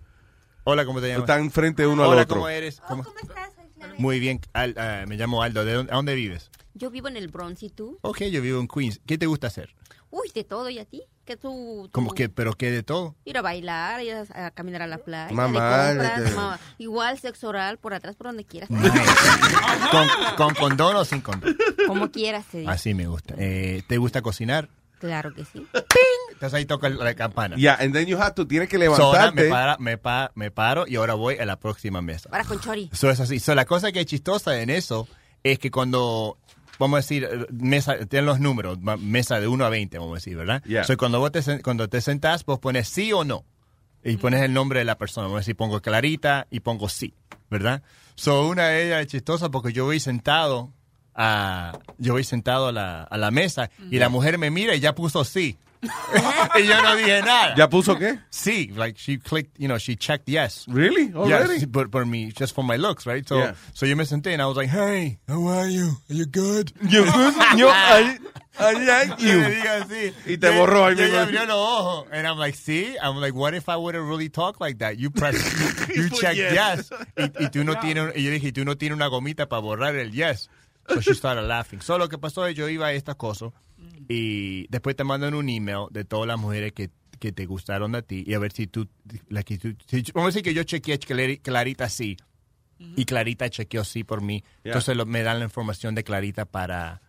Hola, 0.64 0.84
¿cómo 0.84 1.00
te 1.00 1.10
llamas? 1.10 1.30
Están 1.30 1.52
frente 1.52 1.86
uno 1.86 2.06
al 2.06 2.10
Hola, 2.10 2.22
otro. 2.24 2.38
¿cómo 2.38 2.50
eres? 2.50 2.82
¿Cómo? 2.88 3.06
Muy 4.00 4.20
bien. 4.20 4.42
Al- 4.54 4.74
eh, 4.76 5.06
me 5.08 5.16
llamo 5.16 5.44
Aldo. 5.44 5.64
¿De 5.64 5.74
dónde, 5.74 5.92
¿A 5.92 5.96
dónde 5.98 6.16
vives? 6.16 6.50
Yo 6.74 6.90
vivo 6.90 7.08
en 7.08 7.18
el 7.18 7.28
Bronx 7.28 7.62
y 7.62 7.70
tú. 7.70 8.00
Ok, 8.02 8.24
yo 8.32 8.42
vivo 8.42 8.60
en 8.60 8.68
Queens. 8.68 9.00
¿Qué 9.06 9.20
te 9.20 9.28
gusta 9.28 9.46
hacer? 9.46 9.76
Uy, 10.10 10.32
de 10.34 10.44
todo 10.44 10.70
y 10.72 10.80
a 10.80 10.86
ti. 10.86 11.04
Que 11.26 11.38
tú, 11.38 11.84
tú- 11.86 11.92
Como 11.92 12.14
que, 12.14 12.28
pero 12.28 12.54
que 12.54 12.70
de 12.70 12.84
todo. 12.84 13.16
Ir 13.24 13.38
a 13.38 13.42
bailar, 13.42 14.02
ir 14.02 14.14
a, 14.14 14.48
a 14.48 14.52
caminar 14.52 14.82
a 14.82 14.88
la 14.88 14.98
playa, 14.98 15.32
Mamá, 15.34 15.94
de 15.94 15.98
compras, 16.00 16.24
de- 16.30 16.36
mamá. 16.36 16.60
igual 16.80 17.18
sexo 17.18 17.48
oral 17.48 17.78
por 17.78 17.94
atrás, 17.94 18.16
por 18.18 18.28
donde 18.28 18.44
quieras. 18.44 18.70
Con, 19.92 20.08
con 20.36 20.54
condón 20.56 20.96
o 20.98 21.06
sin 21.06 21.22
condón. 21.22 21.56
Como 21.88 22.12
quieras, 22.12 22.46
te 22.52 22.60
digo. 22.60 22.70
Así 22.72 22.94
me 22.94 23.08
gusta. 23.08 23.36
Eh, 23.38 23.84
¿Te 23.88 23.98
gusta 23.98 24.22
cocinar? 24.22 24.68
Claro 25.00 25.34
que 25.34 25.44
sí. 25.46 25.66
Entonces 26.32 26.54
ahí 26.54 26.66
toca 26.66 26.90
la 26.90 27.14
campana. 27.14 27.56
Yeah, 27.58 27.76
and 27.80 27.94
then 27.94 28.06
you 28.06 28.18
have 28.18 28.34
to, 28.36 28.48
tienes 28.48 28.70
que 28.70 28.78
So, 28.78 28.84
ahora 28.96 29.32
levantarte. 29.32 29.44
me, 29.44 29.50
para- 29.50 29.78
me, 29.80 29.98
pa- 29.98 30.32
me 30.36 30.52
paro 30.52 30.86
y 30.88 30.96
ahora 30.96 31.14
voy 31.14 31.38
a 31.38 31.46
la 31.46 31.58
próxima 31.60 32.02
mesa. 32.02 32.30
Para 32.30 32.44
con 32.46 32.60
chori. 32.60 32.90
Eso 32.92 33.10
es 33.10 33.20
así. 33.20 33.40
So, 33.40 33.54
la 33.56 33.66
cosa 33.66 33.92
que 33.92 34.00
es 34.02 34.06
chistosa 34.06 34.60
en 34.62 34.70
eso 34.70 35.08
es 35.44 35.60
que 35.60 35.72
cuando, 35.72 36.38
vamos 36.80 36.98
a 36.98 37.02
decir, 37.02 37.28
eh, 37.30 37.46
mesa, 37.52 37.98
tienen 38.06 38.26
los 38.26 38.40
números, 38.40 38.80
mesa 39.00 39.40
de 39.40 39.48
1 39.48 39.66
a 39.66 39.70
20, 39.70 39.98
vamos 39.98 40.14
a 40.14 40.16
decir, 40.16 40.36
¿verdad? 40.36 40.64
Yeah. 40.64 40.84
So, 40.84 40.98
cuando, 40.98 41.20
vos 41.20 41.32
te, 41.32 41.62
cuando 41.62 41.88
te 41.90 42.02
sentás, 42.02 42.46
vos 42.46 42.60
pones 42.60 42.88
sí 42.88 43.12
o 43.14 43.24
no. 43.24 43.46
Y 44.06 44.18
pones 44.18 44.42
el 44.42 44.52
nombre 44.52 44.80
de 44.80 44.86
la 44.86 44.98
persona. 44.98 45.28
Vamos 45.28 45.38
a 45.38 45.42
decir, 45.42 45.56
pongo 45.56 45.82
Clarita 45.82 46.48
y 46.50 46.60
pongo 46.60 46.90
sí, 46.90 47.14
¿verdad? 47.50 47.84
So, 48.16 48.48
una 48.48 48.68
de 48.68 48.88
ellas 48.88 49.02
es 49.02 49.08
chistosa 49.08 49.50
porque 49.50 49.72
yo 49.72 49.86
voy 49.86 50.02
sentado 50.02 50.74
a, 51.16 51.80
yo 51.98 52.14
voy 52.14 52.24
sentado 52.24 52.68
a 52.68 52.72
la, 52.72 53.04
a 53.04 53.18
la 53.18 53.32
mesa 53.32 53.70
y 53.90 54.00
la 54.00 54.10
mujer 54.10 54.38
me 54.38 54.52
mira 54.52 54.76
y 54.76 54.80
ya 54.80 54.94
puso 54.94 55.24
sí. 55.24 55.58
y 56.56 56.64
yo 56.66 56.82
no 56.82 56.96
dije 56.96 57.22
nada. 57.22 57.56
¿Ya 57.56 57.68
puso 57.70 57.98
qué? 57.98 58.20
Sí, 58.30 58.72
like 58.76 58.98
she 58.98 59.18
clicked, 59.18 59.58
you 59.60 59.68
know, 59.68 59.78
she 59.78 59.96
checked 59.96 60.28
yes. 60.30 60.66
Really? 60.68 61.14
Already? 61.14 61.56
Yes, 61.56 61.66
but 61.66 61.92
for 61.92 62.06
me, 62.06 62.32
just 62.32 62.56
for 62.56 62.64
my 62.64 62.78
looks, 62.78 63.06
right? 63.06 63.28
So, 63.28 63.38
Yeah. 63.40 63.54
so 63.74 63.86
yo 63.86 63.96
me 63.96 64.06
senté 64.06 64.34
and 64.34 64.42
I 64.42 64.46
was 64.46 64.56
like, 64.58 64.70
hey, 64.70 65.20
how 65.28 65.46
are 65.48 65.68
you? 65.68 65.90
Are 66.10 66.14
you 66.16 66.26
good? 66.26 66.72
You 66.82 67.04
good? 67.06 67.36
Yo, 67.58 67.68
I- 67.70 68.18
I 68.60 68.74
like 68.74 69.20
you. 69.20 69.40
Así. 69.40 70.14
Y 70.28 70.38
te 70.38 70.50
borró 70.52 70.86
ahí 70.86 70.96
mismo. 70.96 71.18
abrió 71.18 71.44
los 71.48 71.58
ojos. 71.58 72.08
And 72.12 72.28
I'm 72.28 72.38
like, 72.38 72.56
see? 72.56 72.96
I'm 73.02 73.16
like, 73.20 73.34
what 73.34 73.56
if 73.56 73.68
I 73.68 73.76
would 73.78 73.96
have 73.96 74.08
really 74.08 74.30
talked 74.30 74.62
like 74.62 74.78
that? 74.78 75.00
You 75.00 75.10
press, 75.10 75.34
you, 75.90 76.04
you 76.04 76.10
put 76.10 76.20
check 76.20 76.36
yes. 76.38 76.54
yes. 76.54 76.90
Y, 77.18 77.46
y 77.46 77.50
tú 77.50 77.64
no 77.66 77.74
tienes, 77.80 78.16
y 78.16 78.22
yo 78.24 78.30
dije, 78.32 78.52
tú 78.54 78.64
no 78.64 78.76
tienes 78.76 78.96
una 78.96 79.08
gomita 79.08 79.50
para 79.50 79.60
borrar 79.62 79.96
el 79.96 80.12
yes. 80.12 80.50
So 80.88 81.00
she 81.02 81.16
started 81.16 81.48
laughing. 81.48 81.82
So 81.82 81.98
lo 81.98 82.08
que 82.10 82.20
pasó 82.20 82.46
es 82.46 82.56
yo 82.56 82.68
iba 82.70 82.88
a 82.88 82.94
estas 82.94 83.16
cosas 83.16 83.52
y 84.10 84.68
después 84.70 84.96
te 84.96 85.04
mandan 85.04 85.34
un 85.34 85.50
email 85.50 85.88
de 85.92 86.04
todas 86.06 86.28
las 86.28 86.40
mujeres 86.40 86.74
que, 86.74 86.90
que 87.20 87.32
te 87.32 87.46
gustaron 87.46 87.96
a 87.96 88.02
ti 88.02 88.24
y 88.28 88.34
a 88.34 88.40
ver 88.40 88.52
si 88.52 88.68
tú, 88.68 88.88
la 89.30 89.44
que 89.44 89.58
tú 89.58 89.74
si- 89.88 90.04
vamos 90.14 90.28
a 90.28 90.30
decir 90.30 90.44
que 90.44 90.54
yo 90.54 90.64
chequeé 90.64 91.00
Clari- 91.00 91.42
Clarita 91.42 91.88
sí 91.90 92.18
y 92.98 93.06
Clarita 93.06 93.50
chequeó 93.50 93.84
sí 93.86 94.04
por 94.04 94.22
mí. 94.22 94.44
Yeah. 94.64 94.72
Entonces 94.74 94.98
lo- 94.98 95.06
me 95.06 95.24
dan 95.24 95.40
la 95.40 95.46
información 95.46 95.96
de 95.96 96.04
Clarita 96.04 96.46
para 96.46 97.02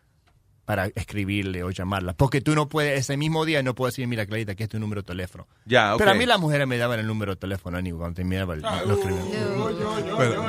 para 0.67 0.87
escribirle 0.95 1.63
o 1.63 1.71
llamarla. 1.71 2.15
Porque 2.15 2.41
tú 2.41 2.55
no 2.55 2.71
puedes, 2.71 2.99
ese 2.99 3.19
mismo 3.19 3.45
día 3.45 3.63
no 3.63 3.75
puedes 3.75 3.93
decir, 3.97 4.09
mira, 4.09 4.25
Clarita, 4.25 4.53
aquí 4.53 4.63
es 4.63 4.71
tu 4.71 4.79
número 4.79 5.03
de 5.03 5.07
teléfono. 5.07 5.47
Ya. 5.67 5.95
Pero 5.99 6.13
a 6.13 6.15
mí 6.15 6.25
las 6.25 6.41
mujeres 6.41 6.67
me 6.67 6.79
daban 6.79 6.99
el 7.01 7.07
número 7.07 7.33
de 7.35 7.37
teléfono, 7.37 7.83
ni 7.83 7.93
cuando 7.93 8.15
terminaba 8.15 8.55
el- 8.55 8.63
lo 8.63 8.97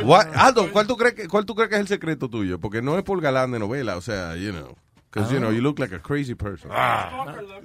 what- 0.06 0.27
Aldo, 0.35 0.72
¿cuál 0.72 0.88
tú, 0.88 0.95
crees 0.95 1.15
que, 1.15 1.27
¿cuál 1.27 1.45
tú 1.45 1.53
crees 1.56 1.69
que 1.69 1.76
es 1.76 1.81
el 1.81 1.88
secreto 1.89 2.30
tuyo? 2.30 2.60
Porque 2.60 2.81
no 2.81 2.97
es 2.97 3.03
por 3.03 3.19
galán 3.22 3.52
de 3.52 3.60
novela, 3.60 3.97
o 3.97 4.02
sea, 4.02 4.35
you 4.38 4.52
know. 4.52 4.76
Because, 5.15 5.31
you 5.31 5.37
Ah. 5.37 5.41
know, 5.41 5.49
you 5.49 5.61
look 5.61 5.79
like 5.79 5.93
a 5.93 5.99
crazy 5.99 6.35
person. 6.35 6.69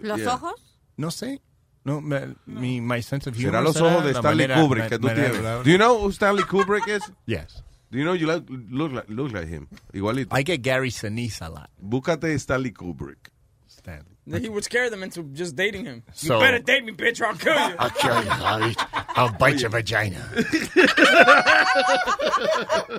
¿Los 0.03 0.21
Yeah. 0.21 0.35
ojos? 0.35 0.55
No 0.97 1.09
sé. 1.11 1.41
No, 1.85 2.01
me- 2.01 2.35
mi 2.47 2.81
my 2.81 3.01
sense 3.03 3.27
of 3.27 3.35
humor 3.35 3.53
Será 3.53 3.63
los 3.65 3.77
ojos 3.81 4.05
de 4.05 4.11
Stanley 4.15 4.47
manera- 4.47 4.63
Kubrick 4.63 4.89
que 4.89 4.99
tú 4.99 5.09
tienes. 5.09 5.65
Do 5.65 5.71
you 5.71 5.77
know 5.79 5.99
who 5.99 6.13
Stanley 6.13 6.45
Kubrick 6.45 6.87
is? 6.89 7.03
Yes. 7.27 7.63
Do 7.91 7.99
you 7.99 8.05
know 8.05 8.13
you 8.15 8.27
look, 8.29 8.45
look, 8.49 8.93
like, 8.93 9.07
look 9.09 9.33
like 9.33 9.49
him? 9.49 9.67
Igualito. 9.93 10.29
I 10.31 10.43
get 10.45 10.63
Gary 10.63 10.91
Sinise 10.91 11.41
a 11.43 11.49
lot. 11.51 11.71
Búscate 11.83 12.39
Stanley 12.39 12.71
Kubrick. 12.71 13.31
Stanley. 13.67 14.07
He 14.41 14.49
would 14.49 14.63
scare 14.63 14.89
them 14.91 15.03
into 15.03 15.25
just 15.33 15.57
dating 15.57 15.87
him. 15.87 16.05
So- 16.13 16.35
you 16.37 16.41
better 16.41 16.61
date 16.61 16.85
me, 16.85 16.93
bitch, 16.93 17.21
or 17.21 17.27
I'll 17.27 17.37
kill 17.37 17.55
you. 17.55 17.75
I'll 17.81 17.91
kill 17.91 18.23
you, 18.23 18.31
I'll 18.31 18.71
eat- 18.71 18.87
I'll 19.17 19.33
bite 19.33 19.61
your 19.61 19.71
vagina. 19.71 20.21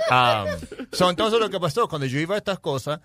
Um, 0.09 0.47
so, 0.91 1.09
entonces 1.09 1.39
lo 1.39 1.49
que 1.49 1.59
pasó, 1.59 1.87
cuando 1.87 2.05
yo 2.05 2.19
iba 2.19 2.35
a 2.35 2.39
estas 2.39 2.59
cosas, 2.59 2.99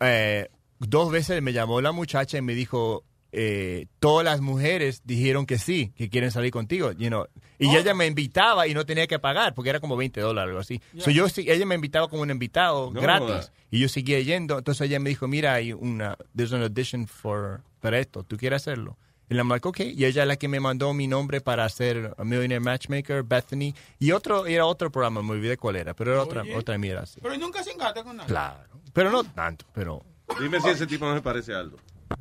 eh, 0.00 0.48
dos 0.88 1.10
veces 1.10 1.42
me 1.42 1.52
llamó 1.52 1.80
la 1.80 1.92
muchacha 1.92 2.38
y 2.38 2.42
me 2.42 2.54
dijo, 2.54 3.04
eh, 3.32 3.86
todas 3.98 4.24
las 4.24 4.40
mujeres 4.40 5.02
dijeron 5.04 5.46
que 5.46 5.58
sí, 5.58 5.92
que 5.96 6.10
quieren 6.10 6.30
salir 6.30 6.50
contigo. 6.50 6.92
You 6.92 7.08
know. 7.08 7.26
Y 7.58 7.74
ella 7.76 7.94
me 7.94 8.06
invitaba 8.06 8.66
y 8.66 8.74
no 8.74 8.84
tenía 8.84 9.06
que 9.06 9.18
pagar, 9.18 9.54
porque 9.54 9.70
era 9.70 9.80
como 9.80 9.96
20 9.96 10.20
dólares 10.20 10.48
o 10.48 10.50
algo 10.50 10.60
así. 10.60 10.80
So, 10.98 11.10
yo, 11.10 11.26
ella 11.36 11.66
me 11.66 11.74
invitaba 11.76 12.08
como 12.08 12.22
un 12.22 12.30
invitado 12.30 12.90
No 12.92 13.00
gratis. 13.00 13.28
jodas. 13.28 13.52
Y 13.70 13.78
yo 13.78 13.88
seguía 13.88 14.20
yendo. 14.20 14.58
Entonces 14.58 14.86
ella 14.86 15.00
me 15.00 15.08
dijo, 15.10 15.28
mira, 15.28 15.54
hay 15.54 15.72
una, 15.72 16.16
there's 16.36 16.52
an 16.52 16.62
audition 16.62 17.06
for, 17.06 17.62
para 17.80 17.98
esto, 17.98 18.22
¿tú 18.24 18.36
quieres 18.36 18.62
hacerlo? 18.62 18.98
Y 19.30 19.34
I'm 19.36 19.48
like, 19.48 19.66
okay. 19.66 19.94
Y 19.96 20.04
ella 20.04 20.22
es 20.22 20.28
la 20.28 20.36
que 20.36 20.46
me 20.46 20.60
mandó 20.60 20.92
mi 20.92 21.06
nombre 21.06 21.40
para 21.40 21.64
hacer 21.64 22.14
a 22.18 22.24
Millionaire 22.24 22.60
Matchmaker, 22.60 23.22
Bethany. 23.22 23.72
Y 23.98 24.12
otro, 24.12 24.44
era 24.44 24.66
otro 24.66 24.90
programa, 24.92 25.22
me 25.22 25.30
olvidé 25.30 25.56
cuál 25.56 25.76
era, 25.76 25.94
pero 25.94 26.12
era 26.12 26.22
otra, 26.22 26.42
Oye. 26.42 26.54
otra 26.54 26.76
mierda 26.76 27.02
así. 27.04 27.20
Pero 27.22 27.38
nunca 27.38 27.64
cingaste 27.64 28.02
con 28.02 28.16
nada. 28.16 28.28
Claro. 28.28 28.80
Pero 28.92 29.10
no 29.10 29.24
tanto, 29.24 29.64
pero... 29.72 30.04
Dime 30.40 30.60
si 30.60 30.68
ese 30.70 30.86
tipo 30.86 31.04
no 31.06 31.14
se 31.14 31.22
parece 31.22 31.54
a 31.54 31.58
Aldo. 31.60 31.76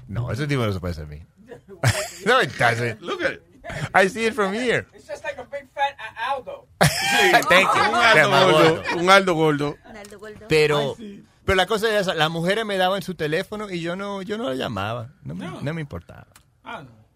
No, 0.08 0.32
ese 0.32 0.48
tipo 0.48 0.66
no 0.66 0.72
se 0.74 0.80
parece 0.80 1.02
a 1.02 1.06
mí. 1.06 1.22
no, 2.26 2.42
it 2.42 2.52
doesn't. 2.58 3.02
Look 3.02 3.22
at 3.24 3.34
it. 3.34 3.44
I 3.94 4.08
see 4.10 4.26
it 4.26 4.34
from 4.34 4.54
here. 4.54 4.86
It's 4.94 5.08
just 5.08 5.24
like 5.24 5.38
a 5.40 5.44
big 5.46 5.68
fat 5.74 5.96
Aldo. 6.30 6.68
Thank 7.50 7.68
you. 7.74 7.82
Un 7.82 7.96
Aldo 7.96 8.16
Yeah, 8.16 8.28
más 8.28 8.44
gordo. 8.52 8.76
gordo. 8.84 9.00
Un 9.00 9.10
Aldo 9.10 9.36
gordo. 9.36 9.78
Pero, 10.48 10.96
pero 11.46 11.56
la 11.56 11.66
cosa 11.66 11.88
es 11.94 12.02
esa, 12.02 12.14
las 12.14 12.30
mujeres 12.30 12.66
me 12.66 12.78
daban 12.78 13.02
su 13.02 13.16
teléfono 13.16 13.70
y 13.70 13.82
yo 13.82 13.96
no, 13.96 14.22
yo 14.22 14.38
no 14.38 14.50
la 14.50 14.56
llamaba. 14.56 15.10
No 15.24 15.36
me, 15.36 15.48
no 15.62 15.74
me 15.74 15.82
importaba. 15.82 16.28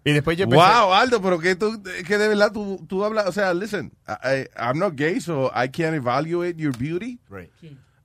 Y 0.04 0.12
después 0.12 0.38
yo 0.38 0.48
pensé, 0.48 0.64
Wow, 0.64 0.94
Aldo, 0.94 1.22
pero 1.22 1.40
que 1.40 1.56
tú, 1.56 1.82
que 1.84 2.18
de 2.18 2.28
verdad 2.28 2.52
tú, 2.52 2.86
tú 2.88 3.04
hablas, 3.04 3.26
o 3.26 3.32
sea, 3.32 3.54
listen, 3.54 3.92
I- 4.08 4.48
I'm 4.56 4.78
not 4.78 4.94
gay, 4.96 5.20
so 5.20 5.48
I 5.56 5.68
can't 5.70 5.96
evaluate 5.96 6.58
your 6.58 6.78
beauty. 6.78 7.20
Right. 7.30 7.50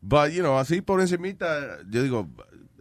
But, 0.01 0.31
you 0.33 0.41
know, 0.43 0.59
así 0.59 0.81
por 0.81 1.01
encimita, 1.03 1.79
yo 1.91 2.03
digo, 2.03 2.27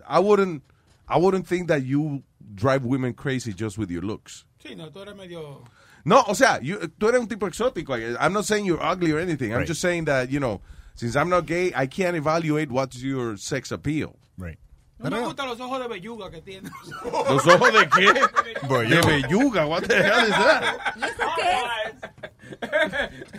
I 0.10 0.19
wouldn't, 0.19 0.64
I 1.07 1.18
wouldn't 1.18 1.48
think 1.48 1.68
that 1.68 1.84
you 1.84 2.23
drive 2.56 2.84
women 2.84 3.14
crazy 3.14 3.53
just 3.53 3.77
with 3.77 3.91
your 3.91 4.02
looks. 4.02 4.45
Sí, 4.64 4.76
no, 4.76 4.90
tú 4.90 5.02
eres 5.02 5.15
medio... 5.15 5.64
No, 6.06 6.23
o 6.27 6.34
sea, 6.34 6.60
you, 6.61 6.77
tú 6.99 7.07
eres 7.10 7.19
un 7.22 7.27
tipo 7.27 7.48
exótico. 7.48 7.94
I'm 8.19 8.34
not 8.34 8.45
saying 8.45 8.65
you're 8.65 8.81
ugly 8.81 9.11
or 9.11 9.19
anything. 9.19 9.53
I'm 9.53 9.65
just 9.65 9.81
saying 9.81 10.06
that, 10.06 10.31
you 10.31 10.40
know, 10.40 10.61
since 10.95 11.15
I'm 11.15 11.30
not 11.30 11.45
gay, 11.45 11.72
I 11.76 11.88
can't 11.88 12.15
evaluate 12.18 12.72
what's 12.72 13.02
your 13.02 13.38
sex 13.38 13.72
appeal. 13.72 14.15
Right. 14.38 14.57
No 15.02 15.10
me 15.10 15.19
gustan 15.19 15.48
los 15.48 15.60
ojos 15.61 15.80
de 15.80 15.88
belluga 15.88 16.30
que 16.30 16.41
tienes. 16.41 16.72
¿Los 17.06 17.48
ojos 17.48 17.72
de 17.72 17.88
qué? 17.88 18.68
Bueno, 18.68 18.90
de 18.90 18.95
yo- 18.95 19.02
belluga, 19.03 19.65
what 19.68 19.84
the 19.84 19.95
hell 19.95 20.26
is 20.26 20.31
that? 20.31 21.02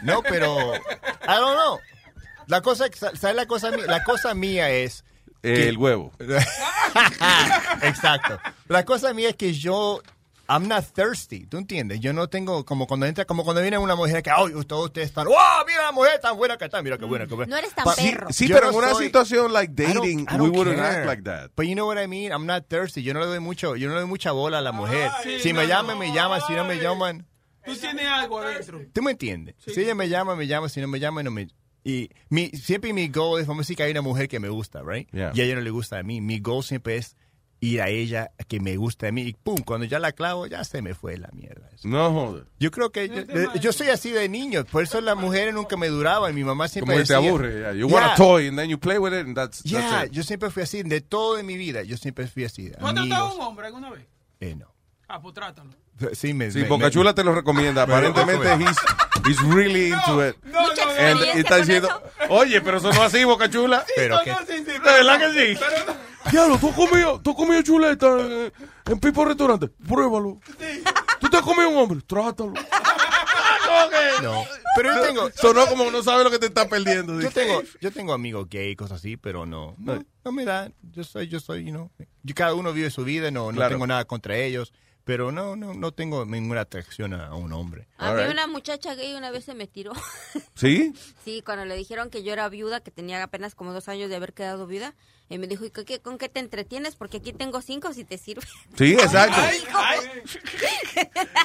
No, 0.02 0.22
pero 0.22 0.74
I 0.74 1.36
don't 1.36 1.56
know. 1.56 1.78
La 2.46 2.60
cosa, 2.62 2.88
¿sabes 2.92 3.36
la 3.36 3.44
cosa 3.46 3.70
mía? 3.70 3.86
La 3.86 4.02
cosa 4.04 4.34
mía 4.34 4.70
es 4.70 5.04
El 5.42 5.76
huevo. 5.78 6.12
Exacto. 7.82 8.38
La 8.68 8.84
cosa 8.84 9.12
mía 9.14 9.30
es 9.30 9.36
que 9.36 9.52
yo 9.52 10.02
I'm 10.48 10.66
not 10.66 10.84
thirsty, 10.92 11.46
¿tú 11.46 11.58
entiendes? 11.58 12.00
Yo 12.00 12.12
no 12.12 12.28
tengo 12.28 12.64
como 12.64 12.88
cuando 12.88 13.06
entra 13.06 13.24
como 13.24 13.44
cuando 13.44 13.62
viene 13.62 13.78
una 13.78 13.94
mujer 13.94 14.20
que, 14.20 14.30
"Ay, 14.30 14.52
todos 14.66 14.86
ustedes 14.86 15.06
están, 15.08 15.26
¡wow! 15.28 15.36
Mira 15.64 15.82
la 15.84 15.92
mujer 15.92 16.18
tan 16.20 16.36
buena 16.36 16.56
que 16.58 16.64
está, 16.64 16.82
mira 16.82 16.98
qué 16.98 17.04
buena 17.04 17.26
que 17.28 17.34
buena." 17.36 17.50
No 17.50 17.56
eres 17.56 17.72
tan 17.72 17.84
Pa- 17.84 17.94
perro. 17.94 18.32
Sí, 18.32 18.48
pero 18.48 18.62
no 18.66 18.70
en 18.72 18.78
una 18.78 18.90
soy- 18.90 19.06
situación 19.06 19.52
like 19.52 19.72
I 19.80 19.86
don't- 19.86 19.94
dating, 20.00 20.20
I 20.28 20.32
we 20.32 20.38
don't 20.38 20.56
wouldn't 20.56 20.76
care. 20.76 20.88
act 20.98 21.06
like 21.06 21.22
that. 21.22 21.50
But 21.56 21.66
you 21.66 21.74
know 21.74 21.86
what 21.86 21.98
I 22.02 22.08
mean? 22.08 22.32
I'm 22.32 22.46
not 22.46 22.64
thirsty. 22.68 23.02
Yo 23.04 23.14
no 23.14 23.20
le 23.20 23.26
doy 23.26 23.38
mucho, 23.38 23.76
yo 23.76 23.86
no 23.88 23.94
le 23.94 24.00
doy 24.00 24.08
mucha 24.08 24.32
bola 24.32 24.58
a 24.58 24.60
la 24.60 24.72
mujer. 24.72 25.08
si 25.40 25.52
me 25.52 25.66
llaman, 25.68 25.94
no, 25.96 26.00
me 26.00 26.12
llaman. 26.12 26.40
Si 26.48 26.52
no 26.52 26.64
me 26.64 26.78
llaman, 26.80 27.26
Tú 27.64 27.76
tienes 27.76 28.06
algo 28.08 28.40
adentro. 28.40 28.80
¿tú 28.92 29.02
me 29.02 29.12
entiendes? 29.12 29.54
Si 29.64 29.80
ella 29.80 29.94
me 29.94 30.08
llama, 30.08 30.34
me 30.34 30.48
llama. 30.48 30.68
Si 30.68 30.80
no 30.80 30.88
me 30.88 30.98
llama, 30.98 31.22
no 31.22 31.30
me. 31.30 31.46
Y 31.84 32.10
mi, 32.28 32.48
siempre 32.50 32.92
mi 32.92 33.08
goal 33.08 33.40
es, 33.40 33.46
vamos 33.46 33.60
a 33.60 33.64
decir 33.64 33.76
que 33.76 33.82
hay 33.84 33.90
una 33.92 34.02
mujer 34.02 34.28
que 34.28 34.38
me 34.40 34.48
gusta, 34.48 34.82
right? 34.82 35.08
Yeah. 35.12 35.32
Y 35.34 35.40
a 35.40 35.44
ella 35.44 35.54
no 35.56 35.60
le 35.62 35.70
gusta 35.70 35.98
a 35.98 36.02
mí. 36.02 36.20
Mi 36.20 36.38
goal 36.40 36.62
siempre 36.62 36.96
es 36.96 37.16
ir 37.62 37.80
a 37.82 37.88
ella 37.88 38.30
que 38.48 38.58
me 38.60 38.76
guste 38.76 39.06
a 39.08 39.12
mí. 39.12 39.22
Y 39.22 39.32
pum, 39.34 39.56
cuando 39.64 39.86
ya 39.86 39.98
la 39.98 40.12
clavo, 40.12 40.46
ya 40.46 40.62
se 40.64 40.80
me 40.82 40.94
fue 40.94 41.16
la 41.18 41.28
mierda. 41.32 41.68
No 41.84 42.12
joder. 42.12 42.46
Yo 42.58 42.70
creo 42.70 42.90
que 42.90 43.08
yo, 43.08 43.24
de- 43.24 43.48
yo 43.60 43.72
soy 43.72 43.88
así 43.88 44.10
de 44.10 44.28
niño, 44.28 44.64
por 44.64 44.82
eso 44.82 45.00
las 45.00 45.16
mujeres 45.16 45.54
nunca 45.54 45.76
me 45.76 45.88
duraban. 45.88 46.34
Mi 46.34 46.44
mamá 46.44 46.68
siempre 46.68 46.94
Como 46.94 47.02
que 47.02 47.06
te 47.08 47.14
decía- 47.14 47.28
aburre. 47.28 47.60
yeah. 47.60 47.72
You 47.72 47.86
want 47.86 48.04
Yeah. 48.06 48.12
a 48.12 48.16
toy 48.16 48.48
and 48.48 48.58
then 48.58 48.68
you 48.70 48.78
play 48.78 48.98
with 48.98 49.12
it 49.12 49.26
and 49.26 49.34
that's, 49.34 49.62
Yeah, 49.62 49.80
that's 49.90 50.06
it. 50.08 50.12
yo 50.12 50.22
siempre 50.22 50.50
fui 50.50 50.62
así, 50.62 50.82
de 50.82 51.00
todo 51.00 51.38
en 51.38 51.46
mi 51.46 51.56
vida, 51.56 51.82
yo 51.82 51.96
siempre 51.96 52.26
fui 52.26 52.44
así. 52.44 52.70
¿Tú 52.70 52.86
has 52.86 52.94
tratado 52.94 53.26
a 53.28 53.34
un 53.34 53.40
hombre 53.40 53.66
alguna 53.66 53.90
vez? 53.90 54.06
Eh, 54.40 54.54
no. 54.54 54.72
Ah, 55.08 55.20
pues 55.20 55.34
trátalo. 55.34 55.70
Sí, 56.12 56.34
me, 56.34 56.50
Sí, 56.50 56.60
me- 56.60 56.68
Boca 56.68 56.86
me- 56.86 56.90
Chula 56.90 57.14
te 57.14 57.24
lo 57.24 57.34
recomienda. 57.34 57.82
Aparentemente 57.82 58.52
he's, 58.54 58.76
he's 59.26 59.40
really 59.54 59.88
into 59.92 60.26
it. 60.26 60.36
No, 60.44 60.60
no, 60.68 60.74
no. 60.74 60.90
And 60.92 61.20
está 61.38 61.56
diciendo, 61.56 61.88
oye, 62.28 62.60
pero 62.60 62.78
eso 62.78 62.92
no 62.92 63.02
así, 63.02 63.24
Boca 63.24 63.48
Chula. 63.50 63.84
Pero 63.96 64.16
No, 64.16 64.22
que 64.22 64.30
no, 64.30 64.38
sí, 64.38 64.56
sí, 64.58 64.64
¿De 64.64 64.78
verdad 64.78 65.18
que 65.18 65.54
sí? 65.54 65.60
no. 65.86 66.30
Diablo, 66.30 66.58
tú 66.58 66.68
has 66.68 66.74
comido, 66.76 67.20
tú 67.22 67.30
has 67.30 67.36
comido 67.36 67.62
chuleta 67.62 68.06
en, 68.20 68.52
en 68.86 69.00
Pipo 69.00 69.24
Restaurante. 69.24 69.68
Pruébalo. 69.88 70.38
¿Tú 71.18 71.28
te 71.30 71.36
has 71.36 71.42
comido 71.42 71.68
un 71.70 71.76
hombre? 71.78 72.00
Trátalo. 72.06 72.52
No. 74.22 74.44
Pero 74.76 74.94
yo 74.94 75.02
tengo, 75.02 75.30
Sonó 75.34 75.66
como 75.66 75.84
que 75.84 75.90
no 75.92 76.02
sabes 76.02 76.24
lo 76.24 76.30
que 76.30 76.38
te 76.38 76.46
estás 76.46 76.66
perdiendo. 76.66 77.18
yo 77.20 77.30
tengo, 77.30 77.62
yo 77.80 77.90
tengo 77.90 78.12
amigos 78.12 78.48
gay, 78.50 78.74
cosas 78.76 78.98
así, 78.98 79.16
pero 79.16 79.46
no, 79.46 79.74
no, 79.78 80.04
no 80.24 80.32
me 80.32 80.44
da. 80.44 80.70
Yo 80.92 81.04
soy, 81.04 81.28
yo 81.28 81.40
soy, 81.40 81.64
you 81.64 81.70
know, 81.70 81.90
yo, 82.22 82.34
cada 82.34 82.54
uno 82.54 82.72
vive 82.72 82.90
su 82.90 83.04
vida, 83.04 83.30
no, 83.30 83.50
no 83.52 83.56
Claro. 83.56 83.70
tengo 83.74 83.86
nada 83.86 84.04
contra 84.04 84.36
ellos, 84.36 84.72
Pero 85.10 85.32
no, 85.32 85.56
no, 85.56 85.74
no 85.74 85.90
tengo 85.90 86.24
ninguna 86.24 86.60
atracción 86.60 87.14
a, 87.14 87.26
a 87.26 87.34
un 87.34 87.52
hombre. 87.52 87.88
A 87.98 88.12
mí 88.12 88.22
una 88.30 88.46
muchacha 88.46 88.94
gay 88.94 89.16
una 89.16 89.32
vez 89.32 89.44
se 89.44 89.54
me 89.54 89.66
tiró. 89.66 89.92
¿Sí? 90.54 90.94
Sí, 91.24 91.42
cuando 91.44 91.64
le 91.64 91.74
dijeron 91.74 92.10
que 92.10 92.22
yo 92.22 92.32
era 92.32 92.48
viuda, 92.48 92.78
que 92.78 92.92
tenía 92.92 93.20
apenas 93.20 93.56
como 93.56 93.72
dos 93.72 93.88
años 93.88 94.08
de 94.08 94.14
haber 94.14 94.34
quedado 94.34 94.68
viuda, 94.68 94.94
y 95.30 95.38
me 95.38 95.46
dijo, 95.46 95.64
¿y 95.64 95.70
con 95.70 95.84
qué, 95.84 96.00
con 96.00 96.18
qué 96.18 96.28
te 96.28 96.40
entretienes? 96.40 96.96
Porque 96.96 97.18
aquí 97.18 97.32
tengo 97.32 97.62
cinco 97.62 97.92
si 97.94 98.02
te 98.02 98.18
sirve. 98.18 98.42
Sí, 98.76 98.92
exacto. 99.00 99.36
Ay, 99.40 99.98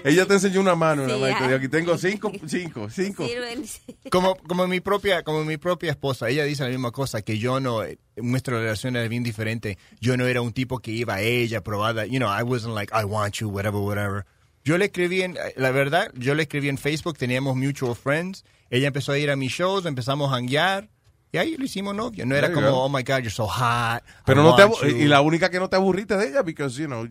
Ella 0.03 0.25
te 0.25 0.33
enseñó 0.33 0.59
una 0.59 0.73
mano, 0.73 1.05
Sí, 1.05 1.11
una 1.11 1.19
maestra, 1.19 1.51
y 1.51 1.53
aquí 1.53 1.67
tengo 1.67 1.95
cinco, 1.95 2.31
cinco, 2.47 2.89
cinco. 2.89 3.27
Sirven. 3.27 3.63
Como, 4.09 4.35
como 4.37 4.67
mi 4.67 4.79
propia, 4.79 5.21
como 5.21 5.45
mi 5.45 5.57
propia 5.57 5.91
esposa, 5.91 6.29
ella 6.29 6.43
dice 6.45 6.63
la 6.63 6.69
misma 6.69 6.91
cosa, 6.91 7.21
que 7.21 7.37
yo 7.37 7.59
no, 7.59 7.83
eh, 7.83 7.99
nuestra 8.15 8.59
relación 8.59 8.95
era 8.95 9.07
bien 9.07 9.21
diferente. 9.21 9.77
Yo 10.01 10.17
no 10.17 10.25
era 10.25 10.41
un 10.41 10.51
tipo 10.51 10.79
que 10.79 10.89
iba 10.89 11.15
a 11.15 11.21
ella, 11.21 11.61
probada, 11.61 12.07
you 12.07 12.17
know, 12.17 12.29
I 12.29 12.41
wasn't 12.41 12.73
like, 12.73 12.91
I 12.91 13.05
want 13.05 13.35
you, 13.35 13.49
whatever, 13.49 13.79
whatever. 13.79 14.25
Yo 14.63 14.79
le 14.79 14.85
escribí 14.85 15.21
en, 15.21 15.37
eh, 15.37 15.53
la 15.57 15.69
verdad, 15.69 16.11
yo 16.15 16.33
le 16.33 16.41
escribí 16.41 16.69
en 16.69 16.79
Facebook, 16.79 17.19
teníamos 17.19 17.55
mutual 17.55 17.95
friends, 17.95 18.43
ella 18.71 18.87
empezó 18.87 19.11
a 19.11 19.19
ir 19.19 19.29
a 19.29 19.35
mis 19.35 19.51
shows, 19.51 19.85
empezamos 19.85 20.33
a 20.33 20.37
hanguear, 20.37 20.89
y 21.35 21.37
ahí 21.37 21.57
lo 21.57 21.65
hicimos 21.65 21.93
novio. 21.93 22.25
No 22.25 22.33
era 22.35 22.49
como, 22.53 22.69
go. 22.71 22.77
oh 22.85 22.89
my 22.89 23.03
God, 23.03 23.17
you're 23.17 23.29
so 23.29 23.45
hot. 23.45 24.01
I 24.05 24.21
Pero 24.25 24.41
no 24.41 24.55
te 24.55 24.61
you. 24.63 24.97
y 24.97 25.05
la 25.05 25.19
única 25.19 25.49
que 25.49 25.59
no 25.59 25.69
te 25.69 25.75
aburriste 25.75 26.15
de 26.15 26.29
ella, 26.29 26.43
because, 26.43 26.77
you 26.81 26.87
know, 26.87 27.05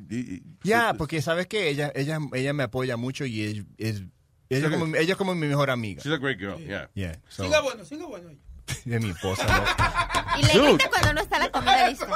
Ya, 0.63 0.95
porque 0.95 1.21
sabes 1.21 1.47
que 1.47 1.69
ella, 1.69 1.93
ella, 1.95 2.19
ella 2.33 2.53
me 2.55 2.63
apoya 2.63 2.97
mucho 2.97 3.27
y 3.27 3.43
es, 3.45 3.65
es 3.77 4.03
ella, 4.49 4.71
como, 4.71 4.87
ella 4.97 5.13
es 5.13 5.17
como 5.19 5.35
mi 5.35 5.47
mejor 5.47 5.69
amiga. 5.71 6.01
She's 6.03 6.13
a 6.13 6.17
great 6.17 6.39
girl, 6.39 6.59
yeah. 6.59 6.89
Yeah, 6.95 7.19
so- 7.29 7.45
Siga 7.45 7.61
bueno, 7.61 7.85
siga 7.85 8.07
bueno. 8.07 8.31
es 8.67 9.03
mi 9.03 9.11
esposa, 9.11 9.45
¿no? 9.47 10.39
Y 10.41 10.43
le 10.47 10.53
Dude. 10.55 10.69
grita 10.75 10.89
cuando 10.89 11.13
no 11.13 11.21
está 11.21 11.39
la 11.39 11.51
comida 11.51 11.89
lista. 11.91 12.07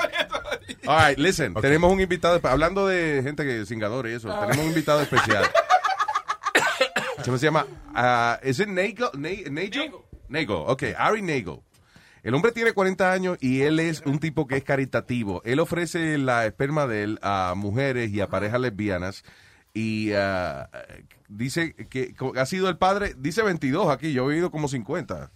All 0.86 1.08
right, 1.08 1.18
listen, 1.18 1.52
tenemos 1.54 1.92
un 1.92 2.00
invitado, 2.00 2.40
hablando 2.48 2.86
de 2.86 3.20
gente 3.22 3.44
que 3.44 3.66
cingadores 3.66 4.12
y 4.12 4.16
eso, 4.16 4.28
tenemos 4.40 4.58
un 4.58 4.68
invitado 4.70 5.02
especial. 5.02 5.44
Se 7.24 7.30
me 7.30 7.38
llama, 7.38 7.66
uh, 7.94 8.38
¿es 8.42 8.60
it 8.60 8.68
Nagel? 8.68 9.08
Na- 9.14 9.50
Nagel? 9.50 9.90
Nagel, 10.28 10.50
ok, 10.66 10.82
Ari 10.96 11.20
Nagel. 11.22 11.60
El 12.22 12.34
hombre 12.34 12.52
tiene 12.52 12.72
40 12.72 13.12
años 13.12 13.38
y 13.40 13.62
él 13.62 13.80
es 13.80 14.02
un 14.04 14.18
tipo 14.18 14.46
que 14.46 14.56
es 14.56 14.64
caritativo. 14.64 15.42
Él 15.44 15.60
ofrece 15.60 16.18
la 16.18 16.46
esperma 16.46 16.86
de 16.86 17.02
él 17.04 17.18
a 17.22 17.54
mujeres 17.56 18.10
y 18.10 18.20
a 18.20 18.28
parejas 18.28 18.60
lesbianas 18.60 19.24
y 19.74 20.12
uh, 20.12 20.66
dice 21.28 21.74
que 21.74 22.14
ha 22.36 22.46
sido 22.46 22.68
el 22.68 22.78
padre, 22.78 23.14
dice 23.16 23.42
22 23.42 23.90
aquí, 23.90 24.12
yo 24.12 24.24
he 24.24 24.34
oído 24.34 24.50
como 24.50 24.68
50. 24.68 25.30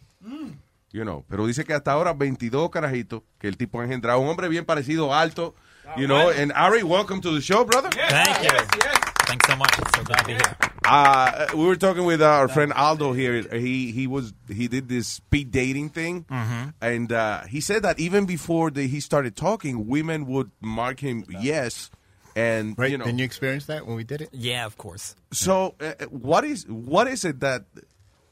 You 0.92 1.02
know, 1.04 1.24
pero 1.28 1.46
dice 1.46 1.64
que 1.64 1.72
hasta 1.72 1.92
ahora 1.92 2.12
22 2.12 2.70
carajitos 2.70 3.22
que 3.38 3.48
el 3.48 3.56
tipo 3.56 3.80
ha 3.80 3.84
engendrado. 3.84 4.20
Un 4.20 4.28
hombre 4.28 4.48
bien 4.48 4.64
parecido, 4.64 5.14
alto. 5.14 5.54
You 5.96 6.06
know, 6.06 6.30
and 6.30 6.52
Ari, 6.54 6.82
welcome 6.82 7.20
to 7.20 7.34
the 7.34 7.40
show, 7.40 7.64
brother. 7.64 7.90
Thank 7.90 8.42
you. 8.42 9.01
Thanks 9.32 9.48
so 9.48 9.56
much. 9.56 9.74
So 9.96 10.04
glad 10.04 10.18
to 10.18 10.24
be 10.26 10.32
here. 10.34 10.56
Uh, 10.84 11.46
we 11.54 11.64
were 11.64 11.76
talking 11.76 12.04
with 12.04 12.20
our 12.20 12.48
friend 12.48 12.70
Aldo 12.70 13.14
here. 13.14 13.40
He 13.50 13.90
he 13.90 14.06
was 14.06 14.34
he 14.46 14.68
did 14.68 14.90
this 14.90 15.08
speed 15.08 15.50
dating 15.50 15.88
thing, 15.88 16.24
Mhm. 16.24 16.74
and 16.82 17.10
uh, 17.10 17.44
he 17.44 17.62
said 17.62 17.82
that 17.82 17.98
even 17.98 18.26
before 18.26 18.70
the, 18.70 18.86
he 18.86 19.00
started 19.00 19.34
talking, 19.34 19.86
women 19.88 20.26
would 20.26 20.50
mark 20.60 21.00
him 21.00 21.24
yes, 21.30 21.90
and 22.36 22.76
Right? 22.76 22.90
you 22.90 22.98
know. 22.98 23.06
Didn't 23.06 23.20
you 23.20 23.24
experience 23.24 23.64
that 23.66 23.86
when 23.86 23.96
we 23.96 24.04
did 24.04 24.20
it? 24.20 24.28
Yeah, 24.32 24.66
of 24.66 24.76
course. 24.76 25.16
So, 25.32 25.76
uh, 25.80 25.94
what 26.10 26.44
is 26.44 26.66
what 26.68 27.06
is 27.08 27.24
it 27.24 27.40
that 27.40 27.64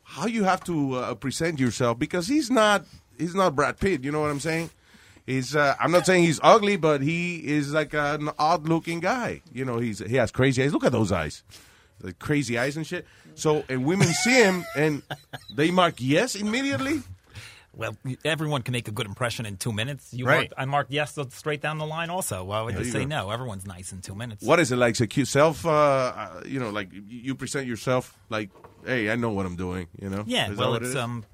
how 0.02 0.26
you 0.26 0.44
have 0.44 0.62
to 0.64 0.96
uh, 0.96 1.14
present 1.14 1.58
yourself? 1.58 1.98
Because 1.98 2.26
he's 2.28 2.50
not 2.50 2.84
he's 3.16 3.34
not 3.34 3.56
Brad 3.56 3.80
Pitt. 3.80 4.04
You 4.04 4.12
know 4.12 4.20
what 4.20 4.30
I'm 4.30 4.40
saying? 4.40 4.68
He's 5.26 5.54
uh, 5.54 5.74
I'm 5.78 5.90
not 5.92 6.06
saying 6.06 6.24
he's 6.24 6.40
ugly, 6.42 6.76
but 6.76 7.00
he 7.02 7.36
is 7.36 7.72
like 7.72 7.94
an 7.94 8.30
odd 8.38 8.68
looking 8.68 9.00
guy. 9.00 9.42
You 9.52 9.64
know, 9.64 9.78
he's 9.78 9.98
he 10.00 10.16
has 10.16 10.30
crazy 10.30 10.62
eyes. 10.62 10.72
Look 10.72 10.84
at 10.84 10.92
those 10.92 11.12
eyes, 11.12 11.42
the 12.00 12.12
crazy 12.14 12.58
eyes 12.58 12.76
and 12.76 12.86
shit. 12.86 13.06
So, 13.34 13.64
and 13.68 13.84
women 13.84 14.08
see 14.08 14.34
him 14.42 14.64
and 14.76 15.02
they 15.54 15.70
mark 15.70 15.94
yes 15.98 16.34
immediately. 16.34 17.02
Well, 17.72 17.96
everyone 18.24 18.62
can 18.62 18.72
make 18.72 18.88
a 18.88 18.90
good 18.90 19.06
impression 19.06 19.46
in 19.46 19.56
two 19.56 19.72
minutes. 19.72 20.12
You 20.12 20.26
Right. 20.26 20.36
marked, 20.50 20.52
I 20.58 20.64
marked 20.64 20.90
yes 20.90 21.16
straight 21.30 21.62
down 21.62 21.78
the 21.78 21.86
line. 21.86 22.10
Also, 22.10 22.42
why 22.42 22.60
would 22.62 22.74
you 22.74 22.80
you 22.80 22.84
say 22.90 23.02
go. 23.04 23.06
no? 23.06 23.30
Everyone's 23.30 23.64
nice 23.64 23.92
in 23.92 24.00
two 24.00 24.16
minutes. 24.16 24.42
What 24.42 24.58
is 24.58 24.72
it 24.72 24.76
like? 24.76 24.96
Secure 24.96 25.24
self, 25.24 25.64
uh, 25.64 25.70
uh, 25.70 26.42
you 26.44 26.58
know, 26.58 26.70
like 26.70 26.88
you 27.08 27.34
present 27.36 27.68
yourself 27.68 28.18
like, 28.28 28.50
hey, 28.84 29.08
I 29.10 29.14
know 29.14 29.30
what 29.30 29.46
I'm 29.46 29.54
doing. 29.56 29.86
You 30.02 30.10
know? 30.10 30.24
Yeah, 30.26 30.50
Is 30.50 30.58
well, 30.58 30.74
it's 30.74 30.96
um, 30.96 31.24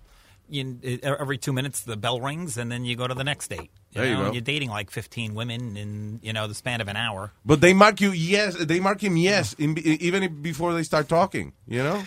you, 0.49 0.79
every 1.03 1.39
two 1.39 1.53
minutes 1.53 1.81
the 1.83 1.97
bell 1.97 2.21
rings, 2.21 2.57
and 2.57 2.71
then 2.71 2.85
you 2.85 2.97
go 2.97 3.07
to 3.07 3.15
the 3.15 3.25
next 3.25 3.49
date. 3.49 3.71
You 3.93 4.01
There 4.01 4.05
you 4.07 4.11
know, 4.15 4.19
go. 4.21 4.25
and 4.27 4.35
You're 4.35 4.43
dating 4.43 4.71
like 4.71 4.91
15 4.91 5.35
women 5.35 5.77
in 5.77 6.21
you 6.23 6.33
know 6.33 6.47
the 6.49 6.55
span 6.55 6.81
of 6.81 6.89
an 6.89 6.97
hour. 6.97 7.33
But 7.45 7.61
they 7.61 7.73
mark 7.75 8.01
you 8.01 8.11
yes. 8.13 8.55
They 8.57 8.81
mark 8.81 9.03
him 9.03 9.17
yes, 9.17 9.55
in, 9.55 9.77
even 9.79 10.43
before 10.43 10.75
they 10.75 10.83
start 10.83 11.09
talking. 11.09 11.53
You 11.67 11.83
know. 11.83 12.03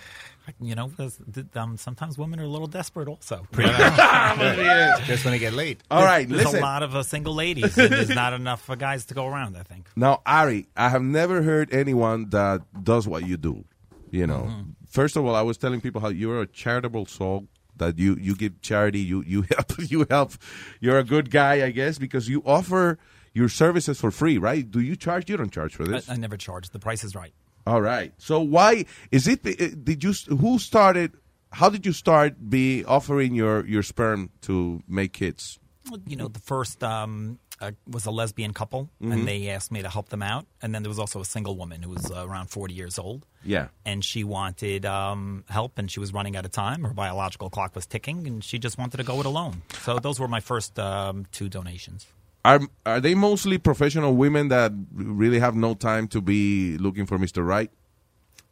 You 0.59 0.73
know, 0.73 0.87
there's- 0.97 1.19
um, 1.55 1.77
sometimes 1.77 2.17
women 2.17 2.39
are 2.39 2.43
a 2.43 2.47
little 2.47 2.65
desperate 2.65 3.07
also. 3.07 3.45
Just 3.53 5.23
when 5.23 5.31
they 5.33 5.39
get 5.39 5.53
late. 5.53 5.83
All 5.91 6.03
right, 6.03 6.27
There's 6.27 6.43
listen. 6.45 6.59
a 6.59 6.61
lot 6.63 6.81
of 6.83 6.95
uh, 6.95 7.03
single 7.03 7.35
ladies, 7.35 7.77
and 7.77 7.91
there's 7.93 8.09
not 8.09 8.33
enough 8.33 8.67
uh, 8.69 8.73
guys 8.75 9.05
to 9.05 9.13
go 9.13 9.27
around. 9.27 9.57
I 9.57 9.63
think. 9.63 9.87
Now, 9.95 10.21
Ari, 10.25 10.67
I 10.75 10.89
have 10.89 11.03
never 11.03 11.41
heard 11.43 11.71
anyone 11.73 12.29
that 12.29 12.61
does 12.83 13.07
what 13.07 13.27
you 13.27 13.37
do. 13.37 13.63
You 14.11 14.25
know, 14.25 14.47
Mm-hmm. 14.49 14.69
first 14.89 15.15
of 15.17 15.25
all, 15.25 15.35
I 15.35 15.43
was 15.43 15.57
telling 15.57 15.81
people 15.81 16.01
how 16.01 16.07
you're 16.09 16.41
a 16.41 16.47
charitable 16.47 17.05
soul. 17.05 17.47
That 17.79 17.97
you 17.97 18.15
you 18.19 18.35
give 18.35 18.61
charity, 18.61 18.99
you 18.99 19.23
you 19.25 19.41
help 19.55 19.73
you 19.91 20.05
help. 20.09 20.33
You're 20.79 20.99
a 20.99 21.03
good 21.03 21.31
guy, 21.31 21.65
I 21.65 21.71
guess, 21.71 21.97
because 21.97 22.29
you 22.29 22.43
offer 22.45 22.97
your 23.33 23.49
services 23.49 23.99
for 23.99 24.11
free, 24.11 24.37
right? 24.37 24.69
Do 24.69 24.79
you 24.79 24.95
charge? 24.95 25.29
You 25.29 25.37
don't 25.37 25.51
charge 25.51 25.75
for 25.75 25.85
this. 25.85 26.09
I, 26.09 26.13
I 26.13 26.17
never 26.17 26.37
charge. 26.37 26.69
The 26.69 26.79
price 26.79 27.03
is 27.03 27.15
right. 27.15 27.33
All 27.67 27.81
right. 27.81 28.13
So 28.17 28.39
why 28.41 28.85
is 29.11 29.27
it? 29.27 29.45
uh, 29.45 29.75
Did 29.83 30.03
you? 30.03 30.13
Who 30.37 30.59
started? 30.59 31.11
How 31.51 31.69
did 31.69 31.85
you 31.85 31.93
start 31.93 32.49
be 32.49 32.83
offering 32.85 33.33
your 33.35 33.65
your 33.65 33.83
sperm 33.83 34.29
to 34.41 34.83
make 34.87 35.13
kids? 35.13 35.59
you 36.05 36.15
know, 36.15 36.27
the 36.27 36.39
first 36.39 36.83
um, 36.83 37.39
uh, 37.61 37.71
was 37.87 38.05
a 38.05 38.11
lesbian 38.11 38.53
couple, 38.53 38.89
Mhm. 39.01 39.13
and 39.13 39.27
they 39.27 39.49
asked 39.49 39.71
me 39.71 39.81
to 39.81 39.89
help 39.89 40.09
them 40.09 40.21
out. 40.23 40.45
And 40.61 40.73
then 40.73 40.83
there 40.83 40.89
was 40.89 40.99
also 40.99 41.19
a 41.21 41.25
single 41.25 41.55
woman 41.57 41.81
who 41.81 41.89
was 41.89 42.09
uh, 42.11 42.25
around 42.27 42.47
40 42.49 42.73
years 42.73 42.97
old. 42.97 43.25
Yeah. 43.43 43.67
And 43.85 44.03
she 44.03 44.23
wanted 44.23 44.85
um, 44.85 45.43
help, 45.49 45.77
and 45.77 45.91
she 45.91 45.99
was 45.99 46.13
running 46.13 46.35
out 46.37 46.45
of 46.45 46.51
time. 46.51 46.83
Her 46.83 46.93
biological 46.93 47.49
clock 47.49 47.75
was 47.75 47.85
ticking, 47.85 48.27
and 48.27 48.43
she 48.43 48.57
just 48.59 48.77
wanted 48.77 48.97
to 48.97 49.03
go 49.03 49.19
it 49.19 49.25
alone. 49.25 49.61
So 49.83 49.99
those 49.99 50.19
were 50.19 50.27
my 50.27 50.39
first 50.39 50.77
um, 50.79 51.25
two 51.31 51.49
donations. 51.49 52.07
Are 52.45 52.61
are 52.85 53.01
they 53.01 53.15
mostly 53.15 53.57
professional 53.57 54.15
women 54.15 54.47
that 54.49 54.71
really 54.93 55.39
have 55.39 55.55
no 55.55 55.73
time 55.73 56.07
to 56.07 56.21
be 56.21 56.77
looking 56.77 57.05
for 57.05 57.17
Mr. 57.19 57.45
Right? 57.45 57.69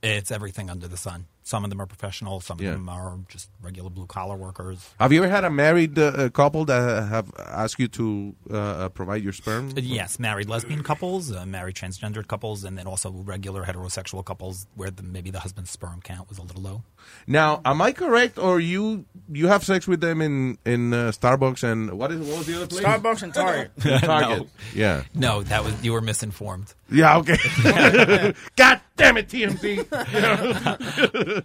It's 0.03 0.31
everything 0.31 0.69
under 0.69 0.87
the 0.87 0.97
sun. 0.97 1.25
Some 1.47 1.63
of 1.63 1.69
them 1.69 1.79
are 1.79 1.85
professional, 1.85 2.41
some 2.41 2.59
Yeah. 2.59 2.71
of 2.71 2.73
them 2.75 2.89
are 2.89 3.17
just 3.29 3.49
regular 3.61 3.89
blue 3.89 4.05
collar 4.05 4.35
workers. 4.35 4.79
Have 4.99 5.13
you 5.13 5.23
ever 5.23 5.31
had 5.31 5.45
a 5.45 5.49
married 5.49 5.97
uh, 5.97 6.27
couple 6.31 6.65
that 6.65 7.07
have 7.07 7.27
asked 7.39 7.79
you 7.79 7.87
to 7.99 8.35
uh, 8.51 8.89
provide 8.89 9.23
your 9.23 9.31
sperm? 9.31 9.69
Uh, 9.69 9.79
Yes, 9.81 10.19
married 10.19 10.49
lesbian 10.49 10.83
couples, 10.83 11.31
uh, 11.31 11.45
married 11.45 11.75
transgendered 11.75 12.27
couples, 12.27 12.65
and 12.65 12.77
then 12.77 12.85
also 12.85 13.11
regular 13.11 13.63
heterosexual 13.63 14.25
couples 14.25 14.67
where 14.75 14.91
the, 14.91 15.03
maybe 15.03 15.31
the 15.31 15.39
husband's 15.39 15.71
sperm 15.71 16.01
count 16.01 16.27
was 16.27 16.37
a 16.37 16.41
little 16.43 16.61
low. 16.61 16.83
Now, 17.25 17.61
am 17.63 17.81
I 17.81 17.93
correct, 17.93 18.37
or 18.37 18.59
you 18.59 19.05
you 19.31 19.47
have 19.47 19.63
sex 19.63 19.87
with 19.87 20.01
them 20.01 20.21
in 20.21 20.57
in 20.65 20.93
uh, 20.93 21.11
Starbucks 21.15 21.63
and 21.63 21.91
what 21.97 22.11
is 22.11 22.19
what 22.27 22.39
was 22.39 22.47
the 22.47 22.55
other 22.57 22.67
place? 22.67 22.83
Starbucks 22.83 23.23
and 23.23 23.33
Target. 23.33 23.71
Target. 24.03 24.27
No. 24.37 24.47
Yeah. 24.75 25.03
No, 25.13 25.43
that 25.43 25.63
was 25.63 25.73
you 25.81 25.93
were 25.93 26.01
misinformed. 26.01 26.73
Yeah. 26.91 27.17
Okay. 27.19 27.37
God 28.57 28.81
damn 28.97 29.15
it, 29.17 29.29
TMZ. 29.29 29.85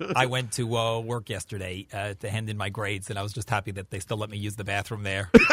I 0.17 0.27
went 0.27 0.53
to 0.53 0.77
uh, 0.77 1.01
work 1.01 1.29
yesterday 1.31 1.87
uh, 1.93 2.15
to 2.21 2.31
hand 2.31 2.49
in 2.51 2.57
my 2.57 2.69
grades, 2.69 3.11
and 3.11 3.19
I 3.19 3.23
was 3.23 3.33
just 3.33 3.49
happy 3.51 3.71
that 3.73 3.91
they 3.91 3.99
still 4.01 4.17
let 4.17 4.31
me 4.31 4.39
use 4.39 4.57
the 4.57 4.65
bathroom 4.65 5.03
there. 5.03 5.31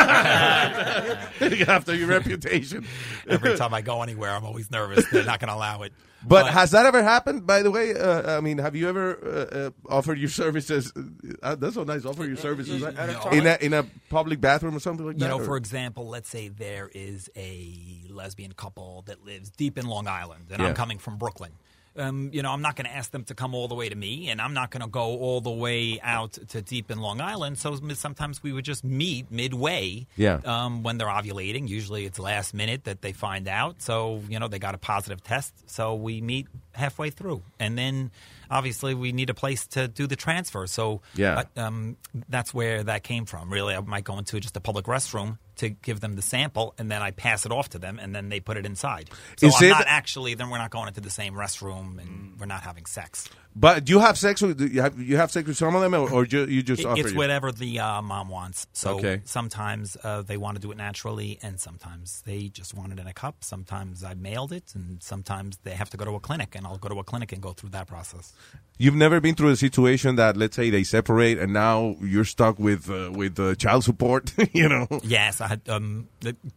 After 1.39 1.95
your 1.95 2.07
reputation. 2.07 2.85
Every 3.27 3.55
time 3.57 3.73
I 3.73 3.81
go 3.81 4.01
anywhere, 4.01 4.31
I'm 4.31 4.45
always 4.45 4.69
nervous. 4.71 5.05
They're 5.11 5.23
not 5.23 5.39
going 5.39 5.49
to 5.49 5.55
allow 5.55 5.81
it. 5.83 5.93
But, 6.27 6.47
has 6.51 6.71
that 6.71 6.85
ever 6.85 7.01
happened? 7.01 7.47
By 7.47 7.63
the 7.63 7.71
way, 7.71 7.93
uh, 7.95 8.37
I 8.37 8.41
mean, 8.41 8.57
have 8.57 8.75
you 8.75 8.89
ever 8.89 9.15
uh, 9.53 9.57
uh, 9.57 9.69
offered 9.89 10.19
your 10.19 10.27
services? 10.29 10.91
Uh, 11.41 11.55
that's 11.55 11.75
so 11.75 11.83
nice. 11.85 12.03
Offer 12.03 12.25
your 12.25 12.35
services 12.35 12.81
No. 12.81 13.29
in 13.31 13.47
a 13.47 13.57
in 13.61 13.73
a 13.73 13.85
public 14.09 14.41
bathroom 14.41 14.75
or 14.75 14.81
something 14.81 15.05
like 15.05 15.15
You 15.15 15.19
that. 15.19 15.25
You 15.27 15.29
know, 15.37 15.39
or- 15.41 15.45
for 15.45 15.55
example, 15.55 16.09
let's 16.09 16.27
say 16.27 16.49
there 16.49 16.89
is 16.93 17.29
a 17.37 18.01
lesbian 18.09 18.51
couple 18.51 19.03
that 19.07 19.23
lives 19.23 19.49
deep 19.49 19.77
in 19.77 19.87
Long 19.87 20.07
Island, 20.09 20.47
and 20.51 20.61
Yeah. 20.61 20.67
I'm 20.67 20.75
coming 20.75 20.97
from 20.97 21.17
Brooklyn. 21.17 21.51
Um, 21.99 22.29
you 22.33 22.41
know, 22.41 22.51
I'm 22.51 22.61
not 22.61 22.75
going 22.75 22.85
to 22.85 22.95
ask 22.95 23.11
them 23.11 23.23
to 23.25 23.35
come 23.35 23.53
all 23.53 23.67
the 23.67 23.75
way 23.75 23.89
to 23.89 23.95
me, 23.95 24.29
and 24.29 24.41
I'm 24.41 24.53
not 24.53 24.71
going 24.71 24.81
to 24.81 24.87
go 24.89 25.01
all 25.17 25.41
the 25.41 25.51
way 25.51 25.99
out 26.01 26.33
to 26.49 26.61
deep 26.61 26.89
in 26.89 26.99
Long 26.99 27.19
Island. 27.21 27.57
So 27.57 27.75
sometimes 27.93 28.41
we 28.41 28.53
would 28.53 28.65
just 28.65 28.83
meet 28.83 29.29
midway. 29.31 30.07
Yeah. 30.15 30.39
Um, 30.45 30.81
when 30.83 30.97
they're 30.97 31.07
ovulating, 31.07 31.67
usually 31.67 32.05
it's 32.05 32.17
last 32.19 32.53
minute 32.53 32.85
that 32.85 33.01
they 33.01 33.11
find 33.11 33.47
out. 33.47 33.81
So 33.81 34.21
you 34.29 34.39
know 34.39 34.47
they 34.47 34.59
got 34.59 34.75
a 34.75 34.79
positive 34.79 35.23
test, 35.23 35.53
so 35.69 35.95
we 35.95 36.21
meet 36.21 36.47
halfway 36.73 37.09
through, 37.09 37.43
and 37.59 37.77
then 37.77 38.11
obviously 38.49 38.93
we 38.95 39.11
need 39.11 39.29
a 39.29 39.33
place 39.33 39.67
to 39.67 39.87
do 39.87 40.07
the 40.07 40.15
transfer. 40.15 40.65
So 40.67 41.01
Yeah. 41.15 41.43
uh, 41.57 41.61
um, 41.61 41.97
that's 42.29 42.53
where 42.53 42.83
that 42.83 43.03
came 43.03 43.25
from. 43.25 43.51
Really, 43.51 43.75
I 43.75 43.79
might 43.81 44.05
go 44.05 44.17
into 44.17 44.39
just 44.39 44.55
a 44.57 44.61
public 44.61 44.85
restroom 44.85 45.37
to 45.59 45.69
give 45.69 45.99
them 45.99 46.15
the 46.15 46.21
sample, 46.21 46.73
and 46.77 46.89
then 46.89 47.01
I 47.01 47.11
pass 47.11 47.45
it 47.45 47.51
off 47.51 47.69
to 47.69 47.79
them, 47.79 47.99
and 47.99 48.15
then 48.15 48.29
they 48.29 48.39
put 48.39 48.57
it 48.57 48.65
inside. 48.65 49.09
So 49.37 49.47
Is 49.47 49.55
I'm 49.57 49.65
it- 49.65 49.69
not 49.69 49.83
actually. 49.87 50.33
Then 50.33 50.49
we're 50.49 50.57
not 50.57 50.71
going 50.71 50.87
into 50.87 51.01
the 51.01 51.09
same 51.09 51.33
restroom, 51.33 51.99
and 51.99 52.09
mm. 52.09 52.39
we're 52.39 52.45
not 52.45 52.61
having 52.61 52.85
sex. 52.85 53.29
But 53.59 53.83
do 53.83 53.91
you 53.91 53.99
have 53.99 54.17
sex 54.17 54.41
with 54.41 54.61
you 54.61 54.81
have 54.81 54.97
you 54.97 55.17
have 55.17 55.31
sex 55.31 55.45
with 55.47 55.57
some 55.57 55.75
of 55.75 55.81
them, 55.81 55.93
or, 55.93 56.09
or 56.09 56.25
you, 56.25 56.45
you 56.45 56.63
just 56.63 56.79
It- 56.81 56.85
offer 56.85 56.99
it's 57.01 57.11
you? 57.11 57.17
whatever 57.17 57.51
the 57.51 57.79
uh, 57.79 58.01
mom 58.01 58.29
wants. 58.29 58.67
So 58.71 58.95
Okay. 58.99 59.21
sometimes 59.25 59.97
uh, 60.01 60.21
they 60.21 60.37
want 60.37 60.55
to 60.55 60.61
do 60.61 60.71
it 60.71 60.77
naturally, 60.77 61.39
and 61.41 61.59
sometimes 61.59 62.21
they 62.25 62.47
just 62.47 62.73
want 62.73 62.93
it 62.93 62.99
in 62.99 63.07
a 63.07 63.13
cup. 63.13 63.43
Sometimes 63.43 64.01
I 64.03 64.13
mailed 64.13 64.53
it, 64.53 64.71
and 64.75 65.03
sometimes 65.03 65.57
they 65.65 65.71
have 65.71 65.89
to 65.89 65.97
go 65.97 66.05
to 66.05 66.15
a 66.15 66.19
clinic, 66.21 66.55
and 66.55 66.65
I'll 66.65 66.77
go 66.77 66.87
to 66.89 66.99
a 66.99 67.03
clinic 67.03 67.33
and 67.33 67.41
go 67.41 67.51
through 67.51 67.71
that 67.71 67.87
process. 67.87 68.31
You've 68.77 68.95
never 68.95 69.19
been 69.19 69.35
through 69.35 69.49
a 69.49 69.57
situation 69.57 70.15
that, 70.15 70.37
let's 70.37 70.55
say, 70.55 70.69
they 70.69 70.83
separate 70.83 71.37
and 71.37 71.51
now 71.51 71.97
you're 72.01 72.23
stuck 72.23 72.57
with 72.59 72.89
uh, 72.89 73.11
with 73.11 73.37
uh, 73.37 73.55
child 73.55 73.83
support. 73.83 74.31
you 74.53 74.69
know. 74.69 74.87
Yes, 75.03 75.41
I 75.41 75.47
had 75.49 75.67
um, 75.67 76.07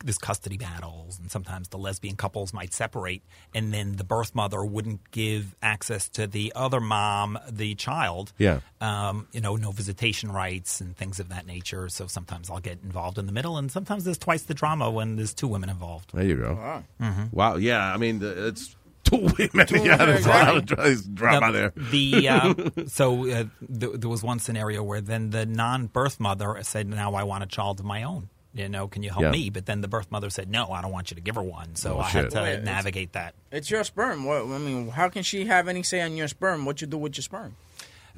this 0.05 0.19
custody 0.19 0.57
battles, 0.57 1.19
and 1.19 1.33
sometimes 1.33 1.67
the 1.69 1.79
lesbian 1.79 2.15
couples 2.15 2.53
might 2.55 2.73
separate, 2.75 3.23
and 3.57 3.75
then 3.75 3.97
the 3.97 4.05
birth 4.05 4.37
mother 4.37 4.63
wouldn't 4.65 5.11
give 5.11 5.57
access 5.63 6.09
to 6.11 6.29
the 6.29 6.53
other 6.55 6.81
mom, 6.93 7.39
the 7.51 7.75
child. 7.75 8.33
Yeah. 8.39 8.61
Um, 8.81 9.27
you 9.33 9.41
know, 9.41 9.57
no 9.57 9.71
visitation 9.73 10.31
rights 10.33 10.81
and 10.81 10.97
things 10.97 11.21
of 11.21 11.29
that 11.31 11.47
nature. 11.47 11.89
So 11.89 12.07
sometimes 12.07 12.51
I'll 12.51 12.61
get 12.61 12.79
involved 12.83 13.19
in 13.19 13.27
the 13.27 13.33
middle, 13.33 13.57
and 13.57 13.71
sometimes 13.71 14.05
there's 14.05 14.19
twice 14.19 14.43
the 14.43 14.55
drama 14.55 14.91
when 14.91 15.17
there's 15.17 15.35
two 15.35 15.49
women 15.49 15.71
involved. 15.71 16.11
There 16.13 16.25
you 16.25 16.37
go. 16.37 16.55
Wow. 16.55 17.13
Wow. 17.33 17.57
Yeah. 17.57 17.95
I 17.95 17.97
mean, 17.97 18.21
it's 18.23 18.77
two 19.05 19.17
women. 19.39 19.67
Two 19.67 19.77
yeah, 19.79 19.97
women, 19.97 20.07
there's 20.09 20.27
a 20.27 20.29
lot 20.29 20.49
of 20.49 20.57
exactly. 20.63 20.75
dra- 20.77 20.85
there's 20.85 21.03
drama 21.07 21.53
The- 21.53 21.59
there. 21.59 21.73
The 21.91 22.29
uh, 22.29 22.55
so 22.89 23.29
uh, 23.31 23.45
th- 23.81 23.93
there 24.01 24.11
was 24.11 24.23
one 24.23 24.39
scenario 24.39 24.83
where 24.83 25.01
then 25.01 25.31
the 25.31 25.47
non-birth 25.47 26.21
mother 26.21 26.59
said, 26.63 26.89
"Now 26.89 27.15
I 27.15 27.23
want 27.25 27.43
a 27.45 27.47
child 27.47 27.81
of 27.81 27.87
my 27.87 28.03
own. 28.03 28.29
You 28.55 28.69
know, 28.69 28.87
can 28.89 29.03
you 29.03 29.11
help 29.11 29.23
Yeah. 29.23 29.31
me?" 29.31 29.49
But 29.51 29.67
then 29.67 29.81
the 29.81 29.89
birth 29.89 30.11
mother 30.11 30.29
said, 30.31 30.49
"No, 30.51 30.71
I 30.71 30.83
don't 30.83 30.93
want 30.93 31.11
you 31.11 31.15
to 31.15 31.21
give 31.21 31.37
her 31.37 31.43
one." 31.43 31.75
So 31.77 31.97
Oh, 31.97 32.01
I 32.01 32.11
shit. 32.11 32.23
had 32.25 32.31
to 32.33 32.43
Wait, 32.43 32.49
it's- 32.51 32.65
navigate 32.65 33.13
that. 33.13 33.35
It's 33.51 33.71
your 33.71 33.83
sperm. 33.85 34.25
What, 34.25 34.43
I 34.43 34.59
mean, 34.59 34.89
how 34.89 35.09
can 35.09 35.23
she 35.23 35.47
have 35.47 35.69
any 35.69 35.83
say 35.83 36.01
on 36.03 36.17
your 36.17 36.29
sperm? 36.29 36.65
What 36.67 36.81
you 36.81 36.87
do 36.87 36.99
with 36.99 37.17
your 37.17 37.23
sperm? 37.23 37.57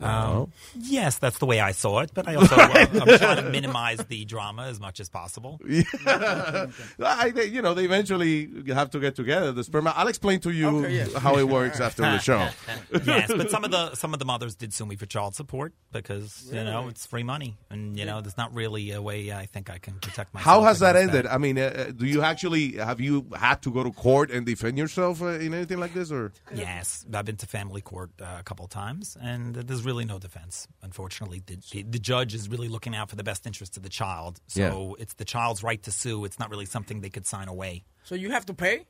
Um, 0.01 0.53
yes, 0.77 1.19
that's 1.19 1.39
the 1.39 1.47
way 1.47 1.61
I 1.61 1.73
saw 1.73 2.01
it, 2.01 2.11
but 2.15 2.27
I 2.29 2.35
also 2.35 2.57
uh, 2.57 2.87
I'm 2.93 3.19
trying 3.19 3.37
to 3.45 3.49
minimize 3.51 3.99
the 3.99 4.25
drama 4.25 4.65
as 4.65 4.81
much 4.81 5.01
as 5.01 5.09
possible. 5.09 5.61
I, 6.07 7.33
they, 7.35 7.47
you 7.47 7.63
know, 7.63 7.75
they 7.75 7.85
eventually 7.85 8.51
have 8.69 8.91
to 8.91 9.01
get 9.01 9.15
together. 9.15 9.53
The 9.53 9.65
sperm. 9.65 9.87
I'll 9.89 10.09
explain 10.09 10.41
to 10.41 10.51
you 10.51 10.79
Okay, 10.79 10.95
yes. 10.97 11.15
how 11.15 11.37
it 11.39 11.49
works 11.49 11.81
after 11.81 12.03
the 12.03 12.19
show. 12.19 12.49
yes, 13.05 13.29
but 13.29 13.51
some 13.51 13.65
of 13.65 13.71
the 13.71 13.95
some 13.95 14.13
of 14.13 14.19
the 14.19 14.25
mothers 14.25 14.55
did 14.55 14.73
sue 14.73 14.87
me 14.87 14.97
for 14.97 15.07
child 15.07 15.35
support 15.35 15.73
because 15.93 16.49
you 16.53 16.63
know 16.65 16.89
it's 16.89 17.07
free 17.07 17.23
money, 17.23 17.57
and 17.71 17.99
you 17.99 18.05
know 18.05 18.21
there's 18.21 18.37
not 18.37 18.55
really 18.55 18.91
a 18.93 19.01
way 19.03 19.33
I 19.33 19.47
think 19.47 19.71
I 19.71 19.79
can 19.79 19.95
protect 20.01 20.35
myself. 20.35 20.45
How 20.45 20.63
has 20.63 20.81
that 20.81 20.97
against 20.97 21.15
ended? 21.15 21.27
I 21.31 21.39
mean, 21.39 21.59
uh, 21.59 21.93
do 21.97 22.07
you 22.07 22.23
actually 22.23 22.73
have 22.73 23.01
you 23.01 23.27
had 23.37 23.63
to 23.63 23.71
go 23.71 23.85
to 23.85 23.93
court 23.93 24.31
and 24.31 24.45
defend 24.45 24.79
yourself 24.79 25.23
uh, 25.23 25.27
in 25.27 25.55
anything 25.55 25.79
like 25.79 25.95
this, 25.95 26.11
or? 26.11 26.33
Yes, 26.55 27.05
I've 27.13 27.25
been 27.25 27.37
to 27.37 27.47
family 27.47 27.81
court 27.81 28.11
uh, 28.21 28.37
a 28.39 28.43
couple 28.43 28.65
of 28.65 28.71
times, 28.71 29.17
and 29.21 29.55
there's 29.55 29.84
really 29.85 30.05
no 30.05 30.19
defense. 30.19 30.67
Unfortunately, 30.83 31.43
the, 31.47 31.57
the, 31.73 31.83
the 31.83 31.99
judge 31.99 32.35
is 32.35 32.49
really 32.49 32.69
looking 32.69 32.95
out 32.95 33.11
for 33.11 33.17
the 33.17 33.25
best 33.25 33.47
interest 33.47 33.77
of 33.77 33.83
the 33.83 33.89
child. 33.89 34.41
So 34.47 34.97
it's 34.99 35.15
the 35.15 35.25
child's 35.25 35.63
right 35.63 35.83
to 35.83 35.91
sue. 35.91 36.25
It's 36.25 36.39
not 36.39 36.51
really 36.51 36.67
something 36.67 37.01
they 37.01 37.11
could 37.11 37.27
sign 37.27 37.49
away. 37.49 37.85
So 38.05 38.15
you 38.15 38.31
have 38.31 38.47
to 38.47 38.55
pay? 38.55 38.87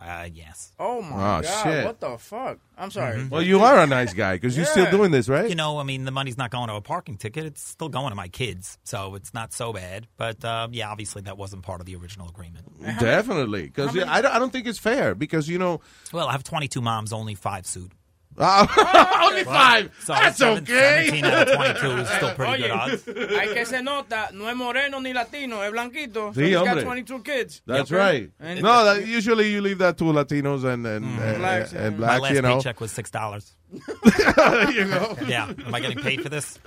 Uh, 0.00 0.28
yes. 0.30 0.72
Oh 0.78 1.00
my 1.00 1.16
Oh, 1.38 1.42
god! 1.42 1.46
shit. 1.62 1.84
What 1.86 2.00
the 2.00 2.18
fuck? 2.18 2.58
I'm 2.76 2.90
sorry. 2.90 3.26
Well, 3.28 3.40
you 3.40 3.60
are 3.60 3.78
a 3.78 3.86
nice 3.86 4.12
guy 4.12 4.34
because 4.34 4.54
you're 4.56 4.66
still 4.66 4.90
doing 4.90 5.12
this, 5.12 5.28
right? 5.28 5.48
You 5.48 5.54
know, 5.54 5.78
I 5.78 5.84
mean, 5.84 6.04
the 6.04 6.10
money's 6.10 6.36
not 6.36 6.50
going 6.50 6.68
to 6.68 6.74
a 6.74 6.80
parking 6.82 7.16
ticket. 7.16 7.46
It's 7.46 7.62
still 7.62 7.88
going 7.88 8.10
to 8.10 8.14
my 8.16 8.28
kids. 8.28 8.76
So 8.82 9.14
it's 9.14 9.32
not 9.32 9.52
so 9.54 9.72
bad. 9.72 10.08
But 10.16 10.44
uh, 10.44 10.68
yeah, 10.72 10.90
obviously 10.90 11.22
that 11.22 11.38
wasn't 11.38 11.62
part 11.62 11.80
of 11.80 11.86
the 11.86 11.94
original 11.96 12.28
agreement. 12.28 12.66
Definitely, 12.98 13.62
because 13.62 13.96
I 13.96 14.20
don't, 14.20 14.34
I 14.34 14.38
don't 14.38 14.52
think 14.52 14.66
it's 14.66 14.80
fair. 14.80 15.14
Because 15.14 15.48
you 15.48 15.58
know, 15.58 15.80
Well, 16.12 16.26
I 16.28 16.32
have 16.32 16.44
22 16.44 16.82
moms, 16.82 17.12
only 17.12 17.36
five 17.36 17.64
sued. 17.64 17.92
only 19.22 19.44
five. 19.44 19.90
So 20.04 20.12
That's 20.12 20.38
seven- 20.38 20.62
okay. 20.64 21.06
17 21.06 21.24
out 21.24 21.48
of 21.48 21.54
22 21.54 21.86
is 22.00 22.08
still 22.08 22.30
pretty 22.34 22.62
good 22.62 22.70
Oye, 22.70 22.76
odds. 22.76 23.04
hay 23.06 23.54
que 23.54 23.64
se 23.66 23.80
nota, 23.82 24.30
no 24.32 24.48
es 24.48 24.56
moreno 24.56 24.98
ni 25.00 25.12
latino, 25.12 25.60
es 25.62 25.70
blanquito. 25.72 26.34
so 26.34 26.40
Sí, 26.40 26.46
he's 26.48 26.54
got 26.56 26.80
22 26.82 27.18
kids. 27.22 27.62
That's 27.66 27.92
Okay. 27.92 27.96
right. 27.96 28.30
And- 28.40 28.62
no, 28.62 28.84
that, 28.84 29.06
usually 29.06 29.50
you 29.52 29.60
leave 29.60 29.78
that 29.78 29.96
to 29.98 30.04
Latinos 30.04 30.64
and 30.64 30.84
and, 30.86 31.04
and, 31.20 31.38
Blacks, 31.38 31.72
and 31.72 31.82
yeah. 31.82 31.90
blacks. 31.90 32.00
My 32.00 32.18
last 32.18 32.34
you 32.34 32.42
know, 32.42 32.56
paycheck 32.56 32.80
was 32.80 32.90
six 32.92 33.10
dollars. 33.10 33.54
you 33.74 34.84
go. 34.84 35.16
Yeah, 35.26 35.50
am 35.66 35.74
I 35.74 35.80
getting 35.80 35.98
paid 35.98 36.22
for 36.22 36.28
this? 36.28 36.60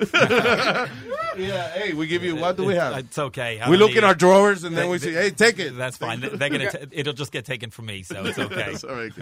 yeah. 1.38 1.70
Hey, 1.72 1.94
we 1.94 2.08
give 2.08 2.24
you. 2.24 2.36
What 2.36 2.58
do 2.58 2.66
we 2.66 2.76
have? 2.76 2.98
It's 2.98 3.18
okay. 3.18 3.60
I 3.62 3.70
We 3.70 3.78
look 3.78 3.90
need 3.92 4.00
in 4.00 4.04
our 4.04 4.14
drawers 4.16 4.64
and 4.66 4.76
then 4.76 4.86
They- 4.86 4.92
we 4.92 4.98
say, 4.98 5.14
"Hey, 5.14 5.30
take 5.32 5.60
it." 5.60 5.78
That's 5.78 5.96
fine. 5.98 6.20
They're 6.20 6.50
gonna. 6.50 6.70
T- 6.72 6.88
it'll 6.92 7.14
just 7.14 7.32
get 7.32 7.46
taken 7.46 7.70
from 7.72 7.86
me, 7.86 8.04
so 8.04 8.26
it's 8.26 8.38
okay. 8.38 8.56
That's 8.56 8.84
all 8.84 8.96
right. 8.96 9.14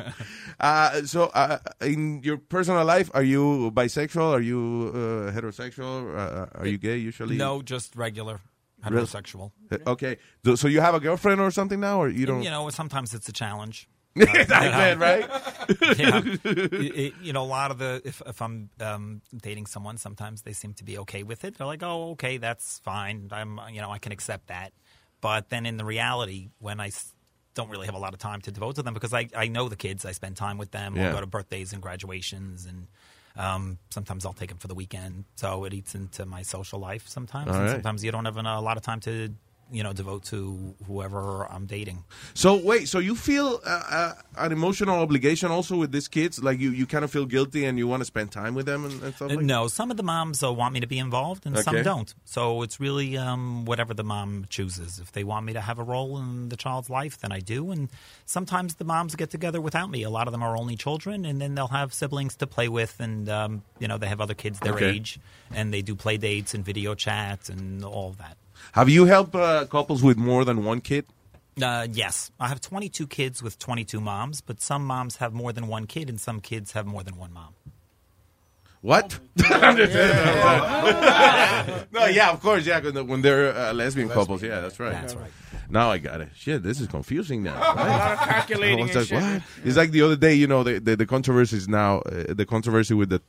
Uh, 0.59 1.03
so, 1.05 1.25
uh, 1.25 1.59
in 1.81 2.21
your 2.23 2.34
personal 2.37 2.85
life, 2.85 3.09
are 3.13 3.23
you 3.23 3.71
bisexual? 3.71 4.31
Are 4.33 4.41
you 4.41 4.91
uh, 4.93 5.31
heterosexual? 5.31 6.15
Uh, 6.15 6.45
are 6.59 6.67
you 6.67 6.77
gay 6.77 6.97
usually? 6.97 7.37
No, 7.37 7.61
just 7.61 7.95
regular 7.95 8.39
heterosexual. 8.83 9.51
Uh, 9.71 9.77
Okay. 9.87 10.17
So 10.45 10.55
so 10.55 10.67
you 10.67 10.81
have 10.81 10.95
a 10.95 10.99
girlfriend 10.99 11.41
or 11.41 11.51
something 11.51 11.79
now, 11.79 12.01
or 12.01 12.09
you 12.09 12.25
don't? 12.25 12.43
You 12.43 12.49
know, 12.51 12.69
sometimes 12.69 13.13
it's 13.13 13.27
a 13.29 13.33
challenge. 13.33 13.87
I 14.17 14.45
bet, 14.47 14.97
right? 14.97 15.27
yeah. 15.99 16.21
It- 16.23 16.95
it- 16.95 17.13
you 17.21 17.33
know, 17.33 17.43
a 17.43 17.51
lot 17.59 17.71
of 17.71 17.77
the 17.79 18.01
if 18.05 18.21
if 18.25 18.41
I'm 18.41 18.69
um, 18.79 19.21
dating 19.35 19.65
someone, 19.67 19.97
sometimes 19.97 20.43
they 20.43 20.53
seem 20.53 20.73
to 20.75 20.83
be 20.85 20.97
okay 20.99 21.23
with 21.23 21.43
it. 21.43 21.57
They're 21.57 21.67
like, 21.67 21.83
"Oh, 21.83 22.11
okay, 22.11 22.37
that's 22.37 22.79
fine. 22.79 23.27
I'm, 23.31 23.59
you 23.73 23.81
know, 23.81 23.91
I 23.91 23.99
can 23.99 24.11
accept 24.13 24.47
that." 24.47 24.71
But 25.21 25.49
then 25.49 25.65
in 25.65 25.75
the 25.77 25.85
reality, 25.85 26.49
when 26.59 26.79
I 26.79 26.91
don't 27.55 27.69
really 27.69 27.87
have 27.87 27.95
a 27.95 27.99
lot 27.99 28.13
of 28.13 28.19
time 28.19 28.41
to 28.41 28.51
devote 28.51 28.75
to 28.75 28.83
them 28.83 28.93
because 28.93 29.13
I, 29.13 29.27
I 29.35 29.47
know 29.47 29.67
the 29.67 29.75
kids, 29.75 30.05
I 30.05 30.11
spend 30.11 30.37
time 30.37 30.57
with 30.57 30.71
them. 30.71 30.95
Yeah. 30.95 31.07
I'll 31.07 31.13
go 31.13 31.21
to 31.21 31.25
birthdays 31.25 31.73
and 31.73 31.81
graduations, 31.81 32.65
and 32.65 32.87
um, 33.37 33.79
sometimes 33.89 34.25
I'll 34.25 34.33
take 34.33 34.49
them 34.49 34.59
for 34.59 34.67
the 34.67 34.75
weekend. 34.75 35.25
So 35.35 35.63
it 35.63 35.73
eats 35.73 35.95
into 35.95 36.25
my 36.25 36.43
social 36.43 36.79
life 36.79 37.07
sometimes. 37.07 37.49
All 37.49 37.55
and 37.55 37.65
right. 37.65 37.71
sometimes 37.71 38.03
you 38.03 38.11
don't 38.11 38.25
have 38.25 38.37
a 38.37 38.41
lot 38.59 38.77
of 38.77 38.83
time 38.83 38.99
to, 39.01 39.33
you 39.71 39.81
know, 39.83 39.93
devote 39.93 40.23
to 40.25 40.75
whoever 40.87 41.45
I'm 41.51 41.65
dating. 41.65 42.03
So 42.33 42.55
wait, 42.55 42.87
so 42.87 42.99
you 42.99 43.15
feel 43.15 43.59
uh, 43.65 43.83
uh, 43.89 44.13
an 44.37 44.51
emotional 44.51 44.99
obligation 44.99 45.49
also 45.51 45.75
with 45.77 45.91
these 45.91 46.07
kids? 46.07 46.41
Like 46.43 46.59
you, 46.59 46.69
you 46.71 46.85
kind 46.85 47.03
of 47.03 47.11
feel 47.11 47.25
guilty 47.25 47.65
and 47.65 47.77
you 47.77 47.87
want 47.87 48.01
to 48.01 48.05
spend 48.05 48.31
time 48.31 48.53
with 48.55 48.65
them 48.67 48.85
and, 48.85 49.01
and 49.01 49.13
stuff 49.15 49.31
like 49.31 49.39
no, 49.45 49.67
some 49.67 49.89
of 49.91 49.97
the 49.97 50.03
moms 50.03 50.43
uh, 50.43 50.53
want 50.53 50.73
me 50.73 50.79
to 50.81 50.87
be 50.87 50.99
involved, 50.99 51.45
and 51.45 51.55
Okay. 51.55 51.63
some 51.63 51.81
don't. 51.81 52.13
So 52.25 52.61
it's 52.61 52.79
really 52.79 53.17
um, 53.17 53.65
whatever 53.65 53.93
the 53.93 54.03
mom 54.03 54.45
chooses. 54.49 54.99
If 54.99 55.11
they 55.11 55.23
want 55.23 55.45
me 55.45 55.53
to 55.53 55.61
have 55.61 55.79
a 55.79 55.83
role 55.83 56.17
in 56.19 56.49
the 56.49 56.57
child's 56.57 56.89
life, 56.89 57.19
then 57.19 57.31
I 57.31 57.39
do. 57.39 57.71
And 57.71 57.89
sometimes 58.25 58.75
the 58.75 58.85
moms 58.85 59.15
get 59.15 59.29
together 59.31 59.59
without 59.59 59.89
me. 59.89 60.03
A 60.03 60.09
lot 60.09 60.27
of 60.27 60.31
them 60.31 60.43
are 60.43 60.55
only 60.55 60.75
children, 60.75 61.25
and 61.25 61.41
then 61.41 61.55
they'll 61.55 61.67
have 61.69 61.93
siblings 61.93 62.35
to 62.37 62.47
play 62.47 62.67
with, 62.69 62.99
and 62.99 63.27
um, 63.29 63.63
you 63.79 63.87
know 63.87 63.97
they 63.97 64.07
have 64.07 64.21
other 64.21 64.35
kids 64.35 64.59
their 64.59 64.75
Okay. 64.75 64.91
age, 64.91 65.19
and 65.53 65.73
they 65.73 65.81
do 65.81 65.95
play 65.95 66.17
dates 66.17 66.53
and 66.53 66.63
video 66.63 66.93
chats 66.95 67.49
and 67.49 67.83
all 67.83 68.11
that. 68.19 68.37
Have 68.73 68.89
you 68.89 69.05
helped 69.05 69.35
uh, 69.35 69.65
couples 69.65 70.03
with 70.03 70.17
more 70.17 70.45
than 70.45 70.63
one 70.65 70.81
kid? 70.81 71.05
Uh, 71.61 71.87
yes, 71.91 72.31
I 72.39 72.49
have 72.49 72.59
22 72.59 73.07
kids 73.07 73.41
with 73.41 73.57
22 73.59 74.01
moms, 74.01 74.41
but 74.41 74.61
some 74.61 74.85
moms 74.85 75.17
have 75.17 75.33
more 75.33 75.53
than 75.53 75.67
one 75.67 75.87
kid, 75.87 76.09
and 76.09 76.19
some 76.19 76.41
kids 76.41 76.73
have 76.73 76.85
more 76.85 77.03
than 77.03 77.17
one 77.17 77.31
mom. 77.31 77.53
What? 78.81 79.19
no, 79.39 79.47
yeah, 82.05 82.31
of 82.31 82.41
course, 82.41 82.67
yeah. 82.67 82.81
'cause 82.81 82.93
When 82.93 83.21
they're 83.21 83.55
uh, 83.55 83.73
lesbian 83.73 84.09
couples, 84.09 84.43
yeah, 84.43 84.61
that's 84.61 84.79
right. 84.79 84.91
That's 84.91 85.15
right. 85.15 85.31
Now 85.69 85.89
I 85.89 85.97
got 85.97 86.21
it. 86.21 86.29
Shit, 86.35 86.61
this 86.61 86.79
is 86.79 86.87
confusing 86.87 87.41
now. 87.41 87.55
A 87.57 87.73
lot 87.75 88.11
of 88.11 88.19
calculating 88.19 88.81
and 88.81 88.93
like, 88.93 89.07
shit. 89.07 89.19
what? 89.23 89.41
It's 89.63 89.77
like 89.77 89.89
the 89.89 90.03
other 90.03 90.15
day, 90.15 90.35
you 90.35 90.45
know, 90.45 90.61
the 90.61 90.79
the, 90.79 90.95
the 90.95 91.07
controversy 91.07 91.57
is 91.57 91.67
now 91.67 91.99
uh, 92.01 92.33
the 92.33 92.45
controversy 92.45 92.93
with 92.93 93.09
the 93.09 93.21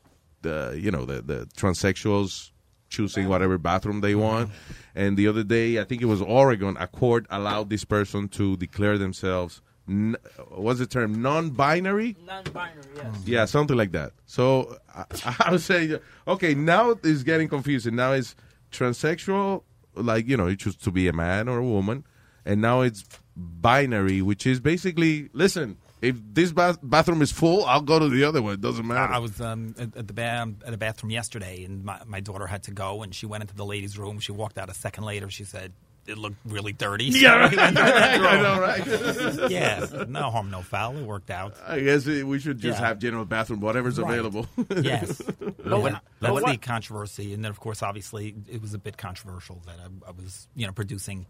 the 0.43 0.79
you 0.79 0.91
know 0.91 1.07
the 1.07 1.23
the 1.23 1.47
transsexuals 1.57 2.51
choosing 2.89 3.29
whatever 3.29 3.59
bathroom 3.59 4.01
they 4.01 4.15
want. 4.15 4.51
And 4.95 5.17
the 5.17 5.29
other 5.29 5.43
day, 5.45 5.79
I 5.81 5.85
think 5.85 6.03
it 6.03 6.07
was 6.07 6.23
Oregon, 6.23 6.77
a 6.79 6.87
court 6.87 7.27
allowed 7.31 7.71
this 7.71 7.85
person 7.85 8.29
to 8.31 8.57
declare 8.57 8.99
themselves. 8.99 9.61
N- 9.89 10.17
what's 10.49 10.79
the 10.81 10.87
term? 10.87 11.23
Non-binary. 11.23 12.17
Non-binary, 12.27 12.83
yes. 12.97 13.05
Mm-hmm. 13.05 13.31
Yeah, 13.31 13.45
something 13.45 13.77
like 13.77 13.93
that. 13.93 14.13
So 14.27 14.77
I, 14.95 15.05
I 15.41 15.51
would 15.53 15.61
say, 15.61 15.99
okay, 16.27 16.55
now 16.55 16.91
it's 17.03 17.23
getting 17.23 17.49
confusing. 17.49 17.95
Now 17.95 18.13
it's 18.13 18.35
transsexual, 18.73 19.63
like 19.95 20.27
you 20.27 20.37
know, 20.37 20.47
you 20.47 20.57
choose 20.57 20.77
to 20.77 20.91
be 20.91 21.09
a 21.09 21.13
man 21.13 21.49
or 21.49 21.59
a 21.59 21.65
woman, 21.65 22.05
and 22.45 22.61
now 22.61 22.81
it's 22.81 23.05
binary, 23.37 24.23
which 24.23 24.47
is 24.47 24.61
basically, 24.61 25.29
listen, 25.33 25.77
if 26.03 26.17
this 26.33 26.53
bath- 26.53 26.79
bathroom 26.83 27.23
is 27.23 27.33
full, 27.33 27.65
I'll 27.65 27.81
go 27.81 27.99
to 27.99 28.09
the 28.09 28.25
other 28.25 28.43
one. 28.43 28.55
It 28.55 28.61
doesn't 28.61 28.87
matter. 28.87 29.13
I 29.13 29.19
was 29.19 29.41
um, 29.41 29.75
at, 29.79 29.97
at 29.97 30.07
the 30.07 30.13
ba- 30.13 30.53
at 30.65 30.71
the 30.71 30.77
bathroom 30.77 31.11
yesterday, 31.11 31.65
and 31.65 31.85
my, 31.85 32.01
my 32.07 32.21
daughter 32.21 32.47
had 32.47 32.63
to 32.65 32.71
go, 32.71 33.03
and 33.03 33.15
she 33.15 33.27
went 33.27 33.43
into 33.43 33.55
the 33.55 33.65
ladies' 33.65 33.99
room. 33.99 34.19
She 34.21 34.33
walked 34.33 34.59
out 34.59 34.69
a 34.71 34.75
second 34.75 35.05
later. 35.05 35.31
She 35.31 35.45
said 35.45 35.73
it 36.07 36.17
looked 36.19 36.37
really 36.45 36.73
dirty. 36.73 37.11
So 37.11 37.19
Yeah, 37.21 37.51
we 37.51 37.57
went 37.57 37.77
to 37.77 37.83
the 37.83 37.91
right. 37.91 38.21
I 38.21 38.43
know, 38.43 38.61
right? 38.61 39.51
yeah, 39.51 40.05
no 40.07 40.31
harm, 40.31 40.51
no 40.53 40.63
foul. 40.63 40.97
It 40.97 41.03
worked 41.05 41.31
out. 41.31 41.55
I 41.67 41.81
guess 41.81 42.07
we 42.07 42.39
should 42.39 42.61
just 42.61 42.79
Yeah. 42.79 42.87
have 42.87 42.99
general 43.01 43.25
bathroom, 43.25 43.61
whatever's 43.61 43.99
Right. 43.99 44.13
available. 44.13 44.47
yes, 44.83 45.21
No, 45.65 45.79
Yeah. 45.85 45.93
but- 45.95 46.03
that's 46.21 46.33
but 46.41 46.47
the 46.47 46.57
controversy, 46.59 47.35
and 47.35 47.43
then 47.45 47.51
of 47.51 47.59
course, 47.59 47.83
obviously, 47.83 48.35
it 48.49 48.63
was 48.63 48.73
a 48.75 48.79
bit 48.79 48.97
controversial 48.97 49.61
that 49.67 49.77
I, 49.81 50.09
I 50.09 50.13
was, 50.13 50.47
you 50.55 50.67
know, 50.67 50.73
producing 50.73 51.27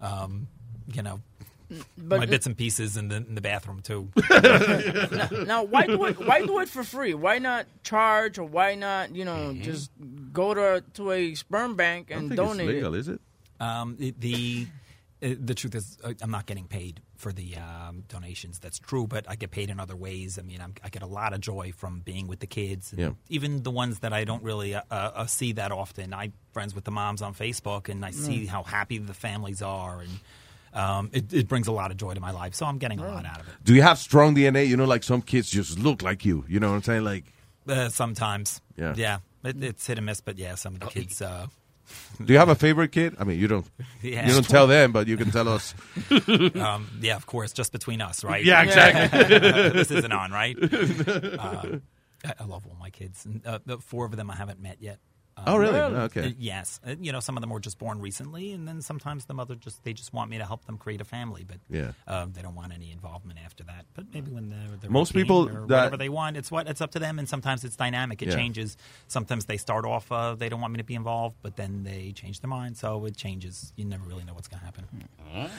um, 0.00 0.46
you 0.92 1.02
know, 1.02 1.20
But- 1.96 2.20
my 2.20 2.26
bits 2.26 2.46
and 2.46 2.56
pieces 2.56 2.96
in 2.96 3.08
the 3.08 3.16
in 3.16 3.34
the 3.34 3.40
bathroom 3.40 3.80
too. 3.80 4.08
now, 4.30 5.28
now, 5.44 5.62
why 5.64 5.86
do 5.86 6.04
it? 6.06 6.18
Why 6.24 6.44
do 6.44 6.58
it 6.60 6.68
for 6.68 6.82
free? 6.82 7.14
Why 7.14 7.38
not 7.38 7.66
charge, 7.82 8.38
or 8.38 8.44
why 8.44 8.74
not, 8.74 9.14
you 9.14 9.24
know, 9.24 9.54
just 9.54 9.90
go 10.32 10.54
to 10.54 10.82
to 10.94 11.12
a 11.12 11.34
sperm 11.34 11.76
bank 11.76 12.10
and 12.10 12.34
donate 12.34 12.68
it? 12.70 12.94
is 12.94 13.08
it? 13.08 13.20
Um, 13.60 13.96
the 13.98 14.14
the, 14.18 14.66
uh, 15.22 15.34
the 15.38 15.54
truth 15.54 15.74
is, 15.74 15.98
uh, 16.02 16.14
I'm 16.22 16.30
not 16.30 16.46
getting 16.46 16.66
paid 16.66 17.02
for 17.16 17.30
the 17.32 17.54
um, 17.56 18.04
donations. 18.08 18.58
That's 18.58 18.78
true, 18.78 19.06
but 19.06 19.26
I 19.28 19.36
get 19.36 19.50
paid 19.50 19.68
in 19.68 19.78
other 19.78 19.94
ways. 19.94 20.38
I 20.38 20.42
mean, 20.42 20.62
I'm, 20.62 20.72
I 20.82 20.88
get 20.88 21.02
a 21.02 21.06
lot 21.06 21.34
of 21.34 21.40
joy 21.40 21.72
from 21.76 22.00
being 22.00 22.26
with 22.26 22.40
the 22.40 22.46
kids, 22.46 22.92
and 22.92 23.00
Yeah. 23.00 23.10
even 23.28 23.62
the 23.62 23.70
ones 23.70 23.98
that 23.98 24.14
I 24.14 24.24
don't 24.24 24.42
really 24.42 24.74
uh, 24.74 24.80
uh, 24.90 25.26
see 25.26 25.52
that 25.52 25.70
often. 25.72 26.14
I'm 26.14 26.32
friends 26.52 26.74
with 26.74 26.84
the 26.84 26.90
moms 26.90 27.20
on 27.20 27.34
Facebook, 27.34 27.88
and 27.90 28.02
I 28.04 28.10
see 28.12 28.44
Mm. 28.44 28.48
how 28.48 28.62
happy 28.62 28.96
the 28.98 29.12
families 29.14 29.60
are, 29.60 30.00
and 30.00 30.20
um, 30.72 31.10
it, 31.12 31.32
it 31.32 31.48
brings 31.48 31.66
a 31.66 31.72
lot 31.72 31.90
of 31.90 31.96
joy 31.96 32.14
to 32.14 32.20
my 32.20 32.30
life. 32.30 32.54
So 32.54 32.66
I'm 32.66 32.78
getting 32.78 32.98
a 33.00 33.06
lot 33.06 33.24
out 33.26 33.40
of 33.40 33.48
it. 33.48 33.54
Do 33.64 33.74
you 33.74 33.82
have 33.82 33.98
strong 33.98 34.34
DNA? 34.34 34.66
You 34.68 34.76
know, 34.76 34.84
like 34.84 35.02
some 35.02 35.22
kids 35.22 35.50
just 35.50 35.78
look 35.78 36.02
like 36.02 36.24
you. 36.24 36.44
You 36.48 36.60
know 36.60 36.70
what 36.70 36.76
I'm 36.76 36.82
saying? 36.82 37.04
Like, 37.04 37.24
Uh, 37.68 37.88
sometimes, 37.88 38.60
Yeah. 38.76 38.94
yeah, 38.96 39.18
it, 39.44 39.62
it's 39.62 39.86
hit 39.86 39.98
and 39.98 40.06
miss, 40.06 40.20
but 40.20 40.38
yeah, 40.38 40.54
some 40.56 40.74
of 40.74 40.80
the 40.80 40.86
kids. 40.86 41.20
Uh, 41.20 41.46
do 42.24 42.32
you 42.32 42.38
have 42.38 42.48
a 42.48 42.54
favorite 42.54 42.92
kid? 42.92 43.16
I 43.18 43.24
mean, 43.24 43.38
you 43.38 43.48
don't. 43.48 43.66
Yeah. 44.02 44.26
You 44.26 44.32
don't 44.32 44.48
tell 44.48 44.66
them, 44.66 44.92
but 44.92 45.06
you 45.08 45.16
can 45.16 45.30
tell 45.30 45.48
us. 45.48 45.74
um, 46.54 46.88
yeah, 47.00 47.16
of 47.16 47.26
course, 47.26 47.52
just 47.52 47.70
between 47.72 48.00
us, 48.00 48.24
right? 48.24 48.42
Yeah, 48.44 48.62
exactly. 48.62 49.38
this 49.38 49.90
isn't 49.90 50.12
on, 50.12 50.30
right? 50.32 50.56
Uh, 50.60 51.78
I, 52.24 52.32
I 52.40 52.44
love 52.44 52.66
all 52.66 52.76
my 52.80 52.90
kids. 52.90 53.26
Uh, 53.44 53.58
the 53.66 53.78
four 53.78 54.06
of 54.06 54.16
them 54.16 54.30
I 54.30 54.36
haven't 54.36 54.60
met 54.60 54.78
yet. 54.80 54.98
Um, 55.46 55.54
Oh, 55.54 55.56
really? 55.56 55.78
Really? 55.78 55.94
Okay. 55.96 56.24
uh, 56.26 56.32
yes. 56.38 56.80
Uh, 56.86 56.94
you 57.00 57.12
know, 57.12 57.20
some 57.20 57.36
of 57.36 57.40
them 57.40 57.50
were 57.50 57.60
just 57.60 57.78
born 57.78 58.00
recently, 58.00 58.52
and 58.52 58.66
then 58.68 58.82
sometimes 58.82 59.24
the 59.24 59.34
mother 59.34 59.54
just 59.54 59.82
they 59.84 59.92
just 59.92 60.12
want 60.12 60.30
me 60.30 60.38
to 60.38 60.44
help 60.44 60.64
them 60.66 60.76
create 60.78 61.00
a 61.00 61.04
family, 61.04 61.44
but 61.46 61.58
Yeah. 61.68 61.92
um, 62.06 62.32
they 62.32 62.42
don't 62.42 62.54
want 62.54 62.72
any 62.72 62.92
involvement 62.92 63.38
after 63.44 63.64
that. 63.64 63.86
But 63.94 64.06
maybe 64.12 64.30
when 64.30 64.50
they're, 64.50 64.76
they're 64.80 64.90
Most 64.90 65.12
people 65.14 65.46
that- 65.46 65.62
whatever 65.68 65.96
they 65.96 66.08
want, 66.08 66.36
it's 66.36 66.50
what 66.50 66.68
it's 66.68 66.80
up 66.80 66.90
to 66.92 66.98
them, 66.98 67.18
and 67.18 67.28
sometimes 67.28 67.64
it's 67.64 67.76
dynamic. 67.76 68.22
It 68.22 68.28
Yeah. 68.28 68.36
changes. 68.36 68.76
Sometimes 69.08 69.46
they 69.46 69.56
start 69.56 69.84
off 69.84 70.12
uh, 70.12 70.34
they 70.34 70.48
don't 70.48 70.60
want 70.60 70.72
me 70.72 70.78
to 70.78 70.84
be 70.84 70.94
involved, 70.94 71.36
but 71.42 71.56
then 71.56 71.82
they 71.84 72.12
change 72.12 72.40
their 72.40 72.48
mind, 72.50 72.76
so 72.76 73.04
it 73.06 73.16
changes. 73.16 73.72
You 73.76 73.84
never 73.86 74.04
really 74.04 74.24
know 74.24 74.34
what's 74.34 74.48
going 74.48 74.60
to 74.60 74.64
happen. 74.66 74.86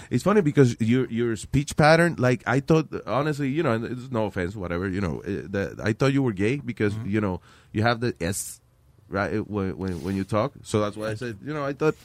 It's 0.10 0.24
funny 0.24 0.42
because 0.42 0.76
your 0.80 1.06
your 1.10 1.36
speech 1.36 1.76
pattern, 1.76 2.16
like 2.18 2.44
I 2.46 2.60
thought, 2.60 2.88
honestly, 3.08 3.50
you 3.50 3.64
know, 3.64 3.72
and 3.74 3.86
it's 3.86 4.12
no 4.12 4.26
offense, 4.26 4.56
whatever, 4.56 4.88
you 4.88 5.02
know, 5.02 5.22
uh, 5.22 5.48
that 5.50 5.80
I 5.84 5.94
thought 5.94 6.14
you 6.14 6.22
were 6.24 6.34
gay 6.34 6.58
because 6.58 6.94
Mm-hmm. 6.94 7.10
you 7.10 7.22
know 7.22 7.42
you 7.72 7.84
have 7.84 8.00
the 8.02 8.14
s 8.22 8.61
right 9.12 9.48
when 9.50 9.78
when, 9.78 10.04
when 10.04 10.16
you 10.16 10.24
talk. 10.24 10.54
So 10.64 10.80
that's 10.82 10.96
why 10.98 11.10
I 11.10 11.16
said, 11.16 11.38
you 11.46 11.54
know, 11.54 11.66
I 11.66 11.74
thought. 11.74 11.96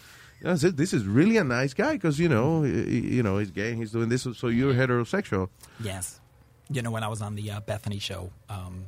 you 0.40 0.46
know, 0.46 0.52
I 0.52 0.56
said, 0.56 0.76
this 0.76 0.92
is 0.92 1.06
really 1.06 1.38
a 1.38 1.44
nice 1.44 1.72
guy 1.74 1.92
because 1.94 2.18
you 2.18 2.28
know, 2.28 2.62
he- 2.62 3.16
you 3.16 3.22
know, 3.22 3.38
he's 3.38 3.50
gay. 3.50 3.74
He's 3.74 3.92
doing 3.92 4.08
this, 4.10 4.26
so 4.34 4.48
you're 4.48 4.74
heterosexual. 4.74 5.48
Yes. 5.80 6.20
You 6.68 6.82
know, 6.82 6.90
when 6.90 7.02
I 7.04 7.08
was 7.08 7.22
on 7.22 7.36
the 7.36 7.50
uh, 7.52 7.60
Bethany 7.60 7.98
show, 8.00 8.30
um, 8.50 8.86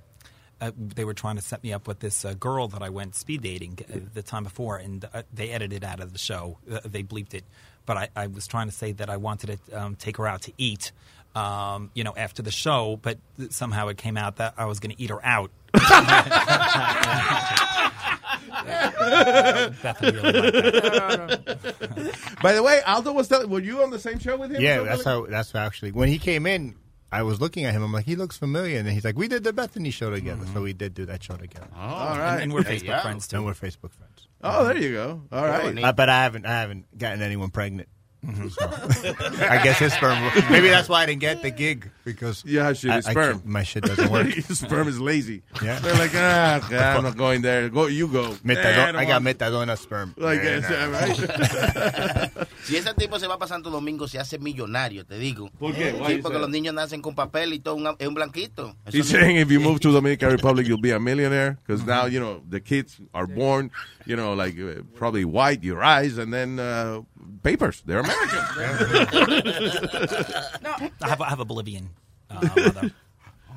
uh, 0.60 0.72
they 0.76 1.05
were 1.05 1.14
trying 1.14 1.36
to 1.36 1.42
set 1.42 1.62
me 1.62 1.72
up 1.72 1.86
with 1.86 2.00
this 2.00 2.24
uh, 2.24 2.34
girl 2.34 2.66
that 2.68 2.82
I 2.82 2.90
went 2.90 3.14
speed 3.14 3.42
dating 3.42 3.78
uh, 3.88 3.98
the 4.12 4.22
time 4.22 4.42
before, 4.42 4.76
and 4.76 5.05
uh, 5.14 5.22
they 5.32 5.50
edited 5.50 5.84
it 5.84 5.86
out 5.86 6.00
of 6.00 6.12
the 6.12 6.18
show. 6.18 6.58
Uh, 6.70 6.80
they 6.84 7.02
bleeped 7.05 7.32
it. 7.34 7.44
But 7.86 7.97
I, 7.97 8.08
I 8.16 8.26
was 8.26 8.47
trying 8.48 8.68
to 8.68 8.74
say 8.74 8.90
that 8.92 9.08
I 9.08 9.16
wanted 9.16 9.58
to 9.68 9.80
um, 9.80 9.94
take 9.97 10.16
her 10.18 10.26
out 10.26 10.42
to 10.42 10.52
eat, 10.58 10.90
um, 11.34 11.90
you 11.94 12.05
know, 12.05 12.15
after 12.16 12.42
the 12.42 12.50
show, 12.50 12.98
but 13.02 13.18
th- 13.39 13.52
somehow 13.52 13.89
it 13.89 13.97
came 13.98 14.16
out 14.16 14.36
that 14.36 14.55
I 14.57 14.65
was 14.66 14.81
going 14.81 14.94
to 14.94 15.00
eat 15.02 15.10
her 15.10 15.24
out. 15.24 15.50
Bethany 19.82 20.12
really 20.12 20.32
liked 20.40 21.44
that. 21.47 22.39
By 22.42 22.52
the 22.52 22.62
way, 22.62 22.81
Aldo 22.86 23.12
was 23.12 23.28
telling. 23.28 23.50
Were 23.50 23.60
you 23.60 23.82
on 23.82 23.90
the 23.90 23.98
same 23.98 24.18
show 24.18 24.36
with 24.36 24.50
him? 24.52 24.60
Yeah, 24.62 24.81
that's 24.82 25.05
how. 25.05 25.26
That's 25.26 25.52
how 25.52 25.60
actually 25.60 25.92
when 25.92 26.08
he 26.08 26.18
came 26.18 26.47
in, 26.47 26.74
I 27.12 27.23
was 27.23 27.40
looking 27.40 27.65
at 27.65 27.74
him. 27.74 27.82
I'm 27.82 27.92
like, 27.92 28.05
he 28.07 28.16
looks 28.16 28.36
familiar, 28.36 28.78
and 28.78 28.86
then 28.86 28.94
he's 28.94 29.05
like, 29.05 29.16
we 29.18 29.28
did 29.28 29.44
the 29.44 29.52
Bethany 29.52 29.90
show 29.90 30.10
together, 30.10 30.44
so 30.52 30.62
we 30.62 30.73
did 30.73 30.94
do 30.94 31.07
that 31.07 31.23
show 31.23 31.36
together. 31.36 31.68
Oh, 31.76 31.81
all 31.81 32.18
right. 32.18 32.34
And, 32.34 32.42
and 32.44 32.52
we're 32.52 32.62
Hey, 32.65 32.78
Facebook 32.78 32.86
yeah. 32.86 33.02
friends 33.02 33.28
too. 33.28 33.36
And 33.36 33.47
we're 33.47 33.55
Facebook 33.55 33.92
friends. 33.92 34.26
Oh, 34.42 34.65
there 34.65 34.76
you 34.78 34.92
go. 34.92 35.23
All 35.32 35.44
right. 35.44 35.82
Uh, 35.82 35.92
but 35.92 36.08
I 36.08 36.23
haven't. 36.23 36.47
I 36.47 36.60
haven't 36.60 36.97
gotten 36.98 37.23
anyone 37.23 37.50
pregnant. 37.50 37.89
So, 38.55 38.70
I 39.48 39.60
guess 39.65 39.78
his 39.78 39.92
sperm. 39.94 40.18
Maybe 40.50 40.68
that's 40.68 40.89
why 40.89 41.02
I 41.02 41.07
didn't 41.07 41.20
get 41.20 41.40
the 41.42 41.50
gig 41.50 41.90
because 42.05 42.44
You 42.44 42.60
have 42.60 42.76
shitty 42.76 42.90
I- 42.92 42.97
I 42.97 43.00
sperm. 43.00 43.32
can't- 43.40 43.47
my 43.47 43.62
shit 43.62 43.84
doesn't 43.84 44.10
work. 44.10 44.26
Your 44.36 44.42
sperm 44.57 44.86
is 44.89 45.00
lazy. 45.00 45.42
Yeah. 45.62 45.78
They're 45.78 45.94
like, 45.94 46.12
ah, 46.15 46.57
okay, 46.65 46.76
I'm 46.78 47.02
not 47.05 47.16
going 47.16 47.40
there. 47.42 47.68
Go, 47.70 47.86
you 47.86 48.07
go. 48.08 48.32
Metadon- 48.44 48.65
Eh, 48.65 48.86
don't 48.92 48.97
I 48.97 49.05
got 49.07 49.23
want- 49.23 49.39
metadona 49.39 49.78
sperm. 49.78 50.15
Like, 50.16 50.42
Yeah, 50.42 50.58
it's, 50.58 50.68
nah. 50.70 50.86
right? 50.92 52.48
Si 52.68 52.76
ese 52.76 52.92
tipo 52.94 53.18
se 53.18 53.26
va 53.26 53.39
para 53.39 53.48
Santo 53.48 53.70
Domingo, 53.70 54.07
se 54.08 54.18
hace 54.18 54.39
millonario, 54.39 55.07
te 55.07 55.18
digo. 55.18 55.50
¿Por 55.58 55.73
qué? 55.74 55.92
Sí, 56.07 56.18
porque 56.23 56.34
say 56.36 56.40
los 56.40 56.50
niños 56.50 56.74
nacen 56.74 57.00
con 57.00 57.15
papel 57.15 57.55
y 57.55 57.60
todo 57.60 57.76
un, 57.76 57.86
es 57.98 58.07
un 58.07 58.12
blanquito. 58.15 58.76
Eso 58.84 58.98
He's 58.98 59.10
no- 59.12 59.20
saying 59.20 59.39
if 59.39 59.48
you 59.50 59.58
move 59.58 59.81
to 59.81 59.89
the 59.89 59.94
Dominican 59.94 60.31
Republic, 60.32 60.66
you'll 60.66 60.78
be 60.81 60.90
a 60.92 60.98
millionaire 61.00 61.57
because 61.66 61.82
now 61.86 62.05
you 62.07 62.20
know 62.20 62.42
the 62.50 62.60
kids 62.60 63.00
are 63.15 63.26
born, 63.26 63.70
you 64.09 64.17
know, 64.17 64.33
like 64.33 64.59
uh, 64.59 64.83
probably 64.95 65.25
white, 65.27 65.62
your 65.62 65.85
eyes, 65.85 66.17
and 66.17 66.33
then 66.33 66.59
uh, 66.59 67.03
papers. 67.43 67.83
They're 67.85 68.01
American. 68.01 68.39
I 71.03 71.09
have, 71.09 71.20
I 71.20 71.28
have 71.28 71.41
a 71.41 71.45
Bolivian 71.45 71.91
uh, 72.31 72.49
mother. 72.57 72.91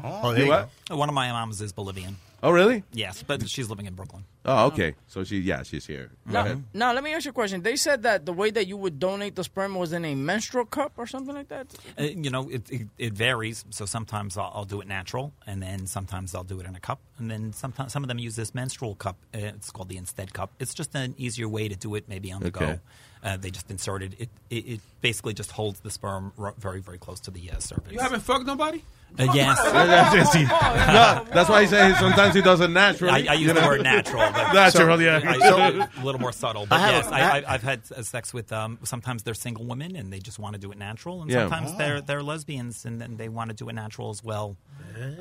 Oh, 0.03 0.33
there 0.33 0.45
you 0.45 0.51
go. 0.89 0.95
One 0.95 1.07
of 1.07 1.15
my 1.15 1.31
moms 1.31 1.61
is 1.61 1.71
Bolivian. 1.71 2.17
Oh, 2.43 2.51
really? 2.51 2.83
Yes, 2.93 3.23
but 3.25 3.47
she's 3.49 3.69
living 3.69 3.85
in 3.85 3.93
Brooklyn. 3.95 4.23
Oh, 4.43 4.67
okay. 4.67 4.95
So 5.07 5.23
she, 5.23 5.37
yeah, 5.39 5.61
she's 5.63 5.85
here. 5.85 6.09
Go 6.27 6.33
Now, 6.33 6.45
ahead. 6.45 6.63
now, 6.73 6.93
let 6.93 7.03
me 7.03 7.13
ask 7.13 7.25
you 7.25 7.31
a 7.31 7.33
question. 7.33 7.61
They 7.61 7.75
said 7.75 8.03
that 8.03 8.25
the 8.25 8.33
way 8.33 8.49
that 8.49 8.65
you 8.67 8.75
would 8.75 8.99
donate 8.99 9.35
the 9.35 9.43
sperm 9.43 9.75
was 9.75 9.93
in 9.93 10.03
a 10.03 10.15
menstrual 10.15 10.65
cup 10.65 10.93
or 10.97 11.05
something 11.05 11.35
like 11.35 11.49
that. 11.49 11.67
Uh, 11.99 12.03
you 12.03 12.29
know, 12.31 12.49
it, 12.49 12.69
it, 12.71 12.87
it 12.97 13.13
varies. 13.13 13.63
So 13.69 13.85
sometimes 13.85 14.37
I'll, 14.37 14.51
I'll 14.55 14.65
do 14.65 14.81
it 14.81 14.87
natural, 14.87 15.31
and 15.45 15.61
then 15.61 15.85
sometimes 15.85 16.33
I'll 16.33 16.43
do 16.43 16.59
it 16.59 16.65
in 16.65 16.75
a 16.75 16.79
cup, 16.79 16.99
and 17.19 17.29
then 17.29 17.53
sometimes 17.53 17.93
some 17.93 18.03
of 18.03 18.07
them 18.07 18.17
use 18.17 18.35
this 18.35 18.55
menstrual 18.55 18.95
cup. 18.95 19.17
Uh, 19.33 19.39
it's 19.39 19.69
called 19.69 19.89
the 19.89 19.97
Instead 19.97 20.33
cup. 20.33 20.51
It's 20.59 20.73
just 20.73 20.95
an 20.95 21.13
easier 21.17 21.47
way 21.47 21.67
to 21.69 21.75
do 21.75 21.93
it, 21.95 22.09
maybe 22.09 22.31
on 22.31 22.41
the 22.41 22.47
Okay. 22.47 22.59
go. 22.65 22.79
Uh, 23.23 23.37
they 23.37 23.51
just 23.51 23.69
insert 23.69 24.01
it. 24.03 24.13
It, 24.19 24.29
it. 24.49 24.55
it 24.67 24.79
basically 25.01 25.33
just 25.33 25.51
holds 25.51 25.79
the 25.81 25.91
sperm 25.91 26.31
ro- 26.37 26.53
very, 26.57 26.79
very 26.81 26.97
close 26.97 27.19
to 27.21 27.31
the 27.31 27.51
uh, 27.51 27.59
cervix. 27.59 27.91
You 27.91 27.99
haven't 27.99 28.21
fucked 28.21 28.45
nobody? 28.47 28.83
Uh, 29.19 29.23
yes. 29.33 29.57
no, 30.35 31.25
that's 31.33 31.49
why 31.49 31.61
he 31.61 31.67
says 31.67 31.97
sometimes 31.99 32.33
he 32.33 32.41
does 32.41 32.61
it 32.61 32.69
naturally. 32.69 33.27
I, 33.27 33.33
I 33.33 33.35
use 33.35 33.47
you 33.49 33.53
the 33.53 33.61
word 33.61 33.83
natural. 33.83 34.21
But 34.31 34.53
Natural, 34.53 35.01
yeah. 35.01 35.19
I- 35.23 36.01
a 36.01 36.03
little 36.05 36.21
more 36.21 36.31
subtle. 36.31 36.65
But 36.65 36.79
I 36.79 36.91
yes, 36.91 37.07
a- 37.07 37.13
I, 37.13 37.19
I- 37.19 37.37
I, 37.39 37.53
I've 37.53 37.63
had 37.63 37.81
uh, 37.95 38.01
sex 38.03 38.33
with. 38.33 38.51
Um, 38.51 38.79
sometimes 38.83 39.23
they're 39.23 39.33
single 39.33 39.65
women 39.65 39.95
and 39.95 40.11
they 40.11 40.19
just 40.19 40.39
want 40.39 40.53
to 40.53 40.59
do 40.59 40.71
it 40.71 40.77
natural, 40.77 41.21
and 41.21 41.29
Yeah. 41.29 41.41
sometimes 41.49 41.77
they're 41.77 42.01
they're 42.01 42.23
lesbians 42.23 42.85
and 42.85 42.99
then 43.01 43.17
they 43.17 43.29
want 43.29 43.49
to 43.49 43.55
do 43.55 43.67
it 43.69 43.73
natural 43.73 44.09
as 44.09 44.23
well. 44.23 44.55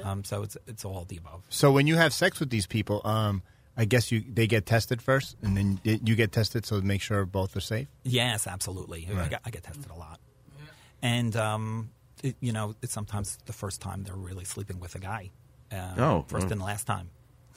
Um, 0.05 0.25
so 0.25 0.43
it's 0.43 0.57
it's 0.67 0.85
all 0.85 1.05
the 1.09 1.17
above. 1.17 1.43
So 1.49 1.73
when 1.73 1.87
you 1.87 1.97
have 1.97 2.13
sex 2.13 2.39
with 2.41 2.51
these 2.51 2.67
people, 2.67 3.01
um, 3.05 3.43
I 3.81 3.87
guess 3.87 4.13
you 4.13 4.23
they 4.29 4.47
get 4.47 4.67
tested 4.67 5.01
first, 5.01 5.37
and 5.43 5.57
then 5.57 5.81
you 5.83 6.15
get 6.15 6.33
tested 6.33 6.67
so 6.67 6.79
to 6.81 6.87
make 6.87 7.01
sure 7.01 7.25
both 7.25 7.57
are 7.57 7.61
safe. 7.61 7.89
Yes, 8.05 8.47
absolutely. 8.47 9.09
I, 9.17 9.29
get, 9.29 9.41
I 9.47 9.51
get 9.51 9.63
tested 9.65 9.91
a 9.91 9.95
lot, 9.95 10.21
and 11.03 11.35
um, 11.37 11.91
it, 12.23 12.37
you 12.41 12.53
know, 12.53 12.75
it's 12.83 12.93
sometimes 12.93 13.39
the 13.47 13.55
first 13.55 13.81
time 13.81 14.03
they're 14.05 14.15
really 14.15 14.45
sleeping 14.45 14.81
with 14.81 14.95
a 14.97 14.99
guy. 14.99 15.31
Uh, 15.73 15.95
Oh, 15.99 16.25
first 16.29 16.49
oh. 16.49 16.53
and 16.53 16.61
last 16.61 16.87
time. 16.87 17.09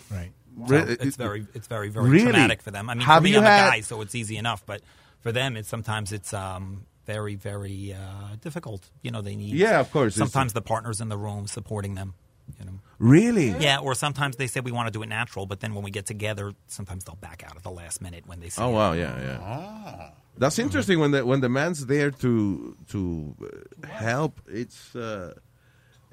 Right. 0.10 0.32
So 0.68 0.76
Re- 0.76 0.98
it's 1.02 1.16
very, 1.18 1.46
it's 1.54 1.68
very, 1.68 1.90
very 1.90 2.10
Really? 2.10 2.24
traumatic 2.26 2.62
for 2.62 2.72
them. 2.72 2.90
I 2.90 2.94
mean, 2.94 3.06
Have 3.06 3.18
for 3.18 3.24
me, 3.24 3.32
you 3.32 3.38
I'm 3.40 3.44
had- 3.44 3.68
a 3.68 3.72
guy, 3.72 3.82
so 3.82 4.00
it's 4.02 4.16
easy 4.16 4.38
enough. 4.38 4.64
But 4.66 4.82
for 5.22 5.32
them, 5.32 5.58
it's 5.58 5.68
sometimes 5.68 6.12
it's 6.14 6.32
um, 6.34 6.86
very, 7.06 7.36
very 7.36 7.94
uh, 7.94 8.36
difficult. 8.40 8.90
You 9.02 9.12
know, 9.12 9.22
they 9.22 9.36
need. 9.36 9.56
Yeah, 9.56 9.80
of 9.82 9.92
course, 9.92 10.16
it's- 10.16 10.32
Sometimes 10.32 10.54
the 10.54 10.62
partner's 10.62 11.02
in 11.02 11.10
the 11.10 11.18
room 11.18 11.48
supporting 11.48 11.96
them. 11.96 12.14
You 12.60 12.66
know. 12.66 12.80
Really? 13.04 13.50
Yeah, 13.50 13.80
or 13.80 13.96
sometimes 13.96 14.38
they 14.38 14.48
say 14.48 14.62
we 14.62 14.72
want 14.72 14.88
to 14.88 14.92
do 14.92 15.04
it 15.04 15.10
natural, 15.10 15.46
but 15.46 15.60
then 15.60 15.76
when 15.76 15.84
we 15.84 15.92
get 15.92 16.06
together, 16.06 16.54
sometimes 16.68 17.04
they'll 17.04 17.18
back 17.18 17.44
out 17.46 17.58
at 17.58 17.64
the 17.64 17.70
last 17.70 18.02
minute 18.02 18.26
when 18.26 18.40
they 18.40 18.48
see. 18.48 18.62
Oh 18.62 18.70
it. 18.70 18.74
wow, 18.74 18.94
yeah, 18.94 19.22
yeah. 19.22 20.12
That's 20.38 20.58
interesting 20.58 21.00
when 21.00 21.12
the 21.12 21.26
when 21.26 21.42
the 21.42 21.50
man's 21.50 21.86
there 21.86 22.12
to 22.12 22.78
to 22.92 23.36
uh, 23.44 23.88
help. 23.88 24.40
It's 24.48 24.96
uh, 24.96 25.34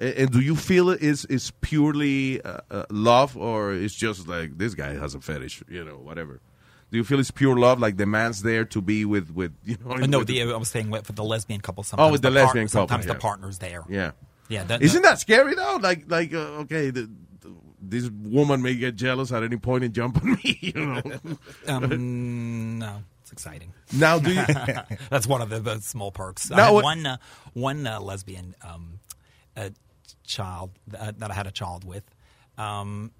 and, 0.01 0.13
and 0.15 0.31
do 0.31 0.41
you 0.41 0.57
feel 0.57 0.89
it 0.89 1.01
is 1.01 1.23
is 1.25 1.51
purely 1.61 2.41
uh, 2.41 2.59
uh, 2.69 2.83
love 2.89 3.37
or 3.37 3.71
it's 3.71 3.95
just 3.95 4.27
like 4.27 4.57
this 4.57 4.73
guy 4.73 4.93
has 4.93 5.15
a 5.15 5.21
fetish, 5.21 5.63
you 5.69 5.85
know, 5.85 5.95
whatever. 5.95 6.41
Do 6.91 6.97
you 6.97 7.05
feel 7.05 7.21
it's 7.21 7.31
pure 7.31 7.55
love, 7.55 7.79
like 7.79 7.95
the 7.95 8.05
man's 8.05 8.41
there 8.43 8.65
to 8.65 8.81
be 8.81 9.05
with 9.05 9.31
with 9.31 9.53
you 9.63 9.77
know? 9.83 9.91
Uh, 9.91 10.07
no, 10.07 10.19
with 10.19 10.27
the, 10.27 10.41
I 10.43 10.57
was 10.57 10.67
saying 10.67 10.89
with- 10.89 11.05
for 11.07 11.13
the 11.13 11.23
lesbian 11.23 11.61
couple. 11.61 11.83
Sometimes 11.83 12.09
oh, 12.09 12.11
with 12.11 12.21
the, 12.21 12.27
part- 12.27 12.47
lesbian 12.47 12.67
couple. 12.67 12.89
Sometimes 12.89 13.05
yeah. 13.05 13.13
the 13.13 13.19
partner's 13.19 13.59
there. 13.59 13.85
Yeah, 13.87 14.11
Yeah, 14.51 14.63
that- 14.65 14.81
Isn't 14.81 15.01
that 15.03 15.19
scary 15.19 15.55
though? 15.55 15.77
Like 15.81 16.03
like 16.11 16.33
uh, 16.33 16.61
okay, 16.63 16.89
the, 16.91 17.09
the- 17.39 17.55
this 17.81 18.09
woman 18.09 18.61
may 18.61 18.75
get 18.75 18.95
jealous 18.95 19.31
at 19.31 19.43
any 19.43 19.57
point 19.57 19.83
and 19.83 19.93
jump 19.93 20.21
on 20.21 20.33
me. 20.33 20.57
You 20.61 20.73
know. 20.73 21.01
Um, 21.67 22.77
no, 22.79 23.03
it's 23.21 23.31
exciting. 23.31 23.73
Now, 23.93 24.19
do 24.19 24.33
you- 24.33 24.43
That's 25.09 25.25
one 25.27 25.41
of 25.41 25.49
the, 25.49 25.59
the 25.59 25.79
small 25.79 26.11
perks. 26.11 26.51
I 26.51 26.57
Now, 26.57 26.73
what- 26.73 26.83
one 26.83 27.05
uh, 27.05 27.17
one 27.53 27.87
uh, 27.87 27.99
lesbian 28.01 28.55
um, 28.61 28.99
child 30.25 30.71
uh, 30.97 31.11
that 31.17 31.31
I 31.31 31.33
had 31.33 31.47
a 31.47 31.51
child 31.51 31.83
with. 31.83 32.03
Um, 32.57 33.11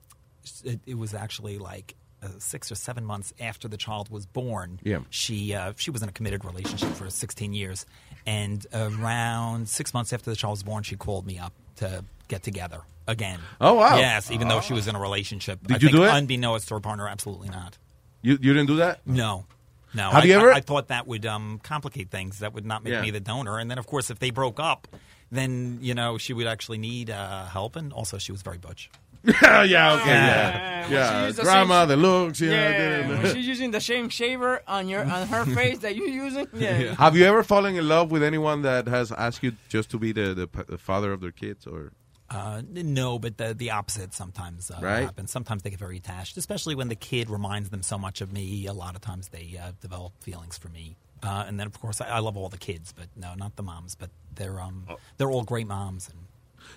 it, 0.64 0.80
it 0.86 0.98
was 0.98 1.14
actually 1.14 1.58
like 1.58 1.96
uh, 2.24 2.28
six 2.40 2.72
or 2.72 2.76
seven 2.76 3.04
months 3.06 3.34
after 3.40 3.68
the 3.68 3.78
child 3.78 4.10
was 4.10 4.26
born. 4.26 4.80
Yeah. 4.84 5.00
She 5.10 5.54
uh, 5.54 5.74
she 5.78 5.92
was 5.92 6.04
in 6.04 6.10
a 6.10 6.12
committed 6.12 6.46
relationship 6.46 6.90
for 6.90 7.10
16 7.10 7.54
years, 7.54 7.86
and 8.26 8.66
around 8.74 9.68
six 9.70 9.94
months 9.94 10.14
after 10.14 10.30
the 10.30 10.36
child 10.36 10.52
was 10.52 10.64
born, 10.64 10.84
she 10.84 10.96
called 10.96 11.26
me 11.26 11.40
up 11.40 11.54
to 11.78 12.04
get 12.28 12.44
together 12.44 12.82
again. 13.08 13.40
Oh, 13.60 13.74
wow. 13.74 13.98
Yes, 13.98 14.32
even 14.32 14.48
though 14.48 14.62
she 14.62 14.74
was 14.74 14.88
in 14.88 14.96
a 14.96 15.00
relationship. 15.00 15.60
Did 15.64 15.72
I 15.72 15.76
you 15.76 15.88
think 15.88 15.96
do 15.98 16.04
it? 16.04 16.10
Unbeknownst 16.14 16.68
to 16.70 16.76
her 16.76 16.80
partner, 16.80 17.08
absolutely 17.08 17.50
not. 17.50 17.78
You 18.22 18.34
you 18.42 18.54
didn't 18.54 18.68
do 18.68 18.76
that? 18.78 19.02
No. 19.06 19.46
No. 19.94 20.10
Have 20.12 20.24
I, 20.24 20.28
you 20.28 20.34
ever- 20.36 20.54
I, 20.54 20.58
I 20.58 20.62
thought 20.62 20.88
that 20.90 21.08
would 21.08 21.26
um, 21.26 21.60
complicate 21.64 22.10
things. 22.12 22.40
That 22.40 22.54
would 22.54 22.66
not 22.66 22.84
make 22.84 22.94
Yeah. 22.94 23.02
me 23.02 23.12
the 23.12 23.20
donor. 23.20 23.58
And 23.60 23.70
then, 23.70 23.78
of 23.78 23.88
course, 23.88 24.10
if 24.10 24.20
they 24.20 24.30
broke 24.30 24.60
up, 24.60 24.88
then 25.32 25.80
you 25.82 25.94
know 25.94 26.18
she 26.18 26.34
would 26.34 26.48
actually 26.48 26.78
need 26.78 27.10
uh, 27.10 27.46
help. 27.46 27.76
And 27.76 27.92
also, 27.92 28.18
she 28.18 28.32
was 28.32 28.42
very 28.42 28.58
butch. 28.58 28.90
Yeah, 29.24 29.64
yeah, 29.64 29.94
okay, 29.94 30.06
Yeah. 30.10 30.88
yeah, 30.90 30.90
yeah. 30.90 31.28
she 31.28 31.34
the 31.34 31.44
Grandma, 31.44 31.86
the 31.86 31.96
looks, 31.98 32.40
you 32.42 32.52
Yeah, 32.52 33.08
know. 33.08 33.22
when 33.22 33.34
she's 33.36 33.48
using 33.48 33.72
the 33.72 33.82
same 33.82 34.10
shaver 34.10 34.62
on 34.68 34.88
your 34.90 35.04
on 35.06 35.28
her 35.28 35.46
face 35.56 35.80
that 35.80 35.96
you're 35.96 36.08
using. 36.08 36.48
Yeah. 36.54 36.96
Have 37.00 37.16
you 37.16 37.26
ever 37.26 37.44
fallen 37.44 37.76
in 37.76 37.88
love 37.88 38.12
with 38.12 38.24
anyone 38.24 38.62
that 38.64 38.88
has 38.88 39.12
asked 39.12 39.44
you 39.44 39.54
just 39.70 39.90
to 39.92 40.00
be 40.00 40.12
the, 40.12 40.34
the, 40.34 40.64
the 40.68 40.78
father 40.78 41.12
of 41.14 41.22
their 41.22 41.32
kids, 41.32 41.66
or 41.68 41.92
Uh, 42.32 42.62
no, 42.72 43.20
but 43.20 43.36
the 43.38 43.54
the 43.54 43.70
opposite 43.72 44.14
sometimes 44.14 44.72
uh, 44.72 44.80
Right. 44.82 45.04
happens. 45.04 45.32
Sometimes 45.32 45.64
they 45.64 45.70
get 45.70 45.80
very 45.80 45.98
attached, 45.98 46.38
especially 46.38 46.76
when 46.76 46.88
the 46.88 46.96
kid 46.96 47.30
reminds 47.30 47.70
them 47.70 47.84
so 47.84 47.98
much 47.98 48.22
of 48.22 48.32
me. 48.32 48.66
A 48.68 48.74
lot 48.74 48.96
of 48.96 49.02
times 49.02 49.28
they 49.30 49.60
uh, 49.62 49.72
develop 49.82 50.14
feelings 50.24 50.58
for 50.58 50.70
me. 50.70 50.96
Uh, 51.24 51.44
and 51.48 51.60
then, 51.60 51.68
of 51.68 51.76
course, 51.80 52.00
I, 52.02 52.08
I 52.18 52.20
love 52.20 52.36
all 52.38 52.50
the 52.50 52.58
kids, 52.58 52.94
but 52.98 53.08
no, 53.16 53.36
not 53.36 53.56
the 53.58 53.64
moms. 53.64 53.96
But 53.96 54.10
they're 54.34 54.60
um, 54.60 54.88
they're 55.18 55.30
all 55.30 55.44
great 55.44 55.68
moms. 55.68 56.10
And 56.10 56.18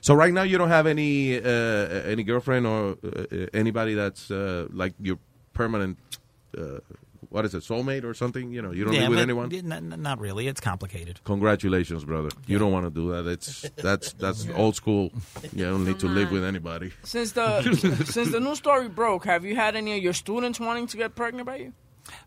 So 0.00 0.14
right 0.14 0.32
now 0.32 0.42
you 0.42 0.58
don't 0.58 0.70
have 0.70 0.86
any 0.86 1.39
uh, 1.39 2.12
any 2.12 2.23
girlfriend 2.23 2.66
or 2.66 2.97
uh, 3.05 3.47
anybody 3.52 3.94
that's 3.94 4.31
uh, 4.31 4.66
like 4.73 4.94
your 5.00 5.18
permanent 5.52 5.98
uh, 6.56 6.78
what 7.34 7.44
is 7.44 7.52
it 7.52 7.64
soulmate 7.64 8.05
or 8.05 8.14
something? 8.14 8.52
You 8.52 8.62
know, 8.62 8.70
you 8.70 8.84
don't 8.84 8.94
yeah, 8.94 9.00
live 9.00 9.10
with 9.10 9.18
anyone. 9.18 9.50
yeah, 9.50 9.58
n- 9.58 9.92
n- 9.92 10.02
not 10.02 10.20
really. 10.20 10.47
It's 10.47 10.60
complicated. 10.60 11.20
Congratulations, 11.24 12.05
brother. 12.05 12.28
You 12.47 12.58
don't 12.58 12.70
want 12.70 12.86
to 12.86 12.90
do 12.90 13.10
that. 13.10 13.26
It's 13.26 13.68
that's 13.76 14.12
that's 14.12 14.47
old 14.55 14.76
school. 14.76 15.10
You 15.52 15.64
don't 15.64 15.84
need 15.84 15.98
to 16.00 16.06
live 16.06 16.31
with 16.31 16.44
anybody. 16.44 16.92
Since 17.02 17.32
the 17.32 17.62
since 18.06 18.31
the 18.31 18.40
news 18.40 18.58
story 18.58 18.89
broke, 18.89 19.24
have 19.24 19.44
you 19.44 19.56
had 19.56 19.74
any 19.74 19.97
of 19.97 20.02
your 20.02 20.12
students 20.12 20.60
wanting 20.60 20.86
to 20.89 20.97
get 20.97 21.16
pregnant 21.16 21.47
by 21.47 21.56
you? 21.56 21.73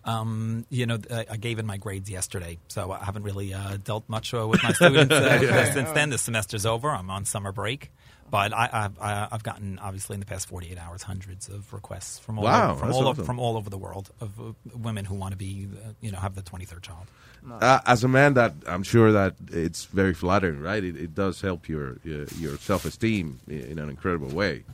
Um, 0.04 0.66
you 0.70 0.86
know, 0.86 0.98
I 1.12 1.26
I 1.32 1.38
gave 1.38 1.60
in 1.60 1.66
my 1.66 1.78
grades 1.78 2.10
yesterday, 2.10 2.58
so 2.68 2.92
I 2.92 3.04
haven't 3.04 3.24
really 3.24 3.54
uh, 3.54 3.78
dealt 3.84 4.08
much 4.08 4.34
uh, 4.34 4.48
with 4.48 4.64
my 4.64 4.72
students 4.74 5.14
uh, 5.14 5.40
Yeah. 5.44 5.74
since 5.74 5.92
then. 5.92 6.10
The 6.10 6.18
semester's 6.18 6.66
over. 6.66 6.90
I'm 6.90 7.10
on 7.10 7.26
summer 7.26 7.52
break. 7.52 7.92
But 8.30 8.52
I, 8.52 8.70
I've, 8.74 9.00
I- 9.00 9.28
I've 9.32 9.44
gotten, 9.44 9.80
obviously, 9.80 10.16
in 10.16 10.20
the 10.20 10.26
past 10.26 10.50
48 10.50 10.78
hours, 10.78 11.02
hundreds 11.02 11.48
of 11.48 11.72
requests 11.72 12.20
from 12.20 12.38
all, 12.38 12.44
Wow, 12.44 12.72
over, 12.72 12.80
from, 12.82 12.90
all 12.92 12.96
awesome. 13.00 13.08
over, 13.08 13.24
from 13.24 13.40
all 13.40 13.56
over 13.56 13.70
the 13.70 13.78
world 13.78 14.10
of 14.20 14.38
uh, 14.38 14.52
women 14.78 15.06
who 15.06 15.16
want 15.16 15.32
to 15.32 15.38
be, 15.38 15.70
uh, 15.74 15.92
you 16.02 16.12
know, 16.12 16.18
have 16.20 16.36
the 16.36 16.42
23rd 16.42 16.82
child. 16.82 17.06
Uh, 17.50 17.80
as 17.86 18.04
a 18.04 18.10
man, 18.10 18.34
that 18.34 18.54
I'm 18.68 18.84
sure 18.84 19.14
that 19.14 19.36
it's 19.50 19.86
very 19.86 20.14
flattering, 20.14 20.60
right? 20.60 20.84
It, 20.84 20.98
it 20.98 21.16
does 21.16 21.40
help 21.40 21.70
your 21.70 22.00
your, 22.04 22.26
your 22.38 22.58
self 22.58 22.84
esteem 22.84 23.40
in 23.48 23.80
an 23.80 23.90
incredible 23.90 24.28
way. 24.36 24.66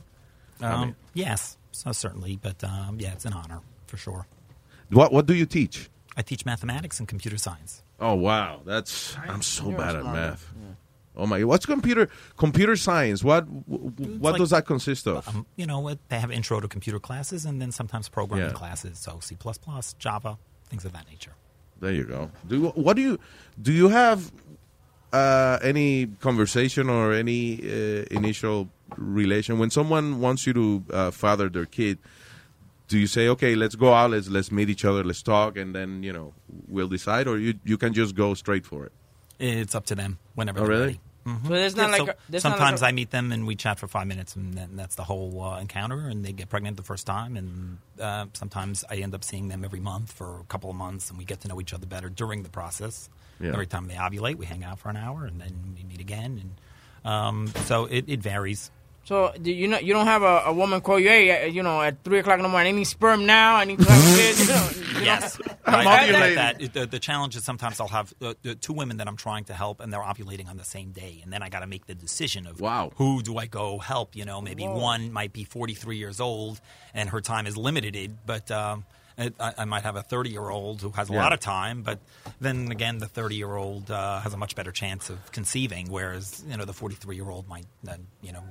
I 0.60 0.66
Um, 0.72 0.80
mean- 0.80 0.96
yes, 1.12 1.56
so 1.70 1.92
certainly. 1.92 2.36
But 2.42 2.64
um, 2.64 2.98
yeah, 2.98 3.12
it's 3.12 3.24
an 3.24 3.34
honor 3.34 3.60
for 3.86 3.96
sure. 3.98 4.26
What 4.94 5.12
what 5.12 5.26
do 5.26 5.34
you 5.34 5.46
teach? 5.46 5.90
I 6.16 6.22
teach 6.22 6.46
mathematics 6.46 6.98
and 7.00 7.08
computer 7.08 7.36
science. 7.38 7.82
Oh 8.00 8.14
wow, 8.14 8.60
that's 8.64 9.16
I'm 9.28 9.42
so 9.42 9.70
bad 9.72 9.96
at 9.96 10.02
smart. 10.02 10.16
math. 10.16 10.52
Oh 11.16 11.26
my, 11.26 11.44
what's 11.44 11.64
computer 11.66 12.08
computer 12.36 12.74
science? 12.76 13.22
What 13.22 13.42
what 13.48 14.32
like- 14.32 14.38
does 14.40 14.50
that 14.50 14.66
consist 14.66 15.06
of? 15.06 15.26
Um, 15.28 15.46
you 15.56 15.66
know, 15.66 15.86
it- 15.88 16.00
they 16.08 16.18
have 16.18 16.30
intro 16.32 16.60
to 16.60 16.68
computer 16.68 16.98
classes 16.98 17.44
and 17.44 17.60
then 17.62 17.70
sometimes 17.72 18.08
programming 18.08 18.46
Yeah. 18.46 18.52
classes. 18.52 18.98
So 18.98 19.20
C++, 19.20 19.36
Java, 19.98 20.38
things 20.68 20.84
of 20.84 20.92
that 20.92 21.06
nature. 21.08 21.32
There 21.80 21.92
you 21.92 22.04
go. 22.04 22.30
Do 22.48 22.56
you- 22.56 22.68
what 22.74 22.96
do 22.96 23.02
you 23.02 23.18
do? 23.60 23.72
You 23.72 23.88
have 23.90 24.32
uh, 25.12 25.58
any 25.62 26.06
conversation 26.20 26.88
or 26.88 27.12
any 27.12 27.60
uh, 27.62 28.04
initial 28.10 28.68
relation 28.96 29.58
when 29.60 29.70
someone 29.70 30.20
wants 30.20 30.46
you 30.46 30.52
to 30.52 30.84
uh, 30.92 31.10
father 31.12 31.48
their 31.48 31.66
kid? 31.66 31.98
Do 32.88 32.98
you 32.98 33.06
say, 33.06 33.28
okay, 33.28 33.54
let's 33.54 33.74
go 33.76 33.94
out, 33.94 34.10
let's 34.10 34.28
let's 34.28 34.52
meet 34.52 34.68
each 34.68 34.84
other, 34.84 35.02
let's 35.02 35.22
talk, 35.22 35.56
and 35.56 35.74
then 35.74 36.02
you 36.02 36.12
know 36.12 36.34
we'll 36.68 36.88
decide, 36.88 37.26
or 37.26 37.38
you 37.38 37.54
you 37.64 37.78
can 37.78 37.94
just 37.94 38.14
go 38.14 38.34
straight 38.34 38.66
for 38.66 38.84
it? 38.86 38.92
It's 39.38 39.74
up 39.74 39.86
to 39.86 39.94
them 39.94 40.18
whenever 40.34 40.60
Oh, 40.60 40.62
they're 40.62 40.70
really? 40.70 40.86
ready. 40.86 41.00
Mhm. 41.26 41.42
So 41.46 41.48
there's 41.54 41.74
not 41.74 41.84
Yeah, 41.84 41.96
like 41.96 42.06
so 42.06 42.12
a- 42.12 42.16
there's 42.28 42.44
not 42.44 42.50
like 42.50 42.58
sometimes 42.58 42.82
a- 42.82 42.86
I 42.86 42.92
meet 42.92 43.10
them 43.10 43.32
and 43.32 43.46
we 43.46 43.56
chat 43.56 43.78
for 43.80 43.88
five 43.88 44.06
minutes, 44.06 44.36
and 44.36 44.52
then 44.52 44.76
that's 44.76 44.94
the 44.94 45.04
whole 45.04 45.40
uh, 45.42 45.58
encounter. 45.58 46.06
And 46.08 46.22
they 46.22 46.32
get 46.32 46.50
pregnant 46.50 46.76
the 46.76 46.82
first 46.82 47.06
time, 47.06 47.38
and 47.38 47.78
uh, 47.98 48.26
sometimes 48.34 48.84
I 48.90 48.96
end 48.96 49.14
up 49.14 49.24
seeing 49.24 49.48
them 49.48 49.64
every 49.64 49.80
month 49.80 50.12
for 50.12 50.40
a 50.40 50.44
couple 50.44 50.68
of 50.68 50.76
months, 50.76 51.08
and 51.08 51.18
we 51.18 51.24
get 51.24 51.40
to 51.40 51.48
know 51.48 51.58
each 51.62 51.72
other 51.72 51.86
better 51.86 52.10
during 52.10 52.42
the 52.42 52.50
process. 52.50 53.08
Yeah. 53.40 53.52
Every 53.54 53.66
time 53.66 53.88
they 53.88 53.94
ovulate, 53.94 54.36
we 54.36 54.44
hang 54.44 54.62
out 54.62 54.78
for 54.78 54.90
an 54.90 54.98
hour, 54.98 55.24
and 55.24 55.40
then 55.40 55.74
we 55.74 55.82
meet 55.84 56.00
again. 56.00 56.38
And 57.04 57.10
um, 57.10 57.46
so 57.64 57.86
it, 57.86 58.04
it 58.06 58.20
varies. 58.20 58.70
So 59.04 59.32
do 59.40 59.52
you 59.52 59.68
know 59.68 59.78
you 59.78 59.92
don't 59.92 60.06
have 60.06 60.22
a, 60.22 60.44
a 60.46 60.52
woman 60.52 60.80
call 60.80 60.98
you, 60.98 61.08
hey, 61.08 61.44
uh, 61.44 61.46
you 61.46 61.62
know, 61.62 61.80
at 61.82 62.02
three 62.04 62.18
o'clock 62.20 62.38
in 62.38 62.42
the 62.42 62.48
morning, 62.48 62.74
I 62.74 62.78
need 62.78 62.84
sperm 62.84 63.26
now. 63.26 63.56
I 63.56 63.64
need 63.64 63.78
to 63.78 63.84
have 63.84 64.18
a. 64.18 64.42
You 64.42 64.48
know, 64.48 64.98
you 65.00 65.04
Yes, 65.04 65.38
know? 65.38 65.54
I, 65.66 65.82
Have 65.82 65.86
I 65.86 66.22
that? 66.34 66.58
get 66.58 66.72
that. 66.72 66.72
The, 66.72 66.86
the 66.86 66.98
challenge 66.98 67.36
is 67.36 67.44
sometimes 67.44 67.80
I'll 67.80 67.88
have 67.88 68.14
uh, 68.22 68.32
uh, 68.48 68.54
two 68.60 68.72
women 68.72 68.96
that 68.98 69.06
I'm 69.08 69.16
trying 69.18 69.44
to 69.44 69.52
help, 69.54 69.80
and 69.80 69.92
they're 69.92 70.00
ovulating 70.00 70.48
on 70.48 70.56
the 70.56 70.64
same 70.64 70.92
day, 70.92 71.20
and 71.22 71.30
then 71.30 71.42
I 71.42 71.50
got 71.50 71.60
to 71.60 71.66
make 71.66 71.86
the 71.86 71.94
decision 71.94 72.46
of 72.46 72.60
wow. 72.62 72.92
who 72.96 73.22
do 73.22 73.36
I 73.36 73.44
go 73.46 73.78
help. 73.78 74.16
You 74.16 74.24
know, 74.24 74.40
maybe 74.40 74.64
Whoa. 74.64 74.78
one 74.78 75.12
might 75.12 75.34
be 75.34 75.44
43 75.44 75.98
years 75.98 76.18
old, 76.20 76.60
and 76.94 77.10
her 77.10 77.20
time 77.20 77.46
is 77.46 77.56
limited, 77.56 78.16
but. 78.24 78.50
Um, 78.50 78.84
I, 79.16 79.30
I 79.58 79.64
might 79.64 79.84
have 79.84 79.94
a 79.94 80.02
30 80.02 80.30
year 80.30 80.48
old 80.48 80.80
who 80.82 80.90
has 80.90 81.08
a 81.08 81.12
Yeah. 81.12 81.22
lot 81.22 81.32
of 81.32 81.38
time, 81.38 81.82
but 81.84 82.00
then 82.40 82.72
again, 82.72 82.98
the 82.98 83.06
30 83.06 83.36
year 83.36 83.54
old 83.54 83.88
uh, 83.88 84.18
has 84.18 84.34
a 84.34 84.36
much 84.36 84.56
better 84.56 84.72
chance 84.72 85.08
of 85.08 85.30
conceiving, 85.30 85.88
whereas 85.88 86.42
you 86.48 86.56
know 86.56 86.64
the 86.64 86.72
43 86.72 87.14
year 87.14 87.30
old 87.30 87.46
might, 87.46 87.66
uh, 87.88 87.94
you 88.22 88.32
know, 88.32 88.42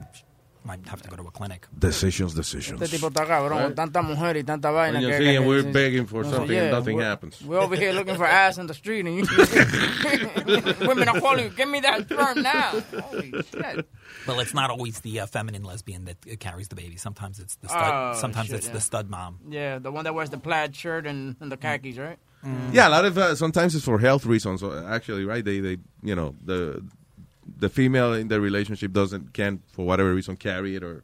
might 0.66 0.86
have 0.88 1.02
to 1.02 1.10
go 1.10 1.16
to 1.16 1.24
a 1.28 1.32
clinic. 1.32 1.68
Decisions, 1.78 2.34
decisions. 2.34 2.82
Este 2.82 2.98
tipo 2.98 3.08
está 3.10 3.26
cabrón, 3.26 3.64
Right. 3.68 3.76
tanta 3.76 4.02
mujer 4.02 4.38
y 4.38 4.44
tanta 4.44 4.72
vaina. 4.72 4.98
And 5.00 5.04
you 5.04 5.10
que- 5.10 5.18
see, 5.18 5.24
que- 5.26 5.38
and 5.38 5.48
we're 5.48 5.64
begging 5.72 6.06
for 6.08 6.24
no 6.24 6.30
sé, 6.30 6.36
something 6.36 6.58
and 6.58 6.72
nothing 6.72 6.96
we're- 6.98 7.06
happens. 7.08 7.42
We're 7.42 7.60
over 7.60 7.76
here 7.76 7.94
looking 7.94 8.16
for 8.16 8.26
ass 8.26 8.58
in 8.58 8.68
the 8.68 8.74
street, 8.74 9.06
and 9.06 9.16
you 9.18 9.26
women 10.88 11.08
are 11.10 11.20
calling, 11.20 11.52
give 11.56 11.70
me 11.70 11.80
that 11.82 12.06
sperm 12.10 12.42
now. 12.42 12.82
Holy 13.02 13.32
shit. 13.52 13.88
Well, 14.28 14.40
it's 14.40 14.54
not 14.54 14.70
always 14.70 15.00
the 15.02 15.20
uh, 15.22 15.26
feminine 15.26 15.64
lesbian 15.64 16.06
that 16.06 16.18
uh, 16.32 16.36
carries 16.40 16.68
the 16.70 16.76
baby. 16.76 16.96
Sometimes 16.98 17.40
it's 17.40 17.56
the 17.56 17.68
stud. 17.70 17.82
Oh, 18.16 18.20
sometimes 18.20 18.48
shit, 18.48 18.58
it's 18.58 18.68
yeah. 18.68 18.74
the 18.74 18.82
stud 18.82 19.10
mom. 19.10 19.40
Yeah, 19.50 19.80
the 19.80 19.92
one 19.92 20.04
that 20.06 20.14
wears 20.14 20.30
the 20.30 20.38
plaid 20.38 20.76
shirt 20.76 21.06
and, 21.06 21.36
and 21.40 21.52
the 21.52 21.58
khakis, 21.58 21.98
right? 21.98 22.18
Yeah, 22.74 22.90
a 22.90 22.92
lot 22.92 23.06
of 23.06 23.18
uh, 23.18 23.36
sometimes 23.36 23.74
it's 23.74 23.86
for 23.86 24.00
health 24.00 24.26
reasons. 24.26 24.62
uh, 24.64 24.86
Actually, 24.90 25.24
right? 25.24 25.46
They 25.46 25.62
they 25.62 25.78
you 26.02 26.14
know 26.14 26.36
the 26.44 26.84
the 27.64 27.70
female 27.70 28.12
in 28.14 28.28
the 28.28 28.42
relationship 28.42 28.92
doesn't 28.92 29.34
can 29.34 29.62
for 29.72 29.86
whatever 29.86 30.14
reason 30.14 30.36
carry 30.36 30.76
it 30.76 30.84
or 30.84 31.02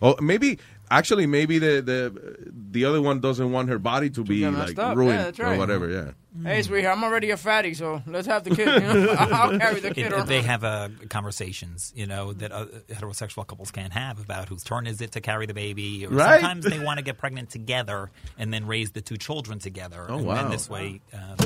or 0.00 0.16
maybe 0.20 0.58
actually 0.90 1.26
maybe 1.26 1.58
the 1.58 1.80
the 1.82 2.50
the 2.72 2.84
other 2.84 3.00
one 3.00 3.20
doesn't 3.20 3.52
want 3.52 3.68
her 3.68 3.78
body 3.78 4.10
to 4.10 4.24
be 4.24 4.40
get 4.40 4.52
like 4.52 4.58
messed 4.68 4.78
up. 4.78 4.96
ruined 4.96 5.18
Yeah, 5.18 5.24
that's 5.24 5.40
or 5.40 5.56
whatever. 5.56 5.88
Yeah. 5.88 6.10
Hey, 6.44 6.62
sweetheart, 6.62 6.96
I'm 6.96 7.02
already 7.02 7.30
a 7.30 7.36
fatty, 7.36 7.74
so 7.74 8.02
let's 8.06 8.28
have 8.28 8.44
the 8.44 8.50
kid. 8.54 8.68
You 8.68 8.80
know? 8.80 9.10
I'll 9.18 9.58
carry 9.58 9.80
the 9.80 9.92
kid 9.92 10.06
It- 10.06 10.12
around. 10.12 10.28
they 10.28 10.42
have 10.42 10.62
uh, 10.62 10.88
conversations, 11.08 11.92
you 11.96 12.06
know, 12.06 12.32
that 12.34 12.52
uh, 12.52 12.66
heterosexual 12.88 13.44
couples 13.46 13.72
can't 13.72 13.92
have 13.92 14.20
about 14.20 14.48
whose 14.48 14.62
turn 14.62 14.86
is 14.86 15.00
it 15.00 15.10
to 15.12 15.20
carry 15.20 15.46
the 15.46 15.54
baby. 15.54 16.06
Or 16.06 16.10
Right. 16.10 16.40
Sometimes 16.40 16.66
they 16.66 16.78
want 16.78 16.98
to 16.98 17.04
get 17.04 17.18
pregnant 17.18 17.50
together 17.50 18.10
and 18.38 18.54
then 18.54 18.66
raise 18.66 18.92
the 18.92 19.00
two 19.00 19.16
children 19.16 19.58
together. 19.58 20.06
Oh, 20.08 20.18
and 20.18 20.26
wow. 20.26 20.34
then 20.36 20.50
this 20.50 20.70
way, 20.70 21.00
uh, 21.12 21.36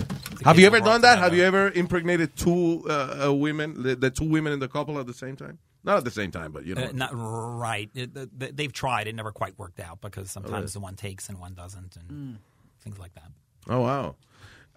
Have 0.44 0.58
you 0.58 0.66
ever 0.66 0.80
done 0.80 1.00
that? 1.00 1.14
together. 1.14 1.20
Have 1.22 1.34
you 1.34 1.44
ever 1.44 1.70
impregnated 1.70 2.36
two 2.36 2.84
uh, 2.86 3.26
uh, 3.28 3.32
women, 3.32 3.82
the, 3.82 3.96
the 3.96 4.10
two 4.10 4.28
women 4.28 4.52
in 4.52 4.58
the 4.58 4.68
couple 4.68 4.98
at 4.98 5.06
the 5.06 5.14
same 5.14 5.34
time? 5.36 5.58
Not 5.84 5.98
at 5.98 6.04
the 6.04 6.10
same 6.10 6.30
time, 6.30 6.50
but 6.50 6.64
you 6.64 6.74
know. 6.74 6.84
Uh, 6.84 6.92
not 6.92 7.10
right. 7.12 7.90
It, 7.94 8.14
the, 8.14 8.28
the, 8.36 8.52
they've 8.52 8.72
tried. 8.72 9.06
It 9.06 9.14
never 9.14 9.32
quite 9.32 9.58
worked 9.58 9.80
out 9.80 10.00
because 10.00 10.30
sometimes 10.30 10.52
really? 10.52 10.72
the 10.72 10.80
one 10.80 10.96
takes 10.96 11.28
and 11.28 11.38
one 11.38 11.54
doesn't, 11.54 11.96
and 11.96 12.38
things 12.80 12.98
like 12.98 13.14
that. 13.14 13.30
Oh 13.68 13.80
wow. 13.80 14.16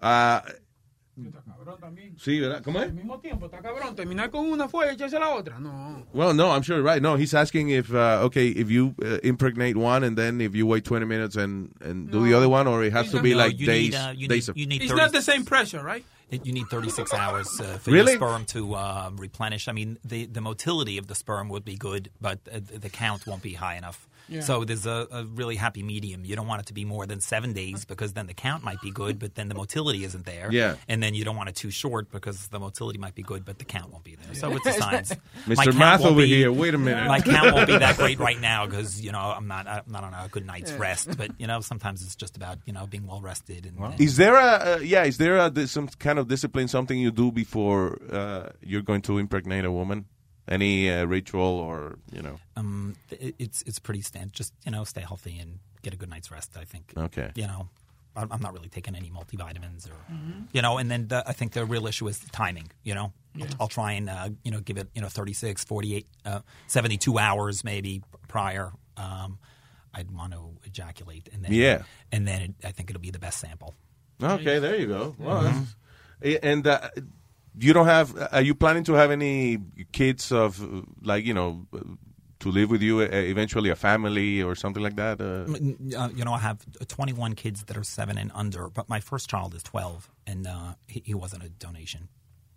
Uh, 0.00 0.40
Cabrón 1.18 1.80
también. 1.80 2.16
sí, 2.16 2.40
¿verdad? 2.40 2.62
¿Cómo 2.62 2.80
es? 2.80 2.88
Al 2.88 2.94
mismo 2.94 3.18
tiempo, 3.20 3.46
está 3.46 3.60
cabrón. 3.60 3.96
Terminar 3.96 4.30
con 4.30 4.46
una 4.46 4.68
fue 4.68 4.86
y 4.86 4.94
echarse 4.94 5.18
la 5.18 5.30
otra. 5.30 5.58
No. 5.58 6.06
Well, 6.12 6.32
no, 6.32 6.50
I'm 6.50 6.62
sure 6.62 6.76
you're 6.76 6.84
right. 6.84 7.02
No, 7.02 7.16
he's 7.16 7.34
asking 7.34 7.70
if 7.70 7.92
uh, 7.92 8.20
okay, 8.24 8.48
if 8.48 8.70
you 8.70 8.94
uh, 9.02 9.18
impregnate 9.24 9.76
one 9.76 10.04
and 10.04 10.16
then 10.16 10.40
if 10.40 10.54
you 10.54 10.66
wait 10.66 10.84
20 10.84 11.06
minutes 11.06 11.36
and 11.36 11.72
and 11.80 12.10
do 12.10 12.24
the 12.24 12.34
other 12.34 12.48
one, 12.48 12.68
or 12.68 12.84
it 12.84 12.92
has 12.92 13.10
to 13.10 13.20
be 13.20 13.32
No, 13.32 13.38
like 13.38 13.56
days. 13.56 13.92
Need, 13.92 13.94
uh, 13.94 14.12
you 14.16 14.28
days 14.28 14.48
need, 14.48 14.50
of- 14.50 14.56
you 14.56 14.66
need 14.66 14.82
It's 14.82 14.90
30 14.92 15.02
not 15.02 15.12
the 15.12 15.22
same 15.22 15.44
pressure, 15.44 15.82
right? 15.82 16.04
It, 16.30 16.44
you 16.44 16.52
need 16.52 16.68
36 16.68 17.14
hours 17.14 17.60
uh, 17.60 17.78
for 17.78 17.90
Really? 17.90 18.12
your 18.12 18.20
sperm 18.20 18.44
to 18.46 18.74
uh, 18.74 19.10
replenish. 19.14 19.68
I 19.68 19.72
mean, 19.72 19.98
the, 20.04 20.26
the 20.26 20.40
motility 20.40 20.98
of 20.98 21.06
the 21.06 21.14
sperm 21.14 21.48
would 21.48 21.64
be 21.64 21.76
good, 21.76 22.10
but 22.20 22.40
uh, 22.52 22.60
the 22.62 22.90
count 22.90 23.26
won't 23.26 23.42
be 23.42 23.54
high 23.54 23.76
enough. 23.76 24.07
Yeah. 24.28 24.40
So 24.40 24.64
there's 24.64 24.86
a, 24.86 25.06
a 25.10 25.24
really 25.24 25.56
happy 25.56 25.82
medium. 25.82 26.24
You 26.24 26.36
don't 26.36 26.46
want 26.46 26.60
it 26.62 26.66
to 26.66 26.74
be 26.74 26.84
more 26.84 27.06
than 27.06 27.20
seven 27.20 27.52
days 27.52 27.84
because 27.84 28.12
then 28.12 28.26
the 28.26 28.34
count 28.34 28.62
might 28.62 28.80
be 28.80 28.90
good, 28.90 29.18
but 29.18 29.34
then 29.34 29.48
the 29.48 29.54
motility 29.54 30.04
isn't 30.04 30.26
there. 30.26 30.48
Yeah. 30.52 30.76
And 30.88 31.02
then 31.02 31.14
you 31.14 31.24
don't 31.24 31.36
want 31.36 31.48
it 31.48 31.56
too 31.56 31.70
short 31.70 32.10
because 32.10 32.48
the 32.48 32.58
motility 32.60 32.98
might 32.98 33.14
be 33.14 33.22
good, 33.22 33.44
but 33.44 33.58
the 33.58 33.64
count 33.64 33.90
won't 33.90 34.04
be 34.04 34.16
there. 34.16 34.34
So 34.34 34.54
it's 34.54 34.66
a 34.66 34.72
science. 34.80 35.12
Mr. 35.46 35.74
Math 35.76 36.00
won't 36.00 36.12
over 36.12 36.20
be- 36.22 36.28
here, 36.28 36.52
wait 36.52 36.74
a 36.74 36.78
minute. 36.78 37.06
My 37.08 37.20
count 37.20 37.54
won't 37.54 37.66
be 37.66 37.78
that 37.78 37.96
great 38.02 38.18
right 38.18 38.40
now 38.40 38.66
because 38.66 39.00
you 39.00 39.12
know 39.12 39.18
I'm 39.20 39.48
not 39.48 39.66
I'm 39.66 39.82
not 39.88 40.04
on 40.04 40.12
a 40.14 40.28
good 40.28 40.46
night's 40.46 40.70
Yeah. 40.72 40.78
rest. 40.78 41.16
But 41.16 41.30
you 41.38 41.46
know 41.46 41.60
sometimes 41.60 42.02
it's 42.02 42.16
just 42.16 42.36
about 42.36 42.58
you 42.66 42.72
know 42.72 42.86
being 42.86 43.06
well 43.06 43.20
rested 43.20 43.64
and, 43.66 43.78
and 43.78 44.00
Is 44.00 44.16
there 44.16 44.34
a 44.36 44.74
uh, 44.76 44.78
yeah? 44.82 45.04
Is 45.04 45.16
there 45.18 45.36
a 45.38 45.66
some 45.66 45.88
kind 45.98 46.18
of 46.18 46.28
discipline? 46.28 46.68
Something 46.68 46.98
you 46.98 47.10
do 47.10 47.32
before 47.32 47.98
uh, 48.12 48.50
you're 48.62 48.82
going 48.82 49.02
to 49.02 49.18
impregnate 49.18 49.64
a 49.64 49.72
woman? 49.72 50.04
Any 50.48 50.90
uh, 50.90 51.04
ritual 51.04 51.40
or 51.60 51.98
you 52.12 52.22
know? 52.22 52.38
um, 52.56 52.94
it, 53.10 53.34
it's 53.38 53.62
it's 53.62 53.78
pretty 53.78 54.00
standard. 54.02 54.32
Just 54.32 54.52
you 54.64 54.70
know, 54.72 54.84
stay 54.84 55.02
healthy 55.02 55.38
and 55.38 55.58
get 55.82 55.92
a 55.92 55.96
good 55.96 56.08
night's 56.10 56.30
rest. 56.30 56.56
I 56.56 56.64
think. 56.64 56.92
Okay. 56.96 57.30
You 57.34 57.46
know, 57.46 57.68
I'm 58.16 58.32
I'm 58.32 58.40
not 58.40 58.52
really 58.54 58.68
taking 58.68 58.94
any 58.96 59.10
multivitamins 59.10 59.88
or 59.88 59.96
Mhm. 60.12 60.48
you 60.52 60.62
know. 60.62 60.78
And 60.78 60.90
then 60.90 61.08
the, 61.08 61.22
I 61.28 61.32
think 61.32 61.52
the 61.52 61.64
real 61.64 61.86
issue 61.86 62.08
is 62.08 62.18
the 62.20 62.30
timing. 62.30 62.70
You 62.82 62.94
know, 62.94 63.12
Yeah. 63.34 63.44
I'll, 63.44 63.56
I'll 63.62 63.68
try 63.68 63.92
and 63.92 64.08
uh, 64.08 64.30
you 64.42 64.50
know 64.50 64.60
give 64.60 64.78
it 64.78 64.88
you 64.94 65.02
know 65.02 65.08
36, 65.08 65.64
48, 65.64 66.06
uh, 66.24 66.40
72 66.66 67.18
hours 67.18 67.62
maybe 67.64 68.02
prior. 68.28 68.72
Um, 68.96 69.38
I'd 69.94 70.10
want 70.10 70.32
to 70.32 70.56
ejaculate 70.64 71.28
and 71.32 71.44
then 71.44 71.52
Yeah. 71.52 71.82
and 72.12 72.26
then 72.26 72.40
it, 72.42 72.54
I 72.64 72.72
think 72.72 72.90
it'll 72.90 73.02
be 73.02 73.10
the 73.10 73.18
best 73.18 73.38
sample. 73.40 73.74
Okay, 74.22 74.58
there 74.58 74.76
you 74.76 74.86
go. 74.86 75.14
Well, 75.18 75.42
Mhm. 75.44 75.66
eh, 76.22 76.38
and 76.42 76.66
uh, 76.66 76.88
you 77.66 77.72
don't 77.72 77.86
have? 77.86 78.16
Are 78.32 78.42
you 78.42 78.54
planning 78.54 78.84
to 78.84 78.94
have 78.94 79.10
any 79.10 79.58
kids 79.92 80.32
of 80.32 80.60
like 81.02 81.24
you 81.24 81.34
know 81.34 81.66
to 82.40 82.50
live 82.50 82.70
with 82.70 82.82
you? 82.82 83.00
Uh, 83.00 83.08
eventually, 83.10 83.70
a 83.70 83.76
family 83.76 84.42
or 84.42 84.54
something 84.54 84.82
like 84.82 84.96
that? 84.96 85.20
Uh, 85.20 85.98
uh, 85.98 86.08
you 86.14 86.24
know, 86.24 86.32
I 86.32 86.38
have 86.38 86.64
21 86.86 87.34
kids 87.34 87.64
that 87.64 87.76
are 87.76 87.84
seven 87.84 88.18
and 88.18 88.30
under, 88.34 88.68
but 88.68 88.88
my 88.88 89.00
first 89.00 89.28
child 89.28 89.54
is 89.54 89.62
12, 89.62 90.10
and 90.26 90.46
uh, 90.46 90.74
he, 90.86 91.02
he 91.04 91.14
wasn't 91.14 91.42
a 91.44 91.48
donation. 91.48 92.08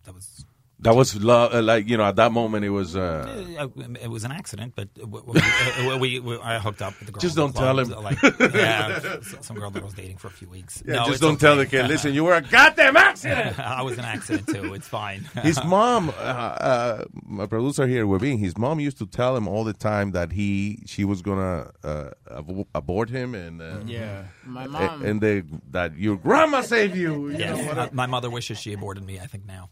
That 0.03 0.15
was 0.15 0.45
that 0.82 0.95
was 0.95 1.16
lo- 1.16 1.50
uh, 1.53 1.61
like 1.61 1.88
you 1.88 1.98
know 1.98 2.03
at 2.06 2.16
that 2.18 2.32
moment 2.32 2.66
it 2.66 2.69
was. 2.69 2.95
Uh, 2.95 3.45
uh, 3.60 3.68
it 4.01 4.10
was 4.10 4.24
an 4.24 4.32
accident, 4.32 4.74
but 4.76 4.93
w- 4.95 5.26
w- 5.26 6.00
we, 6.00 6.19
we, 6.19 6.19
we, 6.19 6.40
I 6.42 6.60
hooked 6.60 6.82
up 6.82 6.98
with 7.00 7.06
the 7.08 7.11
girl. 7.11 7.19
Just 7.22 7.35
don't 7.35 7.53
the 7.53 7.60
tell 7.60 7.77
him. 7.80 7.90
Like, 7.90 8.18
yeah, 8.53 9.19
some 9.42 9.58
girl 9.58 9.69
that 9.72 9.82
I 9.82 9.85
was 9.85 9.93
dating 9.93 10.18
for 10.18 10.27
a 10.27 10.32
few 10.32 10.50
weeks. 10.50 10.82
Yeah, 10.85 10.95
No, 10.95 11.06
just 11.06 11.22
don't 11.22 11.40
tell 11.40 11.56
the 11.56 11.66
kid. 11.66 11.88
Listen, 11.88 12.14
you 12.14 12.24
were 12.24 12.35
a 12.35 12.42
goddamn 12.42 12.98
accident. 12.98 13.60
I 13.80 13.82
was 13.84 13.98
an 13.98 14.06
accident 14.06 14.48
too. 14.48 14.74
It's 14.74 14.88
fine. 14.88 15.22
his 15.43 15.64
mom, 15.64 16.10
uh, 16.10 16.14
uh, 16.14 17.06
my 17.26 17.45
producer 17.45 17.85
here, 17.88 18.06
Webin, 18.06 18.40
his 18.40 18.58
mom 18.58 18.80
used 18.80 18.98
to 19.00 19.06
tell 19.06 19.35
him 19.35 19.48
all 19.48 19.64
the 19.64 19.74
time 19.74 20.11
that 20.11 20.32
he, 20.32 20.80
she 20.85 21.03
was 21.06 21.22
gonna 21.22 21.72
uh, 21.84 22.10
ab- 22.35 22.68
abort 22.74 23.10
him, 23.10 23.35
and 23.35 23.61
uh, 23.61 23.80
Yeah. 23.85 24.24
My 24.45 24.66
mom- 24.68 25.06
and 25.06 25.22
they 25.22 25.43
that 25.72 25.95
your 25.98 26.16
grandma 26.18 26.61
saved 26.61 26.95
you. 26.95 27.30
you 27.30 27.38
Yes, 27.38 27.58
know, 27.76 27.82
uh, 27.84 27.90
my 27.92 28.08
mother 28.08 28.30
wishes 28.30 28.58
she 28.60 28.74
aborted 28.74 29.03
me. 29.06 29.19
I 29.19 29.27
think 29.27 29.45
now. 29.45 29.69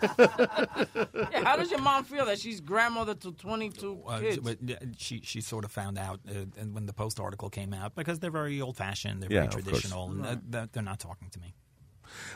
She's 0.00 0.10
very 0.16 0.28
embarrassed. 0.38 1.32
Yeah, 1.32 1.44
how 1.44 1.56
does 1.56 1.70
your 1.70 1.80
mom 1.80 2.04
feel 2.04 2.26
that 2.26 2.38
she's 2.38 2.60
grandmother 2.60 3.14
to 3.14 3.32
22 3.32 4.02
Uh, 4.06 4.20
kids? 4.20 4.48
uh, 4.48 4.74
she 4.96 5.20
she 5.22 5.40
sort 5.40 5.64
of 5.64 5.72
found 5.72 5.98
out 5.98 6.20
uh, 6.28 6.44
and 6.60 6.74
when 6.74 6.86
the 6.86 6.92
Post 6.92 7.20
article 7.20 7.50
came 7.50 7.72
out 7.74 7.94
because 7.94 8.18
they're 8.20 8.30
very 8.30 8.60
old 8.60 8.76
fashioned, 8.76 9.22
they're 9.22 9.30
Yeah, 9.32 9.46
very 9.48 9.62
traditional, 9.62 10.10
and 10.10 10.26
uh, 10.26 10.36
they're, 10.48 10.68
they're 10.72 10.82
not 10.82 10.98
talking 11.00 11.28
to 11.30 11.40
me. 11.40 11.54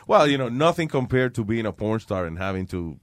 Well, 0.07 0.27
you 0.27 0.37
know, 0.37 0.49
nothing 0.49 0.87
compared 0.89 1.33
to 1.35 1.43
being 1.45 1.65
a 1.65 1.71
porn 1.71 1.99
star 2.01 2.25
and 2.25 2.37
having 2.37 2.67
to, 2.67 2.99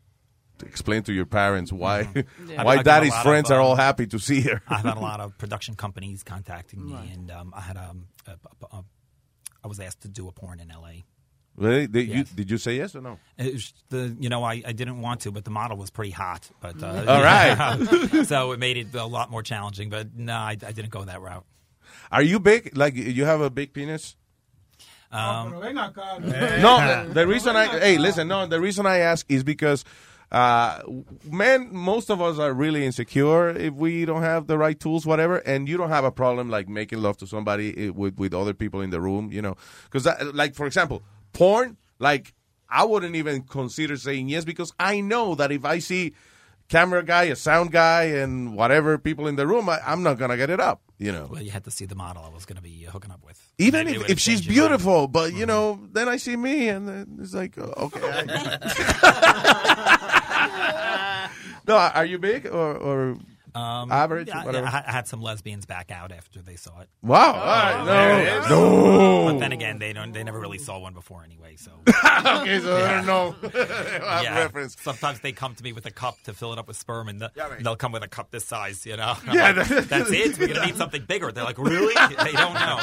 to 0.59 0.67
explain 0.67 1.03
to 1.05 1.13
your 1.13 1.25
parents 1.27 1.73
why 1.73 2.01
I've- 2.15 2.25
why 2.55 2.77
I've 2.77 2.85
daddy's 2.85 3.17
friends 3.23 3.51
of, 3.51 3.57
are 3.57 3.61
all 3.61 3.73
um, 3.73 3.79
happy 3.79 4.07
to 4.09 4.19
see 4.19 4.43
her. 4.43 4.63
I've 4.69 4.85
had 4.85 4.97
a 4.97 5.01
lot 5.11 5.21
of 5.21 5.37
production 5.39 5.75
companies 5.77 6.23
contacting 6.23 6.85
me, 6.85 6.93
Right. 6.95 7.11
and 7.15 7.31
um, 7.31 7.55
I 7.57 7.61
had 7.63 7.77
um, 7.77 8.09
a, 8.27 8.33
a, 8.33 8.77
a, 8.79 8.85
I 9.65 9.67
was 9.69 9.81
asked 9.81 10.03
to 10.03 10.09
do 10.09 10.29
a 10.29 10.33
porn 10.33 10.61
in 10.61 10.71
L.A. 10.71 11.05
Really? 11.59 11.87
Did, 11.89 12.09
you, 12.09 12.25
did 12.25 12.51
you 12.51 12.59
say 12.59 12.77
yes 12.77 12.95
or 12.95 13.01
no? 13.01 13.19
It 13.37 13.53
was 13.53 13.75
the 13.89 14.17
you 14.21 14.29
know 14.29 14.45
I, 14.45 14.63
I 14.65 14.73
didn't 14.73 15.01
want 15.01 15.21
to, 15.23 15.33
but 15.33 15.45
the 15.45 15.51
model 15.51 15.77
was 15.77 15.91
pretty 15.91 16.13
hot. 16.13 16.49
But 16.61 16.83
uh, 16.83 17.05
All 17.09 17.23
right. 17.23 18.25
so 18.27 18.53
it 18.53 18.61
made 18.61 18.77
it 18.77 18.95
a 18.95 19.05
lot 19.05 19.31
more 19.31 19.43
challenging. 19.43 19.91
But 19.91 20.15
no, 20.17 20.35
I, 20.35 20.51
I 20.51 20.73
didn't 20.73 20.91
go 20.91 21.05
that 21.05 21.21
route. 21.21 21.45
Are 22.13 22.23
you 22.23 22.39
big? 22.39 22.77
Like 22.77 22.95
you 22.95 23.25
have 23.25 23.41
a 23.41 23.51
big 23.51 23.73
penis? 23.73 24.17
Um, 25.11 25.51
Pero 25.51 25.61
ven 25.61 25.77
acá. 25.77 26.21
No, 26.61 27.09
the 27.13 27.27
reason 27.27 27.57
I 27.57 27.67
hey 27.67 27.99
listen, 27.99 28.29
no, 28.29 28.47
the 28.47 28.61
reason 28.61 28.87
I 28.87 28.99
ask 28.99 29.27
is 29.29 29.43
because 29.43 29.85
uh 30.31 30.83
men 31.25 31.71
most 31.73 32.11
of 32.11 32.21
us 32.21 32.39
are 32.39 32.53
really 32.53 32.85
insecure 32.85 33.49
if 33.49 33.73
we 33.73 34.05
don't 34.05 34.21
have 34.21 34.47
the 34.47 34.59
right 34.59 34.79
tools 34.79 35.07
whatever 35.07 35.39
and 35.39 35.67
you 35.67 35.79
don't 35.79 35.89
have 35.89 36.05
a 36.05 36.13
problem 36.13 36.51
like 36.51 36.69
making 36.69 37.01
love 37.01 37.17
to 37.17 37.27
somebody 37.27 37.87
eh, 37.87 37.89
with 37.89 38.19
with 38.19 38.35
other 38.35 38.53
people 38.53 38.83
in 38.83 38.91
the 38.91 39.01
room 39.01 39.33
you 39.33 39.41
know 39.41 39.57
because 39.91 40.07
like 40.35 40.55
for 40.55 40.67
example 40.67 41.03
porn 41.39 41.77
like 41.99 42.35
i 42.69 42.85
wouldn't 42.85 43.15
even 43.15 43.43
consider 43.43 43.97
saying 43.97 44.29
yes 44.29 44.45
because 44.45 44.73
i 44.79 45.01
know 45.01 45.35
that 45.35 45.53
if 45.53 45.65
i 45.65 45.79
see 45.79 46.13
camera 46.69 47.03
guy 47.03 47.25
a 47.25 47.37
sound 47.37 47.71
guy 47.71 48.03
and 48.03 48.57
whatever 48.57 48.99
people 48.99 49.27
in 49.29 49.37
the 49.37 49.47
room 49.47 49.69
I, 49.69 49.79
i'm 49.87 50.03
not 50.03 50.19
gonna 50.19 50.37
get 50.37 50.51
it 50.51 50.61
up 50.61 50.83
you 50.99 51.13
know 51.13 51.29
well, 51.31 51.41
you 51.41 51.53
had 51.53 51.63
to 51.65 51.71
see 51.71 51.87
the 51.87 51.95
model 51.95 52.25
I 52.25 52.29
was 52.29 52.45
going 52.45 52.57
to 52.57 52.63
be 52.63 52.87
uh, 52.87 52.91
hooking 52.91 53.13
up 53.13 53.25
with. 53.25 53.41
even 53.59 53.87
if, 53.87 54.11
if 54.11 54.19
she's 54.19 54.41
changed 54.41 54.51
your 54.51 54.69
mind. 54.69 54.81
beautiful, 54.81 55.07
but 55.07 55.33
you 55.33 55.47
mm-hmm. 55.47 55.47
know, 55.47 55.89
then 55.93 56.09
I 56.09 56.17
see 56.17 56.37
me 56.37 56.69
and 56.69 56.89
then 56.89 57.19
it's 57.21 57.35
like, 57.35 57.57
oh, 57.57 57.73
okay. 57.77 58.01
I- 58.03 58.91
no, 61.69 61.77
are 61.77 62.05
you 62.05 62.19
big 62.19 62.47
or, 62.47 62.77
or 62.77 63.17
Um, 63.59 63.91
average? 63.93 64.29
yeah, 64.29 64.45
whatever. 64.45 64.67
yeah, 64.67 64.83
I, 64.87 64.89
I 64.89 64.93
had 64.93 65.09
some 65.09 65.21
lesbians 65.23 65.67
back 65.67 65.91
out 65.91 66.13
after 66.13 66.41
they 66.41 66.57
saw 66.57 66.81
it. 66.81 66.89
Wow, 67.03 67.33
all 67.33 67.33
right, 67.35 67.79
no, 67.79 67.85
There 67.85 68.21
it 68.21 68.43
is. 68.45 68.51
no. 68.51 69.25
But 69.33 69.39
then 69.41 69.53
again, 69.53 69.79
they 69.79 69.93
don't. 69.93 70.13
They 70.13 70.23
never 70.25 70.39
really 70.41 70.59
saw 70.59 70.79
one 70.79 70.95
before 70.95 71.23
anyway. 71.25 71.57
So 71.57 71.71
Okay, 71.87 72.61
so 72.61 72.77
I 72.77 72.93
don't 73.03 73.07
know. 73.07 73.35
I 73.55 74.25
have 74.25 74.37
reference. 74.45 74.77
Sometimes 74.81 75.21
they 75.21 75.33
come 75.33 75.55
to 75.55 75.63
me 75.65 75.73
with 75.73 75.87
a 75.87 75.91
cup 75.91 76.17
to 76.25 76.33
fill 76.35 76.53
it 76.53 76.59
up 76.59 76.69
with 76.69 76.77
sperm, 76.77 77.09
and, 77.09 77.21
the, 77.21 77.33
Yeah, 77.37 77.49
right. 77.49 77.63
they'll 77.63 77.77
come 77.77 77.93
with 77.93 78.03
a 78.03 78.09
cup 78.09 78.31
this 78.31 78.45
size. 78.45 78.85
You 78.87 78.97
know. 78.97 79.15
I'm 79.27 79.35
Yeah, 79.35 79.51
like, 79.53 79.69
that- 79.69 79.89
that's 79.89 80.11
it. 80.11 80.39
We're 80.39 80.49
gonna 80.49 80.67
need 80.67 80.77
something 80.85 81.05
bigger. 81.07 81.33
They're 81.33 81.45
like, 81.45 81.59
really? 81.59 81.95
They 81.95 82.33
don't 82.33 82.55
know. 82.55 82.79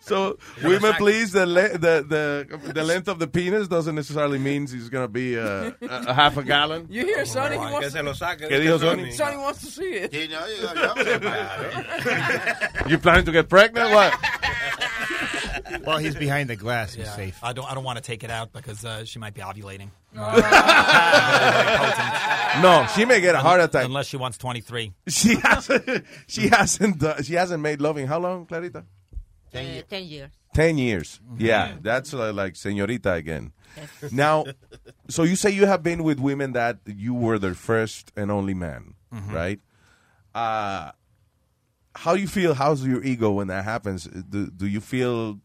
So, 0.00 0.38
women, 0.62 0.92
please, 0.94 1.32
the, 1.32 1.46
le- 1.46 1.78
the 1.78 2.04
the 2.08 2.72
the 2.72 2.82
length 2.84 3.08
of 3.08 3.18
the 3.18 3.26
penis 3.26 3.68
doesn't 3.68 3.94
necessarily 3.94 4.38
mean 4.38 4.66
he's 4.66 4.88
going 4.88 5.04
to 5.04 5.08
be 5.08 5.38
uh, 5.38 5.70
a, 5.80 5.86
a 6.08 6.12
half 6.14 6.36
a 6.36 6.42
gallon. 6.42 6.86
You 6.90 7.04
hear 7.04 7.24
Sonny? 7.24 7.54
He 7.54 7.58
wants, 7.60 7.88
Que 7.91 7.91
se 7.92 8.02
lo 8.02 8.14
saque. 8.14 8.48
¿Qué 8.48 8.58
dijo 8.60 8.78
Sonny? 8.78 9.12
Sonny 9.12 9.36
wants 9.36 9.60
to 9.60 9.66
see 9.70 9.92
it. 9.94 10.12
You 12.88 12.98
planning 12.98 13.24
to 13.26 13.32
get 13.32 13.48
pregnant? 13.48 13.90
What? 13.92 14.14
Well, 15.86 15.98
he's 15.98 16.14
behind 16.14 16.48
the 16.50 16.56
glass. 16.56 16.94
He's 16.94 17.06
Yeah. 17.06 17.16
safe. 17.16 17.38
I 17.42 17.52
don't. 17.52 17.70
I 17.70 17.74
don't 17.74 17.84
want 17.84 17.96
to 17.96 18.02
take 18.02 18.24
it 18.24 18.30
out 18.30 18.52
because 18.52 18.84
uh, 18.84 19.04
she 19.04 19.18
might 19.18 19.34
be 19.34 19.40
ovulating. 19.40 19.88
No, 22.62 22.86
she 22.94 23.04
may 23.06 23.20
get 23.20 23.34
a 23.34 23.38
heart 23.38 23.60
attack. 23.60 23.86
Unless 23.86 24.06
she 24.08 24.16
wants 24.18 24.36
23. 24.38 24.92
She 25.08 25.36
hasn't. 25.36 26.04
She 26.26 26.48
hasn't. 26.48 26.98
done- 26.98 27.22
she 27.22 27.34
hasn't 27.34 27.62
made 27.62 27.80
love 27.80 27.96
in 27.98 28.06
how 28.06 28.18
long, 28.20 28.44
Clarita? 28.46 28.78
Uh, 28.78 28.82
Ten 29.88 30.04
years. 30.04 30.30
Ten 30.54 30.76
years. 30.78 31.20
Yeah, 31.38 31.76
that's 31.80 32.12
uh, 32.12 32.32
like 32.32 32.54
señorita 32.54 33.14
again. 33.16 33.52
Now, 34.10 34.44
so 35.08 35.22
you 35.22 35.34
say 35.36 35.50
you 35.50 35.66
have 35.66 35.82
been 35.82 36.02
with 36.04 36.20
women 36.20 36.52
that 36.52 36.78
you 36.86 37.14
were 37.14 37.38
their 37.38 37.54
first 37.54 38.12
and 38.16 38.30
only 38.30 38.54
man, 38.54 38.94
Mhm. 39.12 39.32
right? 39.32 39.60
Uh, 40.34 40.92
how 41.94 42.14
you 42.14 42.26
feel? 42.28 42.54
How's 42.54 42.86
your 42.86 43.02
ego 43.02 43.30
when 43.32 43.48
that 43.48 43.64
happens? 43.64 44.04
Do, 44.04 44.50
do 44.50 44.66
you 44.66 44.80
feel 44.80 45.40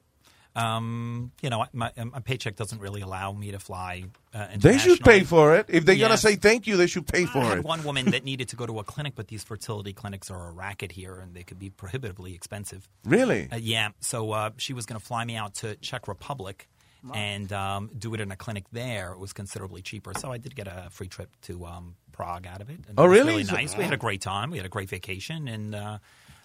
Um, 0.56 1.32
you 1.42 1.50
know, 1.50 1.66
my, 1.74 1.92
my 1.96 2.20
paycheck 2.20 2.56
doesn't 2.58 2.80
really 2.80 3.02
allow 3.02 3.32
me 3.32 3.52
to 3.52 3.60
fly. 3.60 4.04
Uh, 4.34 4.48
They 4.58 4.78
should 4.78 5.00
pay 5.02 5.24
for 5.24 5.56
it. 5.56 5.68
If 5.70 5.86
they're 5.86 5.96
gonna 5.96 6.18
say 6.18 6.36
thank 6.36 6.68
you, 6.68 6.76
they 6.78 6.88
should 6.88 7.08
pay 7.08 7.24
I 7.24 7.26
for 7.28 7.40
had 7.42 7.58
it. 7.60 7.64
one 7.64 7.84
woman 7.84 8.12
that 8.12 8.24
needed 8.32 8.50
to 8.50 8.56
go 8.58 8.66
to 8.66 8.80
a 8.80 8.84
clinic, 8.84 9.14
but 9.16 9.28
these 9.30 9.44
fertility 9.44 9.94
clinics 9.94 10.30
are 10.30 10.50
a 10.50 10.52
racket 10.52 10.92
here, 10.92 11.16
and 11.20 11.34
they 11.34 11.44
could 11.44 11.58
be 11.60 11.70
prohibitively 11.70 12.34
expensive. 12.36 12.88
Really? 13.06 13.48
Uh, 13.52 13.56
yeah. 13.58 13.90
So 14.02 14.32
uh, 14.32 14.50
she 14.58 14.74
was 14.74 14.86
going 14.86 15.00
to 15.00 15.06
fly 15.06 15.24
me 15.24 15.36
out 15.38 15.56
to 15.56 15.76
Czech 15.78 16.08
Republic 16.08 16.68
and 17.16 17.52
um, 17.52 17.90
do 17.98 18.14
it 18.14 18.22
in 18.22 18.32
a 18.32 18.36
clinic 18.36 18.66
there. 18.72 19.14
It 19.14 19.18
was 19.20 19.34
considerably 19.34 19.82
cheaper. 19.82 20.14
So 20.16 20.32
I 20.32 20.38
did 20.38 20.56
get 20.56 20.68
a 20.68 20.88
free 20.92 21.08
trip 21.08 21.30
to 21.44 21.66
um, 21.66 21.96
Prague 22.12 22.46
out 22.46 22.62
of 22.62 22.70
it. 22.70 22.78
And 22.88 22.94
Oh, 23.00 23.06
it 23.06 23.08
was 23.08 23.18
really? 23.18 23.32
Really 23.32 23.44
So- 23.46 23.56
nice. 23.56 23.76
We 23.76 23.84
had 23.84 23.94
a 23.94 23.98
great 23.98 24.22
time. 24.22 24.52
We 24.52 24.58
had 24.58 24.68
a 24.68 24.70
great 24.70 24.88
vacation, 24.90 25.48
and 25.48 25.74
uh, 25.74 25.98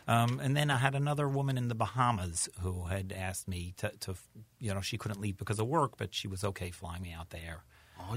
um, 0.06 0.40
and 0.42 0.56
then 0.56 0.70
I 0.70 0.76
had 0.76 0.94
another 0.94 1.28
woman 1.28 1.58
in 1.58 1.68
the 1.68 1.74
Bahamas 1.74 2.48
who 2.60 2.84
had 2.84 3.12
asked 3.16 3.48
me 3.48 3.74
to, 3.78 3.90
to, 4.00 4.14
you 4.60 4.72
know, 4.72 4.80
she 4.80 4.96
couldn't 4.98 5.20
leave 5.20 5.36
because 5.36 5.58
of 5.58 5.66
work, 5.66 5.96
but 5.96 6.14
she 6.14 6.28
was 6.28 6.44
okay 6.44 6.70
flying 6.70 7.02
me 7.02 7.12
out 7.12 7.30
there 7.30 7.64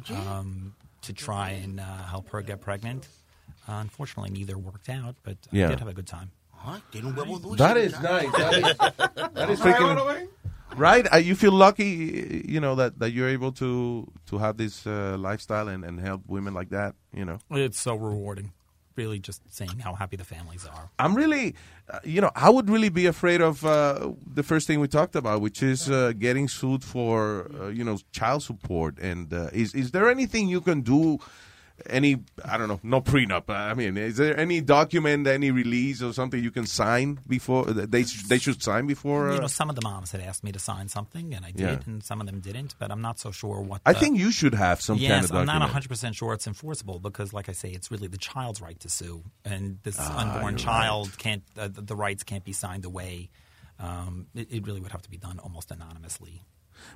um, 0.10 0.76
to 1.02 1.14
try 1.14 1.52
and 1.52 1.80
uh, 1.80 1.84
help 1.84 2.30
her 2.30 2.42
get 2.42 2.62
pregnant. 2.62 3.08
Uh, 3.68 3.74
unfortunately, 3.82 4.32
neither 4.32 4.58
worked 4.58 4.90
out, 4.90 5.16
but 5.24 5.38
Yeah. 5.52 5.68
I 5.68 5.70
did 5.70 5.80
have 5.80 5.88
a 5.88 5.94
good 5.94 6.08
time. 6.08 6.32
Ay, 6.66 6.82
tiene 6.92 7.06
un 7.08 7.14
huevo 7.16 7.40
dulce. 7.42 7.58
That 7.58 7.78
is 7.78 7.94
nice. 8.02 8.32
That 8.34 8.54
is, 8.54 8.78
that 9.34 9.50
is 9.50 9.60
freaking 9.64 10.28
right. 10.76 11.08
Uh, 11.14 11.18
you 11.18 11.36
feel 11.36 11.54
lucky, 11.54 12.44
you 12.48 12.60
know, 12.60 12.76
that, 12.76 13.00
that 13.00 13.12
you're 13.12 13.30
able 13.30 13.52
to 13.54 14.12
to 14.28 14.38
have 14.38 14.58
this 14.58 14.86
uh, 14.86 15.16
lifestyle 15.18 15.70
and, 15.70 15.86
and 15.86 16.00
help 16.00 16.22
women 16.28 16.54
like 16.54 16.70
that. 16.70 16.96
You 17.14 17.26
know, 17.26 17.40
It's 17.52 17.80
so 17.80 17.96
rewarding. 17.96 18.52
Really, 19.02 19.20
just 19.30 19.42
saying 19.60 19.78
how 19.86 19.94
happy 20.02 20.18
the 20.24 20.30
families 20.36 20.64
are. 20.76 20.86
I'm 21.04 21.14
really, 21.24 21.46
uh, 21.94 22.00
you 22.14 22.20
know, 22.24 22.32
I 22.48 22.50
would 22.56 22.68
really 22.76 22.92
be 23.02 23.06
afraid 23.16 23.42
of 23.50 23.54
uh, 23.66 24.12
the 24.40 24.44
first 24.52 24.64
thing 24.68 24.78
we 24.86 24.90
talked 25.00 25.16
about, 25.22 25.38
which 25.48 25.60
is 25.64 25.80
uh, 25.90 25.96
getting 26.26 26.48
sued 26.58 26.84
for, 26.94 27.18
uh, 27.60 27.68
you 27.78 27.86
know, 27.88 27.98
child 28.20 28.42
support. 28.50 28.94
And 29.10 29.26
uh, 29.34 29.62
is 29.62 29.70
is 29.84 29.88
there 29.96 30.08
anything 30.18 30.44
you 30.56 30.62
can 30.70 30.80
do? 30.96 31.02
Any, 31.88 32.18
I 32.44 32.58
don't 32.58 32.68
know, 32.68 32.80
no 32.84 33.02
prenup. 33.02 33.50
I 33.50 33.74
mean, 33.74 33.98
is 33.98 34.18
there 34.18 34.38
any 34.38 34.62
document, 34.62 35.28
any 35.28 35.52
release 35.52 36.02
or 36.02 36.14
something 36.14 36.44
you 36.44 36.52
can 36.52 36.66
sign 36.66 37.20
before 37.28 37.66
they 37.66 38.04
they 38.04 38.38
should 38.40 38.62
sign 38.64 38.88
before? 38.88 39.30
you 39.30 39.38
Uh, 39.38 39.42
know, 39.42 39.48
some 39.48 39.70
of 39.70 39.76
the 39.76 39.82
moms 39.84 40.12
had 40.12 40.22
asked 40.22 40.44
me 40.44 40.52
to 40.52 40.60
sign 40.60 40.88
something, 40.90 41.34
and 41.34 41.46
I 41.46 41.52
did, 41.52 41.60
Yeah. 41.62 41.80
and 41.86 42.04
some 42.04 42.20
of 42.22 42.28
them 42.28 42.40
didn't. 42.40 42.76
But 42.80 42.92
I'm 42.92 43.02
not 43.02 43.20
so 43.20 43.32
sure 43.32 43.62
what. 43.62 43.82
I 43.86 43.94
think 43.94 44.18
you 44.18 44.32
should 44.32 44.54
have 44.56 44.82
some 44.82 44.98
yes, 44.98 45.12
kind 45.12 45.26
of 45.26 45.32
I'm 45.36 45.46
not 45.46 45.62
100 45.62 45.90
percent 45.90 46.16
sure 46.16 46.34
it's 46.34 46.48
enforceable 46.48 47.00
because, 47.00 47.34
like 47.34 47.50
I 47.50 47.54
say, 47.54 47.70
it's 47.70 47.90
really 47.92 48.08
the 48.08 48.18
child's 48.18 48.62
right 48.62 48.80
to 48.82 48.90
sue, 48.90 49.24
and 49.46 49.80
this 49.84 49.98
Ah, 50.00 50.18
unborn 50.22 50.58
child 50.58 51.18
can't. 51.18 51.44
Uh, 51.58 51.68
the, 51.68 51.82
the 51.82 51.96
rights 51.96 52.24
can't 52.24 52.44
be 52.46 52.54
signed 52.54 52.86
away. 52.86 53.30
Um, 53.80 54.28
it, 54.36 54.52
it 54.52 54.66
really 54.68 54.82
would 54.82 54.92
have 54.92 55.02
to 55.04 55.10
be 55.10 55.18
done 55.18 55.40
almost 55.40 55.72
anonymously. 55.72 56.44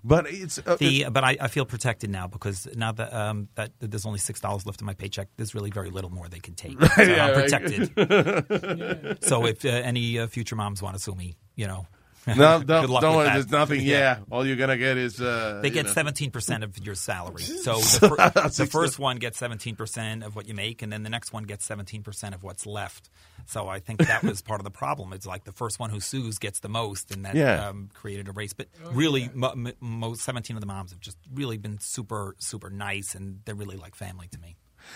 But 0.04 0.26
it's 0.28 0.60
uh, 0.66 0.76
the 0.78 1.06
but 1.12 1.24
I, 1.24 1.38
I 1.40 1.48
feel 1.48 1.66
protected 1.66 2.10
now 2.10 2.28
because 2.28 2.68
now 2.76 2.92
that 2.94 3.14
um, 3.14 3.48
that, 3.56 3.72
that 3.80 3.92
there's 3.92 4.06
only 4.06 4.20
six 4.20 4.40
dollars 4.40 4.66
left 4.66 4.82
in 4.82 4.86
my 4.88 4.94
paycheck, 4.94 5.28
there's 5.38 5.56
really 5.56 5.72
very 5.72 5.90
little 5.90 6.10
more 6.10 6.28
they 6.28 6.40
can 6.40 6.56
take. 6.56 6.78
So 6.96 7.02
Yeah, 7.02 7.26
I'm 7.26 7.34
right. 7.36 7.44
protected. 7.44 9.18
so 9.24 9.46
if 9.46 9.64
uh, 9.66 9.70
any 9.70 10.20
uh, 10.20 10.28
future 10.28 10.56
moms 10.56 10.82
want 10.82 10.96
to 10.96 11.02
sue 11.02 11.16
me, 11.16 11.36
you 11.56 11.68
know, 11.68 11.86
No, 12.38 12.60
good 12.60 12.68
don't, 12.68 12.90
don't 12.90 13.16
worry. 13.18 13.26
that. 13.28 13.34
There's 13.34 13.52
nothing. 13.52 13.82
Yeah. 13.82 14.20
all 14.32 14.46
you're 14.48 14.56
gonna 14.56 14.78
get 14.78 14.98
is 14.98 15.20
uh, 15.20 15.60
They 15.62 15.70
get 15.70 15.90
seventeen 15.90 16.32
percent 16.32 16.64
of 16.64 16.78
your 16.86 16.96
salary. 16.96 17.44
So 17.64 17.76
the, 17.80 18.10
fir- 18.10 18.30
the 18.42 18.50
Six- 18.50 18.72
first 18.72 18.98
one 19.00 19.18
gets 19.18 19.38
seventeen 19.38 19.76
percent 19.76 20.24
of 20.24 20.36
what 20.36 20.48
you 20.48 20.54
make, 20.54 20.82
and 20.82 20.92
then 20.92 21.04
the 21.04 21.10
next 21.10 21.34
one 21.34 21.44
gets 21.44 21.66
seventeen 21.66 22.02
percent 22.04 22.34
of 22.34 22.42
what's 22.44 22.66
left. 22.66 23.10
So 23.46 23.68
I 23.68 23.80
think 23.80 24.06
that 24.08 24.24
was 24.24 24.42
part 24.42 24.62
of 24.62 24.64
the 24.64 24.72
problem. 24.72 25.12
It's 25.12 25.26
like 25.28 25.44
the 25.44 25.52
first 25.52 25.80
one 25.80 25.90
who 25.90 26.00
sues 26.00 26.40
gets 26.40 26.60
the 26.62 26.70
most, 26.70 27.12
and 27.14 27.26
that 27.26 27.36
Yeah. 27.36 27.68
um, 27.68 27.90
created 27.94 28.30
a 28.30 28.32
race. 28.32 28.54
But 28.54 28.68
really, 28.92 29.30
mo- 29.34 29.52
m- 29.52 29.74
most 29.82 30.22
seventeen 30.24 30.56
of 30.56 30.62
the 30.62 30.68
moms 30.68 30.92
have 30.92 31.02
just 31.02 31.18
really 31.34 31.58
been 31.58 31.80
super, 31.80 32.36
super 32.40 32.70
nice, 32.70 33.16
and 33.16 33.40
they're 33.44 33.56
really 33.56 33.76
like 33.78 33.96
family 33.96 34.28
to 34.32 34.40
me. 34.40 34.56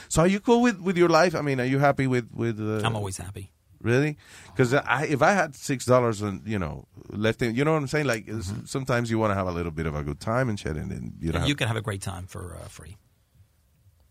So 0.09 0.21
are 0.21 0.27
you 0.27 0.39
cool 0.39 0.61
with, 0.61 0.79
with 0.81 0.97
your 0.97 1.09
life? 1.09 1.33
I 1.35 1.41
mean, 1.41 1.59
are 1.59 1.65
you 1.65 1.79
happy 1.79 2.07
with 2.07 2.29
with? 2.33 2.59
Uh, 2.59 2.85
I'm 2.87 2.95
always 2.95 3.17
happy. 3.17 3.51
Really? 3.81 4.17
Because 4.47 4.73
I, 4.73 5.05
if 5.05 5.21
I 5.21 5.33
had 5.33 5.55
six 5.55 5.85
dollars 5.85 6.21
and 6.21 6.41
you 6.47 6.57
know 6.59 6.85
left 7.09 7.41
in, 7.41 7.55
you 7.55 7.63
know 7.63 7.73
what 7.73 7.81
I'm 7.81 7.87
saying? 7.87 8.07
Like 8.07 8.27
it's- 8.27 8.47
mm-hmm. 8.51 8.65
sometimes 8.65 9.09
you 9.11 9.19
want 9.19 9.31
to 9.31 9.35
have 9.35 9.47
a 9.47 9.51
little 9.51 9.71
bit 9.71 9.85
of 9.85 9.95
a 9.95 10.03
good 10.03 10.19
time 10.19 10.49
and 10.49 10.59
shit, 10.59 10.75
and 10.75 10.89
then 10.91 11.13
you 11.19 11.31
don't 11.31 11.43
you 11.43 11.49
have, 11.49 11.57
can 11.57 11.67
have 11.67 11.77
a 11.77 11.81
great 11.81 12.01
time 12.01 12.25
for 12.27 12.55
uh, 12.55 12.67
free. 12.67 12.97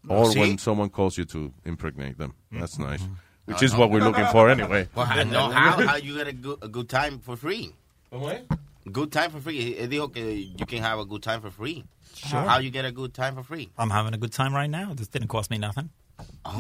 or 0.09 0.31
See? 0.31 0.39
when 0.41 0.59
someone 0.59 0.89
calls 0.91 1.19
you 1.19 1.25
to 1.27 1.53
impregnate 1.65 2.17
them. 2.19 2.31
Mm-hmm. 2.53 2.61
That's 2.61 2.79
nice. 2.79 3.03
Mm-hmm. 3.03 3.15
Which 3.47 3.61
No, 3.61 3.65
is 3.65 3.73
no. 3.75 3.79
what 3.81 3.91
we're 3.91 4.03
looking 4.05 4.27
for 4.27 4.49
anyway. 4.51 4.89
Well, 4.95 5.07
I 5.09 5.25
know 5.25 5.51
how, 5.51 5.87
how 5.87 5.97
you 5.97 6.17
get 6.17 6.29
a 6.29 6.33
good, 6.33 6.59
a 6.63 6.69
good 6.69 6.89
time 6.89 7.19
for 7.21 7.37
free. 7.37 7.73
What? 8.11 8.47
Good 8.91 9.11
time 9.13 9.31
for 9.31 9.41
free. 9.41 9.75
Él 9.75 9.89
dijo 9.89 10.13
que 10.13 10.23
you 10.59 10.67
can 10.67 10.83
have 10.83 10.99
a 11.01 11.05
good 11.05 11.23
time 11.23 11.41
for 11.41 11.51
free. 11.51 11.85
Sure. 12.15 12.41
How 12.41 12.59
you 12.59 12.71
get 12.71 12.85
a 12.85 12.93
good 12.93 13.13
time 13.15 13.35
for 13.35 13.43
free? 13.43 13.69
I'm 13.77 13.91
having 13.91 14.15
a 14.15 14.19
good 14.19 14.33
time 14.33 14.55
right 14.55 14.71
now. 14.71 14.95
This 14.95 15.09
didn't 15.09 15.29
cost 15.29 15.51
me 15.51 15.59
nothing. 15.59 15.91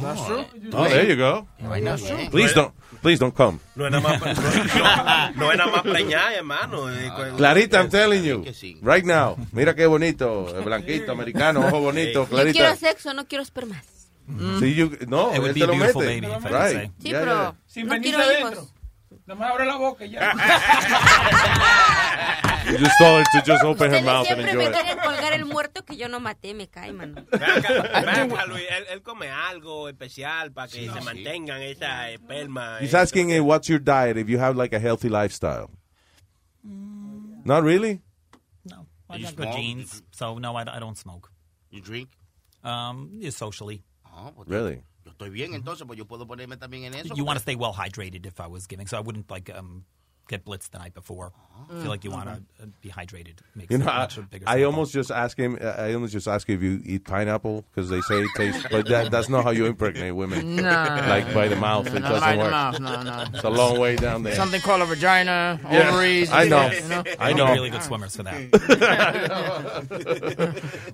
That's 0.03 0.27
true. 0.27 0.45
Oh, 0.73 0.85
there 0.89 1.07
you 1.09 1.17
go. 1.17 1.47
True. 1.59 2.29
Please 2.31 2.53
don't, 2.55 2.73
please 3.03 3.19
don't 3.21 3.35
come. 3.35 3.59
No 3.77 3.87
es 3.87 3.93
nada 3.93 4.03
más, 4.19 4.21
no, 5.37 5.53
es 5.53 5.59
nada 5.59 5.71
más 5.71 5.83
preñar, 5.83 6.33
hermano. 6.33 6.91
Eh, 6.91 7.09
cu- 7.15 7.37
Clarita, 7.37 7.81
I'm 7.81 7.89
telling 7.89 8.23
you, 8.25 8.45
right 8.83 9.05
now. 9.05 9.37
Mira 9.53 9.75
qué 9.75 9.87
bonito, 9.87 10.45
blanquito, 10.65 11.13
americano, 11.13 11.67
ojo 11.67 11.81
bonito, 11.81 12.23
Yo 12.25 12.29
quiero 12.29 12.43
Clarita. 12.53 12.77
sexo, 12.77 13.15
no 13.15 13.27
quiero 13.27 13.43
espermas. 13.43 13.85
Sí, 14.59 14.75
you, 14.75 14.91
no, 15.07 15.33
It 15.33 15.39
would 15.39 15.51
él 15.51 15.55
be 15.55 15.61
te 15.61 15.65
a 15.65 15.67
lo 15.69 15.73
beautiful 15.75 16.05
mete. 16.05 16.21
baby, 16.27 16.49
right. 16.51 16.91
Sí, 16.99 17.09
Yeah, 17.11 17.21
pero 17.21 17.33
yeah. 17.33 17.55
Sin 17.69 17.87
no 17.87 18.01
quiero 18.01 18.19
hijos. 18.33 18.73
Nada 19.27 19.41
más 19.41 19.51
abre 19.53 19.67
la 19.67 19.77
boca 19.77 20.05
y 20.05 20.11
ya. 20.11 20.33
You 22.67 22.79
just 22.79 22.99
told 22.99 23.19
her 23.19 23.25
to 23.33 23.43
just 23.47 23.65
open 23.65 23.93
her 23.93 24.03
mouth 24.03 24.27
and 24.29 24.41
siempre 24.41 24.51
enjoy 24.51 24.59
me 24.59 24.67
it. 24.67 24.73
quieren 24.73 24.99
colgar 24.99 25.33
el 25.33 25.45
muerto 25.45 25.85
que 25.85 25.97
yo 25.97 26.09
no 26.09 26.19
maté, 26.21 26.53
me 26.55 26.67
cae, 26.69 26.93
mano. 26.93 27.25
Ven 27.31 27.43
acá, 27.43 27.73
ven 27.73 28.09
acá, 28.33 28.47
Luis, 28.47 28.65
él, 28.71 28.85
él 28.91 29.03
come 29.03 29.29
algo 29.29 29.89
especial 29.89 30.51
para 30.53 30.69
que 30.69 30.89
se 30.91 31.01
mantengan 31.01 31.63
esa 31.63 32.11
esperma. 32.11 32.79
He's 32.81 32.95
asking 32.95 33.31
eh, 33.31 33.41
what's 33.41 33.69
your 33.69 33.79
diet 33.79 34.17
if 34.17 34.29
you 34.29 34.39
have 34.39 34.57
like 34.57 34.73
a 34.73 34.81
healthy 34.81 35.09
lifestyle. 35.09 35.71
Not 36.65 37.63
really. 37.63 38.01
No, 38.65 38.87
I 39.09 39.17
You 39.19 39.25
got 39.27 39.37
good 39.37 39.45
smoke? 39.47 39.57
genes, 39.57 40.03
so 40.11 40.39
no, 40.39 40.57
I, 40.57 40.63
I 40.63 40.81
don't 40.81 40.99
smoke. 40.99 41.31
You 41.71 41.81
drink? 41.81 42.09
Um, 42.65 43.11
yeah, 43.21 43.31
socially. 43.31 43.85
Pues, 44.35 44.49
Really? 44.49 44.83
Estoy 45.17 45.31
bien, 45.31 45.55
entonces, 45.55 45.87
pues 45.87 45.97
yo 45.99 46.07
puedo 46.07 46.27
ponerme 46.27 46.59
también 46.59 46.85
en 46.85 46.95
eso. 46.95 47.15
You 47.15 47.25
want 47.25 47.39
to 47.39 47.41
stay 47.41 47.57
well 47.57 47.73
hydrated 47.73 48.27
if 48.27 48.39
I 48.39 48.47
was 48.47 48.67
giving, 48.69 48.87
so 48.87 48.99
I 48.99 49.01
wouldn't 49.01 49.31
like 49.31 49.51
um 49.51 49.87
get 50.29 50.45
blitzed 50.45 50.71
the 50.71 50.79
night 50.79 50.95
before. 50.95 51.33
I 51.71 51.81
feel 51.81 51.89
like 51.89 52.05
you 52.05 52.11
want 52.11 52.27
to 52.27 52.43
uh, 52.63 52.67
be 52.83 52.91
hydrated. 52.91 53.37
Makes 53.55 53.71
You 53.71 53.79
know, 53.79 53.87
it 53.87 53.91
I, 53.91 53.99
much 53.99 54.31
bigger 54.31 54.45
I 54.49 54.63
almost 54.65 54.93
just 54.93 55.11
ask 55.11 55.37
him. 55.39 55.59
I 55.61 55.95
almost 55.95 56.13
just 56.13 56.29
ask 56.29 56.49
if 56.51 56.63
you 56.63 56.83
eat 56.85 57.05
pineapple 57.05 57.65
because 57.75 57.89
they 57.91 58.01
say 58.03 58.21
it 58.21 58.31
tastes, 58.37 58.65
but 58.71 58.87
that, 58.89 59.11
that's 59.11 59.29
not 59.29 59.45
how 59.45 59.51
you 59.51 59.67
impregnate 59.67 60.15
women. 60.15 60.57
No. 60.57 60.63
like 60.63 61.33
by 61.33 61.49
the 61.49 61.57
mouth, 61.57 61.87
it 61.89 62.01
Not 62.01 62.09
doesn't 62.11 62.21
by 62.29 62.33
the 62.37 62.43
work. 62.43 62.51
mouth, 62.51 62.81
no, 62.81 63.03
no. 63.03 63.25
It's 63.35 63.45
a 63.45 63.51
long 63.51 63.79
way 63.79 63.97
down 63.97 64.23
there. 64.23 64.35
Something 64.35 64.61
called 64.61 64.83
a 64.83 64.87
vagina, 64.87 65.59
Yeah, 65.71 65.89
ovaries. 65.91 66.31
I 66.31 66.45
know. 66.49 66.71
You 66.71 66.89
know? 66.89 67.05
I 67.19 67.33
know. 67.33 67.53
really 67.53 67.71
good 67.71 67.83
swimmers 67.83 68.17
for 68.17 68.23
that. 68.25 68.51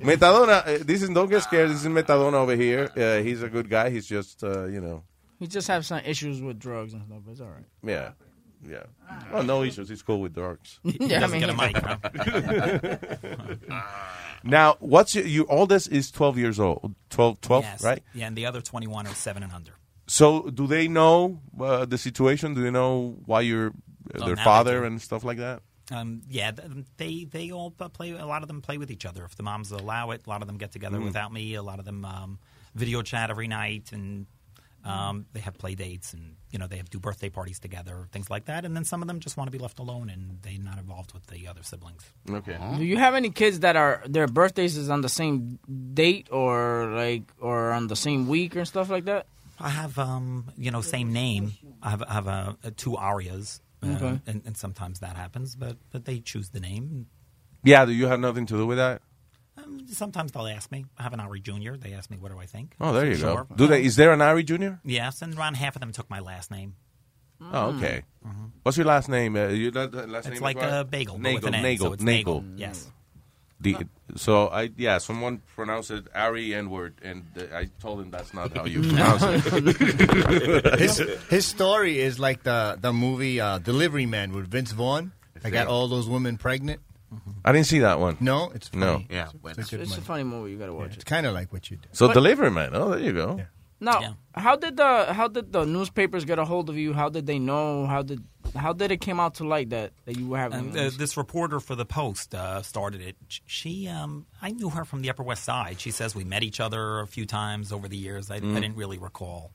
Metadona. 0.01 0.67
uh, 0.67 0.79
This 0.85 1.03
is 1.03 1.09
don't 1.11 1.29
get 1.31 1.43
scared. 1.43 1.71
This 1.71 1.81
is 1.81 1.87
Metadona 1.89 2.35
over 2.35 2.55
here. 2.57 2.91
Uh, 2.97 3.23
he's 3.23 3.43
a 3.43 3.49
good 3.49 3.69
guy. 3.69 3.91
He's 3.91 4.07
just 4.07 4.43
uh, 4.45 4.65
you 4.67 4.81
know 4.81 5.03
He 5.39 5.47
just 5.47 5.69
have 5.69 5.85
some 5.87 6.01
issues 6.05 6.41
with 6.41 6.59
drugs 6.59 6.93
and 6.93 7.03
stuff, 7.07 7.19
but 7.25 7.33
it's 7.33 7.41
all 7.41 7.49
right. 7.49 7.65
yeah 7.83 8.11
yeah. 8.67 8.85
Well, 9.33 9.43
no 9.43 9.63
issues. 9.63 9.89
He's 9.89 10.03
cool 10.03 10.21
with 10.21 10.35
drugs. 10.35 10.79
He 10.85 10.97
Yeah, 11.01 11.17
I 11.19 11.21
doesn't 11.21 11.41
mean- 11.41 11.73
get 11.73 11.81
a 12.75 12.83
mic. 12.91 13.73
Now, 14.45 14.77
what's 14.81 15.15
your, 15.15 15.25
your 15.25 15.47
oldest 15.49 15.89
is 15.93 16.11
12 16.11 16.37
years 16.37 16.59
old. 16.59 16.95
12, 17.11 17.41
12 17.41 17.65
yes. 17.65 17.85
right? 17.85 18.03
Yeah, 18.13 18.27
and 18.27 18.37
the 18.37 18.47
other 18.47 18.61
21 18.61 19.07
are 19.07 19.15
seven 19.15 19.45
and 19.45 19.53
under. 19.53 19.73
So, 20.09 20.43
do 20.51 20.67
they 20.67 20.89
know 20.89 21.41
uh, 21.61 21.85
the 21.85 21.97
situation? 21.97 22.53
Do 22.55 22.63
they 22.63 22.71
know 22.71 23.17
why 23.25 23.43
you're 23.43 23.73
Oh, 24.17 24.19
their 24.27 24.31
now 24.31 24.35
they 24.35 24.43
father 24.45 24.81
do. 24.81 24.87
and 24.87 25.01
stuff 25.01 25.23
like 25.23 25.39
that? 25.39 25.63
Um, 25.93 26.23
yeah, 26.29 26.51
th- 26.51 26.69
they 26.97 27.25
they 27.25 27.53
all 27.53 27.73
uh, 27.79 27.89
play. 27.89 28.11
A 28.11 28.27
lot 28.27 28.43
of 28.43 28.49
them 28.49 28.61
play 28.61 28.77
with 28.79 28.91
each 28.91 29.07
other 29.07 29.25
if 29.25 29.37
the 29.37 29.45
moms 29.45 29.71
allow 29.71 30.11
it. 30.11 30.23
A 30.27 30.29
lot 30.29 30.43
of 30.43 30.49
them 30.49 30.59
get 30.59 30.73
together 30.73 30.99
Mm. 30.99 31.05
without 31.05 31.33
me. 31.33 31.55
A 31.55 31.63
lot 31.63 31.79
of 31.79 31.85
them 31.85 32.05
um, 32.05 32.41
video 32.75 33.03
chat 33.03 33.31
every 33.31 33.47
night, 33.47 33.91
and 33.93 34.27
um, 34.85 35.27
they 35.33 35.41
have 35.41 35.57
play 35.59 35.75
dates, 35.75 36.13
and 36.13 36.37
you 36.51 36.59
know 36.59 36.67
they 36.67 36.77
have 36.77 36.91
do 36.91 36.99
birthday 36.99 37.29
parties 37.31 37.59
together, 37.59 38.09
things 38.13 38.29
like 38.31 38.47
that. 38.47 38.65
And 38.65 38.75
then 38.77 38.85
some 38.85 39.03
of 39.03 39.09
them 39.09 39.21
just 39.21 39.37
want 39.37 39.49
to 39.49 39.53
be 39.53 39.59
left 39.63 39.79
alone, 39.79 40.11
and 40.11 40.39
they're 40.43 40.59
not 40.59 40.79
involved 40.79 41.13
with 41.15 41.27
the 41.29 41.47
other 41.49 41.63
siblings. 41.63 42.03
Okay. 42.29 42.59
Do 42.77 42.85
you 42.85 42.97
have 42.97 43.15
any 43.15 43.31
kids 43.31 43.61
that 43.61 43.77
are 43.77 44.03
their 44.09 44.27
birthdays 44.27 44.77
is 44.77 44.91
on 44.91 45.01
the 45.03 45.09
same 45.09 45.59
date 45.95 46.29
or 46.31 46.91
like 46.95 47.23
or 47.41 47.71
on 47.73 47.87
the 47.89 47.97
same 47.97 48.27
week 48.29 48.57
or 48.57 48.65
stuff 48.65 48.91
like 48.91 49.05
that? 49.05 49.27
I 49.61 49.69
have, 49.69 49.97
um, 49.99 50.51
you 50.57 50.71
know, 50.73 50.81
same 50.81 51.13
name. 51.13 51.53
I 51.83 51.91
have, 51.91 52.03
I 52.03 52.13
have 52.15 52.27
uh, 52.29 52.53
uh, 52.65 52.71
two 52.77 52.97
arias, 52.97 53.61
uh, 53.83 53.87
Okay. 53.87 54.21
and, 54.27 54.43
and 54.45 54.57
sometimes 54.57 54.99
that 55.01 55.17
happens, 55.17 55.55
but 55.55 55.77
but 55.93 56.05
they 56.05 56.19
choose 56.19 56.49
the 56.51 56.59
name. 56.61 57.07
Yeah, 57.63 57.85
do 57.85 57.93
you 57.93 58.09
have 58.09 58.19
nothing 58.19 58.47
to 58.47 58.55
do 58.57 58.67
with 58.67 58.79
that? 58.79 59.03
Sometimes 59.89 60.33
they'll 60.33 60.47
ask 60.47 60.71
me. 60.73 60.87
I 60.99 61.03
have 61.03 61.13
an 61.13 61.21
Ari 61.21 61.41
Junior. 61.41 61.77
They 61.77 61.93
ask 61.93 62.11
me, 62.11 62.17
"What 62.19 62.33
do 62.33 62.39
I 62.39 62.47
think?" 62.47 62.75
Oh, 62.81 62.93
there 62.93 63.07
you 63.07 63.17
Sure. 63.17 63.45
go. 63.49 63.55
Do 63.57 63.67
they? 63.67 63.85
Is 63.85 63.97
there 63.97 64.13
an 64.13 64.21
Ari 64.23 64.45
Jr.? 64.45 64.75
Yes, 64.85 65.23
and 65.23 65.37
around 65.37 65.55
half 65.57 65.77
of 65.77 65.81
them 65.81 65.93
took 65.93 66.09
my 66.11 66.21
last 66.21 66.51
name. 66.51 66.75
Oh, 67.41 67.71
okay. 67.77 68.03
What's 68.63 68.77
your 68.79 68.87
last 68.87 69.09
name? 69.09 69.35
Uh, 69.37 69.49
your 69.49 69.73
last 69.73 69.91
Mm-hmm. 69.93 70.15
It's 70.15 70.29
name 70.29 70.41
like 70.43 70.57
is 70.59 70.63
a 70.63 70.85
bagel, 70.89 71.15
but 71.17 71.23
Nagel. 71.23 71.35
with 71.35 71.45
an 71.47 71.55
N, 71.57 71.63
Nagel. 71.63 71.87
so 71.89 71.93
it's 71.95 72.03
Nagel. 72.03 72.43
Nagel, 72.43 72.59
yes. 72.59 72.91
The, 73.61 73.77
so 74.17 74.49
I 74.49 74.71
yeah, 74.77 74.99
someone 74.99 75.41
pronounced 75.55 75.91
it 75.93 76.07
Ari 76.15 76.53
N 76.55 76.69
word, 76.71 76.95
and 77.03 77.25
uh, 77.37 77.57
I 77.57 77.69
told 77.81 78.01
him 78.01 78.11
that's 78.11 78.33
not 78.35 78.57
how 78.57 78.65
you 78.65 78.81
pronounce 78.89 79.23
it. 79.25 80.79
his, 80.81 80.99
his 81.31 81.47
story 81.47 81.99
is 82.01 82.19
like 82.19 82.43
the 82.43 82.77
the 82.81 82.93
movie 82.93 83.41
uh, 83.41 83.59
Delivery 83.59 84.07
Man 84.07 84.33
with 84.33 84.49
Vince 84.49 84.73
Vaughn. 84.73 85.13
I 85.45 85.51
got 85.51 85.67
all 85.69 85.89
those 85.89 86.09
women 86.09 86.39
pregnant. 86.39 86.81
I 87.45 87.53
didn't 87.53 87.67
see 87.67 87.81
that 87.81 87.99
one. 88.01 88.17
No, 88.21 88.51
it's 88.55 88.69
funny. 88.69 88.81
No. 88.85 89.03
Yeah, 89.11 89.29
it's, 89.45 89.59
It's, 89.59 89.73
a 89.73 89.77
good 89.77 89.81
it's 89.83 89.93
a 89.93 89.95
movie. 89.97 90.07
funny 90.07 90.25
movie. 90.25 90.53
You 90.53 90.59
gotta 90.59 90.73
watch 90.75 90.95
It's 90.95 91.05
kind 91.05 91.27
of 91.27 91.35
like 91.35 91.53
what 91.53 91.71
you 91.71 91.77
do. 91.77 91.89
So 91.93 92.13
delivery 92.13 92.51
man. 92.51 92.71
Oh, 92.75 92.91
there 92.91 93.01
you 93.01 93.13
go. 93.13 93.41
Now, 93.81 94.17
how 94.35 94.55
did 94.55 94.77
the 94.77 95.13
how 95.13 95.27
did 95.27 95.53
the 95.53 95.65
newspapers 95.65 96.25
get 96.25 96.39
a 96.39 96.45
hold 96.45 96.71
of 96.71 96.77
you? 96.77 96.93
How 96.93 97.09
did 97.09 97.27
they 97.27 97.41
know? 97.41 97.85
How 97.87 98.03
did 98.03 98.23
how 98.55 98.73
did 98.73 98.93
it 98.93 99.01
came 99.01 99.19
out 99.19 99.35
to 99.37 99.45
light 99.45 99.71
that, 99.71 99.93
that 100.05 100.17
you 100.17 100.29
were 100.29 100.39
having? 100.39 100.59
And, 100.69 100.77
uh, 100.79 100.91
this 100.97 101.17
reporter 101.17 101.59
for 101.59 101.75
the 101.75 101.85
Post 101.87 102.33
uh, 102.35 102.63
started 102.63 103.01
it. 103.01 103.17
She, 103.47 103.89
um, 103.89 104.27
I 104.41 104.51
knew 104.51 104.69
her 104.71 104.85
from 104.85 105.01
the 105.03 105.11
Upper 105.11 105.23
West 105.23 105.43
Side. 105.43 105.81
She 105.81 105.91
says 105.91 106.15
we 106.15 106.23
met 106.25 106.43
each 106.45 106.61
other 106.61 107.01
a 107.01 107.07
few 107.09 107.25
times 107.27 107.73
over 107.73 107.89
the 107.89 107.97
years. 107.97 108.31
I, 108.31 108.39
Mm. 108.41 108.57
I 108.57 108.61
didn't 108.61 108.77
really 108.77 108.99
recall. 108.99 109.53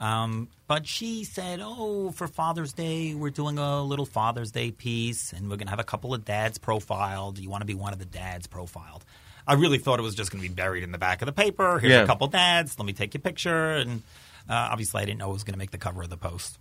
Um, 0.00 0.48
but 0.68 0.86
she 0.86 1.24
said, 1.24 1.60
"Oh, 1.62 2.10
for 2.10 2.26
Father's 2.28 2.72
Day, 2.72 3.14
we're 3.14 3.30
doing 3.30 3.58
a 3.58 3.82
little 3.82 4.04
Father's 4.06 4.50
Day 4.50 4.70
piece, 4.70 5.32
and 5.32 5.44
we're 5.48 5.56
going 5.56 5.66
to 5.68 5.70
have 5.70 5.78
a 5.78 5.84
couple 5.84 6.12
of 6.12 6.24
dads 6.24 6.58
profiled. 6.58 7.36
Do 7.36 7.42
you 7.42 7.48
want 7.50 7.62
to 7.62 7.66
be 7.66 7.74
one 7.74 7.92
of 7.92 7.98
the 7.98 8.04
dads 8.04 8.46
profiled?" 8.46 9.04
I 9.48 9.54
really 9.54 9.78
thought 9.78 9.98
it 10.00 10.02
was 10.02 10.14
just 10.16 10.30
going 10.32 10.42
to 10.42 10.48
be 10.48 10.54
buried 10.54 10.82
in 10.82 10.90
the 10.92 10.98
back 10.98 11.22
of 11.22 11.26
the 11.26 11.32
paper. 11.32 11.78
Here's 11.78 11.92
Yeah. 11.92 12.02
a 12.02 12.06
couple 12.06 12.26
dads. 12.26 12.78
Let 12.78 12.84
me 12.84 12.92
take 12.92 13.14
your 13.14 13.20
picture. 13.20 13.72
And 13.76 14.02
uh, 14.50 14.54
obviously, 14.72 15.02
I 15.02 15.04
didn't 15.04 15.20
know 15.20 15.30
it 15.30 15.34
was 15.34 15.44
going 15.44 15.54
to 15.54 15.58
make 15.58 15.70
the 15.70 15.78
cover 15.78 16.02
of 16.02 16.10
the 16.10 16.16
Post. 16.16 16.58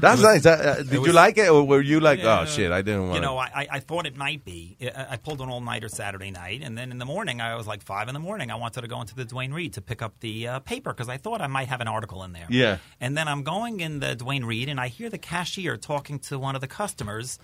That's 0.00 0.20
was- 0.20 0.44
nice. 0.44 0.46
Uh, 0.46 0.82
did 0.88 1.04
you 1.06 1.12
like 1.12 1.38
it, 1.38 1.48
or 1.48 1.64
were 1.66 1.80
you 1.80 2.00
like, 2.00 2.18
Yeah. 2.20 2.40
oh 2.40 2.44
shit, 2.46 2.70
I 2.72 2.82
didn't 2.82 3.02
want 3.04 3.14
You 3.14 3.20
know, 3.20 3.38
I, 3.38 3.46
I- 3.54 3.68
I 3.72 3.80
thought 3.80 4.06
it 4.06 4.16
might 4.16 4.44
be. 4.44 4.76
I, 4.80 5.06
I 5.10 5.16
pulled 5.16 5.40
an 5.40 5.48
all 5.48 5.60
nighter 5.60 5.88
Saturday 5.88 6.30
night, 6.30 6.60
and 6.62 6.76
then 6.76 6.90
in 6.90 6.98
the 6.98 7.04
morning, 7.04 7.40
I 7.40 7.54
was 7.54 7.66
like 7.66 7.82
five 7.82 8.08
in 8.08 8.14
the 8.14 8.20
morning. 8.20 8.50
I 8.50 8.56
wanted 8.56 8.82
to 8.82 8.88
go 8.88 9.00
into 9.00 9.14
the 9.14 9.24
Dwayne 9.24 9.52
Reed 9.54 9.72
to 9.74 9.80
pick 9.82 10.02
up 10.02 10.20
the 10.20 10.48
uh, 10.48 10.58
paper 10.60 10.92
because 10.92 11.08
I 11.08 11.16
thought 11.16 11.40
I 11.40 11.46
might 11.46 11.68
have 11.68 11.80
an 11.80 11.88
article 11.88 12.22
in 12.24 12.32
there. 12.32 12.46
Yeah. 12.50 12.78
And 13.00 13.16
then 13.16 13.28
I'm 13.28 13.42
going 13.42 13.80
in 13.80 14.00
the 14.00 14.14
Dwayne 14.16 14.44
Reed, 14.44 14.68
and 14.68 14.78
I 14.78 14.88
hear 14.88 15.08
the 15.10 15.18
cashier 15.18 15.76
talking 15.76 16.18
to 16.20 16.38
one 16.38 16.54
of 16.54 16.60
the 16.60 16.68
customers 16.68 17.38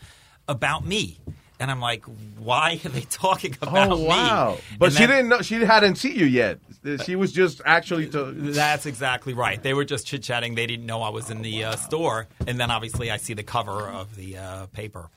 about 0.49 0.85
me. 0.87 1.21
And 1.61 1.71
I'm 1.71 1.81
like, 1.81 2.05
why 2.39 2.81
are 2.85 2.89
they 2.89 3.01
talking 3.11 3.57
about 3.63 3.91
Oh 3.93 3.97
me? 3.97 4.07
wow! 4.07 4.59
But 4.79 4.87
And 4.87 4.95
she 4.95 5.07
then- 5.07 5.11
didn't 5.11 5.29
know. 5.29 5.43
She 5.43 5.55
hadn't 5.65 5.97
seen 5.97 6.17
you 6.17 6.27
yet. 6.27 6.59
She 7.05 7.15
was 7.15 7.33
just 7.33 7.61
actually. 7.65 8.09
To, 8.11 8.33
That's 8.33 8.87
exactly 8.87 9.35
right. 9.35 9.63
They 9.63 9.73
were 9.75 9.85
just 9.85 10.07
chit 10.07 10.23
chatting. 10.25 10.57
They 10.57 10.67
didn't 10.67 10.87
know 10.87 11.03
I 11.03 11.11
was 11.11 11.31
in 11.31 11.43
the 11.43 11.65
uh, 11.65 11.77
store. 11.77 12.27
And 12.47 12.59
then 12.59 12.71
obviously 12.73 13.11
I 13.13 13.19
see 13.19 13.35
the 13.35 13.45
cover 13.45 13.89
of 13.89 14.17
the 14.17 14.39
uh, 14.39 14.67
paper. 14.67 15.09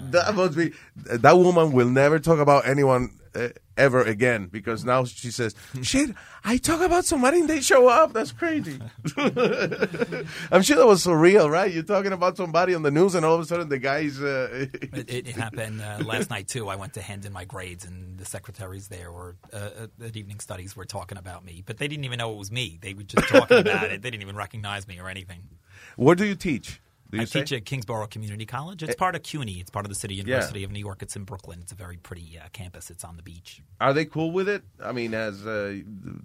That 0.00 0.34
must 0.34 0.56
be. 0.56 0.72
That 0.96 1.36
woman 1.36 1.72
will 1.72 1.90
never 1.90 2.18
talk 2.18 2.38
about 2.38 2.66
anyone 2.66 3.10
uh, 3.34 3.48
ever 3.76 4.02
again 4.02 4.46
because 4.46 4.84
now 4.84 5.04
she 5.04 5.30
says, 5.30 5.54
"Shit, 5.82 6.10
I 6.44 6.56
talk 6.58 6.80
about 6.80 7.04
somebody 7.04 7.40
and 7.40 7.48
they 7.48 7.60
show 7.60 7.88
up. 7.88 8.12
That's 8.12 8.32
crazy." 8.32 8.78
I'm 9.16 10.62
sure 10.62 10.76
that 10.76 10.86
was 10.86 11.04
surreal, 11.04 11.50
right? 11.50 11.72
You're 11.72 11.82
talking 11.82 12.12
about 12.12 12.36
somebody 12.36 12.74
on 12.74 12.82
the 12.82 12.90
news 12.90 13.14
and 13.14 13.24
all 13.24 13.34
of 13.34 13.40
a 13.40 13.44
sudden 13.44 13.68
the 13.68 13.78
guy's. 13.78 14.20
Uh, 14.20 14.66
It, 14.92 15.08
it 15.08 15.26
happened 15.28 15.80
uh, 15.80 15.98
last 16.04 16.30
night 16.30 16.46
too. 16.48 16.68
I 16.68 16.76
went 16.76 16.94
to 16.94 17.02
hand 17.02 17.24
in 17.24 17.32
my 17.32 17.44
grades, 17.44 17.84
and 17.84 18.18
the 18.18 18.24
secretaries 18.24 18.88
there 18.88 19.10
were 19.10 19.36
uh, 19.52 19.86
at 20.04 20.16
evening 20.16 20.40
studies 20.40 20.76
were 20.76 20.84
talking 20.84 21.16
about 21.16 21.44
me, 21.44 21.62
but 21.64 21.78
they 21.78 21.88
didn't 21.88 22.04
even 22.04 22.18
know 22.18 22.32
it 22.32 22.36
was 22.38 22.50
me. 22.52 22.78
They 22.80 22.94
were 22.94 23.02
just 23.04 23.28
talking 23.28 23.58
about 23.58 23.84
it. 23.90 24.02
They 24.02 24.10
didn't 24.10 24.22
even 24.22 24.36
recognize 24.36 24.86
me 24.86 24.98
or 25.00 25.08
anything. 25.08 25.42
Where 25.96 26.14
do 26.14 26.24
you 26.24 26.34
teach? 26.34 26.80
I 27.18 27.24
say? 27.24 27.40
teach 27.40 27.52
at 27.52 27.64
Kingsborough 27.64 28.06
Community 28.06 28.46
College. 28.46 28.82
It's 28.82 28.94
part 28.94 29.14
of 29.16 29.22
CUNY. 29.22 29.60
It's 29.60 29.70
part 29.70 29.84
of 29.84 29.88
the 29.88 29.94
City 29.96 30.14
Yeah. 30.14 30.24
University 30.24 30.62
of 30.64 30.70
New 30.70 30.78
York. 30.78 31.02
It's 31.02 31.16
in 31.16 31.24
Brooklyn. 31.24 31.58
It's 31.62 31.72
a 31.72 31.74
very 31.74 31.96
pretty 31.96 32.38
uh, 32.38 32.48
campus. 32.52 32.90
It's 32.90 33.02
on 33.04 33.16
the 33.16 33.22
beach. 33.22 33.62
Are 33.80 33.92
they 33.92 34.04
cool 34.04 34.30
with 34.30 34.48
it? 34.48 34.62
I 34.82 34.92
mean, 34.92 35.14
as 35.14 35.46
uh, 35.46 35.78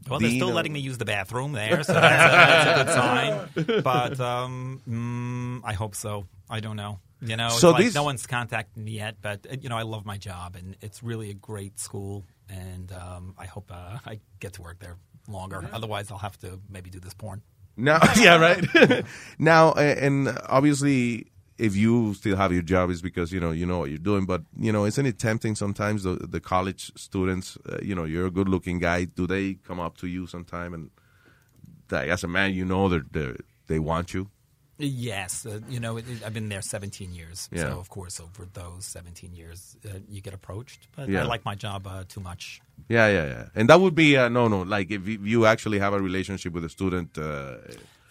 Well, 0.09 0.19
they're 0.19 0.30
still 0.30 0.49
of- 0.49 0.55
letting 0.55 0.73
me 0.73 0.80
use 0.81 0.97
the 0.97 1.05
bathroom 1.05 1.53
there, 1.53 1.81
so 1.83 1.93
that's 1.93 2.33
a, 2.33 2.35
that's 2.38 2.91
a 2.91 3.64
good 3.64 3.65
sign. 3.73 3.81
But 3.83 4.19
um, 4.19 4.81
mm, 4.88 5.61
I 5.67 5.73
hope 5.73 5.95
so. 5.95 6.27
I 6.49 6.59
don't 6.59 6.75
know. 6.75 6.99
You 7.22 7.38
know, 7.38 7.49
So 7.49 7.72
like 7.72 7.83
these- 7.85 7.95
no 7.95 8.03
one's 8.03 8.27
contacted 8.27 8.83
me 8.83 8.91
yet, 8.91 9.15
but 9.22 9.47
uh, 9.49 9.55
you 9.59 9.69
know, 9.69 9.77
I 9.77 9.83
love 9.83 10.05
my 10.05 10.17
job, 10.17 10.55
and 10.55 10.75
it's 10.81 11.01
really 11.01 11.30
a 11.31 11.33
great 11.33 11.80
school, 11.80 12.23
and 12.49 12.91
um, 12.91 13.33
I 13.38 13.45
hope 13.45 13.72
uh, 13.73 13.97
I 14.05 14.19
get 14.39 14.53
to 14.53 14.61
work 14.61 14.80
there 14.80 14.97
longer. 15.27 15.67
Otherwise, 15.73 16.11
I'll 16.11 16.17
have 16.19 16.38
to 16.39 16.59
maybe 16.69 16.89
do 16.91 16.99
this 16.99 17.14
porn. 17.15 17.41
Now, 17.77 17.99
yeah, 18.17 18.37
right. 18.37 19.05
now, 19.39 19.73
and 19.73 20.37
obviously, 20.47 21.27
if 21.57 21.75
you 21.75 22.13
still 22.13 22.35
have 22.35 22.51
your 22.51 22.61
job, 22.61 22.89
is 22.89 23.01
because 23.01 23.31
you 23.31 23.39
know 23.39 23.51
you 23.51 23.65
know 23.65 23.79
what 23.79 23.89
you're 23.89 23.97
doing. 23.97 24.25
But 24.25 24.43
you 24.57 24.71
know, 24.71 24.85
isn't 24.85 25.05
it 25.05 25.19
tempting 25.19 25.55
sometimes 25.55 26.03
the 26.03 26.15
the 26.15 26.39
college 26.39 26.91
students? 26.95 27.57
Uh, 27.69 27.77
you 27.81 27.95
know, 27.95 28.03
you're 28.05 28.27
a 28.27 28.31
good 28.31 28.49
looking 28.49 28.79
guy. 28.79 29.05
Do 29.05 29.27
they 29.27 29.55
come 29.55 29.79
up 29.79 29.97
to 29.97 30.07
you 30.07 30.27
sometime 30.27 30.73
and, 30.73 30.89
like, 31.91 32.09
as 32.09 32.23
a 32.23 32.27
man, 32.27 32.53
you 32.53 32.65
know 32.65 32.89
they 32.89 33.33
they 33.67 33.79
want 33.79 34.13
you? 34.13 34.29
Yes, 34.77 35.45
uh, 35.45 35.59
you 35.69 35.79
know, 35.79 35.97
it, 35.97 36.05
it- 36.09 36.23
I've 36.25 36.33
been 36.33 36.49
there 36.49 36.61
17 36.61 37.13
years, 37.13 37.49
Yeah. 37.51 37.61
so 37.63 37.79
of 37.79 37.89
course, 37.89 38.19
over 38.19 38.45
those 38.53 38.85
17 38.85 39.33
years, 39.33 39.77
uh, 39.85 39.99
you 40.09 40.21
get 40.21 40.33
approached. 40.33 40.87
But 40.95 41.09
Yeah. 41.09 41.21
I 41.21 41.25
like 41.25 41.45
my 41.45 41.55
job 41.55 41.87
uh, 41.87 42.03
too 42.07 42.19
much. 42.21 42.61
Yeah, 42.89 43.07
yeah, 43.07 43.25
yeah. 43.25 43.45
And 43.55 43.69
that 43.69 43.79
would 43.79 43.95
be 43.95 44.17
uh, 44.17 44.27
no, 44.29 44.47
no. 44.49 44.61
Like 44.63 44.91
if 44.91 45.07
you- 45.07 45.45
actually 45.45 45.79
have 45.79 45.93
a 45.93 46.01
relationship 46.01 46.53
with 46.53 46.63
a 46.65 46.69
student. 46.69 47.17
Uh, 47.17 47.57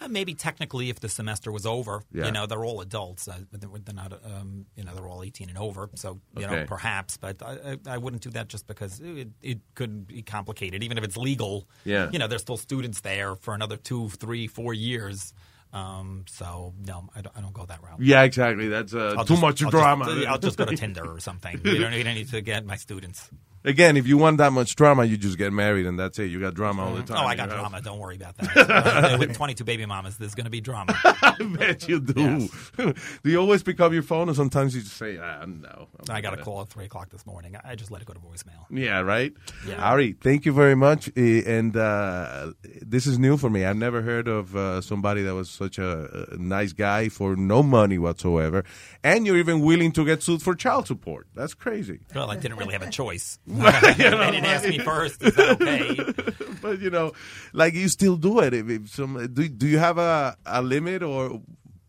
Uh, 0.00 0.08
maybe 0.08 0.34
technically, 0.34 0.90
if 0.90 0.98
the 1.00 1.08
semester 1.08 1.50
was 1.52 1.64
over, 1.64 2.02
Yeah. 2.12 2.26
you 2.26 2.32
know, 2.32 2.46
they're 2.46 2.64
all 2.64 2.80
adults. 2.82 3.26
Uh, 3.28 3.38
they're, 3.52 3.94
not, 3.94 4.12
um, 4.24 4.66
you 4.76 4.84
know, 4.84 4.92
they're 4.94 5.08
all 5.08 5.22
18 5.22 5.48
and 5.48 5.56
over. 5.56 5.88
So, 5.94 6.20
you 6.36 6.44
Okay. 6.44 6.56
know, 6.56 6.66
perhaps. 6.66 7.16
But 7.16 7.40
I, 7.42 7.52
I, 7.70 7.94
I 7.94 7.98
wouldn't 7.98 8.22
do 8.22 8.30
that 8.30 8.48
just 8.48 8.66
because 8.66 9.00
it, 9.00 9.28
it 9.40 9.58
could 9.74 10.06
be 10.06 10.20
complicated. 10.22 10.82
Even 10.82 10.98
if 10.98 11.04
it's 11.04 11.16
legal, 11.16 11.66
Yeah. 11.84 12.10
you 12.12 12.18
know, 12.18 12.26
there's 12.26 12.42
still 12.42 12.58
students 12.58 13.00
there 13.00 13.36
for 13.36 13.54
another 13.54 13.76
two, 13.78 14.08
three, 14.10 14.46
four 14.48 14.74
years. 14.74 15.32
Um, 15.74 16.24
so, 16.28 16.72
no, 16.86 17.08
I 17.16 17.20
don't, 17.20 17.36
I 17.36 17.40
don't 17.40 17.52
go 17.52 17.66
that 17.66 17.82
route. 17.82 18.00
yeah, 18.00 18.22
exactly. 18.22 18.68
That's 18.68 18.94
uh, 18.94 19.16
too 19.16 19.24
just- 19.24 19.42
much 19.42 19.62
I'll 19.62 19.70
drama. 19.70 20.04
Just, 20.04 20.26
I'll 20.28 20.38
just 20.38 20.56
go 20.56 20.64
to 20.66 20.76
Tinder 20.84 21.04
or 21.04 21.18
something. 21.18 21.60
You 21.64 21.78
don't, 21.80 21.92
you 21.92 22.04
don't 22.04 22.14
need 22.14 22.30
to 22.30 22.40
get 22.40 22.64
my 22.64 22.76
students. 22.76 23.28
Again, 23.66 23.96
if 23.96 24.06
you 24.06 24.18
want 24.18 24.38
that 24.38 24.52
much 24.52 24.76
drama, 24.76 25.04
you 25.04 25.16
just 25.16 25.38
get 25.38 25.50
married 25.50 25.86
and 25.86 25.98
that's 25.98 26.18
it. 26.18 26.26
You 26.26 26.38
got 26.38 26.52
drama 26.52 26.84
all 26.84 26.94
the 26.94 27.02
time. 27.02 27.16
Oh, 27.18 27.26
I 27.26 27.34
got 27.34 27.48
house. 27.48 27.58
drama. 27.58 27.80
Don't 27.80 27.98
worry 27.98 28.16
about 28.16 28.36
that. 28.38 28.84
Uh, 28.84 29.16
with 29.18 29.34
22 29.34 29.64
baby 29.64 29.86
mamas, 29.86 30.16
there's 30.16 30.34
going 30.34 30.44
to 30.44 30.50
be 30.50 30.60
drama. 30.60 30.94
I 31.04 31.36
bet 31.56 31.88
you 31.88 32.00
do. 32.00 32.48
do 32.76 32.94
you 33.24 33.38
always 33.38 33.62
pick 33.62 33.80
up 33.80 33.92
your 33.92 34.02
phone, 34.02 34.28
or 34.28 34.34
sometimes 34.34 34.74
you 34.74 34.82
just 34.82 34.96
say, 34.96 35.18
"Ah, 35.18 35.44
no"? 35.46 35.88
I 36.08 36.20
got 36.20 36.34
a 36.34 36.42
call 36.42 36.62
at 36.62 36.68
3 36.68 36.84
o'clock 36.84 37.10
this 37.10 37.24
morning. 37.26 37.56
I 37.64 37.74
just 37.74 37.90
let 37.90 38.02
it 38.02 38.06
go 38.06 38.14
to 38.14 38.20
voicemail. 38.20 38.66
Yeah, 38.70 39.00
right. 39.00 39.32
Yeah. 39.66 39.82
Ari, 39.82 40.16
thank 40.20 40.44
you 40.44 40.52
very 40.52 40.74
much. 40.74 41.10
And 41.16 41.76
uh, 41.76 42.52
this 42.82 43.06
is 43.06 43.18
new 43.18 43.36
for 43.36 43.50
me. 43.50 43.64
I've 43.64 43.76
never 43.76 44.02
heard 44.02 44.28
of 44.28 44.56
uh, 44.56 44.80
somebody 44.80 45.22
that 45.22 45.34
was 45.34 45.50
such 45.50 45.78
a, 45.78 46.28
a 46.32 46.36
nice 46.36 46.72
guy 46.72 47.08
for 47.08 47.36
no 47.36 47.62
money 47.62 47.98
whatsoever, 47.98 48.64
and 49.02 49.26
you're 49.26 49.38
even 49.38 49.60
willing 49.60 49.92
to 49.92 50.04
get 50.04 50.22
sued 50.22 50.42
for 50.42 50.54
child 50.54 50.86
support. 50.86 51.26
That's 51.34 51.54
crazy. 51.54 52.00
Well, 52.14 52.30
I 52.30 52.36
didn't 52.36 52.58
really 52.58 52.72
have 52.72 52.82
a 52.82 52.90
choice. 52.90 53.38
You 53.99 54.10
know, 54.10 54.18
they 54.18 54.31
didn't 54.33 54.47
ask 54.47 54.68
me 54.68 54.78
first. 54.78 55.23
Is 55.23 55.34
that 55.34 55.60
okay? 55.62 56.55
but 56.62 56.81
you 56.81 56.91
know, 56.91 57.12
like 57.52 57.74
you 57.74 57.89
still 57.89 58.16
do 58.16 58.41
it. 58.41 58.55
If, 58.55 58.68
if 58.68 58.89
some, 58.91 59.28
do, 59.33 59.49
do 59.49 59.66
you 59.66 59.78
have 59.78 59.99
a, 59.99 60.36
a 60.44 60.62
limit, 60.62 61.02
or 61.02 61.41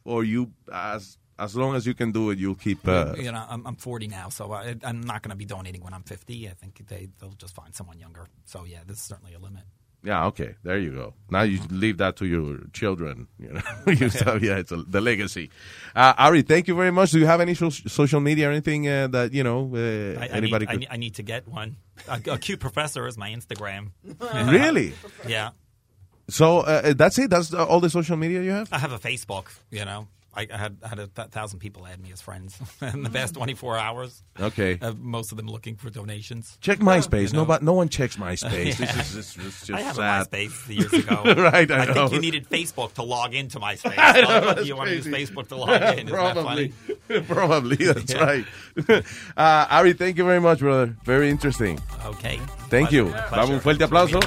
or 0.03 0.24
you 0.24 0.52
as 0.72 1.18
as 1.38 1.56
long 1.56 1.76
as 1.76 1.85
you 1.85 1.94
can 1.94 2.11
do 2.11 2.30
it, 2.30 2.38
you'll 2.38 2.56
keep. 2.56 2.88
Uh, 2.88 3.14
you 3.18 3.32
know, 3.32 3.45
I'm, 3.50 3.66
I'm 3.68 3.76
40 3.76 4.08
now, 4.08 4.30
so 4.30 4.52
I, 4.53 4.76
I'm 4.84 5.02
not 5.02 5.22
going 5.22 5.32
to 5.32 5.35
be 5.35 5.45
donating 5.45 5.84
when 5.84 5.94
I'm 5.94 6.03
50. 6.03 6.50
I 6.50 6.53
think 6.53 6.88
they 6.88 7.10
they'll 7.19 7.32
just 7.32 7.56
find 7.56 7.76
someone 7.76 8.00
younger. 8.00 8.27
So 8.45 8.64
yeah, 8.66 8.80
this 8.85 8.98
is 8.98 9.03
certainly 9.03 9.34
a 9.34 9.40
limit. 9.40 9.64
Yeah, 10.06 10.27
okay. 10.27 10.56
There 10.64 10.77
you 10.77 10.92
go. 10.92 11.14
Now 11.32 11.42
you 11.42 11.59
leave 11.72 11.98
that 11.98 12.16
to 12.17 12.25
your 12.25 12.59
children. 12.74 13.27
You 13.40 13.53
know, 13.53 13.61
you 13.88 14.09
tell, 14.22 14.42
yeah, 14.42 14.58
it's 14.58 14.72
a, 14.72 14.77
the 14.77 15.01
legacy. 15.01 15.50
Uh, 15.95 16.14
Ari, 16.17 16.43
thank 16.43 16.67
you 16.67 16.75
very 16.75 16.92
much. 16.92 17.11
Do 17.11 17.19
you 17.19 17.25
have 17.25 17.42
any 17.42 17.56
so- 17.56 17.69
social 17.72 18.19
media 18.19 18.48
or 18.48 18.51
anything 18.51 18.88
uh, 18.88 19.08
that 19.08 19.34
you 19.34 19.43
know 19.43 19.72
uh, 19.74 20.19
I, 20.22 20.25
I 20.25 20.27
anybody 20.38 20.66
need, 20.66 20.69
I, 20.69 20.72
could? 20.74 20.80
need, 20.82 20.88
I 20.92 20.98
need 20.98 21.16
to 21.16 21.24
get 21.24 21.48
one. 21.48 21.77
A, 22.08 22.22
a 22.32 22.38
cute 22.38 22.59
professor 22.59 23.08
is 23.08 23.17
my 23.17 23.32
Instagram. 23.32 23.92
Really? 24.51 24.93
Yeah. 25.27 25.51
So 26.30 26.59
uh, 26.59 26.93
that's 26.93 27.17
it. 27.19 27.30
That's 27.30 27.53
all 27.53 27.80
the 27.80 27.90
social 27.90 28.17
media 28.17 28.42
you 28.42 28.51
have. 28.51 28.69
I 28.72 28.77
have 28.80 28.92
a 28.92 29.00
Facebook. 29.00 29.48
You 29.72 29.85
know, 29.85 30.08
I, 30.35 30.47
I 30.53 30.57
had 30.57 30.77
had 30.83 30.99
a 30.99 31.07
th- 31.07 31.30
thousand 31.30 31.59
people 31.59 31.88
add 31.88 31.99
me 32.01 32.11
as 32.11 32.22
friends 32.22 32.59
in 32.81 33.03
the 33.03 33.09
past 33.09 33.33
24 33.35 33.77
hours. 33.77 34.23
Okay. 34.39 34.77
Uh, 34.81 34.93
most 34.99 35.31
of 35.31 35.38
them 35.38 35.47
looking 35.47 35.75
for 35.75 35.89
donations. 35.89 36.57
Check 36.61 36.80
MySpace. 36.80 37.27
You 37.27 37.33
know? 37.33 37.39
Nobody, 37.39 37.65
no 37.65 37.73
one 37.73 37.89
checks 37.89 38.17
MySpace. 38.17 38.80
Yeah. 38.80 38.85
This 38.95 39.14
is 39.14 39.14
this, 39.14 39.33
this 39.35 39.61
is 39.61 39.67
just 39.67 39.72
I 39.72 39.91
sad. 39.93 40.27
a 40.27 40.30
MySpace 40.30 40.69
years 40.75 40.93
ago. 40.93 41.23
right, 41.43 41.69
I, 41.72 41.85
know. 41.85 41.93
think 42.07 42.14
you 42.14 42.19
needed 42.19 42.49
Facebook 42.49 42.93
to 42.93 43.03
log 43.03 43.33
into 43.33 43.59
MySpace. 43.59 43.93
I 43.97 44.22
know, 44.22 44.61
you 44.61 44.75
want 44.75 44.89
to 44.89 44.95
use. 44.95 45.05
Facebook 45.07 45.47
to 45.49 45.55
log 45.55 45.69
in? 45.81 45.83
Isn't 45.83 46.05
that 46.07 46.33
Probably. 46.33 46.73
Probably, 47.27 47.75
that's 47.77 48.14
Yeah. 48.14 48.23
right. 48.23 48.45
uh, 49.38 49.67
Ari, 49.69 49.93
thank 49.93 50.17
you 50.17 50.25
very 50.25 50.41
much, 50.41 50.59
brother. 50.59 50.95
Very 51.05 51.30
interesting. 51.30 51.80
Okay. 52.05 52.39
Thank 52.69 52.91
you. 52.91 53.05
Pleasure. 53.05 53.35
Dame 53.35 53.53
un 53.53 53.59
fuerte 53.61 53.83
aplauso. 53.83 54.19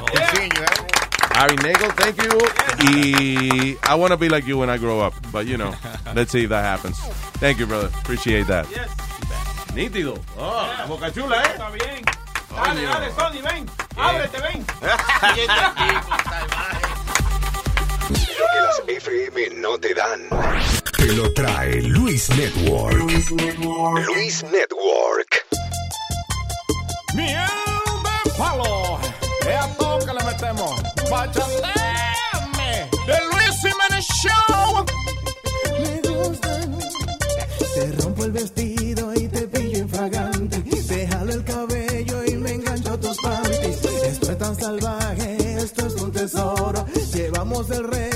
Ari 1.39 1.55
Nagel, 1.63 1.93
thank 1.93 2.21
you. 2.21 2.35
Y 2.83 3.77
I 3.85 3.95
want 3.95 4.11
to 4.11 4.17
be 4.17 4.29
like 4.29 4.45
you 4.45 4.59
when 4.59 4.69
I 4.69 4.77
grow 4.77 4.99
up, 4.99 5.15
but 5.31 5.47
you 5.47 5.57
know, 5.57 5.73
let's 6.17 6.33
see 6.33 6.43
if 6.43 6.49
that 6.51 6.65
happens. 6.65 6.99
Thank 7.39 7.61
you, 7.61 7.67
brother. 7.67 7.91
Appreciate 8.01 8.49
that. 8.49 8.67
Nítido. 9.73 10.19
Oh, 10.37 10.75
la 10.79 10.87
boca 10.87 11.13
chula, 11.13 11.37
¿eh? 11.37 11.53
Está 11.55 11.71
bien. 11.71 12.03
Dale, 12.51 12.83
dale, 12.83 13.13
Sony, 13.13 13.41
ven. 13.41 13.71
Ábrete, 13.97 14.41
ven. 14.41 14.67
Lo 18.39 18.45
que 18.53 18.61
las 18.61 19.05
FM 19.05 19.51
no 19.61 19.79
te 19.79 19.95
dan. 19.95 20.29
Te 20.97 21.13
lo 21.13 21.33
trae 21.35 21.83
Luis 21.83 22.31
Network. 22.31 22.97
Luis 22.97 23.31
Network. 24.43 25.47
Miel 27.15 27.47
de 28.25 28.31
palo. 28.37 28.99
Es 29.47 29.57
a 29.57 29.69
todo 29.79 29.99
que 30.01 30.15
le 30.15 30.25
metemos. 30.25 30.78
Bachateame. 31.19 32.89
De 33.09 33.17
Luis 33.31 33.57
Jiménez 33.61 34.07
Show. 34.23 34.85
Me 35.81 35.95
gustan. 36.09 36.79
Te 37.75 37.93
rompo 38.01 38.25
el 38.25 38.31
vestido 38.31 39.13
y 39.15 39.27
te 39.27 39.49
pillo 39.49 39.79
infragante. 39.79 40.59
Te 40.61 41.09
jalo 41.09 41.33
el 41.33 41.45
cabello 41.45 42.25
y 42.25 42.37
me 42.37 42.53
engancho 42.53 42.93
a 42.93 43.01
tus 43.01 43.17
panties. 43.17 43.85
Esto 43.85 44.31
es 44.31 44.39
tan 44.39 44.55
salvaje, 44.55 45.57
esto 45.57 45.87
es 45.89 45.95
un 45.95 46.13
tesoro. 46.13 46.87
Llevamos 47.13 47.69
el 47.71 47.89
récord 47.89 48.08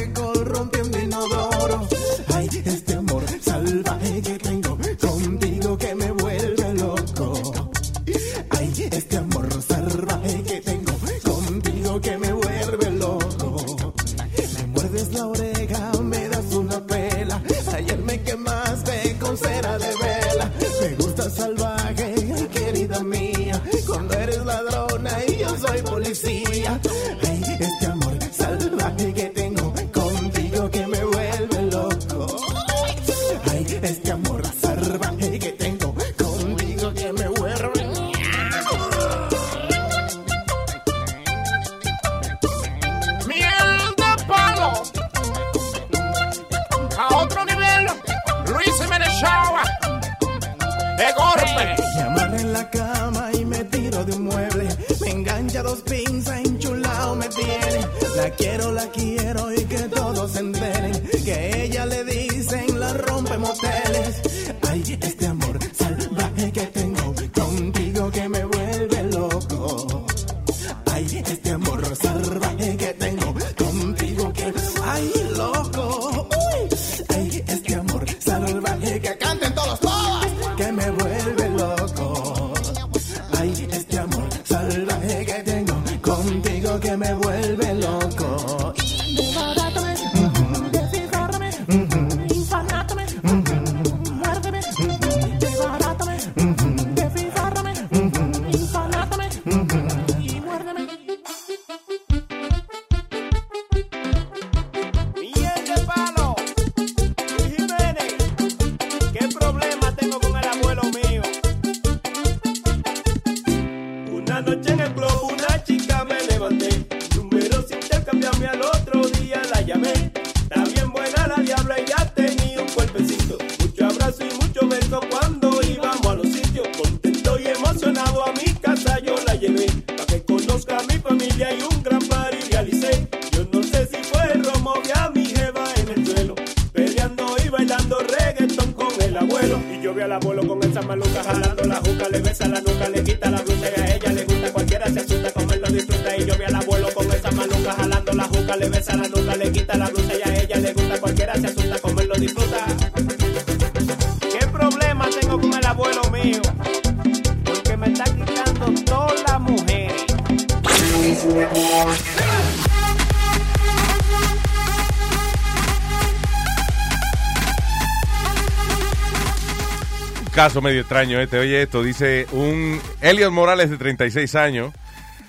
caso 170.42 170.60
medio 170.60 170.80
extraño 170.80 171.20
este. 171.20 171.38
Oye, 171.38 171.62
esto 171.62 171.84
dice 171.84 172.26
un 172.32 172.80
Elliot 173.00 173.30
Morales 173.30 173.70
de 173.70 173.76
36 173.76 174.34
años 174.34 174.72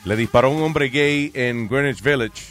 le 0.05 0.15
disparó 0.15 0.47
a 0.47 0.51
un 0.51 0.63
hombre 0.63 0.89
gay 0.89 1.29
en 1.35 1.67
Greenwich 1.67 2.01
Village. 2.01 2.41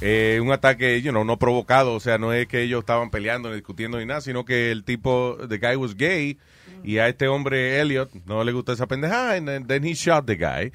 Eh, 0.00 0.40
un 0.42 0.50
ataque, 0.50 1.00
you 1.02 1.12
know, 1.12 1.22
no 1.24 1.38
provocado, 1.38 1.94
o 1.94 2.00
sea, 2.00 2.18
no 2.18 2.32
es 2.32 2.48
que 2.48 2.62
ellos 2.62 2.80
estaban 2.80 3.10
peleando 3.10 3.48
ni 3.48 3.54
discutiendo 3.54 3.98
ni 4.00 4.06
nada, 4.06 4.20
sino 4.20 4.44
que 4.44 4.72
el 4.72 4.82
tipo, 4.82 5.38
the 5.48 5.58
guy 5.58 5.76
was 5.76 5.94
gay 5.94 6.36
y 6.82 6.98
a 6.98 7.06
este 7.06 7.28
hombre 7.28 7.78
Elliot 7.80 8.10
no 8.26 8.42
le 8.42 8.50
gusta 8.50 8.72
esa 8.72 8.88
pendejada, 8.88 9.34
and 9.36 9.46
then- 9.46 9.66
then 9.68 9.84
he 9.84 9.94
shot 9.94 10.26
the 10.26 10.34
guy. 10.34 10.72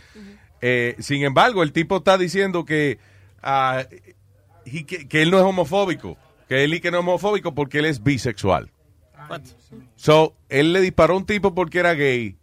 Eh, 0.62 0.96
sin 1.00 1.22
embargo, 1.26 1.64
el 1.64 1.74
tipo 1.74 1.98
está 1.98 2.18
diciendo 2.18 2.64
que, 2.64 2.98
ah, 3.44 3.84
he- 4.66 4.86
que, 4.86 5.06
que 5.10 5.22
él 5.22 5.32
no 5.32 5.38
es 5.38 5.44
homofóbico, 5.44 6.16
que 6.48 6.64
él 6.64 6.76
y 6.76 6.80
que 6.80 6.92
no 6.92 7.00
es 7.00 7.02
homofóbico 7.02 7.54
porque 7.54 7.80
él 7.80 7.86
es 7.88 8.02
bisexual. 8.02 8.72
So, 9.96 10.36
él 10.50 10.74
le 10.74 10.82
disparó 10.82 11.14
a 11.14 11.18
un 11.18 11.26
tipo 11.26 11.54
porque 11.54 11.80
era 11.80 11.94
gay, 11.94 12.38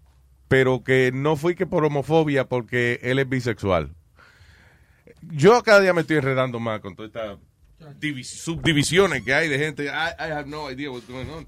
pero 0.48 0.82
que 0.84 1.10
no 1.12 1.36
fue 1.36 1.54
que 1.54 1.66
por 1.66 1.84
homofobia 1.84 2.48
porque 2.48 3.00
él 3.02 3.18
es 3.18 3.28
bisexual. 3.28 3.94
yo 5.32 5.62
cada 5.62 5.80
día 5.80 5.92
me 5.94 6.02
estoy 6.02 6.16
enredando 6.18 6.60
más 6.60 6.80
con 6.80 6.94
todas 6.94 7.08
estas 7.08 7.38
divis- 8.00 8.24
subdivisiones 8.24 9.22
que 9.22 9.32
hay 9.34 9.48
de 9.48 9.58
gente. 9.58 9.84
I, 9.86 9.88
I 10.18 10.30
have 10.32 10.46
no 10.46 10.70
idea 10.70 10.90
what's 10.90 11.08
going 11.08 11.28
on. 11.30 11.46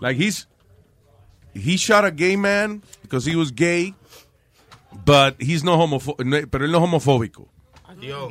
Like 0.00 0.16
he's 0.22 0.48
he 1.54 1.76
shot 1.76 2.04
a 2.04 2.10
gay 2.10 2.36
man 2.36 2.82
because 3.02 3.28
he 3.28 3.34
was 3.34 3.52
gay, 3.52 3.94
but 5.04 5.34
he's 5.40 5.64
no 5.64 5.76
homofo 5.76 6.14
no- 6.24 6.46
pero 6.48 6.64
él 6.64 6.70
no 6.70 6.78
es 6.78 6.84
homofóbico. 6.84 7.48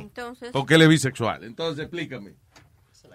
Entonces, 0.00 0.50
Porque 0.50 0.74
él 0.76 0.82
es 0.82 0.88
bisexual. 0.88 1.44
Entonces 1.44 1.82
explícame. 1.84 2.32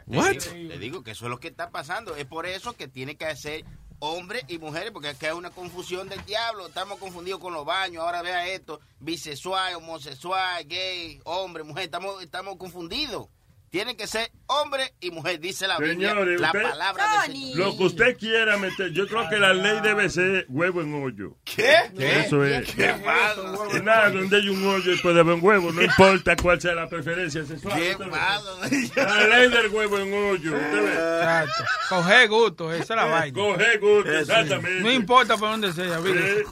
Le 0.07 0.17
What? 0.17 0.31
digo, 0.31 0.53
le 0.53 0.77
digo 0.79 1.03
que 1.03 1.11
eso 1.11 1.25
es 1.25 1.29
lo 1.29 1.39
que 1.39 1.47
está 1.47 1.69
pasando. 1.69 2.15
Es 2.15 2.25
por 2.25 2.45
eso 2.45 2.73
que 2.73 2.87
tiene 2.87 3.15
que 3.15 3.35
ser 3.35 3.63
hombres 3.99 4.43
y 4.47 4.57
mujeres, 4.57 4.91
porque 4.91 5.09
acá 5.09 5.27
hay 5.27 5.33
una 5.33 5.49
confusión 5.51 6.09
del 6.09 6.23
diablo. 6.25 6.67
Estamos 6.67 6.99
confundidos 6.99 7.39
con 7.39 7.53
los 7.53 7.65
baños. 7.65 8.03
Ahora 8.03 8.21
vea 8.21 8.47
esto: 8.47 8.79
bisexual, 8.99 9.75
homosexual, 9.75 10.67
gay, 10.67 11.21
hombre, 11.23 11.63
mujer. 11.63 11.85
Estamos, 11.85 12.21
estamos 12.21 12.57
confundidos. 12.57 13.27
Tiene 13.73 13.97
que 13.97 14.05
ser 14.05 14.29
hombre 14.45 14.93
y 15.01 15.09
mujer, 15.09 15.39
dice 15.39 15.65
la 15.67 15.79
Biblia. 15.79 16.09
Señores, 16.11 16.39
La 16.39 16.47
usted- 16.49 16.61
palabra 16.61 17.05
del 17.23 17.31
Señor. 17.31 17.57
Lo 17.57 17.75
que 17.75 17.83
usted 17.85 18.17
quiera 18.19 18.55
meter, 18.57 18.91
yo 18.91 19.07
creo 19.07 19.27
que 19.29 19.39
la 19.39 19.51
ley 19.51 19.79
debe 19.81 20.11
ser 20.11 20.45
huevo 20.47 20.81
en 20.81 20.93
hoyo. 21.03 21.37
¿Qué? 21.43 21.73
Eso 21.97 22.43
es. 22.45 22.71
¿Qué 22.71 22.93
pasa? 23.03 23.41
Que 23.71 23.81
Nada, 23.81 24.11
donde 24.11 24.37
hay 24.37 24.47
un 24.49 24.63
hoyo 24.67 24.91
puede 25.01 25.21
haber 25.21 25.33
un 25.33 25.43
huevo, 25.43 25.71
no 25.71 25.81
importa 25.81 26.35
cuál 26.35 26.61
sea 26.61 26.75
la 26.75 26.87
preferencia 26.87 27.43
sexual. 27.45 27.73
¿Qué 27.75 27.97
pasa? 27.97 28.51
La 28.95 29.27
ley 29.39 29.49
del 29.49 29.67
huevo 29.69 29.97
en 29.97 30.13
hoyo. 30.13 30.53
Usted 30.55 30.83
ve. 30.83 30.91
Exacto. 30.91 31.63
Coger 31.89 32.29
gusto, 32.29 32.71
esa 32.71 32.83
es 32.83 32.89
la 32.91 33.05
vaina. 33.05 33.33
coger 33.33 33.79
gusto, 33.79 34.11
exactamente. 34.19 34.81
No 34.83 34.91
importa 34.91 35.35
por 35.35 35.49
dónde 35.49 35.73
sea, 35.73 35.97
mire. 35.99 36.43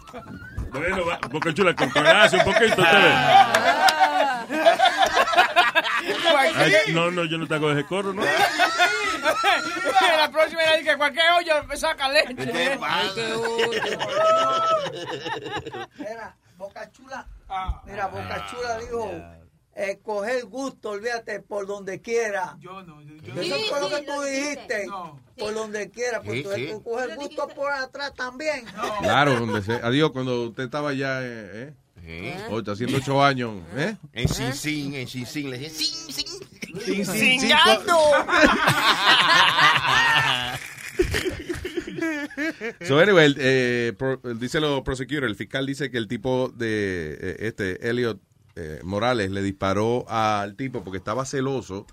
Bueno, 0.72 1.06
va, 1.06 1.20
Boca 1.30 1.54
Chula, 1.54 1.76
controlarse 1.76 2.38
un 2.38 2.46
poquito, 2.46 2.82
usted 2.82 2.84
ve. 2.84 3.14
Ay, 6.56 6.74
no, 6.94 7.12
no, 7.12 7.26
yo 7.26 7.38
no 7.38 7.48
te 7.48 7.56
hago 7.56 7.72
ese 7.72 7.86
coro, 7.86 8.14
¿no? 8.14 8.24
la 8.24 10.30
próxima 10.32 10.64
era 10.64 10.82
que 10.84 10.98
cualquier 10.98 11.26
hoyo 11.38 11.64
me 11.66 11.78
saca 11.78 12.10
leche. 12.10 12.36
¿Qué 12.36 12.78
pasa? 12.80 13.22
Mira, 15.98 16.36
Boca 16.58 16.92
Chula, 16.92 17.28
mira, 17.86 18.08
Boca 18.08 18.46
Chula 18.50 18.78
dijo, 18.80 19.12
eh, 19.76 20.00
coger 20.04 20.46
gusto, 20.46 20.92
olvídate, 20.92 21.40
por 21.40 21.66
donde 21.66 22.02
quiera. 22.02 22.56
Yo 22.60 22.82
no, 22.84 23.02
Eso 23.02 23.56
Sí, 23.56 23.66
fue 23.70 23.80
lo 23.80 23.90
sí, 23.90 23.96
que 23.96 24.02
tú 24.02 24.12
lo 24.14 24.22
dijiste, 24.24 24.86
por 25.38 25.54
donde 25.54 25.90
quiera, 25.90 26.22
pues 26.22 26.38
Sí, 26.38 26.44
tú, 26.44 26.52
sí. 26.54 26.68
tú 26.72 26.84
coger 26.84 27.16
gusto 27.16 27.48
por 27.50 27.72
atrás 27.72 28.14
también. 28.16 28.66
Claro, 29.02 29.40
donde 29.40 29.62
sea. 29.62 29.80
Adiós, 29.84 30.12
cuando 30.12 30.44
usted 30.50 30.64
estaba 30.64 30.94
ya, 30.94 31.22
eh, 31.22 31.50
¿eh? 31.54 31.74
Hoy 32.50 32.60
está 32.60 32.72
haciendo 32.74 32.98
ocho 32.98 33.24
años, 33.24 33.54
¿eh? 33.76 33.96
En 34.14 34.28
Sin 34.28 34.54
Sin, 34.54 34.94
en 34.96 35.08
Sin 35.08 35.26
Sin, 35.26 35.50
le 35.50 35.58
dije 35.58 35.70
Sin 35.70 36.14
Sin. 36.14 36.28
Sin, 36.82 37.06
sin, 37.06 37.40
Singando. 37.42 37.98
So 42.88 43.00
anyway, 43.00 43.26
el, 43.26 43.36
eh, 43.40 43.94
pro- 43.98 44.20
dice 44.36 44.60
lo 44.60 44.84
prosecutor, 44.84 45.24
el 45.26 45.36
fiscal 45.36 45.66
dice 45.66 45.92
que 45.92 45.98
el 45.98 46.08
tipo 46.08 46.50
de 46.50 47.18
eh, 47.20 47.36
este 47.42 47.90
Elliot 47.90 48.20
eh, 48.56 48.80
Morales 48.84 49.32
le 49.32 49.42
disparó 49.42 50.06
al 50.10 50.56
tipo 50.56 50.84
porque 50.84 50.98
estaba 50.98 51.26
celoso 51.26 51.86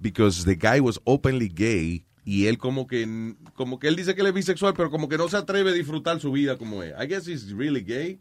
because 0.00 0.44
the 0.44 0.54
guy 0.56 0.80
was 0.80 1.00
openly 1.04 1.48
gay 1.48 2.04
y 2.24 2.46
él 2.46 2.58
como 2.58 2.86
que 2.86 3.34
como 3.54 3.78
que 3.78 3.88
él 3.88 3.96
dice 3.96 4.14
que 4.14 4.20
él 4.22 4.28
es 4.28 4.34
bisexual 4.34 4.74
pero 4.74 4.90
como 4.90 5.08
que 5.08 5.18
no 5.18 5.28
se 5.28 5.36
atreve 5.36 5.70
a 5.70 5.74
disfrutar 5.74 6.20
su 6.20 6.32
vida 6.32 6.56
como 6.56 6.82
es. 6.82 6.92
I 7.00 7.06
guess 7.06 7.26
he's 7.28 7.52
really 7.52 7.82
gay, 7.82 8.18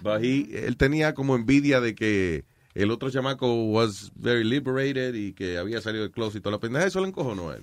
but 0.00 0.22
he, 0.22 0.66
él 0.66 0.76
tenía 0.76 1.14
como 1.14 1.34
envidia 1.36 1.80
de 1.80 1.94
que 1.94 2.44
el 2.74 2.90
otro 2.90 3.10
chamaco 3.10 3.64
was 3.70 4.12
very 4.16 4.44
liberated 4.44 5.14
y 5.14 5.32
que 5.32 5.58
había 5.58 5.80
salido 5.80 6.02
del 6.02 6.12
closet 6.12 6.40
y 6.40 6.42
toda 6.42 6.56
la 6.56 6.60
pendeja, 6.60 6.86
eso 6.86 7.00
le 7.00 7.08
encojonó 7.08 7.50
a 7.50 7.56
él. 7.56 7.62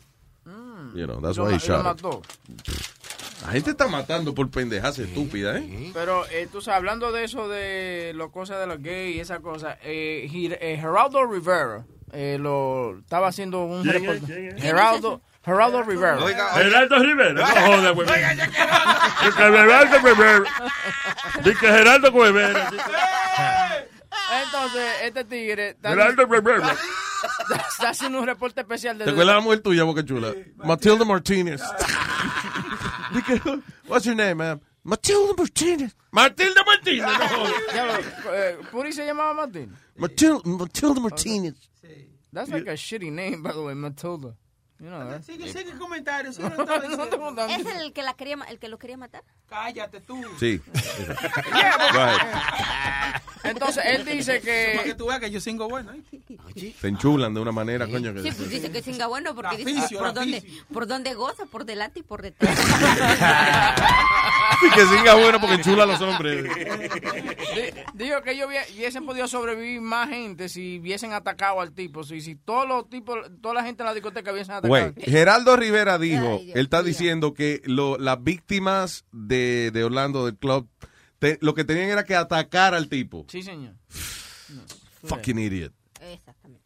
You 0.96 1.06
know, 1.06 1.22
that's 1.22 1.38
why 1.38 1.54
he 1.54 1.58
shot 1.60 1.84
mató. 1.84 2.22
La 3.42 3.50
gente 3.52 3.72
está 3.72 3.88
matando 3.88 4.34
por 4.34 4.50
pendejas 4.50 5.00
estúpidas, 5.00 5.62
¿eh? 5.62 5.92
Pero 5.94 6.26
eh, 6.28 6.48
tú 6.52 6.62
sabes, 6.62 6.78
hablando 6.78 7.12
de 7.12 7.24
eso, 7.26 7.48
de 7.50 8.14
las 8.16 8.30
cosas 8.30 8.60
de 8.60 8.68
los 8.68 8.82
gays 8.82 9.16
y 9.16 9.20
esa 9.20 9.40
cosa, 9.40 9.78
eh, 9.84 10.28
eh, 10.32 10.78
Geraldo 10.80 11.26
Rivera 11.26 11.86
eh, 12.12 12.38
lo 12.40 13.00
estaba 13.00 13.28
haciendo 13.28 13.66
un 13.66 13.82
¿Quién 13.84 13.96
es? 13.96 14.02
reportaje. 14.02 14.34
¿Quién 14.34 14.58
es? 14.58 14.62
Geraldo, 14.64 15.22
Geraldo 15.46 15.84
Rivera. 15.84 16.18
Gerardo 16.54 17.00
Rivera, 17.00 17.34
no 17.34 17.46
joda, 17.46 17.92
güey. 17.92 18.08
Dice 18.08 19.32
Gerardo 19.34 20.00
Rivera. 20.00 20.44
Dice 21.44 21.68
Gerardo 21.68 22.12
Rivera. 22.12 22.72
Entonces, 24.46 24.92
este 25.04 25.24
tigre 25.26 25.70
está, 25.70 25.90
Gerardo 25.90 26.26
Rivera. 26.26 26.76
está 27.70 27.90
haciendo 27.90 28.20
un 28.20 28.26
reporte 28.26 28.62
especial 28.62 28.98
de 28.98 29.06
¿Te 29.06 29.12
acuerdas 29.12 29.36
la 29.36 29.42
mujer 29.42 29.60
tuya, 29.62 29.84
Boca 29.84 30.06
Chula? 30.06 30.34
Matilda 30.58 31.04
Martínez. 31.04 31.62
Dije, 33.14 33.42
What's 33.88 34.06
your 34.06 34.16
name, 34.16 34.36
ma'am? 34.36 34.60
Matilda 34.84 35.34
Martínez. 35.38 35.96
Matilda 36.12 36.64
Martínez, 36.66 37.06
no 37.06 37.28
jodas. 37.28 38.06
Eh, 38.34 38.58
Puri 38.72 38.94
se 38.94 39.06
llamaba 39.06 39.34
Martín. 39.34 39.76
Matilda, 39.98 40.42
Matilda 40.46 41.02
Martínez. 41.02 41.56
That's 42.32 42.50
like 42.50 42.68
a 42.68 42.74
shitty 42.76 43.12
name, 43.12 43.44
by 43.44 43.52
the 43.52 43.62
way, 43.62 43.74
Matilda. 43.76 44.36
You 44.84 44.90
know 44.90 45.00
that. 45.10 45.22
Sigue, 45.24 45.48
sigue 45.48 45.64
sigue 45.64 45.74
No, 46.40 46.98
no 46.98 47.08
te 47.08 47.18
contando. 47.18 47.46
¿Es 47.56 47.66
el 47.82 47.94
que, 47.94 48.04
la 48.04 48.16
quería, 48.16 48.38
el 48.50 48.60
que 48.60 48.68
lo 48.68 48.78
quería 48.78 48.98
matar? 48.98 49.24
Cállate 49.48 50.02
tú. 50.02 50.22
Sí. 50.38 50.62
Yeah. 51.54 53.22
Entonces, 53.46 53.84
él 53.86 54.06
dice 54.06 54.40
Para 54.40 54.42
que 54.42 54.82
que... 54.90 54.96
tú 54.96 55.08
veas 55.08 55.20
que 55.22 55.30
yo 55.32 55.40
singo 55.40 55.70
bueno. 55.70 55.92
¿eh? 55.94 56.74
Se 56.80 56.88
enchulan 56.90 57.34
de 57.34 57.40
una 57.40 57.52
manera, 57.54 57.88
coño. 57.88 58.12
Sí, 58.18 58.24
Que... 58.30 58.34
pues 58.34 58.50
dice 58.50 58.72
que 58.72 58.82
singa 58.82 59.08
bueno 59.08 59.34
porque 59.36 59.58
dice 59.58 59.74
Raficio, 59.74 60.00
por 60.00 60.14
dónde, 60.14 60.44
por 60.74 60.88
dónde 60.88 61.14
goza, 61.14 61.46
por 61.46 61.64
delante 61.66 62.00
y 62.00 62.04
por 62.04 62.22
detrás. 62.22 62.58
Sí, 64.62 64.70
que 64.76 64.86
singa 64.86 65.16
bueno 65.16 65.40
porque 65.42 65.56
enchula 65.56 65.84
a 65.84 65.86
los 65.86 66.00
hombres. 66.00 66.44
Di- 66.44 67.74
Digo 68.06 68.22
que 68.22 68.32
ellos 68.32 68.48
hubie- 68.48 68.74
hubiesen 68.76 69.06
podido 69.06 69.28
sobrevivir 69.28 69.82
más 69.82 70.08
gente 70.10 70.48
si 70.48 70.80
hubiesen 70.80 71.12
atacado 71.12 71.60
al 71.60 71.74
tipo. 71.74 72.04
Si, 72.04 72.22
si 72.22 72.36
todos 72.36 72.66
los 72.68 72.90
tipos, 72.90 73.18
toda 73.42 73.56
la 73.56 73.64
gente 73.64 73.84
en 73.84 73.88
la 73.88 73.94
discoteca 73.94 74.32
hubiesen 74.32 74.54
atacado. 74.56 74.73
Güey. 74.82 74.94
Geraldo 75.06 75.56
Rivera 75.58 75.98
dijo, 75.98 76.38
Ay, 76.40 76.46
Dios 76.46 76.56
él 76.58 76.64
está 76.66 76.84
diciendo 76.84 77.34
que 77.34 77.62
lo- 77.66 77.98
las 77.98 78.24
víctimas 78.24 79.06
de, 79.12 79.72
de 79.72 79.84
Orlando 79.84 80.26
del 80.26 80.36
club, 80.38 80.68
te- 81.20 81.38
lo 81.42 81.54
que 81.54 81.64
tenían 81.64 81.90
era 81.90 82.04
que 82.04 82.16
atacar 82.16 82.74
al 82.74 82.88
tipo. 82.90 83.26
Sí, 83.30 83.42
señor. 83.44 83.74
Fucking 85.04 85.38
idiot. 85.40 85.74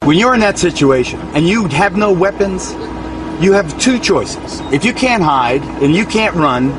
When 0.01 0.17
you're 0.17 0.35
in 0.35 0.41
that 0.41 0.57
situation 0.57 1.19
and 1.35 1.47
you 1.47 1.67
have 1.69 1.97
no 1.97 2.11
weapons, 2.11 2.73
you 3.41 3.53
have 3.53 3.67
two 3.79 3.99
choices. 3.99 4.61
If 4.71 4.83
you 4.85 4.93
can't 4.93 5.23
hide 5.23 5.61
and 5.83 5.95
you 5.95 6.05
can't 6.05 6.35
run, 6.35 6.71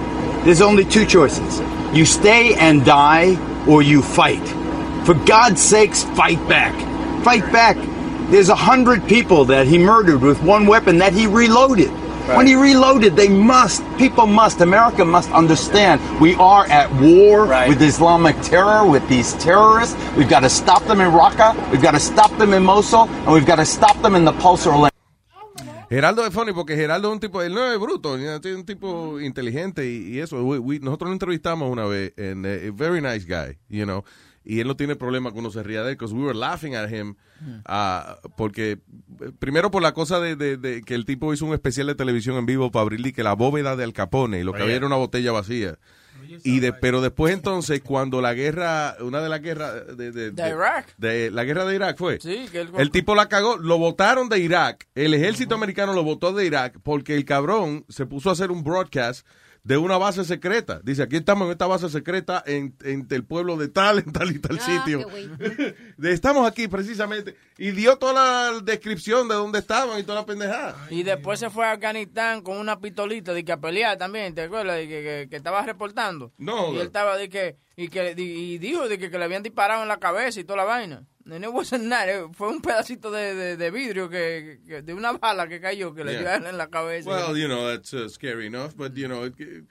there's 0.45 0.61
only 0.63 0.85
two 0.85 1.05
choices. 1.05 1.61
You 1.93 2.05
stay 2.05 2.55
and 2.59 2.85
die 2.85 3.37
or 3.67 3.83
you 3.83 4.03
fight. 4.03 4.43
For 5.05 5.15
God's 5.27 5.61
sakes, 5.61 6.05
fight 6.17 6.39
back. 6.49 6.73
Fight 7.25 7.51
back. 7.53 7.77
There's 8.31 8.51
a 8.51 8.55
hundred 8.55 9.07
people 9.09 9.45
that 9.47 9.67
he 9.67 9.79
murdered 9.79 10.21
with 10.21 10.43
one 10.43 10.67
weapon 10.67 10.99
that 10.99 11.13
he 11.13 11.27
reloaded. 11.27 11.91
When 12.37 12.47
he 12.47 12.57
reloaded, 12.57 13.17
they 13.17 13.29
must, 13.31 13.83
people 13.97 14.27
must, 14.27 14.61
America 14.61 15.03
must 15.03 15.31
understand 15.33 15.99
we 16.21 16.35
are 16.35 16.67
at 16.67 16.93
war 17.01 17.47
with 17.67 17.81
Islamic 17.81 18.37
terror, 18.43 18.85
with 18.85 19.09
these 19.09 19.33
terrorists. 19.43 19.97
We've 20.15 20.29
got 20.29 20.41
to 20.41 20.51
stop 20.51 20.85
them 20.85 21.01
in 21.01 21.11
Raqqa, 21.11 21.71
we've 21.71 21.81
got 21.81 21.93
to 21.93 22.01
stop 22.01 22.31
them 22.37 22.53
in 22.53 22.63
Mosul, 22.65 23.09
and 23.09 23.33
we've 23.33 23.47
got 23.47 23.57
to 23.57 23.65
stop 23.65 23.97
them 24.03 24.15
in 24.15 24.27
the 24.27 24.33
Pulsar 24.33 24.79
land. 24.79 24.93
Geraldo 25.89 26.27
es 26.27 26.35
funny 26.35 26.53
porque 26.53 26.77
Geraldo 26.77 27.09
es 27.09 27.13
un 27.15 27.21
tipo, 27.21 27.41
él 27.41 27.55
no 27.55 27.65
es 27.73 27.79
bruto, 27.79 28.19
es 28.19 28.45
un 28.55 28.65
tipo 28.67 29.19
inteligente 29.21 29.87
y, 29.87 30.17
y 30.17 30.21
eso. 30.21 30.45
We- 30.45 30.59
we- 30.59 30.81
nosotros 30.81 31.09
lo 31.09 31.15
entrevistamos 31.15 31.71
una 31.73 31.87
vez, 31.87 32.13
and 32.19 32.45
uh, 32.45 32.69
a 32.69 32.71
very 32.73 33.01
nice 33.01 33.25
guy, 33.25 33.57
you 33.71 33.87
know. 33.87 34.05
Y 34.51 34.61
él 34.61 34.67
no 34.67 34.77
tiene 34.77 34.97
problema 34.97 35.31
cuando 35.31 35.51
se 35.51 35.63
ría 35.63 35.83
de 35.83 35.91
él, 35.91 35.97
because 35.97 36.15
we 36.15 36.25
were 36.25 36.37
laughing 36.39 36.75
at 36.75 36.89
him, 36.91 37.17
ah, 37.67 38.19
porque 38.37 38.73
eh, 38.73 39.31
primero 39.39 39.71
por 39.71 39.83
la 39.83 39.93
cosa 39.93 40.21
de, 40.21 40.37
de- 40.37 40.57
de 40.57 40.81
que 40.83 40.95
el 40.95 41.05
tipo 41.05 41.33
hizo 41.35 41.45
un 41.45 41.53
especial 41.53 41.87
de 41.87 41.95
televisión 41.95 42.37
en 42.37 42.47
vivo 42.47 42.71
para 42.71 42.83
abrirle 42.83 43.13
que 43.13 43.23
la 43.23 43.35
bóveda 43.35 43.77
de 43.77 43.85
Al 43.85 43.93
Capone 43.93 44.41
y 44.41 44.45
lo 44.45 44.53
que 44.55 44.63
había 44.63 44.77
era 44.77 44.87
una 44.87 44.97
botella 44.97 45.33
vacía. 45.33 45.79
Y 46.45 46.61
de, 46.61 46.73
pero 46.73 47.01
después 47.01 47.33
entonces 47.33 47.81
cuando 47.83 48.21
la 48.21 48.35
guerra, 48.35 48.97
una 49.01 49.21
de 49.21 49.29
las 49.29 49.41
guerras 49.41 49.97
de, 49.97 50.13
de- 50.13 50.31
De 50.31 50.49
Irak. 50.49 50.95
de 50.99 51.31
la 51.31 51.45
guerra 51.45 51.65
de 51.65 51.75
Irak 51.77 51.97
fue. 51.97 52.19
Sí, 52.21 52.47
que. 52.51 52.67
El 52.79 52.91
tipo 52.91 53.15
la 53.15 53.29
cagó, 53.29 53.57
lo 53.57 53.79
votaron 53.79 54.29
de 54.29 54.39
Irak. 54.39 54.89
El 54.95 55.15
ejército 55.15 55.55
americano 55.55 55.93
lo 55.93 56.05
votó 56.05 56.33
de 56.33 56.45
Irak 56.47 56.79
porque 56.83 57.15
el 57.15 57.25
cabrón 57.25 57.85
se 57.89 58.05
puso 58.07 58.29
a 58.31 58.33
hacer 58.33 58.51
un 58.51 58.63
broadcast 58.65 59.27
de 59.69 59.77
una 59.77 59.99
base 59.99 60.25
secreta. 60.25 60.81
Dice, 60.83 61.03
aquí 61.03 61.17
estamos 61.17 61.45
en 61.45 61.53
esta 61.53 61.67
base 61.67 61.91
secreta 61.91 62.43
en, 62.47 62.75
en 62.85 63.07
el 63.11 63.23
pueblo 63.23 63.59
de 63.59 63.69
tal, 63.69 63.99
en 63.99 64.11
tal 64.15 64.31
y 64.31 64.39
tal 64.39 64.59
Ah, 64.59 64.65
sitio. 64.65 65.07
estamos 66.05 66.49
aquí 66.49 66.69
precisamente. 66.69 67.37
Y 67.59 67.73
dio 67.73 67.99
toda 67.99 68.15
la 68.15 68.61
descripción 68.63 69.29
de 69.29 69.35
dónde 69.35 69.59
estaban 69.59 70.01
y 70.01 70.05
toda 70.05 70.21
la 70.23 70.27
pendejada. 70.27 70.75
Y 70.89 71.03
después 71.03 71.39
se 71.39 71.51
fue 71.51 71.67
a 71.67 71.73
Afganistán 71.73 72.41
con 72.41 72.57
una 72.57 72.81
pistolita 72.81 73.35
de 73.35 73.45
que 73.45 73.53
a 73.53 73.59
pelear 73.61 73.99
también, 73.99 74.35
¿te 74.35 74.41
acuerdas? 74.45 74.77
De 74.77 74.89
que, 74.89 75.03
que, 75.03 75.27
que 75.29 75.37
estaba 75.37 75.61
reportando. 75.67 76.33
No, 76.39 76.73
Y 76.73 76.77
él 76.77 76.87
estaba 76.87 77.19
de 77.19 77.29
que, 77.29 77.57
y 77.77 77.89
que, 77.89 78.15
y 78.17 78.57
dijo 78.57 78.89
de 78.89 78.99
que, 78.99 79.11
que 79.11 79.19
le 79.19 79.25
habían 79.27 79.43
disparado 79.43 79.83
en 79.83 79.89
la 79.89 79.99
cabeza 79.99 80.41
y 80.41 80.45
toda 80.45 80.57
la 80.57 80.65
vaina. 80.65 81.03
And 81.31 81.45
it 81.45 81.51
wasn't 81.53 81.91
that, 81.91 82.09
fue 82.33 82.49
un 82.49 82.61
pedacito 82.63 83.11
de, 83.11 83.35
de, 83.35 83.57
de 83.57 83.71
vidrio 83.71 84.09
que, 84.09 84.61
que- 84.67 84.83
de 84.83 84.95
una 84.95 85.13
bala 85.13 85.47
que 85.49 85.61
cayó 85.61 85.95
que 85.95 86.05
le 86.05 86.19
dio 86.19 86.29
en 86.33 86.57
la 86.57 86.69
cabeza. 86.69 87.11
Well, 87.11 87.37
you 87.37 87.47
know, 87.49 87.67
that's 87.69 87.93
uh, 87.93 88.09
scary 88.09 88.47
enough, 88.47 88.75
but, 88.77 88.95
you 88.95 89.07
know, 89.09 89.31
que, 89.35 89.65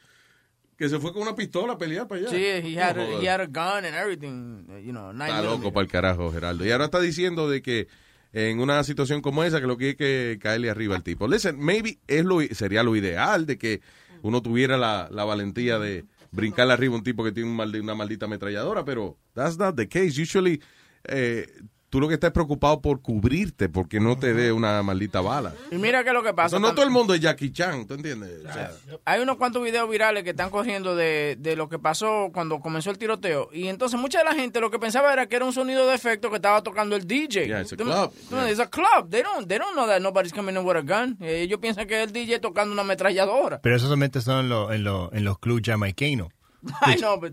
que 0.77 0.87
se 0.89 0.99
fue 0.99 1.11
con 1.13 1.23
una 1.23 1.35
pistola 1.35 1.73
a 1.73 1.77
pelear 1.77 2.07
para 2.07 2.21
allá. 2.21 2.29
Sí, 2.29 2.37
he 2.37 2.79
had, 2.79 2.95
No 2.95 3.17
a, 3.17 3.21
he 3.21 3.27
had 3.27 3.41
a 3.41 3.47
gun 3.47 3.85
and 3.85 3.95
everything, 3.95 4.67
you 4.85 4.91
know, 4.91 5.11
Está 5.11 5.41
loco 5.41 5.73
para 5.73 5.83
el 5.85 5.91
carajo, 5.91 6.31
Geraldo. 6.31 6.63
Y 6.65 6.71
ahora 6.71 6.85
está 6.85 6.99
diciendo 6.99 7.49
de 7.49 7.61
que 7.63 7.87
en 8.33 8.59
una 8.59 8.83
situación 8.83 9.21
como 9.21 9.43
esa, 9.43 9.59
que 9.59 9.65
lo 9.67 9.77
que 9.77 9.85
hay 9.87 9.95
que 9.95 10.37
caerle 10.39 10.69
arriba 10.69 10.95
al 10.95 11.01
tipo. 11.01 11.27
Listen, 11.27 11.57
maybe 11.57 11.97
es 12.07 12.23
lo, 12.23 12.41
sería 12.51 12.83
lo 12.83 12.95
ideal 12.95 13.47
de 13.47 13.57
que 13.57 13.81
uno 14.21 14.41
tuviera 14.43 14.77
la, 14.77 15.07
la 15.11 15.23
valentía 15.23 15.79
de 15.79 16.05
brincarle 16.31 16.73
arriba 16.73 16.93
a 16.93 16.97
un 16.97 17.03
tipo 17.03 17.23
que 17.23 17.31
tiene 17.31 17.49
un 17.49 17.57
maldi- 17.57 17.81
una 17.81 17.95
maldita 17.95 18.25
ametralladora, 18.25 18.85
pero 18.85 19.17
that's 19.33 19.57
not 19.57 19.75
the 19.75 19.87
case. 19.87 20.21
Usually, 20.21 20.61
eh, 21.07 21.47
tú 21.89 22.01
lo 22.01 22.07
que 22.09 22.15
estás 22.15 22.31
preocupado 22.31 22.81
por 22.81 23.01
cubrirte 23.01 23.69
porque 23.69 24.01
no 24.01 24.17
te 24.19 24.33
dé 24.33 24.51
una 24.51 24.83
maldita 24.83 25.21
bala. 25.21 25.53
Y 25.71 25.75
mira 25.77 26.03
qué 26.03 26.09
es 26.09 26.13
lo 26.13 26.21
que 26.21 26.33
pasa. 26.33 26.59
No 26.59 26.67
tam- 26.69 26.75
todo 26.75 26.83
el 26.85 26.91
mundo 26.91 27.13
es 27.13 27.21
Jackie 27.21 27.51
Chan, 27.53 27.87
¿tú 27.87 27.93
entiendes? 27.93 28.29
O 28.45 28.51
sea, 28.53 28.71
Hay 29.05 29.21
unos 29.21 29.37
cuantos 29.37 29.63
videos 29.63 29.89
virales 29.89 30.25
que 30.25 30.31
están 30.31 30.49
corriendo 30.49 30.97
de, 30.97 31.37
de 31.39 31.55
lo 31.55 31.69
que 31.69 31.79
pasó 31.79 32.29
cuando 32.33 32.59
comenzó 32.59 32.91
el 32.91 32.97
tiroteo. 32.97 33.49
Y 33.53 33.67
entonces 33.69 33.97
mucha 33.97 34.19
de 34.19 34.25
la 34.25 34.33
gente 34.35 34.59
lo 34.59 34.69
que 34.69 34.79
pensaba 34.79 35.13
era 35.13 35.27
que 35.27 35.37
era 35.37 35.45
un 35.45 35.53
sonido 35.53 35.87
de 35.87 35.95
efecto 35.95 36.29
que 36.29 36.35
estaba 36.35 36.61
tocando 36.61 36.97
el 36.97 37.07
DJ. 37.07 37.47
Yeah, 37.47 37.61
it's 37.61 37.71
a 37.71 37.77
club. 37.77 38.11
tú- 38.29 38.35
Yeah. 38.35 38.51
It's 38.51 38.59
a 38.59 38.69
club. 38.69 39.09
They 39.09 39.23
don't, 39.23 39.47
they 39.47 39.57
don't 39.57 39.73
know 39.73 39.87
that 39.87 40.01
nobody's 40.01 40.33
coming 40.33 40.57
in 40.57 40.65
with 40.65 40.75
a 40.75 40.81
gun. 40.81 41.17
Ellos 41.21 41.59
piensan 41.61 41.87
que 41.87 42.01
es 42.03 42.07
el 42.07 42.11
DJ 42.11 42.39
tocando 42.39 42.73
una 42.73 42.81
ametralladora. 42.81 43.61
Pero 43.61 43.75
eso 43.77 43.85
solamente 43.85 44.19
son 44.19 44.41
en, 44.41 44.49
los- 44.49 44.71
en, 44.73 44.83
los- 44.83 45.13
en 45.13 45.23
los 45.23 45.39
clubs 45.39 45.61
jamaicanos. 45.65 46.27
Ay, 46.81 46.97
no, 47.01 47.19
pero- 47.19 47.31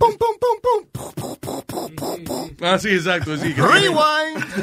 Ah, 2.63 2.79
sí, 2.79 2.91
exacto. 2.91 3.37
Sí. 3.37 3.53
Rewind. 3.55 4.45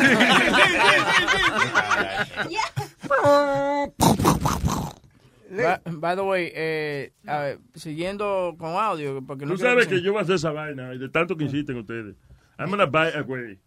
By, 5.52 5.80
by 5.86 6.16
the 6.16 6.24
way, 6.24 6.52
eh, 6.56 7.12
a 7.28 7.40
ver, 7.40 7.60
siguiendo 7.76 8.56
con 8.58 8.70
audio, 8.70 9.22
porque 9.26 9.46
no 9.46 9.54
Tú 9.54 9.58
sabes 9.58 9.88
que 9.88 10.02
yo 10.02 10.14
voy 10.14 10.20
a 10.20 10.24
hacer 10.24 10.36
esa 10.36 10.52
vaina 10.52 10.94
y 10.94 10.98
de 10.98 11.10
tanto 11.10 11.36
que 11.36 11.44
insisten 11.44 11.78
ustedes. 11.78 12.16
I'm 12.58 12.70
gonna 12.70 12.86
buy 12.86 13.10
a 13.14 13.22
güey. 13.22 13.60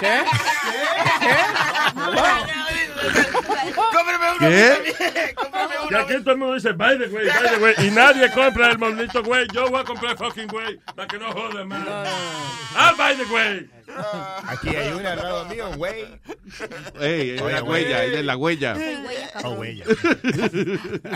¿Qué? 0.00 0.24
¿Qué? 4.38 4.84
Ya 5.90 6.06
que 6.06 6.20
todo 6.20 6.32
el 6.32 6.38
mundo 6.38 6.54
dice, 6.54 6.70
the 6.70 6.74
güey, 6.74 6.98
the 6.98 7.58
güey, 7.58 7.74
y 7.86 7.90
nadie 7.90 8.30
compra 8.32 8.70
el 8.70 8.78
maldito 8.78 9.22
güey, 9.22 9.46
yo 9.52 9.68
voy 9.68 9.80
a 9.80 9.84
comprar 9.84 10.16
fucking 10.16 10.48
güey, 10.48 10.78
para 10.94 11.08
que 11.08 11.18
no 11.18 11.32
jodan 11.32 11.68
más. 11.68 11.86
I'll 12.76 12.96
buy 12.96 13.16
the 13.16 13.24
güey. 13.24 13.75
Aquí 14.48 14.68
hay 14.74 14.92
una 14.92 15.12
al 15.12 15.18
lado 15.18 15.44
mío, 15.46 15.70
güey. 15.76 16.04
Ey, 17.00 17.36
la 17.38 17.62
huella, 17.62 18.04
ella 18.04 18.18
es 18.20 18.24
la 18.24 18.36
huella. 18.36 18.76
Oh, 19.44 19.50
huella. 19.54 19.84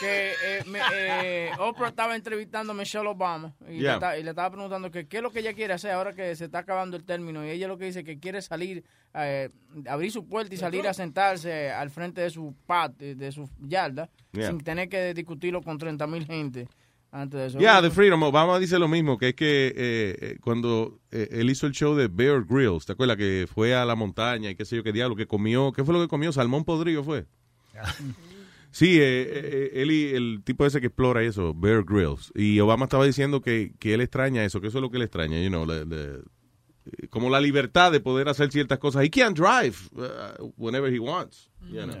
que 0.00 0.32
eh, 0.32 0.62
me- 0.66 0.80
eh, 0.92 1.50
Oprah 1.58 1.88
estaba 1.88 2.16
entrevistando 2.16 2.72
a 2.72 2.74
Michelle 2.74 3.06
Obama 3.08 3.54
y, 3.68 3.78
Yeah. 3.80 3.92
le, 3.92 3.94
está- 3.94 4.18
y 4.18 4.22
le 4.22 4.30
estaba 4.30 4.50
preguntando 4.50 4.90
que 4.90 5.06
qué 5.06 5.18
es 5.18 5.22
lo 5.22 5.30
que 5.30 5.40
ella 5.40 5.52
quiere 5.54 5.72
hacer 5.74 5.92
ahora 5.92 6.12
que 6.12 6.34
se 6.36 6.46
está 6.46 6.58
acabando 6.58 6.96
el 6.96 7.04
término 7.04 7.44
y 7.44 7.50
ella 7.50 7.68
lo 7.68 7.78
que 7.78 7.86
dice 7.86 8.04
que 8.04 8.18
quiere 8.18 8.42
salir, 8.42 8.84
eh, 9.14 9.48
abrir 9.86 10.10
su 10.12 10.26
puerta 10.26 10.54
y 10.54 10.58
salir 10.58 10.86
a 10.88 10.94
sentarse 10.94 11.70
al 11.70 11.90
frente 11.90 12.20
de 12.20 12.30
su 12.30 12.54
patio, 12.66 13.14
de 13.16 13.32
su 13.32 13.48
yarda, 13.60 14.08
Yeah. 14.32 14.48
sin 14.48 14.60
tener 14.60 14.88
que 14.88 15.12
discutirlo 15.14 15.60
con 15.62 15.76
30 15.78 16.06
mil 16.06 16.24
gente 16.26 16.68
antes 17.12 17.40
de 17.40 17.46
eso. 17.46 17.58
Yeah, 17.58 17.80
The 17.82 17.90
Freedom. 17.90 18.22
Obama 18.22 18.58
dice 18.58 18.78
lo 18.78 18.88
mismo, 18.88 19.18
que 19.18 19.28
es 19.30 19.34
que 19.34 19.68
eh, 19.68 20.16
eh, 20.20 20.38
cuando 20.40 21.00
eh, 21.10 21.28
él 21.32 21.50
hizo 21.50 21.66
el 21.66 21.72
show 21.72 21.94
de 21.94 22.08
Bear 22.08 22.44
Grylls, 22.44 22.86
¿te 22.86 22.92
acuerdas? 22.92 23.16
Que 23.16 23.46
fue 23.52 23.74
a 23.74 23.84
la 23.84 23.94
montaña 23.96 24.50
y 24.50 24.54
qué 24.54 24.64
sé 24.64 24.76
yo 24.76 24.82
qué 24.82 24.92
diablo, 24.92 25.16
que 25.16 25.26
comió, 25.26 25.72
¿qué 25.72 25.84
fue 25.84 25.94
lo 25.94 26.00
que 26.00 26.08
comió? 26.08 26.32
Salmón 26.32 26.64
podrido 26.64 27.02
fue. 27.04 27.26
Sí, 28.72 29.00
eh, 29.00 29.26
eh, 29.28 29.70
él 29.82 29.90
y 29.90 30.14
el 30.14 30.42
tipo 30.44 30.64
ese 30.64 30.80
que 30.80 30.86
explora 30.86 31.24
eso, 31.24 31.52
Bear 31.54 31.82
Grylls. 31.82 32.30
Y 32.36 32.60
Obama 32.60 32.84
estaba 32.84 33.04
diciendo 33.04 33.40
que, 33.40 33.72
que 33.80 33.94
él 33.94 34.00
extraña 34.00 34.44
eso, 34.44 34.60
que 34.60 34.68
eso 34.68 34.78
es 34.78 34.82
lo 34.82 34.90
que 34.92 34.98
él 34.98 35.02
extraña, 35.02 35.42
you 35.42 35.48
know, 35.48 35.66
le- 35.66 35.84
le- 35.86 36.18
eh, 36.84 37.08
como 37.08 37.30
la 37.30 37.40
libertad 37.40 37.90
de 37.90 37.98
poder 37.98 38.28
hacer 38.28 38.52
ciertas 38.52 38.78
cosas. 38.78 39.02
He 39.02 39.10
can 39.10 39.34
drive 39.34 39.74
uh, 39.94 40.52
whenever 40.56 40.88
he 40.94 41.00
wants, 41.00 41.50
you 41.68 41.82
know. 41.82 41.96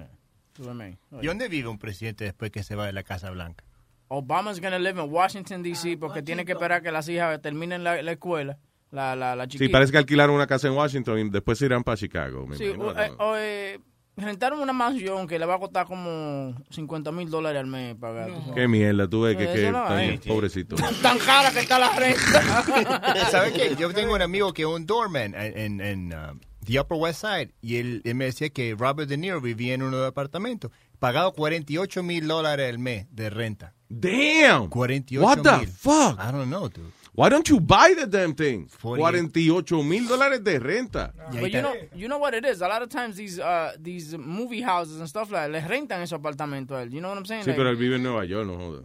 ¿Y 1.20 1.26
dónde 1.26 1.48
vive 1.48 1.66
un 1.68 1.78
presidente 1.78 2.22
después 2.22 2.52
que 2.52 2.62
se 2.62 2.76
va 2.76 2.86
de 2.86 2.92
la 2.92 3.02
Casa 3.02 3.30
Blanca? 3.32 3.64
Obama's 4.10 4.60
gonna 4.60 4.78
live 4.78 5.00
in 5.02 5.08
Washington 5.10 5.62
D.C. 5.62 5.96
porque 5.96 6.20
tiene 6.22 6.44
que 6.44 6.52
esperar 6.52 6.82
que 6.82 6.90
las 6.90 7.08
hijas 7.08 7.40
terminen 7.40 7.84
la, 7.84 8.02
la 8.02 8.12
escuela, 8.12 8.58
la, 8.90 9.14
la, 9.14 9.36
la 9.36 9.44
Sí, 9.44 9.50
chiquita. 9.52 9.70
parece 9.72 9.92
que 9.92 9.98
alquilaron 9.98 10.34
una 10.34 10.46
casa 10.48 10.66
en 10.68 10.74
Washington 10.74 11.18
y 11.20 11.30
después 11.30 11.58
se 11.58 11.66
irán 11.66 11.84
para 11.84 11.96
Chicago. 11.96 12.44
me 12.46 12.56
Sí, 12.56 12.64
imagino. 12.64 12.86
o, 12.88 13.00
eh, 13.00 13.12
o, 13.18 13.36
eh, 13.36 13.80
rentaron 14.16 14.58
una 14.60 14.72
mansión 14.72 15.28
que 15.28 15.38
le 15.38 15.46
va 15.46 15.54
a 15.54 15.58
costar 15.60 15.86
como 15.86 16.54
50 16.70 17.12
mil 17.12 17.30
dólares 17.30 17.60
al 17.60 17.68
mes 17.68 17.94
pagar. 17.94 18.28
sabes. 18.30 18.52
Qué 18.54 18.66
mierda, 18.68 19.06
tú 19.08 19.22
ves 19.22 19.36
que, 19.36 19.46
que 19.46 19.70
no 19.70 19.84
tan- 19.84 20.18
pobrecito. 20.26 20.74
Tan 21.02 21.16
cara 21.18 21.52
que 21.52 21.60
está 21.60 21.78
la 21.78 21.90
renta. 21.90 23.24
¿Sabes 23.30 23.52
qué? 23.52 23.76
Yo 23.78 23.92
tengo 23.94 24.14
un 24.14 24.22
amigo 24.22 24.52
que 24.52 24.62
es 24.62 24.68
un 24.68 24.86
doorman 24.86 25.34
en, 25.36 25.56
en, 25.56 25.80
en, 25.80 26.12
uh, 26.12 26.38
the 26.64 26.80
Upper 26.80 26.98
West 26.98 27.20
Side 27.24 27.54
y 27.62 27.76
él, 27.76 28.02
él 28.04 28.14
me 28.16 28.24
decía 28.26 28.50
que 28.50 28.74
Robert 28.76 29.08
De 29.08 29.16
Niro 29.16 29.40
vivía 29.40 29.74
en 29.74 29.82
uno 29.82 29.96
de 29.96 30.02
los 30.02 30.10
apartamentos, 30.10 30.70
pagado 31.00 31.32
48 31.32 32.02
mil 32.04 32.28
dólares 32.28 32.68
al 32.70 32.78
mes 32.78 33.06
de 33.10 33.28
renta. 33.30 33.74
Damn. 33.88 34.68
48 34.68 35.20
What 35.24 35.42
the 35.42 35.56
mil. 35.58 35.66
fuck? 35.68 36.18
I 36.20 36.30
don't 36.30 36.46
know, 36.48 36.68
dude. 36.68 36.92
Why 37.12 37.28
don't 37.28 37.46
you 37.50 37.58
buy 37.58 37.92
the 37.98 38.06
damn 38.06 38.34
thing? 38.36 38.68
48. 38.68 39.00
48 39.32 39.82
mil 39.82 40.06
dólares 40.06 40.44
de 40.44 40.60
renta. 40.60 41.12
But 41.32 41.50
you 41.50 41.60
know, 41.60 41.74
you 41.94 42.06
know 42.06 42.18
what 42.18 42.34
it 42.34 42.44
is. 42.46 42.62
A 42.62 42.68
lot 42.68 42.82
of 42.82 42.88
times 42.88 43.16
these 43.16 43.40
uh, 43.40 43.72
these 43.82 44.16
movie 44.16 44.62
houses 44.62 44.98
and 45.00 45.08
stuff 45.08 45.30
like 45.32 45.50
les 45.50 45.66
rentan 45.66 46.00
esos 46.02 46.20
apartamentos 46.20 46.76
a 46.78 46.82
él. 46.84 46.90
You 46.92 47.00
know 47.00 47.08
what 47.10 47.18
I'm 47.18 47.26
saying? 47.26 47.42
Sí, 47.42 47.48
Like- 47.50 47.56
pero 47.58 47.70
él 47.70 47.76
vive 47.76 47.96
en 47.96 48.04
Nueva 48.04 48.24
York, 48.24 48.46
no 48.46 48.56
joda. 48.56 48.82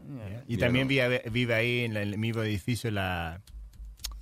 Y 0.48 0.58
también 0.58 0.88
no. 0.88 0.90
vive, 0.90 1.22
vive 1.32 1.54
ahí 1.54 1.82
en 1.86 1.94
la- 1.94 2.02
el 2.02 2.18
mismo 2.18 2.42
edificio 2.42 2.90
la, 2.90 3.42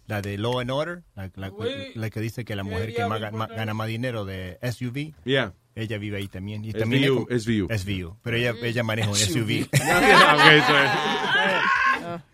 la 0.07 0.21
de 0.21 0.37
Law 0.37 0.59
and 0.59 0.69
Order, 0.71 1.03
la, 1.15 1.31
la- 1.35 1.51
la 1.95 2.09
que 2.09 2.19
dice 2.19 2.43
que 2.43 2.55
la 2.57 2.63
¿qué 2.63 2.69
mujer 2.69 2.93
que 2.93 3.05
más- 3.05 3.21
gana 3.49 3.73
más 3.73 3.87
dinero 3.87 4.25
de 4.25 4.59
SUV. 4.61 5.13
Yeah. 5.23 5.53
Ella 5.75 5.97
vive 5.97 6.17
ahí 6.17 6.27
también. 6.27 6.63
Y 6.63 6.71
SVU, 6.71 6.79
también 6.79 7.03
es- 7.29 7.43
SVU. 7.43 7.67
SVU. 7.69 8.17
Pero 8.21 8.37
ella, 8.37 8.53
ella 8.61 8.83
maneja 8.83 9.09
un 9.09 9.15
SUV. 9.15 9.67
Es. 9.73 10.63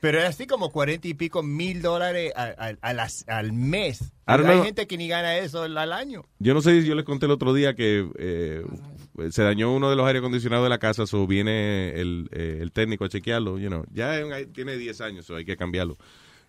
Pero 0.02 0.20
es 0.20 0.26
así 0.26 0.46
como 0.48 0.72
cuarenta 0.72 1.08
y 1.08 1.14
pico 1.14 1.42
mil 1.44 1.82
dólares 1.82 2.34
a- 2.36 2.54
a- 2.58 2.76
a 2.82 2.94
las- 2.94 3.24
al 3.30 3.54
mes. 3.54 4.12
Hay 4.26 4.44
gente 4.64 4.88
que 4.88 4.98
ni 4.98 5.08
gana 5.08 5.38
eso 5.38 5.64
al 5.64 5.78
al 5.78 5.94
año. 5.94 6.26
Yo 6.40 6.54
no 6.54 6.62
sé 6.62 6.82
si 6.82 6.88
yo 6.88 6.96
les 6.96 7.06
conté 7.06 7.28
el 7.28 7.32
otro 7.32 7.54
día 7.54 7.76
que 7.76 8.10
eh, 8.18 8.64
se 9.32 9.44
dañó 9.44 9.74
uno 9.74 9.90
de 9.90 9.96
los 9.96 10.06
aire 10.08 10.20
acondicionados 10.20 10.66
de 10.66 10.70
la 10.70 10.80
casa, 10.80 11.06
so 11.06 11.26
viene 11.28 11.92
el, 12.00 12.30
eh, 12.32 12.60
el 12.62 12.72
técnico 12.72 13.06
a 13.06 13.10
chequearlo, 13.10 13.58
you 13.60 13.68
know. 13.70 13.86
Ya 13.92 14.20
es 14.20 14.52
tiene 14.54 14.76
10 14.76 15.00
años, 15.02 15.26
so 15.26 15.36
hay 15.36 15.46
que 15.46 15.56
cambiarlo. 15.56 15.98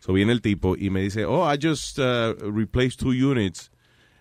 So 0.01 0.13
viene 0.13 0.33
el 0.33 0.41
tipo 0.41 0.77
y 0.77 0.91
me 0.91 1.01
dice, 1.03 1.25
oh, 1.25 1.53
I 1.53 1.59
just 1.63 1.99
uh, 1.99 2.35
replaced 2.51 2.99
two 2.99 3.11
units 3.11 3.71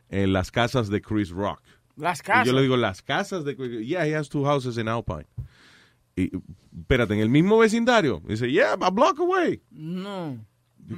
en 0.09 0.33
las 0.33 0.51
casas 0.51 0.89
de 0.89 1.01
Chris 1.01 1.29
Rock. 1.29 1.61
Las 1.99 2.19
Y 2.19 2.23
casas. 2.23 2.47
yo 2.47 2.53
le 2.53 2.61
digo, 2.61 2.77
las 2.77 3.01
casas 3.01 3.43
de 3.45 3.55
Chris 3.55 3.85
Yeah, 3.87 4.05
he 4.07 4.15
has 4.15 4.29
two 4.29 4.45
houses 4.45 4.77
in 4.77 4.87
Alpine. 4.87 5.25
Y, 6.15 6.31
espérate, 6.77 7.13
en 7.13 7.19
el 7.19 7.29
mismo 7.29 7.57
vecindario. 7.57 8.21
Dice, 8.27 8.49
yeah, 8.51 8.73
a 8.73 8.89
block 8.89 9.19
away. 9.19 9.61
No. 9.71 10.37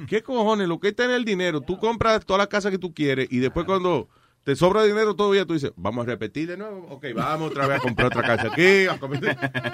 ¿Qué 0.08 0.22
cojones? 0.22 0.68
Lo 0.68 0.80
que 0.80 0.88
es 0.88 0.96
tener 0.96 1.16
el 1.16 1.24
dinero, 1.24 1.60
tú 1.60 1.76
compras 1.78 2.24
toda 2.24 2.38
la 2.38 2.46
casa 2.46 2.70
que 2.70 2.78
tú 2.78 2.94
quieres 2.94 3.28
y 3.30 3.38
después 3.40 3.66
cuando 3.66 4.08
te 4.42 4.56
sobra 4.56 4.82
dinero 4.84 5.14
todavía 5.14 5.44
tú 5.44 5.52
dices, 5.52 5.72
vamos 5.76 6.04
a 6.04 6.10
repetir 6.10 6.48
de 6.48 6.56
nuevo. 6.56 6.86
Ok, 6.88 7.06
vamos 7.14 7.50
otra 7.50 7.66
vez 7.66 7.78
a 7.78 7.80
comprar 7.82 8.06
otra 8.06 8.22
casa 8.22 8.48
aquí. 8.50 8.86
a 8.86 8.98
comer". 8.98 9.20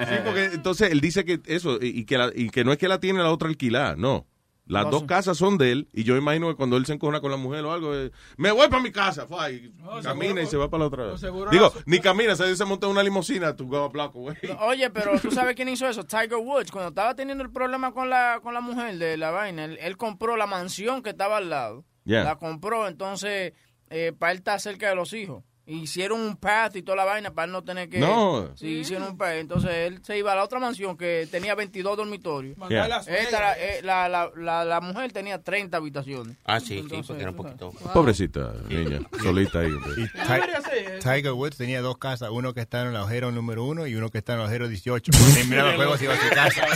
Sí, 0.09 0.15
porque 0.25 0.45
entonces 0.55 0.91
él 0.91 1.01
dice 1.01 1.25
que 1.25 1.41
eso, 1.47 1.79
y 1.81 2.01
y 2.01 2.05
que, 2.05 2.19
la- 2.19 2.33
y 2.35 2.51
que 2.51 2.65
no 2.65 2.73
es 2.73 2.79
que 2.79 2.89
la 2.89 2.99
tiene 3.01 3.21
la 3.21 3.31
otra 3.31 3.49
alquilada, 3.49 3.95
no. 3.97 4.27
Las 4.69 4.85
No, 4.85 4.91
dos 4.91 5.01
sí. 5.01 5.07
casas 5.07 5.37
son 5.39 5.57
de 5.59 5.73
él 5.73 5.89
y 5.93 6.05
yo 6.05 6.17
imagino 6.17 6.49
que 6.49 6.55
cuando 6.55 6.77
él 6.77 6.85
se 6.87 6.93
encojona 6.93 7.21
con 7.21 7.31
la 7.31 7.37
mujer 7.37 7.65
o 7.65 7.73
algo, 7.73 7.95
eh, 7.95 8.13
me 8.37 8.51
voy 8.53 8.69
para 8.69 8.83
mi 8.83 8.93
casa, 8.93 9.27
fue, 9.27 9.53
y 9.55 9.73
camina 10.03 10.27
seguro- 10.29 10.43
y 10.43 10.47
se 10.47 10.57
va 10.59 10.69
para 10.71 10.81
la 10.83 10.87
otra. 10.87 11.15
Digo, 11.51 11.73
la- 11.75 11.83
ni 11.87 11.99
camina, 12.01 12.37
se 12.37 12.55
se 12.55 12.65
monta 12.65 12.87
una 12.87 13.03
limusina, 13.03 13.57
tú 13.57 13.67
go 13.67 13.89
block 13.89 14.15
away. 14.15 14.37
Oye, 14.61 14.91
pero 14.91 15.19
tú 15.21 15.31
sabes 15.31 15.57
quién 15.57 15.69
hizo 15.69 15.89
eso, 15.89 16.05
Tiger 16.05 16.37
Woods, 16.37 16.71
cuando 16.71 16.91
estaba 16.91 17.15
teniendo 17.15 17.43
el 17.43 17.51
problema 17.51 17.93
con 17.93 18.11
la 18.11 18.41
con 18.43 18.53
la 18.55 18.61
mujer 18.61 18.99
de 18.99 19.17
la 19.17 19.31
vaina, 19.31 19.65
él, 19.65 19.79
él 19.81 19.97
compró 19.97 20.37
la 20.37 20.47
mansión 20.47 21.03
que 21.03 21.11
estaba 21.11 21.39
al 21.39 21.49
lado. 21.51 21.85
Yeah. 22.05 22.25
La 22.25 22.37
compró, 22.39 22.89
entonces, 22.89 23.53
eh, 23.91 24.13
para 24.19 24.33
él 24.33 24.39
estar 24.39 24.61
cerca 24.61 24.89
de 24.89 24.95
los 24.95 25.13
hijos. 25.15 25.45
Hicieron 25.71 26.21
un 26.23 26.37
path 26.37 26.77
y 26.77 26.83
toda 26.83 26.97
la 26.97 27.05
vaina 27.05 27.31
para 27.31 27.45
él 27.45 27.53
no 27.53 27.63
tener 27.63 27.91
que... 27.91 27.99
No. 27.99 28.49
Sí, 28.57 28.79
hicieron 28.79 29.09
un 29.09 29.19
path. 29.19 29.35
Entonces 29.35 29.71
él 29.71 30.01
se 30.03 30.17
iba 30.17 30.33
a 30.33 30.35
la 30.35 30.43
otra 30.43 30.59
mansión 30.59 30.97
que 30.97 31.29
tenía 31.31 31.55
22 31.55 31.95
dormitorios. 31.95 32.57
Yeah. 32.71 32.87
Esta, 33.07 33.39
la, 33.39 33.53
eh, 33.59 33.81
la, 33.83 34.09
la, 34.09 34.31
la, 34.35 34.65
la 34.65 34.81
mujer 34.81 35.13
tenía 35.13 35.43
30 35.43 35.77
habitaciones. 35.77 36.39
Ah, 36.47 36.59
sí, 36.59 36.67
sí, 36.69 36.79
Entonces, 36.79 37.07
porque 37.09 37.23
era 37.23 37.31
un 37.33 37.37
poquito. 37.37 37.71
Pobrecita 37.93 38.55
niña, 38.69 39.01
solita 39.23 39.59
ahí. 39.61 39.69
Y 39.99 40.07
Ti- 40.07 40.99
Tiger 41.03 41.33
Woods 41.33 41.59
tenía 41.59 41.83
dos 41.83 41.99
casas, 41.99 42.31
uno 42.33 42.55
que 42.55 42.61
está 42.63 42.81
en 42.81 42.89
el 42.89 42.97
agujero 42.97 43.31
número 43.31 43.65
uno 43.65 43.87
y 43.87 43.95
uno 43.95 44.09
que 44.09 44.17
está 44.19 44.33
en 44.33 44.39
el 44.39 44.45
agujero 44.47 44.69
18. 44.69 45.13
Cuando 45.13 45.35
terminaba 45.35 45.71
el 45.73 45.77
juego 45.77 45.97
se 45.99 46.05
iba 46.05 46.15
a 46.15 46.17
su 46.17 46.29
casa. 46.31 46.67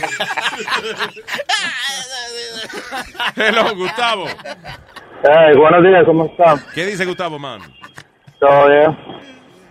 Hello, 3.36 3.74
Gustavo. 3.74 4.26
Hey, 5.24 5.56
buenos 5.56 5.82
días, 5.82 6.04
¿cómo 6.04 6.26
están? 6.26 6.60
¿Qué 6.74 6.84
dice 6.86 7.04
Gustavo, 7.06 7.38
man? 7.38 7.60
¿Todo 8.42 8.68
bien? 8.68 8.96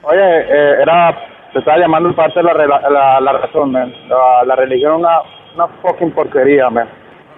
Oye, 0.04 0.40
eh, 0.40 0.82
era, 0.82 1.14
te 1.52 1.60
estaba 1.60 1.78
llamando 1.78 2.08
en 2.10 2.16
parte 2.16 2.42
la, 2.42 2.54
la, 2.54 3.20
la 3.20 3.32
razón, 3.34 3.72
man. 3.74 3.94
La, 4.08 4.46
la 4.46 4.56
religión 4.56 4.94
es 4.94 5.00
una, 5.00 5.22
una 5.56 5.68
fucking 5.82 6.12
porquería, 6.12 6.70
man. 6.70 6.88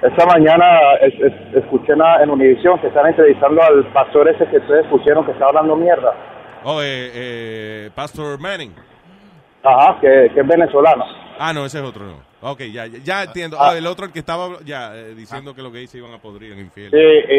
Esta 0.04 0.26
mañana 0.28 0.66
es- 1.02 1.20
es- 1.20 1.56
escuché 1.56 1.94
en, 1.94 2.02
en 2.22 2.30
Univision 2.30 2.78
que 2.80 2.88
están 2.88 3.08
entrevistando 3.08 3.64
al 3.64 3.84
pastor 3.94 4.30
ese 4.30 4.46
que 4.46 4.58
ustedes 4.58 4.86
pusieron 4.88 5.26
que 5.26 5.32
estaba 5.32 5.50
hablando 5.50 5.76
mierda. 5.76 6.14
Oh, 6.64 6.82
eh, 6.84 7.10
eh, 7.16 7.90
Pastor 7.96 8.40
Manning. 8.40 8.74
Ajá, 9.64 9.98
que, 10.02 10.30
que 10.36 10.40
es 10.42 10.48
venezolano. 10.48 11.04
Ah, 11.40 11.54
no, 11.54 11.66
ese 11.66 11.80
es 11.80 11.84
otro, 11.86 12.06
no. 12.06 12.18
Ok, 12.42 12.62
ya, 12.72 12.86
ya, 12.88 13.00
ya 13.04 13.24
entiendo. 13.24 13.58
Ah. 13.60 13.70
Ah, 13.72 13.78
el 13.78 13.88
otro, 13.88 14.06
el 14.06 14.12
que 14.12 14.20
estaba 14.20 14.60
ya 14.66 14.96
eh, 14.96 15.14
diciendo 15.16 15.54
que 15.56 15.62
los 15.62 15.72
gays 15.74 15.90
se 15.90 15.98
iban 15.98 16.14
a 16.14 16.18
podrir 16.20 16.52
en 16.54 16.60
infierno. 16.60 16.98
Sí, 16.98 17.34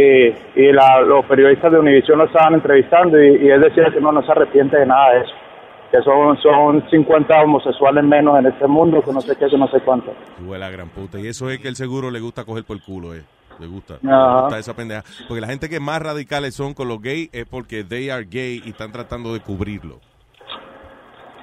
y, 0.56 0.62
y 0.62 0.73
la- 0.73 1.02
los 1.02 1.24
periodistas 1.26 1.70
de 1.73 1.78
Univision 1.78 2.18
lo 2.18 2.24
estaban 2.26 2.55
entrevistando 2.55 3.23
y, 3.23 3.36
y 3.47 3.48
él 3.50 3.60
decía 3.60 3.84
que 3.92 4.00
no, 4.00 4.12
no 4.12 4.23
se 4.24 4.32
arrepiente 4.32 4.76
de 4.78 4.86
nada 4.86 5.12
de 5.14 5.20
eso. 5.20 5.32
Que 5.92 6.02
son, 6.02 6.36
son 6.42 6.90
50 6.90 7.42
homosexuales 7.42 8.02
menos 8.02 8.39
en 8.39 8.47
este 8.47 8.66
mundo, 8.66 9.00
que 9.02 9.12
no 9.12 9.20
sé 9.20 9.36
qué, 9.36 9.47
que 9.47 9.56
no 9.58 9.68
sé 9.68 9.78
cuánto. 9.81 10.12
Tú, 10.39 10.52
la 10.55 10.68
gran 10.70 10.89
puta. 10.89 11.20
Y 11.20 11.28
eso 11.28 11.48
es 11.50 11.60
que 11.60 11.68
el 11.68 11.76
seguro 11.76 12.10
le 12.10 12.18
gusta 12.20 12.44
coger 12.44 12.64
por 12.64 12.76
el 12.76 12.82
culo, 12.82 13.14
eh. 13.14 13.23
Le 13.60 13.68
gusta. 13.68 13.98
Le 14.02 14.10
gusta 14.40 14.58
esa 14.58 14.74
pendeja. 14.74 15.05
Porque 15.28 15.40
la 15.40 15.47
gente 15.47 15.68
que 15.68 15.78
más 15.78 16.02
radicales 16.02 16.55
son 16.56 16.74
con 16.74 16.89
los 16.89 17.00
gays 17.00 17.28
es 17.32 17.44
porque 17.47 17.84
they 17.84 18.10
are 18.10 18.24
gay 18.28 18.60
y 18.64 18.70
están 18.70 18.90
tratando 18.90 19.32
de 19.32 19.39
cubrirlo. 19.40 20.00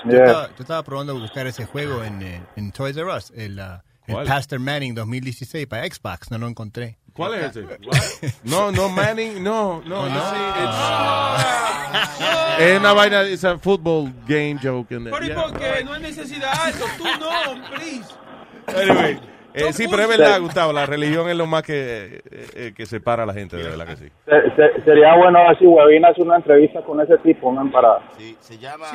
Yo, 0.06 0.12
estaba, 0.18 0.48
yo 0.50 0.56
estaba 0.60 0.84
probando 0.84 1.18
buscar 1.20 1.48
ese 1.48 1.66
juego 1.66 2.04
en, 2.04 2.22
eh, 2.22 2.42
en 2.56 2.72
Toys 2.72 2.96
R 2.98 3.14
Us, 3.16 3.32
el, 3.36 3.60
ah, 3.60 3.84
el. 4.08 4.26
Pastor 4.26 4.60
Manning 4.60 4.96
2016 4.96 5.68
para 5.68 5.86
Xbox, 5.86 6.32
no 6.32 6.38
lo 6.38 6.48
encontré. 6.48 6.98
¿Cuál 7.14 7.34
es 7.36 7.56
ese? 7.56 7.66
No, 8.44 8.72
no, 8.72 8.90
Manning, 8.90 9.44
no, 9.44 9.82
no. 9.86 10.02
Oh, 10.02 10.10
no. 10.10 10.18
ese 10.18 10.38
Es, 12.66 12.72
es 12.72 12.80
una 12.80 12.94
vaina, 12.94 13.22
es 13.24 13.44
un 13.44 13.60
football 13.60 14.14
game 14.28 14.58
joke. 14.62 14.92
in 14.96 15.04
there. 15.04 15.12
Pero 15.12 15.26
¿y 15.26 15.28
Yeah. 15.30 15.44
por 15.44 15.60
qué? 15.60 15.84
No 15.84 15.94
hay 15.94 16.02
necesidad 16.02 16.64
de 16.66 16.70
eso. 16.72 16.86
Tú 16.98 17.04
no, 17.20 17.30
please. 17.70 18.10
Anyway, 18.68 19.20
eh, 19.54 19.74
sí, 19.74 19.88
pero 19.90 20.04
es 20.04 20.10
verdad, 20.10 20.40
Gustavo, 20.42 20.72
la 20.74 20.86
religión 20.86 21.30
es 21.30 21.36
lo 21.36 21.46
más 21.48 21.64
que, 21.64 22.22
eh, 22.32 22.48
eh, 22.56 22.74
que 22.76 22.86
separa 22.86 23.24
a 23.24 23.26
la 23.26 23.34
gente, 23.34 23.58
de 23.58 23.64
verdad 23.64 23.88
que 23.88 23.96
sí. 23.98 24.08
Se- 24.26 24.56
se- 24.56 24.82
sería 24.84 25.16
bueno 25.16 25.40
ver 25.48 25.58
si 25.60 25.66
Webin 25.66 26.06
hace 26.06 26.22
una 26.22 26.38
entrevista 26.38 26.82
con 26.82 27.00
ese 27.02 27.18
tipo, 27.20 27.52
man, 27.52 27.72
para... 27.72 28.00
se 28.40 28.58
llama... 28.58 28.88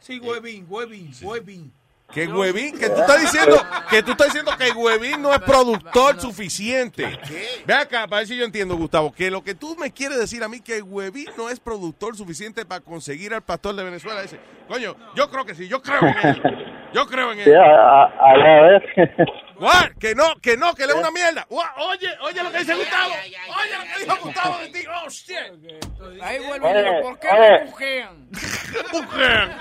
Sí, 0.00 0.18
Webin, 0.20 0.66
Webin, 0.68 1.10
Webin. 1.22 1.72
Que 2.10 2.26
Huevín, 2.26 2.78
que 2.78 2.88
tú 2.88 3.00
estás 3.02 3.20
diciendo 3.20 3.56
que 3.90 4.02
tú 4.02 4.12
estás 4.12 4.28
diciendo 4.28 4.52
que 4.58 4.70
Huevín 4.70 5.20
no 5.20 5.30
es 5.30 5.40
productor 5.40 6.18
suficiente. 6.18 7.18
Ve 7.66 7.74
acá, 7.74 8.06
para 8.08 8.20
ver 8.20 8.26
si 8.26 8.34
yo 8.34 8.46
entiendo, 8.46 8.76
Gustavo, 8.76 9.12
que 9.12 9.30
lo 9.30 9.42
que 9.44 9.54
tú 9.54 9.76
me 9.78 9.92
quieres 9.92 10.18
decir 10.18 10.42
a 10.42 10.48
mí 10.48 10.60
que 10.62 10.80
Huevín 10.80 11.26
no 11.36 11.50
es 11.50 11.60
productor 11.60 12.16
suficiente 12.16 12.64
para 12.64 12.80
conseguir 12.80 13.34
al 13.34 13.42
pastor 13.42 13.74
de 13.76 13.84
Venezuela 13.84 14.22
ese. 14.22 14.40
Coño, 14.68 14.94
yo 15.14 15.30
creo 15.30 15.44
que 15.44 15.54
sí, 15.54 15.68
yo 15.68 15.80
creo 15.82 16.00
en 16.00 16.14
él. 16.28 16.64
Yo 16.90 17.04
creo 17.06 17.32
en 17.32 17.38
Sí, 17.40 17.50
él. 17.50 17.56
a, 17.58 18.04
a- 18.04 18.30
a 18.30 18.34
ver. 18.62 18.82
What? 19.60 19.90
Que 20.00 20.14
no, 20.14 20.24
que 20.40 20.56
no, 20.56 20.72
que 20.74 20.86
le 20.86 20.92
es 20.94 20.98
una 20.98 21.10
mierda. 21.10 21.44
What? 21.50 21.66
Oye, 21.90 22.08
oye 22.22 22.42
lo 22.42 22.50
que 22.50 22.58
dice 22.60 22.74
Gustavo. 22.74 23.10
Oye 23.12 23.76
lo 23.76 23.84
que 23.84 24.04
dijo 24.04 24.16
Gustavo 24.24 24.58
de 24.58 24.68
ti. 24.70 24.78
Oh, 24.88 25.08
shit. 25.10 26.22
Ahí 26.22 26.38
vuelve. 26.46 27.02
¿Por 27.02 27.18
qué 27.18 27.28
me 27.38 27.64
bujean? 27.66 28.28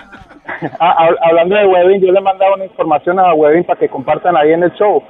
Ah, 0.80 0.96
hab- 1.10 1.18
hablando 1.22 1.56
de 1.58 1.66
Webin, 1.66 2.02
yo 2.02 2.12
le 2.14 2.20
he 2.20 2.22
mandado 2.22 2.54
una 2.56 2.64
información 2.66 3.20
a 3.20 3.34
Webin 3.34 3.66
para 3.66 3.78
que 3.80 3.90
compartan 3.90 4.38
ahí 4.38 4.54
en 4.54 4.64
el 4.64 4.72
show. 4.76 5.04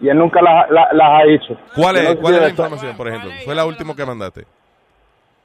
Y 0.00 0.08
él 0.10 0.18
nunca 0.18 0.40
las 0.42 0.68
las 0.70 1.08
ha 1.08 1.24
dicho. 1.24 1.56
¿Cuál 1.74 1.94
no 1.94 2.00
es, 2.02 2.08
sé 2.08 2.16
cuál 2.18 2.32
si 2.34 2.36
es 2.36 2.42
la 2.42 2.48
información, 2.50 2.96
por 2.98 3.08
ejemplo? 3.08 3.30
Fue 3.44 3.54
la 3.54 3.64
última 3.64 3.94
que 3.96 4.04
mandaste. 4.04 4.42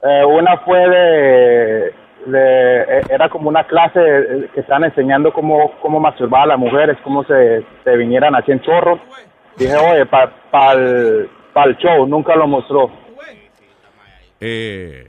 Eh, 0.02 0.24
una 0.26 0.58
fue 0.58 0.78
de, 0.78 1.94
de- 2.26 2.82
eh, 2.82 3.02
era 3.10 3.28
como 3.28 3.48
una 3.48 3.64
clase 3.64 4.00
eh, 4.00 4.50
que 4.54 4.60
estaban 4.60 4.84
enseñando 4.84 5.32
cómo, 5.32 5.72
cómo 5.80 6.00
masturbar 6.00 6.42
a 6.42 6.46
las 6.46 6.58
mujeres, 6.58 6.96
cómo 7.04 7.24
se, 7.24 7.64
se 7.84 7.96
vinieran 7.96 8.34
así 8.34 8.52
en 8.52 8.60
chorros. 8.60 8.98
Dije, 9.56 9.74
oye, 9.76 10.06
para 10.06 10.72
el, 10.72 11.28
el 11.66 11.76
show, 11.78 12.06
nunca 12.06 12.36
lo 12.36 12.46
mostró. 12.46 12.90
Eh, 14.40 15.08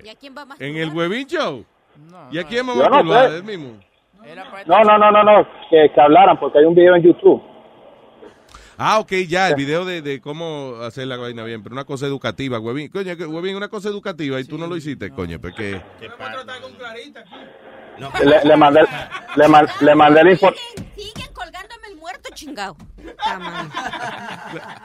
¿En 0.60 0.78
el 0.78 0.90
Huevín 0.90 1.28
Show? 1.28 1.64
¿Y 2.32 2.40
a 2.40 2.44
quién 2.46 2.66
va 2.68 2.72
a 2.72 2.90
no. 3.04 3.04
No, 4.66 4.84
no, 4.84 4.98
no, 4.98 5.12
no, 5.12 5.24
no, 5.24 5.48
que, 5.70 5.90
que 5.94 6.02
hablaran, 6.02 6.38
porque 6.40 6.60
hay 6.60 6.66
un 6.66 6.76
video 6.76 6.96
en 6.96 7.04
YouTube. 7.04 7.42
Ah, 8.82 9.00
ok, 9.00 9.12
ya, 9.28 9.50
el 9.50 9.56
video 9.56 9.84
de, 9.84 10.02
de 10.02 10.22
cómo 10.22 10.76
hacer 10.82 11.06
la 11.06 11.18
vaina 11.18 11.44
bien, 11.44 11.62
pero 11.62 11.74
una 11.74 11.84
cosa 11.84 12.06
educativa, 12.06 12.60
Huevín. 12.60 12.88
Coño, 12.88 13.18
que 13.18 13.26
Huevín, 13.26 13.58
una 13.58 13.68
cosa 13.68 13.90
educativa 13.90 14.40
y 14.40 14.46
tú 14.46 14.58
no 14.58 14.68
lo 14.68 14.78
hiciste, 14.78 15.12
coño, 15.12 15.38
porque... 15.42 15.82
Le, 18.24 18.46
le 18.46 18.56
mandé, 18.56 18.80
le, 19.36 19.48
man- 19.50 19.68
le 19.82 19.96
mandé 19.96 20.24
la 20.24 20.32
información. 20.32 20.66
Siguen 20.96 21.34
colgándome 21.34 21.88
el 21.90 21.98
muerto 21.98 22.30
chingado. 22.34 22.78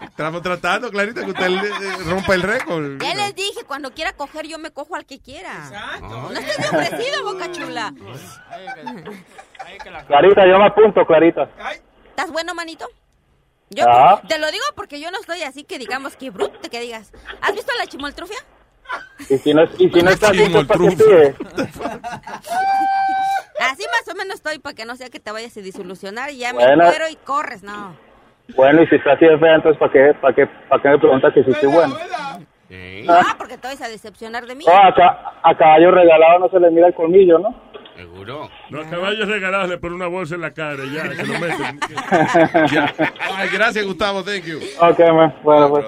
Estamos 0.02 0.42
tratando, 0.42 0.90
Clarita, 0.90 1.24
que 1.24 1.30
usted 1.30 1.46
eh, 1.46 1.70
rompa 2.08 2.34
el 2.34 2.42
récord. 2.42 3.00
Ya 3.00 3.14
les 3.14 3.36
dije, 3.36 3.62
cuando 3.64 3.92
quiera 3.92 4.12
coger, 4.14 4.48
yo 4.48 4.58
me 4.58 4.72
cojo 4.72 4.96
al 4.96 5.06
que 5.06 5.20
quiera. 5.20 6.00
No 6.00 6.32
estoy 6.32 6.64
de 6.64 6.68
ofrecido, 6.68 7.22
boca 7.22 7.52
chula. 7.52 7.94
Clarita, 10.08 10.46
yo 10.48 10.58
me 10.58 10.66
apunto, 10.66 11.06
Clarita. 11.06 11.48
¿Estás 12.08 12.32
bueno, 12.32 12.52
manito? 12.56 12.88
Yo 13.70 13.84
Ah. 13.88 14.20
te 14.28 14.38
lo 14.38 14.50
digo 14.50 14.64
porque 14.76 15.00
yo 15.00 15.10
no 15.10 15.18
estoy 15.18 15.42
así 15.42 15.64
que 15.64 15.78
digamos 15.78 16.16
que 16.16 16.30
bruto 16.30 16.68
que 16.70 16.80
digas. 16.80 17.12
¿Has 17.40 17.54
visto 17.54 17.72
la 17.78 17.86
chimoltrufia? 17.86 18.36
Y 19.30 19.38
si 19.38 19.54
no, 19.54 19.64
y 19.78 19.88
si 19.90 20.02
no 20.02 20.10
está 20.10 20.28
así, 20.28 20.44
pues. 20.50 21.34
Así 23.60 23.84
más 23.86 24.08
o 24.12 24.16
menos 24.16 24.34
estoy 24.36 24.58
para 24.58 24.74
que 24.74 24.84
no 24.84 24.96
sea 24.96 25.08
que 25.08 25.20
te 25.20 25.30
vayas 25.32 25.56
a 25.56 25.60
disolucionar 25.60 26.30
y 26.30 26.38
ya 26.38 26.52
Bueno. 26.52 26.76
me 26.76 26.84
muero 26.84 27.08
y 27.08 27.16
corres, 27.16 27.62
no. 27.62 27.96
Bueno, 28.56 28.82
y 28.82 28.86
si 28.88 28.96
está 28.96 29.12
así 29.12 29.24
de 29.24 29.38
fea, 29.38 29.54
entonces 29.54 29.78
¿para 29.78 29.92
qué, 29.92 30.14
para 30.20 30.34
qué, 30.34 30.46
para 30.68 30.82
qué 30.82 30.88
me 30.90 30.98
preguntas 30.98 31.32
que 31.32 31.44
si 31.44 31.50
estoy 31.50 31.70
bueno? 31.72 31.96
Ah, 33.08 33.34
porque 33.38 33.56
te 33.56 33.68
vas 33.68 33.80
a 33.80 33.88
decepcionar 33.88 34.46
de 34.46 34.54
mí. 34.54 34.64
Oh, 34.68 34.72
a, 34.76 34.94
ca- 34.94 35.32
a 35.42 35.56
caballo 35.56 35.90
regalado 35.92 36.40
no 36.40 36.48
se 36.50 36.60
le 36.60 36.70
mira 36.70 36.88
el 36.88 36.94
colmillo, 36.94 37.38
¿no? 37.38 37.54
Seguro. 37.96 38.50
Los 38.70 38.86
caballos 38.88 39.28
regalados 39.28 39.68
le 39.68 39.78
ponen 39.78 39.96
una 39.96 40.08
bolsa 40.08 40.34
en 40.34 40.40
la 40.40 40.52
cara 40.52 40.84
ya, 40.92 41.14
se 41.14 41.26
lo 41.26 41.38
meten. 41.38 41.80
Ya. 42.72 42.94
Ay, 43.36 43.48
gracias, 43.52 43.84
Gustavo, 43.84 44.24
thank 44.24 44.44
you. 44.44 44.58
Ok, 44.80 44.98
man. 44.98 45.34
bueno, 45.42 45.70
pues. 45.70 45.84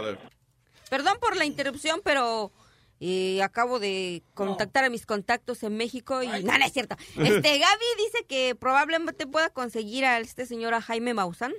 Perdón 0.89 1.19
por 1.21 1.37
la 1.37 1.45
interrupción, 1.45 2.01
pero 2.05 2.53
eh, 3.01 3.43
acabo 3.43 3.79
de 3.79 4.23
contactar 4.35 4.85
a 4.85 4.91
mis 4.91 5.05
contactos 5.05 5.63
en 5.63 5.77
México 5.77 6.23
y 6.23 6.29
no, 6.29 6.59
no 6.59 6.65
es 6.65 6.73
cierto. 6.73 6.97
Este 7.19 7.59
Gaby 7.59 7.85
dice 7.99 8.25
que 8.29 8.55
probablemente 8.55 9.27
pueda 9.27 9.51
conseguir 9.51 10.05
a 10.05 10.19
este 10.19 10.47
señor 10.47 10.75
a 10.75 10.81
Jaime 10.81 11.13
Maussan 11.13 11.53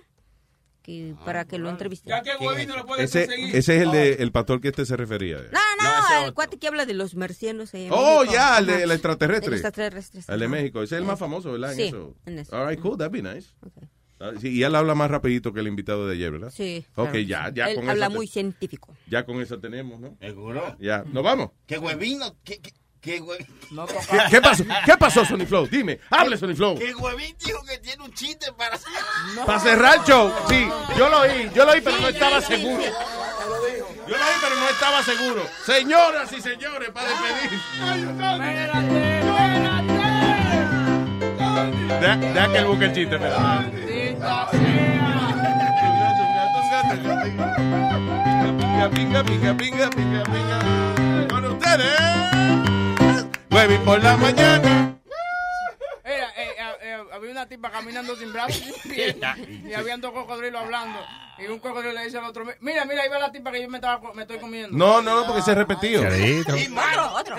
que 0.88 1.14
para 1.26 1.44
que 1.46 1.58
lo 1.60 1.70
entreviste. 1.70 2.10
Ya 2.10 2.22
que 2.24 2.32
Webin 2.44 2.70
no 2.70 2.78
lo 2.78 2.86
puede 2.86 3.04
Ese, 3.04 3.26
conseguir. 3.26 3.56
ese 3.56 3.76
es 3.76 3.84
el 3.84 3.92
de 3.92 4.14
el 4.14 4.32
pastor 4.32 4.62
que 4.62 4.70
este 4.70 4.86
se 4.86 4.96
refería. 4.96 5.38
No, 5.52 5.60
no, 5.84 6.26
el 6.26 6.34
cuate 6.34 6.58
que 6.58 6.68
habla 6.68 6.86
de 6.86 6.94
los 6.94 7.14
marcianos. 7.16 7.74
ahí 7.74 7.86
en 7.88 7.92
Oh, 7.92 8.20
México. 8.22 8.34
ya, 8.34 8.58
el 8.60 8.70
el 8.70 8.92
extraterrestre. 8.92 9.50
De 9.52 9.58
los 9.58 9.66
extraterrestres. 9.66 10.30
El 10.30 10.40
de. 10.40 10.48
México. 10.48 10.82
Ese 10.82 10.96
es 10.96 11.02
el 11.02 11.06
más 11.06 11.20
famoso, 11.20 11.52
¿verdad? 11.52 11.74
Sí, 11.76 11.82
en 11.84 11.88
eso. 11.90 12.16
en 12.26 12.40
eso. 12.40 12.56
All 12.58 12.70
right, 12.70 12.80
cool, 12.80 12.98
that'd 12.98 13.12
be 13.12 13.22
nice. 13.22 13.50
Ah, 14.20 14.32
sí, 14.40 14.48
y 14.50 14.64
él 14.64 14.74
habla 14.76 14.96
más 14.96 15.12
rapidito 15.12 15.52
que 15.54 15.60
el 15.60 15.68
invitado 15.68 16.08
de 16.08 16.16
ayer, 16.16 16.32
¿verdad? 16.32 16.52
Sí. 16.56 16.86
Ok, 16.96 17.10
claro. 17.12 17.20
ya, 17.20 17.50
ya 17.54 17.70
Él 17.70 17.76
con 17.76 17.90
habla 17.90 18.08
muy 18.10 18.26
científico. 18.26 18.96
Ya 19.08 19.26
con 19.26 19.40
eso 19.42 19.60
tenemos, 19.60 20.00
¿no? 20.00 20.18
Seguro. 20.22 20.76
Ya, 20.80 21.04
¿nos 21.12 21.22
vamos? 21.24 21.52
¿Qué 21.68 21.78
huevín? 21.78 22.20
no- 22.20 22.36
¿Qué, 22.44 22.60
qué, 22.60 22.72
qué 23.08 23.22
huevín? 23.22 23.48
¿Qué, 24.10 24.20
qué 24.30 24.42
pasó? 24.42 24.64
¿Qué 24.86 24.98
pasó, 24.98 25.26
Sony 25.26 25.46
Flow? 25.48 25.68
Dime, 25.68 26.00
hable, 26.10 26.38
Sony 26.38 26.56
Flow. 26.56 26.78
¿Qué 26.78 26.94
huevín 26.94 27.36
dijo 27.44 27.64
que 27.64 27.78
tiene 27.78 28.04
un 28.04 28.14
chiste 28.14 28.52
para 28.54 28.76
hacer? 28.76 28.92
Para 29.46 29.60
cerrar 29.60 29.96
el 29.96 30.04
show, 30.04 30.32
sí, 30.50 30.68
yo 30.98 31.10
lo 31.10 31.22
oí, 31.22 31.50
yo 31.56 31.66
lo 31.66 31.72
oí, 31.72 31.82
pero 31.82 31.98
no 32.00 32.10
estaba 32.10 32.42
seguro. 32.42 32.84
Yo 32.84 34.18
lo 34.18 34.24
oí, 34.24 34.36
pero 34.42 34.56
no 34.56 34.70
estaba 34.70 35.04
seguro. 35.04 35.42
Señoras 35.66 36.32
y 36.34 36.42
señores, 36.42 36.90
para 36.92 37.10
despedir. 37.10 37.60
Deja, 42.00 42.16
deja 42.16 42.52
que 42.52 42.58
él 42.58 42.66
busque 42.66 42.86
el 42.86 42.94
chiste, 42.94 43.16
espera. 43.16 43.66
Pinga, 48.58 48.90
pinga, 48.90 49.24
pinga, 49.24 49.54
pinga, 49.58 49.90
pinga, 49.90 50.24
pinga. 50.24 51.28
Con 51.30 51.46
ustedes. 51.46 52.77
Huevín 53.52 53.82
por 53.82 54.04
la 54.04 54.18
mañana. 54.18 54.94
Era, 56.04 56.30
eh, 56.38 56.56
eh, 56.58 56.72
eh, 56.82 56.98
había 57.12 57.32
una 57.32 57.46
tipa 57.48 57.70
caminando 57.70 58.16
sin 58.16 58.32
brazos 58.32 58.62
y 58.62 58.72
sin 58.72 58.92
pies 58.94 59.16
y 59.66 59.74
habían 59.74 60.00
dos 60.00 60.14
cocodrilos 60.14 60.62
hablando 60.62 61.00
y 61.38 61.48
un 61.48 61.60
cocodrilo 61.60 61.94
le 61.94 62.06
dice 62.06 62.18
al 62.18 62.24
otro 62.24 62.46
mira 62.62 62.86
mira 62.86 63.04
ahí 63.04 63.10
va 63.10 63.20
la 63.20 63.30
tipa 63.30 63.52
que 63.52 63.62
yo 63.62 63.68
me, 63.70 63.78
estaba, 63.78 64.14
me 64.14 64.22
estoy 64.22 64.40
comiendo 64.40 64.78
No, 64.78 65.02
no, 65.02 65.26
porque 65.28 65.42
se 65.42 65.52
ha 65.52 65.56
repetido. 65.56 66.02
Otro, 66.02 67.14
otro. 67.14 67.36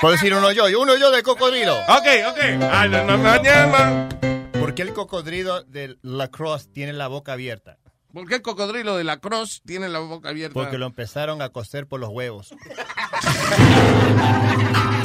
¿Puedo 0.00 0.12
decir 0.12 0.32
uno 0.34 0.52
yo? 0.52 0.64
Uno 0.80 0.96
yo 0.96 1.10
de 1.10 1.22
cocodrilo. 1.22 1.78
Ok, 1.82 2.06
ok. 2.30 2.38
Ay, 2.70 2.88
no, 2.88 3.04
no, 3.04 3.18
mañana. 3.18 4.08
¿Por 4.52 4.74
qué 4.74 4.80
el 4.82 4.94
cocodrilo 4.94 5.62
de 5.64 5.98
Lacrosse 6.00 6.70
tiene 6.72 6.94
la 6.94 7.08
boca 7.08 7.34
abierta? 7.34 7.76
¿Por 8.12 8.28
qué 8.28 8.34
el 8.34 8.42
cocodrilo 8.42 8.96
de 8.96 9.04
la 9.04 9.20
Cross 9.20 9.62
tiene 9.64 9.88
la 9.88 10.00
boca 10.00 10.28
abierta? 10.28 10.52
Porque 10.52 10.76
lo 10.76 10.84
empezaron 10.84 11.40
a 11.40 11.48
coser 11.48 11.86
por 11.86 11.98
los 11.98 12.10
huevos. 12.10 12.54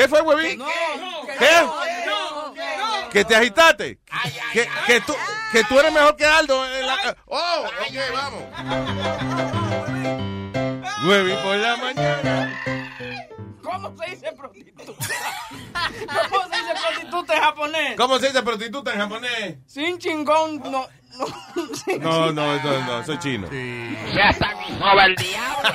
¿Qué? 0.00 0.04
¿Qué 0.04 0.08
fue, 0.08 0.20
huevín? 0.22 0.62
¿Qué? 1.38 1.68
¿Que 3.12 3.24
te 3.24 3.36
agitaste? 3.36 3.98
¿Que, 4.52 4.68
que 4.86 5.00
tú, 5.02 5.14
que 5.52 5.62
tú 5.64 5.78
eres 5.78 5.92
mejor 5.92 6.16
que 6.16 6.24
Aldo. 6.24 6.64
en 6.64 6.86
la- 6.86 7.16
Oh, 7.26 7.64
ok, 7.66 7.96
vamos. 8.14 8.42
Huevín 11.06 11.36
por 11.42 11.56
la 11.56 11.76
mañana. 11.76 12.62
¿Cómo 13.62 13.94
se 13.98 14.10
dice 14.10 14.32
prostituta? 14.32 14.92
¿Cómo 16.30 16.44
se 16.44 16.56
dice 16.56 16.74
prostituta 16.82 17.34
en 17.36 17.40
japonés? 17.42 17.96
¿Cómo 17.96 18.18
se 18.18 18.26
dice 18.28 18.42
prostituta 18.42 18.92
en 18.94 19.00
japonés? 19.00 19.56
Sin 19.66 19.98
chingón, 19.98 20.62
no. 20.70 20.88
no 22.00 22.32
No, 22.32 22.58
no, 22.58 22.80
no, 22.86 23.04
soy 23.04 23.18
chino. 23.18 23.48
Ya 24.14 24.30
está 24.30 24.54
mismo 24.56 24.86
el 25.00 25.16
diablo. 25.16 25.70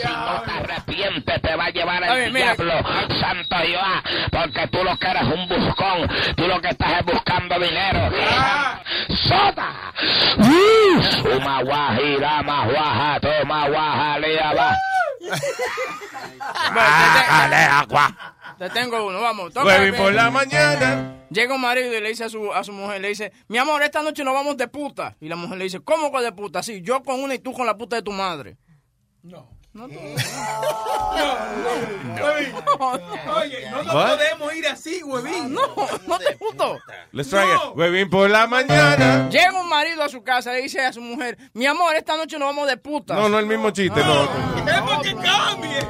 Si 0.00 0.06
no 0.08 0.42
te 0.42 0.50
arrepientes, 0.50 1.42
te 1.42 1.56
va 1.56 1.64
a 1.66 1.70
llevar 1.70 2.02
el 2.04 2.32
mira. 2.32 2.54
diablo, 2.54 2.72
santo 3.20 3.56
Jehová, 3.56 4.02
porque 4.30 4.66
tú 4.68 4.84
lo 4.84 4.96
que 4.98 5.06
eres 5.08 5.22
un 5.22 5.48
buscón, 5.48 6.08
tú 6.36 6.46
lo 6.46 6.60
que 6.60 6.68
estás 6.68 7.00
es 7.00 7.04
buscando 7.06 7.58
dinero. 7.58 8.10
¡Sota! 9.28 9.92
Suma 11.22 11.62
guajira, 11.62 12.42
más 12.42 12.68
guaja, 12.70 13.20
toma 13.20 13.68
guaja, 13.68 14.18
lea, 14.18 14.52
va. 14.54 14.76
Dale 16.74 17.56
agua. 17.56 18.10
Te 18.62 18.70
tengo 18.70 19.04
uno, 19.04 19.20
vamos. 19.20 19.52
toca 19.52 19.76
por 19.96 20.14
la 20.14 20.30
mañana. 20.30 21.26
Llega 21.30 21.52
un 21.52 21.60
marido 21.60 21.96
y 21.96 22.00
le 22.00 22.10
dice 22.10 22.22
a 22.22 22.28
su, 22.28 22.52
a 22.52 22.62
su 22.62 22.72
mujer, 22.72 23.00
le 23.00 23.08
dice, 23.08 23.32
mi 23.48 23.58
amor, 23.58 23.82
esta 23.82 24.02
noche 24.02 24.22
nos 24.22 24.34
vamos 24.34 24.56
de 24.56 24.68
puta. 24.68 25.16
Y 25.20 25.28
la 25.28 25.34
mujer 25.34 25.58
le 25.58 25.64
dice, 25.64 25.80
¿cómo 25.80 26.12
que 26.12 26.22
de 26.22 26.30
puta? 26.30 26.62
Sí, 26.62 26.80
yo 26.80 27.02
con 27.02 27.20
una 27.20 27.34
y 27.34 27.40
tú 27.40 27.52
con 27.52 27.66
la 27.66 27.76
puta 27.76 27.96
de 27.96 28.02
tu 28.02 28.12
madre. 28.12 28.58
Oye, 29.74 29.90
no 33.70 33.82
nos 33.82 33.94
What? 33.94 34.16
podemos 34.16 34.54
ir 34.54 34.68
así, 34.68 35.02
huevín. 35.02 35.54
No, 35.54 35.62
no 36.06 36.18
te 36.18 36.34
gustó. 36.34 36.78
Let's 37.12 37.30
try 37.30 37.38
it. 37.38 37.74
Huevín 37.74 38.10
por 38.10 38.28
la 38.28 38.46
mañana. 38.46 39.30
Llega 39.30 39.58
un 39.58 39.68
marido 39.68 40.02
a 40.02 40.10
su 40.10 40.22
casa 40.22 40.52
y 40.52 40.56
le 40.56 40.62
dice 40.62 40.84
a 40.84 40.92
su 40.92 41.00
mujer, 41.00 41.38
mi 41.54 41.64
amor, 41.66 41.96
esta 41.96 42.16
noche 42.18 42.38
nos 42.38 42.48
vamos 42.48 42.68
de 42.68 42.76
puta. 42.76 43.14
No, 43.14 43.30
no 43.30 43.38
el 43.38 43.46
mismo 43.46 43.70
chiste, 43.70 44.04
no. 44.04 44.28
Queremos 44.64 45.02
que 45.02 45.14
cambie. 45.14 45.80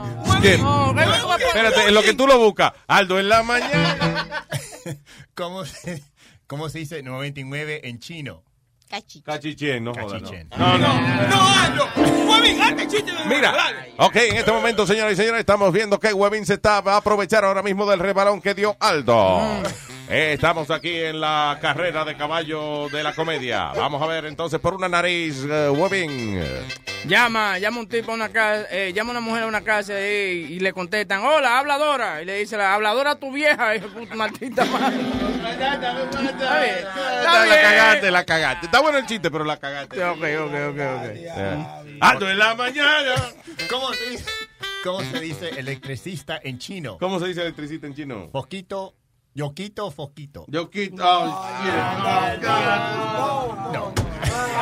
No, 0.59 0.93
no, 0.93 1.37
Espérate, 1.37 1.89
en 1.89 1.95
lo 1.95 2.03
que 2.03 2.15
tú 2.15 2.27
lo 2.27 2.39
buscas. 2.39 2.73
Aldo 2.87 3.19
en 3.19 3.29
la 3.29 3.43
mañana. 3.43 4.47
¿Cómo 5.35 5.65
se, 5.65 6.05
¿Cómo 6.47 6.69
se 6.69 6.79
dice 6.81 7.03
99 7.03 7.81
en 7.89 7.99
chino? 7.99 8.45
Cachichén, 9.25 9.83
no 9.85 9.95
jodas. 9.95 10.21
no. 10.23 10.31
No, 10.59 10.79
no. 10.79 11.29
No, 11.29 11.49
Aldo. 11.49 11.89
Huevín, 11.97 12.59
Mira, 13.27 13.55
ok, 13.97 14.17
en 14.17 14.37
este 14.37 14.53
momento, 14.53 14.87
señoras 14.87 15.15
y 15.15 15.17
señores, 15.17 15.41
estamos 15.41 15.73
viendo 15.73 15.99
que 15.99 16.13
Webin 16.13 16.45
se 16.45 16.55
está 16.55 16.81
va 16.83 16.95
a 16.95 16.97
aprovechar 16.99 17.45
ahora 17.45 17.63
mismo 17.63 17.89
del 17.89 18.01
rebalón 18.01 18.43
que 18.43 18.53
dio 18.55 18.77
Aldo. 18.81 19.41
Eh, 20.09 20.33
estamos 20.35 20.71
aquí 20.71 20.95
en 20.95 21.21
la 21.21 21.59
carrera 21.61 22.05
de 22.05 22.17
caballo 22.17 22.89
de 22.91 23.03
la 23.03 23.15
comedia. 23.15 23.73
Vamos 23.75 24.03
a 24.03 24.07
ver 24.07 24.27
entonces 24.27 24.61
por 24.61 24.75
una 24.75 24.89
nariz, 24.89 25.45
eh, 25.49 25.71
Webin. 25.71 26.43
Llama, 27.07 27.59
llama 27.59 27.81
un 27.81 27.89
tipo 27.89 28.13
a 28.13 28.15
una 28.15 28.29
casa, 28.29 28.67
eh, 28.71 28.93
llama 28.93 29.11
una 29.13 29.21
mujer 29.21 29.45
a 29.45 29.47
una 29.47 29.63
casa 29.63 29.95
y, 30.01 30.47
y 30.51 30.61
le 30.61 30.73
contestan, 30.73 31.25
hola, 31.25 31.59
habladora. 31.59 32.21
Y 32.23 32.27
le 32.27 32.39
dice, 32.39 32.57
la 32.57 32.75
habladora 32.75 33.17
tu 33.17 33.33
vieja, 33.33 33.73
maldita 34.15 34.65
madre. 34.67 35.01
Está 35.53 36.61
bien, 36.61 36.75
está 36.77 37.47
La 37.47 37.61
cagaste, 37.63 38.11
la 38.11 38.25
cagaste. 38.25 38.67
Está 38.67 38.81
bueno 38.81 38.99
el 38.99 39.07
chiste, 39.07 39.31
pero 39.31 39.45
la 39.45 39.57
cagaste. 39.57 40.03
Ok, 40.05 40.19
ok, 40.19 40.55
ok, 40.71 40.79
ok. 40.79 41.05
Eh. 41.15 41.67
Aldo 42.01 42.31
en 42.31 42.39
la 42.39 42.55
mañana. 42.55 43.15
¿Cómo 43.69 43.93
se 43.93 44.11
dice, 44.11 44.25
cómo 44.85 45.01
se 45.01 45.21
dice 45.21 45.49
electricista 45.59 46.41
en 46.43 46.59
chino? 46.59 46.99
¿Cómo 46.99 47.19
se 47.21 47.27
dice 47.27 47.43
electricista 47.43 47.87
en 47.87 47.95
chino? 47.95 48.29
Foquito, 48.33 48.95
yoquito, 49.35 49.91
foquito. 49.91 50.45
Yo 50.49 50.69
quito. 50.71 51.03
oh, 51.05 51.39
No. 53.73 53.93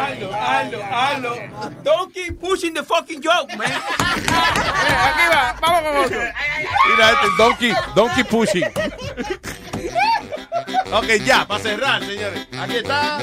Aldo, 0.00 0.32
Aldo, 0.32 0.82
Aldo. 0.82 1.36
Don't 1.82 2.12
keep 2.15 2.40
pushing 2.40 2.73
the 2.74 2.82
fucking 2.82 3.20
joke, 3.20 3.55
man. 3.57 3.70
Aquí 3.70 5.26
va, 5.31 5.57
vamos 5.60 5.82
con 5.82 5.97
otro. 6.05 6.20
Mira 6.89 7.10
este 7.12 7.28
donkey, 7.36 7.73
donkey 7.94 8.24
pushing. 8.24 8.65
ok, 10.92 11.07
ya, 11.24 11.47
para 11.47 11.62
cerrar, 11.62 12.02
señores. 12.05 12.47
Aquí 12.58 12.76
está. 12.76 13.18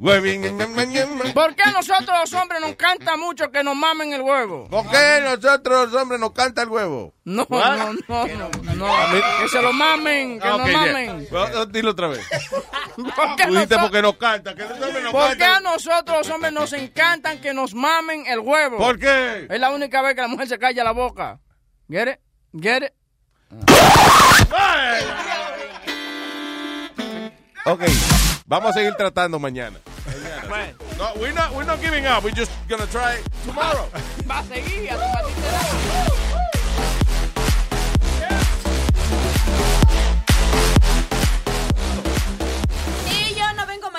¿Por 0.00 1.54
qué 1.54 1.62
a 1.62 1.72
nosotros 1.72 2.18
los 2.20 2.32
hombres 2.32 2.58
nos 2.62 2.70
encanta 2.70 3.18
mucho 3.18 3.50
que 3.50 3.62
nos 3.62 3.76
mamen 3.76 4.14
el 4.14 4.22
huevo? 4.22 4.66
¿Por 4.70 4.90
qué 4.90 5.20
nosotros 5.22 5.92
los 5.92 6.00
hombres 6.02 6.18
nos 6.18 6.32
canta 6.32 6.62
el 6.62 6.70
huevo? 6.70 7.12
No, 7.24 7.46
no, 7.50 7.92
no, 8.08 8.26
no, 8.26 8.74
no. 8.76 8.86
Que 9.42 9.48
se 9.48 9.60
lo 9.60 9.74
mamen, 9.74 10.40
que 10.40 10.48
Ah, 10.48 10.56
nos 10.56 10.72
mamen. 10.72 11.28
Well, 11.30 11.70
Dilo 11.70 11.90
otra 11.90 12.08
vez. 12.08 12.26
¿Por 12.96 13.36
qué, 13.36 13.76
porque 13.78 14.00
nos 14.00 14.16
canta. 14.16 14.54
Que 14.54 14.62
los 14.62 14.80
hombres 14.80 15.02
nos 15.04 15.12
por 15.12 15.36
qué 15.36 15.44
a 15.44 15.60
nosotros 15.60 16.16
los 16.18 16.30
hombres 16.30 16.52
nos 16.54 16.72
encantan 16.72 17.38
que 17.42 17.52
nos 17.52 17.74
mamen 17.74 18.24
el 18.26 18.38
huevo? 18.40 18.78
¿Por 18.78 18.98
qué? 18.98 19.48
Es 19.50 19.60
la 19.60 19.68
única 19.70 20.00
vez 20.00 20.14
que 20.14 20.22
la 20.22 20.28
mujer 20.28 20.48
se 20.48 20.58
calla 20.58 20.82
la 20.82 20.92
boca. 20.92 21.40
Get 21.90 22.08
it? 22.08 22.18
Get 22.58 22.84
it? 22.84 22.92
Ok, 27.66 27.82
vamos 28.46 28.70
a 28.70 28.72
seguir 28.72 28.94
tratando 28.94 29.38
mañana. 29.38 29.78
No, 30.98 31.12
we're 31.16 31.32
not, 31.32 31.54
we're 31.54 31.64
not 31.64 31.80
giving 31.80 32.06
up. 32.06 32.24
We're 32.24 32.30
just 32.30 32.50
gonna 32.68 32.86
try 32.86 33.18
tomorrow. 33.46 33.88
Va 34.28 34.40
a 34.40 34.44
seguir 34.44 34.90
a 34.90 34.96
tu 34.96 36.20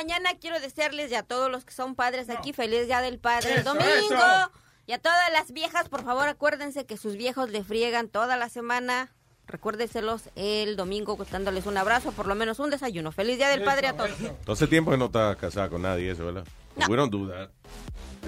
mañana. 0.01 0.33
Quiero 0.40 0.59
desearles 0.59 1.11
y 1.11 1.15
a 1.15 1.23
todos 1.23 1.51
los 1.51 1.64
que 1.65 1.73
son 1.73 1.95
padres 1.95 2.30
aquí 2.30 2.53
feliz 2.53 2.88
día 2.88 3.01
del 3.01 3.19
padre 3.19 3.56
el 3.56 3.64
domingo. 3.64 3.85
eso. 3.91 4.51
Y 4.88 4.93
a 4.93 4.99
todas 4.99 5.31
las 5.31 5.51
viejas, 5.51 5.90
por 5.90 6.03
favor, 6.03 6.27
acuérdense 6.27 6.85
que 6.85 6.98
sus 6.98 7.15
viejos 7.15 7.49
le 7.49 7.64
friegan 7.64 8.09
toda 8.09 8.35
la 8.35 8.49
semana. 8.49 9.11
Recuérdenselos 9.51 10.23
el 10.35 10.75
domingo 10.77 11.17
dándoles 11.30 11.65
un 11.65 11.77
abrazo, 11.77 12.11
por 12.13 12.27
lo 12.27 12.35
menos 12.35 12.59
un 12.59 12.69
desayuno. 12.69 13.11
Feliz 13.11 13.38
día 13.38 13.49
del 13.49 13.63
padre 13.63 13.88
a 13.88 13.93
todos. 13.97 14.11
Entonces 14.19 14.69
tiempo 14.69 14.91
que 14.91 14.97
no 14.97 15.05
estás 15.05 15.35
casada 15.35 15.67
con 15.69 15.81
nadie 15.81 16.11
eso, 16.11 16.25
¿verdad? 16.25 16.45
We 16.88 16.95
don't 16.95 17.11
do 17.11 17.27
that. 17.30 17.49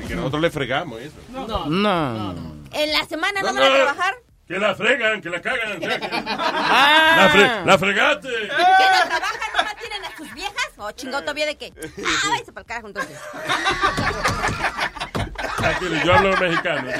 Y 0.03 0.08
que 0.08 0.16
nosotros 0.16 0.42
le 0.42 0.52
fregamos 0.52 1.00
eso. 1.02 1.16
No. 1.30 1.66
No. 1.68 2.35
En 2.74 2.92
la 2.92 3.06
semana 3.06 3.42
no 3.42 3.53
No, 3.53 3.53
van 3.53 3.64
a 3.64 3.69
no. 3.69 3.76
trabajar. 3.76 4.16
Que 4.45 4.60
la 4.60 4.76
fregan, 4.76 5.22
que 5.22 5.30
la 5.30 5.42
cagan. 5.42 5.80
que- 5.80 5.88
Ah. 5.88 7.14
La, 7.18 7.34
fre- 7.34 7.66
la 7.66 7.77
fregaste. 7.77 8.27
¿Que 8.27 8.48
no 8.48 9.08
trabajan? 9.08 9.40
¿No 9.58 9.64
más 9.64 9.76
tienen 9.77 10.03
a 10.03 10.18
sus 10.18 10.34
viejas? 10.34 10.69
¿O 10.77 10.92
chingado 10.92 11.22
todavía 11.22 11.45
de 11.45 11.56
qué? 11.56 11.72
Ah, 12.06 12.30
váyase 12.30 12.52
para 12.52 12.61
el 12.61 12.68
carajo 12.68 12.88
entonces. 12.88 13.18
Tranquilo, 15.64 16.03
yo 16.06 16.14
hablo 16.14 16.38
mexicano. 16.38 16.92
yo- 16.92 16.98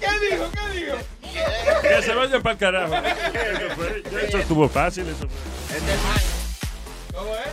¿Qué 0.00 0.30
dijo? 0.30 0.50
¿Qué 0.52 0.78
dijo? 0.78 0.96
Que 1.82 2.02
se 2.02 2.14
vayan 2.14 2.42
para 2.42 2.52
el 2.52 2.58
carajo. 2.58 2.94
Eso, 3.34 3.74
fue- 3.76 4.02
eso 4.28 4.38
estuvo 4.38 4.68
fácil. 4.68 5.06
Eso 5.08 5.26
fue. 5.28 5.76
Este 5.76 5.92
es 5.94 6.02
malo. 6.02 6.18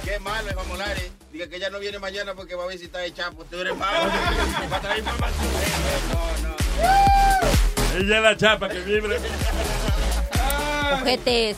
Qué 0.04 0.20
malo 0.20 0.50
es 0.50 0.56
Mamolari. 0.56 1.02
Diga 1.32 1.48
que 1.48 1.56
ella 1.58 1.70
no 1.70 1.80
viene 1.80 2.00
mañana 2.00 2.34
porque 2.36 2.56
va 2.56 2.64
a 2.66 2.68
visitar 2.68 3.02
el 3.04 3.14
Chapo. 3.14 3.44
Tú 3.46 3.60
eres 3.60 3.76
malo. 3.76 4.10
Va 4.72 4.78
a 4.78 4.82
traer 4.82 5.00
información. 5.00 5.48
No, 6.12 6.50
no. 6.50 6.56
Ella 8.00 8.18
es 8.18 8.24
la 8.24 8.38
chapa 8.38 8.70
que 8.70 8.80
vibre. 8.80 9.18
Ojetes. 11.02 11.58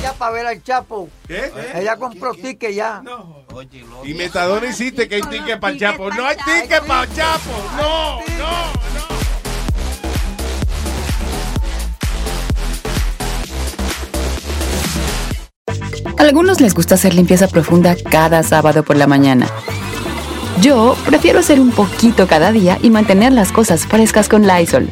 Ya 0.00 0.12
para 0.14 0.32
ver 0.32 0.46
al 0.46 0.62
Chapo. 0.62 1.08
¿Qué? 1.26 1.52
Ella 1.74 1.96
compró 1.96 2.34
ticket 2.34 2.72
ya. 2.72 3.02
Y 4.04 4.14
Metadona 4.14 4.66
hiciste 4.68 5.08
que 5.08 5.16
hay 5.16 5.22
ticket 5.22 5.60
para 5.60 5.72
el 5.72 5.78
Chapo. 5.78 6.10
No 6.10 6.26
hay 6.26 6.36
ticket 6.36 6.82
para 6.84 7.04
el 7.04 7.14
Chapo. 7.14 7.50
No, 7.76 8.20
no. 8.38 8.82
A 16.18 16.22
algunos 16.22 16.60
les 16.60 16.74
gusta 16.74 16.94
hacer 16.94 17.14
limpieza 17.14 17.48
profunda 17.48 17.96
cada 18.10 18.42
sábado 18.42 18.84
por 18.84 18.96
la 18.96 19.06
mañana. 19.06 19.48
Yo 20.60 20.96
prefiero 21.04 21.40
hacer 21.40 21.58
un 21.58 21.72
poquito 21.72 22.28
cada 22.28 22.52
día 22.52 22.78
y 22.82 22.90
mantener 22.90 23.32
las 23.32 23.50
cosas 23.50 23.86
frescas 23.86 24.28
con 24.28 24.46
Lysol. 24.46 24.88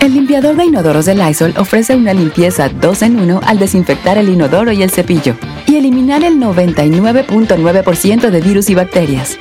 El 0.00 0.14
limpiador 0.14 0.56
de 0.56 0.64
inodoros 0.64 1.04
de 1.04 1.14
Lysol 1.14 1.54
ofrece 1.58 1.94
una 1.94 2.14
limpieza 2.14 2.70
2 2.70 3.02
en 3.02 3.20
1 3.20 3.40
al 3.44 3.58
desinfectar 3.58 4.16
el 4.16 4.30
inodoro 4.30 4.72
y 4.72 4.82
el 4.82 4.90
cepillo 4.90 5.36
y 5.66 5.76
eliminar 5.76 6.24
el 6.24 6.38
99.9% 6.38 8.30
de 8.30 8.40
virus 8.40 8.70
y 8.70 8.74
bacterias. 8.74 9.36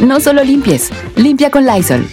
No 0.00 0.18
solo 0.18 0.42
limpies, 0.42 0.90
limpia 1.14 1.50
con 1.50 1.64
Lysol. 1.64 2.06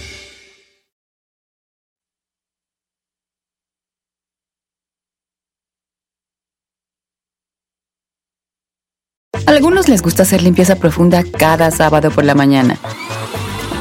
algunos 9.57 9.89
les 9.89 10.03
gusta 10.03 10.21
hacer 10.21 10.43
limpieza 10.43 10.75
profunda 10.75 11.23
cada 11.23 11.71
sábado 11.71 12.11
por 12.11 12.23
la 12.23 12.35
mañana. 12.35 12.77